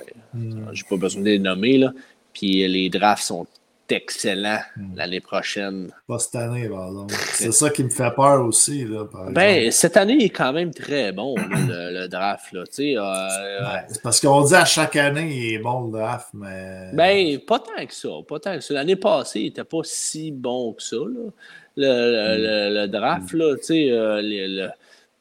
j'ai 0.74 0.84
pas 0.90 0.98
besoin 0.98 1.22
de 1.22 1.28
les 1.28 1.40
nommer, 1.40 1.78
là. 1.78 1.94
Puis 2.34 2.68
les 2.68 2.90
drafts 2.90 3.24
sont 3.24 3.48
excellents 3.92 4.60
l'année 4.96 5.20
prochaine. 5.20 5.92
Pas 6.08 6.20
cette 6.20 6.36
année, 6.36 6.68
par 6.70 6.88
exemple. 6.88 7.14
C'est 7.34 7.52
ça 7.52 7.70
qui 7.70 7.84
me 7.84 7.90
fait 7.90 8.12
peur 8.16 8.46
aussi. 8.46 8.86
Là, 8.86 9.06
par 9.06 9.32
Ben, 9.32 9.72
cette 9.72 9.98
année 9.98 10.16
il 10.20 10.24
est 10.26 10.30
quand 10.30 10.54
même 10.54 10.74
très 10.74 11.12
bon, 11.12 11.36
le, 11.38 11.92
le 12.02 12.08
draft. 12.08 12.52
Là, 12.54 12.64
euh, 12.80 13.78
c'est 13.88 14.02
parce 14.02 14.20
qu'on 14.20 14.42
dit 14.44 14.56
à 14.56 14.66
chaque 14.66 14.96
année, 14.96 15.30
il 15.32 15.54
est 15.56 15.60
bon 15.60 15.86
le 15.88 15.92
draft, 15.92 16.28
mais. 16.34 16.92
Ben, 16.94 17.40
pas 17.40 17.60
tant 17.60 17.86
que 17.86 17.94
ça. 17.94 18.10
Pas 18.28 18.40
tant 18.40 18.56
que 18.56 18.62
ça. 18.62 18.74
L'année 18.74 18.96
passée, 18.96 19.40
il 19.42 19.46
n'était 19.46 19.64
pas 19.64 19.82
si 19.84 20.32
bon 20.32 20.74
que 20.74 20.84
ça, 20.84 20.96
là. 20.98 21.30
Le, 21.78 21.86
le- 21.86 22.70
le- 22.74 22.82
le 22.82 22.88
draft, 22.88 23.32
là, 23.34 23.56
euh, 23.70 24.22
le- 24.22 24.64
le- 24.64 24.70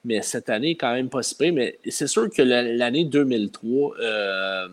mais 0.04 0.22
cette 0.22 0.48
année, 0.48 0.74
quand 0.76 0.92
même 0.94 1.08
pas 1.08 1.22
si 1.22 1.34
pire. 1.36 1.52
Mais 1.52 1.78
c'est 1.88 2.06
sûr 2.06 2.28
que 2.30 2.42
la- 2.42 2.62
l'année 2.62 3.04
2003, 3.04 3.92
euh, 4.00 4.02
euh, 4.02 4.68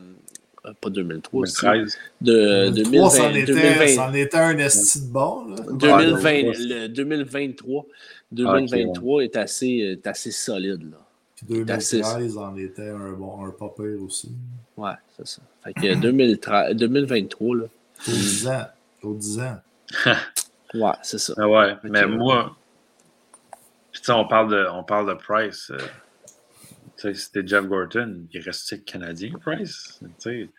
pas 0.82 0.90
2003, 0.90 1.46
c'est 1.48 1.66
2013. 1.68 1.98
de 2.22 2.70
2003, 2.70 3.10
c'en 3.10 3.18
2020, 3.32 3.36
était, 3.40 3.54
2020, 3.54 3.88
c'en 3.96 4.14
était 4.14 4.38
un 4.38 4.58
esti 4.58 5.02
de 5.02 5.12
bon. 5.12 5.46
Là. 5.50 5.56
2020, 5.72 6.24
Ouais, 6.24 6.54
le 6.58 6.88
2023, 6.88 7.86
2023 8.32 9.24
est, 9.24 9.36
assez, 9.36 9.68
est 10.02 10.08
assez 10.08 10.32
solide, 10.32 10.90
là. 10.92 10.98
Puis 11.36 11.72
assez- 11.72 11.98
2013 12.02 12.38
en 12.38 12.56
était 12.58 12.90
un 12.90 13.12
bon, 13.14 13.46
un 13.46 13.52
pas 13.52 13.70
pire 13.76 14.02
aussi. 14.06 14.32
Ouais, 14.78 14.92
c'est 15.18 15.28
ça. 15.28 15.42
Fait 15.64 15.74
que 15.74 15.96
2013 15.96 16.76
2023, 16.76 17.56
là. 17.56 17.64
Au 18.08 18.12
10 18.12 18.48
ans. 18.48 18.66
Au 19.04 19.14
10 19.14 19.40
ans. 19.40 19.58
Ouais, 20.74 20.92
c'est 21.04 21.20
ça. 21.20 21.34
Ah 21.38 21.48
ouais, 21.48 21.76
mais 21.84 22.04
Ok. 22.04 22.10
moi, 22.12 22.56
puis 23.92 24.02
tu 24.02 24.06
sais, 24.08 24.12
on 24.12 24.28
parle 24.28 24.52
de, 24.52 24.66
on 24.74 24.84
parle 24.84 25.08
de 25.10 25.14
Price. 25.14 25.72
euh, 25.72 25.78
c'était 26.98 27.46
Jeff 27.46 27.66
Gorton, 27.66 28.26
il 28.32 28.38
est 28.40 28.44
resté 28.44 28.80
canadien, 28.82 29.32
Price. 29.42 30.00
Ouais. 30.26 30.50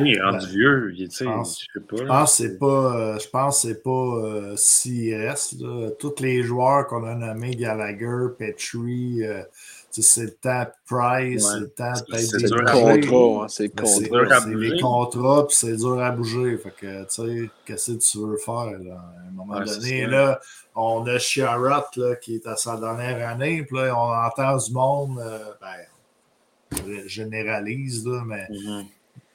il 0.00 0.16
est 0.16 0.20
rendu 0.20 0.46
vieux, 0.48 0.92
il 0.94 1.08
tu 1.08 1.14
sais, 1.16 1.24
Je 1.24 1.30
pense- 1.30 1.60
je 1.62 1.80
sais 1.80 1.86
pas. 1.86 1.96
Je 1.96 2.02
là. 2.02 2.08
pense 2.08 2.30
que 2.36 2.42
c'est 2.44 2.58
pas, 2.58 3.18
je 3.18 3.28
pense 3.30 3.62
que 3.62 3.68
c'est 3.68 3.82
pas 3.82 3.90
euh, 3.90 4.56
s'il 4.56 5.14
reste. 5.14 5.54
Tous 5.98 6.14
les 6.20 6.42
joueurs 6.42 6.86
qu'on 6.86 7.04
a 7.04 7.14
nommés, 7.14 7.56
Gallagher, 7.56 8.34
Petrie, 8.38 9.24
euh, 9.24 9.42
c'est 9.90 10.22
le 10.24 10.30
temps 10.34 10.62
de 10.62 10.70
Price, 10.86 11.44
Ouais. 11.44 11.50
c'est 11.52 11.60
le 11.60 11.68
temps 11.70 11.94
C'est- 11.94 12.04
peut-être 12.06 12.20
c'est 12.22 12.36
des 12.38 12.48
dur 12.48 12.68
à 12.68 12.72
bouger. 12.72 13.00
Contrat, 13.08 13.44
hein, 13.44 13.48
c'est 13.48 13.62
le 13.64 13.70
Mais 13.76 13.86
C'est 13.86 14.08
contrat. 14.08 14.22
dur 14.24 14.32
à 14.32 14.40
c'est 14.40 14.50
bouger. 14.50 14.70
les 14.70 14.80
contrats, 14.80 15.46
puis 15.46 15.56
c'est 15.56 15.76
dur 15.76 16.00
à 16.02 16.10
bouger. 16.10 16.58
Fait 16.58 16.70
que, 16.78 17.02
tu 17.02 17.06
sais, 17.08 17.50
qu'est-ce 17.64 17.92
que 17.92 17.98
tu 17.98 18.18
veux 18.18 18.36
faire? 18.36 18.78
Là? 18.78 18.94
À 18.94 19.28
un 19.28 19.32
moment 19.32 19.54
Ouais, 19.58 19.64
donné, 19.64 20.06
là, 20.06 20.40
on 20.74 21.06
a 21.06 21.18
Chiarot 21.18 21.84
là, 21.96 22.16
qui 22.20 22.36
est 22.36 22.46
à 22.46 22.56
sa 22.56 22.76
dernière 22.76 23.28
année, 23.28 23.64
puis 23.64 23.76
là, 23.76 23.94
on 23.96 24.26
entend 24.26 24.56
du 24.56 24.72
monde, 24.72 25.18
euh, 25.18 25.38
ben, 25.60 27.06
généralise, 27.06 28.06
là, 28.06 28.22
mais 28.26 28.46
Mhm. 28.50 28.84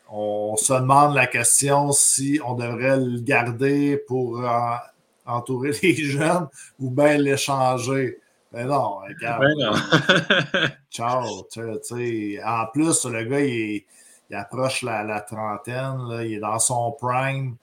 on 0.09 0.55
se 0.55 0.73
demande 0.73 1.15
la 1.15 1.27
question 1.27 1.91
si 1.91 2.39
on 2.45 2.53
devrait 2.53 2.97
le 2.97 3.19
garder 3.19 3.97
pour 4.07 4.39
en- 4.39 4.77
entourer 5.25 5.71
les 5.83 5.95
jeunes 5.95 6.47
ou 6.79 6.89
bien 6.91 7.17
l'échanger. 7.17 8.19
Ben 8.55 8.67
non, 8.67 8.99
regarde. 8.99 9.41
Ben 9.41 9.53
non. 9.57 9.73
Ciao. 10.89 11.43
tu 11.51 11.61
sais, 11.61 11.81
tu. 11.81 12.41
En 12.41 12.67
plus, 12.67 13.05
le 13.05 13.23
gars, 13.25 13.41
il, 13.41 13.83
il 14.29 14.35
approche 14.35 14.81
la, 14.81 15.03
la 15.03 15.19
trentaine. 15.19 16.07
là, 16.07 16.23
il 16.23 16.35
est 16.35 16.39
dans 16.39 16.57
son 16.57 16.93
prime. 16.93 17.57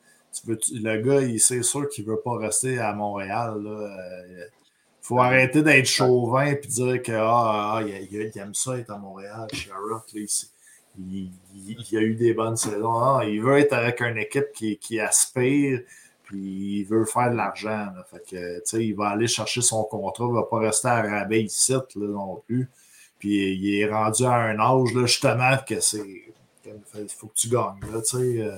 le 0.46 0.96
gars, 0.98 1.38
c'est 1.38 1.62
sûr 1.62 1.88
qu'il 1.88 2.04
ne 2.04 2.10
veut 2.10 2.20
pas 2.20 2.36
rester 2.36 2.78
à 2.78 2.92
Montréal. 2.92 3.62
Il 3.64 4.48
faut 5.00 5.18
arrêter 5.18 5.62
d'être 5.62 5.86
chauvin 5.86 6.44
et 6.44 6.56
dire 6.56 7.02
que 7.02 7.12
ah, 7.12 7.78
ah 7.78 7.82
il, 7.82 8.38
aime 8.38 8.54
ça 8.54 8.76
être 8.76 8.90
à 8.90 8.98
Montréal, 8.98 9.48
Sherrock. 9.50 10.12
Il, 10.12 11.30
il, 11.54 11.96
a 11.96 12.02
eu 12.02 12.14
des 12.16 12.34
bonnes 12.34 12.58
saisons. 12.58 12.98
Ah, 13.00 13.22
il 13.24 13.40
veut 13.40 13.56
être 13.56 13.72
avec 13.72 14.02
une 14.02 14.18
équipe 14.18 14.52
qui, 14.54 14.76
qui 14.76 15.00
aspire 15.00 15.80
puis 16.32 16.78
il 16.80 16.84
veut 16.84 17.04
faire 17.04 17.30
de 17.30 17.36
l'argent. 17.36 17.88
Fait 18.10 18.22
que, 18.30 18.78
il 18.78 18.96
va 18.96 19.08
aller 19.08 19.26
chercher 19.26 19.60
son 19.60 19.84
contrat, 19.84 20.24
il 20.24 20.30
ne 20.30 20.36
va 20.36 20.44
pas 20.44 20.60
rester 20.60 20.88
à 20.88 21.02
rabais 21.02 21.42
ici 21.42 21.72
là, 21.72 21.82
non 21.96 22.42
plus. 22.46 22.70
Puis 23.18 23.54
il 23.54 23.80
est 23.80 23.92
rendu 23.92 24.24
à 24.24 24.32
un 24.32 24.58
âge, 24.58 24.94
là, 24.94 25.02
justement, 25.02 25.56
que 25.68 25.78
c'est. 25.80 26.24
Il 26.64 27.08
faut 27.08 27.26
que 27.26 27.34
tu 27.34 27.48
gagnes. 27.48 27.78
Là, 27.92 28.00
euh, 28.14 28.56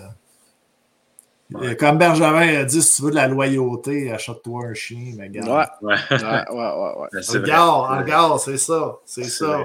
euh, 1.56 1.74
Comme 1.74 1.98
Benjamin 1.98 2.60
a 2.60 2.64
dit, 2.64 2.80
si 2.80 2.96
tu 2.96 3.02
veux 3.02 3.10
de 3.10 3.16
la 3.16 3.26
loyauté, 3.26 4.12
achète-toi 4.12 4.66
un 4.66 4.74
chien, 4.74 5.14
mais 5.16 5.28
garde. 5.30 5.68
Ouais, 5.82 5.94
ouais, 5.98 6.16
ouais, 6.16 6.54
ouais. 6.54 7.08
ouais. 7.12 7.20
Regarde, 7.28 7.98
regarde, 7.98 8.38
c'est 8.38 8.58
ça. 8.58 8.98
C'est 9.04 9.24
ça. 9.24 9.64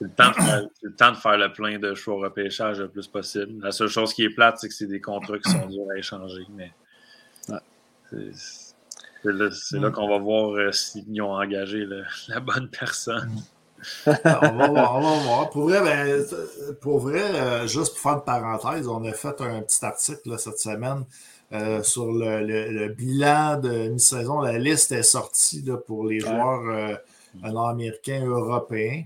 C'est 0.00 0.06
le, 0.06 0.94
temps 0.96 1.10
de 1.12 1.16
faire 1.16 1.36
le 1.36 1.52
plein 1.52 1.78
de 1.78 1.94
choix 1.94 2.14
au 2.14 2.20
repêchage 2.20 2.80
le 2.80 2.88
plus 2.88 3.06
possible. 3.06 3.62
La 3.62 3.70
seule 3.70 3.88
chose 3.88 4.14
qui 4.14 4.24
est 4.24 4.30
plate, 4.30 4.56
c'est 4.58 4.68
que 4.68 4.74
c'est 4.74 4.86
des 4.86 5.00
contrats 5.00 5.38
qui 5.38 5.50
sont 5.50 5.66
durs 5.66 5.90
à 5.94 5.98
échanger. 5.98 6.46
Mais 6.54 6.72
c'est 9.52 9.78
là, 9.78 9.90
qu'on 9.90 10.08
va 10.08 10.18
voir 10.18 10.52
euh, 10.52 10.72
s'ils 10.72 11.20
ont 11.20 11.34
engagé 11.34 11.86
la 12.28 12.40
bonne 12.40 12.68
personne. 12.70 13.42
on 14.06 14.12
va 14.12 14.68
voir, 14.68 14.96
on 14.96 15.00
va 15.00 15.22
voir. 15.22 15.50
Pour 15.50 15.68
vrai, 15.68 15.80
ben, 15.82 16.24
pour 16.80 17.00
vrai 17.00 17.22
euh, 17.22 17.66
juste 17.66 17.92
pour 17.92 18.00
faire 18.00 18.12
une 18.14 18.24
parenthèse, 18.24 18.88
on 18.88 19.04
a 19.04 19.12
fait 19.12 19.40
un 19.40 19.60
petit 19.60 19.84
article 19.84 20.38
cette 20.38 20.58
semaine 20.58 21.04
euh, 21.52 21.82
sur 21.82 22.06
le, 22.10 22.88
bilan 22.88 23.58
de 23.60 23.88
mi-saison. 23.88 24.40
La 24.40 24.58
liste 24.58 24.92
est 24.92 25.02
sortie 25.02 25.62
pour 25.86 26.06
les 26.06 26.20
joueurs 26.20 26.98
nord-américains 27.42 28.24
européens 28.24 29.04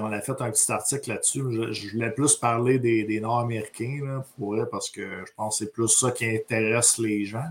on 0.00 0.12
a 0.12 0.20
fait 0.20 0.40
un 0.40 0.50
petit 0.50 0.70
article 0.72 1.10
là-dessus. 1.10 1.42
Je, 1.72 1.90
voulais 1.92 2.10
plus 2.10 2.36
parler 2.36 2.78
des, 2.78 3.20
Nord-Américains, 3.20 4.22
parce 4.70 4.90
que 4.90 5.02
je 5.26 5.32
pense 5.36 5.58
que 5.58 5.64
c'est 5.64 5.72
plus 5.72 5.88
ça 5.88 6.10
qui 6.10 6.26
intéresse 6.26 6.98
les 6.98 7.24
gens. 7.24 7.50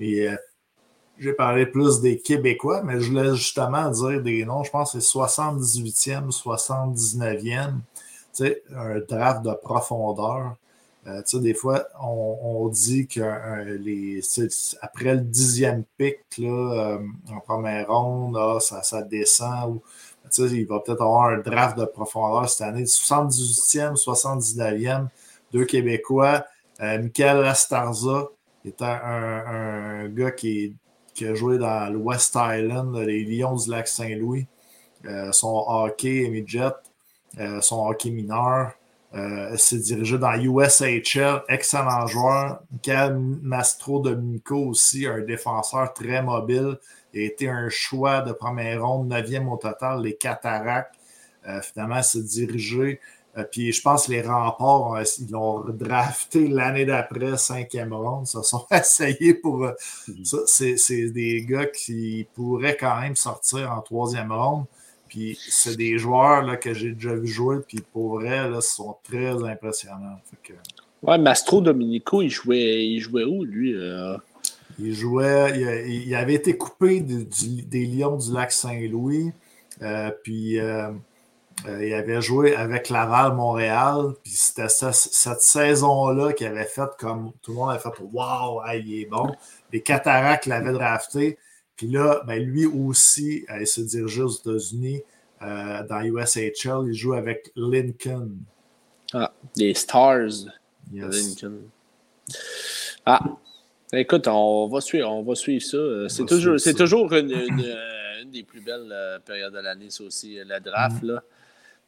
Et 0.00 0.28
euh, 0.28 0.36
j'ai 1.18 1.32
parlé 1.32 1.66
plus 1.66 2.00
des 2.00 2.18
Québécois, 2.18 2.82
mais 2.82 3.00
je 3.00 3.10
voulais 3.10 3.34
justement 3.34 3.90
dire 3.90 4.22
des 4.22 4.44
noms. 4.44 4.62
Je 4.62 4.70
pense 4.70 4.92
que 4.92 5.00
c'est 5.00 5.18
78e, 5.18 6.30
79e. 6.30 7.74
Tu 7.74 8.44
sais, 8.44 8.62
un 8.74 9.00
draft 9.00 9.44
de 9.44 9.52
profondeur. 9.52 10.56
Euh, 11.06 11.22
tu 11.22 11.36
sais, 11.36 11.40
des 11.40 11.54
fois, 11.54 11.86
on, 12.00 12.68
dit 12.68 13.06
que 13.06 13.20
les, 13.78 14.20
après 14.82 15.14
le 15.14 15.20
dixième 15.20 15.84
pic 15.96 16.18
euh, 16.40 16.98
en 17.30 17.40
première 17.40 17.88
ronde, 17.88 18.36
ah, 18.36 18.58
ça, 18.60 18.82
ça 18.82 19.02
descend. 19.02 19.80
Il 20.38 20.66
va 20.66 20.80
peut-être 20.80 21.02
avoir 21.02 21.30
un 21.30 21.38
draft 21.38 21.78
de 21.78 21.84
profondeur 21.84 22.48
cette 22.48 22.66
année. 22.66 22.84
78e, 22.84 23.94
79e, 23.96 25.08
deux 25.52 25.64
Québécois. 25.64 26.44
Euh, 26.80 27.02
Michael 27.02 27.44
Astarza, 27.44 28.28
est 28.64 28.82
un, 28.82 30.08
gars 30.08 30.30
qui, 30.32 30.76
a 31.20 31.34
joué 31.34 31.58
dans 31.58 31.90
le 31.92 31.98
West 31.98 32.36
Island, 32.36 32.96
les 32.96 33.24
Lions 33.24 33.56
du 33.56 33.70
lac 33.70 33.88
Saint-Louis. 33.88 34.46
Euh, 35.04 35.32
son 35.32 35.64
hockey 35.66 36.28
midget, 36.28 36.72
euh, 37.38 37.60
son 37.60 37.86
hockey 37.86 38.10
mineur. 38.10 38.72
s'est 39.56 39.78
dirigé 39.78 40.18
dans 40.18 40.34
USHL, 40.34 41.42
excellent 41.48 42.06
joueur. 42.06 42.60
Michael 42.70 43.18
Mastro 43.42 44.00
Dominico 44.00 44.56
aussi, 44.56 45.06
un 45.06 45.20
défenseur 45.20 45.92
très 45.94 46.22
mobile, 46.22 46.78
il 46.78 46.97
a 47.20 47.26
été 47.26 47.48
un 47.48 47.68
choix 47.68 48.20
de 48.22 48.32
première 48.32 48.86
ronde, 48.86 49.08
neuvième 49.08 49.48
au 49.48 49.56
total, 49.56 50.02
les 50.02 50.14
Cataractes. 50.14 50.94
Euh, 51.48 51.60
finalement, 51.62 52.02
s'est 52.02 52.22
dirigé. 52.22 53.00
Euh, 53.36 53.44
puis 53.44 53.72
je 53.72 53.80
pense 53.80 54.06
que 54.06 54.12
les 54.12 54.22
remparts, 54.22 54.94
euh, 54.94 55.04
ils 55.18 55.30
l'ont 55.30 55.60
drafté 55.60 56.48
l'année 56.48 56.84
d'après, 56.84 57.36
cinquième 57.36 57.92
ronde. 57.92 58.24
Ils 58.24 58.30
se 58.30 58.42
sont 58.42 58.66
essayés 58.70 59.34
pour. 59.34 59.58
Mhm. 60.08 60.24
c'est 60.46 61.10
des 61.10 61.44
gars 61.48 61.66
qui 61.66 62.26
pourraient 62.34 62.76
quand 62.76 63.00
même 63.00 63.16
sortir 63.16 63.72
en 63.72 63.80
troisième 63.80 64.32
ronde. 64.32 64.64
Puis 65.08 65.38
c'est 65.48 65.76
des 65.76 65.96
joueurs 65.96 66.42
là, 66.42 66.56
que 66.56 66.74
j'ai 66.74 66.92
déjà 66.92 67.14
vu 67.14 67.26
jouer. 67.26 67.58
Puis 67.66 67.78
pour 67.92 68.16
vrai, 68.20 68.48
là, 68.50 68.60
sont 68.60 68.96
très 69.02 69.32
impressionnants. 69.42 70.20
Ouais, 71.02 71.16
Mastro 71.16 71.62
Dominico, 71.62 72.20
il 72.20 72.28
jouait, 72.28 72.84
il 72.84 73.00
jouait 73.00 73.24
où, 73.24 73.44
lui? 73.44 73.74
Il 74.78 74.94
jouait, 74.94 75.86
il, 75.88 76.14
avait 76.14 76.34
été 76.34 76.56
coupé 76.56 77.00
des 77.00 77.86
Lions 77.86 78.16
du 78.16 78.32
Lac 78.32 78.52
Saint-Louis. 78.52 79.32
Euh, 79.82 80.10
puis 80.22 80.58
euh, 80.58 80.90
euh, 81.66 81.86
il 81.86 81.94
avait 81.94 82.20
joué 82.20 82.54
avec 82.54 82.88
Laval 82.88 83.34
Montréal. 83.34 84.14
Puis 84.22 84.32
c'était 84.32 84.68
cette 84.68 85.40
saison-là 85.40 86.32
qu'il 86.32 86.46
avait 86.46 86.64
fait 86.64 86.90
comme 86.98 87.32
tout 87.42 87.52
le 87.52 87.56
monde 87.56 87.70
avait 87.70 87.80
fait 87.80 87.90
Waouh, 88.12 88.60
il 88.74 89.00
est 89.00 89.06
bon. 89.06 89.34
Les 89.72 89.82
Cataractes 89.82 90.46
l'avaient 90.46 90.72
drafté. 90.72 91.38
Puis 91.76 91.88
là, 91.88 92.22
ben, 92.26 92.42
lui 92.42 92.66
aussi, 92.66 93.44
il 93.60 93.66
se 93.66 93.80
dirigeait 93.80 94.22
aux 94.22 94.28
États-Unis 94.28 95.02
dans 95.40 96.02
USHL. 96.02 96.88
Il 96.88 96.94
joue 96.94 97.14
avec 97.14 97.50
Lincoln. 97.56 98.30
Ah, 99.12 99.32
les 99.56 99.74
Stars. 99.74 100.46
Lincoln. 100.92 101.62
Ah, 103.06 103.20
Écoute, 103.92 104.28
on 104.28 104.68
va 104.68 104.80
suivre, 104.80 105.10
on 105.10 105.22
va 105.22 105.34
suivre 105.34 105.64
ça. 105.64 106.08
C'est 106.08 106.26
toujours, 106.26 106.60
c'est 106.60 106.74
toujours 106.74 107.12
une, 107.14 107.32
des 108.30 108.42
plus 108.42 108.60
belles 108.60 108.90
euh, 108.90 109.18
périodes 109.18 109.54
de 109.54 109.60
l'année, 109.60 109.88
ça 109.88 110.04
aussi, 110.04 110.38
la 110.46 110.60
draft. 110.60 111.02
Là. 111.02 111.22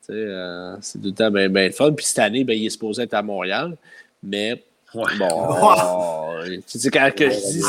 Euh, 0.09 0.77
c'est 0.81 0.99
tout 0.99 1.09
le 1.09 1.13
temps 1.13 1.31
bien, 1.31 1.49
bien 1.51 1.71
fun. 1.71 1.93
Puis 1.93 2.07
cette 2.07 2.21
année, 2.21 2.43
ben, 2.43 2.57
il 2.57 2.67
est 2.67 2.71
supposé 2.71 3.03
être 3.03 3.15
à 3.15 3.23
Montréal. 3.23 3.77
Mais 4.23 4.65
bon, 4.95 5.05
tu 6.67 6.79
sais, 6.79 6.91
quand 6.91 7.11
que 7.15 7.29
je 7.29 7.37
dis 7.37 7.63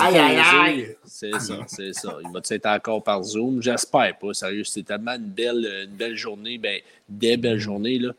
c'est 1.06 1.32
ça, 1.34 1.53
c'est 1.68 1.93
ça. 1.93 2.18
Il 2.24 2.32
va 2.32 2.40
être 2.50 2.66
encore 2.68 3.03
par 3.03 3.22
Zoom? 3.24 3.61
J'espère 3.61 4.18
pas, 4.18 4.34
sérieux. 4.34 4.64
C'est 4.64 4.84
tellement 4.84 5.16
une 5.16 5.26
belle, 5.26 5.85
une 5.90 5.95
belle 5.95 6.16
journée, 6.16 6.58
ben, 6.58 6.80
des 7.10 7.35
belles 7.35 7.60
journées 7.60 8.00
là, 8.00 8.11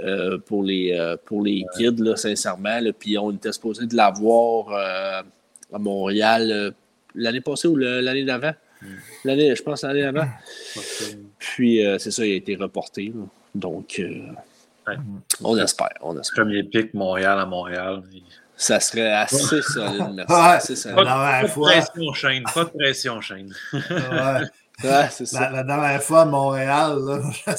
euh, 0.00 0.38
pour, 0.38 0.62
les, 0.62 1.16
pour 1.24 1.42
les 1.42 1.64
kids, 1.76 1.96
là, 1.98 2.14
sincèrement. 2.14 2.78
Puis 2.96 3.18
on 3.18 3.32
était 3.32 3.52
supposé 3.52 3.86
de 3.86 3.96
l'avoir 3.96 5.24
à 5.72 5.78
Montréal 5.78 6.50
euh, 6.50 6.70
l'année 7.14 7.40
passée 7.40 7.68
ou 7.68 7.76
l'année 7.76 8.24
d'avant? 8.24 8.52
Hmm. 8.82 8.86
L'année, 9.24 9.54
je 9.54 9.62
pense 9.62 9.82
l'année 9.82 10.02
d'avant. 10.02 10.28
Puis 11.38 11.84
euh, 11.84 11.98
c'est 11.98 12.10
ça, 12.10 12.24
il 12.24 12.32
a 12.32 12.36
été 12.36 12.56
reporté. 12.56 13.12
Donc 13.54 13.98
euh, 13.98 14.32
on 15.42 15.56
espère, 15.58 15.94
on 16.00 16.18
espère. 16.18 16.44
Premier 16.44 16.62
pic 16.62 16.94
Montréal 16.94 17.38
à 17.38 17.46
Montréal. 17.46 18.02
Ça 18.56 18.80
serait 18.80 19.12
assez 19.12 19.60
solide, 19.62 20.12
merci. 20.14 20.74
assez 20.74 20.94
Pas, 20.94 21.04
de 21.04 21.60
pression 21.60 22.12
chaîne, 22.14 22.42
pas 22.54 22.64
de 22.64 22.70
pression 22.70 23.20
chaîne. 23.20 23.54
ouais. 23.72 25.08
c'est 25.10 25.26
ça. 25.26 25.50
La, 25.50 25.62
dernière 25.62 26.02
fois 26.02 26.22
à 26.22 26.24
Montréal, 26.24 26.98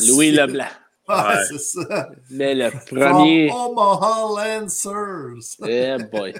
Louis 0.07 0.31
Leblanc. 0.31 0.65
Ouais, 1.07 1.43
c'est 1.47 1.59
ça. 1.59 2.09
Mais 2.31 2.53
le 2.53 2.69
premier. 2.85 3.47
From 3.49 3.77
Omaha 3.77 4.59
Lancers. 4.59 5.57
Yeah, 5.61 5.99
boy. 5.99 6.33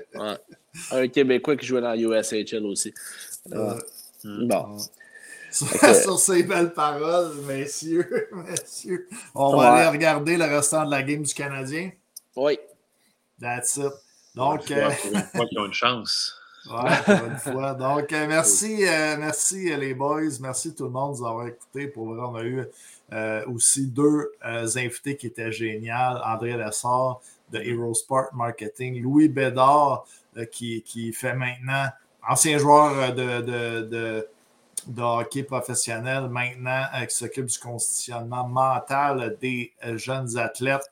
Un 0.92 1.08
Québécois 1.08 1.56
qui 1.56 1.66
jouait 1.66 1.82
dans 1.82 1.96
USHL 1.96 2.66
aussi. 2.66 2.94
Euh, 3.52 3.80
bon. 4.24 4.78
Sur, 5.52 6.20
ces 6.20 6.44
belles 6.44 6.74
paroles, 6.74 7.34
messieurs, 7.48 8.30
messieurs, 8.50 9.08
on 9.34 9.56
va 9.56 9.74
aller 9.74 9.90
regarder 9.90 10.38
le 10.38 10.46
restant 10.46 10.86
de 10.86 10.92
la 10.92 11.02
game 11.02 11.24
du 11.24 11.34
Canadien. 11.34 11.92
Oui. 12.36 12.60
That's 13.40 13.78
it. 13.78 13.94
Donc, 14.36 14.70
euh... 14.72 14.92
qu'ils 15.50 15.60
ont 15.60 15.66
une 15.66 15.74
chance. 15.74 16.34
Ouais, 16.68 16.98
pour 17.06 17.26
une 17.28 17.38
fois. 17.38 17.74
Donc, 17.76 18.12
euh, 18.12 18.28
merci, 18.28 18.86
euh, 18.86 19.16
merci 19.18 19.74
les 19.74 19.94
boys, 19.94 20.38
merci 20.42 20.76
tout 20.76 20.84
le 20.84 20.90
monde 20.90 21.16
de 21.16 21.20
nous 21.22 21.26
avoir 21.26 21.48
écoutés. 21.48 21.88
Pour 21.88 22.14
vrai, 22.14 22.20
on 22.22 22.36
a 22.36 22.44
eu 22.44 23.46
aussi 23.48 23.88
deux 23.88 24.34
invités 24.76 25.16
qui 25.16 25.28
étaient 25.28 25.50
géniaux. 25.50 25.94
André 26.26 26.58
Lessard 26.58 27.22
de 27.54 27.60
Hero 27.60 27.94
Sport 27.94 28.32
Marketing, 28.34 29.02
Louis 29.02 29.30
Bédard 29.30 30.06
euh, 30.38 30.46
qui, 30.46 31.14
fait 31.14 31.34
maintenant, 31.34 31.88
ancien 32.28 32.58
joueur 32.60 32.94
euh, 33.18 33.82
de, 34.88 35.02
hockey 35.02 35.44
professionnel, 35.44 36.30
maintenant 36.30 36.84
euh, 36.96 37.06
qui 37.06 37.16
s'occupe 37.16 37.46
du 37.46 37.58
conditionnement 37.58 38.48
mental 38.48 39.38
des 39.42 39.74
jeunes 39.96 40.38
athlètes. 40.38 40.92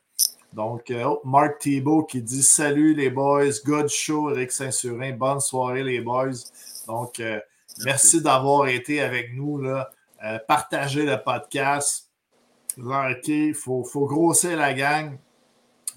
Donc, 0.53 0.91
oh, 1.05 1.21
Marc 1.25 1.59
Thibault 1.59 2.03
qui 2.03 2.21
dit 2.21 2.41
Salut 2.41 2.95
les 2.95 3.09
boys, 3.09 3.51
good 3.65 3.89
show, 3.89 4.31
Eric 4.31 4.51
Saint-Surin, 4.51 5.11
bonne 5.11 5.41
soirée 5.41 5.83
les 5.83 5.99
boys. 5.99 6.31
Donc, 6.87 7.21
merci, 7.83 8.21
d'avoir 8.21 8.67
été 8.67 9.01
avec 9.01 9.33
nous. 9.33 9.61
Partagez 10.47 11.05
le 11.05 11.21
podcast. 11.21 12.09
Il 12.77 13.53
faut, 13.53 13.83
faut 13.83 14.33
la 14.43 14.73
gang. 14.73 15.17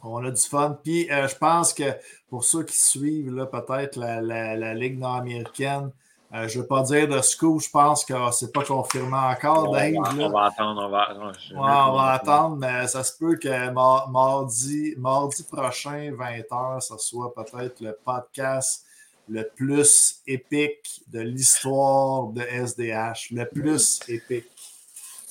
On 0.02 0.25
a 0.25 0.31
du 0.31 0.43
fun. 0.43 0.78
Puis 0.83 1.10
euh, 1.10 1.27
je 1.28 1.36
pense 1.36 1.73
que 1.73 1.85
pour 2.28 2.44
ceux 2.44 2.65
qui 2.65 2.77
suivent 2.77 3.49
peut-être 3.51 3.97
la, 3.97 4.20
la, 4.20 4.75
Ligue 4.75 4.99
nord-américaine, 4.99 5.91
euh, 6.35 6.47
je 6.47 6.59
ne 6.59 6.62
veux 6.62 6.68
pas 6.68 6.83
dire 6.83 7.09
de 7.09 7.20
scoop, 7.23 7.62
je 7.62 7.70
pense 7.70 8.05
que 8.05 8.15
ce 8.33 8.44
n'est 8.44 8.51
pas 8.51 8.62
confirmé 8.62 9.17
encore, 9.17 9.70
on. 9.70 9.73
Va, 9.73 9.86
on 9.86 10.31
va 10.31 10.44
attendre, 10.44 10.83
on 10.85 10.91
va, 10.91 11.91
on 11.91 11.97
va 11.97 12.12
attendre, 12.12 12.57
mais 12.57 12.86
ça 12.86 13.02
se 13.02 13.17
peut 13.17 13.36
que 13.36 13.70
mardi, 13.70 14.94
mardi 14.99 15.43
prochain, 15.44 16.12
20h, 16.12 16.81
ce 16.83 16.99
soit 16.99 17.35
peut-être 17.35 17.81
le 17.81 17.99
podcast 18.05 18.85
le 19.28 19.49
plus 19.55 20.20
épique 20.27 21.02
de 21.09 21.20
l'histoire 21.20 22.28
de 22.28 22.43
SDH. 22.43 23.31
Le 23.33 23.44
plus 23.44 24.01
épique. 24.09 24.47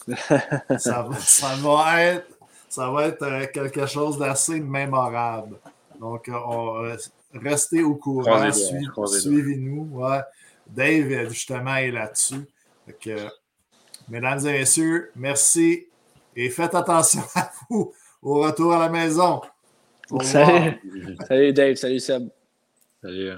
ça, 0.78 1.08
va, 1.62 2.04
être, 2.04 2.28
ça 2.70 2.90
va 2.90 3.08
être 3.08 3.24
euh, 3.24 3.46
quelque 3.54 3.86
chose 3.86 4.18
d'assez 4.18 4.60
mémorable. 4.60 5.58
Donc, 6.00 6.30
on, 6.30 6.96
restez 7.34 7.84
au 7.84 7.96
courant, 7.96 8.52
suivez-nous. 8.52 10.02
Dave, 10.68 11.30
justement, 11.30 11.76
est 11.76 11.92
là-dessus. 11.92 12.46
mesdames 14.10 14.40
et 14.48 14.52
messieurs, 14.60 15.12
merci 15.16 15.88
et 16.36 16.50
faites 16.50 16.76
attention 16.76 17.24
à 17.36 17.52
vous 17.70 17.94
au 18.22 18.42
retour 18.42 18.74
à 18.74 18.80
la 18.80 18.90
maison. 18.90 19.42
Salut. 20.22 20.80
Salut 21.28 21.54
Dave, 21.54 21.76
salut 21.76 22.00
Seb. 22.00 22.30
Salut. 23.02 23.34